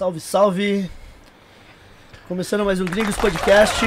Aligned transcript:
Salve, 0.00 0.18
salve! 0.18 0.90
Começando 2.26 2.64
mais 2.64 2.80
um 2.80 2.86
Gringos 2.86 3.16
Podcast. 3.16 3.84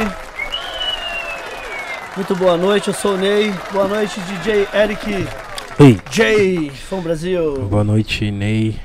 Muito 2.16 2.36
boa 2.36 2.55
noite, 2.55 2.89
eu 2.89 2.93
sou 2.93 3.16
o 3.16 3.18
Ney. 3.18 3.52
Boa 3.71 3.88
noite, 3.88 4.20
DJ 4.20 4.68
Eric 4.75 5.28
Ei, 5.79 6.00
J, 6.11 6.70
Fã 6.70 7.00
Brasil. 7.00 7.57
boa 7.68 7.84
noite, 7.84 8.29
Ney. 8.29 8.79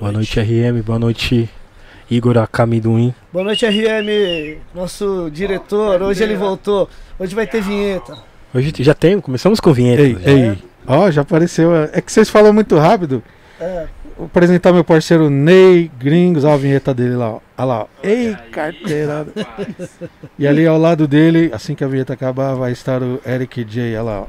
Boa 0.00 0.10
noite, 0.10 0.40
RM. 0.40 0.82
Boa 0.82 0.98
noite, 0.98 1.48
Igor 2.10 2.36
Akamiduin. 2.38 3.14
Boa 3.32 3.44
noite, 3.44 3.64
RM, 3.64 4.58
nosso 4.74 5.30
diretor. 5.30 6.02
Hoje 6.02 6.24
ele 6.24 6.34
voltou. 6.34 6.90
Hoje 7.20 7.36
vai 7.36 7.46
ter 7.46 7.62
vinheta. 7.62 8.18
Hoje 8.52 8.72
já 8.80 8.94
tem, 8.94 9.20
começamos 9.20 9.60
com 9.60 9.72
vinheta. 9.72 10.02
Ei, 10.02 10.14
já. 10.14 10.28
ei. 10.28 10.58
Ó, 10.88 11.08
já 11.08 11.22
apareceu. 11.22 11.72
É 11.92 12.00
que 12.00 12.10
vocês 12.10 12.28
falam 12.28 12.52
muito 12.52 12.76
rápido. 12.76 13.22
É, 13.60 13.86
apresentar 14.26 14.72
meu 14.72 14.84
parceiro 14.84 15.28
Ney 15.30 15.90
Gringos. 15.98 16.44
Ó, 16.44 16.52
a 16.52 16.56
vinheta 16.56 16.92
dele 16.94 17.14
lá. 17.14 17.30
Ó. 17.32 17.40
Olha 17.58 17.64
lá. 17.64 17.80
Ó. 17.82 17.86
Ei, 18.02 18.36
carteirada. 18.50 19.32
e 20.38 20.46
ali 20.46 20.66
ao 20.66 20.78
lado 20.78 21.06
dele, 21.08 21.50
assim 21.52 21.74
que 21.74 21.84
a 21.84 21.88
vinheta 21.88 22.12
acabar, 22.12 22.54
vai 22.54 22.72
estar 22.72 23.02
o 23.02 23.20
Eric 23.26 23.64
J. 23.64 23.96
Olha 23.96 24.02
lá. 24.02 24.20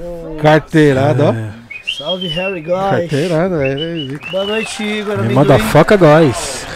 Ó. 0.00 0.36
Carteirada, 0.40 1.24
ó. 1.30 1.32
É, 1.32 1.50
salve, 1.96 2.28
Harry 2.28 2.60
Guy. 2.60 2.70
Carteirada. 2.72 3.66
É, 3.66 4.30
Boa 4.30 4.44
noite, 4.44 4.82
Igor 4.82 5.12
é, 5.14 5.16
Amendoim. 5.18 5.34
motherfucker, 5.34 5.98
guys. 5.98 6.66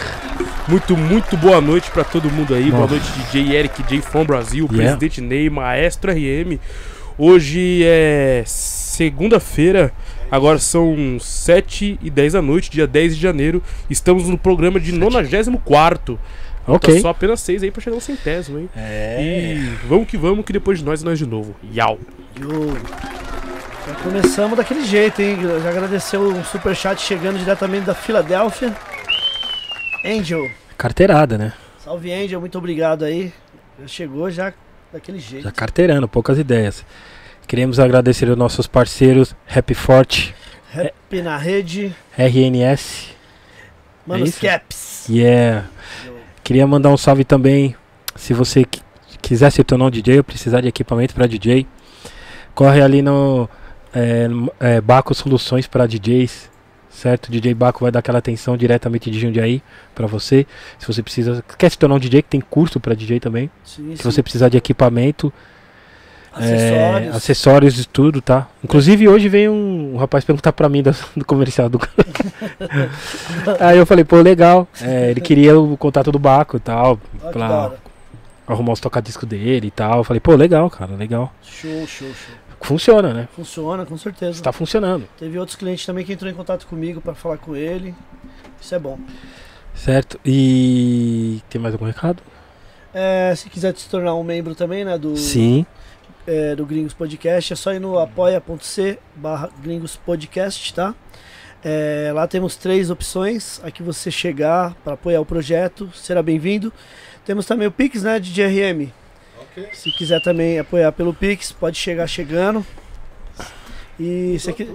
Muito, 0.67 0.95
muito 0.95 1.35
boa 1.37 1.59
noite 1.59 1.89
pra 1.91 2.03
todo 2.03 2.29
mundo 2.31 2.53
aí. 2.53 2.69
Boa 2.69 2.81
Nossa. 2.83 2.93
noite, 2.95 3.11
DJ 3.31 3.55
Eric 3.55 3.83
J 3.83 4.01
from 4.01 4.23
Brasil, 4.25 4.67
Yeah. 4.71 4.95
Presidente 4.97 5.19
Ney, 5.21 5.49
Maestro 5.49 6.11
RM. 6.11 6.59
Hoje 7.17 7.81
é 7.83 8.43
segunda-feira, 8.45 9.91
agora 10.31 10.57
são 10.57 11.19
7 11.19 11.99
e 12.01 12.09
10 12.09 12.33
da 12.33 12.41
noite, 12.41 12.71
dia 12.71 12.87
10 12.87 13.15
de 13.15 13.21
janeiro. 13.21 13.61
Estamos 13.89 14.27
no 14.27 14.37
programa 14.37 14.79
de 14.79 14.93
94. 14.93 16.17
Ok. 16.67 16.95
Tá 16.95 17.01
só 17.01 17.09
apenas 17.09 17.41
6 17.41 17.63
aí 17.63 17.71
pra 17.71 17.81
chegar 17.81 17.95
no 17.95 18.01
centésimo, 18.01 18.59
hein? 18.59 18.69
É. 18.75 19.21
E 19.21 19.87
vamos 19.87 20.07
que 20.07 20.17
vamos, 20.17 20.45
que 20.45 20.53
depois 20.53 20.79
de 20.79 20.85
nós, 20.85 21.03
nós 21.03 21.19
de 21.19 21.25
novo. 21.25 21.55
Yau. 21.75 21.99
Yo. 22.39 22.77
Já 23.87 23.95
começamos 24.03 24.55
daquele 24.55 24.85
jeito, 24.85 25.21
hein? 25.21 25.37
Já 25.61 25.69
agradeceu 25.69 26.21
um 26.21 26.43
superchat 26.43 27.01
chegando 27.01 27.39
diretamente 27.39 27.85
da 27.85 27.95
Filadélfia. 27.95 28.75
Angel. 30.05 30.49
Carteirada, 30.77 31.37
né? 31.37 31.53
Salve, 31.83 32.13
Angel. 32.13 32.39
Muito 32.39 32.57
obrigado 32.57 33.03
aí. 33.03 33.33
Já 33.81 33.87
chegou 33.87 34.29
já 34.29 34.53
daquele 34.93 35.19
jeito. 35.19 35.43
Já 35.43 35.51
carteirando, 35.51 36.07
poucas 36.07 36.37
ideias. 36.37 36.85
Queremos 37.47 37.79
agradecer 37.79 38.29
aos 38.29 38.37
nossos 38.37 38.65
parceiros 38.67 39.35
Happy 39.53 39.73
Forte, 39.73 40.33
Rap 40.71 41.21
na 41.21 41.35
rede. 41.37 41.93
RNS. 42.17 43.09
Manos 44.07 44.29
isso? 44.29 44.39
Caps. 44.41 45.05
Yeah. 45.09 45.67
Queria 46.43 46.65
mandar 46.65 46.89
um 46.89 46.97
salve 46.97 47.25
também. 47.25 47.75
Se 48.15 48.33
você 48.33 48.63
qui- 48.63 48.81
quiser 49.21 49.51
se 49.51 49.63
tornar 49.65 49.85
um 49.85 49.89
DJ 49.91 50.19
ou 50.19 50.23
precisar 50.23 50.61
de 50.61 50.69
equipamento 50.69 51.13
para 51.13 51.27
DJ, 51.27 51.67
corre 52.55 52.81
ali 52.81 53.01
no 53.01 53.49
é, 53.93 54.27
é, 54.59 54.81
Baco 54.81 55.13
Soluções 55.13 55.67
para 55.67 55.85
DJs, 55.85 56.49
certo? 56.89 57.29
DJ 57.29 57.53
Baco 57.53 57.81
vai 57.81 57.91
dar 57.91 57.99
aquela 57.99 58.19
atenção 58.19 58.55
diretamente 58.55 59.11
de 59.11 59.19
Jundiaí 59.19 59.61
para 59.93 60.07
você. 60.07 60.47
Se 60.79 60.87
você 60.87 61.03
precisa, 61.03 61.43
quer 61.57 61.69
se 61.69 61.77
tornar 61.77 61.95
um 61.95 61.99
DJ 61.99 62.21
que 62.21 62.29
tem 62.29 62.39
curso 62.41 62.79
para 62.79 62.95
DJ 62.95 63.19
também, 63.19 63.51
Sim, 63.65 63.91
se 63.95 64.03
sim. 64.03 64.09
você 64.09 64.23
precisar 64.23 64.47
de 64.47 64.57
equipamento, 64.57 65.31
é, 66.37 66.43
Acessórios. 66.43 67.15
acessórios 67.15 67.79
e 67.79 67.87
tudo, 67.87 68.21
tá? 68.21 68.47
Inclusive 68.63 69.07
hoje 69.07 69.27
veio 69.27 69.51
um, 69.51 69.95
um 69.95 69.97
rapaz 69.97 70.23
perguntar 70.23 70.53
pra 70.53 70.69
mim 70.69 70.81
do, 70.81 70.95
do 71.15 71.25
comercial 71.25 71.67
do 71.69 71.79
Aí 73.59 73.77
eu 73.77 73.85
falei, 73.85 74.03
pô, 74.03 74.17
legal. 74.21 74.67
É, 74.81 75.11
ele 75.11 75.21
queria 75.21 75.59
o 75.59 75.75
contato 75.77 76.11
do 76.11 76.19
Baco 76.19 76.57
e 76.57 76.59
tal, 76.59 76.99
Olha 77.21 77.31
pra 77.31 77.71
arrumar 78.47 78.73
os 78.73 78.79
tocadiscos 78.79 79.27
dele 79.27 79.67
e 79.67 79.71
tal. 79.71 79.99
Eu 79.99 80.03
falei, 80.03 80.19
pô, 80.19 80.35
legal, 80.35 80.69
cara, 80.69 80.95
legal. 80.95 81.33
Show, 81.43 81.85
show, 81.87 82.07
show. 82.07 82.35
Funciona, 82.61 83.13
né? 83.13 83.27
Funciona, 83.35 83.85
com 83.85 83.97
certeza. 83.97 84.31
Está 84.33 84.51
funcionando, 84.51 85.05
Teve 85.17 85.39
outros 85.39 85.55
clientes 85.57 85.85
também 85.85 86.05
que 86.05 86.13
entrou 86.13 86.29
em 86.31 86.35
contato 86.35 86.67
comigo 86.67 87.01
pra 87.01 87.15
falar 87.15 87.37
com 87.37 87.55
ele. 87.55 87.95
Isso 88.61 88.75
é 88.75 88.79
bom. 88.79 88.99
certo? 89.73 90.19
E 90.23 91.41
tem 91.49 91.59
mais 91.59 91.73
algum 91.73 91.85
recado? 91.85 92.21
É, 92.93 93.33
se 93.35 93.49
quiser 93.49 93.75
se 93.75 93.89
tornar 93.89 94.13
um 94.13 94.23
membro 94.23 94.53
também, 94.53 94.85
né, 94.85 94.97
do, 94.97 95.17
Sim. 95.17 95.65
É, 96.31 96.55
do 96.55 96.65
Gringos 96.65 96.93
Podcast, 96.93 97.51
é 97.51 97.55
só 97.57 97.73
ir 97.73 97.79
no 97.79 97.99
apoia.c 97.99 98.97
barra 99.15 99.49
Gringos 99.61 99.97
Podcast, 99.97 100.73
tá? 100.73 100.95
É, 101.63 102.09
lá 102.13 102.25
temos 102.25 102.55
três 102.55 102.89
opções. 102.89 103.59
Aqui 103.63 103.83
você 103.83 104.09
chegar 104.09 104.73
para 104.83 104.93
apoiar 104.93 105.19
o 105.19 105.25
projeto, 105.25 105.91
será 105.93 106.23
bem-vindo. 106.23 106.71
Temos 107.25 107.45
também 107.45 107.67
o 107.67 107.71
Pix, 107.71 108.03
né, 108.03 108.17
de 108.19 108.31
DRM. 108.31 108.89
Se 109.73 109.91
quiser 109.91 110.21
também 110.21 110.57
apoiar 110.57 110.93
pelo 110.93 111.13
Pix, 111.13 111.51
pode 111.51 111.77
chegar 111.77 112.07
chegando. 112.07 112.65
E, 113.99 114.37
se 114.39 114.49
aqui- 114.49 114.71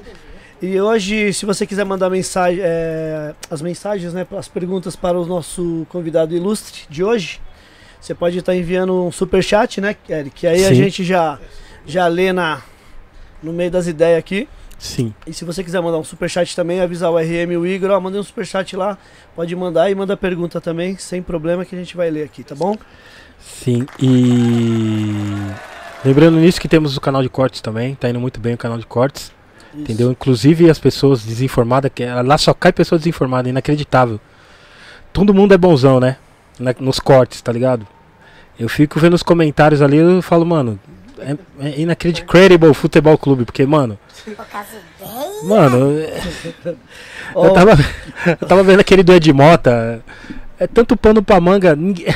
e 0.61 0.79
hoje, 0.81 1.33
se 1.33 1.47
você 1.47 1.67
quiser 1.67 1.85
mandar 1.85 2.11
mensagem, 2.11 2.61
é, 2.63 3.35
as 3.51 3.63
mensagens, 3.63 4.13
né, 4.13 4.27
as 4.39 4.47
perguntas 4.49 4.95
para 4.95 5.19
o 5.19 5.25
nosso 5.25 5.87
convidado 5.89 6.37
ilustre 6.37 6.83
de 6.91 7.03
hoje, 7.03 7.41
você 8.07 8.15
pode 8.15 8.39
estar 8.39 8.55
enviando 8.55 8.95
um 9.05 9.11
super 9.11 9.43
chat, 9.43 9.81
né, 9.81 9.97
Eric? 10.09 10.31
Que 10.31 10.47
aí 10.47 10.65
a 10.65 10.69
Sim. 10.69 10.75
gente 10.77 11.03
já 11.03 11.41
já 11.85 12.07
lê 12.07 12.33
na 12.33 12.63
no 13.43 13.53
meio 13.53 13.71
das 13.71 13.89
ideias 13.89 14.19
aqui. 14.19 14.49
Sim. 14.79 15.13
E 15.27 15.33
se 15.33 15.45
você 15.45 15.65
quiser 15.65 15.81
mandar 15.81 15.99
um 15.99 16.05
superchat 16.05 16.55
também, 16.55 16.81
avisar 16.81 17.11
o 17.11 17.19
RM 17.19 17.53
e 17.53 17.57
o 17.57 17.67
Igor, 17.67 17.91
ó, 17.91 18.01
mandei 18.01 18.21
um 18.21 18.23
superchat 18.23 18.77
lá, 18.77 18.97
pode 19.35 19.57
mandar 19.57 19.91
e 19.91 19.95
manda 19.95 20.17
pergunta 20.17 20.61
também, 20.61 20.97
sem 20.99 21.21
problema 21.21 21.65
que 21.65 21.75
a 21.75 21.79
gente 21.79 21.97
vai 21.97 22.11
ler 22.11 22.25
aqui, 22.25 22.45
tá 22.45 22.55
bom? 22.55 22.77
Sim. 23.41 23.87
E. 23.99 25.15
Lembrando 26.05 26.37
nisso 26.39 26.61
que 26.61 26.69
temos 26.69 26.97
o 26.97 27.01
canal 27.01 27.23
de 27.23 27.29
cortes 27.29 27.61
também. 27.61 27.97
Tá 27.97 28.09
indo 28.09 28.21
muito 28.21 28.39
bem 28.39 28.55
o 28.55 28.59
canal 28.59 28.79
de 28.79 28.87
cortes. 28.87 29.33
Isso. 29.73 29.83
Entendeu? 29.83 30.13
Inclusive 30.13 30.71
as 30.71 30.79
pessoas 30.79 31.25
desinformadas, 31.25 31.91
que 31.93 32.05
lá 32.05 32.39
só 32.39 32.55
cai 32.55 32.73
pessoas 32.73 33.01
desinformadas, 33.01 33.51
inacreditável. 33.51 34.21
Todo 35.13 35.35
mundo 35.35 35.55
é 35.55 35.59
bonzão, 35.59 35.99
né? 35.99 36.19
Nos 36.79 37.01
cortes, 37.01 37.41
tá 37.43 37.51
ligado? 37.51 37.87
Eu 38.59 38.69
fico 38.69 38.99
vendo 38.99 39.15
os 39.15 39.23
comentários 39.23 39.83
ali 39.83 39.97
eu 39.99 40.23
falo, 40.23 40.45
mano, 40.47 40.79
é, 41.19 41.37
é 41.61 41.81
inacreditável 41.81 42.73
futebol 42.75 43.17
clube, 43.19 43.45
porque, 43.45 43.65
mano. 43.67 43.99
Mano, 45.45 45.93
eu, 46.65 46.77
Ó, 47.35 47.47
eu 47.47 47.53
tava, 47.53 47.73
eu 48.27 48.47
tava 48.49 48.63
vendo 48.63 48.81
aquele 48.81 49.03
do 49.03 49.13
Ed 49.13 49.33
Mota. 49.33 50.03
É 50.59 50.67
tanto 50.67 50.97
pano 50.97 51.23
pra 51.23 51.41
manga. 51.41 51.77
ninguém- 51.77 52.07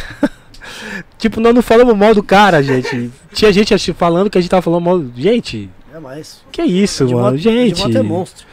tipo, 1.19 1.41
nós 1.41 1.55
não 1.55 1.63
falamos 1.63 1.97
mal 1.97 2.15
do 2.15 2.23
cara, 2.23 2.63
gente. 2.63 3.11
Tinha 3.33 3.53
gente 3.53 3.75
falando 3.93 4.31
que 4.31 4.39
a 4.39 4.41
gente 4.41 4.51
tava 4.51 4.63
falando 4.63 4.83
mal. 4.83 5.05
Gente, 5.15 5.69
É 5.95 5.99
mais. 5.99 6.43
que 6.51 6.63
isso, 6.63 7.09
mano? 7.11 7.37
Gente. 7.37 7.75
De 7.75 7.83
moto 7.83 7.99
é 7.99 8.03
monstro. 8.03 8.47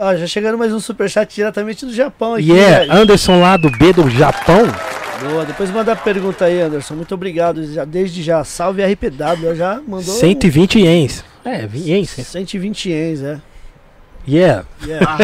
Ó, 0.00 0.14
já 0.16 0.26
chegando 0.26 0.58
mais 0.58 0.72
um 0.72 0.78
superchat 0.80 1.34
diretamente 1.34 1.84
do 1.86 1.92
Japão 1.92 2.34
aqui. 2.34 2.50
Yeah, 2.50 2.80
velho. 2.80 2.92
Anderson 2.92 3.40
lá 3.40 3.56
do 3.56 3.70
B 3.70 3.92
do 3.92 4.08
Japão. 4.10 4.62
Boa, 5.20 5.44
depois 5.44 5.70
manda 5.70 5.92
a 5.92 5.96
pergunta 5.96 6.44
aí, 6.44 6.60
Anderson. 6.60 6.94
Muito 6.94 7.14
obrigado. 7.14 7.64
Já, 7.72 7.84
desde 7.84 8.22
já. 8.22 8.44
Salve 8.44 8.82
RPW. 8.84 9.54
Já 9.54 9.80
mandou. 9.86 10.14
120 10.14 10.78
ienes. 10.78 11.24
É, 11.44 11.68
ienes. 11.74 12.10
120 12.10 12.90
ienes, 12.90 13.22
é. 13.22 13.40
Yeah. 14.26 14.64
Yeah. 14.84 15.18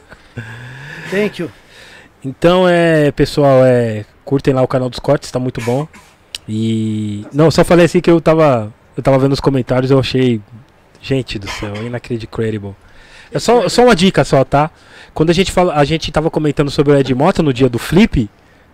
Thank 1.10 1.42
you. 1.42 1.50
Então, 2.24 2.68
é, 2.68 3.12
pessoal, 3.12 3.64
é, 3.64 4.04
curtem 4.24 4.54
lá 4.54 4.62
o 4.62 4.68
canal 4.68 4.88
dos 4.88 4.98
cortes, 4.98 5.30
tá 5.30 5.38
muito 5.38 5.60
bom. 5.60 5.86
E. 6.48 7.24
Não, 7.32 7.50
só 7.50 7.64
falei 7.64 7.86
assim 7.86 8.00
que 8.00 8.10
eu 8.10 8.20
tava. 8.20 8.72
Eu 8.96 9.02
tava 9.02 9.18
vendo 9.18 9.32
os 9.32 9.40
comentários 9.40 9.90
eu 9.90 9.98
achei. 9.98 10.40
Gente 11.00 11.38
do 11.38 11.48
céu, 11.50 11.74
inacreditável. 11.84 12.76
É 13.32 13.38
só, 13.38 13.68
só 13.68 13.84
uma 13.84 13.96
dica 13.96 14.24
só, 14.24 14.44
tá? 14.44 14.70
Quando 15.12 15.30
a 15.30 15.32
gente 15.32 15.50
fala, 15.50 15.74
a 15.74 15.84
gente 15.84 16.12
tava 16.12 16.30
comentando 16.30 16.70
sobre 16.70 16.92
o 16.92 16.96
Ed 16.96 17.12
Mota 17.14 17.42
no 17.42 17.52
dia 17.52 17.68
do 17.68 17.78
flip, 17.78 18.30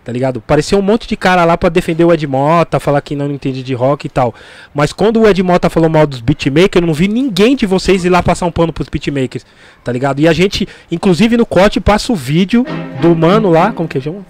tá 0.09 0.13
ligado? 0.13 0.41
Parecia 0.41 0.75
um 0.75 0.81
monte 0.81 1.07
de 1.07 1.15
cara 1.15 1.45
lá 1.45 1.55
pra 1.55 1.69
defender 1.69 2.03
o 2.03 2.11
Ed 2.11 2.25
Mota, 2.25 2.79
falar 2.79 2.99
que 2.99 3.15
não 3.15 3.29
entende 3.29 3.61
de 3.61 3.75
rock 3.75 4.07
e 4.07 4.09
tal. 4.09 4.33
Mas 4.73 4.91
quando 4.91 5.21
o 5.21 5.29
Ed 5.29 5.43
Mota 5.43 5.69
falou 5.69 5.87
mal 5.87 6.07
dos 6.07 6.19
beatmakers, 6.19 6.81
eu 6.81 6.87
não 6.87 6.95
vi 6.95 7.07
ninguém 7.07 7.55
de 7.55 7.67
vocês 7.67 8.03
ir 8.03 8.09
lá 8.09 8.23
passar 8.23 8.47
um 8.47 8.51
pano 8.51 8.73
pros 8.73 8.89
beatmakers, 8.89 9.45
tá 9.83 9.91
ligado? 9.91 10.19
E 10.19 10.27
a 10.27 10.33
gente, 10.33 10.67
inclusive 10.91 11.37
no 11.37 11.45
corte, 11.45 11.79
passa 11.79 12.11
o 12.11 12.15
vídeo 12.15 12.65
do 12.99 13.15
mano 13.15 13.51
lá, 13.51 13.71
como 13.71 13.87
que 13.87 14.01
chama? 14.01 14.25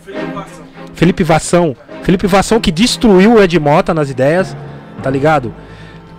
Felipe 0.93 1.23
Vação. 1.23 1.73
Felipe 2.03 2.27
Vação 2.27 2.59
que 2.59 2.73
destruiu 2.73 3.35
o 3.35 3.41
Ed 3.41 3.57
Mota 3.57 3.93
nas 3.93 4.09
ideias, 4.09 4.57
tá 5.01 5.09
ligado? 5.09 5.55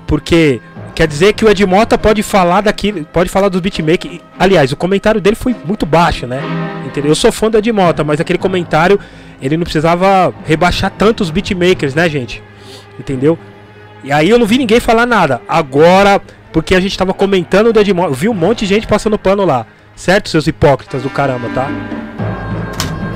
Porque 0.07 0.59
quer 0.91 1.07
dizer 1.07 1.33
que 1.33 1.45
o 1.45 1.51
Ed 1.51 1.65
Mota 1.65 1.97
pode 1.97 2.23
falar 2.23 2.61
daquilo, 2.61 3.05
pode 3.05 3.29
falar 3.29 3.49
dos 3.49 3.61
beatmakers. 3.61 4.21
Aliás, 4.39 4.73
o 4.73 4.77
comentário 4.77 5.21
dele 5.21 5.37
foi 5.37 5.55
muito 5.65 5.87
baixo, 5.87 6.27
né? 6.27 6.41
Entendeu? 6.87 7.11
Eu 7.11 7.15
sou 7.15 7.31
fã 7.31 7.51
do 7.51 7.59
Ed 7.59 7.73
Mota, 7.73 8.05
mas 8.05 8.21
aquele 8.21 8.39
comentário, 8.39 8.99
ele 9.41 9.57
não 9.57 9.65
precisava 9.65 10.35
rebaixar 10.45 10.91
tanto 10.91 11.23
os 11.23 11.31
beatmakers, 11.31 11.95
né, 11.95 12.09
gente? 12.09 12.43
Entendeu? 12.99 13.39
E 14.03 14.13
aí 14.13 14.29
eu 14.29 14.39
não 14.39 14.47
vi 14.47 14.59
ninguém 14.59 14.81
falar 14.81 15.07
nada. 15.07 15.41
Agora, 15.49 16.21
porque 16.53 16.75
a 16.75 16.81
gente 16.81 16.97
tava 16.97 17.15
comentando 17.15 17.73
do 17.73 17.81
Ed 17.81 17.93
Mota, 17.93 18.11
eu 18.11 18.15
vi 18.15 18.29
um 18.29 18.35
monte 18.35 18.61
de 18.61 18.67
gente 18.67 18.87
passando 18.87 19.19
pano 19.19 19.45
lá. 19.45 19.67
Certo, 19.95 20.29
seus 20.29 20.47
hipócritas 20.47 21.03
do 21.03 21.11
caramba, 21.11 21.49
tá? 21.51 21.69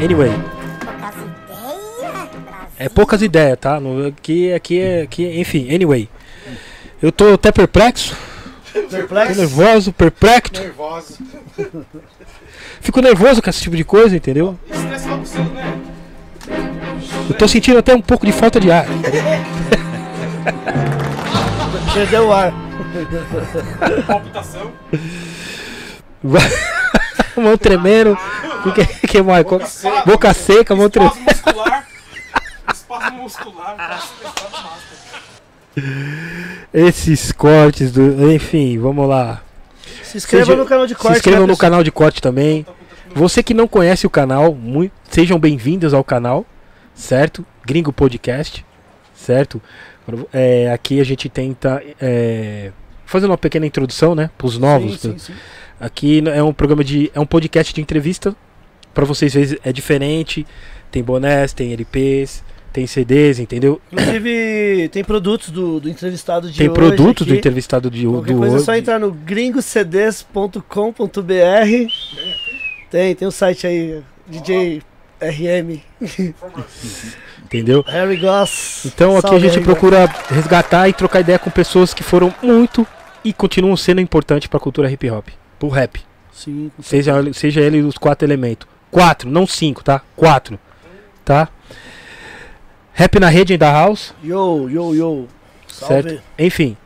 Anyway, 0.02 0.32
é 2.78 2.88
poucas 2.88 3.22
ideias, 3.22 3.56
tá? 3.58 3.80
Aqui, 4.08 4.52
aqui 4.52 4.80
é. 4.80 5.02
Aqui, 5.02 5.40
enfim, 5.40 5.72
anyway. 5.72 6.08
Eu 7.02 7.12
tô 7.12 7.34
até 7.34 7.52
perplexo, 7.52 8.16
tô 8.72 8.80
Perplexo? 8.88 9.38
nervoso, 9.40 9.92
perplexo. 9.92 10.52
Nervoso. 10.62 11.18
Fico 12.80 13.00
nervoso 13.00 13.42
com 13.42 13.50
esse 13.50 13.60
tipo 13.62 13.76
de 13.76 13.84
coisa, 13.84 14.16
entendeu? 14.16 14.58
Estresse 14.70 15.08
logo 15.08 15.26
cedo, 15.26 15.50
né? 15.50 15.78
Eu 17.28 17.34
tô 17.36 17.46
sentindo 17.48 17.78
até 17.78 17.94
um 17.94 18.00
pouco 18.00 18.26
de 18.26 18.32
falta 18.32 18.58
de 18.60 18.70
ar. 18.70 18.86
Perdeu 21.92 22.28
o 22.28 22.32
ar. 22.32 22.52
Palpitação. 24.06 24.72
mão 27.36 27.56
tremendo. 27.58 28.16
O 28.64 28.72
que, 28.72 29.06
que 29.06 29.22
mais? 29.22 29.44
Boca 29.44 29.66
seca, 29.66 30.02
boca 30.04 30.34
seca 30.34 30.74
mão 30.76 30.88
tremendo. 30.90 31.14
Espaço 31.14 31.42
muscular. 31.44 31.86
Espaço 32.72 33.12
muscular. 33.12 33.76
Esses 36.72 37.32
cortes 37.32 37.92
do. 37.92 38.30
Enfim, 38.32 38.78
vamos 38.78 39.08
lá. 39.08 39.42
Se 40.02 40.16
inscreva 40.16 40.46
Seja- 40.46 40.56
no 40.58 40.64
canal 40.66 40.86
de 40.86 40.94
Se 40.94 40.98
corte. 41.00 41.16
inscrevam 41.18 41.46
né, 41.46 41.52
no 41.52 41.56
canal 41.56 41.82
de 41.84 41.90
corte 41.92 42.20
também. 42.20 42.66
Você 43.14 43.42
que 43.42 43.54
não 43.54 43.68
conhece 43.68 44.06
o 44.06 44.10
canal, 44.10 44.54
mui- 44.54 44.90
sejam 45.08 45.38
bem-vindos 45.38 45.94
ao 45.94 46.02
canal, 46.02 46.44
certo? 46.94 47.44
Gringo 47.64 47.92
Podcast, 47.92 48.64
certo? 49.14 49.62
É, 50.32 50.70
aqui 50.72 51.00
a 51.00 51.04
gente 51.04 51.28
tenta 51.28 51.82
é, 52.00 52.72
fazer 53.06 53.26
uma 53.26 53.38
pequena 53.38 53.66
introdução, 53.66 54.14
né, 54.14 54.30
para 54.36 54.46
os 54.46 54.58
novos. 54.58 55.00
Sim, 55.00 55.12
sim, 55.12 55.18
sim. 55.18 55.34
Aqui 55.80 56.22
é 56.28 56.42
um 56.42 56.52
programa 56.52 56.82
de, 56.82 57.10
é 57.14 57.20
um 57.20 57.26
podcast 57.26 57.72
de 57.72 57.80
entrevista. 57.80 58.34
Para 58.92 59.04
vocês 59.04 59.32
verem 59.34 59.58
é 59.64 59.72
diferente. 59.72 60.46
Tem 60.90 61.02
bonés, 61.02 61.52
tem 61.52 61.72
LPs, 61.72 62.42
tem 62.74 62.88
CDs, 62.88 63.38
entendeu? 63.38 63.80
Inclusive, 63.92 64.88
tem 64.92 65.04
produtos 65.04 65.50
do, 65.50 65.78
do 65.78 65.88
entrevistado 65.88 66.50
de 66.50 66.58
tem 66.58 66.68
hoje 66.68 66.74
produtos 66.74 67.24
do 67.24 67.30
aqui. 67.30 67.38
entrevistado 67.38 67.88
de, 67.88 68.04
Qualquer 68.04 68.32
do 68.32 68.38
coisa 68.40 68.54
é 68.54 68.56
hoje. 68.56 68.64
só 68.64 68.74
entrar 68.74 68.98
no 68.98 69.12
gringocds.com.br. 69.12 70.62
Tem, 72.90 73.14
tem 73.14 73.28
o 73.28 73.30
site 73.30 73.64
aí, 73.68 74.02
DJ 74.26 74.82
RM, 75.22 75.80
entendeu? 77.44 77.82
Harry 77.86 78.16
Goss. 78.16 78.84
Então 78.86 79.16
aqui 79.16 79.34
a 79.34 79.38
gente 79.38 79.52
Harry 79.52 79.64
procura 79.64 80.06
resgatar 80.28 80.88
e 80.88 80.92
trocar 80.92 81.20
ideia 81.20 81.38
com 81.38 81.50
pessoas 81.50 81.94
que 81.94 82.02
foram 82.02 82.34
muito 82.42 82.84
e 83.24 83.32
continuam 83.32 83.76
sendo 83.76 84.00
importantes 84.00 84.48
para 84.48 84.58
a 84.58 84.60
cultura 84.60 84.90
hip 84.90 85.08
hop, 85.08 85.28
pro 85.60 85.68
rap. 85.68 85.98
Goss. 85.98 86.04
Sim, 86.32 86.72
Seja, 86.82 87.14
seja 87.32 87.60
ele 87.60 87.82
os 87.82 87.96
quatro 87.96 88.26
elementos. 88.26 88.66
Quatro, 88.90 89.30
não 89.30 89.46
cinco, 89.46 89.84
tá? 89.84 90.02
Quatro. 90.16 90.58
Tá? 91.24 91.48
Rap 92.94 93.18
na 93.18 93.28
rede 93.28 93.56
da 93.56 93.70
house, 93.72 94.14
Yo, 94.22 94.68
yo, 94.70 94.94
yo. 94.94 95.26
Salve. 95.66 96.10
certo? 96.10 96.22
Enfim. 96.38 96.76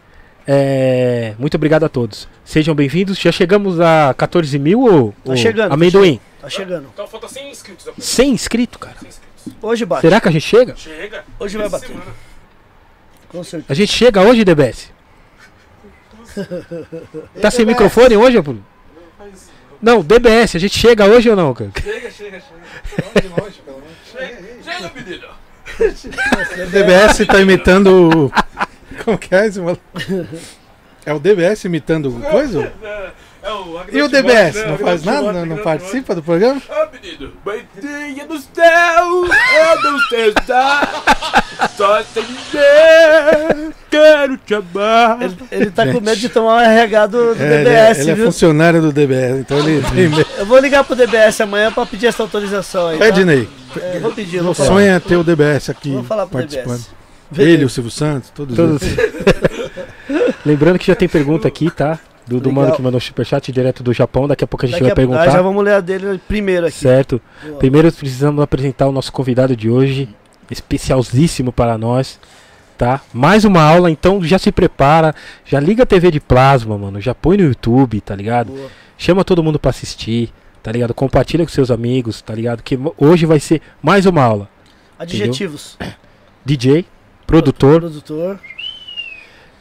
é, 0.46 1.34
Muito 1.38 1.54
obrigado 1.56 1.84
a 1.84 1.88
todos. 1.88 2.26
Sejam 2.44 2.74
bem-vindos. 2.74 3.18
Já 3.18 3.30
chegamos 3.30 3.78
a 3.78 4.14
14 4.16 4.58
mil 4.58 4.80
ou. 4.80 5.14
Tá 5.24 5.36
chegando, 5.36 5.68
tá 5.68 5.74
Amendoim. 5.74 6.18
Tá 6.40 6.48
chegando. 6.48 6.88
Então 6.92 7.06
falta 7.06 7.28
100 7.28 7.50
inscritos. 7.50 7.88
apenas. 7.88 8.04
100 8.08 8.30
inscritos, 8.30 8.78
cara. 8.80 8.96
100 9.00 9.08
inscritos. 9.08 9.54
Hoje 9.62 9.84
bate. 9.84 10.00
Será 10.00 10.20
que 10.20 10.28
a 10.28 10.30
gente 10.30 10.46
chega? 10.46 10.74
Chega. 10.76 11.24
Hoje 11.38 11.58
vai 11.58 11.68
bater. 11.68 11.88
semana. 11.88 12.10
Com 13.28 13.44
certeza. 13.44 13.66
A 13.72 13.74
gente 13.74 13.92
chega 13.92 14.22
hoje, 14.22 14.44
DBS? 14.44 14.90
Tá 17.42 17.50
sem 17.50 17.66
microfone 17.66 18.16
hoje, 18.16 18.40
Bruno? 18.40 18.64
Não, 19.82 20.02
DBS, 20.02 20.56
a 20.56 20.58
gente 20.58 20.78
chega 20.78 21.04
hoje 21.04 21.28
ou 21.28 21.36
não, 21.36 21.52
cara? 21.52 21.70
Chega, 21.82 22.10
chega, 22.10 22.40
chega. 22.40 22.42
Chega, 24.64 24.92
menino. 24.94 25.28
O 25.80 26.70
DBS 26.70 27.26
tá 27.26 27.40
imitando. 27.40 28.32
Como 29.04 29.16
que 29.18 29.34
é 29.34 29.46
esse 29.46 29.60
maluco? 29.60 29.82
É 31.06 31.12
o 31.12 31.18
DBS 31.18 31.64
imitando 31.64 32.10
o 32.10 32.20
coisa? 32.20 32.72
É 33.42 33.96
E 33.96 34.02
o 34.02 34.08
DBS? 34.08 34.64
Não 34.66 34.78
faz 34.78 35.04
nada? 35.04 35.32
Não, 35.32 35.46
não 35.46 35.56
participa 35.58 36.14
do 36.14 36.22
programa? 36.22 36.60
Ah, 36.68 36.88
menino, 36.92 37.32
Bandinha 37.44 38.26
do 38.26 38.38
céu, 38.38 39.24
eu 39.24 39.82
não 39.82 39.98
sei 40.10 40.28
estar, 40.30 41.68
só 41.76 42.02
sei 42.02 42.24
dizer, 42.24 43.74
quero 43.90 44.36
te 44.38 44.54
amar. 44.54 45.22
Ele, 45.22 45.36
ele 45.52 45.70
tá 45.70 45.84
com 45.86 46.00
medo 46.00 46.16
de 46.16 46.28
tomar 46.28 46.56
o 46.56 46.60
RH 46.60 47.06
do, 47.06 47.34
do 47.34 47.42
É, 47.42 47.46
ele, 47.46 47.54
é, 47.54 47.58
DBS, 47.64 48.00
ele 48.00 48.10
é 48.10 48.14
viu? 48.14 48.24
funcionário 48.26 48.82
do 48.82 48.92
DBS, 48.92 49.38
então 49.40 49.58
ele 49.58 49.82
tem 49.94 50.08
medo. 50.08 50.26
Eu 50.36 50.44
vou 50.46 50.58
ligar 50.58 50.82
pro 50.84 50.96
DBS 50.96 51.40
amanhã 51.40 51.70
pra 51.72 51.86
pedir 51.86 52.06
essa 52.08 52.22
autorização 52.22 52.88
aí. 52.88 52.98
Pede, 52.98 53.20
tá? 53.20 53.26
Ney. 53.26 53.48
É, 53.80 53.98
vou 54.00 54.12
pedir, 54.12 54.40
vou 54.42 54.50
O 54.50 54.54
falar. 54.54 54.68
sonho 54.68 54.90
é 54.90 54.98
ter 54.98 55.16
o 55.16 55.22
DBS 55.22 55.70
aqui 55.70 55.92
Vou 55.92 56.02
falar 56.04 56.26
pro 56.26 56.38
participando. 56.38 56.84
DBS. 57.30 57.48
Ele, 57.52 57.64
o 57.64 57.68
Silvio 57.68 57.90
Santos, 57.92 58.30
todos, 58.34 58.56
Todos. 58.56 58.82
eles. 58.82 58.96
Lembrando 60.44 60.78
que 60.78 60.86
já 60.86 60.94
tem 60.96 61.06
pergunta 61.08 61.46
aqui, 61.46 61.70
tá? 61.70 61.98
Do, 62.28 62.40
do 62.40 62.52
mano 62.52 62.74
que 62.76 62.82
mandou 62.82 63.00
superchat 63.00 63.50
direto 63.50 63.82
do 63.82 63.92
Japão. 63.92 64.28
Daqui 64.28 64.44
a 64.44 64.46
pouco 64.46 64.64
a 64.66 64.68
gente 64.68 64.74
Daqui 64.74 64.84
vai 64.84 64.92
a- 64.92 64.96
perguntar. 64.96 65.22
Ah, 65.22 65.30
já 65.30 65.42
vamos 65.42 65.64
ler 65.64 65.74
a 65.74 65.80
dele 65.80 66.20
primeiro 66.28 66.66
aqui. 66.66 66.76
Certo? 66.76 67.20
Boa. 67.42 67.58
Primeiro 67.58 67.90
precisamos 67.92 68.42
apresentar 68.42 68.86
o 68.86 68.92
nosso 68.92 69.10
convidado 69.12 69.56
de 69.56 69.70
hoje, 69.70 70.08
especialíssimo 70.50 71.50
para 71.52 71.78
nós, 71.78 72.20
tá? 72.76 73.00
Mais 73.12 73.44
uma 73.44 73.62
aula, 73.62 73.90
então 73.90 74.22
já 74.22 74.38
se 74.38 74.52
prepara, 74.52 75.14
já 75.44 75.58
liga 75.58 75.82
a 75.82 75.86
TV 75.86 76.10
de 76.10 76.20
plasma, 76.20 76.76
mano, 76.76 77.00
já 77.00 77.14
põe 77.14 77.36
no 77.38 77.44
YouTube, 77.44 78.00
tá 78.00 78.14
ligado? 78.14 78.52
Boa. 78.52 78.68
Chama 78.96 79.24
todo 79.24 79.42
mundo 79.42 79.58
para 79.58 79.70
assistir, 79.70 80.30
tá 80.62 80.70
ligado? 80.72 80.92
Compartilha 80.92 81.44
com 81.44 81.50
seus 81.50 81.70
amigos, 81.70 82.20
tá 82.20 82.34
ligado? 82.34 82.62
Que 82.62 82.78
hoje 82.98 83.24
vai 83.26 83.40
ser 83.40 83.62
mais 83.82 84.06
uma 84.06 84.22
aula. 84.22 84.48
Adjetivos. 84.98 85.78
DJ, 86.44 86.84
produtor, 87.26 87.80
Produtor. 87.80 88.38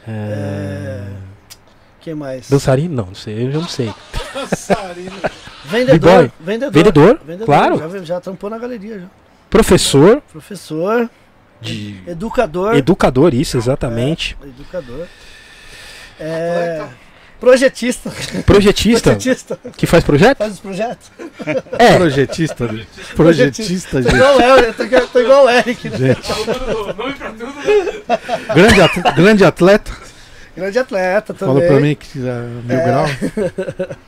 é... 0.06 0.10
É... 0.10 1.27
Quem 2.00 2.14
mais? 2.14 2.48
dançarino? 2.48 2.94
Não, 2.94 3.06
não 3.06 3.14
sei, 3.14 3.46
eu 3.46 3.52
já 3.52 3.58
não 3.58 3.68
sei. 3.68 3.92
Vendedor. 5.64 5.98
B-boy. 5.98 6.32
Vendedor. 6.40 7.20
Vendedor, 7.24 7.44
claro. 7.46 7.78
Já, 7.78 7.98
já 8.04 8.20
tampou 8.20 8.48
na 8.48 8.58
galeria 8.58 9.00
já. 9.00 9.06
Professor, 9.50 10.20
Professor. 10.30 11.08
de 11.60 12.00
Educador. 12.06 12.76
educador, 12.76 13.34
isso, 13.34 13.56
exatamente. 13.56 14.36
Educador. 14.42 15.06
É... 16.20 16.84
Projetista. 17.40 18.10
Projetista, 18.44 19.10
Projetista. 19.12 19.58
que 19.76 19.86
faz 19.86 20.02
projeto? 20.02 20.38
Faz 20.38 20.54
os 20.54 20.60
projetos. 20.60 21.10
É, 21.78 21.96
Projetista. 21.96 22.68
Projetista, 23.14 24.02
Tô 24.02 24.02
gente. 24.02 24.14
igual 24.16 24.40
Eric, 24.58 24.72
tô 24.76 24.82
igual- 24.82 25.06
tô 25.06 25.18
igual 25.20 25.44
o 25.44 25.48
Eric, 25.50 25.88
né? 25.88 25.96
gente. 25.98 26.20
Tudo, 26.34 26.86
né? 26.86 28.02
Grande, 28.54 28.80
at- 28.80 29.14
grande 29.14 29.44
atleta. 29.44 29.92
Grande 30.58 30.78
atleta 30.78 31.32
também. 31.34 31.54
Falou 31.54 31.68
pra 31.68 31.80
mim 31.80 31.94
que 31.94 32.18
era 32.26 32.40
mil 32.42 32.76
É. 32.78 32.84
grau. 32.84 33.06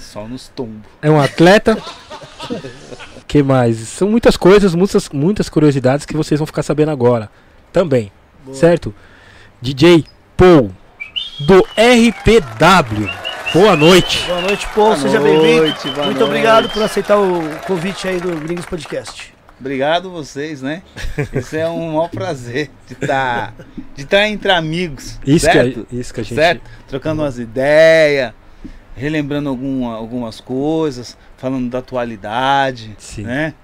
Só 0.00 0.26
nos 0.26 0.48
tombos. 0.48 0.82
é 1.00 1.10
um 1.10 1.20
atleta. 1.20 1.76
que 3.26 3.42
mais? 3.42 3.76
São 3.78 4.08
muitas 4.08 4.36
coisas, 4.36 4.74
muitas, 4.74 5.08
muitas 5.10 5.48
curiosidades 5.48 6.04
que 6.04 6.16
vocês 6.16 6.38
vão 6.38 6.46
ficar 6.46 6.62
sabendo 6.62 6.90
agora. 6.90 7.30
Também, 7.72 8.12
Boa. 8.44 8.54
certo? 8.56 8.94
DJ 9.60 10.04
Paul, 10.36 10.70
do 11.46 11.60
RPW. 11.76 13.08
Boa 13.54 13.76
noite. 13.76 14.24
Boa 14.26 14.40
noite, 14.42 14.66
Paul. 14.74 14.86
Boa 14.88 14.96
Seja 14.96 15.20
bem-vindo. 15.20 15.62
Muito 15.62 15.96
noite. 15.96 16.22
obrigado 16.22 16.68
por 16.68 16.82
aceitar 16.82 17.18
o 17.18 17.42
convite 17.66 18.08
aí 18.08 18.18
do 18.20 18.34
Gringos 18.40 18.66
Podcast. 18.66 19.31
Obrigado 19.62 20.10
vocês, 20.10 20.60
né? 20.60 20.82
Isso 21.32 21.54
é 21.54 21.68
um 21.68 21.92
maior 21.92 22.08
prazer 22.10 22.68
de 22.88 22.94
estar 22.94 23.54
de 23.94 24.02
estar 24.02 24.26
entre 24.28 24.50
amigos, 24.50 25.20
Isso 25.24 25.46
certo? 25.46 25.86
que, 25.86 25.96
a, 25.96 26.00
isso 26.00 26.12
que 26.12 26.20
a 26.20 26.24
gente. 26.24 26.34
Certo? 26.34 26.62
Trocando 26.88 27.22
umas 27.22 27.38
ideias, 27.38 28.32
relembrando 28.96 29.48
alguma, 29.48 29.94
algumas 29.94 30.40
coisas, 30.40 31.16
falando 31.36 31.70
da 31.70 31.78
atualidade, 31.78 32.92
Sim. 32.98 33.22
né? 33.22 33.54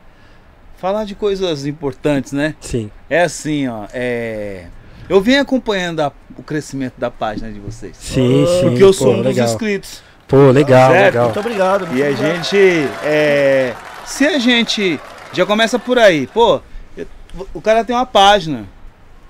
Falar 0.77 1.05
de 1.05 1.17
coisas 1.17 1.67
importantes, 1.67 2.31
né? 2.31 2.55
Sim. 2.61 2.93
É 3.11 3.23
assim, 3.23 3.67
ó, 3.67 3.87
é... 3.93 4.67
Eu 5.09 5.21
venho 5.21 5.43
acompanhando 5.43 5.99
a- 5.99 6.13
o 6.37 6.45
crescimento 6.45 6.95
da 6.97 7.11
página 7.11 7.51
de 7.51 7.59
vocês. 7.59 7.97
Sim, 7.97 8.45
sim. 8.47 8.69
Porque 8.69 8.83
eu 8.85 8.89
pô, 8.89 8.93
sou 8.93 9.15
um 9.15 9.17
dos 9.17 9.27
legal. 9.27 9.47
inscritos. 9.49 10.01
Pô, 10.29 10.53
legal, 10.53 10.93
Certo? 10.93 11.05
legal. 11.07 11.25
Muito 11.25 11.41
obrigado. 11.41 11.87
muito 11.89 11.99
E 11.99 12.05
a 12.05 12.11
obrigado. 12.11 12.45
gente, 12.45 12.89
é, 13.03 13.75
se 14.07 14.25
a 14.29 14.39
gente 14.39 15.01
já 15.33 15.45
começa 15.47 15.79
por 15.79 15.99
aí, 15.99 16.27
pô, 16.27 16.61
eu- 16.97 17.07
o 17.55 17.61
cara 17.61 17.85
tem 17.85 17.95
uma 17.95 18.07
página, 18.07 18.67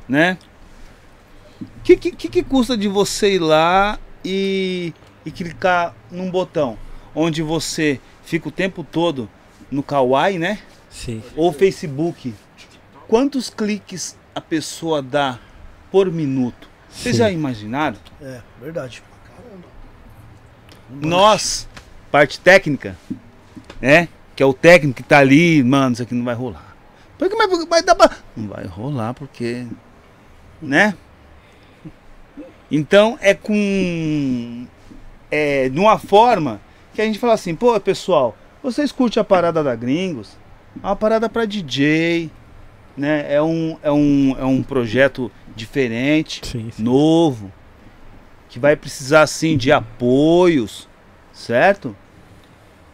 né? 0.08 0.38
O 1.60 1.80
que, 1.82 1.96
que, 1.96 2.28
que 2.28 2.42
custa 2.42 2.76
de 2.76 2.86
você 2.88 3.34
ir 3.34 3.38
lá 3.40 3.98
e, 4.24 4.92
e 5.26 5.30
clicar 5.30 5.94
num 6.10 6.30
botão 6.30 6.78
onde 7.14 7.42
você 7.42 8.00
fica 8.22 8.48
o 8.48 8.52
tempo 8.52 8.84
todo 8.84 9.28
no 9.70 9.82
Kawaii, 9.82 10.38
né? 10.38 10.58
Sim. 10.90 11.22
Ou 11.34 11.52
Facebook? 11.52 12.34
Quantos 13.08 13.50
cliques 13.50 14.16
a 14.34 14.40
pessoa 14.40 15.02
dá 15.02 15.38
por 15.90 16.10
minuto? 16.12 16.68
Vocês 16.90 17.16
já 17.16 17.30
imaginaram? 17.30 17.96
É, 18.20 18.40
verdade. 18.60 19.02
Nós, 20.90 21.68
parte 22.10 22.38
técnica, 22.40 22.96
né? 23.80 24.08
Que 24.38 24.42
é 24.44 24.46
o 24.46 24.54
técnico 24.54 24.98
que 24.98 25.02
tá 25.02 25.18
ali, 25.18 25.64
mano, 25.64 25.94
isso 25.94 26.02
aqui 26.04 26.14
não 26.14 26.24
vai 26.24 26.32
rolar. 26.36 26.76
Porque, 27.18 27.34
mas 27.34 27.64
vai 27.66 27.82
dar 27.82 27.96
pra... 27.96 28.08
Não 28.36 28.46
vai 28.46 28.64
rolar 28.66 29.12
porque. 29.12 29.66
Né? 30.62 30.94
Então 32.70 33.18
é 33.20 33.34
com. 33.34 34.64
É 35.28 35.68
de 35.68 35.80
uma 35.80 35.98
forma 35.98 36.60
que 36.94 37.02
a 37.02 37.04
gente 37.04 37.18
fala 37.18 37.32
assim, 37.32 37.52
pô, 37.52 37.80
pessoal, 37.80 38.36
vocês 38.62 38.92
curtem 38.92 39.20
a 39.20 39.24
parada 39.24 39.60
da 39.60 39.74
Gringos? 39.74 40.38
É 40.80 40.86
uma 40.86 40.94
parada 40.94 41.28
pra 41.28 41.44
DJ, 41.44 42.30
né? 42.96 43.26
É 43.28 43.42
um, 43.42 43.76
é 43.82 43.90
um, 43.90 44.36
é 44.38 44.44
um 44.44 44.62
projeto 44.62 45.32
diferente, 45.56 46.46
Sim, 46.46 46.70
sim. 46.70 46.80
novo, 46.80 47.52
que 48.48 48.60
vai 48.60 48.76
precisar 48.76 49.22
assim 49.22 49.56
de 49.56 49.72
apoios, 49.72 50.88
certo? 51.32 51.96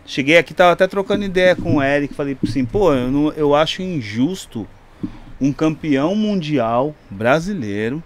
Cheguei 0.06 0.36
aqui, 0.36 0.52
tava 0.52 0.72
até 0.72 0.86
trocando 0.86 1.24
ideia 1.24 1.56
com 1.56 1.76
o 1.76 1.82
Eric, 1.82 2.12
falei 2.14 2.36
assim, 2.46 2.64
pô, 2.64 2.92
eu, 2.92 3.10
não, 3.10 3.32
eu 3.32 3.54
acho 3.54 3.80
injusto 3.82 4.66
um 5.40 5.52
campeão 5.52 6.14
mundial 6.14 6.94
brasileiro, 7.10 8.02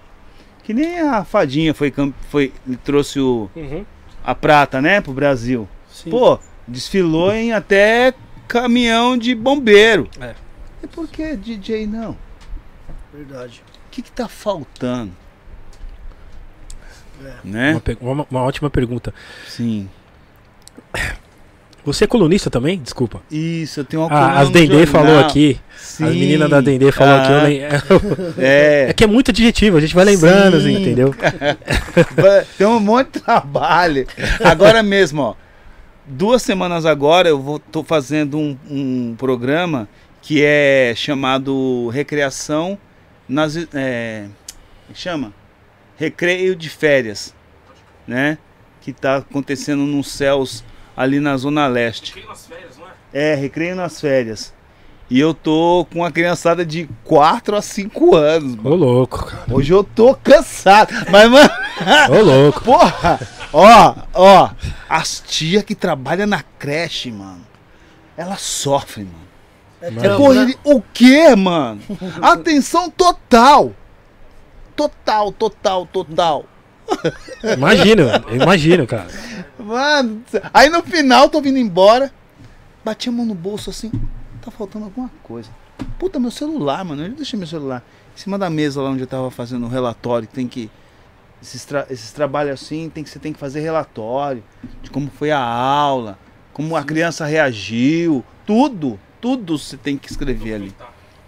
que 0.62 0.72
nem 0.72 1.00
a 1.00 1.24
Fadinha 1.24 1.74
foi, 1.74 1.90
cam- 1.90 2.14
foi 2.30 2.52
trouxe 2.84 3.18
o, 3.18 3.50
Uhum. 3.56 3.84
a 4.24 4.34
prata, 4.34 4.80
né, 4.80 5.00
pro 5.00 5.12
Brasil. 5.12 5.68
Sim. 5.90 6.10
Pô, 6.10 6.38
desfilou 6.68 7.32
em 7.32 7.52
até 7.52 8.14
caminhão 8.46 9.16
de 9.18 9.34
bombeiro. 9.34 10.08
É. 10.20 10.34
E 10.82 10.86
por 10.86 11.08
que 11.08 11.36
DJ 11.36 11.86
não? 11.86 12.16
Verdade. 13.12 13.62
O 13.86 13.90
que 13.90 14.02
que 14.02 14.12
tá 14.12 14.28
faltando? 14.28 15.10
É. 17.24 17.34
Né? 17.42 17.82
Uma, 18.00 18.12
uma- 18.12 18.26
uma 18.30 18.42
ótima 18.42 18.70
pergunta. 18.70 19.12
Sim. 19.48 19.88
Você 21.92 22.04
é 22.04 22.06
colunista 22.06 22.50
também? 22.50 22.78
Desculpa. 22.78 23.20
Isso, 23.30 23.80
eu 23.80 23.84
tenho 23.84 24.02
uma 24.02 24.12
Ah, 24.12 24.40
as 24.40 24.50
Dendê 24.50 24.86
falou 24.86 25.18
aqui. 25.20 25.58
Sim. 25.76 26.04
As 26.04 26.14
meninas 26.14 26.50
da 26.50 26.60
Dendê 26.60 26.92
falou 26.92 27.14
aqui. 27.14 27.56
eu 27.58 27.68
Ah, 27.68 28.32
É. 28.38 28.86
É 28.90 28.92
que 28.92 29.04
é 29.04 29.06
muito 29.06 29.30
adjetivo, 29.30 29.76
a 29.76 29.80
gente 29.80 29.94
vai 29.94 30.04
lembrando, 30.04 30.56
assim, 30.58 30.74
Sim. 30.74 30.82
entendeu? 30.82 31.14
Tem 32.56 32.66
um 32.66 32.80
monte 32.80 33.14
de 33.14 33.20
trabalho. 33.20 34.06
Agora 34.44 34.82
mesmo, 34.82 35.22
ó. 35.22 35.34
Duas 36.06 36.42
semanas 36.42 36.86
agora 36.86 37.28
eu 37.28 37.40
vou, 37.40 37.58
tô 37.58 37.84
fazendo 37.84 38.38
um, 38.38 38.56
um 38.70 39.14
programa 39.18 39.88
que 40.22 40.42
é 40.42 40.94
chamado 40.96 41.88
Recreação 41.88 42.78
nas. 43.28 43.56
É, 43.74 44.26
que 44.92 44.98
chama? 44.98 45.32
Recreio 45.96 46.56
de 46.56 46.68
férias. 46.70 47.34
Né? 48.06 48.38
Que 48.80 48.92
tá 48.92 49.16
acontecendo 49.16 49.84
nos 49.84 50.10
céus 50.10 50.64
ali 50.98 51.20
na 51.20 51.36
Zona 51.36 51.68
Leste. 51.68 52.12
É, 53.12 53.36
recreio 53.36 53.76
nas 53.76 54.00
férias. 54.00 54.52
E 55.08 55.20
eu 55.20 55.32
tô 55.32 55.86
com 55.90 56.00
uma 56.00 56.10
criançada 56.10 56.66
de 56.66 56.88
4 57.04 57.54
a 57.54 57.62
5 57.62 58.16
anos. 58.16 58.56
mano. 58.56 58.70
Ô 58.70 58.74
louco, 58.74 59.24
cara. 59.24 59.44
Hoje 59.48 59.72
eu 59.72 59.84
tô 59.84 60.12
cansado. 60.16 60.92
Mas, 61.08 61.30
mano. 61.30 61.50
Ô 62.10 62.20
louco. 62.20 62.60
Porra! 62.66 63.20
Ó, 63.52 63.94
ó, 64.12 64.50
as 64.88 65.22
tia 65.24 65.62
que 65.62 65.74
trabalham 65.74 66.26
na 66.26 66.42
creche, 66.58 67.12
mano, 67.12 67.46
elas 68.16 68.42
sofrem, 68.42 69.06
mano. 69.06 69.28
É 69.80 69.90
né? 69.92 70.42
ele- 70.42 70.58
o 70.64 70.82
quê, 70.82 71.34
mano? 71.36 71.80
Atenção 72.20 72.90
total! 72.90 73.72
Total, 74.74 75.32
total, 75.32 75.86
total. 75.86 76.44
Imagino, 77.56 78.02
eu 78.28 78.36
imagino, 78.36 78.86
cara. 78.86 79.08
Mano, 79.58 80.22
aí 80.52 80.68
no 80.68 80.82
final 80.82 81.28
tô 81.28 81.40
vindo 81.40 81.58
embora, 81.58 82.12
bati 82.84 83.08
a 83.08 83.12
mão 83.12 83.24
no 83.26 83.34
bolso 83.34 83.70
assim, 83.70 83.90
tá 84.42 84.50
faltando 84.50 84.86
alguma 84.86 85.10
coisa. 85.22 85.50
Puta, 85.98 86.18
meu 86.18 86.30
celular, 86.30 86.84
mano, 86.84 87.04
eu 87.04 87.10
deixei 87.10 87.38
meu 87.38 87.46
celular 87.46 87.84
em 88.16 88.18
cima 88.20 88.38
da 88.38 88.50
mesa 88.50 88.80
lá 88.82 88.90
onde 88.90 89.02
eu 89.02 89.06
tava 89.06 89.30
fazendo 89.30 89.66
o 89.66 89.68
relatório, 89.68 90.26
que 90.26 90.34
tem 90.34 90.48
que 90.48 90.70
esses, 91.40 91.64
tra- 91.64 91.86
esses 91.88 92.10
trabalhos 92.10 92.60
assim, 92.60 92.88
tem 92.92 93.04
que 93.04 93.10
você 93.10 93.18
tem 93.18 93.32
que 93.32 93.38
fazer 93.38 93.60
relatório 93.60 94.42
de 94.82 94.90
como 94.90 95.08
foi 95.10 95.30
a 95.30 95.38
aula, 95.40 96.18
como 96.52 96.74
a 96.76 96.82
criança 96.82 97.24
reagiu, 97.26 98.24
tudo, 98.44 98.98
tudo 99.20 99.56
você 99.56 99.76
tem 99.76 99.96
que 99.96 100.10
escrever 100.10 100.54
ali. 100.54 100.74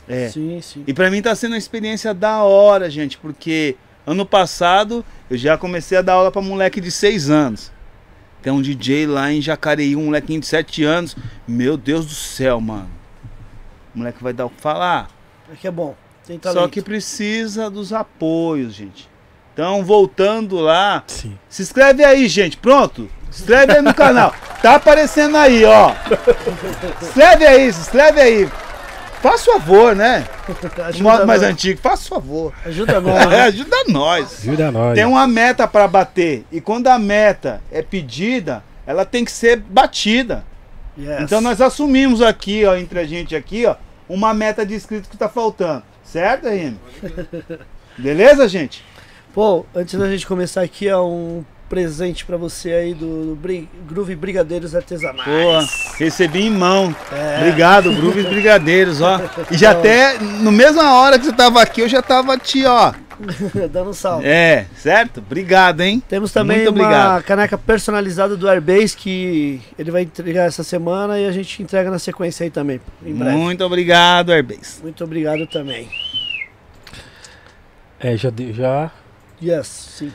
É. 0.09 0.29
Sim, 0.29 0.61
sim. 0.61 0.83
E 0.87 0.93
pra 0.93 1.09
mim 1.11 1.23
tá 1.23 1.33
sendo 1.37 1.52
uma 1.52 1.59
experiência 1.59 2.12
da 2.12 2.43
hora, 2.43 2.90
gente, 2.90 3.17
porque 3.19 3.76
ano 4.11 4.26
passado 4.26 5.05
eu 5.31 5.37
já 5.37 5.57
comecei 5.57 5.97
a 5.97 6.02
dar 6.02 6.14
aula 6.14 6.31
pra 6.31 6.43
moleque 6.43 6.81
de 6.81 6.90
6 6.90 7.31
anos. 7.31 7.73
Tem 8.43 8.52
um 8.52 8.61
DJ 8.61 9.07
lá 9.07 9.31
em 9.31 9.40
Jacareí, 9.40 9.95
um 9.95 10.07
molequinho 10.07 10.40
de 10.40 10.47
7 10.47 10.83
anos. 10.83 11.17
Meu 11.47 11.76
Deus 11.76 12.07
do 12.07 12.14
céu, 12.14 12.61
mano. 12.61 12.90
O 13.95 13.99
moleque 13.99 14.23
vai 14.23 14.33
dar 14.33 14.47
o 14.47 14.50
que 14.50 14.61
falar. 14.61 15.09
É 15.52 15.57
que 15.57 15.69
é 15.69 15.71
bom. 15.71 15.95
Tem 16.26 16.40
Só 16.43 16.67
que 16.69 16.81
precisa 16.81 17.71
dos 17.71 17.93
apoios, 17.93 18.75
gente. 18.75 19.09
Então, 19.52 19.85
voltando 19.85 20.57
lá, 20.57 21.02
Sim. 21.07 21.38
se 21.49 21.62
inscreve 21.62 22.05
aí, 22.05 22.29
gente. 22.29 22.57
Pronto? 22.57 23.11
Se 23.31 23.43
inscreve 23.43 23.73
aí 23.75 23.83
no 23.83 23.93
canal. 23.93 24.35
Tá 24.62 24.76
aparecendo 24.76 25.37
aí, 25.37 25.64
ó. 25.64 25.93
Se 27.00 27.07
inscreve 27.09 27.47
aí, 27.47 27.73
se 27.73 27.81
inscreve 27.81 28.21
aí. 28.21 28.49
Faz 29.21 29.45
favor, 29.45 29.95
né? 29.95 30.27
Ajuda 30.85 31.03
modo 31.03 31.27
mais 31.27 31.43
nós. 31.43 31.50
antigo, 31.50 31.81
faz 31.81 32.07
favor. 32.09 32.53
Ajuda 32.65 33.00
nós. 33.03 33.23
É, 33.23 33.27
né? 33.29 33.43
ajuda 33.43 33.77
nós. 33.89 34.41
Ajuda 34.41 34.71
nós. 34.73 34.95
Tem 34.95 35.05
uma 35.05 35.27
meta 35.27 35.69
pra 35.69 35.87
bater. 35.87 36.45
E 36.50 36.61
quando 36.61 36.87
a 36.89 36.99
meta 36.99 37.61
é 37.71 37.83
pedida, 37.83 38.65
ela 38.87 39.05
tem 39.05 39.25
que 39.25 39.31
ser 39.33 39.57
batida. 39.59 40.45
Yes. 40.99 41.21
Então 41.23 41.41
nós 41.41 41.61
assumimos 41.61 42.23
aqui, 42.23 42.65
ó, 42.65 42.77
entre 42.77 42.99
a 42.99 43.05
gente 43.07 43.37
aqui, 43.37 43.67
ó, 43.67 43.77
uma 44.09 44.35
meta 44.35 44.65
de 44.65 44.75
inscritos 44.75 45.09
que 45.09 45.17
tá 45.17 45.29
faltando. 45.29 45.83
Certo, 46.03 46.49
RM? 46.49 46.75
Beleza, 47.97 48.49
gente? 48.49 48.85
Pô, 49.33 49.65
antes 49.75 49.99
da 49.99 50.11
gente 50.11 50.27
começar 50.27 50.62
aqui, 50.62 50.91
ó, 50.91 51.07
um 51.07 51.45
presente 51.71 52.25
pra 52.27 52.37
você 52.37 52.73
aí 52.73 52.93
do, 52.95 53.27
do 53.27 53.35
Bri- 53.37 53.69
Groove 53.89 54.17
Brigadeiros 54.17 54.75
Artesanais. 54.75 55.25
Boa. 55.25 55.65
Recebi 55.97 56.43
em 56.47 56.50
mão. 56.50 56.95
É. 57.12 57.39
Obrigado, 57.39 57.93
Grooves 57.95 58.27
Brigadeiros, 58.27 59.00
ó. 59.00 59.21
E 59.50 59.57
já 59.57 59.71
até, 59.71 60.19
no 60.19 60.50
mesma 60.50 60.95
hora 60.95 61.17
que 61.19 61.25
você 61.27 61.33
tava 61.33 61.62
aqui, 61.62 61.81
eu 61.81 61.89
já 61.89 62.03
tava 62.03 62.37
te, 62.37 62.67
ó. 62.67 62.93
Dando 63.71 63.91
um 63.91 63.93
salve. 63.93 64.27
É, 64.27 64.67
certo? 64.77 65.19
Obrigado, 65.19 65.81
hein? 65.83 66.03
Temos 66.09 66.33
também 66.33 66.57
Muito 66.65 66.71
uma 66.71 66.85
obrigado. 66.87 67.23
caneca 67.23 67.57
personalizada 67.57 68.37
do 68.37 68.49
Airbase 68.49 68.97
que 68.97 69.61
ele 69.79 69.91
vai 69.91 70.03
entregar 70.03 70.47
essa 70.47 70.65
semana 70.65 71.19
e 71.21 71.27
a 71.27 71.31
gente 71.33 71.62
entrega 71.62 71.91
na 71.91 71.99
sequência 71.99 72.45
aí 72.45 72.50
também, 72.50 72.81
em 73.05 73.15
breve. 73.15 73.37
Muito 73.37 73.62
obrigado, 73.65 74.33
Airbase. 74.33 74.83
Muito 74.83 75.05
obrigado 75.05 75.47
também. 75.47 75.89
É, 78.00 78.17
já, 78.17 78.31
deu- 78.31 78.53
já. 78.53 78.91
Yes, 79.43 79.67
sim. 79.99 80.12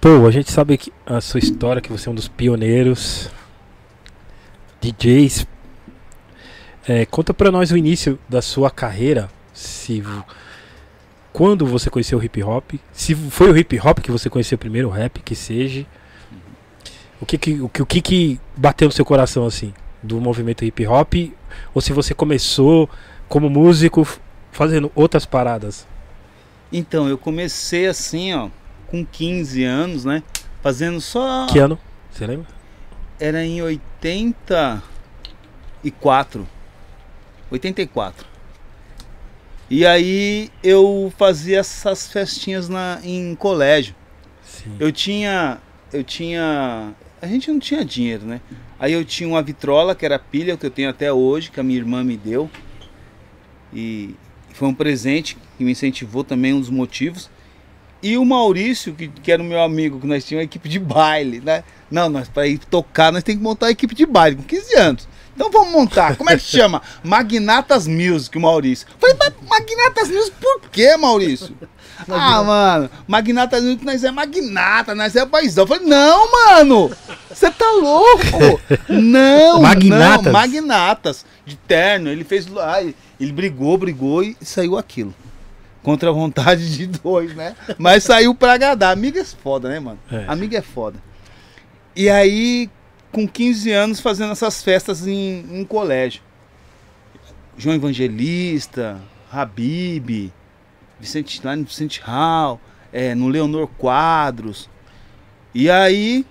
Pô, 0.00 0.26
a 0.26 0.30
gente 0.30 0.52
sabe 0.52 0.76
que 0.76 0.92
a 1.04 1.20
sua 1.20 1.38
história, 1.38 1.80
que 1.80 1.90
você 1.90 2.08
é 2.08 2.12
um 2.12 2.14
dos 2.14 2.28
pioneiros. 2.28 3.30
DJs. 4.80 5.46
É, 6.86 7.04
conta 7.06 7.34
pra 7.34 7.50
nós 7.50 7.70
o 7.72 7.76
início 7.76 8.18
da 8.28 8.40
sua 8.40 8.70
carreira. 8.70 9.28
Se. 9.52 10.02
Quando 11.32 11.66
você 11.66 11.90
conheceu 11.90 12.18
o 12.18 12.24
hip 12.24 12.42
hop? 12.42 12.74
Se 12.92 13.14
foi 13.14 13.50
o 13.50 13.56
hip 13.56 13.78
hop 13.80 13.98
que 13.98 14.10
você 14.10 14.30
conheceu 14.30 14.56
primeiro, 14.56 14.88
o 14.88 14.90
rap, 14.90 15.20
que 15.20 15.34
seja. 15.34 15.84
O 17.20 17.26
que 17.26 17.38
que, 17.38 17.60
o 17.60 17.68
que, 17.68 17.82
o 17.82 17.86
que 17.86 18.40
bateu 18.56 18.86
no 18.88 18.92
seu 18.92 19.04
coração 19.04 19.46
assim? 19.46 19.72
Do 20.02 20.20
movimento 20.20 20.64
hip 20.64 20.86
hop? 20.86 21.14
Ou 21.74 21.80
se 21.80 21.92
você 21.92 22.14
começou 22.14 22.88
como 23.28 23.50
músico 23.50 24.06
fazendo 24.52 24.92
outras 24.94 25.26
paradas? 25.26 25.86
Então, 26.72 27.08
eu 27.08 27.16
comecei 27.16 27.86
assim, 27.86 28.34
ó, 28.34 28.48
com 28.88 29.04
15 29.04 29.64
anos, 29.64 30.04
né? 30.04 30.22
Fazendo 30.62 31.00
só. 31.00 31.46
Que 31.46 31.58
ano? 31.58 31.76
Você 32.10 32.24
lembra? 32.26 32.46
Era 33.18 33.42
em 33.44 33.60
84. 33.62 36.46
84. 37.50 38.26
E 39.68 39.84
aí 39.84 40.48
eu 40.62 41.12
fazia 41.18 41.58
essas 41.58 42.06
festinhas 42.06 42.68
na, 42.68 43.00
em 43.02 43.34
colégio. 43.34 43.96
Sim. 44.42 44.76
Eu 44.78 44.92
tinha. 44.92 45.58
Eu 45.92 46.04
tinha. 46.04 46.94
A 47.20 47.26
gente 47.26 47.50
não 47.50 47.58
tinha 47.58 47.84
dinheiro, 47.84 48.24
né? 48.24 48.40
Aí 48.78 48.92
eu 48.92 49.04
tinha 49.04 49.28
uma 49.28 49.42
vitrola, 49.42 49.94
que 49.94 50.04
era 50.04 50.18
pilha, 50.18 50.56
que 50.56 50.66
eu 50.66 50.70
tenho 50.70 50.90
até 50.90 51.12
hoje, 51.12 51.50
que 51.50 51.58
a 51.58 51.62
minha 51.62 51.78
irmã 51.78 52.04
me 52.04 52.16
deu. 52.16 52.50
E 53.72 54.14
foi 54.52 54.68
um 54.68 54.74
presente 54.74 55.36
que 55.56 55.64
me 55.64 55.72
incentivou 55.72 56.22
também, 56.22 56.52
um 56.52 56.60
dos 56.60 56.70
motivos. 56.70 57.30
E 58.06 58.16
o 58.16 58.24
Maurício, 58.24 58.94
que, 58.94 59.08
que 59.08 59.32
era 59.32 59.42
o 59.42 59.44
meu 59.44 59.60
amigo, 59.60 59.98
que 59.98 60.06
nós 60.06 60.24
tínhamos 60.24 60.44
uma 60.44 60.48
equipe 60.48 60.68
de 60.68 60.78
baile, 60.78 61.40
né? 61.40 61.64
Não, 61.90 62.08
nós 62.08 62.28
para 62.28 62.46
ir 62.46 62.58
tocar, 62.58 63.10
nós 63.10 63.24
temos 63.24 63.40
que 63.40 63.42
montar 63.42 63.66
a 63.66 63.70
equipe 63.72 63.96
de 63.96 64.06
baile 64.06 64.36
com 64.36 64.44
15 64.44 64.76
anos. 64.76 65.08
Então 65.34 65.50
vamos 65.50 65.72
montar. 65.72 66.14
Como 66.14 66.30
é 66.30 66.36
que 66.36 66.42
se 66.44 66.56
chama? 66.56 66.80
Magnatas 67.02 67.88
Music, 67.88 68.38
o 68.38 68.40
Maurício. 68.40 68.86
Falei, 69.00 69.16
mas 69.18 69.32
Magnatas 69.48 70.08
Music 70.08 70.36
por 70.40 70.70
quê, 70.70 70.96
Maurício? 70.96 71.52
Ah, 72.10 72.44
mano, 72.44 72.90
Magnatas 73.08 73.62
Music 73.64 73.82
nós 73.82 74.04
é 74.04 74.10
magnata, 74.10 74.94
nós 74.94 75.16
é 75.16 75.24
paizão. 75.24 75.66
Falei, 75.66 75.86
não, 75.86 76.30
mano! 76.30 76.94
Você 77.30 77.50
tá 77.50 77.70
louco? 77.70 78.60
Não, 78.86 79.62
Magnatas. 79.62 80.24
não, 80.26 80.32
magnatas 80.32 81.24
de 81.46 81.56
terno. 81.56 82.10
Ele 82.10 82.22
fez 82.22 82.46
lá, 82.46 82.82
ele 82.82 83.32
brigou, 83.32 83.78
brigou 83.78 84.22
e 84.22 84.36
saiu 84.42 84.76
aquilo. 84.76 85.14
Contra 85.86 86.10
a 86.10 86.12
vontade 86.12 86.76
de 86.76 86.84
dois, 86.84 87.32
né? 87.36 87.54
Mas 87.78 88.02
saiu 88.02 88.34
pra 88.34 88.54
agradar. 88.54 88.92
Amiga 88.92 89.20
é 89.20 89.24
foda, 89.24 89.68
né, 89.68 89.78
mano? 89.78 90.00
É. 90.10 90.24
Amiga 90.26 90.58
é 90.58 90.60
foda. 90.60 90.98
E 91.94 92.10
aí, 92.10 92.68
com 93.12 93.24
15 93.24 93.70
anos, 93.70 94.00
fazendo 94.00 94.32
essas 94.32 94.64
festas 94.64 95.06
em, 95.06 95.46
em 95.48 95.64
colégio. 95.64 96.22
João 97.56 97.76
Evangelista, 97.76 99.00
Habib, 99.30 100.32
Vicente, 100.98 101.40
lá 101.44 101.54
no 101.54 101.62
Vicente 101.62 102.00
Hall, 102.00 102.60
é, 102.92 103.14
no 103.14 103.28
Leonor 103.28 103.68
Quadros. 103.78 104.68
E 105.54 105.70
aí, 105.70 106.26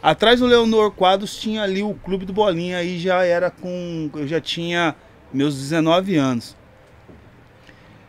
atrás 0.00 0.38
do 0.38 0.46
Leonor 0.46 0.92
Quadros 0.92 1.36
tinha 1.36 1.64
ali 1.64 1.82
o 1.82 1.94
Clube 1.94 2.24
do 2.24 2.32
Bolinha, 2.32 2.76
aí 2.76 2.96
já 2.96 3.24
era 3.24 3.50
com. 3.50 4.08
Eu 4.14 4.28
já 4.28 4.40
tinha 4.40 4.94
meus 5.34 5.56
19 5.56 6.14
anos. 6.14 6.61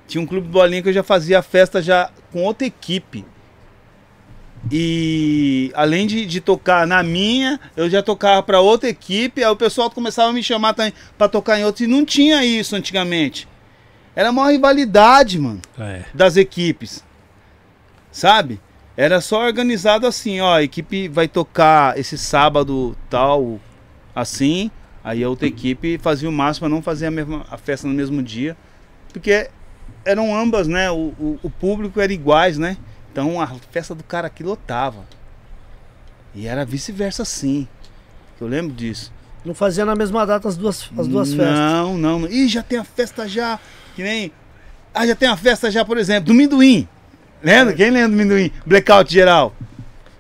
Tinha 0.08 0.22
um 0.22 0.26
Clube 0.26 0.48
do 0.48 0.52
Bolinha 0.54 0.82
que 0.82 0.90
eu 0.90 0.94
já 0.94 1.04
fazia 1.04 1.42
festa 1.42 1.82
já 1.82 2.10
com 2.32 2.44
outra 2.44 2.68
equipe. 2.68 3.26
E 4.72 5.72
além 5.76 6.08
de, 6.08 6.26
de 6.26 6.40
tocar 6.40 6.88
na 6.88 7.04
minha, 7.04 7.60
eu 7.76 7.90
já 7.90 8.02
tocava 8.02 8.42
para 8.42 8.62
outra 8.62 8.88
equipe, 8.90 9.44
aí 9.44 9.50
o 9.50 9.56
pessoal 9.56 9.90
começava 9.90 10.30
a 10.30 10.34
me 10.34 10.42
chamar 10.42 10.74
também 10.74 10.94
para 11.18 11.28
tocar 11.28 11.60
em 11.60 11.66
outros. 11.66 11.82
E 11.86 11.88
não 11.88 12.06
tinha 12.06 12.44
isso 12.46 12.76
antigamente. 12.76 13.48
Era 14.16 14.30
uma 14.32 14.50
rivalidade, 14.50 15.40
mano 15.40 15.60
É. 15.78 16.04
das 16.14 16.38
equipes. 16.38 17.04
Sabe? 18.12 18.62
Era 18.96 19.20
só 19.20 19.44
organizado 19.44 20.06
assim, 20.06 20.40
ó, 20.40 20.56
a 20.56 20.64
equipe 20.64 21.08
vai 21.08 21.28
tocar 21.28 21.98
esse 21.98 22.16
sábado 22.16 22.96
tal, 23.10 23.60
assim, 24.16 24.70
aí 25.04 25.24
a 25.24 25.30
outra 25.30 25.48
equipe 25.48 25.98
fazia 25.98 26.30
o 26.30 26.32
máximo 26.32 26.68
para 26.68 26.76
não 26.76 26.82
fazer 26.82 27.08
a 27.08 27.12
mesma 27.12 27.44
a 27.50 27.58
festa 27.58 27.88
no 27.88 27.94
mesmo 27.94 28.22
dia, 28.22 28.56
porque 29.12 29.50
eram 30.06 30.36
ambas, 30.36 30.68
né? 30.68 30.90
O, 30.92 31.14
o, 31.20 31.40
o 31.44 31.50
público 31.50 32.00
era 32.00 32.12
iguais, 32.12 32.58
né? 32.58 32.78
Então 33.12 33.40
a 33.40 33.48
festa 33.72 33.94
do 33.94 34.04
cara 34.04 34.28
aqui 34.28 34.44
lotava. 34.44 35.06
E 36.34 36.48
era 36.48 36.66
vice-versa 36.66 37.24
sim. 37.24 37.68
Eu 38.42 38.48
lembro 38.48 38.74
disso. 38.74 39.12
Não 39.46 39.54
fazia 39.54 39.86
na 39.86 39.96
mesma 39.96 40.26
data 40.26 40.48
as 40.48 40.58
duas, 40.58 40.90
as 40.98 41.08
duas 41.08 41.30
festas. 41.30 41.48
Não, 41.48 41.98
não, 41.98 42.20
não. 42.20 42.30
Ih, 42.30 42.48
já 42.48 42.64
tem 42.64 42.80
a 42.80 42.84
festa 42.84 43.28
já. 43.28 43.60
Que 43.96 44.02
nem. 44.02 44.32
Ah, 44.94 45.06
já 45.06 45.16
tem 45.16 45.28
a 45.28 45.38
festa 45.38 45.70
já, 45.70 45.84
por 45.84 45.98
exemplo, 45.98 46.26
do 46.26 46.34
Minduim. 46.34 46.88
Lembra? 47.42 47.74
Quem 47.74 47.92
lembra 47.92 48.10
do 48.10 48.16
Minduim? 48.16 48.52
Blackout 48.66 49.12
geral. 49.14 49.54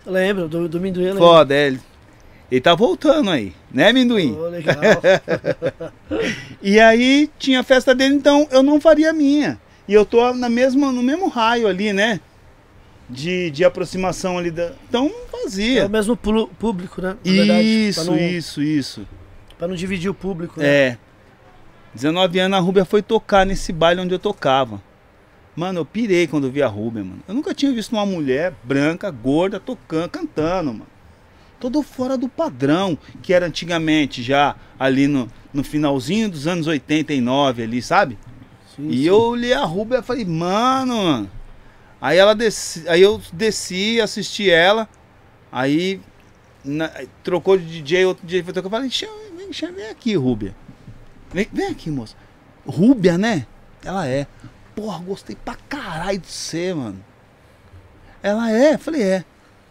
Lembro, 0.05 0.47
do, 0.47 0.67
do 0.67 0.79
Minduim, 0.79 1.05
lembro. 1.05 1.19
Foda, 1.19 1.53
é, 1.53 1.67
ele. 1.67 1.79
Ele 2.51 2.61
tá 2.61 2.75
voltando 2.75 3.31
aí, 3.31 3.51
né, 3.71 3.91
Minduim? 3.91 4.35
Ô, 4.35 4.47
legal. 4.47 4.75
E 6.61 6.79
aí 6.79 7.29
tinha 7.39 7.61
a 7.61 7.63
festa 7.63 7.95
dele, 7.95 8.15
então 8.15 8.47
eu 8.51 8.61
não 8.61 8.79
faria 8.79 9.09
a 9.09 9.13
minha. 9.13 9.59
E 9.87 9.93
eu 9.93 10.05
tô 10.05 10.33
na 10.33 10.49
mesma, 10.49 10.91
no 10.91 11.03
mesmo 11.03 11.27
raio 11.27 11.67
ali, 11.67 11.91
né? 11.91 12.19
De, 13.09 13.51
de 13.51 13.65
aproximação 13.65 14.37
ali 14.37 14.49
da. 14.49 14.71
Então 14.87 15.07
É 15.07 15.43
fazia. 15.43 15.85
o 15.85 15.89
mesmo 15.89 16.15
público, 16.15 17.01
né? 17.01 17.17
Na 17.23 17.31
verdade, 17.31 17.67
Isso, 17.67 18.05
não, 18.05 18.17
isso, 18.17 18.63
isso. 18.63 19.07
Pra 19.57 19.67
não 19.67 19.75
dividir 19.75 20.09
o 20.09 20.13
público, 20.13 20.59
né? 20.59 20.65
É. 20.67 20.97
19 21.93 22.39
anos 22.39 22.57
a 22.57 22.61
Rúbia 22.61 22.85
foi 22.85 23.01
tocar 23.01 23.45
nesse 23.45 23.71
baile 23.71 24.01
onde 24.01 24.13
eu 24.13 24.19
tocava. 24.19 24.81
Mano, 25.55 25.81
eu 25.81 25.85
pirei 25.85 26.25
quando 26.25 26.47
eu 26.47 26.51
vi 26.51 26.63
a 26.63 26.67
Rúbia, 26.67 27.03
mano. 27.03 27.21
Eu 27.27 27.35
nunca 27.35 27.53
tinha 27.53 27.71
visto 27.71 27.91
uma 27.91 28.05
mulher 28.05 28.53
branca, 28.63 29.11
gorda, 29.11 29.59
tocando, 29.59 30.09
cantando, 30.09 30.73
mano. 30.73 30.87
Todo 31.59 31.83
fora 31.83 32.17
do 32.17 32.27
padrão 32.27 32.97
que 33.21 33.31
era 33.33 33.45
antigamente, 33.45 34.23
já 34.23 34.55
ali 34.79 35.07
no, 35.07 35.27
no 35.53 35.63
finalzinho 35.63 36.29
dos 36.29 36.47
anos 36.47 36.65
89 36.67 37.63
ali, 37.63 37.81
sabe? 37.81 38.17
Sim, 38.75 38.89
E 38.89 38.97
sim. 38.97 39.03
eu 39.03 39.19
olhei 39.19 39.53
a 39.53 39.63
Rúbia 39.65 39.99
e 39.99 40.03
falei, 40.03 40.25
mano. 40.25 41.29
Aí 42.01 42.17
ela 42.17 42.35
desci, 42.35 42.83
aí 42.89 43.01
eu 43.01 43.21
desci, 43.31 44.01
assisti 44.01 44.49
ela, 44.49 44.89
aí 45.51 46.01
na- 46.65 46.91
trocou 47.23 47.57
de 47.57 47.65
DJ, 47.81 48.05
outro 48.05 48.25
DJ 48.25 48.43
foi 48.43 48.53
tocar. 48.53 48.67
Eu 48.67 48.71
falei, 48.71 48.89
vem, 48.89 49.71
vem 49.73 49.89
aqui, 49.89 50.15
Rúbia. 50.15 50.55
Vem, 51.33 51.47
vem 51.51 51.67
aqui, 51.67 51.89
moça. 51.89 52.15
Rúbia, 52.65 53.17
né? 53.17 53.45
Ela 53.83 54.07
é. 54.07 54.27
Porra, 54.75 54.99
gostei 54.99 55.35
pra 55.35 55.55
caralho 55.69 56.17
de 56.19 56.27
você, 56.27 56.73
mano. 56.73 57.03
Ela 58.21 58.51
é, 58.51 58.77
falei, 58.77 59.01
é. 59.03 59.25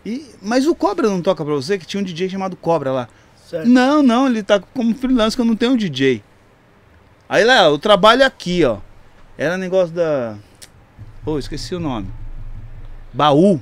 E, 0.05 0.27
mas 0.43 0.67
o 0.67 0.75
Cobra 0.75 1.09
não 1.09 1.23
toca 1.23 1.45
pra 1.45 1.55
você? 1.55 1.79
Que 1.79 1.87
tinha 1.87 2.01
um 2.01 2.05
DJ 2.05 2.29
chamado 2.29 2.57
Cobra 2.57 2.93
lá. 2.93 3.09
Certo. 3.49 3.69
Não, 3.69 4.03
não, 4.03 4.27
ele 4.27 4.43
tá 4.43 4.59
como 4.61 4.95
freelance 4.95 5.37
que 5.37 5.41
eu 5.41 5.47
não 5.47 5.57
tenho 5.57 5.77
DJ. 5.77 6.23
Aí 7.29 7.45
lá, 7.45 7.65
eu 7.65 7.79
trabalho 7.79 8.25
aqui, 8.25 8.65
ó. 8.65 8.79
Era 9.37 9.57
negócio 9.57 9.95
da. 9.95 10.37
Pô, 11.25 11.38
esqueci 11.38 11.75
o 11.75 11.81
nome. 11.81 12.09
Baú. 13.12 13.61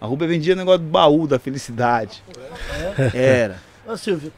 A 0.00 0.06
Rúbia 0.06 0.28
vendia 0.28 0.54
negócio 0.54 0.80
do 0.80 0.90
baú 0.90 1.26
da 1.26 1.38
felicidade. 1.38 2.22
Era. 3.14 3.56
Ô, 3.86 3.96
Silvio, 3.96 4.32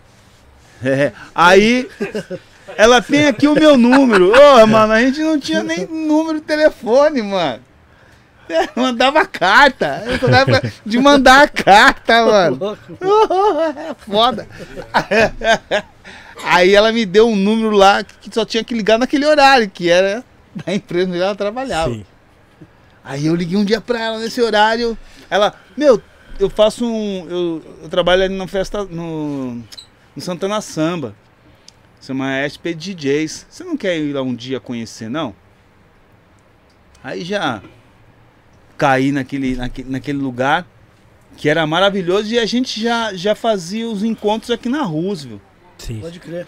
É. 0.84 1.12
Aí, 1.34 1.88
ela 2.76 3.00
tem 3.00 3.26
aqui 3.26 3.48
o 3.48 3.54
meu 3.54 3.76
número. 3.76 4.32
Ô, 4.32 4.66
mano, 4.66 4.92
a 4.92 5.00
gente 5.00 5.20
não 5.20 5.40
tinha 5.40 5.62
nem 5.62 5.86
número 5.86 6.38
de 6.38 6.46
telefone, 6.46 7.22
mano. 7.22 7.62
É, 8.48 8.68
mandava 8.80 9.26
carta. 9.26 10.04
Eu 10.06 10.18
de 10.84 10.98
mandar 10.98 11.48
carta, 11.48 12.24
mano. 12.24 12.78
É 13.90 13.94
foda. 13.94 14.46
Aí 16.44 16.74
ela 16.74 16.92
me 16.92 17.04
deu 17.04 17.28
um 17.28 17.34
número 17.34 17.70
lá 17.70 18.04
que 18.04 18.32
só 18.32 18.44
tinha 18.44 18.62
que 18.62 18.74
ligar 18.74 18.98
naquele 18.98 19.26
horário, 19.26 19.68
que 19.68 19.90
era 19.90 20.24
da 20.64 20.74
empresa 20.74 21.10
onde 21.10 21.20
ela 21.20 21.34
trabalhava. 21.34 21.92
Sim. 21.92 22.04
Aí 23.04 23.26
eu 23.26 23.34
liguei 23.34 23.56
um 23.56 23.64
dia 23.64 23.80
pra 23.80 24.00
ela 24.00 24.18
nesse 24.18 24.40
horário. 24.40 24.96
Ela, 25.30 25.54
meu, 25.76 26.02
eu 26.40 26.50
faço 26.50 26.84
um. 26.84 27.26
Eu, 27.28 27.62
eu 27.82 27.88
trabalho 27.88 28.22
ali 28.24 28.36
na 28.36 28.46
festa 28.46 28.84
no, 28.84 29.54
no 29.54 30.22
Santana 30.22 30.60
Samba. 30.60 31.14
Chama 32.00 32.42
SP 32.46 32.74
DJs. 32.74 33.46
Você 33.48 33.64
não 33.64 33.76
quer 33.76 33.98
ir 33.98 34.12
lá 34.12 34.22
um 34.22 34.34
dia 34.34 34.58
conhecer, 34.58 35.08
não? 35.08 35.34
Aí 37.02 37.24
já 37.24 37.62
caí 38.76 39.12
naquele, 39.12 39.56
naquele, 39.56 39.90
naquele 39.90 40.18
lugar 40.18 40.66
que 41.36 41.48
era 41.48 41.66
maravilhoso 41.66 42.32
e 42.32 42.38
a 42.38 42.46
gente 42.46 42.80
já, 42.80 43.14
já 43.14 43.34
fazia 43.34 43.88
os 43.88 44.02
encontros 44.02 44.50
aqui 44.50 44.68
na 44.68 44.82
Roosevelt. 44.82 45.40
Sim. 45.78 46.00
Pode 46.00 46.18
crer. 46.18 46.46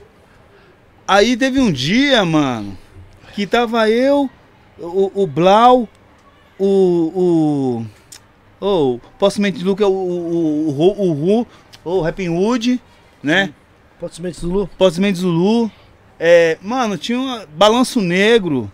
Aí 1.06 1.36
teve 1.36 1.60
um 1.60 1.70
dia, 1.70 2.24
mano, 2.24 2.76
que 3.38 3.46
tava 3.46 3.88
eu, 3.88 4.28
o, 4.80 5.22
o 5.22 5.24
Blau, 5.24 5.88
o. 6.58 7.84
o. 8.60 8.66
o 8.66 9.00
Possivelmente 9.16 9.62
Luke, 9.62 9.80
o, 9.84 9.88
o, 9.88 10.68
o, 10.68 10.70
Ru- 10.72 11.00
o 11.00 11.12
Ru, 11.12 11.46
o 11.84 12.00
Rapping 12.00 12.30
Wood, 12.30 12.80
né? 13.22 13.54
Pode 14.00 14.16
ser 14.16 14.32
Zulu. 14.32 14.68
Possivelmente 14.76 15.20
Zulu. 15.20 15.70
É, 16.18 16.58
mano, 16.60 16.98
tinha 16.98 17.16
um 17.16 17.46
Balanço 17.56 18.00
Negro. 18.00 18.70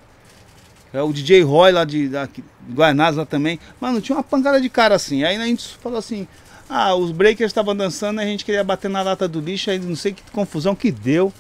É 0.95 1.03
o 1.03 1.13
DJ 1.13 1.43
Roy 1.43 1.71
lá 1.71 1.85
de, 1.85 2.09
da, 2.09 2.25
de 2.25 2.43
lá 2.75 3.27
também. 3.27 3.61
Mano, 3.79 4.01
tinha 4.01 4.17
uma 4.17 4.23
pancada 4.23 4.59
de 4.63 4.71
cara 4.71 4.95
assim. 4.95 5.25
Aí 5.25 5.37
a 5.37 5.45
gente 5.45 5.77
falou 5.77 5.99
assim: 5.99 6.27
ah, 6.71 6.95
os 6.95 7.11
breakers 7.11 7.51
estavam 7.51 7.77
dançando, 7.77 8.19
a 8.19 8.25
gente 8.25 8.47
queria 8.47 8.65
bater 8.65 8.89
na 8.89 9.03
lata 9.03 9.29
do 9.29 9.41
lixo, 9.41 9.71
aí 9.71 9.79
não 9.79 9.97
sei 9.97 10.15
que 10.15 10.23
confusão 10.33 10.75
que 10.75 10.91
deu. 10.91 11.31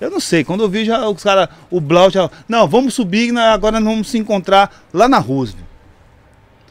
Eu 0.00 0.10
não 0.10 0.20
sei, 0.20 0.44
quando 0.44 0.62
eu 0.62 0.68
vi 0.68 0.84
já 0.84 1.08
os 1.08 1.22
caras, 1.22 1.48
o 1.70 1.80
Blau 1.80 2.10
já. 2.10 2.30
Não, 2.48 2.68
vamos 2.68 2.94
subir, 2.94 3.32
né, 3.32 3.42
agora 3.42 3.80
nós 3.80 3.92
vamos 3.92 4.10
se 4.10 4.18
encontrar 4.18 4.84
lá 4.92 5.08
na 5.08 5.18
Roosevelt. 5.18 5.66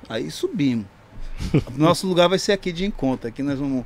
Aí 0.10 0.32
subimos. 0.32 0.86
Nosso 1.76 2.08
lugar 2.08 2.30
vai 2.30 2.40
ser 2.40 2.54
aqui 2.54 2.72
de 2.72 2.86
encontro. 2.86 3.28
Aqui 3.28 3.44
nós 3.44 3.60
vamos. 3.60 3.86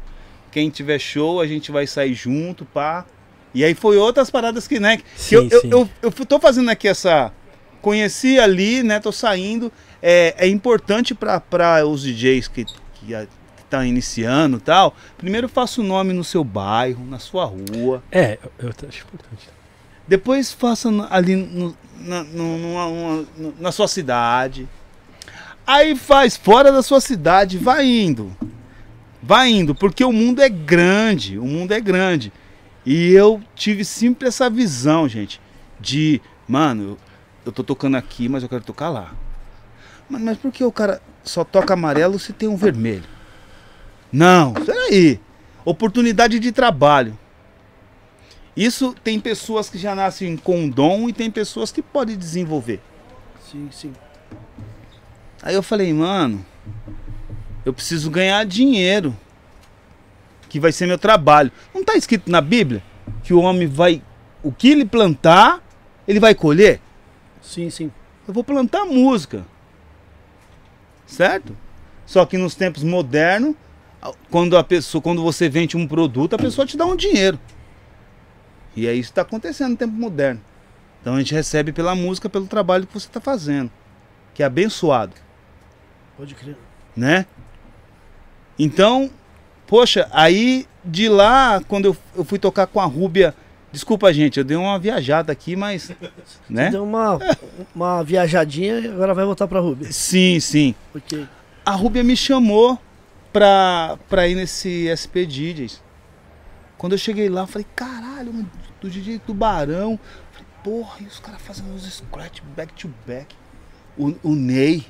Quem 0.52 0.70
tiver 0.70 1.00
show, 1.00 1.40
a 1.40 1.48
gente 1.48 1.72
vai 1.72 1.88
sair 1.88 2.14
junto, 2.14 2.66
pá. 2.66 3.06
E 3.54 3.64
aí 3.64 3.74
foi 3.74 3.98
outras 3.98 4.30
paradas 4.30 4.68
que, 4.68 4.80
né? 4.80 4.98
Que 4.98 5.04
Sim, 5.16 5.36
eu, 5.36 5.50
eu, 5.50 5.62
sim. 5.62 5.70
eu, 5.72 5.90
eu 6.02 6.12
tô 6.12 6.40
fazendo 6.40 6.70
aqui 6.70 6.88
essa. 6.88 7.32
Conheci 7.82 8.38
ali, 8.40 8.84
né? 8.84 9.00
Tô 9.00 9.12
saindo. 9.12 9.72
É, 10.02 10.36
é 10.38 10.48
importante 10.48 11.16
para 11.16 11.86
os 11.86 12.04
DJs 12.04 12.48
que, 12.48 12.66
que, 12.66 13.16
a- 13.72 13.78
que 13.78 13.78
tá 13.78 13.86
iniciando 13.86 14.58
e 14.58 14.60
tal. 14.62 14.96
Primeiro 15.18 15.48
faça 15.48 15.82
o 15.82 15.84
nome 15.84 16.14
no 16.14 16.24
seu 16.24 16.44
bairro, 16.44 17.06
na 17.06 17.20
sua 17.20 17.46
rua. 17.46 18.04
É, 18.12 18.38
eu, 18.60 18.70
acho 18.70 19.04
importante. 19.04 19.50
Depois 20.08 20.52
faça 20.52 20.90
ali 21.10 21.36
no- 21.36 21.76
na, 22.00 22.24
no- 22.24 22.58
numa- 22.58 23.26
na 23.60 23.72
sua 23.72 23.88
cidade. 23.88 24.68
Aí 25.66 25.96
faz 25.96 26.36
fora 26.36 26.72
da 26.72 26.82
sua 26.84 27.00
cidade, 27.00 27.58
vai 27.58 27.86
indo. 27.86 28.36
Vai 29.22 29.50
indo, 29.50 29.76
porque 29.76 30.04
o 30.04 30.12
mundo 30.12 30.42
é 30.42 30.50
grande. 30.50 31.38
O 31.38 31.46
mundo 31.46 31.72
é 31.72 31.80
grande. 31.80 32.34
E 32.86 33.12
eu 33.12 33.42
tive 33.56 33.86
sempre 33.86 34.28
essa 34.28 34.50
visão, 34.50 35.08
gente, 35.08 35.40
de, 35.80 36.20
mano, 36.48 36.98
eu, 37.46 37.52
tô 37.52 37.64
tocando 37.64 37.96
aqui, 37.96 38.28
mas 38.28 38.42
eu 38.42 38.50
quero 38.50 38.64
tocar 38.64 38.90
lá. 38.90 39.14
Mano, 40.10 40.26
mas 40.26 40.38
por 40.40 40.52
que 40.52 40.64
o 40.64 40.72
cara 40.72 41.00
só 41.24 41.44
toca 41.44 41.76
amarelo 41.76 42.18
se 42.18 42.34
tem 42.34 42.50
um 42.50 42.56
vermelho? 42.58 43.04
Não, 44.12 44.54
peraí. 44.54 45.20
Oportunidade 45.64 46.40
de 46.40 46.52
trabalho. 46.52 47.18
Isso 48.56 48.94
tem 49.04 49.20
pessoas 49.20 49.70
que 49.70 49.78
já 49.78 49.96
nascem 49.96 50.36
com 50.36 50.70
dom 50.70 51.08
e 51.08 51.14
tem 51.14 51.32
pessoas 51.32 51.72
que 51.72 51.82
podem 51.82 52.18
desenvolver. 52.18 52.82
Sim, 53.50 53.70
sim. 53.72 53.94
Aí 55.42 55.56
eu 55.56 55.64
falei, 55.64 55.94
mano, 55.94 56.46
eu 57.66 57.74
preciso 57.74 58.10
ganhar 58.10 58.46
dinheiro. 58.46 59.16
Que 60.50 60.60
vai 60.60 60.72
ser 60.72 60.86
meu 60.86 60.98
trabalho. 60.98 61.52
Não 61.74 61.84
tá 61.84 61.96
escrito 61.96 62.30
na 62.30 62.42
Bíblia 62.42 62.84
que 63.24 63.34
o 63.34 63.40
homem 63.40 63.68
vai. 63.68 64.02
O 64.44 64.52
que 64.52 64.70
ele 64.70 64.86
plantar, 64.86 65.64
ele 66.08 66.20
vai 66.20 66.36
colher? 66.36 66.82
Sim, 67.42 67.70
sim. 67.70 67.92
Eu 68.28 68.34
vou 68.34 68.44
plantar 68.44 68.86
música. 68.86 69.46
Certo? 71.06 71.56
Só 72.06 72.26
que 72.26 72.38
nos 72.38 72.56
tempos 72.56 72.84
modernos, 72.84 73.56
quando 74.30 74.58
a 74.58 74.64
pessoa, 74.64 75.02
quando 75.02 75.22
você 75.22 75.48
vende 75.50 75.78
um 75.78 75.88
produto, 75.88 76.34
a 76.34 76.38
pessoa 76.38 76.66
te 76.66 76.76
dá 76.78 76.86
um 76.86 76.96
dinheiro. 76.96 77.40
E 78.76 78.88
é 78.88 78.94
isso 78.94 79.10
que 79.10 79.12
está 79.12 79.22
acontecendo 79.22 79.72
no 79.72 79.78
tempo 79.78 79.94
moderno. 79.94 80.42
Então 81.02 81.16
a 81.16 81.20
gente 81.20 81.34
recebe 81.34 81.72
pela 81.72 81.94
música, 81.96 82.30
pelo 82.30 82.46
trabalho 82.48 82.86
que 82.88 82.94
você 82.94 83.08
está 83.08 83.20
fazendo, 83.20 83.72
que 84.34 84.44
é 84.44 84.46
abençoado, 84.46 85.14
Pode 86.18 86.36
crer. 86.36 86.56
né? 86.96 87.26
Então, 88.58 89.10
poxa, 89.66 90.08
aí 90.12 90.68
de 90.86 91.10
lá, 91.10 91.62
quando 91.68 91.86
eu, 91.86 91.98
eu 92.16 92.24
fui 92.24 92.38
tocar 92.38 92.68
com 92.68 92.80
a 92.80 92.86
Rúbia, 92.86 93.34
desculpa 93.72 94.14
gente, 94.14 94.38
eu 94.38 94.44
dei 94.44 94.58
uma 94.58 94.78
viajada 94.78 95.32
aqui, 95.32 95.56
mas, 95.56 95.92
né? 96.50 96.70
Deu 96.70 96.84
uma, 96.84 97.20
uma 97.74 98.04
viajadinha 98.04 98.80
e 98.80 98.88
agora 98.88 99.14
vai 99.14 99.26
voltar 99.26 99.48
pra 99.48 99.60
Ruby. 99.60 99.92
Sim, 99.92 100.40
sim. 100.40 100.76
Ok. 100.96 101.28
a 101.66 101.72
Rúbia 101.72 102.04
me 102.04 102.16
chamou 102.16 102.80
pra, 103.32 103.98
pra 104.10 104.28
ir 104.28 104.36
nesse 104.36 104.88
SP 104.92 105.26
DJs. 105.26 105.82
Quando 106.78 106.94
eu 106.94 106.98
cheguei 106.98 107.30
lá, 107.30 107.42
eu 107.42 107.48
falei, 107.48 107.68
caralho, 107.76 108.34
mano, 108.34 108.52
do 108.80 108.90
DJ 108.90 109.20
Tubarão. 109.20 110.00
Falei, 110.32 110.48
porra, 110.64 110.98
e 111.02 111.06
os 111.06 111.20
caras 111.20 111.42
fazendo 111.42 111.74
uns 111.74 111.84
scratch 111.84 112.42
back 112.56 112.74
to 112.74 112.92
back. 113.06 113.36
O, 113.98 114.14
o 114.24 114.36
Ney, 114.36 114.86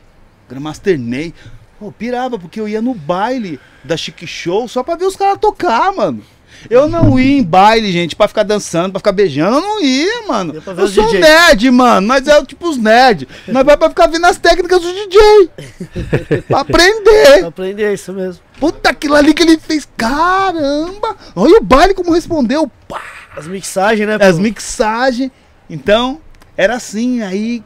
Grandmaster 0.48 0.98
Ney. 0.98 1.34
Pô, 1.80 1.92
pirava, 1.92 2.38
porque 2.38 2.62
eu 2.62 2.70
ia 2.70 2.82
no 2.82 2.94
baile 2.94 3.60
da 3.84 3.98
Chic 3.98 4.26
Show 4.28 4.68
só 4.68 4.84
pra 4.84 4.96
ver 4.96 5.06
os 5.06 5.16
caras 5.16 5.40
tocar, 5.40 5.92
mano. 5.92 6.24
Eu 6.70 6.88
não 6.88 7.20
ia 7.20 7.38
em 7.38 7.44
baile, 7.44 7.92
gente, 7.92 8.16
pra 8.16 8.28
ficar 8.28 8.44
dançando, 8.44 8.92
pra 8.92 9.00
ficar 9.00 9.12
beijando. 9.12 9.58
Eu 9.58 9.62
não 9.62 9.82
ia, 9.82 10.28
mano. 10.28 10.54
Eu 10.78 10.88
sou 10.88 11.06
um 11.10 11.14
nerd, 11.14 11.70
mano. 11.72 12.08
Mas 12.08 12.28
é 12.28 12.44
tipo 12.46 12.68
os 12.70 12.78
nerds. 12.78 13.28
Nós 13.48 13.66
vai 13.66 13.76
pra 13.78 13.90
ficar 13.90 14.08
vendo 14.08 14.26
as 14.26 14.38
técnicas 14.38 14.82
do 14.82 14.92
DJ. 14.94 16.42
pra 16.48 16.60
aprender. 16.62 17.40
Pra 17.40 17.48
aprender 17.48 17.94
isso 17.94 18.14
mesmo. 18.14 18.42
Puta, 18.60 18.90
aquilo 18.92 19.16
ali 19.16 19.34
que 19.34 19.42
ele 19.44 19.58
fez. 19.58 19.88
Caramba! 19.98 21.16
Olha 21.36 21.58
o 21.60 21.64
baile 21.64 21.94
como 21.94 22.12
respondeu. 22.14 22.70
Pá, 22.88 23.02
As 23.36 23.48
mixagens, 23.48 24.08
né? 24.08 24.18
as 24.20 24.36
pô? 24.36 24.42
mixagens. 24.42 25.32
Então, 25.70 26.20
era 26.56 26.76
assim. 26.76 27.22
Aí, 27.22 27.64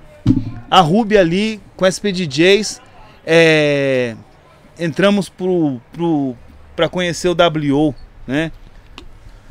a 0.69 0.79
Ruby 0.81 1.17
ali, 1.17 1.59
com 1.75 1.85
SP 1.89 2.11
DJs, 2.11 2.79
é, 3.25 4.15
entramos 4.79 5.27
pro, 5.29 5.81
pro, 5.91 6.35
pra 6.75 6.87
conhecer 6.87 7.27
o 7.27 7.35
WO, 7.35 7.93
né? 8.27 8.51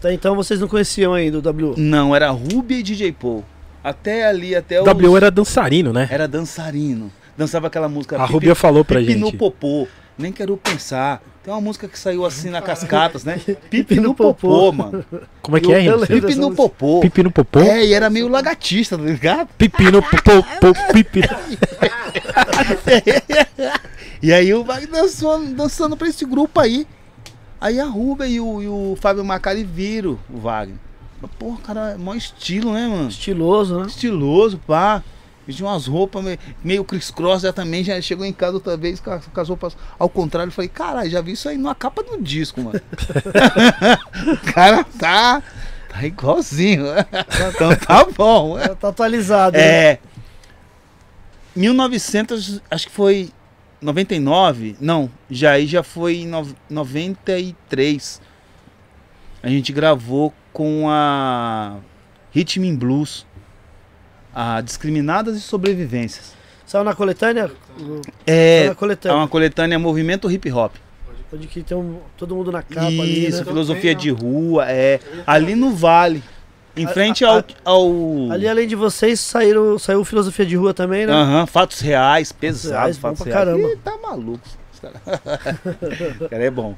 Até 0.05 0.13
então 0.13 0.37
vocês 0.37 0.61
não 0.61 0.69
conheciam 0.69 1.15
ainda 1.15 1.39
o 1.39 1.41
W. 1.41 1.77
Não, 1.79 2.15
era 2.15 2.31
Ruby 2.31 2.75
e 2.75 2.83
DJ 2.83 3.11
Paul. 3.13 3.43
Até 3.83 4.27
ali, 4.27 4.55
até 4.55 4.79
o. 4.79 4.85
W 4.85 5.17
era 5.17 5.31
dançarino, 5.31 5.95
né? 5.95 6.07
Era 6.11 6.29
dançarino. 6.29 7.11
Dançava 7.39 7.69
aquela 7.69 7.89
música. 7.89 8.19
A 8.19 8.27
Rubia 8.27 8.55
falou 8.55 8.85
pra 8.85 9.01
Pipi 9.01 9.15
no 9.15 9.29
gente. 9.29 9.39
popô. 9.39 9.89
Nem 10.19 10.31
quero 10.31 10.59
pensar. 10.59 11.23
Tem 11.43 11.53
uma 11.53 11.61
música 11.61 11.89
que 11.89 11.99
saiu 11.99 12.27
assim 12.27 12.51
na 12.51 12.61
Cascatas, 12.61 13.25
né? 13.25 13.41
Pipi 13.71 13.99
no 13.99 14.15
popô, 14.15 14.71
mano. 14.73 15.03
Como 15.41 15.57
é 15.57 15.61
que 15.61 15.73
é, 15.73 15.79
lembro. 15.79 16.07
Pipi 16.07 16.35
no 16.35 16.55
popô. 16.55 17.01
Pipi 17.01 17.23
no 17.23 17.31
popô? 17.31 17.61
É, 17.61 17.87
e 17.87 17.95
era 17.95 18.11
meio 18.11 18.29
lagartista, 18.29 18.99
tá 18.99 19.05
ligado? 19.05 19.49
Pipi 19.57 19.91
no 19.91 20.03
popô, 20.03 20.43
pô, 20.61 20.93
pipi. 20.93 21.23
E 24.23 24.33
aí 24.33 24.55
o 24.55 24.65
Wagner 24.65 25.05
dançando 25.55 25.99
pra 25.99 26.09
esse 26.09 26.25
grupo 26.25 26.59
aí. 26.59 26.87
Aí 27.65 27.81
a 27.81 27.87
Rubia 27.87 28.27
e 28.27 28.39
o, 28.39 28.63
e 28.63 28.69
o 28.69 28.95
Fábio 29.01 29.25
Macari 29.25 29.65
viram 29.65 30.19
o 30.29 30.39
Wagner. 30.39 30.77
Porra, 31.39 31.59
cara, 31.63 31.91
é 31.93 31.97
mó 31.97 32.15
estilo, 32.15 32.75
né, 32.75 32.87
mano? 32.87 33.09
Estiloso, 33.09 33.81
né? 33.81 33.87
Estiloso, 33.87 34.59
pá. 34.67 35.03
Vestiu 35.47 35.65
umas 35.65 35.87
roupas 35.87 36.23
meio, 36.23 36.39
meio 36.63 36.85
criss-cross, 36.85 37.41
já 37.41 37.55
também 37.55 37.83
já 37.83 37.99
chegou 38.03 38.27
em 38.27 38.35
casa 38.35 38.53
outra 38.53 38.77
vez 38.77 39.01
com 39.01 39.41
as, 39.41 39.49
roupas 39.49 39.75
ao 39.99 40.11
contrário. 40.11 40.53
Falei, 40.53 40.69
caralho, 40.69 41.09
já 41.09 41.23
vi 41.23 41.33
isso 41.33 41.49
aí 41.49 41.57
numa 41.57 41.75
capa 41.75 42.03
do 42.03 42.21
disco, 42.21 42.61
mano. 42.61 42.79
o 44.31 44.53
cara 44.53 44.85
tá, 44.99 45.43
tá 45.89 46.05
igualzinho. 46.05 46.85
então 47.49 47.75
tá 47.77 48.05
bom. 48.15 48.59
Tá 48.79 48.89
atualizado. 48.89 49.57
né? 49.57 49.65
É. 49.65 49.99
1900, 51.57 52.61
acho 52.71 52.89
que 52.89 52.93
foi 52.93 53.33
99. 53.85 54.77
Não, 54.81 55.11
já 55.31 55.53
aí 55.53 55.67
já 55.67 55.83
foi 55.83 56.17
em 56.23 56.27
nov- 56.27 56.55
93. 56.71 58.21
A 59.43 59.49
gente 59.49 59.73
gravou 59.73 60.33
com 60.53 60.89
a 60.89 61.77
Rhythm 62.33 62.75
Blues. 62.77 63.27
A 64.35 64.61
Discriminadas 64.63 65.37
e 65.37 65.41
Sobrevivências. 65.41 66.33
Saiu 66.67 66.83
na 66.83 66.95
coletânea? 66.95 67.53
É, 68.27 68.65
na 68.67 68.73
é 68.73 68.75
coletânea. 68.75 69.17
uma 69.19 69.29
coletânea 69.29 69.79
Movimento 69.79 70.29
Hip 70.31 70.51
Hop. 70.51 70.75
Pode 71.31 71.47
que 71.47 71.63
tem 71.63 71.77
um, 71.77 71.99
todo 72.17 72.35
mundo 72.35 72.51
na 72.51 72.63
capa 72.63 72.81
ali, 72.87 73.27
Isso, 73.27 73.39
né? 73.39 73.45
filosofia 73.45 73.95
de 73.95 74.11
rua, 74.11 74.65
é. 74.69 74.99
Ali 75.27 75.55
no 75.55 75.73
Vale. 75.73 76.23
Em 76.77 76.87
frente 76.89 77.25
ao. 77.25 77.45
ao 77.65 77.89
Ali, 78.33 78.49
além 78.49 78.67
de 78.67 78.75
vocês, 78.75 79.21
saíram, 79.21 79.79
saiu 79.79 80.05
Filosofia 80.05 80.45
de 80.45 80.57
Rua 80.57 80.75
também, 80.75 81.07
né? 81.07 81.13
Aham, 81.13 81.47
fatos 81.47 81.81
reais, 81.81 82.33
pesados, 82.33 82.71
reais, 82.71 82.99
bom 82.99 83.09
fatos 83.15 83.25
reais. 83.27 83.39
caramba. 83.45 83.69
Ih, 83.69 83.77
tá 83.77 83.97
maluco. 84.03 84.41
cara. 84.83 85.01
O 86.31 86.35
é 86.35 86.51
bom. 86.51 86.75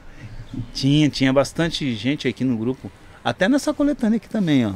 Tinha, 0.73 1.09
tinha 1.09 1.33
bastante 1.33 1.93
gente 1.95 2.29
aqui 2.29 2.45
no 2.45 2.57
grupo. 2.57 2.91
Até 3.25 3.49
nessa 3.49 3.73
coletânea 3.75 4.17
aqui 4.19 4.29
também, 4.29 4.67
ó. 4.67 4.71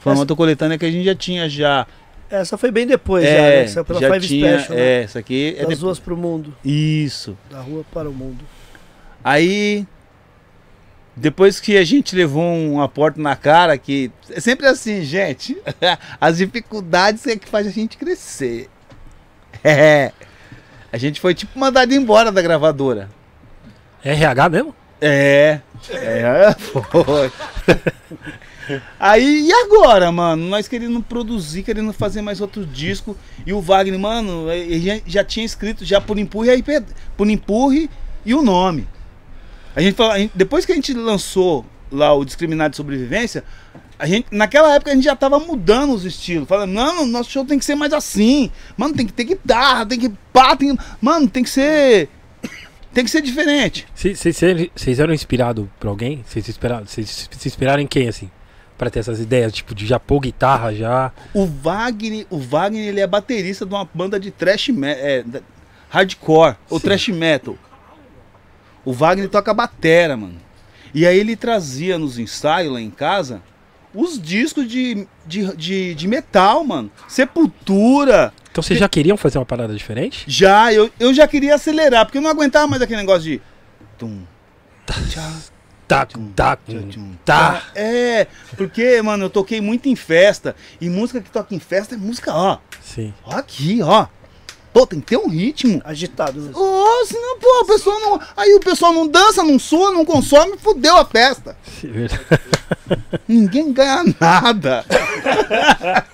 Foi 0.00 0.10
uma 0.10 0.12
Essa- 0.14 0.20
outra 0.22 0.36
coletânea 0.36 0.78
que 0.78 0.84
a 0.86 0.90
gente 0.90 1.04
já 1.04 1.14
tinha 1.14 1.48
já. 1.48 1.86
Essa 2.28 2.58
foi 2.58 2.70
bem 2.72 2.86
depois, 2.86 3.22
já, 3.24 3.30
é, 3.30 3.60
né? 3.62 3.68
Saiu 3.68 3.84
pela 3.84 4.00
já 4.00 4.12
Five 4.12 4.26
tinha, 4.26 4.58
Special, 4.58 4.76
né? 4.78 4.84
é, 4.84 5.02
essa 5.04 5.18
aqui 5.20 5.48
é 5.50 5.50
Das 5.50 5.58
depois. 5.60 5.80
ruas 5.82 5.98
pro 6.00 6.16
mundo. 6.16 6.52
Isso. 6.64 7.36
Da 7.50 7.60
rua 7.60 7.84
para 7.92 8.08
o 8.08 8.12
mundo. 8.12 8.44
Aí 9.22 9.86
depois 11.16 11.58
que 11.58 11.78
a 11.78 11.84
gente 11.84 12.14
levou 12.14 12.44
um 12.44 12.82
aporte 12.82 13.18
na 13.18 13.34
cara, 13.34 13.78
que 13.78 14.12
é 14.30 14.38
sempre 14.38 14.66
assim, 14.66 15.02
gente. 15.02 15.56
As 16.20 16.36
dificuldades 16.36 17.26
é 17.26 17.36
que 17.36 17.48
faz 17.48 17.66
a 17.66 17.70
gente 17.70 17.96
crescer. 17.96 18.68
É. 19.64 20.12
A 20.92 20.98
gente 20.98 21.20
foi 21.20 21.34
tipo 21.34 21.58
mandado 21.58 21.92
embora 21.92 22.30
da 22.30 22.40
gravadora. 22.40 23.10
RH 24.04 24.48
mesmo? 24.50 24.74
É. 25.00 25.60
É, 25.90 26.54
foi. 26.60 27.32
Aí, 29.00 29.48
e 29.48 29.52
agora, 29.52 30.12
mano? 30.12 30.46
Nós 30.46 30.68
querendo 30.68 31.02
produzir, 31.02 31.62
querendo 31.62 31.92
fazer 31.92 32.22
mais 32.22 32.40
outro 32.40 32.64
disco. 32.64 33.16
E 33.44 33.52
o 33.52 33.60
Wagner, 33.60 33.98
mano, 33.98 34.50
ele 34.52 34.80
já, 34.80 35.00
já 35.06 35.24
tinha 35.24 35.44
escrito 35.44 35.84
já 35.84 36.00
por 36.00 36.18
empurre, 36.18 36.50
aí, 36.50 36.64
por 37.16 37.28
empurre 37.28 37.90
e 38.24 38.34
o 38.34 38.42
nome. 38.42 38.86
A 39.76 39.80
gente 39.82 39.94
falou, 39.94 40.12
a 40.12 40.18
gente- 40.18 40.32
depois 40.34 40.64
que 40.64 40.72
a 40.72 40.74
gente 40.74 40.92
lançou 40.94 41.64
lá 41.92 42.12
o 42.12 42.24
Discriminado 42.24 42.70
de 42.70 42.76
Sobrevivência, 42.76 43.44
a 43.98 44.06
gente, 44.06 44.26
naquela 44.30 44.74
época 44.74 44.90
a 44.90 44.94
gente 44.94 45.04
já 45.04 45.14
tava 45.14 45.38
mudando 45.38 45.92
os 45.94 46.04
estilos. 46.04 46.48
Falando, 46.48 46.72
não, 46.72 47.06
nosso 47.06 47.30
show 47.30 47.44
tem 47.44 47.58
que 47.58 47.64
ser 47.64 47.74
mais 47.74 47.92
assim. 47.92 48.50
Mano, 48.76 48.94
tem 48.94 49.06
que 49.06 49.12
ter 49.12 49.24
guitarra, 49.24 49.84
tem 49.86 49.98
que. 50.00 50.08
Pá, 50.32 50.56
tem, 50.56 50.76
mano, 51.00 51.28
tem 51.28 51.44
que 51.44 51.50
ser. 51.50 52.08
Tem 52.92 53.04
que 53.04 53.10
ser 53.10 53.20
diferente. 53.20 53.86
Vocês- 53.94 54.98
eram 54.98 55.12
inspirados 55.12 55.66
por 55.78 55.88
alguém? 55.88 56.24
Vocês 56.26 56.46
se 56.46 57.46
inspiraram, 57.48 57.82
em 57.82 57.86
quem, 57.86 58.08
assim? 58.08 58.30
Pra 58.78 58.88
ter 58.88 59.00
essas 59.00 59.20
ideias, 59.20 59.52
tipo, 59.52 59.74
de 59.74 59.86
já 59.86 60.00
pôr 60.00 60.20
guitarra, 60.20 60.74
já... 60.74 61.12
O 61.34 61.44
Wagner, 61.46 62.26
o 62.30 62.38
Wagner 62.38 62.88
ele 62.88 63.00
é 63.00 63.06
baterista 63.06 63.66
de 63.66 63.74
uma 63.74 63.86
banda 63.92 64.18
de 64.18 64.30
thrash 64.30 64.68
me- 64.68 64.86
é, 64.88 65.24
hardcore 65.90 66.56
ou 66.70 66.78
Sim. 66.78 66.84
thrash 66.84 67.08
metal. 67.08 67.56
O 68.86 68.92
Wagner 68.92 69.28
toca 69.28 69.52
batera, 69.52 70.16
mano. 70.16 70.40
E 70.94 71.06
aí 71.06 71.18
ele 71.18 71.36
trazia 71.36 71.98
nos 71.98 72.18
ensaios 72.18 72.72
lá 72.72 72.80
em 72.80 72.90
casa 72.90 73.42
os 73.92 74.20
discos 74.20 74.68
de, 74.68 75.06
de, 75.26 75.56
de, 75.56 75.94
de 75.94 76.08
metal, 76.08 76.62
mano. 76.62 76.90
Sepultura. 77.08 78.32
Então 78.50 78.62
vocês 78.62 78.78
já 78.78 78.88
queriam 78.88 79.16
fazer 79.16 79.38
uma 79.38 79.44
parada 79.44 79.74
diferente? 79.74 80.24
Já, 80.26 80.72
eu, 80.72 80.90
eu 81.00 81.12
já 81.12 81.26
queria 81.26 81.54
acelerar, 81.54 82.06
porque 82.06 82.18
eu 82.18 82.22
não 82.22 82.30
aguentava 82.30 82.66
mais 82.66 82.80
aquele 82.80 83.00
negócio 83.00 83.22
de. 83.22 83.42
Tum, 83.98 84.22
tchá, 85.10 85.32
Tá, 85.88 86.04
tchum, 86.04 86.32
tá, 86.32 86.56
tchá, 86.56 86.82
tchum, 86.90 87.12
tá. 87.24 87.62
É, 87.74 88.26
porque, 88.56 89.00
mano, 89.02 89.26
eu 89.26 89.30
toquei 89.30 89.60
muito 89.60 89.88
em 89.88 89.94
festa. 89.94 90.56
E 90.80 90.88
música 90.88 91.20
que 91.20 91.30
toca 91.30 91.54
em 91.54 91.60
festa 91.60 91.94
é 91.94 91.98
música, 91.98 92.34
ó. 92.34 92.58
Sim. 92.82 93.14
Ó 93.24 93.36
aqui, 93.36 93.80
ó. 93.82 94.08
Pô, 94.76 94.86
tem 94.86 95.00
que 95.00 95.06
ter 95.06 95.16
um 95.16 95.26
ritmo. 95.26 95.80
Agitado 95.86 96.38
mesmo. 96.38 96.54
Ô, 96.54 97.06
senão, 97.06 97.38
pô, 97.38 97.60
a 97.62 97.64
pessoa 97.64 97.98
não. 97.98 98.20
Aí 98.36 98.54
o 98.56 98.60
pessoal 98.60 98.92
não 98.92 99.08
dança, 99.08 99.42
não 99.42 99.58
sua, 99.58 99.90
não 99.90 100.04
consome, 100.04 100.58
fudeu 100.58 100.94
a 100.98 101.04
festa. 101.06 101.56
Ninguém 103.26 103.72
ganha 103.72 104.04
nada. 104.20 104.84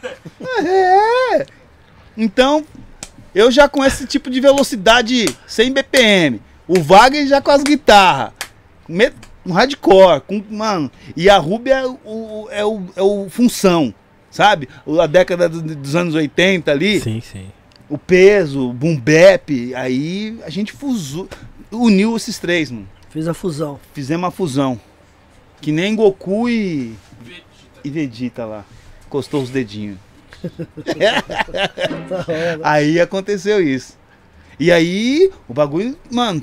é. 0.65 1.45
Então, 2.17 2.65
eu 3.35 3.51
já 3.51 3.69
com 3.69 3.85
esse 3.85 4.07
tipo 4.07 4.31
de 4.31 4.41
velocidade 4.41 5.27
sem 5.45 5.73
BPM. 5.73 6.41
O 6.69 6.81
Wagner 6.81 7.27
já 7.27 7.43
com 7.43 7.51
as 7.51 7.65
guitarras. 7.65 8.31
Um 9.45 9.53
hardcore. 9.53 10.21
Com, 10.21 10.41
mano. 10.49 10.89
E 11.17 11.29
a 11.29 11.37
Ruby 11.37 11.73
é 11.73 11.85
o, 11.85 12.49
é 12.49 12.65
o, 12.65 12.83
é 12.95 13.03
o 13.03 13.29
função. 13.29 13.93
Sabe? 14.31 14.69
A 15.01 15.07
década 15.09 15.49
do- 15.49 15.61
dos 15.61 15.97
anos 15.97 16.15
80 16.15 16.71
ali 16.71 17.01
Sim, 17.01 17.21
sim. 17.21 17.47
O 17.93 17.99
peso, 17.99 18.71
o 18.71 18.73
boom 18.73 18.97
bap, 18.97 19.75
aí 19.75 20.39
a 20.45 20.49
gente 20.49 20.73
fusou, 20.73 21.29
uniu 21.71 22.17
esses 22.17 22.39
três, 22.39 22.71
mano. 22.71 22.89
Fiz 23.11 23.29
a 23.29 23.35
fusão. 23.35 23.79
Fizemos 23.93 24.25
uma 24.25 24.31
fusão. 24.31 24.81
Que 25.61 25.71
nem 25.71 25.95
Goku 25.95 26.49
e 26.49 26.97
e 27.85 27.91
Vegeta 27.91 28.47
lá. 28.47 28.65
Encostou 29.07 29.43
os 29.43 29.51
dedinhos. 29.51 29.99
Hora. 32.27 32.61
Aí 32.63 32.99
aconteceu 32.99 33.61
isso. 33.61 33.99
E 34.59 34.73
aí, 34.73 35.31
o 35.47 35.53
bagulho, 35.53 35.95
mano. 36.11 36.43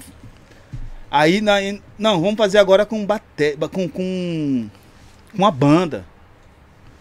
Aí, 1.09 1.41
na, 1.41 1.55
não, 1.97 2.21
vamos 2.21 2.37
fazer 2.37 2.59
agora 2.59 2.85
com 2.85 3.03
bate, 3.03 3.57
com, 3.73 3.89
com, 3.89 4.69
com 5.35 5.45
a 5.45 5.49
banda. 5.49 6.05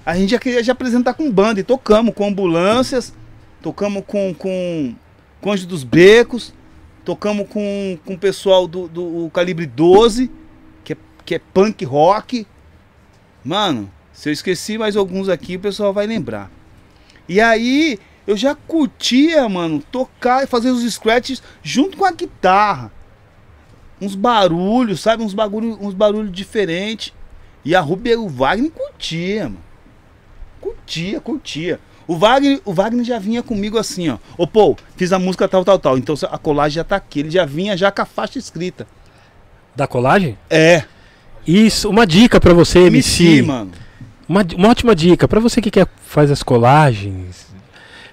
A 0.06 0.16
gente 0.16 0.30
já 0.30 0.38
queria 0.38 0.64
já 0.64 0.72
apresentar 0.72 1.12
com 1.12 1.30
banda 1.30 1.60
e 1.60 1.64
tocamos 1.64 2.14
com 2.14 2.26
ambulâncias, 2.26 3.12
tocamos 3.62 4.02
com, 4.06 4.34
com, 4.34 4.94
Anjo 5.44 5.66
dos 5.66 5.84
Becos, 5.84 6.52
tocamos 7.04 7.48
com, 7.48 7.98
com 8.04 8.14
o 8.14 8.18
pessoal 8.18 8.66
do, 8.66 8.88
do 8.88 9.30
Calibre 9.32 9.66
12, 9.66 10.30
que 10.84 10.92
é, 10.92 10.96
que 11.24 11.34
é 11.34 11.38
punk 11.38 11.84
rock. 11.84 12.46
Mano, 13.44 13.90
se 14.12 14.28
eu 14.28 14.32
esqueci 14.32 14.76
mais 14.76 14.96
alguns 14.96 15.28
aqui, 15.28 15.56
o 15.56 15.60
pessoal 15.60 15.92
vai 15.92 16.06
lembrar. 16.06 16.50
E 17.28 17.40
aí, 17.40 17.98
eu 18.26 18.36
já 18.36 18.54
curtia, 18.54 19.48
mano, 19.48 19.82
tocar 19.90 20.44
e 20.44 20.46
fazer 20.46 20.70
os 20.70 20.82
scratches 20.92 21.42
junto 21.62 21.96
com 21.96 22.04
a 22.04 22.12
guitarra. 22.12 22.92
Uns 24.00 24.14
barulhos, 24.14 25.00
sabe? 25.00 25.22
Uns 25.22 25.34
bagulho, 25.34 25.78
uns 25.80 25.94
barulhos 25.94 26.30
diferentes. 26.30 27.12
E 27.64 27.74
a 27.74 27.80
Ruby 27.80 28.14
Wagner 28.16 28.70
curtia, 28.70 29.44
mano. 29.44 29.64
Curtia, 30.60 31.20
curtia. 31.20 31.80
O 32.08 32.16
Wagner, 32.16 32.60
o 32.64 32.72
Wagner 32.72 33.04
já 33.04 33.18
vinha 33.18 33.42
comigo 33.42 33.78
assim, 33.78 34.08
ó. 34.08 34.16
Ô, 34.36 34.46
pô, 34.46 34.74
fiz 34.96 35.12
a 35.12 35.18
música 35.18 35.46
tal, 35.46 35.64
tal, 35.64 35.78
tal. 35.78 35.98
Então 35.98 36.16
a 36.30 36.38
colagem 36.38 36.76
já 36.76 36.84
tá 36.84 36.96
aqui. 36.96 37.20
Ele 37.20 37.30
já 37.30 37.44
vinha 37.44 37.76
já 37.76 37.92
com 37.92 38.00
a 38.02 38.06
faixa 38.06 38.38
escrita. 38.38 38.86
Da 39.76 39.86
colagem? 39.86 40.36
É, 40.48 40.84
Isso, 41.46 41.88
uma 41.88 42.06
dica 42.06 42.40
pra 42.40 42.52
você, 42.54 42.78
MC. 42.80 43.24
MC, 43.26 43.42
mano. 43.42 43.70
Uma, 44.28 44.44
uma 44.56 44.68
ótima 44.70 44.94
dica 44.94 45.28
pra 45.28 45.38
você 45.38 45.60
que 45.60 45.70
quer 45.70 45.86
faz 46.06 46.30
as 46.30 46.42
colagens. 46.42 47.46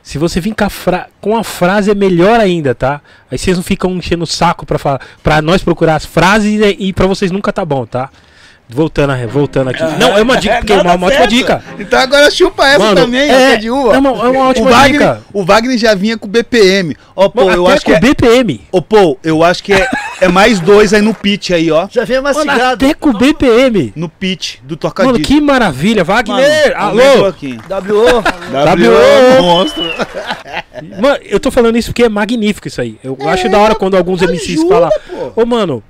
Se 0.04 0.18
você 0.20 0.40
vir 0.40 0.54
com 0.54 0.64
a, 0.66 0.70
fra- 0.70 1.08
com 1.20 1.36
a 1.36 1.44
frase 1.44 1.90
é 1.90 1.96
melhor 1.96 2.40
ainda, 2.40 2.76
tá? 2.76 3.02
Aí 3.32 3.38
vocês 3.38 3.58
não 3.58 3.64
ficam 3.64 3.92
enchendo 3.96 4.24
o 4.24 4.28
saco 4.28 4.66
pra 4.66 4.78
falar, 4.78 5.02
para 5.24 5.42
nós 5.42 5.64
procurar 5.64 5.96
as 5.96 6.06
frases 6.06 6.62
e, 6.62 6.88
e 6.90 6.94
para 6.94 7.08
vocês 7.08 7.32
nunca 7.32 7.52
tá 7.52 7.66
bom, 7.66 7.86
tá? 7.88 8.10
Voltando, 8.68 9.12
a- 9.12 9.28
voltando 9.28 9.70
aqui. 9.70 9.84
Não, 10.00 10.18
é 10.18 10.22
uma 10.24 10.38
dica, 10.38 10.56
porque 10.60 10.74
é 10.74 10.82
uma, 10.82 10.96
uma 10.96 11.08
ótima 11.08 11.28
dica. 11.28 11.64
Então 11.78 12.00
agora 12.00 12.32
chupa 12.32 12.68
essa 12.68 12.80
Mano, 12.80 12.96
também, 12.96 13.22
é, 13.22 13.52
essa 13.52 13.58
de 13.60 13.70
uva. 13.70 13.94
é 13.94 13.98
uma, 14.00 14.10
é 14.10 14.30
uma 14.30 14.50
ótima 14.50 14.68
o, 14.68 14.72
Wagner, 14.72 15.00
dica. 15.00 15.22
o 15.32 15.46
Wagner 15.46 15.78
já 15.78 15.94
vinha 15.94 16.18
com 16.18 16.28
BPM. 16.28 16.96
Ó, 17.16 17.30
pô, 17.30 17.46
Mano, 17.46 17.58
eu 17.58 17.68
acho 17.68 17.86
que 17.86 17.94
é, 17.94 18.00
BPM. 18.00 18.62
Ô, 18.72 18.82
pô, 18.82 19.18
eu 19.24 19.44
acho 19.44 19.64
que 19.64 19.72
é, 19.72 19.88
é 20.22 20.28
mais 20.28 20.60
dois 20.60 20.94
aí 20.94 21.02
no 21.02 21.14
pitch 21.14 21.52
aí, 21.52 21.70
ó. 21.72 21.88
Já 21.92 22.04
vinha 22.06 22.22
Mano, 22.22 22.44
mastigado. 22.44 22.86
até 22.86 22.94
com 22.96 23.14
BPM. 23.14 23.94
No 23.96 24.10
pitch 24.10 24.56
do 24.64 24.70
Mano, 24.72 24.78
tocadisco. 24.78 25.22
que 25.22 25.40
maravilha. 25.40 26.04
Wagner, 26.04 26.76
Mano, 26.76 27.02
alô. 27.02 27.32
W.O. 27.70 28.24
W.O. 28.66 29.42
monstro. 29.44 29.84
Mano, 31.00 31.20
eu 31.24 31.40
tô 31.40 31.52
falando 31.52 31.78
isso 31.78 31.90
porque 31.90 32.04
é 32.04 32.10
magnífico 32.10 32.68
isso 32.68 32.82
aí. 32.82 32.98
Eu 33.04 33.18
acho 33.30 33.48
da 33.50 33.58
hora 33.60 33.76
quando 33.76 33.96
alguns 33.96 34.22
MCs 34.22 34.64
falam, 34.68 34.90
pô. 35.36 35.42
ô 35.42 35.46
mano, 35.46 35.84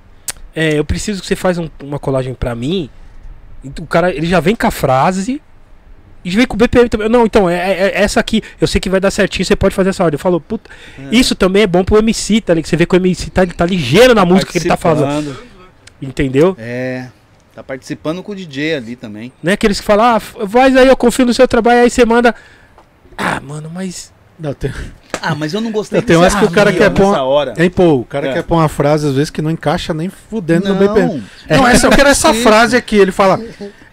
é, 0.55 0.79
eu 0.79 0.85
preciso 0.85 1.21
que 1.21 1.27
você 1.27 1.35
faça 1.35 1.61
um- 1.61 1.69
uma 1.83 1.99
colagem 1.99 2.33
pra 2.33 2.55
mim. 2.55 2.89
E 3.63 3.67
o 3.81 3.85
cara, 3.85 4.13
ele 4.15 4.25
já 4.27 4.39
vem 4.39 4.55
com 4.55 4.67
a 4.67 4.71
frase 4.71 5.41
e 6.23 6.31
já 6.31 6.37
vem 6.37 6.47
com 6.47 6.55
o 6.55 6.57
BPM 6.57 6.87
também. 6.89 7.09
Não, 7.09 7.25
então, 7.25 7.49
é, 7.49 7.55
é- 7.55 7.87
é 7.87 8.01
essa 8.01 8.19
aqui, 8.19 8.41
eu 8.61 8.67
sei 8.67 8.79
que 8.81 8.89
vai 8.89 8.99
dar 8.99 9.11
certinho, 9.11 9.45
você 9.45 9.55
pode 9.55 9.75
fazer 9.75 9.89
essa 9.89 10.03
ordem. 10.03 10.15
Eu 10.15 10.19
falo, 10.19 10.39
puta, 10.39 10.69
isso 11.11 11.35
também 11.35 11.63
é 11.63 11.67
bom 11.67 11.83
pro 11.83 11.97
MC, 11.99 12.41
tá 12.41 12.53
ligado? 12.53 12.69
Você 12.69 12.77
vê 12.77 12.85
que 12.85 12.95
o 12.95 12.97
MC 12.97 13.29
tá, 13.29 13.43
ele 13.43 13.53
tá 13.53 13.65
ligeiro 13.65 14.13
na 14.15 14.23
música 14.25 14.51
que 14.51 14.57
ele 14.59 14.65
tá 14.69 14.77
falando, 14.77 15.37
entendeu? 16.01 16.55
É. 16.59 17.07
Tá 17.53 17.63
participando 17.63 18.21
com 18.21 18.33
o 18.33 18.35
DJ 18.35 18.75
ali 18.75 18.95
também. 18.97 19.31
Não 19.41 19.49
é 19.49 19.53
aqueles 19.53 19.79
que 19.79 19.85
falam, 19.85 20.05
ah, 20.15 20.19
faz 20.19 20.75
aí, 20.75 20.87
eu 20.87 20.97
confio 20.97 21.25
no 21.25 21.33
seu 21.33 21.47
trabalho, 21.47 21.81
aí 21.83 21.89
você 21.89 22.03
manda. 22.05 22.35
Ah, 23.17 23.39
mano, 23.39 23.69
mas. 23.73 24.13
Não, 24.39 24.53
tem, 24.53 24.71
Ah, 25.21 25.33
mas 25.33 25.53
eu 25.53 25.61
não 25.61 25.71
gostei 25.71 26.01
tem 26.01 26.15
umas 26.17 26.35
que 26.35 26.43
o 26.45 26.51
cara 26.51 26.71
quer 26.73 26.87
ó, 26.87 26.93
pôr. 26.93 27.07
nessa 27.11 27.23
hora. 27.23 27.53
Hein, 27.57 27.69
pô, 27.69 27.93
o 27.95 28.03
cara 28.05 28.27
É. 28.27 28.33
quer 28.33 28.43
pôr 28.43 28.55
uma 28.55 28.67
frase 28.69 29.07
às 29.07 29.13
vezes 29.15 29.29
que 29.29 29.41
não 29.41 29.49
encaixa 29.49 29.93
nem 29.93 30.09
fudendo 30.09 30.67
no 30.69 30.75
BPM. 30.75 31.23
Não, 31.49 31.57
Não, 31.57 31.67
essa, 31.67 31.87
eu 31.87 31.91
quero 31.91 32.09
essa 32.09 32.33
frase 32.43 32.75
aqui. 32.75 32.95
Ele 32.97 33.11
fala: 33.11 33.39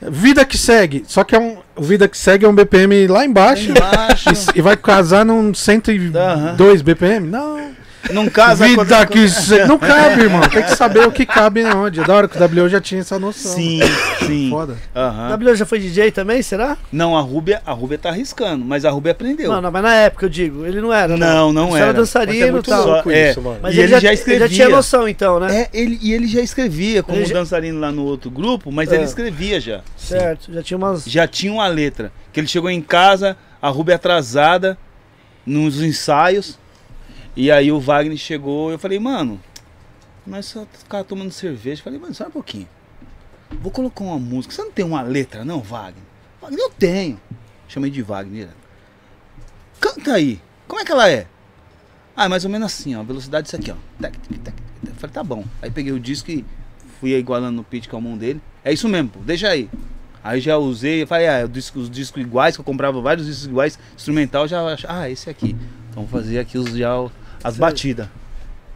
Vida 0.01 0.45
que 0.45 0.59
segue. 0.59 1.05
Só 1.07 1.23
que 1.25 1.35
é 1.35 1.39
um. 1.39 1.59
O 1.77 1.83
Vida 1.83 2.09
que 2.09 2.19
segue 2.19 2.45
é 2.45 2.49
um 2.49 2.55
BPM 2.55 3.07
lá 3.07 3.25
embaixo. 3.25 3.71
embaixo. 3.71 4.29
E, 4.55 4.59
e 4.59 4.63
vai 4.63 4.77
casar 4.77 5.25
num 5.25 5.55
102 5.55 6.83
BPM? 6.83 7.29
Não. 7.29 7.73
Não 8.11 8.29
casa 8.29 8.65
com 8.69 8.83
Vida 8.83 9.07
que 9.07 9.29
segue. 9.29 9.69
Não 9.69 9.79
cabe, 9.79 10.23
irmão. 10.23 10.41
Tem 10.51 10.63
que 10.63 10.75
saber 10.75 11.07
o 11.07 11.13
que 11.13 11.25
cabe 11.25 11.63
na 11.63 11.75
onde. 11.77 12.01
É 12.01 12.05
Da 12.05 12.15
hora 12.15 12.29
que 12.29 12.37
o 12.37 12.63
WO 12.63 12.69
já 12.69 12.81
tinha 12.81 13.01
essa 13.01 13.19
noção. 13.19 13.53
Sim, 13.53 13.81
sim. 14.27 14.51
Foda. 14.51 14.77
Aham. 14.95 15.29
W.O. 15.31 15.55
já 15.55 15.65
foi 15.65 15.79
DJ 15.79 16.11
também, 16.11 16.43
será? 16.43 16.77
Não, 16.91 17.17
a 17.17 17.21
Rúbia, 17.21 17.63
a 17.65 17.73
Rúbia 17.73 17.99
tá 17.99 18.09
arriscando, 18.09 18.65
mas 18.65 18.85
a 18.85 18.91
Rúbia 18.91 19.13
aprendeu. 19.13 19.51
Não, 19.53 19.61
não, 19.61 19.71
mas 19.71 19.83
na 19.83 19.95
época 19.95 20.27
eu 20.27 20.31
digo, 20.31 20.67
ele 20.67 20.81
não 20.81 20.93
era. 20.93 21.17
né? 21.17 21.27
Não, 21.27 21.53
não 21.53 21.67
Você 21.71 21.77
era. 21.77 21.85
era 21.87 21.93
dançarino 21.95 22.47
e 22.47 22.51
muito 22.53 22.69
tal. 22.71 22.87
louco 22.87 23.11
é. 23.11 23.31
isso, 23.31 23.41
mano. 23.41 23.59
Mas 23.63 23.75
E 23.75 23.79
ele, 23.79 23.83
ele 23.85 23.93
já, 23.93 24.01
já 24.01 24.09
ele 24.09 24.15
escrevia. 24.15 24.49
já 24.49 24.55
tinha 24.55 24.69
noção 24.69 25.09
então, 25.09 25.39
né? 25.41 25.63
É, 25.63 25.69
ele, 25.73 25.99
e 26.03 26.13
ele 26.13 26.27
já 26.27 26.41
escrevia 26.41 27.03
como 27.03 27.19
Ele 27.19 27.27
já- 27.27 27.35
dançarino 27.35 27.79
lá 27.79 27.93
no 27.93 28.05
outro 28.05 28.31
grupo, 28.31 28.73
mas 28.73 28.91
É. 28.91 28.97
ele 28.97 29.05
escrevia 29.05 29.61
já. 29.61 29.81
Certo, 29.97 30.53
já 30.53 30.63
tinha 30.63 30.77
umas. 30.77 31.05
Já 31.07 31.27
tinha 31.29 31.53
uma 31.53 31.69
letra. 31.69 32.13
Que 32.33 32.41
ele 32.41 32.47
chegou 32.49 32.69
em 32.71 32.81
casa, 32.81 33.37
a 33.61 33.69
Rúbia 33.69 33.95
atrasada, 33.95 34.77
nos 35.47 35.81
ensaios. 35.83 36.59
E 37.35 37.51
aí 37.51 37.73
o 37.73 37.81
Wagner 37.81 38.17
chegou, 38.17 38.71
eu 38.71 38.79
falei, 38.79 38.99
mano, 38.99 39.41
nós 40.27 40.47
só 40.47 40.67
ficar 40.73 41.03
tomando 41.05 41.31
cerveja. 41.31 41.81
Eu 41.81 41.85
falei, 41.85 41.99
mano, 41.99 42.15
só 42.15 42.27
um 42.27 42.31
pouquinho. 42.31 42.69
Vou 43.61 43.71
colocar 43.73 44.05
uma 44.05 44.19
música. 44.19 44.55
Você 44.55 44.63
não 44.63 44.71
tem 44.73 44.85
uma 44.85 45.03
letra, 45.03 45.45
não, 45.45 45.61
Wagner? 45.61 46.03
Wagner, 46.41 46.61
eu 46.61 46.71
tenho. 46.71 47.21
Chamei 47.69 47.91
de 47.91 48.03
Wagner. 48.03 48.49
Canta 49.81 50.15
aí. 50.15 50.41
Como 50.69 50.81
é 50.81 50.85
que 50.85 50.93
ela 50.93 51.11
é? 51.11 51.27
Ah, 52.17 52.27
é 52.27 52.29
mais 52.29 52.45
ou 52.45 52.51
menos 52.51 52.67
assim, 52.73 52.95
ó. 52.95 53.03
Velocidade 53.03 53.47
isso 53.49 53.57
aqui, 53.57 53.71
ó. 53.71 53.75
Tac, 54.01 54.17
tac, 54.19 54.39
tac. 54.41 54.57
Eu 54.87 54.95
Falei, 54.95 55.15
tá 55.15 55.25
bom. 55.25 55.45
Aí 55.61 55.71
peguei 55.71 55.93
o 55.93 55.99
disco 56.01 56.31
e 56.31 56.45
fui 57.01 57.15
igualando 57.15 57.57
no 57.57 57.65
pitch 57.65 57.89
com 57.89 57.97
a 57.97 58.01
mão 58.01 58.17
dele. 58.17 58.41
É 58.65 58.73
isso 58.73 58.89
mesmo, 58.89 59.09
pô, 59.09 59.21
deixa 59.21 59.49
aí. 59.49 59.69
Aí 60.23 60.41
já 60.41 60.57
usei, 60.57 61.05
falei, 61.05 61.27
ah, 61.27 61.45
o 61.45 61.49
disco- 61.49 61.79
os 61.81 61.91
discos 61.91 62.23
iguais, 62.23 62.55
que 62.55 62.61
eu 62.61 62.65
comprava 62.65 63.01
vários 63.01 63.27
discos 63.27 63.47
iguais, 63.47 63.79
instrumental, 63.97 64.47
já 64.47 64.63
ach- 64.73 64.85
ah, 64.89 65.11
esse 65.11 65.29
aqui. 65.29 65.57
Então 65.91 66.07
fazer 66.07 66.39
aqui 66.39 66.57
os, 66.59 66.77
já, 66.77 66.91
as 67.43 67.55
Sei. 67.55 67.61
batidas, 67.61 68.09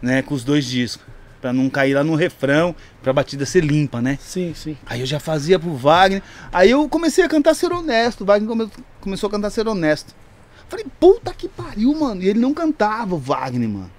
né, 0.02 0.22
com 0.22 0.34
os 0.34 0.44
dois 0.44 0.64
discos. 0.66 1.06
Pra 1.40 1.52
não 1.52 1.68
cair 1.68 1.94
lá 1.94 2.02
no 2.02 2.14
refrão, 2.16 2.74
pra 3.02 3.12
batida 3.12 3.44
ser 3.46 3.62
limpa, 3.62 4.00
né? 4.00 4.18
Sim, 4.20 4.52
sim. 4.54 4.76
Aí 4.86 5.00
eu 5.00 5.06
já 5.06 5.20
fazia 5.20 5.58
pro 5.58 5.74
Wagner. 5.76 6.22
Aí 6.50 6.70
eu 6.70 6.88
comecei 6.88 7.22
a 7.22 7.28
cantar 7.28 7.54
Ser 7.54 7.70
Honesto. 7.72 8.22
O 8.22 8.26
Wagner 8.26 8.48
come- 8.48 8.68
começou 9.00 9.28
a 9.28 9.30
cantar 9.30 9.50
Ser 9.50 9.68
Honesto. 9.68 10.14
Falei, 10.68 10.86
puta 10.98 11.32
que 11.34 11.46
pariu, 11.46 11.94
mano. 11.94 12.22
E 12.22 12.28
ele 12.28 12.40
não 12.40 12.52
cantava, 12.54 13.14
o 13.14 13.18
Wagner, 13.18 13.68
mano. 13.68 13.90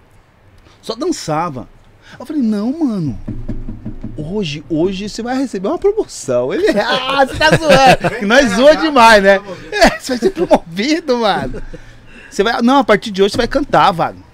Só 0.82 0.96
dançava. 0.96 1.70
Eu 2.20 2.26
falei, 2.26 2.42
não, 2.42 2.78
mano. 2.80 3.18
Hoje, 4.18 4.66
hoje 4.68 5.08
você 5.08 5.22
vai 5.22 5.38
receber 5.38 5.68
uma 5.68 5.78
promoção. 5.78 6.52
Ele, 6.54 6.68
ah, 6.82 7.24
você 7.26 7.36
tá 7.36 7.50
zoando. 7.56 8.26
Nós 8.28 8.52
zoa 8.54 8.76
demais, 8.76 9.24
né? 9.24 9.40
É, 9.72 10.00
você 10.00 10.14
vai 10.14 10.18
ser 10.18 10.32
promovido, 10.32 11.20
mano. 11.20 11.62
Você 12.30 12.44
vai, 12.44 12.62
não, 12.64 12.80
a 12.80 12.84
partir 12.84 13.12
de 13.12 13.22
hoje 13.22 13.34
você 13.34 13.38
vai 13.38 13.48
cantar, 13.48 13.92
Wagner. 13.92 14.26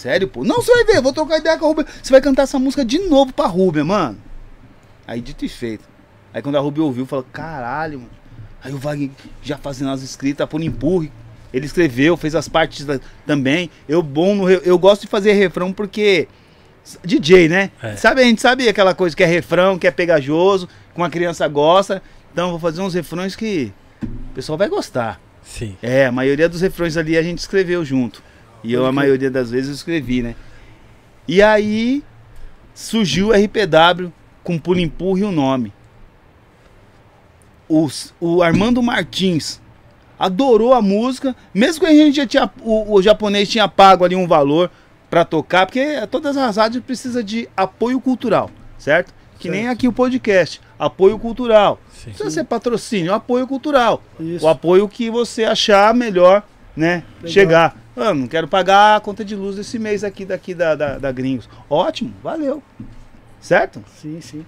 Sério, 0.00 0.26
pô? 0.28 0.42
Não, 0.44 0.56
você 0.62 0.72
vai 0.72 0.84
ver, 0.84 1.00
vou 1.02 1.12
trocar 1.12 1.38
ideia 1.38 1.58
com 1.58 1.66
a 1.66 1.68
Rubia. 1.68 1.86
Você 2.02 2.10
vai 2.10 2.20
cantar 2.20 2.42
essa 2.44 2.58
música 2.58 2.84
de 2.84 2.98
novo 3.00 3.32
pra 3.34 3.46
Rubia, 3.46 3.84
mano. 3.84 4.16
Aí 5.06 5.20
dito 5.20 5.44
e 5.44 5.48
feito. 5.48 5.84
Aí 6.32 6.40
quando 6.40 6.56
a 6.56 6.60
Ruby 6.60 6.80
ouviu, 6.80 7.04
falou, 7.04 7.24
caralho, 7.32 7.98
mano. 7.98 8.10
Aí 8.62 8.72
o 8.72 8.78
Wagner 8.78 9.10
já 9.42 9.58
fazendo 9.58 9.90
as 9.90 10.02
escritas 10.02 10.48
por 10.48 10.62
empurre. 10.62 11.10
Ele 11.52 11.66
escreveu, 11.66 12.16
fez 12.16 12.34
as 12.34 12.48
partes 12.48 12.84
da- 12.86 13.00
também. 13.26 13.70
Eu 13.88 14.02
bom 14.02 14.34
no 14.34 14.48
eu 14.48 14.78
gosto 14.78 15.02
de 15.02 15.08
fazer 15.08 15.32
refrão 15.32 15.72
porque 15.72 16.28
DJ, 17.04 17.48
né? 17.48 17.70
É. 17.82 17.96
Sabe, 17.96 18.20
a 18.22 18.24
gente 18.24 18.40
sabe 18.40 18.68
aquela 18.68 18.94
coisa 18.94 19.14
que 19.16 19.22
é 19.22 19.26
refrão, 19.26 19.78
que 19.78 19.86
é 19.86 19.90
pegajoso, 19.90 20.66
que 20.66 20.96
uma 21.00 21.10
criança 21.10 21.46
gosta. 21.48 22.02
Então 22.32 22.46
eu 22.46 22.50
vou 22.52 22.60
fazer 22.60 22.80
uns 22.80 22.94
refrões 22.94 23.34
que 23.34 23.72
o 24.02 24.34
pessoal 24.34 24.56
vai 24.56 24.68
gostar. 24.68 25.20
Sim. 25.42 25.76
É, 25.82 26.06
a 26.06 26.12
maioria 26.12 26.48
dos 26.48 26.60
refrões 26.60 26.96
ali 26.96 27.16
a 27.18 27.22
gente 27.22 27.38
escreveu 27.38 27.84
junto. 27.84 28.22
E 28.62 28.72
eu, 28.72 28.84
a 28.86 28.92
maioria 28.92 29.30
das 29.30 29.50
vezes, 29.50 29.68
eu 29.68 29.74
escrevi, 29.74 30.22
né? 30.22 30.34
E 31.26 31.40
aí 31.42 32.02
surgiu 32.74 33.28
o 33.28 33.32
RPW 33.32 34.12
com 34.42 34.58
Pulo 34.58 34.78
Empurra 34.80 35.20
e 35.20 35.24
o 35.24 35.30
nome. 35.32 35.72
Os- 37.68 38.12
o 38.20 38.42
Armando 38.42 38.82
Martins 38.82 39.60
adorou 40.18 40.74
a 40.74 40.82
música, 40.82 41.34
mesmo 41.54 41.80
que 41.80 41.86
a 41.86 41.94
gente 41.94 42.16
já 42.16 42.26
tinha. 42.26 42.50
O, 42.62 42.94
o 42.94 43.02
japonês 43.02 43.48
tinha 43.48 43.68
pago 43.68 44.04
ali 44.04 44.16
um 44.16 44.26
valor 44.26 44.70
pra 45.08 45.24
tocar, 45.24 45.66
porque 45.66 46.06
todas 46.10 46.36
as 46.36 46.56
rádios 46.56 46.84
precisam 46.84 47.22
de 47.22 47.48
apoio 47.56 48.00
cultural, 48.00 48.50
certo? 48.78 49.14
Que 49.38 49.48
nem 49.48 49.62
Certo. 49.62 49.72
aqui 49.72 49.88
o 49.88 49.92
podcast. 49.92 50.60
Apoio 50.78 51.18
cultural. 51.18 51.80
Sim. 51.92 52.10
Precisa 52.10 52.30
ser 52.30 52.44
patrocínio, 52.44 53.14
apoio 53.14 53.46
cultural. 53.46 54.02
Isso. 54.18 54.44
O 54.44 54.48
apoio 54.48 54.86
que 54.88 55.10
você 55.10 55.44
achar 55.44 55.94
melhor, 55.94 56.42
né? 56.76 57.02
Legal. 57.22 57.32
Chegar. 57.32 57.79
Ah, 58.02 58.14
não 58.14 58.26
quero 58.26 58.48
pagar 58.48 58.96
a 58.96 59.00
conta 59.00 59.22
de 59.24 59.36
luz 59.36 59.56
desse 59.56 59.78
mês 59.78 60.02
aqui 60.02 60.24
daqui 60.24 60.54
da, 60.54 60.74
da, 60.74 60.98
da 60.98 61.12
Gringos. 61.12 61.48
Ótimo, 61.68 62.14
valeu. 62.22 62.62
Certo? 63.40 63.84
Sim, 64.00 64.20
sim. 64.22 64.44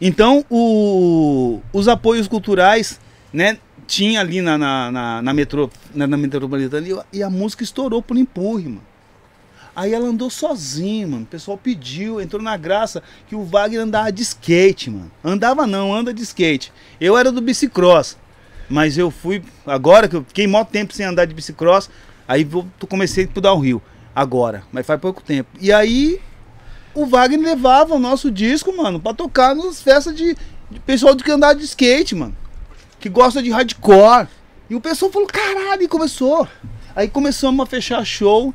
Então, 0.00 0.44
o- 0.50 1.60
os 1.72 1.88
apoios 1.88 2.28
culturais, 2.28 3.00
né? 3.32 3.58
Tinha 3.86 4.20
ali 4.20 4.40
na, 4.40 4.56
na, 4.58 4.90
na, 4.90 5.22
na 5.22 5.32
metrô, 5.34 5.70
na, 5.94 6.06
na 6.06 6.16
metropolitana 6.16 6.86
e, 6.88 7.18
e 7.18 7.22
a 7.22 7.30
música 7.30 7.62
estourou 7.62 8.02
por 8.02 8.16
empurre, 8.16 8.64
mano. 8.68 8.82
Aí 9.74 9.92
ela 9.92 10.06
andou 10.06 10.30
sozinha, 10.30 11.06
mano. 11.06 11.22
O 11.24 11.26
pessoal 11.26 11.58
pediu, 11.58 12.20
entrou 12.20 12.40
na 12.42 12.56
graça 12.56 13.02
que 13.28 13.34
o 13.36 13.44
Wagner 13.44 13.80
andava 13.82 14.10
de 14.10 14.22
skate, 14.22 14.90
mano. 14.90 15.10
Andava 15.22 15.66
não, 15.66 15.94
anda 15.94 16.14
de 16.14 16.22
skate. 16.22 16.72
Eu 17.00 17.16
era 17.16 17.30
do 17.30 17.40
bicicross. 17.40 18.16
Mas 18.68 18.96
eu 18.98 19.10
fui, 19.10 19.42
agora 19.66 20.08
que 20.08 20.16
eu 20.16 20.24
fiquei 20.24 20.46
mó 20.46 20.64
tempo 20.64 20.92
sem 20.92 21.06
andar 21.06 21.24
de 21.26 21.34
bicicross, 21.34 21.88
aí 22.26 22.44
vou, 22.44 22.66
tô- 22.78 22.86
comecei 22.86 23.28
a 23.34 23.40
dar 23.40 23.52
o 23.52 23.60
Rio. 23.60 23.82
Agora, 24.14 24.62
mas 24.72 24.86
faz 24.86 25.00
pouco 25.00 25.22
tempo. 25.22 25.50
E 25.60 25.72
aí 25.72 26.20
o 26.94 27.04
Wagner 27.04 27.40
levava 27.40 27.94
o 27.94 27.98
nosso 27.98 28.30
disco, 28.30 28.74
mano, 28.74 28.98
pra 28.98 29.12
tocar 29.12 29.54
nas 29.54 29.82
festas 29.82 30.14
de, 30.16 30.34
de 30.70 30.80
pessoal 30.80 31.14
que 31.14 31.30
andava 31.30 31.54
de 31.54 31.64
skate, 31.64 32.14
mano. 32.14 32.34
Que 32.98 33.08
gosta 33.10 33.42
de 33.42 33.50
hardcore. 33.50 34.28
E 34.70 34.74
o 34.74 34.80
pessoal 34.80 35.12
falou, 35.12 35.28
caralho, 35.28 35.82
e 35.82 35.88
começou. 35.88 36.48
Aí 36.94 37.08
começamos 37.08 37.62
a 37.62 37.66
fechar 37.66 38.02
show 38.04 38.54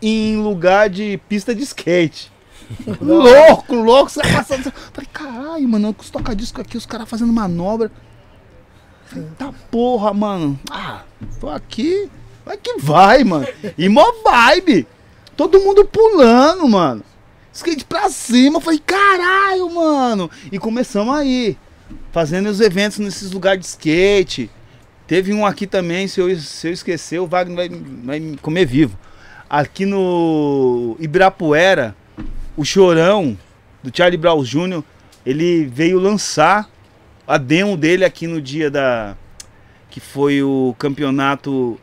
em 0.00 0.36
lugar 0.38 0.88
de 0.88 1.18
pista 1.28 1.54
de 1.54 1.62
skate. 1.62 2.32
louco, 3.00 3.74
louco, 3.74 4.10
você 4.10 4.22
vai 4.22 4.32
passando. 4.32 4.72
Falei, 4.92 5.08
caralho, 5.12 5.68
mano, 5.68 5.92
com 5.92 6.02
os 6.02 6.10
toca-disco 6.10 6.60
aqui, 6.60 6.78
os 6.78 6.86
caras 6.86 7.08
fazendo 7.08 7.32
manobra. 7.32 7.92
Falei, 9.04 9.28
tá 9.36 9.52
porra, 9.70 10.14
mano. 10.14 10.58
Ah, 10.70 11.02
tô 11.38 11.50
aqui. 11.50 12.08
Vai 12.44 12.56
que 12.56 12.78
vai, 12.78 13.24
mano. 13.24 13.46
E 13.76 13.88
mó 13.88 14.04
vibe. 14.24 14.86
Todo 15.36 15.60
mundo 15.60 15.84
pulando, 15.84 16.66
mano. 16.68 17.02
Skate 17.52 17.84
pra 17.84 18.08
cima. 18.10 18.58
Eu 18.58 18.60
falei, 18.60 18.80
caralho, 18.84 19.70
mano. 19.70 20.30
E 20.50 20.58
começamos 20.58 21.14
aí. 21.14 21.56
Fazendo 22.10 22.48
os 22.48 22.60
eventos 22.60 22.98
nesses 22.98 23.30
lugares 23.30 23.60
de 23.60 23.66
skate. 23.66 24.50
Teve 25.06 25.32
um 25.32 25.44
aqui 25.44 25.66
também, 25.66 26.08
se 26.08 26.20
eu, 26.20 26.34
se 26.38 26.68
eu 26.68 26.72
esquecer, 26.72 27.18
o 27.18 27.26
Wagner 27.26 27.56
vai, 27.56 27.68
vai 28.04 28.20
me 28.20 28.36
comer 28.38 28.64
vivo. 28.64 28.96
Aqui 29.48 29.84
no 29.84 30.96
Ibirapuera, 30.98 31.94
o 32.56 32.64
Chorão, 32.64 33.36
do 33.82 33.94
Charlie 33.94 34.16
Brown 34.16 34.42
Jr., 34.42 34.82
ele 35.26 35.66
veio 35.66 35.98
lançar 35.98 36.70
a 37.26 37.36
demo 37.36 37.76
dele 37.76 38.04
aqui 38.04 38.26
no 38.26 38.40
dia 38.40 38.70
da. 38.70 39.16
que 39.90 40.00
foi 40.00 40.42
o 40.42 40.74
campeonato 40.78 41.78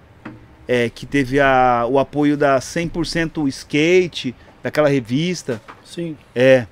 é, 0.72 0.88
que 0.88 1.08
teve 1.08 1.40
a, 1.40 1.84
o 1.90 1.98
apoio 1.98 2.38
da 2.38 2.60
100% 2.60 3.48
Skate, 3.48 4.36
daquela 4.62 4.88
revista. 4.88 5.60
Sim. 5.84 6.16
É. 6.36 6.68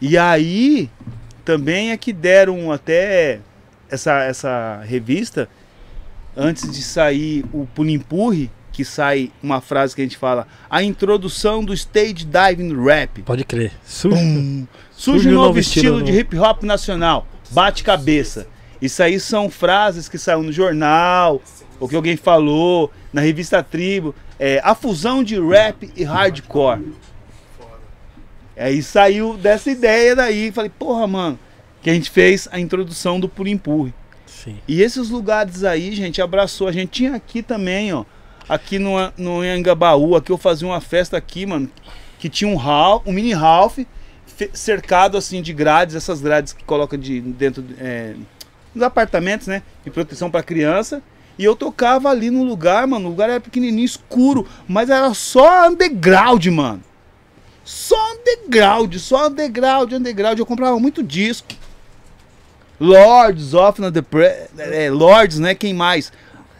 E 0.00 0.18
aí 0.18 0.90
também 1.44 1.92
é 1.92 1.96
que 1.96 2.12
deram 2.12 2.72
até 2.72 3.38
essa, 3.88 4.20
essa 4.24 4.82
revista, 4.84 5.48
antes 6.36 6.68
de 6.72 6.82
sair 6.82 7.44
o 7.52 7.68
Pulimpurri, 7.72 8.50
que 8.72 8.84
sai 8.84 9.30
uma 9.40 9.60
frase 9.60 9.94
que 9.94 10.00
a 10.02 10.04
gente 10.04 10.18
fala, 10.18 10.48
a 10.68 10.82
introdução 10.82 11.64
do 11.64 11.72
stage 11.72 12.26
diving 12.26 12.84
rap. 12.84 13.22
Pode 13.22 13.44
crer. 13.44 13.70
Sujo. 13.84 14.16
Pum. 14.16 14.66
Surge 14.90 15.28
um 15.28 15.34
novo 15.34 15.60
estilo 15.60 16.02
de 16.02 16.10
hip 16.10 16.36
hop 16.36 16.64
nacional. 16.64 17.24
Bate 17.52 17.84
cabeça. 17.84 18.48
Isso 18.82 19.00
aí 19.04 19.20
são 19.20 19.48
frases 19.48 20.08
que 20.08 20.18
saíram 20.18 20.42
no 20.42 20.52
jornal, 20.52 21.40
ou 21.80 21.88
que 21.88 21.96
alguém 21.96 22.16
falou, 22.16 22.90
na 23.12 23.20
revista 23.20 23.62
Tribo. 23.62 24.14
É, 24.38 24.60
a 24.62 24.74
fusão 24.74 25.24
de 25.24 25.40
rap 25.40 25.90
e 25.96 26.04
hardcore. 26.04 26.92
Aí 28.56 28.82
saiu 28.82 29.36
dessa 29.36 29.70
ideia 29.70 30.16
daí. 30.16 30.50
Falei, 30.52 30.70
porra, 30.70 31.06
mano. 31.06 31.38
Que 31.82 31.90
a 31.90 31.94
gente 31.94 32.10
fez 32.10 32.48
a 32.50 32.58
introdução 32.58 33.20
do 33.20 33.28
Por 33.28 33.46
Empurre. 33.46 33.94
Sim. 34.26 34.58
E 34.66 34.82
esses 34.82 35.08
lugares 35.10 35.64
aí, 35.64 35.94
gente, 35.94 36.20
abraçou. 36.20 36.68
A 36.68 36.72
gente 36.72 36.90
tinha 36.90 37.14
aqui 37.14 37.42
também, 37.42 37.92
ó. 37.92 38.04
Aqui 38.48 38.78
no, 38.78 38.92
no 39.16 39.42
aqui 40.16 40.30
eu 40.30 40.38
fazia 40.38 40.66
uma 40.68 40.80
festa 40.80 41.16
aqui, 41.16 41.46
mano. 41.46 41.70
Que 42.18 42.28
tinha 42.28 42.48
um 42.50 42.56
hall, 42.56 43.02
um 43.06 43.12
mini 43.12 43.32
fe- 44.26 44.50
cercado 44.52 45.16
assim 45.16 45.42
de 45.42 45.52
grades, 45.52 45.94
essas 45.94 46.20
grades 46.20 46.52
que 46.52 46.64
colocam 46.64 46.98
de, 46.98 47.20
dentro 47.20 47.64
é, 47.78 48.14
dos 48.74 48.82
apartamentos, 48.82 49.46
né? 49.46 49.62
De 49.84 49.90
proteção 49.90 50.30
pra 50.30 50.42
criança. 50.42 51.02
E 51.38 51.44
eu 51.44 51.54
tocava 51.54 52.08
ali 52.08 52.30
no 52.30 52.42
lugar, 52.44 52.86
mano. 52.86 53.06
O 53.06 53.10
lugar 53.10 53.28
era 53.28 53.40
pequenininho, 53.40 53.84
escuro, 53.84 54.46
mas 54.66 54.88
era 54.90 55.12
só 55.14 55.68
underground, 55.68 56.46
mano. 56.46 56.82
Só 57.64 57.96
underground, 58.14 58.94
só 58.96 59.26
underground, 59.28 59.92
underground. 59.92 60.38
Eu 60.38 60.46
comprava 60.46 60.78
muito 60.78 61.02
disco. 61.02 61.48
Lords 62.78 63.54
of 63.54 63.80
the 63.90 64.02
Pre 64.02 64.26
é, 64.58 64.90
Lords, 64.90 65.38
né? 65.38 65.54
Quem 65.54 65.72
mais? 65.72 66.12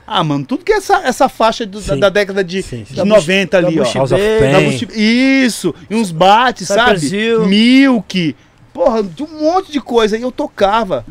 Ah, 0.06 0.22
mano, 0.22 0.44
tudo 0.46 0.64
que 0.64 0.72
é 0.72 0.76
essa, 0.76 0.98
essa 0.98 1.28
faixa 1.28 1.66
do- 1.66 1.80
da, 1.80 1.96
da 1.96 2.08
década 2.08 2.42
de, 2.44 2.62
Sim, 2.62 2.84
sim. 2.84 2.84
de 2.84 2.94
Da 2.94 3.04
90 3.04 3.60
Bush- 3.60 3.66
ali, 3.68 3.80
ó. 3.80 3.92
House 3.98 4.12
of 4.12 4.22
Pain. 4.22 4.88
Isso, 4.94 5.74
e 5.90 5.94
uns 5.96 6.10
bates, 6.12 6.68
sabe? 6.68 7.04
Hill. 7.06 7.46
Milk. 7.46 8.36
Porra, 8.72 9.02
de 9.02 9.22
um 9.24 9.40
monte 9.40 9.72
de 9.72 9.80
coisa. 9.80 10.16
E 10.16 10.22
eu 10.22 10.30
tocava. 10.30 11.04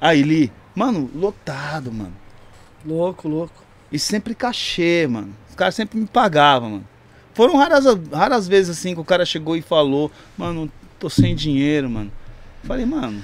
Aí, 0.00 0.22
Li, 0.22 0.50
mano, 0.74 1.10
lotado, 1.14 1.92
mano. 1.92 2.12
Louco, 2.88 3.28
louco. 3.28 3.62
E 3.92 3.98
sempre 3.98 4.34
cachê, 4.34 5.06
mano. 5.06 5.34
Os 5.48 5.54
caras 5.54 5.74
sempre 5.74 5.98
me 5.98 6.06
pagavam, 6.06 6.70
mano. 6.70 6.88
Foram 7.34 7.56
raras, 7.56 7.84
raras 8.12 8.48
vezes 8.48 8.78
assim 8.78 8.94
que 8.94 9.00
o 9.00 9.04
cara 9.04 9.24
chegou 9.24 9.56
e 9.56 9.62
falou, 9.62 10.10
mano, 10.36 10.70
tô 10.98 11.08
sem 11.08 11.34
dinheiro, 11.34 11.88
mano. 11.88 12.10
Falei, 12.64 12.84
mano, 12.84 13.22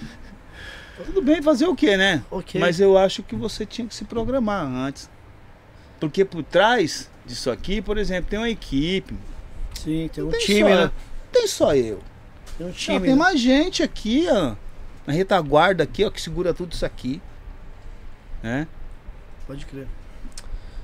tudo 1.04 1.22
bem 1.22 1.42
fazer 1.42 1.66
o 1.66 1.74
quê, 1.74 1.96
né? 1.96 2.22
Ok. 2.30 2.60
Mas 2.60 2.78
eu 2.78 2.96
acho 2.96 3.22
que 3.22 3.34
você 3.34 3.66
tinha 3.66 3.86
que 3.86 3.94
se 3.94 4.04
programar 4.04 4.64
antes. 4.64 5.10
Porque 5.98 6.24
por 6.24 6.42
trás 6.44 7.10
disso 7.26 7.50
aqui, 7.50 7.80
por 7.82 7.98
exemplo, 7.98 8.30
tem 8.30 8.38
uma 8.38 8.50
equipe. 8.50 9.14
Sim, 9.74 10.08
tem 10.12 10.22
um 10.22 10.30
Tem 10.30 10.40
time, 10.40 10.70
só, 10.70 10.76
né? 10.76 10.92
Tem 11.32 11.48
só 11.48 11.74
eu. 11.74 12.00
Tem 12.56 12.66
um 12.66 12.70
Não, 12.70 12.76
time. 12.76 13.00
tem 13.00 13.10
né? 13.10 13.16
mais 13.16 13.40
gente 13.40 13.82
aqui, 13.82 14.26
ó. 14.30 14.54
Na 15.06 15.12
retaguarda 15.12 15.82
aqui, 15.82 16.04
ó, 16.04 16.10
que 16.10 16.20
segura 16.20 16.54
tudo 16.54 16.72
isso 16.72 16.86
aqui. 16.86 17.20
Né? 18.42 18.68
Pode 19.46 19.66
crer. 19.66 19.86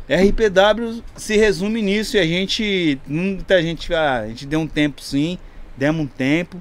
RPW 0.08 1.02
se 1.16 1.36
resume 1.36 1.80
nisso 1.80 2.16
e 2.16 2.20
a 2.20 2.26
gente. 2.26 3.00
Muita 3.06 3.62
gente. 3.62 3.94
ah, 3.94 4.20
a 4.20 4.28
gente 4.28 4.44
deu 4.44 4.60
um 4.60 4.66
tempo 4.66 5.00
sim, 5.00 5.38
demos 5.76 6.02
um 6.02 6.06
tempo, 6.06 6.60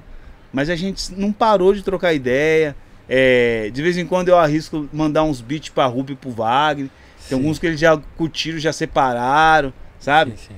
mas 0.52 0.70
a 0.70 0.76
gente 0.76 1.12
não 1.16 1.32
parou 1.32 1.74
de 1.74 1.82
trocar 1.82 2.14
ideia. 2.14 2.76
É, 3.08 3.70
de 3.72 3.82
vez 3.82 3.98
em 3.98 4.06
quando 4.06 4.28
eu 4.28 4.38
arrisco 4.38 4.88
mandar 4.92 5.24
uns 5.24 5.40
beats 5.40 5.68
pra 5.68 5.86
Ruby 5.86 6.12
e 6.12 6.16
pro 6.16 6.30
Wagner. 6.30 6.88
Tem 7.28 7.28
Sim. 7.28 7.34
alguns 7.34 7.58
que 7.58 7.66
eles 7.66 7.80
já 7.80 7.96
curtiram, 8.16 8.58
já 8.58 8.72
separaram, 8.72 9.72
sabe? 9.98 10.32
Sim, 10.32 10.36
sim. 10.48 10.54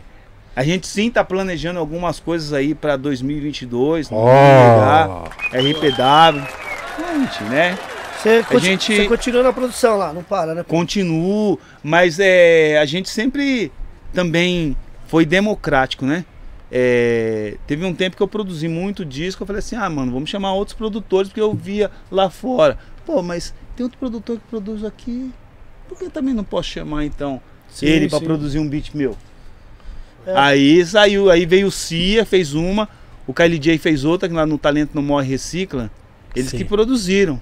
A 0.54 0.62
gente 0.62 0.86
sim 0.86 1.10
tá 1.10 1.24
planejando 1.24 1.78
algumas 1.78 2.20
coisas 2.20 2.52
aí 2.52 2.74
pra 2.74 2.96
2022. 2.96 4.10
Ó. 4.12 4.16
lugar, 4.16 5.30
RPW. 5.50 6.46
Gente, 6.98 7.44
né? 7.44 7.78
Você, 8.22 8.42
conti- 8.44 8.64
gente- 8.64 8.96
você 8.96 9.06
continua 9.08 9.42
na 9.42 9.52
produção 9.52 9.96
lá, 9.96 10.12
não 10.12 10.22
para, 10.22 10.54
né? 10.54 10.62
Continuo, 10.62 11.58
mas 11.82 12.18
é, 12.20 12.78
a 12.78 12.84
gente 12.84 13.08
sempre 13.10 13.72
também 14.12 14.76
foi 15.06 15.26
democrático, 15.26 16.06
né? 16.06 16.24
É, 16.70 17.56
teve 17.66 17.84
um 17.84 17.94
tempo 17.94 18.16
que 18.16 18.22
eu 18.22 18.28
produzi 18.28 18.66
muito 18.68 19.04
disco, 19.04 19.42
eu 19.42 19.46
falei 19.46 19.58
assim, 19.60 19.76
ah, 19.76 19.90
mano, 19.90 20.12
vamos 20.12 20.30
chamar 20.30 20.54
outros 20.54 20.76
produtores, 20.76 21.28
porque 21.28 21.40
eu 21.40 21.52
via 21.52 21.90
lá 22.10 22.30
fora. 22.30 22.78
Pô, 23.04 23.22
mas 23.22 23.52
tem 23.76 23.84
outro 23.84 23.98
produtor 23.98 24.36
que 24.38 24.44
produz 24.48 24.84
aqui, 24.84 25.30
por 25.88 25.98
que 25.98 26.08
também 26.08 26.32
não 26.32 26.44
posso 26.44 26.68
chamar 26.68 27.04
então 27.04 27.40
Sim, 27.68 27.86
ele 27.86 28.08
sim. 28.08 28.20
produzir 28.20 28.58
um 28.58 28.68
beat 28.68 28.94
meu? 28.94 29.16
É. 30.26 30.32
Aí 30.36 30.84
saiu, 30.86 31.28
aí 31.30 31.44
veio 31.44 31.66
o 31.66 31.70
Cia, 31.72 32.24
fez 32.24 32.54
uma, 32.54 32.88
o 33.26 33.34
Kylie 33.34 33.58
J 33.58 33.76
fez 33.78 34.04
outra, 34.04 34.28
que 34.28 34.34
lá 34.34 34.46
no 34.46 34.56
Talento 34.56 34.92
Não 34.94 35.02
Morre 35.02 35.28
Recicla. 35.28 35.90
Eles 36.34 36.50
Sim. 36.50 36.56
que 36.58 36.64
produziram. 36.64 37.38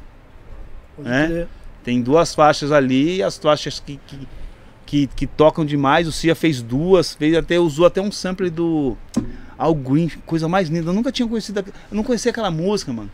Pode 1.03 1.15
É? 1.15 1.27
crer. 1.27 1.49
Tem 1.83 2.01
duas 2.03 2.35
faixas 2.35 2.73
ali, 2.73 3.23
as 3.23 3.39
faixas 3.39 3.81
que, 3.81 3.99
que, 4.07 4.29
que, 4.87 5.07
que 5.09 5.27
tocam 5.27 5.65
demais. 5.65 6.07
O 6.07 6.13
Cia 6.13 6.35
fez 6.35 6.61
duas, 6.61 7.15
fez 7.15 7.35
até, 7.37 7.59
usou 7.59 7.87
até 7.87 8.01
um 8.03 8.13
sample 8.13 8.51
do 8.51 8.97
Al 9.57 9.75
Green, 9.75 10.09
coisa 10.27 10.47
mais 10.49 10.69
linda. 10.69 10.91
Eu 10.91 10.95
nunca 10.95 11.11
tinha 11.11 11.27
conhecido, 11.27 11.61
eu 11.61 11.65
não 11.97 12.03
conhecia 12.05 12.31
aquela 12.31 12.51
música, 12.51 12.93
mano. 12.93 13.11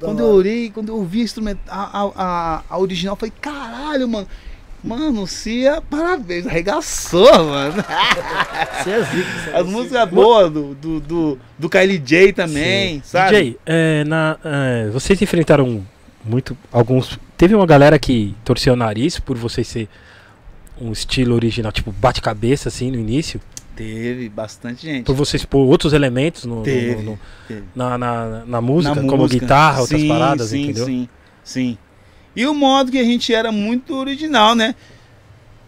Da 0.00 0.06
Quando 0.06 0.20
eu 0.20 0.26
hora. 0.26 0.34
orei, 0.36 0.70
quando 0.70 0.88
eu 0.90 0.96
ouvi 0.96 1.20
a, 1.20 1.24
instrumento, 1.24 1.60
a, 1.68 2.62
a, 2.70 2.78
original, 2.78 3.14
eu 3.14 3.16
falei, 3.18 3.32
caralho, 3.40 4.08
mano. 4.08 4.28
Mano, 4.82 5.22
o 5.22 5.26
Cia, 5.26 5.80
parabéns, 5.80 6.46
arregaçou, 6.46 7.32
mano. 7.46 7.82
Você 8.84 8.90
é 8.90 9.02
zica, 9.02 9.30
você 9.40 9.50
é 9.50 9.56
As 9.56 9.64
zica. 9.64 9.64
músicas 9.64 10.10
boas 10.10 10.52
do, 10.52 10.74
do, 10.74 11.00
do, 11.00 11.38
do 11.58 11.70
Kylie 11.70 11.96
J 11.98 12.32
também, 12.34 13.00
sabe? 13.02 13.30
DJ, 13.30 13.58
é, 13.64 14.04
na, 14.04 14.36
é, 14.44 14.90
vocês 14.90 15.20
enfrentaram 15.22 15.82
muito. 16.24 16.56
Alguns. 16.72 17.18
Teve 17.36 17.54
uma 17.54 17.66
galera 17.66 17.98
que 17.98 18.34
torceu 18.44 18.72
o 18.72 18.76
nariz 18.76 19.18
por 19.18 19.36
você 19.36 19.62
ser 19.64 19.88
um 20.80 20.90
estilo 20.92 21.34
original, 21.34 21.70
tipo 21.72 21.92
bate-cabeça 21.92 22.68
assim 22.68 22.90
no 22.90 22.98
início. 22.98 23.40
Teve 23.76 24.28
bastante 24.28 24.86
gente. 24.86 25.04
Por 25.04 25.14
vocês 25.16 25.44
pôr 25.44 25.64
outros 25.66 25.92
elementos 25.92 26.44
no, 26.44 26.56
no- 26.56 26.62
Teve, 26.62 27.02
no- 27.02 27.18
teve. 27.48 27.64
na, 27.74 27.98
na, 27.98 28.44
na 28.46 28.60
música, 28.60 28.94
Na 28.94 29.02
como 29.02 29.22
música. 29.22 29.40
guitarra, 29.40 29.80
outras 29.80 30.00
Sim, 30.00 30.08
paradas, 30.08 30.48
sim, 30.50 30.62
entendeu? 30.62 30.86
Sim, 30.86 31.08
sim. 31.42 31.78
E 32.36 32.46
o 32.46 32.54
modo 32.54 32.90
que 32.92 32.98
a 32.98 33.04
gente 33.04 33.34
era 33.34 33.50
muito 33.50 33.94
original, 33.96 34.54
né? 34.54 34.74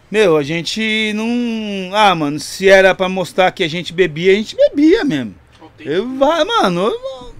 Meu, 0.09 0.37
a 0.37 0.43
gente 0.43 1.11
não. 1.15 1.93
Ah, 1.93 2.15
mano, 2.15 2.39
se 2.39 2.69
era 2.69 2.95
pra 2.95 3.09
mostrar 3.09 3.51
que 3.51 3.61
a 3.63 3.67
gente 3.69 3.91
bebia, 3.91 4.31
a 4.31 4.35
gente 4.35 4.55
bebia 4.55 5.03
mesmo. 5.03 5.35
Eu, 5.79 6.17
vai, 6.17 6.43
mano, 6.45 6.79
eu- 6.87 7.33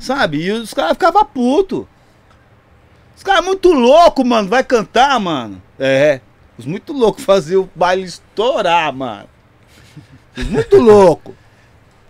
sabe? 0.00 0.38
E 0.44 0.50
os 0.50 0.74
caras 0.74 0.92
ficavam 0.94 1.24
putos. 1.24 1.84
Os 3.18 3.22
caras 3.24 3.44
muito 3.44 3.72
loucos, 3.72 4.24
mano, 4.24 4.48
vai 4.48 4.62
cantar, 4.62 5.18
mano. 5.18 5.60
É, 5.78 6.20
os 6.56 6.64
muito 6.64 6.92
loucos 6.92 7.24
faziam 7.24 7.62
o 7.64 7.70
baile 7.74 8.04
estourar, 8.04 8.92
mano. 8.94 9.28
Os 10.36 10.44
muito 10.44 10.76
loucos. 10.80 11.34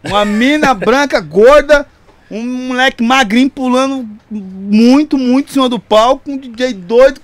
Uma 0.05 0.25
mina 0.27 0.75
branca, 0.75 1.19
gorda, 1.19 1.87
um 2.31 2.45
moleque 2.69 3.03
magrinho 3.03 3.49
pulando 3.51 4.07
muito, 4.31 5.17
muito 5.17 5.49
em 5.49 5.53
cima 5.55 5.67
do 5.69 5.79
palco, 5.81 6.31
um 6.31 6.37
DJ 6.37 6.75
doido 6.75 7.21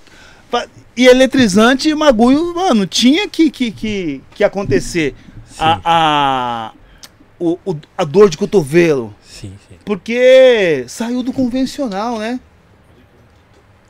e 0.97 1.05
eletrizante, 1.05 1.89
e 1.89 1.93
o 1.93 1.97
bagulho, 1.97 2.55
mano, 2.55 2.87
tinha 2.87 3.29
que, 3.29 3.51
que, 3.51 3.69
que, 3.69 4.21
que 4.33 4.43
acontecer. 4.43 5.13
Sim, 5.45 5.57
A, 5.59 5.79
a, 5.85 6.71
o, 7.37 7.59
o- 7.65 7.75
a 7.97 8.03
dor 8.03 8.29
de 8.29 8.37
cotovelo. 8.37 9.13
sim, 9.23 9.53
sim. 9.69 9.75
Porque 9.85 10.85
saiu 10.87 11.21
do 11.21 11.31
convencional, 11.31 12.17
né? 12.17 12.39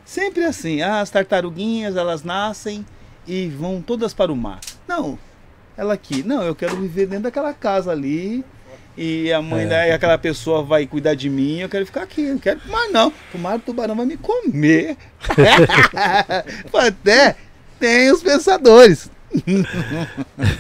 Sempre 0.06 0.44
assim, 0.46 0.82
ah, 0.82 1.02
as 1.02 1.10
tartaruguinhas, 1.10 1.96
elas 1.96 2.24
nascem 2.24 2.86
e 3.28 3.48
vão 3.48 3.82
todas 3.82 4.14
para 4.14 4.32
o 4.32 4.36
mar. 4.36 4.60
Não, 4.88 5.18
ela 5.76 5.94
aqui, 5.96 6.22
não, 6.24 6.44
eu 6.44 6.54
quero 6.56 6.76
viver 6.78 7.08
dentro 7.08 7.24
daquela 7.24 7.54
casa 7.54 7.92
ali 7.92 8.46
e 8.98 9.34
a 9.34 9.42
mãe 9.42 9.64
É. 9.64 9.68
da, 9.68 9.88
e 9.88 9.92
aquela 9.92 10.18
pessoa 10.18 10.62
vai 10.64 10.86
cuidar 10.86 11.16
de 11.16 11.30
mim, 11.30 11.60
eu 11.60 11.68
quero 11.68 11.86
ficar 11.86 12.04
aqui, 12.04 12.22
não 12.30 12.38
quero 12.38 12.60
pro 12.60 12.72
mar 12.72 12.88
não, 12.90 13.12
pro 13.32 13.40
mar 13.40 13.56
o 13.58 13.60
tubarão 13.60 13.96
vai 13.96 14.06
me 14.06 14.16
comer. 14.16 14.96
Até 16.74 17.36
tem 17.80 18.12
os 18.12 18.22
pensadores. 18.22 19.10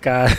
Cara, 0.00 0.30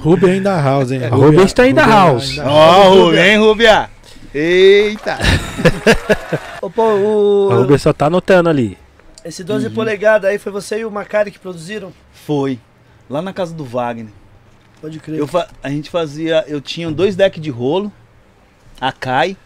Rubem 0.00 0.40
da 0.40 0.58
House, 0.60 0.90
hein? 0.90 1.06
Rubem 1.08 1.44
está 1.44 1.68
in 1.68 1.74
the 1.74 1.82
house. 1.82 2.30
ainda- 2.30 2.48
Ó, 2.50 2.92
oh, 2.94 3.10
vem, 3.10 3.36
Rubia. 3.36 3.90
Eita. 4.34 5.18
Pô, 6.74 6.82
o- 6.82 7.48
a 7.52 7.56
Rubens 7.56 7.82
só 7.82 7.92
tá 7.92 8.06
anotando 8.06 8.48
ali. 8.48 8.76
esse 9.24 9.42
12 9.42 9.70
polegadas 9.70 10.30
aí 10.30 10.38
foi 10.38 10.52
você 10.52 10.80
e 10.80 10.84
o 10.84 10.90
Macari 10.90 11.30
que 11.30 11.38
produziram? 11.38 11.92
Foi. 12.12 12.58
Lá 13.08 13.22
na 13.22 13.32
casa 13.32 13.54
do 13.54 13.64
Wagner. 13.64 14.12
Pode 14.80 15.00
crer. 15.00 15.18
Eu 15.18 15.26
fa- 15.26 15.48
a 15.62 15.70
gente 15.70 15.90
fazia. 15.90 16.44
Eu 16.46 16.60
tinha 16.60 16.90
dois 16.90 17.16
decks 17.16 17.40
de 17.40 17.50
rolo, 17.50 17.90
a 18.80 18.92
Kai, 18.92 19.36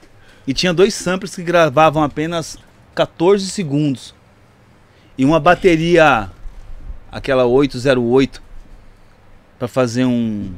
e 0.47 0.53
tinha 0.53 0.75
dois 0.75 0.95
samples 0.95 1.35
que 1.35 1.43
gravavam 1.43 2.03
apenas 2.03 2.59
14 2.95 3.49
segundos. 3.49 4.15
E 5.17 5.25
uma 5.25 5.39
bateria, 5.39 6.31
aquela 7.11 7.47
808, 7.47 8.43
pra 9.59 9.69
fazer 9.69 10.05
um, 10.05 10.53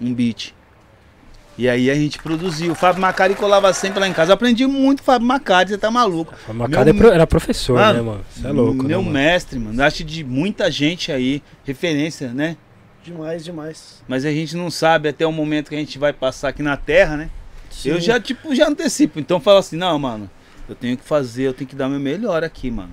um 0.00 0.14
beat. 0.14 0.54
E 1.58 1.68
aí 1.68 1.90
a 1.90 1.94
gente 1.94 2.18
produziu. 2.18 2.72
O 2.72 2.74
Fábio 2.74 3.00
Macari 3.02 3.34
colava 3.34 3.72
sempre 3.74 4.00
lá 4.00 4.08
em 4.08 4.12
casa. 4.12 4.30
Eu 4.30 4.34
aprendi 4.34 4.66
muito 4.66 4.98
com 4.98 5.02
o 5.02 5.06
Fábio 5.06 5.26
Macari, 5.28 5.68
você 5.68 5.78
tá 5.78 5.90
maluco. 5.90 6.32
A 6.48 6.52
Macada 6.52 6.90
é 6.90 6.92
pro- 6.94 7.10
era 7.10 7.26
professor, 7.26 7.78
Mano, 7.78 7.92
né, 7.94 8.02
mano? 8.02 8.24
Você 8.34 8.46
é 8.46 8.50
louco, 8.50 8.82
Meu 8.82 8.98
né, 9.00 9.04
mano? 9.04 9.10
mestre, 9.10 9.58
mano. 9.58 9.82
Acho 9.82 10.02
de 10.02 10.24
muita 10.24 10.70
gente 10.70 11.12
aí, 11.12 11.42
referência, 11.64 12.32
né? 12.32 12.56
Demais, 13.04 13.44
demais. 13.44 14.02
Mas 14.08 14.24
a 14.24 14.30
gente 14.30 14.56
não 14.56 14.70
sabe 14.70 15.08
até 15.10 15.26
o 15.26 15.32
momento 15.32 15.68
que 15.68 15.74
a 15.74 15.78
gente 15.78 15.98
vai 15.98 16.12
passar 16.12 16.48
aqui 16.48 16.62
na 16.62 16.76
Terra, 16.76 17.16
né? 17.16 17.30
Eu 17.84 17.96
Sim. 17.96 18.00
já, 18.06 18.20
tipo, 18.20 18.54
já 18.54 18.68
antecipo. 18.68 19.18
Então 19.20 19.38
fala 19.40 19.58
assim, 19.60 19.76
não, 19.76 19.98
mano, 19.98 20.30
eu 20.68 20.74
tenho 20.74 20.96
que 20.96 21.04
fazer, 21.04 21.42
eu 21.42 21.52
tenho 21.52 21.68
que 21.68 21.76
dar 21.76 21.88
meu 21.88 21.98
melhor 22.00 22.42
aqui, 22.44 22.70
mano. 22.70 22.92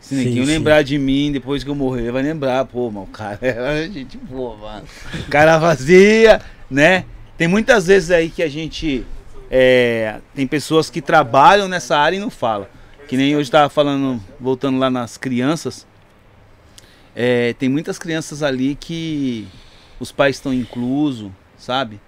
Se 0.00 0.16
ninguém 0.16 0.44
lembrar 0.44 0.82
de 0.82 0.98
mim 0.98 1.30
depois 1.30 1.62
que 1.62 1.70
eu 1.70 1.74
morrer, 1.76 2.10
vai 2.10 2.22
lembrar, 2.22 2.64
pô, 2.64 2.90
mano, 2.90 3.06
o 3.06 3.08
cara 3.08 3.38
é 3.42 3.88
gente 3.88 4.16
boa, 4.18 4.56
mano. 4.56 4.84
Cara 5.30 5.58
vazia, 5.58 6.40
né? 6.68 7.04
Tem 7.36 7.48
muitas 7.48 7.86
vezes 7.86 8.10
aí 8.10 8.30
que 8.30 8.42
a 8.42 8.48
gente. 8.48 9.06
é, 9.50 10.20
tem 10.34 10.46
pessoas 10.46 10.88
que 10.90 11.00
trabalham 11.00 11.68
nessa 11.68 11.96
área 11.96 12.16
e 12.16 12.20
não 12.20 12.30
falam. 12.30 12.66
Que 13.08 13.16
nem 13.16 13.36
hoje 13.36 13.50
tava 13.50 13.68
falando, 13.68 14.22
voltando 14.40 14.78
lá 14.78 14.90
nas 14.90 15.16
crianças. 15.16 15.86
É, 17.14 17.52
tem 17.54 17.68
muitas 17.68 17.98
crianças 17.98 18.42
ali 18.42 18.74
que 18.74 19.46
os 20.00 20.10
pais 20.10 20.36
estão 20.36 20.52
inclusos, 20.52 21.30
sabe? 21.58 22.00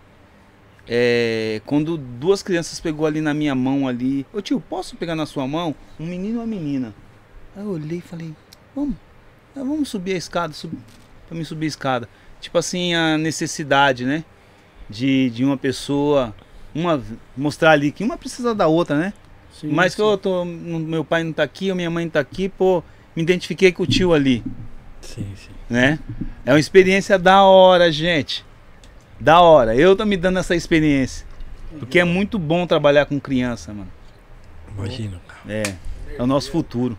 É, 0.89 1.61
quando 1.65 1.97
duas 1.97 2.43
crianças 2.43 2.81
pegou 2.81 3.07
ali 3.07 3.21
na 3.21 3.33
minha 3.33 3.55
mão 3.55 3.89
ali, 3.89 4.27
ô 4.33 4.41
tio, 4.41 4.61
posso 4.61 4.97
pegar 4.97 5.15
na 5.15 5.27
sua 5.27 5.47
mão? 5.47 5.75
Um 5.99 6.07
menino 6.07 6.37
e 6.37 6.39
uma 6.39 6.47
menina. 6.47 6.95
Aí 7.57 7.63
eu 7.63 7.71
olhei 7.71 7.99
e 7.99 8.03
falei, 8.03 8.35
vamos, 8.75 8.97
vamos 9.55 9.89
subir 9.89 10.15
a 10.15 10.19
escada, 10.19 10.53
sub, 10.53 10.77
pra 11.27 11.37
mim 11.37 11.45
subir 11.45 11.67
a 11.67 11.69
escada. 11.69 12.09
Tipo 12.41 12.59
assim, 12.59 12.95
a 12.95 13.17
necessidade, 13.17 14.05
né? 14.05 14.25
De, 14.89 15.31
de 15.31 15.45
uma 15.45 15.57
pessoa, 15.57 16.35
uma 16.75 17.03
mostrar 17.37 17.71
ali 17.73 17.91
que 17.91 18.05
uma 18.05 18.17
precisa 18.17 18.55
da 18.55 18.67
outra, 18.67 18.97
né? 18.97 19.13
Sim, 19.53 19.69
Mas 19.69 19.95
que 19.95 20.03
sim. 20.03 20.09
eu 20.09 20.19
tô, 20.19 20.45
meu 20.45 21.05
pai 21.05 21.23
não 21.23 21.33
tá 21.33 21.43
aqui, 21.43 21.71
ou 21.71 21.77
minha 21.77 21.91
mãe 21.91 22.05
não 22.05 22.11
tá 22.11 22.21
aqui, 22.21 22.49
pô, 22.49 22.83
me 23.15 23.23
identifiquei 23.23 23.71
com 23.73 23.85
o 23.85 23.87
tio 23.87 24.13
ali 24.13 24.43
Sim, 25.01 25.27
sim. 25.37 25.51
né? 25.71 25.99
É 26.45 26.53
uma 26.53 26.59
experiência 26.59 27.19
da 27.19 27.43
hora, 27.43 27.91
gente. 27.93 28.45
Da 29.21 29.41
hora. 29.41 29.77
Eu 29.77 29.95
tô 29.95 30.05
me 30.05 30.17
dando 30.17 30.39
essa 30.39 30.55
experiência. 30.57 31.27
Porque 31.79 31.99
é 31.99 32.05
muito 32.05 32.39
bom 32.39 32.67
trabalhar 32.67 33.07
com 33.07 33.21
criança, 33.21 33.73
mano. 33.73 33.91
Imagina. 34.77 35.21
É. 35.49 35.63
É 36.19 36.23
o 36.23 36.27
nosso 36.27 36.51
futuro. 36.51 36.99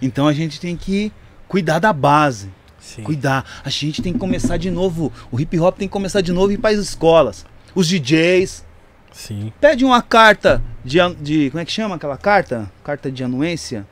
Então 0.00 0.26
a 0.26 0.32
gente 0.32 0.60
tem 0.60 0.76
que 0.76 1.12
cuidar 1.48 1.78
da 1.78 1.92
base. 1.92 2.50
Sim. 2.84 3.02
Cuidar. 3.02 3.44
A 3.64 3.70
gente 3.70 4.02
tem 4.02 4.12
que 4.12 4.18
começar 4.18 4.58
de 4.58 4.70
novo. 4.70 5.10
O 5.32 5.40
hip 5.40 5.58
hop 5.58 5.78
tem 5.78 5.88
que 5.88 5.92
começar 5.92 6.20
de 6.20 6.32
novo 6.32 6.52
e 6.52 6.54
ir 6.54 6.58
para 6.58 6.70
as 6.70 6.78
escolas. 6.78 7.46
Os 7.74 7.88
DJs. 7.88 8.64
Sim. 9.10 9.52
Pede 9.58 9.84
uma 9.86 10.02
carta 10.02 10.62
de, 10.84 10.98
de. 11.20 11.50
Como 11.50 11.62
é 11.62 11.64
que 11.64 11.72
chama 11.72 11.94
aquela 11.94 12.18
carta? 12.18 12.70
Carta 12.84 13.10
de 13.10 13.24
anuência? 13.24 13.86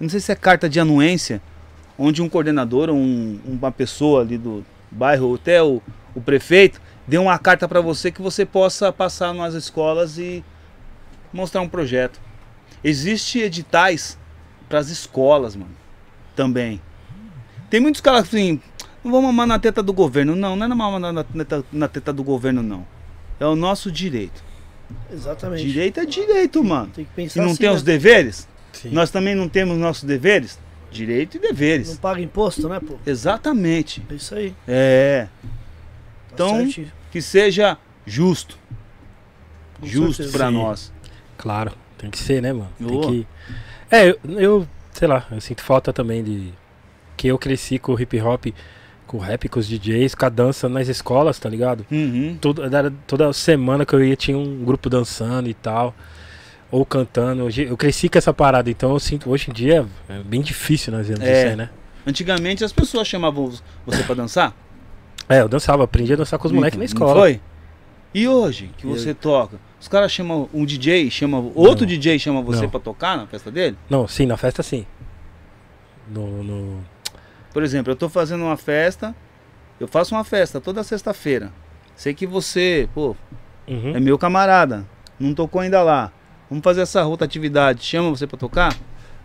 Não 0.00 0.08
sei 0.08 0.18
se 0.18 0.32
é 0.32 0.34
carta 0.34 0.68
de 0.68 0.80
anuência. 0.80 1.40
Onde 1.96 2.20
um 2.20 2.28
coordenador, 2.28 2.90
um, 2.90 3.38
uma 3.46 3.70
pessoa 3.70 4.22
ali 4.22 4.36
do 4.36 4.66
bairro, 4.90 5.28
ou 5.28 5.34
até 5.36 5.62
o, 5.62 5.80
o 6.12 6.20
prefeito, 6.20 6.80
dê 7.06 7.18
uma 7.18 7.38
carta 7.38 7.68
para 7.68 7.80
você 7.80 8.10
que 8.10 8.20
você 8.20 8.44
possa 8.44 8.92
passar 8.92 9.32
nas 9.32 9.54
escolas 9.54 10.18
e 10.18 10.44
mostrar 11.32 11.60
um 11.60 11.68
projeto. 11.68 12.20
Existe 12.82 13.38
editais 13.38 14.18
para 14.68 14.80
as 14.80 14.88
escolas, 14.88 15.54
mano. 15.54 15.70
Também. 16.34 16.80
Tem 17.74 17.80
muitos 17.80 18.00
caras 18.00 18.20
assim, 18.28 18.60
não 19.02 19.10
vou 19.10 19.20
mamar 19.20 19.48
na 19.48 19.58
teta 19.58 19.82
do 19.82 19.92
governo. 19.92 20.36
Não, 20.36 20.54
não 20.54 20.64
é 20.64 20.68
mamar 20.68 21.00
na, 21.00 21.12
na, 21.12 21.24
teta- 21.24 21.64
na 21.72 21.88
teta 21.88 22.12
do 22.12 22.22
governo, 22.22 22.62
não. 22.62 22.86
É 23.40 23.44
o 23.46 23.56
nosso 23.56 23.90
direito. 23.90 24.44
Exatamente. 25.12 25.64
Direito 25.66 25.98
é 25.98 26.06
direito, 26.06 26.62
mano. 26.62 26.92
Tem 26.94 27.04
que 27.04 27.10
E 27.10 27.14
pensar 27.16 27.40
não 27.42 27.48
assim, 27.48 27.56
tem 27.56 27.68
né? 27.68 27.74
os 27.74 27.82
deveres? 27.82 28.46
Sim. 28.72 28.90
Nós 28.90 29.10
também 29.10 29.34
não 29.34 29.48
temos 29.48 29.76
nossos 29.76 30.04
deveres? 30.04 30.56
Direito 30.88 31.36
e 31.36 31.40
Não 31.40 31.48
deveres. 31.48 31.98
paga 31.98 32.20
imposto, 32.20 32.68
né, 32.68 32.78
pô? 32.78 32.94
Exatamente. 33.04 34.00
É 34.08 34.14
isso 34.14 34.36
aí. 34.36 34.54
É. 34.68 35.26
Tá 35.42 36.34
Então, 36.34 36.56
certinho. 36.58 36.92
que 37.10 37.20
seja 37.20 37.76
justo. 38.06 38.56
Com 39.80 39.86
justo 39.88 40.22
Sim. 40.22 40.38
nós. 40.52 40.92
Claro, 41.36 41.72
tem 41.98 42.08
que 42.08 42.18
ser, 42.20 42.40
né, 42.40 42.52
mano? 42.52 42.70
Tem 42.78 43.00
que. 43.00 43.26
É, 43.90 44.10
eu, 44.10 44.18
eu, 44.38 44.68
sei 44.92 45.08
lá, 45.08 45.26
eu 45.32 45.40
sinto 45.40 45.60
falta 45.60 45.92
também 45.92 46.22
de. 46.22 46.54
Que 47.24 47.28
eu 47.28 47.38
cresci 47.38 47.78
com 47.78 47.92
o 47.94 47.98
hip 47.98 48.20
hop, 48.20 48.48
com 49.06 49.16
o 49.16 49.20
rap, 49.20 49.48
com 49.48 49.58
os 49.58 49.66
DJs, 49.66 50.14
com 50.14 50.26
a 50.26 50.28
dança 50.28 50.68
nas 50.68 50.88
escolas, 50.88 51.38
tá 51.38 51.48
ligado? 51.48 51.86
Uhum. 51.90 52.36
Toda, 52.38 52.92
toda 53.06 53.32
semana 53.32 53.86
que 53.86 53.94
eu 53.94 54.04
ia 54.04 54.14
tinha 54.14 54.36
um 54.36 54.62
grupo 54.62 54.90
dançando 54.90 55.48
e 55.48 55.54
tal. 55.54 55.94
ou 56.70 56.84
cantando. 56.84 57.48
Eu 57.58 57.78
cresci 57.78 58.10
com 58.10 58.18
essa 58.18 58.34
parada, 58.34 58.68
então 58.68 58.90
eu 58.92 59.00
sinto, 59.00 59.30
hoje 59.30 59.48
em 59.48 59.54
dia 59.54 59.86
é 60.06 60.22
bem 60.22 60.42
difícil 60.42 60.92
nós 60.92 61.08
vermos 61.08 61.26
É. 61.26 61.38
isso 61.40 61.48
aí, 61.52 61.56
né? 61.56 61.70
Antigamente 62.06 62.62
as 62.62 62.74
pessoas 62.74 63.08
chamavam 63.08 63.50
você 63.86 64.02
pra 64.02 64.14
dançar? 64.14 64.54
É, 65.26 65.40
eu 65.40 65.48
dançava, 65.48 65.82
aprendi 65.82 66.12
a 66.12 66.16
dançar 66.16 66.38
com 66.38 66.46
os 66.46 66.52
moleques 66.52 66.78
na 66.78 66.84
escola. 66.84 67.14
Foi? 67.22 67.40
E 68.12 68.28
hoje 68.28 68.70
que 68.76 68.86
você 68.86 69.14
toca? 69.14 69.58
Os 69.80 69.88
caras 69.88 70.12
chamam 70.12 70.46
um 70.52 70.66
DJ, 70.66 71.10
chama 71.10 71.38
outro 71.54 71.86
Não. 71.86 71.86
DJ 71.86 72.18
chama 72.18 72.42
você 72.42 72.68
pra 72.68 72.78
tocar 72.80 73.16
na 73.16 73.26
festa 73.26 73.50
dele? 73.50 73.78
Não, 73.88 74.06
sim, 74.06 74.26
na 74.26 74.36
festa 74.36 74.62
sim. 74.62 74.84
No, 76.06 76.44
no... 76.44 76.84
Por 77.54 77.62
exemplo, 77.62 77.90
eu 77.92 77.96
tô 77.96 78.08
fazendo 78.10 78.42
uma 78.44 78.56
festa, 78.58 79.14
eu 79.80 79.88
faço 79.88 80.14
uma 80.14 80.24
festa 80.24 80.60
toda 80.60 80.82
sexta-feira. 80.82 81.50
Sei 81.96 82.12
que 82.12 82.26
você, 82.26 82.86
pô, 82.94 83.16
Uhum. 83.66 83.96
é 83.96 84.00
meu 84.00 84.18
camarada, 84.18 84.84
não 85.18 85.32
tocou 85.32 85.62
ainda 85.62 85.82
lá. 85.82 86.12
Vamos 86.50 86.62
fazer 86.62 86.82
essa 86.82 87.02
rotatividade. 87.02 87.82
Chama 87.82 88.10
você 88.10 88.26
pra 88.26 88.36
tocar? 88.36 88.76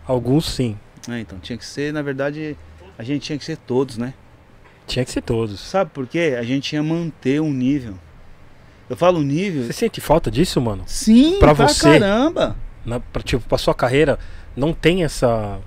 Alguns 0.06 0.46
sim. 0.48 0.78
É, 1.08 1.20
então 1.20 1.38
tinha 1.38 1.58
que 1.58 1.64
ser, 1.66 1.92
na 1.92 2.00
verdade, 2.00 2.56
a 2.96 3.02
gente 3.02 3.22
tinha 3.22 3.36
que 3.38 3.44
ser 3.44 3.56
todos, 3.58 3.98
né? 3.98 4.14
Tinha 4.86 5.04
que 5.04 5.10
ser 5.10 5.20
todos. 5.22 5.60
Sabe 5.60 5.90
por 5.90 6.06
quê? 6.06 6.36
A 6.38 6.42
gente 6.42 6.72
ia 6.74 6.82
manter 6.82 7.40
um 7.40 7.52
nível. 7.52 7.94
Eu 8.88 8.96
falo 8.96 9.22
nível. 9.22 9.64
Você 9.64 9.72
sente 9.72 10.00
falta 10.00 10.30
disso, 10.30 10.60
mano? 10.60 10.82
Sim, 10.86 11.38
pra 11.38 11.54
pra, 11.54 11.68
você? 11.68 11.98
caramba. 11.98 12.56
Na, 12.84 12.98
pra, 12.98 13.22
tipo, 13.22 13.46
pra 13.46 13.58
sua 13.58 13.74
carreira, 13.74 14.18
não 14.56 14.72
tem 14.72 15.04
essa. 15.04 15.58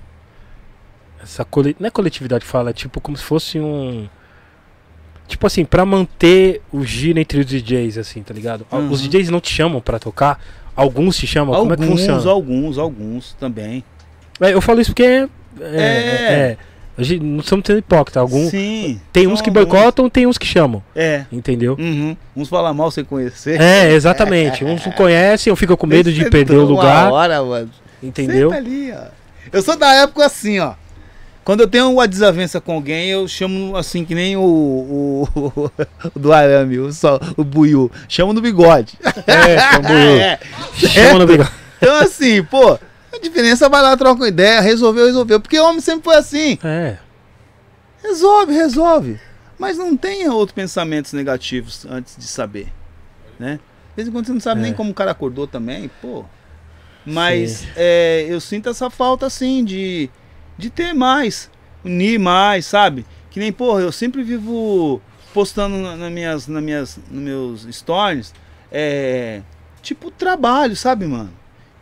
Essa. 1.24 1.46
Não 1.80 1.86
é 1.86 1.90
coletividade 1.90 2.44
que 2.44 2.50
fala, 2.50 2.70
é 2.70 2.72
tipo 2.72 3.00
como 3.00 3.16
se 3.16 3.24
fosse 3.24 3.58
um. 3.58 4.06
Tipo 5.26 5.46
assim, 5.46 5.64
pra 5.64 5.84
manter 5.86 6.60
o 6.70 6.84
giro 6.84 7.18
entre 7.18 7.40
os 7.40 7.46
DJs, 7.46 7.96
assim, 7.98 8.22
tá 8.22 8.34
ligado? 8.34 8.66
Uhum. 8.70 8.90
Os 8.90 9.00
DJs 9.00 9.30
não 9.30 9.40
te 9.40 9.50
chamam 9.50 9.80
pra 9.80 9.98
tocar, 9.98 10.38
alguns 10.76 11.16
te 11.16 11.26
chamam, 11.26 11.54
como 11.58 11.72
é 11.72 11.76
que 11.76 11.82
Alguns, 11.82 12.00
funciona? 12.00 12.30
alguns, 12.30 12.78
alguns 12.78 13.32
também. 13.40 13.82
É, 14.40 14.52
eu 14.52 14.60
falo 14.60 14.80
isso 14.80 14.90
porque. 14.90 15.02
É. 15.02 15.28
É. 15.60 15.78
é, 15.80 16.56
a 16.96 17.02
gente 17.02 17.24
não 17.24 17.40
estamos 17.40 17.64
sendo 17.66 17.78
hipócrita. 17.78 18.20
Algum, 18.20 18.48
Sim. 18.50 19.00
tem 19.12 19.26
uns 19.26 19.40
que 19.40 19.48
alguns. 19.48 19.64
boicotam, 19.64 20.10
tem 20.10 20.26
uns 20.26 20.36
que 20.38 20.46
chamam. 20.46 20.82
É. 20.94 21.24
Entendeu? 21.32 21.74
Uhum. 21.78 22.16
Uns 22.36 22.48
falam 22.48 22.74
mal 22.74 22.90
sem 22.90 23.02
conhecer. 23.04 23.60
É, 23.60 23.92
exatamente. 23.92 24.64
Uns 24.64 24.84
não 24.84 24.92
conhecem, 24.92 25.50
eu 25.50 25.56
fico 25.56 25.76
com 25.76 25.86
medo 25.86 26.12
de 26.12 26.20
Esse 26.22 26.30
perder 26.30 26.56
o 26.56 26.64
lugar. 26.64 27.10
hora, 27.10 27.42
mano. 27.42 27.70
Entendeu? 28.02 28.52
Ali. 28.52 28.92
Eu 29.52 29.62
sou 29.62 29.76
da 29.76 29.92
época 29.94 30.26
assim, 30.26 30.58
ó. 30.60 30.74
Quando 31.44 31.60
eu 31.60 31.68
tenho 31.68 31.92
uma 31.92 32.08
desavença 32.08 32.60
com 32.60 32.72
alguém, 32.72 33.10
eu 33.10 33.28
chamo 33.28 33.76
assim, 33.76 34.04
que 34.04 34.14
nem 34.14 34.36
o, 34.36 34.40
o, 34.42 35.70
o 36.14 36.18
do 36.18 36.32
arame, 36.32 36.78
o, 36.78 36.90
só, 36.92 37.20
o 37.36 37.44
buiu. 37.44 37.90
Chamo 38.08 38.32
no 38.32 38.40
bigode. 38.40 38.98
É, 39.26 39.58
chama 39.58 39.90
É. 39.92 40.38
chama 40.74 41.18
no 41.18 41.26
bigode. 41.26 41.50
Então, 41.76 41.96
assim, 41.96 42.42
pô, 42.42 42.78
a 43.12 43.18
diferença 43.22 43.68
vai 43.68 43.82
lá, 43.82 43.94
troca 43.96 44.22
uma 44.22 44.28
ideia, 44.28 44.60
resolveu, 44.60 45.04
resolveu. 45.04 45.38
Porque 45.38 45.58
homem 45.58 45.80
sempre 45.82 46.04
foi 46.04 46.16
assim. 46.16 46.58
É. 46.64 46.96
Resolve, 48.02 48.54
resolve. 48.54 49.20
Mas 49.58 49.76
não 49.76 49.96
tenha 49.96 50.32
outros 50.32 50.54
pensamentos 50.54 51.12
negativos 51.12 51.86
antes 51.88 52.16
de 52.16 52.24
saber. 52.24 52.68
Né? 53.38 53.60
De 53.90 53.96
vez 53.96 54.08
em 54.08 54.10
quando 54.12 54.26
você 54.26 54.32
não 54.32 54.40
sabe 54.40 54.60
É. 54.60 54.64
nem 54.64 54.72
como 54.72 54.90
o 54.90 54.94
cara 54.94 55.10
acordou 55.10 55.46
também, 55.46 55.90
pô. 56.00 56.24
Mas 57.06 57.66
é, 57.76 58.24
eu 58.28 58.40
sinto 58.40 58.70
essa 58.70 58.88
falta, 58.88 59.26
assim, 59.26 59.62
de, 59.62 60.08
de 60.56 60.70
ter 60.70 60.92
mais, 60.94 61.50
unir 61.84 62.18
mais, 62.18 62.66
sabe? 62.66 63.04
Que 63.30 63.40
nem, 63.40 63.52
porra, 63.52 63.80
eu 63.80 63.92
sempre 63.92 64.22
vivo 64.22 65.00
postando 65.32 65.76
na- 65.96 66.10
minhas, 66.10 66.46
nas 66.46 66.62
minhas, 66.62 66.98
nos 67.10 67.22
meus 67.22 67.76
stories, 67.76 68.32
é, 68.70 69.42
tipo 69.82 70.10
trabalho, 70.10 70.76
sabe, 70.76 71.06
mano? 71.06 71.30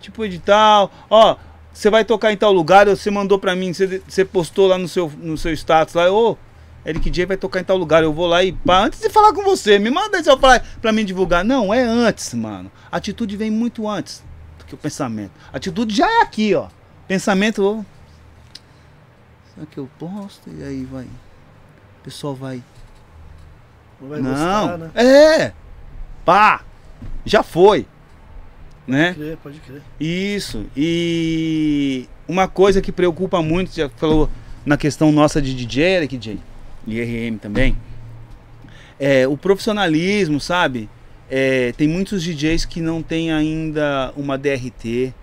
Tipo 0.01 0.25
edital, 0.25 0.91
ó, 1.11 1.37
você 1.73 1.91
vai 1.91 2.05
tocar 2.05 2.33
em 2.33 2.37
tal 2.37 2.53
lugar, 2.53 2.87
você 2.89 3.11
mandou 3.11 3.39
pra 3.39 3.55
mim, 3.55 3.73
você, 3.73 4.03
você 4.09 4.25
postou 4.25 4.67
lá 4.67 4.79
no 4.79 4.89
seu, 4.89 5.13
no 5.19 5.37
seu 5.37 5.53
status 5.53 5.95
lá, 5.95 6.11
ô, 6.11 6.37
Eric 6.85 7.09
J 7.11 7.27
vai 7.27 7.37
tocar 7.37 7.61
em 7.61 7.65
tal 7.65 7.77
lugar, 7.77 8.03
eu 8.03 8.13
vou 8.13 8.27
lá 8.27 8.43
e 8.43 8.53
pá, 8.53 8.85
antes 8.87 8.99
de 9.01 9.09
falar 9.09 9.33
com 9.33 9.43
você, 9.45 9.79
me 9.79 9.89
manda 9.91 10.23
só 10.25 10.37
pra, 10.37 10.61
pra 10.81 10.93
mim 10.93 11.05
divulgar. 11.05 11.45
Não, 11.45 11.73
é 11.73 11.81
antes, 11.83 12.35
mano. 12.35 12.73
A 12.91 12.97
atitude 12.97 13.37
vem 13.37 13.53
muito 13.53 13.89
antes 13.89 14.25
do 14.59 14.65
que 14.65 14.75
o 14.75 14.77
pensamento. 14.79 15.31
A 15.53 15.59
atitude 15.59 15.95
já 15.95 16.11
é 16.11 16.23
aqui, 16.23 16.53
ó. 16.57 16.67
Pensamento, 17.07 17.87
será 19.63 19.67
que 19.67 19.79
eu 19.79 19.89
posto? 19.99 20.51
E 20.51 20.63
aí 20.63 20.85
vai. 20.85 21.05
O 21.05 22.05
pessoal 22.05 22.35
vai. 22.35 22.63
Não 24.01 24.09
vai 24.09 24.21
Não, 24.21 24.31
gostar, 24.31 24.79
né? 24.79 24.91
é. 24.95 25.53
Pá, 26.25 26.65
já 27.25 27.43
foi. 27.43 27.87
Né? 28.87 29.13
Pode 29.13 29.19
crer, 29.21 29.37
pode 29.39 29.61
crer. 29.61 29.83
Isso. 30.01 30.67
E 30.77 32.09
uma 32.27 32.49
coisa 32.49 32.83
que 32.83 32.91
preocupa 32.91 33.41
muito, 33.41 33.75
já 33.75 33.89
falou 33.89 34.29
na 34.67 34.77
questão 34.77 35.13
nossa 35.13 35.41
de 35.41 35.55
DJ, 35.55 35.85
Eric 35.85 36.19
J, 36.19 36.39
e 36.87 37.01
RM 37.01 37.39
também, 37.39 37.77
é 38.99 39.27
o 39.27 39.37
profissionalismo, 39.37 40.41
sabe? 40.41 40.89
É, 41.31 41.73
tem 41.73 41.89
muitos 41.89 42.23
DJs 42.23 42.65
que 42.65 42.81
não 42.81 43.03
tem 43.03 43.33
ainda 43.33 44.13
uma 44.17 44.37
DRT, 44.37 45.15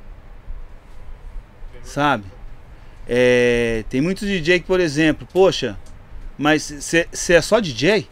sabe? 1.84 2.26
É, 3.12 3.84
tem 3.90 4.02
muitos 4.02 4.28
DJ 4.28 4.60
que, 4.60 4.68
por 4.68 4.80
exemplo, 4.80 5.28
poxa, 5.34 5.80
mas 6.38 6.70
você 7.12 7.34
é 7.34 7.42
só 7.42 7.60
DJ? 7.60 8.08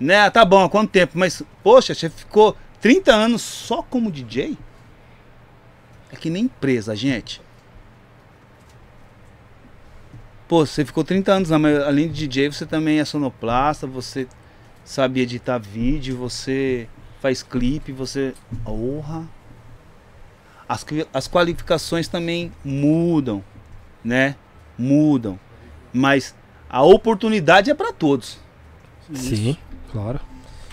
Né? 0.00 0.16
Ah, 0.16 0.30
Tá 0.30 0.42
bom, 0.42 0.64
há 0.64 0.70
quanto 0.70 0.90
tempo? 0.90 1.12
Mas, 1.18 1.42
poxa, 1.62 1.94
você 1.94 2.08
ficou 2.08 2.56
30 2.80 3.14
anos 3.14 3.42
só 3.42 3.82
como 3.82 4.10
DJ? 4.10 4.56
É 6.10 6.16
que 6.16 6.30
nem 6.30 6.44
empresa, 6.44 6.96
gente. 6.96 7.42
Pô, 10.48 10.64
você 10.64 10.82
ficou 10.82 11.04
30 11.04 11.30
anos, 11.30 11.52
além 11.52 12.08
de 12.08 12.26
DJ, 12.26 12.50
você 12.50 12.64
também 12.64 13.00
é 13.00 13.04
sonoplasta, 13.04 13.86
você 13.86 14.26
sabe 14.82 15.20
editar 15.20 15.58
vídeo, 15.58 16.16
você 16.16 16.88
faz 17.20 17.42
clipe, 17.42 17.92
você. 17.92 18.32
Porra! 18.64 19.28
As, 20.68 20.84
as 21.14 21.26
qualificações 21.28 22.08
também 22.08 22.52
mudam, 22.64 23.42
né? 24.04 24.36
Mudam. 24.78 25.38
Mas 25.92 26.34
a 26.68 26.82
oportunidade 26.82 27.70
é 27.70 27.74
para 27.74 27.92
todos, 27.92 28.38
Sim, 29.14 29.56
claro. 29.90 30.20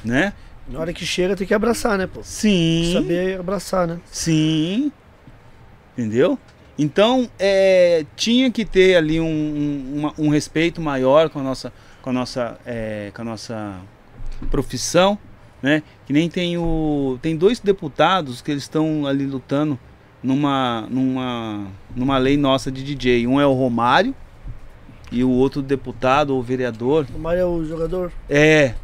né? 0.03 0.33
Na 0.67 0.79
hora 0.79 0.91
que 0.91 1.05
chega 1.05 1.35
tem 1.35 1.47
que 1.47 1.53
abraçar, 1.53 1.97
né, 1.97 2.05
pô? 2.07 2.21
Sim. 2.23 2.91
Saber 2.93 3.39
abraçar, 3.39 3.87
né? 3.87 3.99
Sim. 4.11 4.91
Entendeu? 5.93 6.37
Então, 6.77 7.29
é, 7.39 8.05
tinha 8.17 8.51
que 8.51 8.65
ter 8.65 8.95
ali 8.97 9.21
um, 9.21 9.25
um, 9.25 9.93
uma- 9.99 10.13
um 10.17 10.27
respeito 10.29 10.81
maior 10.81 11.29
com 11.29 11.39
a 11.39 11.43
nossa, 11.43 11.71
com 12.01 12.09
a 12.09 12.13
nossa, 12.13 12.57
é, 12.65 13.11
com 13.15 13.21
a 13.21 13.25
nossa 13.25 13.79
profissão, 14.51 15.17
né? 15.65 15.81
Que 16.05 16.13
nem 16.13 16.29
tem 16.29 16.59
o, 16.59 17.17
tem 17.23 17.35
dois 17.35 17.59
deputados 17.59 18.39
que 18.39 18.51
eles 18.51 18.61
estão 18.61 19.07
ali 19.07 19.25
lutando 19.25 19.79
numa, 20.21 20.85
numa, 20.91 21.65
numa 21.95 22.17
lei 22.19 22.37
nossa 22.37 22.71
de 22.71 22.83
DJ. 22.83 23.25
Um 23.25 23.41
é 23.41 23.47
o 23.47 23.53
Romário 23.53 24.13
e 25.11 25.23
o 25.23 25.29
outro 25.31 25.63
deputado 25.63 26.35
ou 26.35 26.43
vereador 26.43 27.07
O 27.15 27.17
Mário 27.17 27.39
é 27.41 27.45
o 27.45 27.65
jogador. 27.65 28.11
é 28.29 28.75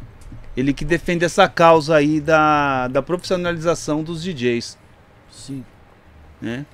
ele 0.56 0.72
que 0.72 0.84
defende 0.84 1.24
essa 1.24 1.48
causa 1.48 1.94
aí 1.94 2.20
da, 2.20 2.88
da 2.88 3.00
profissionalização 3.00 4.02
dos 4.02 4.20
DJs, 4.20 4.76
Sim. 5.30 5.64
né? 6.40 6.66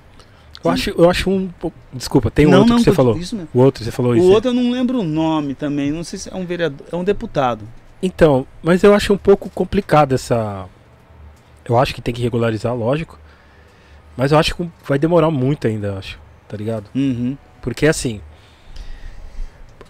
Eu 0.65 0.71
acho, 0.71 0.89
eu 0.89 1.09
acho 1.09 1.29
um. 1.29 1.47
pouco- 1.59 1.77
Desculpa, 1.93 2.29
tem 2.31 2.47
um 2.47 2.49
Não, 2.49 2.57
outro 2.59 2.73
não, 2.73 2.77
que 2.79 2.83
você 2.89 2.93
falou. 2.93 3.15
Isso 3.15 3.35
mesmo. 3.35 3.49
O 3.53 3.59
outro, 3.59 3.81
você 3.83 3.91
falou 3.91 4.11
O 4.13 4.15
isso. 4.17 4.27
outro 4.31 4.49
eu 4.49 4.53
não 4.55 4.71
lembro 4.71 4.99
o 4.99 5.03
nome 5.03 5.53
também. 5.53 5.91
Não 5.91 6.03
sei 6.03 6.17
se 6.19 6.29
é 6.33 6.35
um 6.35 6.45
vereador, 6.45 6.85
é 6.91 6.95
um 6.95 7.03
deputado. 7.03 7.63
Então, 8.01 8.47
mas 8.63 8.83
eu 8.83 8.93
acho 8.93 9.13
um 9.13 9.17
pouco 9.17 9.49
complicado 9.49 10.13
essa. 10.15 10.65
Eu 11.65 11.77
acho 11.77 11.93
que 11.93 12.01
tem 12.01 12.13
que 12.13 12.21
regularizar, 12.21 12.73
lógico. 12.75 13.19
Mas 14.15 14.31
eu 14.31 14.37
acho 14.37 14.55
que 14.55 14.69
vai 14.85 14.97
demorar 14.97 15.29
muito 15.31 15.67
ainda, 15.67 15.97
acho. 15.97 16.19
Tá 16.47 16.55
ligado? 16.57 16.85
Uhum. 16.95 17.37
Porque 17.61 17.85
assim. 17.87 18.21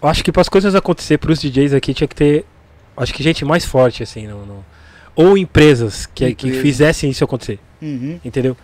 Eu 0.02 0.08
acho 0.08 0.24
que 0.24 0.32
para 0.32 0.40
as 0.42 0.48
coisas 0.48 0.74
acontecer 0.74 1.18
pros 1.18 1.40
DJs 1.40 1.74
aqui 1.74 1.92
tinha 1.94 2.08
que 2.08 2.14
ter. 2.14 2.44
Acho 2.96 3.12
que 3.14 3.22
gente 3.22 3.44
mais 3.44 3.64
forte, 3.64 4.02
assim. 4.02 4.26
No, 4.26 4.44
no- 4.46 4.64
ou 5.14 5.36
empresas 5.36 6.06
que, 6.06 6.34
que 6.34 6.46
Empresa. 6.46 6.62
fizessem 6.62 7.10
isso 7.10 7.24
acontecer. 7.24 7.58
Uhum. 7.82 8.18
Entendeu? 8.24 8.56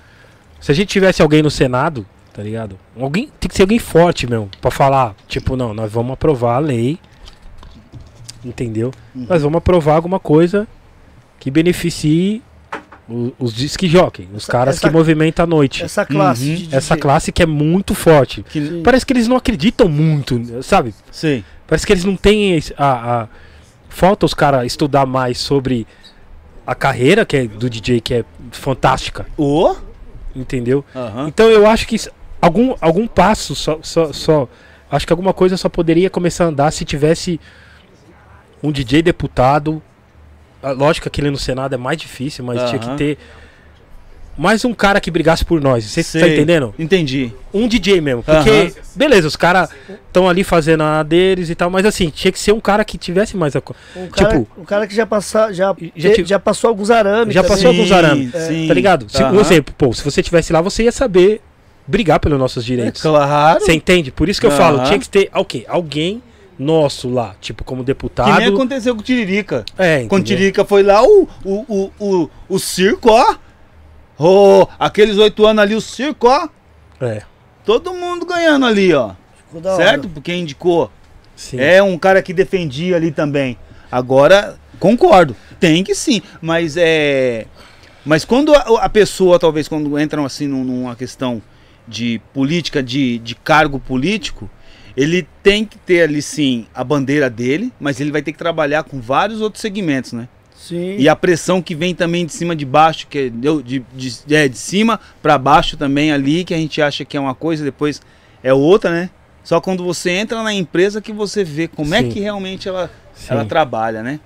Se 0.60 0.70
a 0.72 0.74
gente 0.74 0.88
tivesse 0.88 1.20
alguém 1.20 1.42
no 1.42 1.50
Senado, 1.50 2.06
tá 2.32 2.42
ligado? 2.42 2.78
Alguém 2.98 3.30
tem 3.38 3.48
que 3.48 3.54
ser 3.54 3.62
alguém 3.62 3.78
forte 3.78 4.26
mesmo, 4.26 4.48
pra 4.60 4.70
falar, 4.70 5.14
tipo, 5.28 5.56
não, 5.56 5.74
nós 5.74 5.92
vamos 5.92 6.12
aprovar 6.14 6.56
a 6.56 6.58
lei. 6.58 6.98
Entendeu? 8.46 8.92
Uhum. 9.14 9.26
Nós 9.28 9.42
vamos 9.42 9.58
aprovar 9.58 9.96
alguma 9.96 10.20
coisa 10.20 10.68
que 11.40 11.50
beneficie 11.50 12.42
o- 13.08 13.32
os 13.38 13.52
disque 13.52 13.88
jockey, 13.88 14.28
os 14.32 14.44
Essa- 14.44 14.52
caras 14.52 14.76
essa- 14.76 14.88
que 14.88 14.92
movimentam 14.94 15.42
a 15.44 15.46
noite. 15.46 15.82
Essa 15.82 16.04
classe 16.06 16.48
Uhum. 16.48 16.54
de. 16.56 16.74
Essa 16.74 16.96
classe 16.96 17.32
que 17.32 17.42
é 17.42 17.46
muito 17.46 17.94
forte. 17.94 18.42
Que... 18.42 18.60
Sim. 18.66 18.82
Parece 18.82 19.04
que 19.04 19.12
eles 19.12 19.26
não 19.28 19.36
acreditam 19.36 19.88
muito, 19.88 20.40
sabe? 20.62 20.94
Sei. 21.10 21.44
Parece 21.66 21.86
que 21.86 21.92
eles 21.92 22.04
não 22.04 22.16
têm 22.16 22.58
a, 22.76 23.22
a- 23.22 23.28
falta 23.88 24.24
os 24.26 24.34
caras 24.34 24.64
estudar 24.66 25.06
mais 25.06 25.38
sobre 25.38 25.86
a 26.66 26.74
carreira 26.74 27.24
que 27.24 27.36
é 27.36 27.46
do 27.46 27.68
DJ, 27.70 28.00
que 28.00 28.14
é 28.14 28.24
fantástica, 28.52 29.26
Ô? 29.36 29.74
entendeu? 30.34 30.84
Aham. 30.94 31.28
Então 31.28 31.46
eu 31.48 31.66
acho 31.66 31.86
que 31.86 31.96
algum, 32.40 32.74
algum 32.80 33.06
passo 33.06 33.54
só, 33.54 33.78
só, 33.82 34.12
só. 34.12 34.48
Acho 34.90 35.06
que 35.06 35.12
alguma 35.12 35.32
coisa 35.32 35.56
só 35.56 35.68
poderia 35.68 36.08
começar 36.10 36.44
a 36.44 36.48
andar 36.48 36.70
se 36.72 36.84
tivesse 36.84 37.40
um 38.62 38.70
DJ 38.72 39.02
deputado. 39.02 39.82
Ah, 40.62 40.72
Lógico 40.72 41.04
que 41.04 41.08
aquele 41.08 41.30
no 41.30 41.38
Senado 41.38 41.74
é 41.74 41.78
mais 41.78 41.98
difícil, 41.98 42.44
mas 42.44 42.68
tinha 42.70 42.78
que 42.78 42.90
ter 42.96 43.18
mais 44.38 44.66
um 44.66 44.74
cara 44.74 45.00
que 45.00 45.10
brigasse 45.10 45.44
por 45.44 45.62
nós. 45.62 45.84
Você 45.84 46.20
tá 46.20 46.28
entendendo? 46.28 46.74
Entendi. 46.78 47.32
Um 47.54 47.66
DJ 47.66 48.02
mesmo. 48.02 48.22
Porque, 48.22 48.50
Aham. 48.50 48.70
beleza, 48.94 49.26
os 49.26 49.34
caras 49.36 49.70
estão 50.06 50.28
ali 50.28 50.44
fazendo 50.44 50.82
a 50.82 51.02
deles 51.02 51.48
e 51.48 51.54
tal, 51.54 51.70
mas 51.70 51.86
assim, 51.86 52.10
tinha 52.10 52.30
que 52.30 52.38
ser 52.38 52.52
um 52.52 52.60
cara 52.60 52.84
que 52.84 52.98
tivesse 52.98 53.34
mais 53.34 53.56
a. 53.56 53.62
co- 53.62 53.74
Um 53.96 54.08
cara, 54.08 54.38
Tipo- 54.38 54.60
um 54.60 54.64
cara 54.64 54.86
que 54.86 54.94
já, 54.94 55.06
passa, 55.06 55.52
já, 55.54 55.74
Já 55.96 56.12
tive- 56.12 56.28
já 56.28 56.38
passou 56.38 56.68
alguns 56.68 56.90
arames. 56.90 57.32
Já 57.34 57.42
também. 57.42 57.56
passou 57.56 57.70
alguns 57.70 57.90
arames. 57.92 58.30
sim. 58.46 58.68
Tá 58.68 58.74
ligado? 58.74 59.08
Se, 59.10 59.22
um 59.22 59.26
Aham. 59.26 59.40
exemplo, 59.40 59.74
pô, 59.78 59.92
se 59.94 60.04
você 60.04 60.22
tivesse 60.22 60.52
lá, 60.52 60.60
você 60.60 60.82
ia 60.82 60.92
saber 60.92 61.40
brigar 61.86 62.20
pelos 62.20 62.38
nossos 62.38 62.62
É 62.62 62.66
direitos. 62.66 63.00
claro. 63.00 63.60
Você 63.60 63.72
entende? 63.72 64.10
Por 64.10 64.28
isso 64.28 64.38
que 64.40 64.46
eu 64.46 64.50
falo, 64.50 64.78
Aham. 64.78 64.86
tinha 64.86 64.98
que 64.98 65.08
ter 65.08 65.30
ah, 65.32 65.40
o 65.40 65.44
quê? 65.46 65.64
Alguém 65.66 66.22
nosso 66.58 67.08
lá, 67.10 67.34
tipo 67.40 67.62
como 67.64 67.82
Que 67.82 67.86
deputado. 67.86 68.38
nem 68.38 68.48
aconteceu 68.48 68.94
com 68.94 69.00
o 69.00 69.04
Tiririca. 69.04 69.64
É, 69.76 69.98
Quando 70.00 70.02
o 70.02 70.04
entendeu? 70.22 70.24
Tiririca 70.24 70.64
foi 70.64 70.82
lá, 70.82 71.02
o, 71.02 71.28
o, 71.44 71.52
o, 71.68 71.92
o, 71.98 72.30
o 72.48 72.58
circo, 72.58 73.10
ó. 73.10 73.36
Ô, 74.18 74.66
aqueles 74.78 75.18
oito 75.18 75.44
anos 75.46 75.62
ali, 75.62 75.74
o 75.74 75.80
circo, 75.80 76.28
ó. 76.28 76.48
É, 77.00 77.22
Todo 77.64 77.92
mundo 77.92 78.24
ganhando 78.24 78.64
ali, 78.64 78.94
ó. 78.94 79.12
Ficou 79.46 79.60
da 79.60 79.74
hora. 79.74 79.84
Certo? 79.84 80.08
Porque 80.08 80.32
indicou. 80.34 80.90
sim. 81.34 81.58
É 81.60 81.82
um 81.82 81.98
cara 81.98 82.22
que 82.22 82.32
defendia 82.32 82.96
ali 82.96 83.10
também. 83.10 83.58
Agora, 83.90 84.56
concordo. 84.78 85.36
Tem 85.60 85.82
que 85.84 85.94
sim. 85.94 86.22
Mas 86.40 86.76
é. 86.78 87.46
Mas 88.04 88.24
quando 88.24 88.54
a, 88.54 88.84
a 88.84 88.88
pessoa, 88.88 89.38
talvez, 89.38 89.66
quando 89.68 89.98
entram 89.98 90.24
assim 90.24 90.46
num- 90.46 90.62
numa 90.64 90.94
questão 90.94 91.42
de 91.88 92.20
política, 92.32 92.82
de, 92.82 93.18
de 93.18 93.34
cargo 93.34 93.78
político, 93.80 94.48
ele 94.96 95.26
tem 95.42 95.64
que 95.64 95.76
ter 95.78 96.02
ali 96.02 96.22
sim 96.22 96.66
a 96.74 96.82
bandeira 96.82 97.28
dele, 97.28 97.72
mas 97.78 98.00
ele 98.00 98.10
vai 98.10 98.22
ter 98.22 98.32
que 98.32 98.38
trabalhar 98.38 98.82
com 98.84 99.00
vários 99.00 99.40
outros 99.40 99.60
segmentos, 99.60 100.12
né? 100.12 100.28
Sim. 100.56 100.96
E 100.98 101.08
a 101.08 101.14
pressão 101.14 101.60
que 101.60 101.74
vem 101.74 101.94
também 101.94 102.24
de 102.24 102.32
cima 102.32 102.56
de 102.56 102.64
baixo, 102.64 103.06
que 103.08 103.18
é 103.18 103.28
de, 103.28 103.62
de, 103.62 103.84
de, 103.94 104.34
é, 104.34 104.48
de 104.48 104.56
cima 104.56 104.98
para 105.22 105.36
baixo 105.36 105.76
também 105.76 106.10
ali, 106.10 106.44
que 106.44 106.54
a 106.54 106.56
gente 106.56 106.80
acha 106.80 107.04
que 107.04 107.16
é 107.16 107.20
uma 107.20 107.34
coisa, 107.34 107.62
depois 107.62 108.00
é 108.42 108.52
outra, 108.54 108.90
né? 108.90 109.10
Só 109.44 109.60
quando 109.60 109.84
você 109.84 110.10
entra 110.10 110.42
na 110.42 110.52
empresa 110.52 111.00
que 111.00 111.12
você 111.12 111.44
vê 111.44 111.68
como 111.68 111.94
é 111.94 112.02
Sim. 112.02 112.08
que 112.08 112.18
realmente 112.20 112.68
ela, 112.68 112.90
sim. 113.14 113.26
ela 113.30 113.44
trabalha, 113.44 114.02
né? 114.02 114.18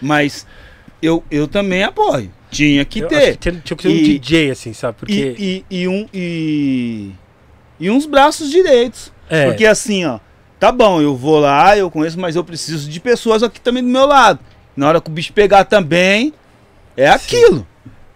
Mas 0.00 0.46
eu, 1.02 1.24
eu 1.30 1.48
também 1.48 1.82
apoio. 1.82 2.30
Tinha 2.50 2.84
que 2.84 3.00
Eu 3.00 3.08
ter. 3.08 3.36
tinha, 3.36 3.54
tinha 3.64 3.76
que 3.76 3.82
ter 3.82 3.88
um 3.88 3.92
E- 3.92 4.18
DJ, 4.18 4.50
assim, 4.52 4.72
sabe? 4.72 4.98
Porque. 4.98 5.34
E, 5.38 5.64
e, 5.68 5.82
e 5.82 5.88
um, 5.88 6.06
e, 6.14 7.10
e 7.80 7.90
uns 7.90 8.06
braços 8.06 8.50
direitos. 8.50 9.12
É, 9.28 9.46
Porque 9.46 9.66
assim, 9.66 10.04
ó, 10.04 10.18
tá 10.58 10.70
bom, 10.72 11.00
eu 11.00 11.16
vou 11.16 11.38
lá, 11.38 11.76
eu 11.76 11.90
conheço, 11.90 12.18
mas 12.18 12.36
eu 12.36 12.44
preciso 12.44 12.88
de 12.90 13.00
pessoas 13.00 13.42
aqui 13.42 13.60
também 13.60 13.82
do 13.82 13.88
meu 13.88 14.06
lado. 14.06 14.38
Na 14.76 14.88
hora 14.88 15.00
que 15.00 15.08
o 15.08 15.12
bicho 15.12 15.32
pegar 15.32 15.64
também, 15.64 16.32
é 16.96 17.08
aquilo. 17.08 17.66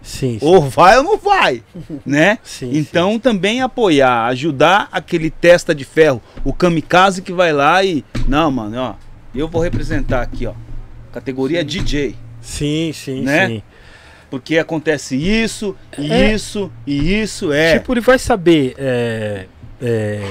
sim, 0.01 0.37
sim, 0.39 0.45
Ou 0.45 0.61
vai 0.61 0.97
ou 0.97 1.03
não 1.03 1.17
vai, 1.17 1.63
né? 2.05 2.37
sim, 2.43 2.71
Então 2.73 3.17
também 3.19 3.61
apoiar, 3.61 4.25
ajudar 4.27 4.87
aquele 4.91 5.29
testa 5.29 5.73
de 5.75 5.83
ferro, 5.85 6.21
o 6.43 6.53
kamikaze 6.53 7.21
que 7.21 7.31
vai 7.33 7.51
lá 7.53 7.83
e. 7.83 8.03
Não, 8.27 8.49
mano, 8.51 8.77
ó, 8.79 8.93
eu 9.33 9.47
vou 9.47 9.61
representar 9.61 10.21
aqui, 10.21 10.45
ó. 10.45 10.53
Categoria 11.11 11.63
DJ. 11.63 12.15
Sim, 12.41 12.91
sim, 12.93 13.21
Né? 13.21 13.47
sim. 13.47 13.63
Porque 14.29 14.57
acontece 14.57 15.15
isso, 15.17 15.75
e 15.97 16.09
É. 16.11 16.33
isso, 16.33 16.71
e 16.87 17.21
isso, 17.21 17.51
é. 17.51 17.77
Tipo, 17.77 17.93
ele 17.93 17.99
vai 18.01 18.17
saber 18.17 18.73
é, 18.77 19.45
é, 19.81 20.21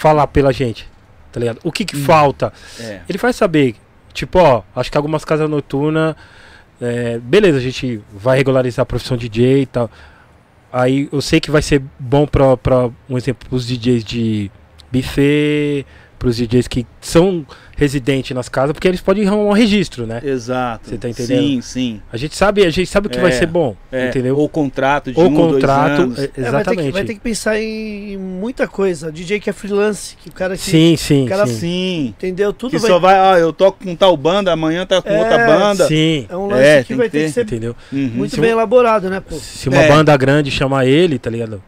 falar 0.00 0.26
pela 0.28 0.52
gente, 0.52 0.88
tá 1.30 1.38
ligado? 1.38 1.60
O 1.62 1.70
que 1.70 1.84
que 1.84 1.94
falta? 1.96 2.52
é. 2.80 3.02
Ele 3.08 3.18
vai 3.18 3.32
saber, 3.32 3.76
tipo, 4.14 4.38
ó, 4.38 4.62
acho 4.74 4.90
que 4.90 4.96
algumas 4.96 5.24
casas 5.24 5.48
noturnas, 5.48 6.14
é, 6.80 7.18
beleza, 7.18 7.58
a 7.58 7.60
gente 7.60 8.00
vai 8.10 8.38
regularizar 8.38 8.82
a 8.82 8.86
profissão 8.86 9.16
de 9.16 9.28
DJ 9.28 9.62
e 9.62 9.66
tal. 9.66 9.90
Aí 10.72 11.08
eu 11.12 11.20
sei 11.20 11.38
que 11.38 11.50
vai 11.50 11.60
ser 11.60 11.82
bom 11.98 12.26
pra, 12.26 12.56
pra 12.56 12.88
um 13.08 13.18
exemplo, 13.18 13.46
pros 13.48 13.66
DJs 13.66 14.02
de 14.04 14.50
buffet, 14.90 15.84
pros 16.20 16.36
DJs 16.36 16.68
que 16.68 16.86
são 17.00 17.46
residentes 17.74 18.36
nas 18.36 18.46
casas, 18.46 18.74
porque 18.74 18.86
eles 18.86 19.00
podem 19.00 19.26
arrumar 19.26 19.44
um 19.44 19.52
registro, 19.52 20.06
né? 20.06 20.20
Exato. 20.22 20.86
Você 20.90 20.98
tá 20.98 21.08
entendendo? 21.08 21.40
Sim, 21.40 21.60
sim. 21.62 22.00
A 22.12 22.16
gente 22.18 22.36
sabe, 22.36 22.62
a 22.62 22.68
gente 22.68 22.86
sabe 22.90 23.06
o 23.06 23.10
que 23.10 23.18
É, 23.18 23.22
vai 23.22 23.32
ser 23.32 23.46
bom, 23.46 23.74
É. 23.90 24.08
entendeu? 24.10 24.36
Ou 24.36 24.46
contrato 24.46 25.10
de 25.10 25.18
Ou 25.18 25.28
um, 25.28 25.34
contrato, 25.34 25.96
dois 26.06 26.18
anos. 26.18 26.18
é, 26.18 26.22
É, 26.22 26.26
vai, 26.26 26.32
ter 26.34 26.40
exatamente. 26.42 26.86
que, 26.86 26.92
vai 26.92 27.04
ter 27.04 27.14
que 27.14 27.20
pensar 27.20 27.58
em 27.58 28.18
muita 28.18 28.68
coisa. 28.68 29.10
DJ 29.10 29.40
que 29.40 29.48
é 29.48 29.52
freelance, 29.54 30.14
que 30.22 30.28
o 30.28 30.32
cara 30.32 30.56
que 30.58 30.62
Sim, 30.62 30.94
sim, 30.98 31.24
cara 31.26 31.46
sim. 31.46 31.54
Sim. 31.54 32.06
entendeu 32.08 32.52
tudo 32.52 32.72
Que 32.72 32.78
vai. 32.78 32.90
só 32.90 32.98
vai, 32.98 33.18
ó, 33.18 33.38
eu 33.38 33.50
toco 33.50 33.82
com 33.82 33.96
tal 33.96 34.14
banda, 34.14 34.52
amanhã 34.52 34.84
tá 34.84 35.00
com 35.00 35.08
É, 35.08 35.18
outra 35.18 35.38
banda. 35.46 35.88
Sim, 35.88 36.26
É 36.28 36.36
um 36.36 36.48
lance 36.48 36.62
É, 36.62 36.84
que 36.84 36.94
vai 36.94 37.08
ter 37.08 37.24
que 37.24 37.32
ser 37.32 37.44
entendeu? 37.44 37.74
Uhum. 37.90 38.10
muito 38.14 38.34
Se 38.34 38.40
bem 38.42 38.50
um- 38.50 38.52
elaborado, 38.52 39.08
né, 39.08 39.20
pô? 39.20 39.36
Se 39.36 39.70
uma 39.70 39.80
É. 39.80 39.88
banda 39.88 40.14
grande 40.18 40.50
chamar 40.50 40.84
ele, 40.86 41.18
tá 41.18 41.30
ligado? 41.30 41.62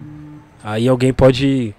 Aí 0.63 0.87
alguém 0.87 1.11
pode 1.11 1.75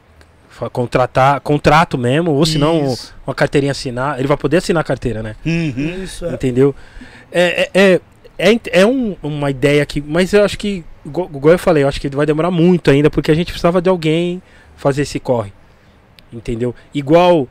contratar, 0.72 1.40
contrato 1.42 1.98
mesmo, 1.98 2.32
ou 2.32 2.46
se 2.46 2.58
não, 2.58 2.96
uma 3.26 3.34
carteirinha 3.36 3.72
assinar. 3.72 4.20
Ele 4.20 4.28
vai 4.28 4.38
poder 4.38 4.58
assinar 4.58 4.82
a 4.82 4.84
carteira, 4.84 5.22
né? 5.24 5.36
Uhum. 5.46 6.04
Isso 6.04 6.26
é. 6.26 6.34
Entendeu? 6.34 6.76
É, 7.32 7.70
é, 7.74 8.00
é, 8.38 8.52
é, 8.54 8.60
é 8.82 8.86
um- 8.86 9.16
uma 9.24 9.50
ideia 9.50 9.86
que. 9.86 10.00
Mas 10.02 10.32
eu 10.34 10.44
acho 10.44 10.58
que, 10.58 10.84
igual 11.06 11.30
igual 11.34 11.54
eu 11.54 11.60
falei, 11.60 11.84
eu 11.84 11.88
acho 11.88 12.00
que 12.00 12.08
vai 12.10 12.26
demorar 12.26 12.52
muito 12.52 12.92
ainda, 12.92 13.10
porque 13.10 13.32
a 13.32 13.36
gente 13.36 13.48
precisava 13.52 13.82
de 13.82 13.90
alguém 13.90 14.42
fazer 14.76 15.02
esse 15.04 15.20
corre. 15.20 15.52
Entendeu? 16.32 16.74
Igual 16.94 17.48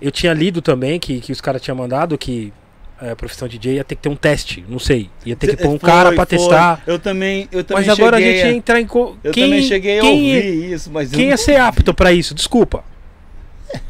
eu 0.00 0.10
tinha 0.10 0.32
lido 0.32 0.60
também 0.62 0.98
que, 1.00 1.20
que 1.20 1.32
os 1.32 1.40
caras 1.40 1.60
tinham 1.62 1.76
mandado 1.76 2.16
que 2.18 2.52
é, 3.00 3.14
profissão 3.14 3.46
de 3.48 3.58
DJ 3.58 3.76
ia 3.76 3.84
ter 3.84 3.94
que 3.94 4.02
ter 4.02 4.08
um 4.08 4.16
teste, 4.16 4.64
não 4.68 4.78
sei. 4.78 5.08
Ia 5.24 5.36
ter 5.36 5.48
que 5.48 5.56
pôr 5.62 5.68
um 5.68 5.78
Foi, 5.78 5.88
cara 5.88 6.08
pra 6.12 6.26
foi. 6.26 6.38
testar. 6.38 6.82
Eu 6.86 6.98
também, 6.98 7.48
eu 7.52 7.62
também 7.64 7.86
Mas 7.86 7.98
agora 7.98 8.16
a 8.16 8.20
gente 8.20 8.38
ia 8.38 8.52
entrar 8.52 8.80
em. 8.80 8.86
Co... 8.86 9.16
Eu 9.22 9.32
quem, 9.32 9.44
também 9.44 9.62
cheguei 9.62 9.98
a 9.98 10.02
quem, 10.02 10.10
ouvir 10.12 10.72
isso, 10.72 10.90
mas 10.90 11.10
Quem 11.10 11.28
ia 11.28 11.36
ser 11.36 11.56
apto 11.56 11.94
pra 11.94 12.12
isso? 12.12 12.34
Desculpa. 12.34 12.84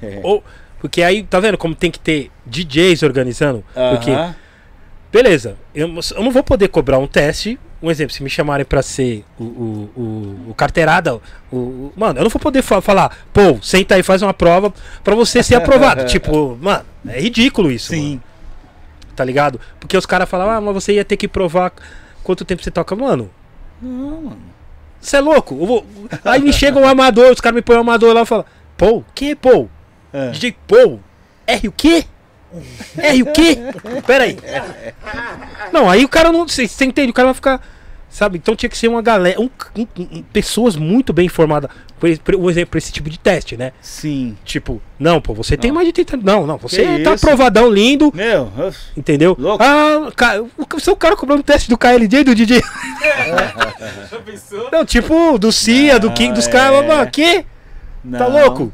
É. 0.03 0.21
Ou, 0.25 0.43
porque 0.81 1.03
aí, 1.03 1.23
tá 1.23 1.41
vendo 1.41 1.59
como 1.59 1.75
tem 1.75 1.91
que 1.91 1.99
ter 1.99 2.31
DJs 2.47 3.03
organizando? 3.03 3.65
Porque, 3.91 4.11
Aham. 4.11 4.35
beleza, 5.13 5.57
eu, 5.75 5.89
eu 6.17 6.23
não 6.23 6.31
vou 6.31 6.43
poder 6.43 6.69
cobrar 6.69 6.99
um 6.99 7.07
teste. 7.07 7.59
Um 7.81 7.93
exemplo, 7.93 8.13
se 8.13 8.25
me 8.25 8.29
chamarem 8.29 8.67
pra 8.67 8.83
ser 8.83 9.25
o, 9.39 9.45
o, 9.45 9.91
o, 9.97 10.51
o 10.51 10.55
carteirada, 10.55 11.21
o, 11.53 11.93
mano, 11.97 12.19
eu 12.19 12.25
não 12.25 12.31
vou 12.31 12.41
poder 12.41 12.61
fa- 12.61 12.81
falar, 12.81 13.17
pô, 13.33 13.57
senta 13.63 13.95
aí, 13.95 14.03
faz 14.03 14.21
uma 14.21 14.35
prova 14.35 14.75
pra 15.05 15.15
você 15.15 15.45
ser 15.45 15.55
aprovado. 15.55 16.05
tipo, 16.11 16.59
mano, 16.61 16.85
é 17.07 17.21
ridículo 17.21 17.71
isso. 17.71 17.91
Sim. 17.91 18.11
mano, 18.15 18.23
tá 19.19 19.25
ligado? 19.25 19.61
Porque 19.81 19.97
os 19.97 20.07
caras 20.07 20.29
falavam, 20.29 20.55
ah, 20.55 20.61
mas 20.61 20.75
você 20.75 20.93
ia 20.95 21.05
ter 21.05 21.17
que 21.17 21.27
provar 21.27 21.73
quanto 22.23 22.45
tempo 22.45 22.63
você 22.63 22.71
toca. 22.71 22.95
Mano, 22.95 23.29
Não, 23.83 24.21
mano. 24.23 24.39
você 25.01 25.17
é 25.17 25.21
louco? 25.21 25.57
Eu 25.61 25.67
vou- 25.67 25.87
Aí 26.25 26.41
me 26.41 26.53
chega 26.53 26.79
um 26.79 26.87
amador, 26.87 27.33
os 27.33 27.41
caras 27.41 27.57
me 27.57 27.63
põem 27.63 27.77
um 27.79 27.81
amador 27.81 28.15
lá 28.15 28.23
e 28.23 28.27
falam, 28.27 28.45
pô, 28.77 29.03
é 29.23 29.35
pô? 29.35 29.69
É. 30.13 30.31
DJ 30.31 30.57
Paul? 30.67 31.01
R 31.47 31.67
o 31.69 31.73
quê? 31.73 32.05
R 32.97 33.23
o 33.23 33.27
quê? 33.33 33.59
Pera 34.07 34.25
aí. 34.25 34.39
Não, 35.73 35.91
aí 35.91 36.05
o 36.05 36.09
cara 36.09 36.31
não. 36.33 36.47
Você 36.47 36.67
você 36.69 36.85
entende? 36.85 37.11
O 37.11 37.15
cara 37.15 37.27
vai 37.27 37.35
ficar. 37.35 37.61
Sabe? 38.09 38.39
Então 38.39 38.57
tinha 38.57 38.71
que 38.71 38.79
ser 38.79 38.89
uma 38.89 39.03
galera. 39.03 39.39
um- 39.41 39.51
um- 39.77 39.87
um- 39.99 40.23
pessoas 40.33 40.77
muito 40.77 41.13
bem 41.13 41.27
informadas. 41.27 41.71
Por, 41.99 42.35
um 42.37 42.67
pra 42.67 42.79
esse 42.79 42.93
tipo 42.93 43.11
de 43.11 43.19
teste, 43.19 43.57
né? 43.57 43.73
Sim. 43.81 44.37
Tipo, 44.45 44.81
não, 44.99 45.21
pô, 45.21 45.35
você 45.35 45.57
tem 45.57 45.71
Não. 45.71 45.77
mais 45.77 45.87
de 45.87 45.93
30. 45.93 46.17
Não, 46.19 46.47
não, 46.47 46.57
você 46.57 46.83
Que 46.85 47.03
tá 47.03 47.15
isso? 47.15 47.25
aprovadão 47.27 47.71
lindo. 47.71 48.11
Meu, 48.15 48.51
eu- 48.57 48.75
Entendeu? 48.97 49.37
Louco. 49.39 49.63
Ah, 49.63 50.11
ca- 50.15 50.41
o 50.75 50.81
seu 50.81 50.95
cara 50.97 51.17
cobrando 51.17 51.43
teste 51.43 51.69
do 51.69 51.77
KLJ 51.77 52.25
do 52.25 52.35
DJ. 52.35 52.63
não, 54.73 54.85
tipo, 54.85 55.39
do 55.39 55.51
CIA, 55.53 55.99
do 55.99 56.09
Não, 56.09 56.15
King, 56.15 56.33
dos 56.35 56.47
é. 56.47 56.51
caras. 56.51 56.87
Mano, 56.87 57.11
que? 57.11 57.41
Tá 57.43 57.45
não. 58.03 58.31
louco? 58.31 58.73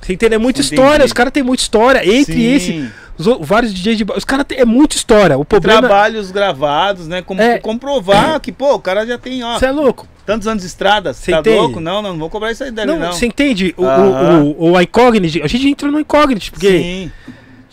Você 0.00 0.14
entende? 0.14 0.34
É 0.34 0.38
muita 0.38 0.60
Entendi. 0.60 0.74
história. 0.74 1.04
Os 1.04 1.12
caras 1.12 1.32
têm 1.32 1.42
muita 1.42 1.62
história. 1.62 2.00
Entre 2.04 2.32
Sim. 2.32 2.54
esse, 2.54 2.90
os 3.18 3.26
o- 3.26 3.40
vários 3.42 3.72
DJs 3.74 3.98
de. 3.98 4.06
Os 4.16 4.24
caras 4.24 4.46
têm 4.46 4.58
é 4.58 4.64
muita 4.64 4.96
história. 4.96 5.36
O 5.36 5.44
problema. 5.44 5.80
Trabalhos 5.80 6.30
gravados, 6.30 7.06
né? 7.06 7.20
Como 7.20 7.40
É. 7.42 7.58
comprovar 7.58 8.40
que, 8.40 8.50
pô, 8.50 8.74
o 8.74 8.80
cara 8.80 9.06
já 9.06 9.18
tem, 9.18 9.42
ó, 9.44 9.58
Você 9.58 9.66
é 9.66 9.70
louco. 9.70 10.08
Tantos 10.30 10.46
anos 10.46 10.62
de 10.62 10.68
estrada. 10.68 11.12
Cê 11.12 11.32
tá 11.32 11.40
entende? 11.40 11.56
louco? 11.56 11.80
Não, 11.80 12.00
não, 12.00 12.10
não 12.12 12.18
vou 12.20 12.30
cobrar 12.30 12.52
isso 12.52 12.62
aí 12.62 12.70
dele, 12.70 12.86
Não, 12.92 12.98
não. 13.00 13.12
você 13.12 13.26
entende? 13.26 13.74
O, 13.76 13.84
Aham. 13.84 14.42
o, 14.44 14.64
o, 14.66 14.72
o 14.72 14.80
Incognito. 14.80 15.42
A 15.42 15.48
gente 15.48 15.68
entra 15.68 15.90
no 15.90 15.98
Incognito. 15.98 16.52
Porque 16.52 16.68
Sim. 16.68 17.12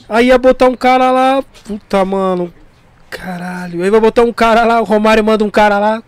aí 0.09 0.27
ia 0.27 0.37
botar 0.39 0.67
um 0.67 0.75
cara 0.75 1.11
lá. 1.11 1.43
Puta, 1.65 2.03
mano. 2.03 2.51
Caralho. 3.11 3.83
Aí 3.83 3.89
vai 3.91 3.99
botar 3.99 4.23
um 4.23 4.33
cara 4.33 4.63
lá. 4.65 4.81
O 4.81 4.83
Romário 4.83 5.23
manda 5.23 5.43
um 5.43 5.49
cara 5.51 5.77
lá. 5.77 6.01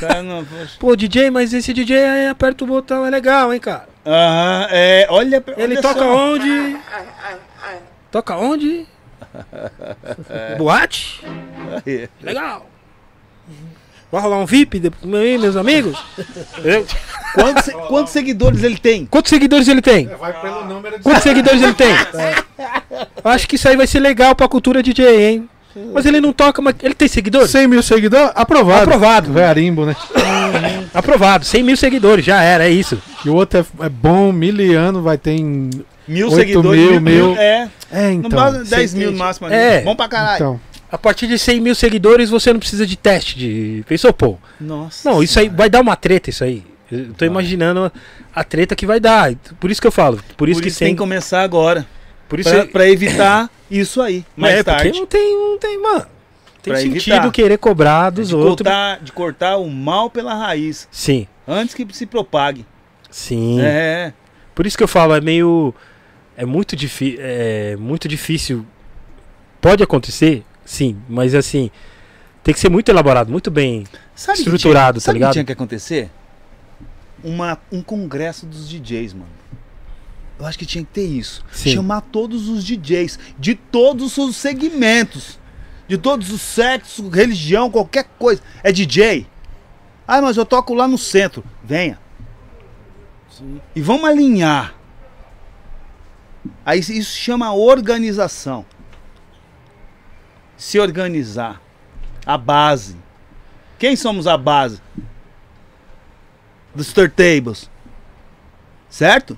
Cara, 0.00 0.22
não. 0.22 0.44
Pô, 0.80 0.96
DJ, 0.96 1.30
mas 1.30 1.52
esse 1.54 1.72
DJ 1.72 1.96
aí 2.04 2.26
aperta 2.26 2.64
o 2.64 2.66
botão. 2.66 3.06
É 3.06 3.10
legal, 3.10 3.52
hein, 3.54 3.60
cara. 3.60 3.88
Aham, 4.04 4.66
é, 4.70 5.06
olha, 5.10 5.44
Ele 5.56 5.74
olha 5.74 5.82
toca 5.82 6.00
só. 6.00 6.32
onde? 6.32 6.76
Toca 8.10 8.36
onde? 8.36 8.86
Boate? 10.58 11.20
Legal. 12.20 12.66
Vai 14.12 14.20
rolar 14.20 14.36
um 14.40 14.44
VIP 14.46 14.78
meus 15.02 15.56
amigos? 15.56 15.98
Quantos, 17.34 17.64
se- 17.64 17.72
quantos 17.88 18.12
seguidores 18.12 18.62
ele 18.62 18.76
tem? 18.76 19.06
Quantos 19.06 19.30
seguidores 19.30 19.66
ele 19.66 19.80
tem? 19.80 20.06
Vai 20.06 20.38
pelo 20.38 20.66
número 20.66 20.98
de 20.98 21.02
Quantos 21.02 21.22
seguidores 21.22 21.62
ele 21.62 21.72
tem? 21.72 21.94
Eu 23.24 23.30
acho 23.30 23.48
que 23.48 23.56
isso 23.56 23.66
aí 23.68 23.74
vai 23.76 23.86
ser 23.86 24.00
legal 24.00 24.34
pra 24.34 24.46
cultura 24.46 24.82
DJ, 24.82 25.30
hein? 25.30 25.48
Mas 25.94 26.04
ele 26.04 26.20
não 26.20 26.34
toca, 26.34 26.60
mas 26.60 26.74
ele 26.82 26.92
tem 26.92 27.08
seguidores? 27.08 27.50
100 27.50 27.66
mil 27.66 27.82
seguidores? 27.82 28.30
Aprovado. 28.34 28.82
Aprovado. 28.82 29.32
Vai 29.32 29.44
arimbo, 29.44 29.86
né? 29.86 29.96
Aprovado, 30.92 31.46
100 31.46 31.62
mil 31.62 31.76
seguidores, 31.78 32.22
já 32.22 32.42
era, 32.42 32.66
é 32.66 32.70
isso. 32.70 33.00
E 33.24 33.30
o 33.30 33.34
outro 33.34 33.60
é, 33.80 33.86
é 33.86 33.88
bom, 33.88 34.30
miliano, 34.30 35.00
vai 35.00 35.16
ter 35.16 35.30
em... 35.32 35.70
Mil 36.06 36.26
Oito 36.26 36.36
seguidores. 36.36 36.78
mil, 36.78 37.00
mil. 37.00 37.34
É, 37.38 37.70
É, 37.90 38.08
no 38.10 38.26
então. 38.26 38.30
base 38.30 38.68
10 38.68 38.90
você 38.90 38.98
mil 38.98 39.12
no 39.12 39.16
máximo 39.18 39.46
ali. 39.46 39.56
É. 39.56 39.80
Bom 39.80 39.96
pra 39.96 40.08
caralho. 40.08 40.34
Então, 40.36 40.60
A 40.92 40.98
partir 40.98 41.26
de 41.26 41.38
100 41.38 41.58
mil 41.60 41.74
seguidores 41.74 42.28
você 42.28 42.52
não 42.52 42.60
precisa 42.60 42.86
de 42.86 42.96
teste 42.96 43.38
de. 43.38 43.82
Pensou, 43.88 44.12
pô? 44.12 44.36
Nossa. 44.60 45.08
Não, 45.10 45.22
isso 45.22 45.40
aí 45.40 45.48
vai 45.48 45.70
dar 45.70 45.80
uma 45.80 45.96
treta, 45.96 46.28
isso 46.28 46.44
aí. 46.44 46.62
Eu 46.90 47.14
tô 47.14 47.24
imaginando 47.24 47.90
a, 48.34 48.44
treta 48.44 48.76
que 48.76 48.84
vai 48.84 49.00
dar. 49.00 49.34
Por 49.58 49.70
isso 49.70 49.80
que 49.80 49.86
eu 49.86 49.92
falo. 49.92 50.22
Por 50.36 50.50
isso 50.50 50.58
Por 50.58 50.64
que 50.64 50.68
isso 50.68 50.78
tem 50.78 50.88
sem. 50.88 50.94
que 50.94 50.98
começar 50.98 51.40
agora. 51.42 51.86
Por 52.28 52.38
isso 52.38 52.50
Pra, 52.50 52.66
pra 52.66 52.88
evitar 52.90 53.50
isso 53.70 54.02
aí. 54.02 54.22
Mais 54.36 54.56
é, 54.56 54.62
tarde. 54.62 54.82
porque 54.84 54.98
não 55.00 55.06
tem, 55.06 55.34
não 55.34 55.58
tem, 55.58 55.80
mano. 55.80 56.06
Tem 56.62 56.72
Pra 56.74 56.80
sentido 56.82 57.14
evitar. 57.14 57.30
querer 57.32 57.56
cobrar 57.56 58.10
dos 58.10 58.28
de, 58.28 58.36
outros. 58.36 58.56
cortar, 58.66 59.00
de 59.00 59.10
cortar 59.12 59.56
o 59.56 59.70
mal 59.70 60.10
pela 60.10 60.34
raiz. 60.34 60.86
Sim, 60.92 61.26
Antes 61.48 61.74
que 61.74 61.86
se 61.92 62.04
propague. 62.06 62.64
sim. 63.10 63.58
É. 63.62 64.12
Por 64.54 64.66
isso 64.66 64.76
que 64.76 64.84
eu 64.84 64.88
falo, 64.88 65.14
é 65.14 65.20
meio. 65.22 65.74
É 66.36 66.44
muito, 66.44 66.76
difi 66.76 67.16
é 67.18 67.76
muito 67.78 68.06
difícil. 68.06 68.66
Pode 69.60 69.82
acontecer, 69.82 70.44
sim, 70.72 70.96
mas 71.08 71.34
assim. 71.34 71.70
Tem 72.42 72.52
que 72.52 72.58
ser 72.58 72.68
muito 72.70 72.88
elaborado, 72.88 73.30
muito 73.30 73.50
bem. 73.50 73.84
Sabe 74.16 74.38
Estruturado, 74.38 74.98
tinha- 74.98 75.00
tá 75.00 75.04
sabe 75.06 75.16
o 75.16 75.18
ligado? 75.18 75.28
que 75.30 75.32
tinha 75.34 75.44
que 75.44 75.52
acontecer? 75.52 76.10
Uma, 77.22 77.56
um 77.70 77.80
congresso 77.82 78.46
dos 78.46 78.68
DJs, 78.68 79.12
mano. 79.12 79.30
Eu 80.40 80.46
acho 80.46 80.58
que 80.58 80.66
tinha 80.66 80.82
que 80.84 80.90
ter 80.90 81.06
isso. 81.06 81.44
Sim. 81.52 81.74
Chamar 81.74 82.00
todos 82.00 82.48
os 82.48 82.64
DJs 82.64 83.16
de 83.38 83.54
todos 83.54 84.18
os 84.18 84.34
segmentos. 84.34 85.38
De 85.86 85.96
todos 85.96 86.32
os 86.32 86.40
sexos, 86.40 87.12
religião, 87.14 87.70
qualquer 87.70 88.06
coisa. 88.18 88.42
É 88.64 88.72
DJ? 88.72 89.26
Ah, 90.08 90.20
mas 90.20 90.36
eu 90.36 90.44
toco 90.44 90.74
lá 90.74 90.88
no 90.88 90.98
centro. 90.98 91.44
Venha. 91.62 91.96
E 93.76 93.80
vamos 93.80 94.04
alinhar. 94.08 94.74
Aí 96.66 96.80
isso 96.80 97.16
chama 97.16 97.52
organização. 97.54 98.64
Se 100.62 100.78
organizar. 100.78 101.60
A 102.24 102.38
base. 102.38 102.96
Quem 103.80 103.96
somos 103.96 104.28
a 104.28 104.38
base? 104.38 104.80
Dos 106.72 106.92
turntables. 106.92 107.68
Certo? 108.88 109.36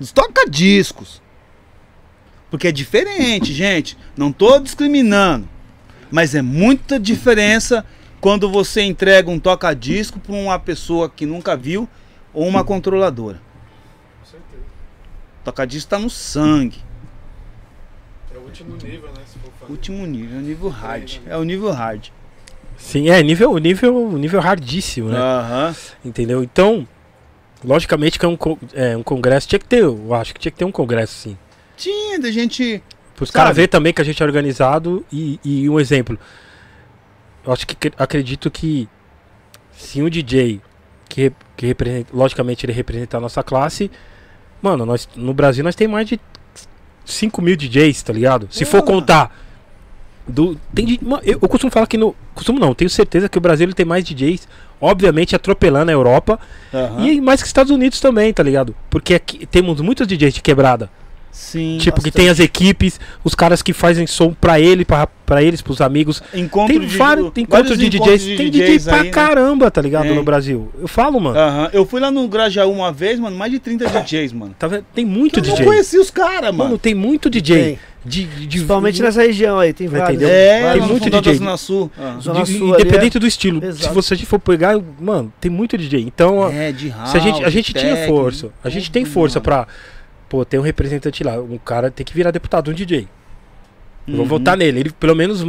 Dos 0.00 0.10
toca-discos. 0.10 1.20
Porque 2.50 2.68
é 2.68 2.72
diferente, 2.72 3.52
gente. 3.52 3.98
Não 4.16 4.32
tô 4.32 4.58
discriminando. 4.58 5.46
Mas 6.10 6.34
é 6.34 6.40
muita 6.40 6.98
diferença 6.98 7.84
quando 8.18 8.50
você 8.50 8.80
entrega 8.80 9.30
um 9.30 9.38
toca-disco 9.38 10.18
para 10.18 10.34
uma 10.34 10.58
pessoa 10.58 11.10
que 11.10 11.26
nunca 11.26 11.54
viu 11.54 11.86
ou 12.32 12.48
uma 12.48 12.64
controladora. 12.64 13.38
Toca-disco 15.44 15.90
tá 15.90 15.98
no 15.98 16.08
sangue. 16.08 16.80
é 18.34 18.38
o 18.38 18.40
último 18.40 18.76
nível, 18.76 19.12
né? 19.12 19.21
Último 19.68 20.04
nível, 20.06 20.36
é 20.38 20.40
o 20.40 20.42
nível 20.44 20.68
hard. 20.68 21.12
É 21.26 21.36
o 21.36 21.44
nível 21.44 21.70
hard. 21.70 22.06
Sim, 22.76 23.08
é 23.10 23.22
nível, 23.22 23.56
nível, 23.58 24.12
nível 24.18 24.40
hardíssimo, 24.40 25.08
né? 25.10 25.18
Aham. 25.18 25.74
Entendeu? 26.04 26.42
Então, 26.42 26.86
logicamente 27.64 28.18
que 28.18 28.24
é 28.24 28.28
um, 28.28 28.36
é 28.74 28.96
um 28.96 29.02
congresso. 29.02 29.46
Tinha 29.48 29.58
que 29.58 29.66
ter, 29.66 29.82
eu 29.82 30.12
acho 30.14 30.34
que 30.34 30.40
tinha 30.40 30.50
que 30.52 30.58
ter 30.58 30.64
um 30.64 30.72
congresso, 30.72 31.14
sim. 31.14 31.38
Tinha 31.76 32.18
da 32.18 32.30
gente. 32.30 32.82
Para 33.14 33.24
os 33.24 33.30
caras 33.30 33.54
ver 33.56 33.68
também 33.68 33.92
que 33.92 34.00
a 34.00 34.04
gente 34.04 34.20
é 34.22 34.26
organizado 34.26 35.04
e, 35.12 35.38
e 35.44 35.68
um 35.70 35.78
exemplo. 35.78 36.18
Eu 37.44 37.52
acho 37.52 37.66
que 37.66 37.74
cre- 37.76 37.92
acredito 37.98 38.50
que 38.50 38.88
se 39.72 40.02
um 40.02 40.08
DJ 40.08 40.60
que, 41.08 41.32
que 41.56 41.66
representa, 41.66 42.10
logicamente 42.14 42.64
ele 42.66 42.72
representa 42.72 43.16
a 43.16 43.20
nossa 43.20 43.42
classe, 43.42 43.90
mano, 44.60 44.84
nós 44.86 45.08
no 45.14 45.34
Brasil 45.34 45.62
nós 45.62 45.74
tem 45.74 45.86
mais 45.86 46.08
de 46.08 46.18
5 47.04 47.42
mil 47.42 47.56
DJs, 47.56 48.02
tá 48.02 48.12
ligado? 48.12 48.48
Se 48.50 48.64
for 48.64 48.82
contar 48.82 49.36
do 50.26 50.56
tem 50.74 50.98
eu, 51.24 51.38
eu 51.42 51.48
costumo 51.48 51.70
falar 51.70 51.86
que 51.86 51.96
no 51.98 52.14
costumo 52.34 52.58
não, 52.60 52.74
tenho 52.74 52.88
certeza 52.90 53.28
que 53.28 53.36
o 53.38 53.40
Brasil 53.40 53.64
ele 53.66 53.74
tem 53.74 53.84
mais 53.86 54.04
DJs, 54.04 54.46
obviamente 54.80 55.34
atropelando 55.36 55.90
a 55.90 55.94
Europa 55.94 56.38
Aham. 56.72 57.04
e 57.06 57.20
mais 57.20 57.40
que 57.42 57.46
Estados 57.48 57.70
Unidos 57.72 58.00
também, 58.00 58.32
tá 58.32 58.42
ligado? 58.42 58.74
Porque 58.88 59.14
aqui 59.14 59.46
temos 59.46 59.80
muitos 59.80 60.06
DJs 60.06 60.34
de 60.34 60.42
quebrada. 60.42 60.88
Sim. 61.30 61.78
Tipo, 61.80 61.96
que 62.02 62.10
bastante. 62.10 62.12
tem 62.12 62.28
as 62.28 62.38
equipes, 62.40 63.00
os 63.24 63.34
caras 63.34 63.62
que 63.62 63.72
fazem 63.72 64.06
som 64.06 64.34
pra 64.38 64.60
ele, 64.60 64.84
pra, 64.84 65.06
pra 65.06 65.42
eles, 65.42 65.62
pros 65.62 65.80
amigos. 65.80 66.22
Encontro 66.34 66.78
Tem 66.78 66.86
de, 66.86 66.94
vários, 66.98 67.30
tem 67.32 67.44
encontros 67.44 67.70
vários 67.70 67.90
de 67.90 67.96
encontros 67.96 68.20
DJs. 68.20 68.30
de 68.30 68.36
tem 68.36 68.50
DJs 68.50 68.68
DJ 68.68 68.84
pra 68.84 68.96
aí, 68.98 69.04
né? 69.04 69.10
caramba, 69.10 69.70
tá 69.70 69.80
ligado? 69.80 70.02
Tem. 70.08 70.14
No 70.14 70.22
Brasil. 70.22 70.70
Eu 70.78 70.86
falo, 70.86 71.18
mano. 71.18 71.38
Aham. 71.38 71.70
Eu 71.72 71.86
fui 71.86 72.00
lá 72.02 72.10
no 72.10 72.28
Grajaú 72.28 72.70
uma 72.70 72.92
vez, 72.92 73.18
mano, 73.18 73.34
mais 73.34 73.50
de 73.50 73.58
30 73.58 73.88
DJs, 73.88 74.30
mano. 74.34 74.54
Tá 74.58 74.66
vendo? 74.66 74.84
Tem 74.94 75.06
muito 75.06 75.38
Eu 75.38 75.42
não 75.44 75.50
DJ. 75.52 75.64
conheci 75.64 75.98
os 75.98 76.10
caras, 76.10 76.50
Mano, 76.50 76.64
mano. 76.64 76.78
tem 76.78 76.94
muito 76.94 77.30
DJ. 77.30 77.62
Tem. 77.64 77.78
De, 78.04 78.24
de, 78.24 78.40
de- 78.40 78.46
Principalmente 78.48 79.00
nessa 79.00 79.22
região 79.22 79.58
aí, 79.60 79.72
tem 79.72 79.86
vários. 79.86 80.10
Entendeu? 80.10 80.28
É, 80.28 80.72
Tem 80.72 80.82
muito 80.82 81.08
DJ. 81.08 81.34
Zona 81.36 81.56
Sul. 81.56 81.90
Ah. 81.96 82.16
Zona 82.20 82.42
de- 82.42 82.58
Sul 82.58 82.74
ali 82.74 82.82
independente 82.82 83.18
do 83.18 83.26
estilo. 83.26 83.60
Se 83.60 83.66
Exato. 83.66 83.94
você 83.94 84.16
for 84.18 84.38
pegar, 84.40 84.76
mano, 85.00 85.32
tem 85.40 85.50
muito 85.50 85.78
DJ. 85.78 86.00
Então, 86.02 86.38
ó, 86.38 86.50
É, 86.50 86.72
de 86.72 86.88
house, 86.88 87.10
se 87.10 87.16
a 87.16 87.20
gente, 87.20 87.44
a 87.44 87.48
gente 87.50 87.72
tinha 87.72 88.06
força. 88.08 88.50
A 88.64 88.68
gente 88.68 88.90
tem 88.90 89.04
tudo, 89.04 89.12
força 89.12 89.38
mano. 89.38 89.44
pra. 89.44 89.66
Pô, 90.28 90.44
ter 90.44 90.58
um 90.58 90.62
representante 90.62 91.22
lá. 91.22 91.38
Um 91.40 91.58
cara 91.58 91.90
tem 91.90 92.04
que 92.04 92.12
virar 92.14 92.30
deputado, 92.32 92.70
um 92.70 92.74
DJ. 92.74 93.06
Vou 94.08 94.20
Uhum. 94.20 94.24
votar 94.26 94.56
nele. 94.56 94.80
Ele 94.80 94.90
pelo 94.90 95.14
menos 95.14 95.44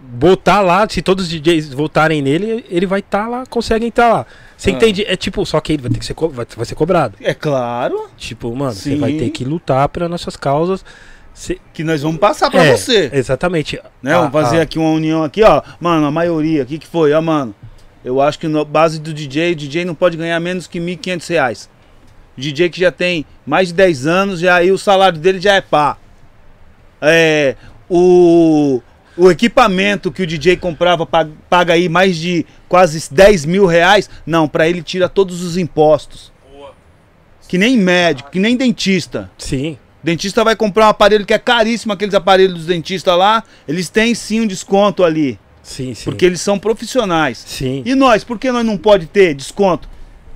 botar 0.00 0.60
lá, 0.60 0.86
se 0.88 1.00
todos 1.02 1.24
os 1.24 1.30
DJs 1.30 1.72
votarem 1.72 2.20
nele, 2.22 2.64
ele 2.68 2.86
vai 2.86 3.00
estar 3.00 3.26
lá, 3.28 3.44
consegue 3.46 3.86
entrar 3.86 4.08
lá. 4.12 4.26
Você 4.56 4.70
Ah. 4.70 4.72
entende? 4.74 5.04
É 5.06 5.16
tipo, 5.16 5.44
só 5.46 5.60
que 5.60 5.72
ele 5.72 5.82
vai 5.82 5.90
ter 5.90 5.98
que 5.98 6.04
ser, 6.06 6.14
co- 6.14 6.28
vai, 6.28 6.46
vai 6.56 6.66
ser 6.66 6.74
cobrado. 6.74 7.16
É 7.20 7.32
claro 7.34 8.08
Tipo, 8.16 8.54
mano, 8.54 8.72
você 8.72 8.90
Sim. 8.90 8.98
vai 8.98 9.12
ter 9.14 9.30
que 9.30 9.44
lutar 9.44 9.88
pelas 9.88 10.10
nossas 10.10 10.36
causas. 10.36 10.84
Cê- 11.38 11.58
que 11.72 11.84
nós 11.84 12.02
vamos 12.02 12.18
passar 12.18 12.50
pra 12.50 12.64
é, 12.64 12.74
você. 12.74 13.10
Exatamente. 13.12 13.80
Né? 14.02 14.12
A- 14.12 14.18
Vamos 14.18 14.32
fazer 14.32 14.58
a- 14.58 14.62
aqui 14.62 14.76
uma 14.76 14.90
união 14.90 15.22
aqui, 15.22 15.40
ó. 15.44 15.62
Mano, 15.78 16.04
a 16.06 16.10
maioria, 16.10 16.64
o 16.64 16.66
que, 16.66 16.78
que 16.78 16.86
foi? 16.86 17.12
Ó, 17.12 17.22
mano, 17.22 17.54
eu 18.04 18.20
acho 18.20 18.40
que 18.40 18.48
na 18.48 18.64
base 18.64 18.98
do 18.98 19.14
DJ, 19.14 19.52
o 19.52 19.54
DJ 19.56 19.84
não 19.84 19.94
pode 19.94 20.16
ganhar 20.16 20.40
menos 20.40 20.66
que 20.66 20.80
1.500 20.80 21.28
reais. 21.28 21.70
O 22.36 22.40
DJ 22.40 22.68
que 22.70 22.80
já 22.80 22.90
tem 22.90 23.24
mais 23.46 23.68
de 23.68 23.74
10 23.74 24.04
anos, 24.04 24.40
já 24.40 24.56
aí 24.56 24.72
o 24.72 24.78
salário 24.78 25.16
dele 25.18 25.40
já 25.40 25.54
é 25.54 25.60
pá. 25.60 25.96
É, 27.00 27.54
o, 27.88 28.82
o 29.16 29.30
equipamento 29.30 30.10
que 30.10 30.22
o 30.22 30.26
DJ 30.26 30.56
comprava 30.56 31.06
pag- 31.06 31.32
paga 31.48 31.74
aí 31.74 31.88
mais 31.88 32.16
de 32.16 32.44
quase 32.68 33.12
10 33.14 33.44
mil 33.44 33.64
reais. 33.64 34.10
Não, 34.26 34.48
pra 34.48 34.68
ele 34.68 34.82
tira 34.82 35.08
todos 35.08 35.42
os 35.42 35.56
impostos. 35.56 36.32
Que 37.48 37.56
nem 37.56 37.78
médico, 37.78 38.30
que 38.30 38.38
nem 38.40 38.56
dentista. 38.56 39.30
Sim. 39.38 39.78
Dentista 40.08 40.42
vai 40.42 40.56
comprar 40.56 40.86
um 40.86 40.88
aparelho 40.88 41.26
que 41.26 41.34
é 41.34 41.38
caríssimo, 41.38 41.92
aqueles 41.92 42.14
aparelhos 42.14 42.54
dos 42.54 42.64
dentistas 42.64 43.14
lá, 43.14 43.44
eles 43.68 43.90
têm 43.90 44.14
sim 44.14 44.40
um 44.40 44.46
desconto 44.46 45.04
ali, 45.04 45.38
Sim, 45.62 45.92
sim. 45.92 46.04
porque 46.04 46.24
eles 46.24 46.40
são 46.40 46.58
profissionais. 46.58 47.44
Sim. 47.46 47.82
E 47.84 47.94
nós, 47.94 48.24
por 48.24 48.38
que 48.38 48.50
nós 48.50 48.64
não 48.64 48.78
pode 48.78 49.04
ter 49.04 49.34
desconto? 49.34 49.86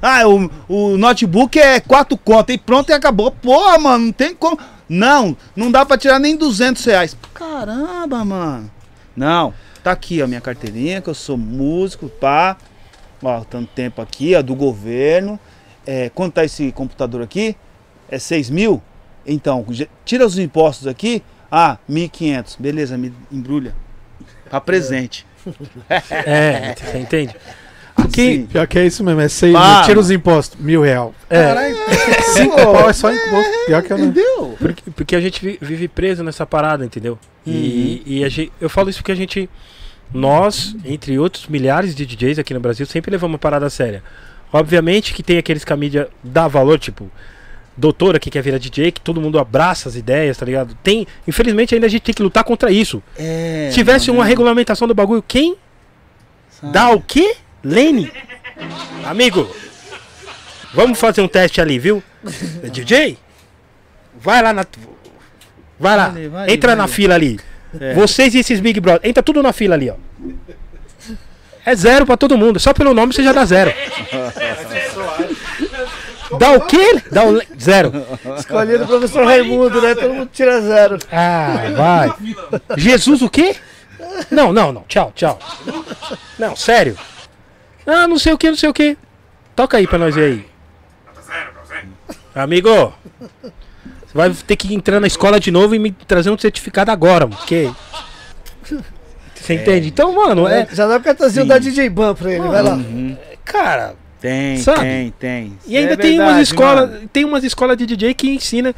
Ah, 0.02 0.28
o, 0.28 0.50
o 0.68 0.98
notebook 0.98 1.58
é 1.58 1.80
quatro 1.80 2.18
contas 2.18 2.54
e 2.54 2.58
pronto 2.58 2.90
e 2.90 2.92
acabou. 2.92 3.30
Porra, 3.30 3.78
mano, 3.78 4.04
não 4.06 4.12
tem 4.12 4.34
como. 4.34 4.58
Não, 4.86 5.34
não 5.56 5.70
dá 5.70 5.86
pra 5.86 5.96
tirar 5.96 6.18
nem 6.18 6.36
200 6.36 6.84
reais. 6.84 7.16
Caramba, 7.32 8.22
mano. 8.26 8.70
Não, 9.16 9.54
tá 9.82 9.92
aqui 9.92 10.20
a 10.20 10.26
minha 10.26 10.40
carteirinha, 10.42 11.00
que 11.00 11.08
eu 11.08 11.14
sou 11.14 11.38
músico, 11.38 12.10
pá. 12.10 12.58
Ó, 13.22 13.40
tanto 13.44 13.70
tempo 13.74 14.02
aqui, 14.02 14.34
ó, 14.34 14.42
do 14.42 14.54
governo. 14.54 15.40
É, 15.86 16.10
quanto 16.10 16.34
tá 16.34 16.44
esse 16.44 16.70
computador 16.72 17.22
aqui? 17.22 17.56
É 18.10 18.18
6 18.18 18.50
mil? 18.50 18.82
Então, 19.26 19.64
tira 20.04 20.26
os 20.26 20.38
impostos 20.38 20.86
aqui. 20.86 21.22
Ah, 21.50 21.78
1.500. 21.90 22.56
Beleza, 22.58 22.96
me 22.98 23.12
embrulha. 23.30 23.74
Pra 24.48 24.60
presente. 24.60 25.26
É, 26.10 26.74
você 26.76 26.98
entende? 26.98 27.34
Aqui, 27.94 28.22
Sim. 28.36 28.46
Pior 28.46 28.66
que 28.66 28.78
é 28.78 28.86
isso 28.86 29.04
mesmo, 29.04 29.20
é 29.20 29.28
seis, 29.28 29.52
Pá, 29.52 29.80
né? 29.80 29.84
tira 29.86 30.00
os 30.00 30.10
impostos, 30.10 30.58
mil 30.58 30.80
real. 30.82 31.14
é, 31.28 31.52
Cinco 32.34 32.56
pau 32.56 32.88
é 32.88 32.92
só 32.92 33.12
imposto. 33.12 33.50
Pior 33.66 33.82
que 33.82 33.92
eu 33.92 33.98
não. 33.98 34.06
Entendeu? 34.06 34.56
porque, 34.58 34.90
porque 34.92 35.16
a 35.16 35.20
gente 35.20 35.44
vi- 35.44 35.58
vive 35.60 35.88
preso 35.88 36.24
nessa 36.24 36.46
parada, 36.46 36.84
entendeu? 36.86 37.18
E, 37.46 38.02
e 38.06 38.24
a 38.24 38.28
gente, 38.30 38.50
eu 38.60 38.70
falo 38.70 38.88
isso 38.88 39.00
porque 39.00 39.12
a 39.12 39.14
gente, 39.16 39.48
nós, 40.12 40.74
entre 40.86 41.18
outros 41.18 41.46
milhares 41.48 41.94
de 41.94 42.06
DJs 42.06 42.38
aqui 42.38 42.54
no 42.54 42.60
Brasil, 42.60 42.86
sempre 42.86 43.10
levamos 43.10 43.34
uma 43.34 43.38
parada 43.38 43.68
séria. 43.68 44.02
Obviamente 44.50 45.12
que 45.12 45.22
tem 45.22 45.36
aqueles 45.36 45.62
que 45.64 45.72
a 45.72 45.76
mídia 45.76 46.08
dá 46.24 46.48
valor, 46.48 46.78
tipo, 46.78 47.10
doutora 47.76 48.18
que 48.18 48.30
quer 48.30 48.42
virar 48.42 48.58
DJ, 48.58 48.92
que 48.92 49.00
todo 49.00 49.20
mundo 49.20 49.38
abraça 49.38 49.88
as 49.88 49.96
ideias, 49.96 50.36
tá 50.36 50.44
ligado? 50.44 50.76
Tem, 50.82 51.06
infelizmente 51.26 51.74
ainda 51.74 51.86
a 51.86 51.90
gente 51.90 52.02
tem 52.02 52.14
que 52.14 52.22
lutar 52.22 52.44
contra 52.44 52.70
isso. 52.70 53.02
É, 53.18 53.68
Se 53.70 53.74
tivesse 53.74 54.08
mano, 54.08 54.20
uma 54.20 54.26
regulamentação 54.26 54.86
do 54.86 54.94
bagulho, 54.94 55.24
quem 55.26 55.56
Dá 56.62 56.90
o 56.90 57.00
quê? 57.00 57.34
Lene? 57.64 58.12
Amigo, 59.04 59.50
vamos 60.72 60.98
fazer 60.98 61.20
um 61.20 61.28
teste 61.28 61.60
ali, 61.60 61.78
viu? 61.78 62.02
DJ? 62.70 63.18
Vai 64.20 64.42
lá 64.42 64.52
na. 64.52 64.64
Vai 65.78 65.96
lá. 65.96 66.08
Vai 66.08 66.28
vai 66.28 66.50
Entra 66.52 66.76
vai 66.76 66.76
na 66.76 66.86
fila 66.86 67.14
ali. 67.14 67.40
É. 67.80 67.94
Vocês 67.94 68.34
e 68.34 68.38
esses 68.38 68.60
Big 68.60 68.78
Brother. 68.78 69.08
Entra 69.08 69.22
tudo 69.22 69.42
na 69.42 69.52
fila 69.52 69.74
ali, 69.74 69.90
ó. 69.90 69.96
É 71.64 71.74
zero 71.74 72.06
pra 72.06 72.16
todo 72.16 72.38
mundo. 72.38 72.60
Só 72.60 72.72
pelo 72.72 72.94
nome 72.94 73.12
você 73.12 73.22
já 73.24 73.32
dá 73.32 73.44
zero. 73.44 73.72
Dá 76.38 76.52
o 76.52 76.60
quê? 76.62 77.02
Dá 77.10 77.24
o 77.24 77.32
le- 77.32 77.46
zero. 77.60 77.92
Escolhido 78.38 78.84
o 78.84 78.86
professor 78.86 79.24
Raimundo, 79.24 79.80
né? 79.80 79.94
Todo 79.94 80.14
mundo 80.14 80.30
tira 80.32 80.60
zero. 80.60 80.98
Ah, 81.10 81.56
vai. 81.76 82.14
Jesus 82.76 83.22
o 83.22 83.28
quê? 83.30 83.56
Não, 84.30 84.52
não, 84.52 84.72
não. 84.72 84.82
Tchau, 84.88 85.12
tchau. 85.14 85.38
Não, 86.38 86.54
sério. 86.56 86.96
Ah, 87.86 88.06
não 88.06 88.18
sei 88.18 88.32
o 88.32 88.38
que, 88.38 88.48
não 88.48 88.56
sei 88.56 88.68
o 88.68 88.74
que. 88.74 88.96
Toca 89.56 89.76
aí 89.76 89.86
pra 89.86 89.98
nós 89.98 90.14
ver 90.14 90.24
aí. 90.32 90.46
Amigo, 92.34 92.92
você 93.42 94.14
vai 94.14 94.30
ter 94.30 94.56
que 94.56 94.74
entrar 94.74 94.98
na 95.00 95.06
escola 95.06 95.38
de 95.38 95.50
novo 95.50 95.74
e 95.74 95.78
me 95.78 95.92
trazer 95.92 96.30
um 96.30 96.38
certificado 96.38 96.90
agora, 96.90 97.26
mano. 97.26 97.36
Porque. 97.36 97.70
Você 99.34 99.54
entende? 99.54 99.88
Então, 99.88 100.14
mano, 100.14 100.46
é. 100.48 100.66
Já 100.72 100.86
dá 100.86 100.96
o 100.96 101.02
cartãozinho 101.02 101.44
da 101.46 101.58
DJ 101.58 101.90
Ban 101.90 102.14
pra 102.14 102.30
ele, 102.32 102.46
vai 102.48 102.62
lá. 102.62 102.74
Uhum. 102.74 103.16
Cara, 103.44 103.94
Tem, 104.22 104.56
Sabe? 104.58 104.80
tem, 104.80 105.10
tem. 105.18 105.58
E 105.66 105.76
ainda 105.76 105.94
É 105.94 105.96
tem 105.96 106.10
verdade, 106.16 106.30
umas 106.32 106.48
escolas, 106.48 106.90
mano. 106.90 107.08
tem 107.12 107.24
umas 107.24 107.42
escolas 107.44 107.76
de 107.76 107.84
DJ 107.86 108.14
que 108.14 108.30
ensina 108.30 108.72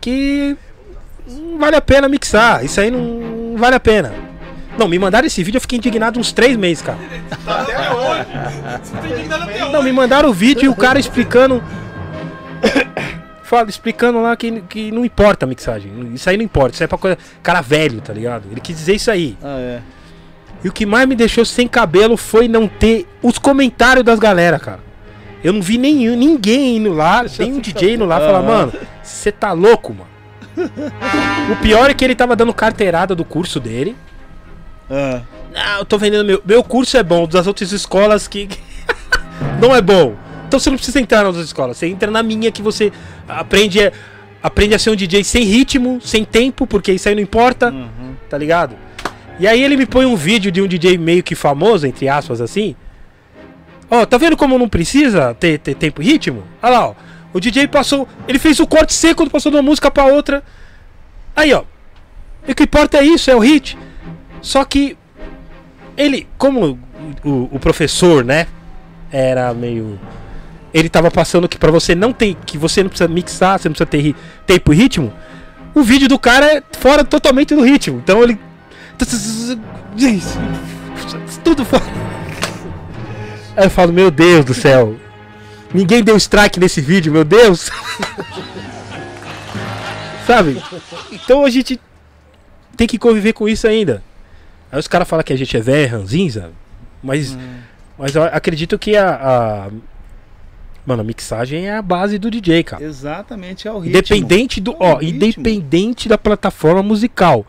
que 0.00 0.56
não 1.28 1.56
vale 1.56 1.76
a 1.76 1.80
pena 1.80 2.08
mixar. 2.08 2.64
Isso 2.64 2.80
aí 2.80 2.90
não 2.90 3.54
vale 3.56 3.76
a 3.76 3.80
pena. 3.80 4.12
Não, 4.76 4.88
me 4.88 4.98
mandaram 4.98 5.26
esse 5.26 5.42
vídeo, 5.44 5.58
eu 5.58 5.60
fiquei 5.60 5.78
indignado 5.78 6.18
uns 6.18 6.32
três 6.32 6.56
meses, 6.56 6.82
cara. 6.82 6.98
Não, 9.72 9.82
me 9.82 9.92
mandaram 9.92 10.30
o 10.30 10.32
vídeo 10.32 10.64
e 10.64 10.68
o 10.68 10.74
cara 10.74 10.98
explicando. 10.98 11.62
Fala, 13.44 13.68
explicando 13.68 14.20
lá 14.22 14.36
que, 14.36 14.60
que 14.62 14.92
não 14.92 15.04
importa 15.04 15.44
a 15.44 15.48
mixagem. 15.48 15.90
Isso 16.14 16.28
aí 16.30 16.36
não 16.36 16.44
importa, 16.44 16.74
isso 16.74 16.82
aí 16.82 16.84
é 16.84 16.88
pra 16.88 16.98
coisa. 16.98 17.18
Cara 17.42 17.60
velho, 17.60 18.00
tá 18.00 18.12
ligado? 18.12 18.44
Ele 18.50 18.60
quis 18.60 18.76
dizer 18.76 18.94
isso 18.94 19.10
aí. 19.10 19.36
Ah, 19.42 19.58
é. 19.58 19.80
E 20.62 20.68
o 20.68 20.72
que 20.72 20.84
mais 20.84 21.08
me 21.08 21.14
deixou 21.16 21.44
sem 21.44 21.66
cabelo 21.66 22.16
foi 22.16 22.46
não 22.46 22.68
ter 22.68 23.06
os 23.22 23.38
comentários 23.38 24.04
das 24.04 24.18
galera, 24.18 24.58
cara. 24.58 24.80
Eu 25.42 25.54
não 25.54 25.62
vi 25.62 25.78
nenhum, 25.78 26.14
ninguém 26.16 26.76
indo 26.76 26.92
lá, 26.92 27.24
nem 27.38 27.54
um 27.54 27.60
DJ 27.60 27.94
indo 27.94 28.04
lá 28.04 28.20
falar, 28.20 28.40
Aham. 28.40 28.46
mano, 28.46 28.72
você 29.02 29.32
tá 29.32 29.52
louco, 29.52 29.94
mano. 29.94 30.10
o 31.50 31.56
pior 31.62 31.88
é 31.88 31.94
que 31.94 32.04
ele 32.04 32.14
tava 32.14 32.36
dando 32.36 32.52
carteirada 32.52 33.14
do 33.14 33.24
curso 33.24 33.58
dele. 33.58 33.96
Ah, 34.90 35.22
Ah, 35.54 35.78
eu 35.78 35.84
tô 35.84 35.96
vendendo 35.96 36.24
meu. 36.24 36.42
Meu 36.44 36.62
curso 36.62 36.96
é 36.96 37.02
bom, 37.02 37.26
das 37.26 37.46
outras 37.46 37.72
escolas 37.72 38.28
que. 38.28 38.48
não 39.60 39.74
é 39.74 39.80
bom. 39.80 40.14
Então 40.46 40.60
você 40.60 40.68
não 40.68 40.76
precisa 40.76 41.00
entrar 41.00 41.18
nas 41.18 41.28
outras 41.28 41.46
escolas. 41.46 41.76
Você 41.76 41.86
entra 41.86 42.10
na 42.10 42.22
minha 42.22 42.50
que 42.52 42.60
você 42.60 42.92
aprende 43.26 43.80
a, 43.80 43.92
aprende 44.42 44.74
a 44.74 44.78
ser 44.78 44.90
um 44.90 44.96
DJ 44.96 45.24
sem 45.24 45.44
ritmo, 45.44 46.00
sem 46.02 46.24
tempo, 46.24 46.66
porque 46.66 46.92
isso 46.92 47.08
aí 47.08 47.14
não 47.14 47.22
importa 47.22 47.70
uhum. 47.70 48.14
tá 48.28 48.36
ligado? 48.36 48.74
E 49.40 49.48
aí 49.48 49.62
ele 49.62 49.74
me 49.74 49.86
põe 49.86 50.04
um 50.04 50.14
vídeo 50.14 50.52
de 50.52 50.60
um 50.60 50.68
DJ 50.68 50.98
meio 50.98 51.22
que 51.22 51.34
famoso, 51.34 51.86
entre 51.86 52.06
aspas, 52.08 52.42
assim. 52.42 52.76
Ó, 53.90 54.04
tá 54.04 54.18
vendo 54.18 54.36
como 54.36 54.58
não 54.58 54.68
precisa 54.68 55.34
ter, 55.34 55.58
ter 55.58 55.74
tempo 55.74 56.02
e 56.02 56.04
ritmo? 56.04 56.44
Olha 56.62 56.72
lá, 56.72 56.88
ó. 56.88 56.94
O 57.32 57.40
DJ 57.40 57.66
passou. 57.66 58.06
Ele 58.28 58.38
fez 58.38 58.60
o 58.60 58.66
corte 58.66 58.92
seco, 58.92 59.28
passou 59.30 59.50
de 59.50 59.56
uma 59.56 59.62
música 59.62 59.90
pra 59.90 60.04
outra. 60.04 60.44
Aí, 61.34 61.54
ó. 61.54 61.64
E 62.46 62.52
o 62.52 62.54
que 62.54 62.64
importa 62.64 62.98
é 62.98 63.02
isso, 63.02 63.30
é 63.30 63.34
o 63.34 63.38
hit. 63.38 63.78
Só 64.42 64.62
que. 64.62 64.96
Ele, 65.96 66.28
como 66.36 66.78
o, 67.24 67.48
o 67.50 67.58
professor, 67.58 68.22
né? 68.22 68.46
Era 69.10 69.54
meio. 69.54 69.98
Ele 70.72 70.90
tava 70.90 71.10
passando 71.10 71.48
que 71.48 71.58
pra 71.58 71.70
você 71.70 71.94
não 71.94 72.12
ter. 72.12 72.36
Que 72.44 72.58
você 72.58 72.82
não 72.82 72.90
precisa 72.90 73.08
mixar, 73.08 73.58
você 73.58 73.68
não 73.68 73.74
precisa 73.74 73.86
ter 73.86 74.14
tempo 74.46 74.72
e 74.72 74.76
ritmo. 74.76 75.10
O 75.74 75.82
vídeo 75.82 76.08
do 76.08 76.18
cara 76.18 76.58
é 76.58 76.62
fora 76.78 77.04
totalmente 77.04 77.54
do 77.54 77.62
ritmo. 77.62 77.98
Então 77.98 78.22
ele. 78.22 78.38
Tudo 81.44 81.64
fora. 81.64 81.82
Aí 83.56 83.66
eu 83.66 83.70
falo, 83.70 83.92
meu 83.92 84.10
Deus 84.10 84.44
do 84.44 84.54
céu. 84.54 84.96
Ninguém 85.72 86.02
deu 86.02 86.16
strike 86.16 86.58
nesse 86.58 86.80
vídeo, 86.80 87.12
meu 87.12 87.24
Deus. 87.24 87.70
Sabe? 90.26 90.62
Então 91.12 91.44
a 91.44 91.50
gente 91.50 91.80
tem 92.76 92.86
que 92.86 92.98
conviver 92.98 93.32
com 93.32 93.48
isso 93.48 93.66
ainda. 93.66 94.02
Aí 94.70 94.78
os 94.78 94.88
caras 94.88 95.08
falam 95.08 95.24
que 95.24 95.32
a 95.32 95.36
gente 95.36 95.56
é 95.56 95.60
velho, 95.60 95.90
ranzinza. 95.90 96.50
Mas, 97.02 97.36
mas 97.98 98.14
eu 98.14 98.22
acredito 98.24 98.78
que 98.78 98.96
a, 98.96 99.14
a. 99.14 99.70
Mano, 100.86 101.02
a 101.02 101.04
mixagem 101.04 101.68
é 101.68 101.76
a 101.76 101.82
base 101.82 102.18
do 102.18 102.30
DJ, 102.30 102.62
cara. 102.62 102.84
Exatamente, 102.84 103.66
é 103.66 103.72
o 103.72 103.78
ritmo. 103.78 103.98
Independente 103.98 104.60
do, 104.60 104.72
É 104.72 104.76
ó, 104.78 104.96
ritmo. 104.96 105.16
independente 105.16 106.08
da 106.08 106.18
plataforma 106.18 106.82
musical. 106.82 107.46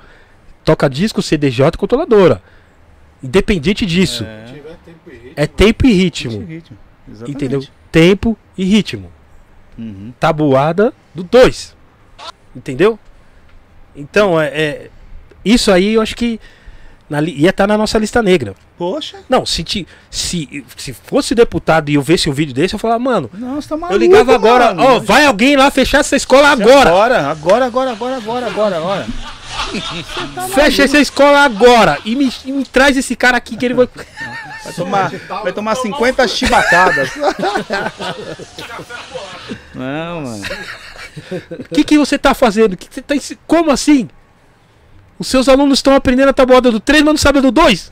Toca 0.63 0.89
disco, 0.89 1.21
CDJ, 1.21 1.77
controladora. 1.77 2.41
Independente 3.23 3.85
disso. 3.85 4.25
É, 5.35 5.47
tempo 5.47 5.85
e 5.85 5.93
ritmo. 5.93 6.31
Ritmo, 6.31 6.47
ritmo. 6.47 6.77
Exatamente. 7.07 7.31
Entendeu? 7.31 7.63
Tempo 7.91 8.37
e 8.57 8.63
ritmo. 8.63 9.11
Uhum. 9.77 10.13
Tabuada 10.19 10.93
do 11.13 11.23
2. 11.23 11.75
Entendeu? 12.55 12.99
Então, 13.95 14.39
é, 14.39 14.47
é- 14.47 14.89
isso 15.43 15.71
aí 15.71 15.93
eu 15.95 16.01
acho 16.01 16.15
que 16.15 16.39
na 17.11 17.19
li- 17.19 17.35
ia 17.37 17.49
estar 17.49 17.67
na 17.67 17.77
nossa 17.77 17.97
lista 17.99 18.23
negra. 18.23 18.55
Poxa, 18.77 19.17
Não, 19.29 19.45
se, 19.45 19.63
ti- 19.63 19.85
se, 20.09 20.63
se 20.77 20.93
fosse 20.93 21.35
deputado 21.35 21.89
e 21.89 21.95
eu 21.95 22.01
visse 22.01 22.29
um 22.29 22.33
vídeo 22.33 22.53
desse, 22.53 22.73
eu 22.73 22.79
falava, 22.79 22.99
mano, 22.99 23.29
não, 23.33 23.61
você 23.61 23.67
tá 23.67 23.75
maluco, 23.75 23.93
eu 23.93 23.97
ligava 23.99 24.33
agora, 24.33 24.73
ó, 24.77 24.99
vai 24.99 25.25
alguém 25.25 25.57
lá 25.57 25.69
fechar 25.69 25.99
essa 25.99 26.15
escola 26.15 26.47
agora. 26.49 26.89
Agora, 26.89 27.27
agora, 27.29 27.65
agora, 27.65 27.91
agora, 27.91 28.15
agora, 28.17 28.47
agora, 28.47 28.77
agora. 28.77 29.05
Fecha 30.55 30.83
essa 30.83 30.97
escola 30.99 31.39
agora 31.43 31.97
e 32.05 32.15
me, 32.15 32.31
e 32.45 32.51
me 32.53 32.63
traz 32.65 32.95
esse 32.95 33.13
cara 33.15 33.35
aqui 33.37 33.57
que 33.57 33.65
ele 33.65 33.73
vai. 33.73 33.87
Vai 34.63 34.73
tomar, 34.73 35.09
vai 35.41 35.51
tomar 35.51 35.73
50 35.73 36.27
chibatadas. 36.27 37.09
Não, 39.73 40.21
mano. 40.21 40.43
O 41.51 41.63
que, 41.73 41.83
que 41.83 41.97
você 41.97 42.15
tá 42.17 42.35
fazendo? 42.35 42.77
Que 42.77 42.87
que 42.87 42.93
você 42.93 43.01
tá 43.01 43.15
Como 43.47 43.71
assim? 43.71 44.07
Os 45.21 45.27
seus 45.27 45.47
alunos 45.47 45.77
estão 45.77 45.93
aprendendo 45.93 46.29
a 46.29 46.33
tabuada 46.33 46.71
do 46.71 46.79
3, 46.79 47.03
mas 47.03 47.13
não 47.13 47.17
sabem 47.17 47.37
a 47.37 47.43
do 47.43 47.51
2? 47.51 47.91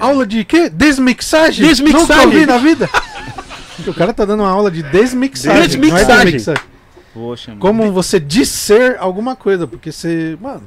Aula 0.00 0.26
de 0.26 0.42
quê? 0.42 0.70
Desmixagem? 0.70 1.66
Desmixagem. 1.68 2.06
Nunca 2.08 2.22
ouvi 2.22 2.46
na 2.46 2.56
vida. 2.56 2.88
o 3.86 3.92
cara 3.92 4.14
tá 4.14 4.24
dando 4.24 4.42
uma 4.42 4.48
aula 4.48 4.70
de 4.70 4.82
desmixagem. 4.82 5.60
Desmixagem. 5.62 6.06
Não 6.06 6.14
é 6.14 6.24
desmixagem. 6.24 6.64
Poxa, 7.12 7.50
mano. 7.50 7.60
Como 7.60 7.92
você 7.92 8.18
disser 8.18 8.96
alguma 8.98 9.36
coisa, 9.36 9.66
porque 9.66 9.92
você. 9.92 10.38
Mano, 10.40 10.62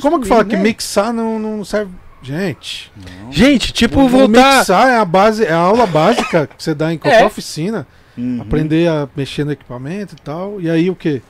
como 0.00 0.20
que 0.20 0.28
fala 0.28 0.44
que 0.44 0.54
né? 0.54 0.62
mixar 0.62 1.12
não, 1.12 1.40
não 1.40 1.64
serve. 1.64 1.90
Gente, 2.22 2.92
Gente, 3.32 3.72
tipo, 3.72 4.02
o 4.02 4.08
voltar. 4.08 4.58
mixar 4.58 4.88
é 4.88 4.98
a 4.98 5.04
base, 5.04 5.44
é 5.44 5.52
a 5.52 5.56
aula 5.56 5.84
básica 5.84 6.46
que 6.46 6.62
você 6.62 6.72
dá 6.72 6.92
em 6.92 6.96
qualquer 6.98 7.22
É. 7.22 7.26
oficina. 7.26 7.84
Uhum. 8.16 8.38
Aprender 8.40 8.88
a 8.88 9.08
mexer 9.16 9.44
no 9.44 9.50
equipamento 9.50 10.14
e 10.14 10.22
tal. 10.22 10.60
E 10.60 10.70
aí 10.70 10.88
o 10.88 10.94
que? 10.94 11.20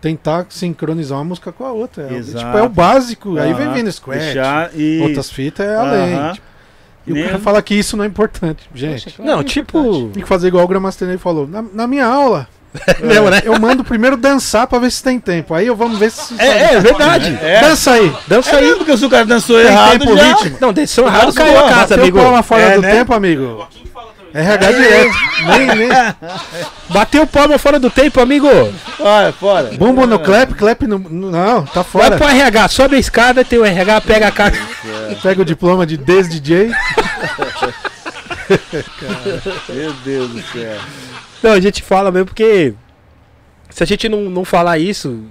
Tentar 0.00 0.46
sincronizar 0.50 1.18
uma 1.18 1.24
música 1.24 1.50
com 1.50 1.64
a 1.64 1.72
outra. 1.72 2.06
É, 2.10 2.14
Exato. 2.16 2.44
tipo, 2.44 2.56
é 2.58 2.62
o 2.62 2.68
básico. 2.68 3.38
Aí 3.38 3.52
vem 3.54 3.72
vindo 3.72 3.90
Scratch, 3.90 4.20
Deixar 4.20 4.70
e... 4.74 5.00
outras 5.02 5.30
fitas 5.30 5.66
é 5.66 5.74
além. 5.76 6.32
Tipo. 6.34 6.46
E 7.06 7.12
Nem- 7.12 7.22
o 7.22 7.26
cara 7.26 7.38
fala 7.38 7.62
que 7.62 7.74
isso 7.74 7.96
não 7.96 8.04
é 8.04 8.06
importante. 8.08 8.68
Gente, 8.74 9.14
Não, 9.22 9.42
tipo. 9.42 10.10
tem 10.12 10.22
que 10.22 10.28
fazer 10.28 10.48
igual 10.48 10.64
o 10.64 10.68
Gramastenei 10.68 11.16
falou. 11.18 11.46
Na, 11.46 11.62
na 11.72 11.86
minha 11.86 12.04
aula, 12.04 12.48
Não, 13.02 13.30
né? 13.30 13.40
eu 13.44 13.58
mando 13.58 13.82
primeiro 13.84 14.16
dançar 14.16 14.66
pra 14.66 14.78
ver 14.78 14.90
se 14.90 15.02
tem 15.02 15.18
tempo. 15.18 15.54
Aí 15.54 15.66
eu 15.66 15.74
vamos 15.76 15.98
ver 15.98 16.10
se. 16.10 16.34
É, 16.38 16.74
é 16.74 16.80
verdade. 16.80 17.38
É. 17.40 17.60
Dança 17.62 17.92
aí. 17.92 18.12
Dança 18.26 18.50
É 18.50 18.58
aí. 18.58 18.64
mesmo 18.66 18.84
que 18.84 18.96
se 18.96 19.04
o 19.04 19.08
cara 19.08 19.24
dançou 19.24 19.56
Tem 19.56 19.66
errado 19.66 19.98
tempo, 20.00 20.16
já... 20.16 20.24
ritmo. 20.34 20.58
Não, 20.60 20.72
desceu 20.72 21.06
errado, 21.06 21.32
caiu 21.32 21.58
a 21.64 21.68
casa, 21.70 21.94
amigo. 21.94 22.18
palma 22.18 22.42
fora 22.42 22.60
É, 22.62 22.74
do 22.74 22.82
né? 22.82 22.90
tempo, 22.96 23.14
amigo. 23.14 23.66
RH 24.38 24.72
direto. 24.72 25.14
nem, 25.46 25.66
nem. 25.66 25.88
Bateu 26.90 27.26
palma 27.26 27.58
fora 27.58 27.78
do 27.80 27.90
tempo, 27.90 28.20
amigo. 28.20 28.46
Olha, 29.00 29.32
fora. 29.32 29.70
Bumbo 29.78 30.06
no 30.06 30.18
clap, 30.18 30.52
clap 30.54 30.82
no. 30.86 30.98
no- 30.98 31.30
Não, 31.30 31.64
tá 31.64 31.82
Vai 31.82 31.84
fora. 31.84 32.16
pro 32.16 32.28
RH, 32.28 32.68
sobe 32.68 32.96
a 32.96 32.98
escada, 32.98 33.44
tem 33.44 33.58
o 33.58 33.64
RH, 33.64 34.00
pega 34.02 34.28
a 34.28 34.32
carta. 34.32 34.58
Pega 35.22 35.42
o 35.42 35.44
diploma 35.44 35.86
de 35.86 35.96
des-DJ. 35.96 36.70
Meu 39.68 39.92
Deus 40.04 40.30
do 40.30 40.42
céu. 40.42 40.76
Não, 41.42 41.52
a 41.52 41.60
gente 41.60 41.82
fala 41.82 42.10
mesmo 42.10 42.26
porque. 42.26 42.74
Se 43.70 43.82
a 43.82 43.86
gente 43.86 44.08
não, 44.08 44.22
não 44.22 44.44
falar 44.44 44.78
isso. 44.78 45.24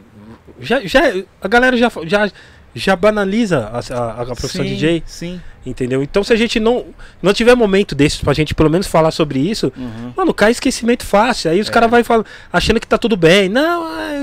Já, 0.60 0.80
já, 0.86 1.02
a 1.42 1.48
galera 1.48 1.76
já, 1.76 1.92
já, 2.06 2.30
já 2.76 2.96
banaliza 2.96 3.70
a, 3.72 3.80
a, 3.94 4.22
a 4.24 4.26
profissão 4.36 4.64
Sim, 4.66 4.74
DJ, 4.74 5.04
Sim. 5.06 5.42
entendeu? 5.66 6.04
Então 6.04 6.24
se 6.24 6.34
a 6.34 6.36
gente 6.36 6.60
não, 6.60 6.86
não 7.22 7.34
tiver 7.34 7.56
momento 7.56 7.96
desses 7.96 8.20
pra 8.20 8.34
gente 8.34 8.54
pelo 8.54 8.70
menos 8.70 8.86
falar 8.86 9.12
sobre 9.12 9.40
isso, 9.40 9.72
Uhum. 9.78 10.12
mano, 10.16 10.34
cai 10.34 10.52
esquecimento 10.52 11.06
fácil. 11.06 11.50
Aí 11.52 11.60
os 11.62 11.70
caras 11.70 11.90
vão 11.90 12.04
falar, 12.04 12.26
achando 12.52 12.80
que 12.80 12.86
tá 12.88 12.98
tudo 12.98 13.16
bem. 13.16 13.48
Não, 13.48 14.00
é, 14.00 14.22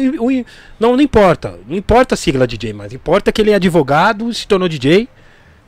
não, 0.78 0.94
não 0.96 1.00
importa. 1.00 1.58
Não 1.66 1.76
importa 1.76 2.14
a 2.14 2.18
sigla 2.18 2.46
DJ, 2.46 2.72
mas 2.74 2.92
importa 2.92 3.32
que 3.32 3.40
ele 3.40 3.50
é 3.52 3.54
advogado, 3.54 4.32
se 4.34 4.46
tornou 4.46 4.68
DJ, 4.68 5.08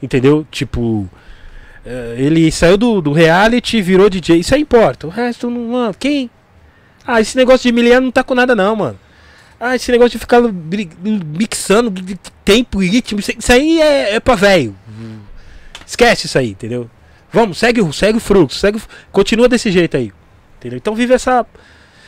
Entendeu? 0.02 0.46
Tipo. 0.50 1.08
eh, 1.86 2.16
Ele 2.18 2.52
saiu 2.52 2.76
do, 2.76 3.00
do 3.00 3.12
reality, 3.12 3.80
virou 3.80 4.10
DJ. 4.10 4.40
Isso 4.40 4.54
aí 4.54 4.60
importa. 4.60 5.06
O 5.06 5.10
resto 5.10 5.48
não. 5.48 5.60
Mano, 5.72 5.94
quem? 5.98 6.28
Ah, 7.06 7.20
esse 7.22 7.34
negócio 7.36 7.62
de 7.62 7.72
miliano 7.72 8.04
não 8.06 8.12
tá 8.12 8.22
com 8.22 8.34
nada, 8.34 8.54
não, 8.54 8.76
mano. 8.76 8.98
Ah, 9.66 9.74
esse 9.76 9.90
negócio 9.90 10.10
de 10.12 10.18
ficar 10.18 10.42
mixando 10.42 11.90
de 11.90 12.16
tempo 12.44 12.82
e 12.82 12.88
ritmo. 12.88 13.18
Isso 13.20 13.52
aí 13.52 13.80
é, 13.80 14.16
é 14.16 14.20
pra 14.20 14.34
velho. 14.34 14.76
Esquece 15.86 16.26
isso 16.26 16.38
aí, 16.38 16.50
entendeu? 16.50 16.90
Vamos, 17.32 17.58
segue, 17.58 17.80
o- 17.80 17.92
segue 17.92 18.18
o 18.18 18.20
fluxo. 18.20 18.58
Segue, 18.58 18.80
continua 19.10 19.48
desse 19.48 19.70
jeito 19.70 19.96
aí. 19.96 20.12
Entendeu? 20.58 20.76
Então 20.76 20.94
vive 20.94 21.14
essa, 21.14 21.46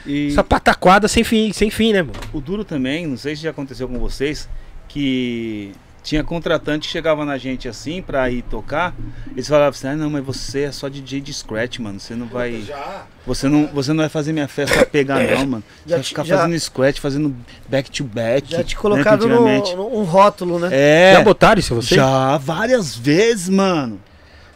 E 0.06 0.28
essa 0.28 0.44
pataquada 0.44 1.08
sem 1.08 1.24
fim, 1.24 1.52
sem 1.52 1.70
fim, 1.70 1.92
né, 1.92 2.02
mano? 2.02 2.14
o 2.32 2.40
duro 2.40 2.64
também, 2.64 3.06
não 3.06 3.16
sei 3.16 3.34
se 3.34 3.42
já 3.42 3.50
aconteceu 3.50 3.88
com 3.88 3.98
vocês, 3.98 4.48
que 4.88 5.72
tinha 6.06 6.22
contratante 6.22 6.86
que 6.86 6.92
chegava 6.92 7.24
na 7.24 7.36
gente 7.36 7.68
assim 7.68 8.00
pra 8.00 8.30
ir 8.30 8.42
tocar, 8.42 8.94
eles 9.32 9.48
falavam 9.48 9.70
assim, 9.70 9.88
ah 9.88 9.96
não, 9.96 10.08
mas 10.08 10.24
você 10.24 10.62
é 10.62 10.72
só 10.72 10.88
DJ 10.88 11.20
de 11.20 11.34
scratch, 11.34 11.80
mano. 11.80 11.98
Você 11.98 12.14
não 12.14 12.26
vai. 12.26 12.62
Você 13.26 13.48
não, 13.48 13.66
você 13.66 13.90
não 13.92 13.98
vai 14.02 14.08
fazer 14.08 14.32
minha 14.32 14.46
festa 14.46 14.86
pegar, 14.86 15.18
não, 15.36 15.46
mano. 15.46 15.64
Você 15.84 15.90
Já 15.90 15.96
vai 15.96 16.02
te- 16.04 16.08
ficar 16.10 16.24
já- 16.24 16.38
fazendo 16.38 16.60
scratch, 16.60 17.00
fazendo 17.00 17.34
back 17.68 17.90
to 17.90 18.04
back. 18.04 18.48
Já 18.50 18.62
te 18.62 18.76
né, 18.76 18.80
colocaram 18.80 19.16
antigamente- 19.16 19.74
no, 19.74 19.90
no- 19.90 19.98
um 19.98 20.04
rótulo, 20.04 20.58
né? 20.60 20.68
É. 20.70 21.14
Já 21.16 21.22
botaram 21.22 21.58
isso 21.58 21.74
você? 21.74 21.96
Já, 21.96 22.36
várias 22.38 22.94
vezes, 22.96 23.48
mano. 23.48 24.00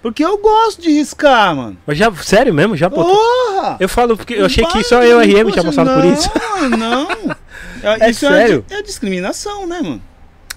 Porque 0.01 0.25
eu 0.25 0.39
gosto 0.39 0.81
de 0.81 0.89
riscar, 0.91 1.55
mano. 1.55 1.77
Mas 1.87 1.99
já, 1.99 2.11
sério 2.15 2.55
mesmo? 2.55 2.75
Já 2.77 2.89
botou? 2.89 3.15
Porra! 3.15 3.77
Eu 3.81 3.89
falo 3.89 4.17
porque 4.17 4.35
eu 4.35 4.47
achei 4.47 4.65
que 4.65 4.83
só 4.85 5.03
eu 5.03 5.21
e 5.23 5.35
RM 5.35 5.51
tinha 5.51 5.65
passado 5.65 5.91
por 5.93 6.05
isso. 6.07 6.31
Não, 6.71 6.79
não. 6.79 7.37
É 8.01 8.11
isso 8.11 8.21
sério? 8.21 8.65
É, 8.71 8.75
é 8.77 8.83
discriminação, 8.83 9.67
né, 9.67 9.81
mano? 9.83 10.03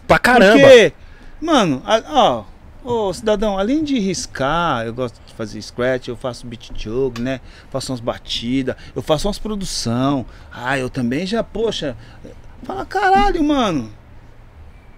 Pra 0.08 0.20
caramba. 0.20 0.60
Porque, 0.60 0.94
mano, 1.42 1.82
ó, 1.86 2.44
ô 2.84 3.14
cidadão, 3.14 3.58
além 3.58 3.84
de 3.84 4.00
riscar, 4.00 4.86
eu 4.86 4.94
gosto 4.94 5.20
de 5.26 5.34
fazer 5.34 5.62
scratch, 5.62 6.08
eu 6.08 6.16
faço 6.16 6.46
beat 6.46 6.72
jogo, 6.76 7.22
né? 7.22 7.40
Faço 7.70 7.92
umas 7.92 8.02
batidas, 8.02 8.76
eu 8.96 9.02
faço 9.02 9.28
umas 9.28 9.40
produção. 9.40 10.26
Ah, 10.52 10.78
eu 10.78 10.90
também 10.90 11.26
já, 11.26 11.44
poxa, 11.44 11.96
fala 12.64 12.86
caralho, 12.86 13.44
mano. 13.44 13.92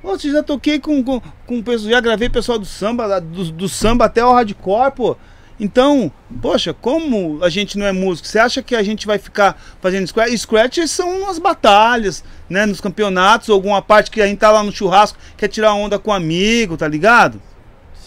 Poxa, 0.02 0.32
já 0.32 0.44
toquei 0.44 0.80
com, 0.80 1.04
com, 1.04 1.22
com 1.48 1.64
pessoal, 1.64 1.92
já 1.92 2.00
gravei 2.00 2.30
pessoal 2.30 2.60
do 2.60 2.66
samba, 2.66 3.20
do, 3.20 3.52
do 3.52 3.68
samba 3.68 4.06
até 4.06 4.24
o 4.24 4.32
hardcore, 4.32 4.92
pô. 4.92 5.18
Então, 5.60 6.12
poxa, 6.42 6.74
como 6.74 7.42
a 7.42 7.50
gente 7.50 7.78
não 7.78 7.86
é 7.86 7.92
músico, 7.94 8.28
você 8.28 8.38
acha 8.38 8.62
que 8.62 8.76
a 8.76 8.84
gente 8.84 9.08
vai 9.08 9.18
ficar 9.18 9.58
fazendo 9.82 10.06
scratch? 10.06 10.38
Scratch 10.38 10.78
são 10.88 11.22
umas 11.22 11.40
batalhas, 11.40 12.24
né? 12.50 12.66
Nos 12.66 12.82
campeonatos, 12.82 13.48
ou 13.48 13.56
alguma 13.56 13.82
parte 13.82 14.12
que 14.12 14.22
a 14.22 14.28
gente 14.28 14.40
tá 14.40 14.52
lá 14.52 14.62
no 14.64 14.72
churrasco, 14.72 15.18
quer 15.38 15.48
tirar 15.48 15.74
onda 15.74 15.98
com 15.98 16.12
um 16.12 16.14
amigo, 16.14 16.76
tá 16.76 16.88
ligado? 16.88 17.42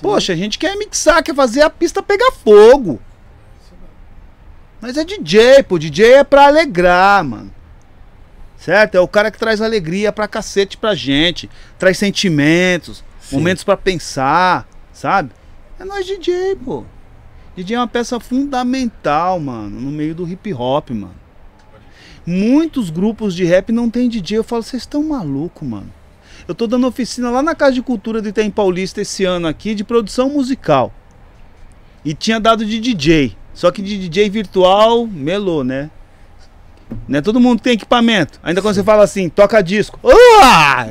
Poxa, 0.03 0.33
a 0.35 0.37
gente 0.37 0.59
quer 0.59 0.77
mixar, 0.77 1.23
quer 1.23 1.35
fazer 1.35 1.63
a 1.63 1.71
pista 1.71 2.03
pegar 2.03 2.31
fogo. 2.33 3.01
Mas 4.81 4.97
é 4.97 5.05
DJ, 5.05 5.63
pô. 5.63 5.79
DJ 5.79 6.13
é 6.15 6.25
pra 6.25 6.47
alegrar, 6.47 7.25
mano. 7.25 7.53
Certo? 8.59 8.95
É 8.95 9.01
o 9.01 9.09
cara 9.09 9.31
que 9.31 9.39
traz 9.39 9.61
alegria 9.61 10.13
pra 10.13 10.29
cacete 10.29 10.77
pra 10.77 10.95
gente. 10.95 11.51
Traz 11.79 11.99
sentimentos, 11.99 13.03
Sim. 13.21 13.37
momentos 13.37 13.65
pra 13.65 13.77
pensar, 13.77 14.69
sabe? 14.93 15.31
É 15.81 15.85
nós 15.85 16.07
DJ, 16.07 16.57
pô. 16.57 16.85
DJ 17.59 17.75
é 17.75 17.81
uma 17.81 17.89
peça 17.89 18.21
fundamental, 18.21 19.41
mano, 19.41 19.81
no 19.81 19.91
meio 19.91 20.15
do 20.15 20.29
hip 20.29 20.55
hop, 20.55 20.91
mano. 20.91 21.17
Muitos 22.25 22.89
grupos 22.89 23.35
de 23.35 23.45
rap 23.45 23.73
não 23.73 23.91
tem 23.91 24.09
DJ. 24.09 24.39
Eu 24.39 24.45
falo, 24.45 24.63
vocês 24.63 24.85
estão 24.85 25.03
maluco, 25.03 25.65
mano. 25.65 25.93
Eu 26.47 26.55
tô 26.55 26.69
dando 26.69 26.87
oficina 26.87 27.31
lá 27.31 27.43
na 27.43 27.57
Casa 27.57 27.73
de 27.73 27.83
Cultura 27.83 28.23
de 28.23 28.29
Itaim 28.29 28.49
Paulista 28.49 29.01
esse 29.01 29.25
ano 29.25 29.49
aqui 29.49 29.75
de 29.75 29.83
produção 29.83 30.31
musical. 30.31 30.93
E 32.05 32.15
tinha 32.15 32.39
dado 32.39 32.65
de 32.65 32.79
DJ. 32.79 33.37
Só 33.53 33.73
que 33.73 33.83
de 33.83 33.99
DJ 33.99 34.31
virtual, 34.31 35.05
melou, 35.05 35.65
né? 35.65 35.91
Né? 37.09 37.21
Todo 37.21 37.41
mundo 37.41 37.61
tem 37.61 37.73
equipamento. 37.73 38.39
Ainda 38.41 38.63
quando 38.63 38.77
você 38.77 38.85
fala 38.85 39.03
assim, 39.03 39.29
toca 39.29 39.61
disco. 39.61 39.99
Uá! 40.05 40.87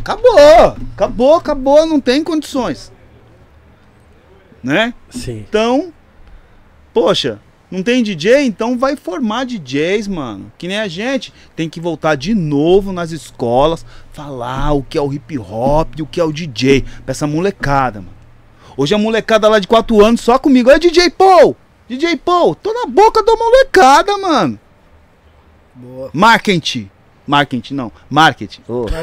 Acabou! 0.00 0.76
Acabou, 0.94 1.34
acabou, 1.36 1.86
não 1.86 1.98
tem 1.98 2.22
condições. 2.22 2.92
Né? 4.62 4.94
Sim. 5.10 5.44
Então, 5.48 5.92
poxa, 6.94 7.40
não 7.70 7.82
tem 7.82 8.02
DJ? 8.02 8.44
Então 8.44 8.78
vai 8.78 8.96
formar 8.96 9.44
DJs, 9.44 10.06
mano. 10.06 10.52
Que 10.58 10.68
nem 10.68 10.78
a 10.78 10.88
gente. 10.88 11.32
Tem 11.56 11.70
que 11.70 11.80
voltar 11.80 12.16
de 12.16 12.34
novo 12.34 12.92
nas 12.92 13.12
escolas, 13.12 13.86
falar 14.12 14.72
o 14.72 14.82
que 14.82 14.98
é 14.98 15.00
o 15.00 15.10
hip 15.12 15.38
hop 15.38 15.98
e 15.98 16.02
o 16.02 16.06
que 16.06 16.20
é 16.20 16.24
o 16.24 16.32
DJ. 16.32 16.82
Pra 17.04 17.12
essa 17.12 17.26
molecada, 17.26 18.00
mano. 18.00 18.12
Hoje 18.76 18.94
a 18.94 18.98
molecada 18.98 19.48
lá 19.48 19.58
de 19.58 19.66
4 19.66 20.04
anos 20.04 20.20
só 20.20 20.38
comigo. 20.38 20.70
É 20.70 20.78
DJ 20.78 21.10
Paul! 21.10 21.56
DJ 21.88 22.16
Paul, 22.16 22.54
tô 22.54 22.72
na 22.72 22.86
boca 22.86 23.22
da 23.22 23.36
molecada, 23.36 24.16
mano. 24.18 24.58
Boa. 25.74 26.10
Marketing. 26.12 26.90
Marketing, 27.26 27.74
não. 27.74 27.90
Marketing. 28.10 28.62
Ô. 28.68 28.86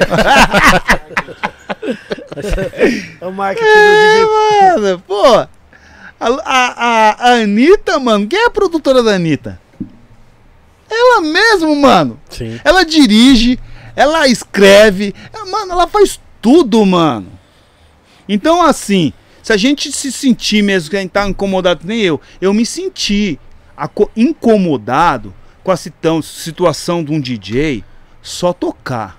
É 3.22 3.26
o 3.26 3.32
marketing 3.32 3.66
do 3.66 3.72
DJ. 3.72 4.60
É, 4.62 4.78
mano, 4.78 5.04
pô. 5.08 5.24
A, 5.34 5.48
a, 6.20 7.30
a, 7.30 7.34
Anitta, 7.42 8.00
mano. 8.00 8.28
Quem 8.28 8.40
é 8.40 8.46
a 8.46 8.50
produtora 8.50 9.02
da 9.02 9.16
Anitta? 9.16 9.60
Ela 10.90 11.22
mesmo, 11.22 11.76
mano. 11.76 12.20
Sim. 12.30 12.60
Ela 12.64 12.84
dirige, 12.84 13.60
ela 13.96 14.28
escreve. 14.28 15.14
Mano, 15.50 15.74
ela 15.74 15.88
faz 15.88 16.20
tudo, 16.42 16.86
mano. 16.86 17.32
Então, 18.28 18.62
assim, 18.62 19.14
se 19.42 19.54
a 19.54 19.58
gente 19.58 19.92
se 19.92 20.12
sentir 20.12 20.62
mesmo 20.62 20.90
que 20.90 20.98
a 20.98 21.02
gente 21.02 21.12
tá 21.12 21.28
incomodado, 21.28 21.82
nem 21.84 22.02
eu, 22.02 22.20
eu 22.42 22.54
me 22.54 22.66
senti 22.66 23.40
incomodado 24.16 25.34
com 25.64 25.72
a 25.72 25.78
situação 25.78 27.04
de 27.04 27.12
um 27.12 27.20
DJ 27.20 27.84
só 28.22 28.54
tocar. 28.54 29.19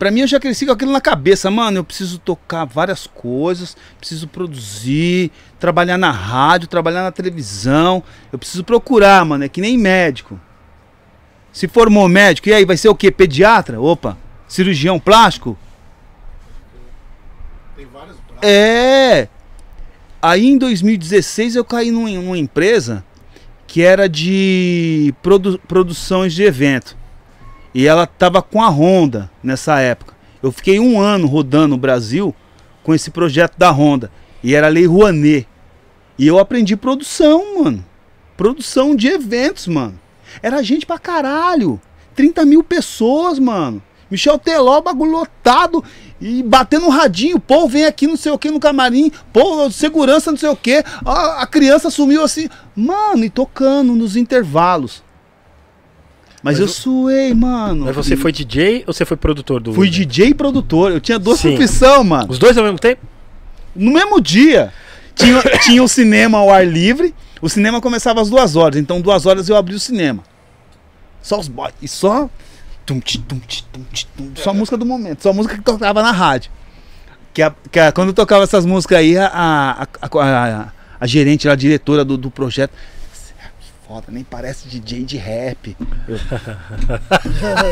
Pra 0.00 0.10
mim, 0.10 0.20
eu 0.20 0.26
já 0.26 0.40
cresci 0.40 0.64
com 0.64 0.72
aquilo 0.72 0.92
na 0.92 1.00
cabeça, 1.00 1.50
mano. 1.50 1.76
Eu 1.76 1.84
preciso 1.84 2.18
tocar 2.18 2.64
várias 2.64 3.06
coisas, 3.06 3.76
preciso 3.98 4.26
produzir, 4.26 5.30
trabalhar 5.58 5.98
na 5.98 6.10
rádio, 6.10 6.68
trabalhar 6.68 7.02
na 7.02 7.12
televisão. 7.12 8.02
Eu 8.32 8.38
preciso 8.38 8.64
procurar, 8.64 9.22
mano. 9.26 9.44
É 9.44 9.48
que 9.50 9.60
nem 9.60 9.76
médico. 9.76 10.40
Se 11.52 11.68
formou 11.68 12.08
médico, 12.08 12.48
e 12.48 12.54
aí 12.54 12.64
vai 12.64 12.78
ser 12.78 12.88
o 12.88 12.94
quê? 12.94 13.10
Pediatra? 13.10 13.78
Opa, 13.78 14.16
cirurgião 14.48 14.98
plástico? 14.98 15.58
É. 18.40 19.28
Aí 20.22 20.46
em 20.46 20.56
2016 20.56 21.56
eu 21.56 21.64
caí 21.64 21.90
numa, 21.90 22.08
numa 22.08 22.38
empresa 22.38 23.04
que 23.66 23.82
era 23.82 24.08
de 24.08 25.14
produ- 25.22 25.58
produções 25.68 26.32
de 26.32 26.42
evento. 26.42 26.96
E 27.74 27.86
ela 27.86 28.06
tava 28.06 28.42
com 28.42 28.62
a 28.62 28.68
Honda 28.68 29.30
nessa 29.42 29.78
época. 29.80 30.14
Eu 30.42 30.50
fiquei 30.50 30.80
um 30.80 31.00
ano 31.00 31.26
rodando 31.26 31.74
o 31.74 31.78
Brasil 31.78 32.34
com 32.82 32.94
esse 32.94 33.10
projeto 33.10 33.56
da 33.56 33.70
Honda. 33.70 34.10
E 34.42 34.54
era 34.54 34.68
Lei 34.68 34.86
Rouanet. 34.86 35.46
E 36.18 36.26
eu 36.26 36.38
aprendi 36.38 36.76
produção, 36.76 37.62
mano. 37.62 37.84
Produção 38.36 38.96
de 38.96 39.08
eventos, 39.08 39.66
mano. 39.66 39.98
Era 40.42 40.62
gente 40.62 40.86
pra 40.86 40.98
caralho. 40.98 41.80
30 42.14 42.44
mil 42.44 42.64
pessoas, 42.64 43.38
mano. 43.38 43.82
Michel 44.10 44.38
Teló, 44.38 44.80
bagulho 44.80 45.12
lotado. 45.12 45.84
E 46.20 46.42
batendo 46.42 46.86
um 46.86 46.90
radinho. 46.90 47.38
Pô, 47.38 47.68
vem 47.68 47.84
aqui 47.84 48.06
não 48.06 48.16
sei 48.16 48.32
o 48.32 48.38
que 48.38 48.50
no 48.50 48.58
camarim. 48.58 49.12
Pô, 49.32 49.70
segurança 49.70 50.30
não 50.30 50.38
sei 50.38 50.48
o 50.48 50.56
que. 50.56 50.82
A, 51.04 51.42
a 51.42 51.46
criança 51.46 51.90
sumiu 51.90 52.24
assim. 52.24 52.48
Mano, 52.74 53.24
e 53.24 53.30
tocando 53.30 53.94
nos 53.94 54.16
intervalos. 54.16 55.02
Mas, 56.42 56.54
Mas 56.54 56.60
eu 56.60 56.64
o- 56.66 56.68
suei, 56.68 57.34
mano. 57.34 57.84
Mas 57.86 57.94
você 57.94 58.16
foi 58.16 58.32
DJ 58.32 58.84
ou 58.86 58.92
você 58.94 59.04
foi 59.04 59.16
produtor 59.16 59.60
do. 59.60 59.74
Fui 59.74 59.90
DJ 59.90 60.28
e 60.28 60.34
produtor. 60.34 60.90
Eu 60.92 61.00
tinha 61.00 61.18
duas 61.18 61.40
profissões, 61.42 62.06
mano. 62.06 62.26
Os 62.30 62.38
dois 62.38 62.56
ao 62.56 62.64
mesmo 62.64 62.78
tempo? 62.78 63.02
No 63.76 63.92
mesmo 63.92 64.20
dia. 64.20 64.72
Tinha, 65.14 65.42
tinha 65.62 65.82
o 65.82 65.88
cinema 65.88 66.38
ao 66.38 66.50
ar 66.50 66.66
livre. 66.66 67.14
O 67.42 67.48
cinema 67.48 67.80
começava 67.80 68.20
às 68.22 68.30
duas 68.30 68.56
horas. 68.56 68.78
Então, 68.80 69.00
duas 69.00 69.26
horas 69.26 69.48
eu 69.48 69.56
abri 69.56 69.74
o 69.74 69.80
cinema. 69.80 70.22
Só 71.22 71.38
os 71.38 71.48
boys. 71.48 71.74
E 71.82 71.86
só. 71.88 72.28
tum, 72.86 73.00
tchi, 73.00 73.18
tum, 73.18 73.38
tchi, 73.46 73.64
tum, 73.70 73.82
tchi, 73.92 74.06
tum, 74.16 74.30
só 74.34 74.54
música 74.54 74.76
do 74.78 74.86
momento. 74.86 75.22
Só 75.22 75.32
música 75.34 75.56
que 75.56 75.62
tocava 75.62 76.02
na 76.02 76.10
rádio. 76.10 76.50
Que, 77.34 77.42
a- 77.42 77.54
que 77.70 77.78
a- 77.78 77.92
quando 77.92 78.08
eu 78.08 78.14
tocava 78.14 78.44
essas 78.44 78.64
músicas 78.64 78.98
aí, 78.98 79.16
a, 79.18 79.26
a, 79.26 79.82
a, 79.82 80.08
a- 80.64 80.72
a 80.98 81.06
gerente, 81.06 81.48
a 81.48 81.54
diretora 81.54 82.04
do, 82.04 82.16
do 82.16 82.30
projeto. 82.30 82.72
"Você 83.90 83.90
é 83.90 83.94
Foda, 84.00 84.06
nem 84.10 84.22
parece 84.24 84.68
DJ 84.68 85.04
de 85.04 85.16
rap. 85.16 85.76
Eu- 86.06 86.18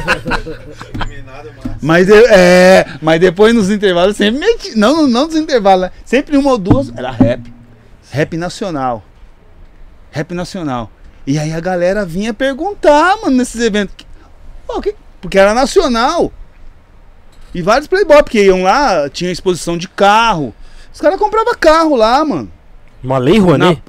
Mas, 1.80 2.08
eu, 2.08 2.26
é, 2.28 2.86
mas 3.00 3.20
depois 3.20 3.54
nos 3.54 3.70
intervalos 3.70 4.16
sempre 4.16 4.40
meti, 4.40 4.76
não, 4.76 5.06
não 5.06 5.26
nos 5.26 5.36
intervalos, 5.36 5.82
né? 5.82 5.90
sempre 6.04 6.36
uma 6.36 6.50
ou 6.50 6.58
duas 6.58 6.92
era 6.96 7.10
rap. 7.10 7.52
Rap 8.10 8.36
nacional. 8.36 9.04
Rap 10.10 10.32
nacional. 10.34 10.90
E 11.26 11.38
aí 11.38 11.52
a 11.52 11.60
galera 11.60 12.04
vinha 12.04 12.34
perguntar, 12.34 13.16
mano, 13.22 13.36
nesses 13.36 13.60
eventos. 13.60 13.94
Pô, 14.66 14.80
que- 14.80 14.94
porque 15.20 15.38
era 15.38 15.54
nacional. 15.54 16.32
E 17.54 17.62
vários 17.62 17.86
playboy, 17.86 18.22
porque 18.22 18.44
iam 18.44 18.62
lá, 18.62 19.08
tinha 19.08 19.30
exposição 19.30 19.78
de 19.78 19.88
carro. 19.88 20.54
Os 20.92 21.00
caras 21.00 21.18
compravam 21.18 21.54
carro 21.58 21.96
lá, 21.96 22.24
mano. 22.24 22.50
Uma 23.02 23.18
lei 23.18 23.38
Rouanet? 23.38 23.82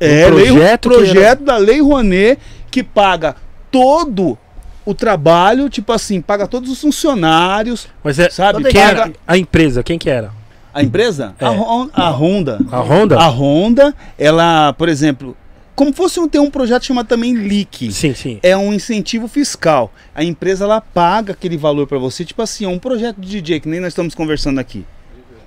É, 0.00 0.26
Um 0.26 0.34
lei- 0.34 0.46
projeto 0.46 0.88
que 0.90 0.94
projeto 0.96 1.42
da 1.42 1.56
Lei 1.56 1.80
Rouanet 1.80 2.38
que 2.70 2.82
paga 2.82 3.36
todo 3.70 4.36
o 4.84 4.94
trabalho, 4.94 5.68
tipo 5.68 5.92
assim, 5.92 6.20
paga 6.20 6.46
todos 6.46 6.70
os 6.70 6.80
funcionários, 6.80 7.88
Mas 8.04 8.18
é. 8.18 8.30
sabe? 8.30 8.62
Quem 8.64 8.72
Paga 8.80 9.00
era 9.02 9.12
a 9.26 9.36
empresa? 9.38 9.82
Quem 9.82 9.98
que 9.98 10.08
era? 10.08 10.30
a 10.72 10.82
empresa? 10.82 11.34
É. 11.40 11.44
A, 11.46 11.48
a 11.48 12.10
Honda. 12.10 12.58
A 12.70 12.80
Honda? 12.80 13.18
A 13.18 13.26
Honda, 13.28 13.94
ela, 14.18 14.74
por 14.74 14.88
exemplo, 14.90 15.34
como 15.74 15.90
fosse 15.92 16.20
um, 16.20 16.28
ter 16.28 16.38
um 16.38 16.50
projeto 16.50 16.84
chamado 16.84 17.06
também 17.06 17.34
LIC. 17.34 17.90
Sim, 17.90 18.14
sim. 18.14 18.38
É 18.42 18.54
um 18.56 18.72
incentivo 18.74 19.26
fiscal. 19.26 19.90
A 20.14 20.22
empresa 20.22 20.64
ela 20.64 20.80
paga 20.80 21.32
aquele 21.32 21.56
valor 21.56 21.86
pra 21.86 21.98
você, 21.98 22.24
tipo 22.26 22.42
assim, 22.42 22.66
é 22.66 22.68
um 22.68 22.78
projeto 22.78 23.16
de 23.18 23.40
DJ, 23.40 23.60
que 23.60 23.68
nem 23.68 23.80
nós 23.80 23.88
estamos 23.88 24.14
conversando 24.14 24.58
aqui. 24.60 24.84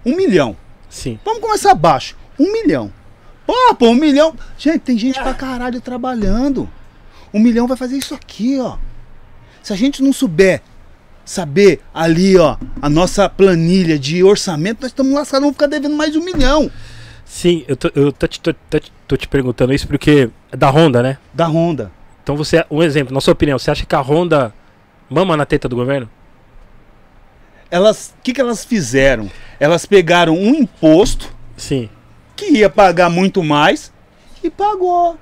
Um 0.04 0.16
milhão. 0.16 0.56
Sim. 0.89 1.20
Vamos 1.24 1.39
começar 1.41 1.76
baixo. 1.76 2.16
Um 2.39 2.52
milhão. 2.52 2.91
Pô, 3.50 3.74
pô, 3.74 3.89
um 3.89 3.95
milhão. 3.95 4.36
Gente, 4.60 4.82
tem 4.82 4.95
gente 4.95 5.20
pra 5.20 5.34
caralho 5.34 5.82
trabalhando. 5.82 6.70
Um 7.34 7.39
milhão 7.39 7.66
vai 7.66 7.76
fazer 7.76 7.97
isso 7.97 8.14
aqui, 8.14 8.60
ó. 8.60 8.78
Se 9.64 9.74
a 9.74 9.76
gente 9.76 10.04
não 10.04 10.14
souber 10.14 10.62
saber 11.26 11.82
ali, 11.91 12.38
ó, 12.38 12.58
a 12.80 12.88
nossa 12.88 13.28
planilha 13.28 13.97
de 13.97 14.24
orçamento, 14.24 14.82
nós 14.84 14.91
estamos 14.91 15.12
lascados, 15.14 15.41
vamos 15.41 15.56
ficar 15.56 15.66
devendo 15.66 15.95
mais 15.95 16.12
de 16.12 16.20
um 16.20 16.24
milhão 16.24 16.70
Sim, 17.26 17.64
eu 17.68 17.76
tô, 17.76 17.91
eu 17.95 18.12
tô, 18.12 18.28
te- 18.28 18.39
tô- 18.39 18.54
tô 19.08 19.18
te 19.18 19.28
perguntando 19.28 19.74
isso 19.74 19.88
porque 19.88 20.30
é 20.52 20.56
da 20.58 20.70
Honda, 20.70 21.02
né? 21.02 21.18
da 21.34 21.47
Honda. 21.47 21.91
Então 22.24 22.36
você, 22.38 22.64
um 22.70 22.84
exemplo, 22.84 23.14
na 23.16 23.20
sua 23.22 23.34
opinião, 23.34 23.58
você 23.58 23.72
acha 23.72 23.84
que 23.86 23.95
a 23.95 24.02
Honda 24.02 24.54
mama 25.10 25.36
na 25.36 25.45
teta 25.45 25.68
do 25.68 25.76
governo? 25.76 26.08
Elas, 27.72 28.14
o 28.20 28.22
que, 28.22 28.32
que 28.34 28.41
elas 28.41 28.64
fizeram? 28.64 29.30
Elas 29.60 29.88
pegaram 29.88 30.36
um 30.36 30.54
imposto 30.54 31.34
Sim. 31.58 31.89
Que 32.40 32.52
ia 32.58 32.70
pagar 32.70 33.10
muito 33.10 33.44
mais 33.44 33.92
e 34.44 34.50
pagou. 34.50 35.18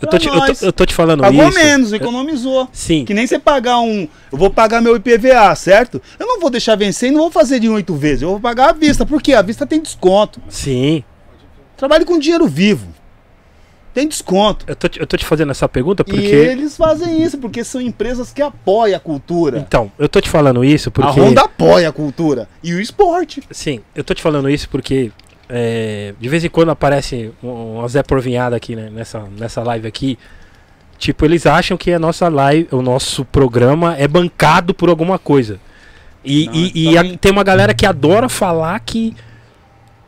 Eu 0.00 0.08
tô, 0.08 0.16
te, 0.16 0.28
eu, 0.28 0.32
tô, 0.54 0.66
eu 0.66 0.72
tô 0.72 0.86
te 0.86 0.94
falando 0.94 1.22
Pagou 1.22 1.48
isso. 1.48 1.58
menos, 1.58 1.90
Eu- 1.90 1.96
economizou. 1.96 2.68
Sim. 2.72 3.04
Que 3.04 3.12
nem 3.12 3.26
você 3.26 3.36
pagar 3.36 3.80
um. 3.80 4.06
Eu 4.30 4.38
vou 4.38 4.48
pagar 4.48 4.80
meu 4.80 4.94
IPVA, 4.94 5.52
certo? 5.56 6.00
Eu 6.20 6.26
não 6.26 6.38
vou 6.38 6.50
deixar 6.50 6.76
vencer 6.76 7.08
e 7.08 7.12
não 7.12 7.22
vou 7.22 7.30
fazer 7.32 7.58
de 7.58 7.68
oito 7.68 7.96
vezes. 7.96 8.22
Eu 8.22 8.28
vou 8.30 8.40
pagar 8.40 8.68
à 8.68 8.72
vista. 8.72 9.04
Por 9.04 9.20
quê? 9.20 9.32
A 9.34 9.42
vista 9.42 9.66
tem 9.66 9.80
desconto. 9.80 10.40
Sim. 10.48 11.02
Trabalhe 11.76 12.04
com 12.04 12.16
dinheiro 12.16 12.46
vivo. 12.46 12.86
Tem 13.92 14.06
desconto. 14.06 14.64
Eu 14.68 14.76
tô, 14.76 14.88
te- 14.88 15.00
eu 15.00 15.06
tô 15.06 15.16
te 15.16 15.24
fazendo 15.24 15.50
essa 15.50 15.68
pergunta 15.68 16.04
porque. 16.04 16.20
E 16.20 16.30
eles 16.32 16.76
fazem 16.76 17.20
isso 17.20 17.36
porque 17.38 17.64
são 17.64 17.80
empresas 17.80 18.32
que 18.32 18.40
apoiam 18.40 18.96
a 18.96 19.00
cultura. 19.00 19.58
Então, 19.58 19.90
eu 19.98 20.08
tô 20.08 20.20
te 20.20 20.28
falando 20.30 20.64
isso 20.64 20.92
porque. 20.92 21.08
A 21.08 21.24
Honda 21.24 21.40
apoia 21.42 21.88
a 21.88 21.92
cultura. 21.92 22.48
E 22.62 22.72
o 22.72 22.80
esporte. 22.80 23.42
Sim, 23.50 23.80
eu 23.96 24.04
tô 24.04 24.14
te 24.14 24.22
falando 24.22 24.48
isso 24.48 24.68
porque 24.68 25.10
é, 25.48 26.14
de 26.20 26.28
vez 26.28 26.44
em 26.44 26.48
quando 26.50 26.70
aparece 26.70 27.30
um, 27.42 27.80
um 27.82 27.88
Zé 27.88 28.02
Porvinhada 28.02 28.56
aqui 28.56 28.76
né, 28.76 28.90
nessa, 28.92 29.24
nessa 29.38 29.62
live 29.62 29.86
aqui. 29.86 30.18
Tipo, 30.98 31.24
eles 31.24 31.46
acham 31.46 31.76
que 31.76 31.92
a 31.92 31.98
nossa 31.98 32.28
live, 32.28 32.68
o 32.72 32.82
nosso 32.82 33.24
programa 33.24 33.96
é 33.96 34.08
bancado 34.08 34.74
por 34.74 34.88
alguma 34.88 35.18
coisa. 35.18 35.60
E, 36.24 36.46
Não, 36.46 36.54
e- 36.54 36.66
é 36.66 36.90
e 36.92 36.98
a- 36.98 37.16
tem 37.18 37.30
uma 37.30 37.44
galera 37.44 37.72
que 37.72 37.86
adora 37.86 38.28
falar 38.28 38.78
que 38.80 39.14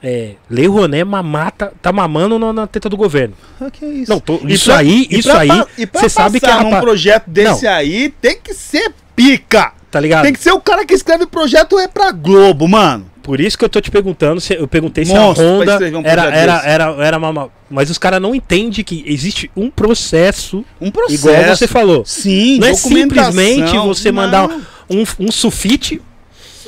é, 0.03 0.35
Lei 0.49 0.67
Roné 0.67 1.05
mamata, 1.05 1.73
tá 1.81 1.93
mamando 1.93 2.39
na, 2.39 2.53
na 2.53 2.67
teta 2.67 2.89
do 2.89 2.97
governo. 2.97 3.35
Ah, 3.61 3.71
que 3.71 3.85
isso? 3.85 4.11
Não, 4.11 4.19
tô- 4.19 4.41
isso 4.47 4.65
pra- 4.71 4.79
aí, 4.79 5.07
isso 5.11 5.29
pra 5.31 5.41
aí, 5.41 5.51
e 5.79 5.87
pra 5.87 6.01
você 6.01 6.09
sabe 6.09 6.41
que 6.41 6.47
num 6.47 6.71
rapa- 6.71 6.81
projeto 6.81 7.29
desse 7.29 7.67
aí 7.67 8.09
tem 8.21 8.39
que 8.43 8.53
ser 8.55 8.93
pica. 9.15 9.73
Tá 9.91 9.99
ligado? 10.01 10.23
Tem 10.23 10.33
que 10.33 10.39
ser 10.41 10.53
o 10.53 10.61
cara 10.61 10.87
que 10.87 10.95
escreve 10.95 11.27
projeto 11.27 11.77
é 11.79 11.89
pra 11.89 12.13
Globo, 12.13 12.69
mano. 12.69 13.10
Por 13.23 13.41
isso 13.41 13.57
que 13.59 13.65
eu 13.65 13.69
tô 13.69 13.81
te 13.81 13.91
perguntando, 13.91 14.41
se, 14.41 14.55
eu 14.55 14.67
perguntei 14.67 15.05
se 15.05 15.13
Monstro 15.13 15.61
a 15.61 15.65
pra 15.65 15.75
Honda 15.77 15.99
um 15.99 16.03
era, 16.05 16.23
era, 16.35 16.63
era, 16.65 16.85
era 17.05 17.19
mama. 17.19 17.51
Mas 17.69 17.91
os 17.91 17.99
caras 17.99 18.21
não 18.21 18.35
entendem 18.35 18.83
que 18.83 19.05
existe 19.07 19.51
um 19.55 19.71
processo, 19.71 20.65
Um 20.81 20.91
processo. 20.91 21.29
igual 21.29 21.57
você 21.57 21.69
falou. 21.69 22.05
Sim, 22.05 22.59
Não 22.59 22.69
é 22.69 22.75
simplesmente 22.75 23.77
você 23.79 24.11
mandar 24.11 24.49
um, 24.89 25.05
um 25.19 25.31
sulfite. 25.31 26.01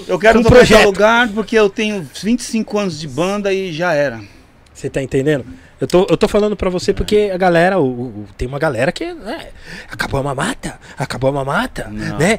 Eu 0.07 0.19
quero 0.19 0.41
um 0.41 0.43
projeto. 0.43 0.85
lugar 0.85 1.29
porque 1.29 1.57
eu 1.57 1.71
tenho 1.71 2.07
25 2.23 2.79
anos 2.79 2.99
de 3.01 3.09
banda 3.09 3.53
e 3.53 3.73
já 3.73 3.95
era. 3.95 4.21
Você 4.75 4.91
tá 4.91 5.03
entendendo? 5.03 5.45
Eu 5.83 5.87
tô, 5.89 6.07
eu 6.09 6.17
tô 6.17 6.29
falando 6.29 6.55
pra 6.55 6.71
você 6.71 6.93
porque 6.93 7.29
a 7.35 7.37
galera, 7.37 7.77
o, 7.81 7.85
o- 7.91 8.27
tem 8.39 8.47
uma 8.47 8.59
galera 8.61 8.93
que. 8.93 9.13
né, 9.13 9.49
acabou 9.91 10.21
a 10.21 10.23
mamata, 10.23 10.79
acabou 10.97 11.29
a 11.31 11.33
mamata, 11.33 11.89
Não. 11.91 12.19
né? 12.19 12.39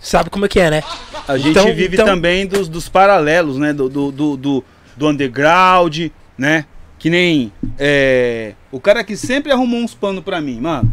Sabe 0.00 0.28
como 0.30 0.46
é 0.46 0.48
que 0.48 0.58
é, 0.58 0.68
né? 0.68 0.82
A 1.28 1.36
gente 1.38 1.50
Então- 1.50 1.66
vive 1.66 1.94
então- 1.94 2.04
também 2.06 2.44
dos, 2.44 2.68
dos 2.68 2.88
paralelos, 2.88 3.56
né? 3.56 3.72
Do, 3.72 3.88
do, 3.88 4.10
do, 4.10 4.36
do, 4.36 4.64
do 4.96 5.08
underground, 5.08 6.08
né? 6.36 6.64
Que 6.98 7.08
nem 7.08 7.52
é, 7.78 8.54
o 8.72 8.80
cara 8.80 9.04
que 9.04 9.16
sempre 9.16 9.52
arrumou 9.52 9.80
uns 9.80 9.94
panos 9.94 10.24
pra 10.24 10.40
mim, 10.40 10.60
mano. 10.60 10.90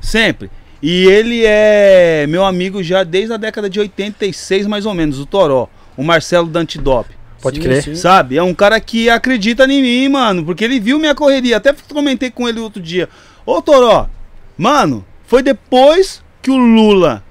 Sempre. 0.00 0.48
E 0.80 1.06
ele 1.06 1.42
é 1.44 2.24
meu 2.28 2.44
amigo 2.44 2.84
já 2.84 3.02
desde 3.02 3.32
a 3.32 3.36
década 3.36 3.68
de 3.68 3.80
86, 3.80 4.66
mais 4.68 4.86
ou 4.86 4.94
menos, 4.94 5.18
o 5.18 5.26
Toró. 5.26 5.68
O 5.96 6.04
Marcelo 6.04 6.46
Dantidop. 6.46 7.15
Pode 7.40 7.56
Sim, 7.58 7.62
crer. 7.62 7.82
sim. 7.82 7.94
Sabe? 7.94 8.36
É 8.36 8.42
um 8.42 8.54
cara 8.54 8.80
que 8.80 9.08
acredita 9.10 9.64
em 9.64 9.82
mim, 9.82 10.08
mano. 10.08 10.44
Porque 10.44 10.64
ele 10.64 10.80
viu 10.80 10.98
minha 10.98 11.14
correria. 11.14 11.56
Até 11.58 11.72
comentei 11.92 12.30
com 12.30 12.48
ele 12.48 12.58
outro 12.60 12.80
dia. 12.82 13.08
Ô, 13.44 13.60
Toró, 13.62 14.08
mano, 14.56 15.04
foi 15.26 15.42
depois 15.42 16.22
que 16.42 16.50
o 16.50 16.56
Lula 16.56 17.22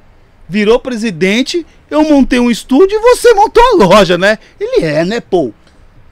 virou 0.47 0.79
presidente, 0.79 1.65
eu 1.89 2.03
montei 2.07 2.39
um 2.39 2.51
estúdio 2.51 2.95
e 2.97 3.01
você 3.01 3.33
montou 3.33 3.63
a 3.63 3.75
loja, 3.85 4.17
né? 4.17 4.37
Ele 4.59 4.85
é, 4.85 5.03
né, 5.03 5.19
pô? 5.19 5.51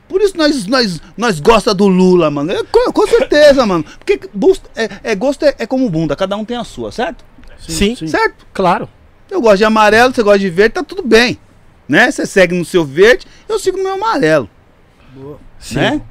Por 0.10 0.22
isso 0.22 0.36
nós, 0.38 0.66
nós, 0.68 1.02
nós 1.18 1.40
gosta 1.40 1.74
do 1.74 1.88
Lula, 1.88 2.30
mano. 2.30 2.52
É, 2.52 2.64
com, 2.64 2.92
com 2.92 3.08
certeza, 3.08 3.66
mano. 3.66 3.84
Porque 4.00 4.20
busto- 4.34 4.70
é, 4.76 4.90
é, 5.04 5.16
gosto 5.16 5.44
é, 5.46 5.56
é 5.60 5.66
como 5.66 5.90
bunda, 5.90 6.16
cada 6.16 6.36
um 6.36 6.44
tem 6.46 6.58
a 6.58 6.64
sua, 6.64 6.92
certo? 6.92 7.24
Sim, 7.60 7.96
Certo? 7.96 8.46
claro. 8.54 8.90
Eu 9.32 9.40
gosto 9.42 9.58
de 9.58 9.66
amarelo, 9.66 10.14
você 10.14 10.22
gosta 10.22 10.40
de 10.40 10.50
verde, 10.50 10.74
tá 10.76 10.84
tudo 10.84 11.02
bem. 11.02 11.38
Né? 11.88 12.10
Você 12.10 12.26
segue 12.26 12.58
no 12.58 12.66
seu 12.66 12.86
verde, 12.86 13.26
eu 13.48 13.60
sigo 13.60 13.78
no 13.78 13.84
meu 13.84 13.94
amarelo. 13.94 14.50
Sim. 15.60 15.76
né? 15.76 16.02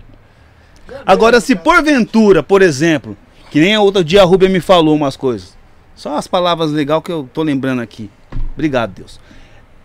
Agora, 1.07 1.41
se 1.41 1.57
porventura, 1.57 2.43
por 2.43 2.63
exemplo, 2.63 3.17
que 3.51 3.61
nem 3.61 3.77
outro 3.77 4.05
dia 4.05 4.23
a 4.23 4.25
Rubia 4.25 4.49
me 4.49 4.61
falou 4.61 4.95
umas 4.95 5.17
coisas, 5.17 5.57
só 5.95 6.17
as 6.17 6.27
palavras 6.27 6.71
legais 6.71 7.03
que 7.03 7.13
eu 7.13 7.29
tô 7.33 7.43
lembrando 7.43 7.81
aqui. 7.81 8.11
Obrigado, 8.55 8.95
Deus. 8.95 9.21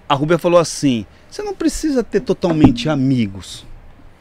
A 0.08 0.14
Rubia 0.14 0.38
falou 0.38 0.60
assim: 0.60 1.06
você 1.30 1.42
não 1.42 1.54
precisa 1.54 2.04
ter 2.04 2.22
totalmente 2.22 2.90
amigos. 2.90 3.66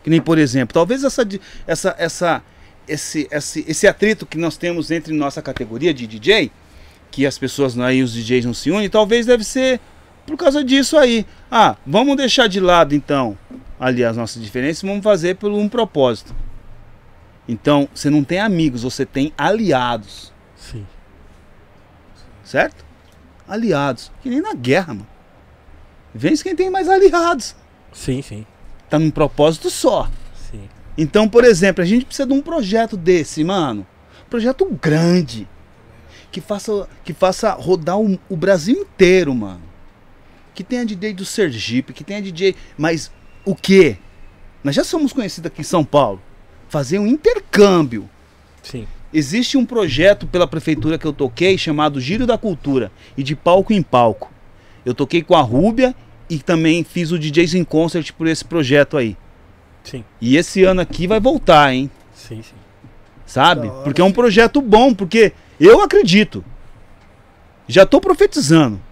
Que 0.02 0.10
nem, 0.10 0.20
por 0.20 0.38
exemplo, 0.38 0.72
talvez 0.72 1.02
essa, 1.02 1.26
essa, 1.66 1.94
essa, 1.98 2.42
esse, 2.86 3.28
esse, 3.30 3.64
esse 3.66 3.88
atrito 3.88 4.26
que 4.26 4.38
nós 4.38 4.56
temos 4.56 4.90
entre 4.90 5.12
nossa 5.12 5.42
categoria 5.42 5.92
de 5.92 6.06
DJ, 6.06 6.50
que 7.10 7.26
as 7.26 7.38
pessoas 7.38 7.78
aí, 7.78 8.02
os 8.02 8.12
DJs 8.12 8.44
não 8.44 8.54
se 8.54 8.70
unem, 8.70 8.88
talvez 8.88 9.26
deve 9.26 9.42
ser 9.42 9.80
por 10.26 10.36
causa 10.36 10.64
disso 10.64 10.98
aí. 10.98 11.24
Ah, 11.50 11.76
vamos 11.86 12.16
deixar 12.16 12.48
de 12.48 12.60
lado 12.60 12.94
então 12.94 13.38
ali 13.78 14.04
as 14.04 14.16
nossas 14.16 14.42
diferenças 14.42 14.82
e 14.82 14.86
vamos 14.86 15.02
fazer 15.02 15.36
por 15.36 15.50
um 15.50 15.68
propósito. 15.68 16.34
Então, 17.48 17.88
você 17.94 18.10
não 18.10 18.24
tem 18.24 18.40
amigos, 18.40 18.82
você 18.82 19.06
tem 19.06 19.32
aliados, 19.38 20.32
Sim. 20.56 20.84
certo? 22.42 22.84
Aliados. 23.46 24.10
Que 24.20 24.28
nem 24.28 24.40
na 24.40 24.52
guerra, 24.52 24.94
mano. 24.94 25.06
Vence 26.12 26.42
quem 26.42 26.56
tem 26.56 26.70
mais 26.70 26.88
aliados. 26.88 27.54
Sim, 27.92 28.20
sim. 28.20 28.44
Tá 28.90 28.98
num 28.98 29.10
propósito 29.10 29.70
só. 29.70 30.10
Sim. 30.50 30.68
Então, 30.98 31.28
por 31.28 31.44
exemplo, 31.44 31.82
a 31.82 31.86
gente 31.86 32.06
precisa 32.06 32.26
de 32.26 32.32
um 32.32 32.42
projeto 32.42 32.96
desse, 32.96 33.44
mano. 33.44 33.86
Projeto 34.28 34.66
grande. 34.80 35.46
Que 36.32 36.40
faça, 36.40 36.88
que 37.04 37.12
faça 37.12 37.52
rodar 37.52 38.00
o, 38.00 38.18
o 38.28 38.36
Brasil 38.36 38.76
inteiro, 38.80 39.32
mano. 39.34 39.62
Que 40.56 40.64
tenha 40.64 40.86
DJ 40.86 41.12
do 41.12 41.26
Sergipe, 41.26 41.92
que 41.92 42.02
tenha 42.02 42.22
DJ. 42.22 42.56
Mas 42.78 43.12
o 43.44 43.54
quê? 43.54 43.98
Nós 44.64 44.74
já 44.74 44.82
somos 44.82 45.12
conhecidos 45.12 45.48
aqui 45.48 45.60
em 45.60 45.64
São 45.64 45.84
Paulo. 45.84 46.20
Fazer 46.70 46.98
um 46.98 47.06
intercâmbio. 47.06 48.08
Sim. 48.62 48.88
Existe 49.12 49.58
um 49.58 49.66
projeto 49.66 50.26
pela 50.26 50.48
prefeitura 50.48 50.96
que 50.96 51.04
eu 51.04 51.12
toquei 51.12 51.58
chamado 51.58 52.00
Giro 52.00 52.26
da 52.26 52.38
Cultura 52.38 52.90
e 53.18 53.22
de 53.22 53.36
palco 53.36 53.70
em 53.70 53.82
palco. 53.82 54.32
Eu 54.82 54.94
toquei 54.94 55.22
com 55.22 55.34
a 55.34 55.42
Rúbia 55.42 55.94
e 56.28 56.38
também 56.38 56.82
fiz 56.82 57.12
o 57.12 57.18
DJs 57.18 57.52
in 57.52 57.62
Concert 57.64 58.14
por 58.14 58.26
esse 58.26 58.44
projeto 58.44 58.96
aí. 58.96 59.14
Sim. 59.84 60.02
E 60.22 60.38
esse 60.38 60.64
ano 60.64 60.80
aqui 60.80 61.06
vai 61.06 61.20
voltar, 61.20 61.74
hein? 61.74 61.90
Sim, 62.14 62.42
sim. 62.42 62.56
Sabe? 63.26 63.70
Porque 63.84 64.00
é 64.00 64.04
um 64.04 64.12
projeto 64.12 64.62
bom, 64.62 64.94
porque 64.94 65.34
eu 65.60 65.82
acredito. 65.82 66.42
Já 67.68 67.84
tô 67.84 68.00
profetizando 68.00 68.85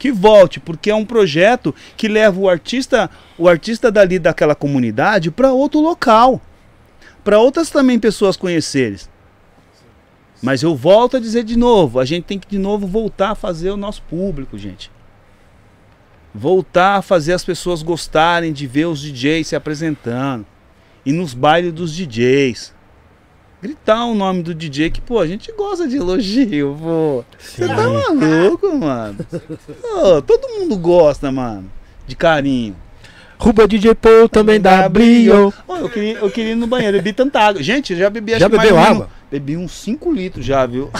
que 0.00 0.10
volte, 0.10 0.58
porque 0.58 0.90
é 0.90 0.94
um 0.94 1.04
projeto 1.04 1.74
que 1.94 2.08
leva 2.08 2.40
o 2.40 2.48
artista, 2.48 3.10
o 3.36 3.46
artista 3.46 3.92
dali 3.92 4.18
daquela 4.18 4.54
comunidade 4.54 5.30
para 5.30 5.52
outro 5.52 5.78
local, 5.78 6.40
para 7.22 7.38
outras 7.38 7.68
também 7.68 7.98
pessoas 8.00 8.34
conhecerem. 8.36 8.98
Mas 10.42 10.62
eu 10.62 10.74
volto 10.74 11.18
a 11.18 11.20
dizer 11.20 11.44
de 11.44 11.56
novo, 11.56 12.00
a 12.00 12.04
gente 12.06 12.24
tem 12.24 12.38
que 12.38 12.48
de 12.48 12.58
novo 12.58 12.86
voltar 12.86 13.32
a 13.32 13.34
fazer 13.34 13.70
o 13.70 13.76
nosso 13.76 14.00
público, 14.02 14.56
gente. 14.56 14.90
voltar 16.34 16.96
a 16.96 17.02
fazer 17.02 17.32
as 17.32 17.44
pessoas 17.44 17.82
gostarem 17.82 18.52
de 18.52 18.66
ver 18.66 18.86
os 18.86 19.00
DJs 19.00 19.48
se 19.48 19.56
apresentando. 19.56 20.46
E 21.04 21.12
nos 21.12 21.34
bailes 21.34 21.72
dos 21.72 21.94
DJs. 21.94 22.72
Gritar 23.62 24.06
o 24.06 24.14
nome 24.14 24.42
do 24.42 24.54
DJ 24.54 24.90
que, 24.90 25.00
pô, 25.00 25.18
a 25.18 25.26
gente 25.26 25.52
gosta 25.52 25.86
de 25.86 25.96
elogio, 25.96 26.76
pô. 26.80 27.24
Você 27.38 27.68
tá 27.68 27.76
maluco, 27.76 28.74
mano? 28.74 29.18
Pô, 29.82 30.22
todo 30.22 30.48
mundo 30.58 30.76
gosta, 30.78 31.30
mano, 31.30 31.70
de 32.06 32.16
carinho. 32.16 32.74
Ruba 33.38 33.66
DJ 33.66 33.94
Paul 33.94 34.28
também 34.28 34.60
dá 34.60 34.86
brilho. 34.88 35.52
Ô, 35.66 35.76
eu, 35.76 35.88
queria, 35.88 36.18
eu 36.18 36.30
queria 36.30 36.52
ir 36.52 36.56
no 36.56 36.66
banheiro, 36.66 36.98
bebi 36.98 37.12
tanta 37.12 37.40
água. 37.40 37.62
Gente, 37.62 37.92
eu 37.94 37.98
já 37.98 38.10
bebi 38.10 38.32
acho 38.32 38.40
Já 38.40 38.50
que 38.50 38.56
mais 38.56 38.68
bebeu 38.68 38.82
água? 38.82 39.10
Bebi 39.30 39.56
uns 39.56 39.72
5 39.72 40.12
litros 40.12 40.44
já, 40.44 40.66
viu? 40.66 40.90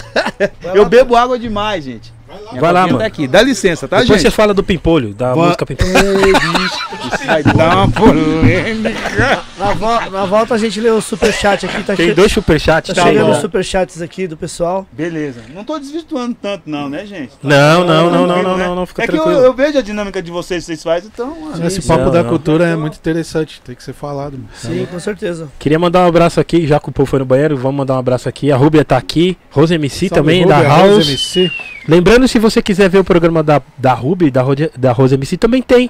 eu 0.73 0.85
bebo 0.85 1.15
água 1.15 1.37
demais, 1.37 1.83
gente. 1.83 2.11
Vai 2.59 2.71
lá, 2.73 2.85
mano. 2.87 2.99
Tá 2.99 3.05
aqui. 3.05 3.27
Dá 3.27 3.41
licença, 3.41 3.87
tá, 3.87 3.99
Depois 4.01 4.19
você 4.21 4.27
gente? 4.27 4.35
fala 4.35 4.53
do 4.53 4.63
Pimpolho, 4.63 5.13
da 5.13 5.33
Va- 5.33 5.45
música 5.45 5.65
Pimpolho. 5.65 5.91
Ei, 5.95 6.33
bicho, 6.33 6.79
Isso 7.15 7.25
vai 7.25 7.43
dar 7.43 7.75
uma 7.77 7.87
polêmica. 7.91 9.43
Na, 9.57 9.73
vo- 9.73 10.09
na 10.11 10.25
volta 10.25 10.55
a 10.55 10.57
gente 10.57 10.79
lê 10.79 10.89
o 10.89 11.01
superchat 11.01 11.65
aqui. 11.65 11.83
Tá, 11.83 11.95
Tem 11.95 12.13
dois 12.13 12.31
superchats. 12.31 12.93
tá 12.93 13.01
Tá 13.01 13.07
chegando 13.07 13.31
os 13.31 13.37
superchats 13.37 14.01
aqui 14.01 14.27
do 14.27 14.37
pessoal. 14.37 14.85
Beleza. 14.91 15.41
Não 15.53 15.63
tô 15.63 15.77
desvirtuando 15.79 16.35
tanto, 16.41 16.63
não, 16.69 16.89
né, 16.89 17.05
gente? 17.05 17.31
Não, 17.41 17.83
não, 17.85 18.09
não, 18.09 18.11
não, 18.11 18.27
Tranquilo, 18.27 18.47
não, 18.49 18.57
né? 18.57 18.65
não, 18.67 18.75
não, 18.75 18.85
fica 18.85 19.03
É 19.03 19.07
que 19.07 19.13
eu, 19.15 19.23
tranquilo. 19.23 19.45
eu 19.45 19.53
vejo 19.53 19.77
a 19.77 19.81
dinâmica 19.81 20.21
de 20.21 20.31
vocês, 20.31 20.63
vocês 20.65 20.81
fazem, 20.83 21.09
então. 21.13 21.35
mano. 21.39 21.65
Esse 21.65 21.81
Sim, 21.81 21.87
papo 21.87 22.05
não, 22.05 22.11
da 22.11 22.23
não. 22.23 22.29
cultura 22.29 22.65
é 22.67 22.75
muito 22.75 22.95
interessante, 22.97 23.61
tem 23.65 23.75
que 23.75 23.83
ser 23.83 23.93
falado. 23.93 24.33
mano. 24.33 24.49
Sim, 24.55 24.85
com 24.89 24.99
certeza. 24.99 25.47
Queria 25.59 25.79
mandar 25.79 26.01
um 26.05 26.07
abraço 26.07 26.39
aqui, 26.39 26.65
já 26.67 26.79
que 26.79 26.89
o 26.89 26.91
povo 26.91 27.09
foi 27.09 27.19
no 27.19 27.25
banheiro, 27.25 27.55
vamos 27.57 27.77
mandar 27.77 27.95
um 27.95 27.99
abraço 27.99 28.27
aqui. 28.29 28.51
A 28.51 28.57
Rúbia 28.57 28.83
tá 28.85 28.97
aqui, 28.97 29.37
Rose 29.49 29.73
MC 29.73 30.09
Salve, 30.09 30.15
também, 30.21 30.41
Rubia, 30.43 30.55
da 30.57 30.67
Rose 30.69 30.89
House. 30.95 31.09
MC. 31.09 31.51
Lembrando, 31.87 32.27
se 32.27 32.37
você 32.39 32.61
quiser 32.61 32.89
ver 32.89 32.99
o 32.99 33.03
programa 33.03 33.41
da, 33.43 33.61
da 33.77 33.93
Ruby, 33.93 34.29
da, 34.31 34.41
Rode- 34.41 34.71
da 34.77 34.91
Rose 34.91 35.15
MC, 35.15 35.37
também 35.37 35.61
tem 35.61 35.89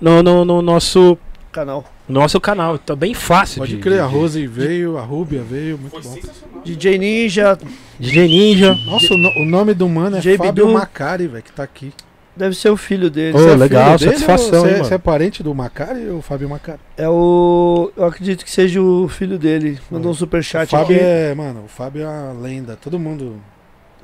no, 0.00 0.22
no, 0.22 0.44
no 0.44 0.62
nosso, 0.62 1.18
Canal. 1.52 1.84
nosso 2.08 2.40
canal. 2.40 2.78
Tá 2.78 2.96
bem 2.96 3.12
fácil. 3.14 3.58
Pode 3.58 3.76
de- 3.76 3.82
crer, 3.82 4.00
a 4.00 4.06
de- 4.06 4.12
Rose 4.14 4.46
veio, 4.46 4.96
a 4.98 5.02
Rúbia 5.02 5.42
veio, 5.42 5.78
muito 5.78 6.00
bom. 6.00 6.16
DJ 6.64 6.98
Ninja, 6.98 7.58
DJ 8.00 8.26
Ninja. 8.28 8.74
Nossa, 8.86 9.12
o, 9.14 9.16
no- 9.18 9.42
o 9.42 9.44
nome 9.44 9.74
do 9.74 9.88
mano 9.88 10.16
é. 10.16 10.22
Fábio 10.22 10.52
Bidu. 10.66 10.68
Macari, 10.72 11.26
velho, 11.26 11.42
que 11.42 11.52
tá 11.52 11.62
aqui. 11.62 11.92
deve 12.36 12.54
ser 12.56 12.70
o 12.70 12.76
filho 12.76 13.08
dele. 13.10 13.32
Você 13.32 13.50
é 13.50 13.56
legal, 13.56 13.98
filho 13.98 14.10
dele 14.10 14.24
satisfação, 14.24 14.60
ou 14.60 14.66
hein, 14.66 14.72
Você, 14.72 14.72
mano? 14.78 14.84
você 14.84 14.94
é 14.94 14.98
parente 14.98 15.42
do 15.42 15.54
Macari 15.54 16.08
ou 16.08 16.20
Fábio 16.22 16.48
Macari? 16.48 16.80
É 16.96 17.08
o. 17.08 17.90
Eu 17.96 18.04
acredito 18.04 18.44
que 18.44 18.50
seja 18.50 18.80
o 18.82 19.06
filho 19.08 19.38
dele. 19.38 19.78
Mandou 19.90 20.10
um 20.10 20.14
superchat 20.14 20.66
o 20.66 20.70
Fábio 20.70 20.96
aqui. 20.96 21.04
é, 21.04 21.34
mano, 21.34 21.62
o 21.64 21.68
Fábio 21.68 22.02
é 22.02 22.06
uma 22.08 22.32
lenda. 22.40 22.76
Todo 22.82 22.98
mundo 22.98 23.36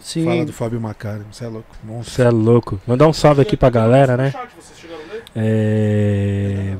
Sim. 0.02 0.24
fala 0.24 0.44
do 0.44 0.52
Fábio 0.52 0.80
Macari. 0.80 1.22
Você 1.30 1.44
é 1.44 1.48
louco. 1.48 1.76
Você 2.02 2.22
é 2.22 2.30
louco. 2.30 2.80
Mandar 2.86 3.06
um 3.06 3.12
salve 3.12 3.40
aqui 3.40 3.56
pra 3.56 3.70
galera, 3.70 4.16
né? 4.16 4.34
É... 5.34 6.74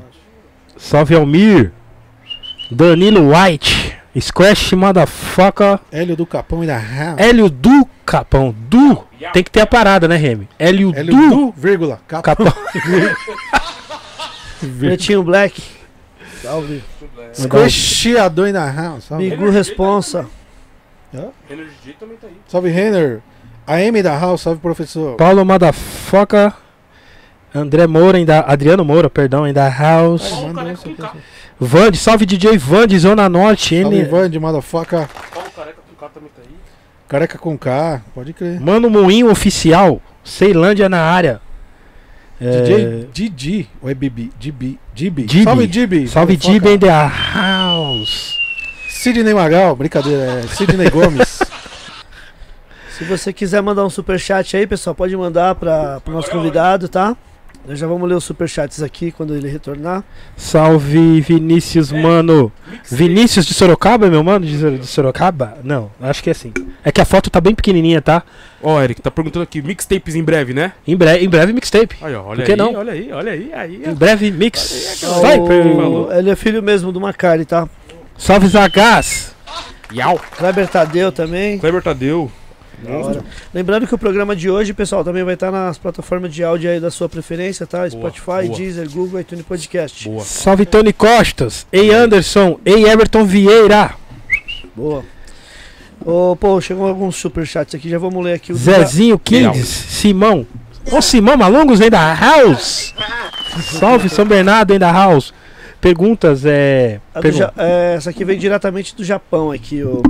Salve 0.77 1.15
Almir. 1.15 1.71
Danilo 2.69 3.31
White. 3.33 3.97
Squash 4.19 4.73
Motherfucker. 4.73 5.79
Hélio 5.91 6.15
do 6.15 6.25
Capão 6.25 6.63
e 6.63 6.67
da 6.67 6.77
House. 6.77 7.19
Hélio 7.19 7.49
do 7.49 7.87
Capão. 8.05 8.53
Du. 8.69 9.05
Tem 9.31 9.43
que 9.43 9.49
ter 9.49 9.61
a 9.61 9.65
parada, 9.65 10.07
né, 10.07 10.17
Remy? 10.17 10.47
Hélio, 10.59 10.93
Hélio 10.93 11.15
do, 11.15 11.29
do, 11.29 11.51
vírgula, 11.55 12.01
Capão. 12.07 12.45
Capão. 12.45 12.63
Pretinho 14.79 15.23
Black. 15.23 15.63
Salve. 16.41 16.83
Squashiador 17.33 18.49
e 18.49 18.53
da. 18.53 18.99
Salve, 18.99 19.29
Bigu 19.29 19.49
Responsa. 19.49 20.27
Energy 21.49 21.95
também 21.99 22.17
tá 22.17 22.27
aí. 22.27 22.37
salve 22.47 22.69
Renner. 22.69 23.21
AM 23.65 24.01
da 24.01 24.17
House, 24.17 24.41
salve 24.41 24.59
professor. 24.59 25.15
Paulo 25.15 25.45
Motherfucker. 25.45 26.53
André 27.55 27.85
Moura, 27.85 28.17
ainda, 28.17 28.39
Adriano 28.39 28.83
Moura, 28.83 29.09
perdão, 29.09 29.43
ainda 29.43 29.69
House. 29.69 30.31
Manda 30.41 30.63
careca. 30.63 31.11
Vande, 31.59 31.97
salve 31.97 32.25
DJ 32.25 32.57
Vande, 32.57 32.97
Zona 32.97 33.29
Norte. 33.29 33.79
Salve 33.79 33.95
N... 33.95 34.05
Ivan 34.05 34.29
de 34.29 34.39
motherfucker. 34.39 35.07
Paulo 35.33 35.49
Careca 35.55 35.77
com 35.87 35.95
K 35.95 36.09
também 36.09 36.29
tá 36.35 36.41
aí. 36.41 36.55
Careca 37.07 37.37
com 37.37 37.57
K, 37.57 38.01
pode 38.13 38.33
crer. 38.33 38.59
Mano 38.59 38.89
Moinho 38.89 39.29
Oficial. 39.29 40.01
Ceilândia 40.23 40.89
na 40.89 41.01
área. 41.01 41.41
É, 42.41 42.61
DJ 42.61 43.09
Didi, 43.13 43.69
ou 43.81 43.89
é 43.89 43.93
Bibi? 43.93 44.31
Dibi, 44.39 44.79
Dibi. 44.93 45.23
Dibi. 45.23 45.43
Salve 45.43 45.67
Dibi. 45.67 46.07
Salve. 46.07 46.35
Dibi 46.35 46.73
in 46.73 46.79
the 46.79 46.89
house. 46.89 48.42
Sidney 49.03 49.33
Magal, 49.33 49.75
brincadeira, 49.75 50.39
é 50.39 50.41
Sidney 50.43 50.89
Gomes. 50.89 51.39
Se 52.97 53.03
você 53.03 53.33
quiser 53.33 53.61
mandar 53.61 53.83
um 53.83 53.89
superchat 53.89 54.55
aí, 54.55 54.65
pessoal, 54.65 54.95
pode 54.95 55.13
mandar 55.17 55.55
para 55.55 56.01
o 56.07 56.11
nosso 56.11 56.31
convidado, 56.31 56.87
tá? 56.87 57.13
Nós 57.67 57.77
já 57.77 57.85
vamos 57.85 58.07
ler 58.07 58.15
os 58.15 58.23
superchats 58.23 58.81
aqui 58.81 59.11
quando 59.11 59.35
ele 59.35 59.49
retornar. 59.49 60.05
Salve 60.37 61.19
Vinícius, 61.19 61.91
mano. 61.91 62.49
Vinícius 62.89 63.45
de 63.45 63.53
Sorocaba, 63.53 64.09
meu 64.09 64.23
mano? 64.23 64.45
De, 64.45 64.77
de 64.77 64.87
Sorocaba? 64.87 65.57
Não, 65.65 65.91
acho 65.99 66.23
que 66.23 66.29
é 66.29 66.31
assim. 66.31 66.53
É 66.81 66.89
que 66.89 67.01
a 67.01 67.05
foto 67.05 67.29
tá 67.29 67.41
bem 67.41 67.53
pequenininha, 67.53 68.01
tá? 68.01 68.23
Ó, 68.61 68.81
Eric, 68.81 69.01
tá 69.01 69.11
perguntando 69.11 69.43
aqui, 69.43 69.61
mixtapes 69.61 70.15
em 70.15 70.23
breve, 70.23 70.53
né? 70.53 70.71
Em, 70.87 70.95
bre 70.95 71.17
em 71.17 71.27
breve 71.27 71.51
mixtape. 71.51 71.97
Aí, 72.01 72.15
ó, 72.15 72.23
olha 72.23 72.37
Por 72.37 72.45
que 72.45 72.51
aí, 72.51 72.57
não? 72.57 72.73
olha 72.73 72.93
aí, 72.93 73.11
olha 73.11 73.31
aí, 73.33 73.51
aí. 73.53 73.83
Em 73.85 73.93
breve 73.93 74.31
mix. 74.31 75.03
Ah, 75.03 75.17
Sniper. 75.17 75.65
o- 75.67 76.09
Ele 76.13 76.29
é 76.29 76.35
filho 76.37 76.63
mesmo 76.63 76.89
do 76.89 77.01
Macari, 77.01 77.43
tá? 77.43 77.67
Salve 78.17 78.47
Zagaz. 78.47 79.33
Yau. 79.93 80.19
Kleber 80.37 80.67
Tadeu 80.67 81.11
também. 81.11 81.59
Kleber 81.59 81.81
Tadeu. 81.81 82.31
Lembrando 83.53 83.87
que 83.87 83.95
o 83.95 83.97
programa 83.97 84.35
de 84.35 84.49
hoje, 84.49 84.73
pessoal, 84.73 85.03
também 85.03 85.23
vai 85.23 85.35
estar 85.35 85.51
nas 85.51 85.77
plataformas 85.77 86.33
de 86.33 86.43
áudio 86.43 86.69
aí 86.69 86.79
da 86.79 86.91
sua 86.91 87.07
preferência, 87.07 87.65
tá? 87.65 87.89
Spotify, 87.89 88.25
boa. 88.25 88.49
Deezer, 88.49 88.89
Google, 88.89 89.21
iTunes 89.21 89.45
Podcast. 89.45 90.09
Boa. 90.09 90.23
Salve 90.23 90.65
Tony 90.65 90.91
Costas. 90.91 91.65
Ei 91.71 91.93
Anderson. 91.93 92.59
Ei 92.65 92.85
Everton 92.85 93.23
Vieira. 93.25 93.91
Boa. 94.75 95.03
Ô, 96.05 96.35
pô, 96.35 96.59
chegou 96.59 96.87
alguns 96.87 97.15
superchats 97.15 97.75
aqui, 97.75 97.89
já 97.89 97.97
vamos 97.97 98.21
ler 98.23 98.33
aqui 98.33 98.51
o 98.51 98.55
Zezinho 98.55 99.17
Kings. 99.17 99.65
Simão. 99.65 100.45
Ô 100.91 101.01
Simão 101.01 101.37
Malongos 101.37 101.79
em 101.79 101.89
da 101.89 102.13
house. 102.13 102.93
Salve 103.79 104.09
São 104.09 104.25
Bernardo 104.25 104.73
em 104.73 104.79
da 104.79 104.91
house. 104.91 105.33
Perguntas 105.83 106.45
é. 106.45 107.01
Ja- 107.33 107.53
é, 107.57 107.95
essa 107.95 108.09
aqui 108.09 108.23
vem 108.23 108.39
diretamente 108.39 108.95
do 108.95 109.03
Japão 109.03 109.51
aqui, 109.51 109.83
o 109.83 110.01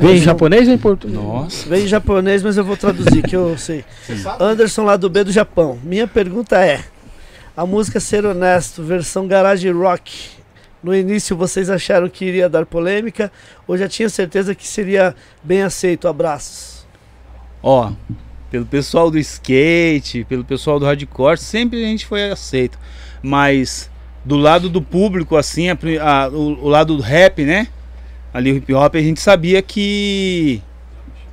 Vem 0.00 0.16
em 0.16 0.20
japonês 0.20 0.66
ou 0.66 0.74
em 0.74 0.78
português? 0.78 1.22
Nossa. 1.22 1.68
Vem 1.68 1.84
em 1.84 1.86
japonês, 1.86 2.42
mas 2.42 2.56
eu 2.56 2.64
vou 2.64 2.76
traduzir, 2.76 3.22
que 3.22 3.36
eu 3.36 3.56
sei. 3.56 3.84
Anderson 4.40 4.82
lá 4.82 4.96
do 4.96 5.08
B 5.08 5.22
do 5.22 5.30
Japão. 5.30 5.78
Minha 5.84 6.08
pergunta 6.08 6.58
é: 6.58 6.80
a 7.56 7.64
música 7.64 8.00
Ser 8.00 8.26
Honesto, 8.26 8.82
versão 8.82 9.28
garage 9.28 9.70
rock. 9.70 10.30
No 10.82 10.92
início 10.92 11.36
vocês 11.36 11.70
acharam 11.70 12.08
que 12.08 12.24
iria 12.24 12.48
dar 12.48 12.66
polêmica 12.66 13.30
ou 13.68 13.76
já 13.78 13.86
tinha 13.86 14.08
certeza 14.08 14.52
que 14.52 14.66
seria 14.66 15.14
bem 15.44 15.62
aceito? 15.62 16.08
Abraços. 16.08 16.84
Ó, 17.62 17.92
pelo 18.50 18.66
pessoal 18.66 19.10
do 19.12 19.18
skate, 19.18 20.24
pelo 20.24 20.42
pessoal 20.42 20.80
do 20.80 20.86
hardcore, 20.86 21.38
sempre 21.38 21.84
a 21.84 21.86
gente 21.86 22.04
foi 22.06 22.30
aceito. 22.32 22.78
Mas 23.22 23.89
do 24.24 24.36
lado 24.36 24.68
do 24.68 24.82
público, 24.82 25.36
assim, 25.36 25.68
a 25.70 25.76
a- 26.02 26.28
o, 26.28 26.64
o 26.64 26.68
lado 26.68 26.96
do 26.96 27.02
rap, 27.02 27.44
né? 27.44 27.68
Ali 28.32 28.52
o 28.52 28.56
hip 28.56 28.72
hop, 28.74 28.94
a 28.94 29.00
gente 29.00 29.20
sabia 29.20 29.60
que 29.62 30.62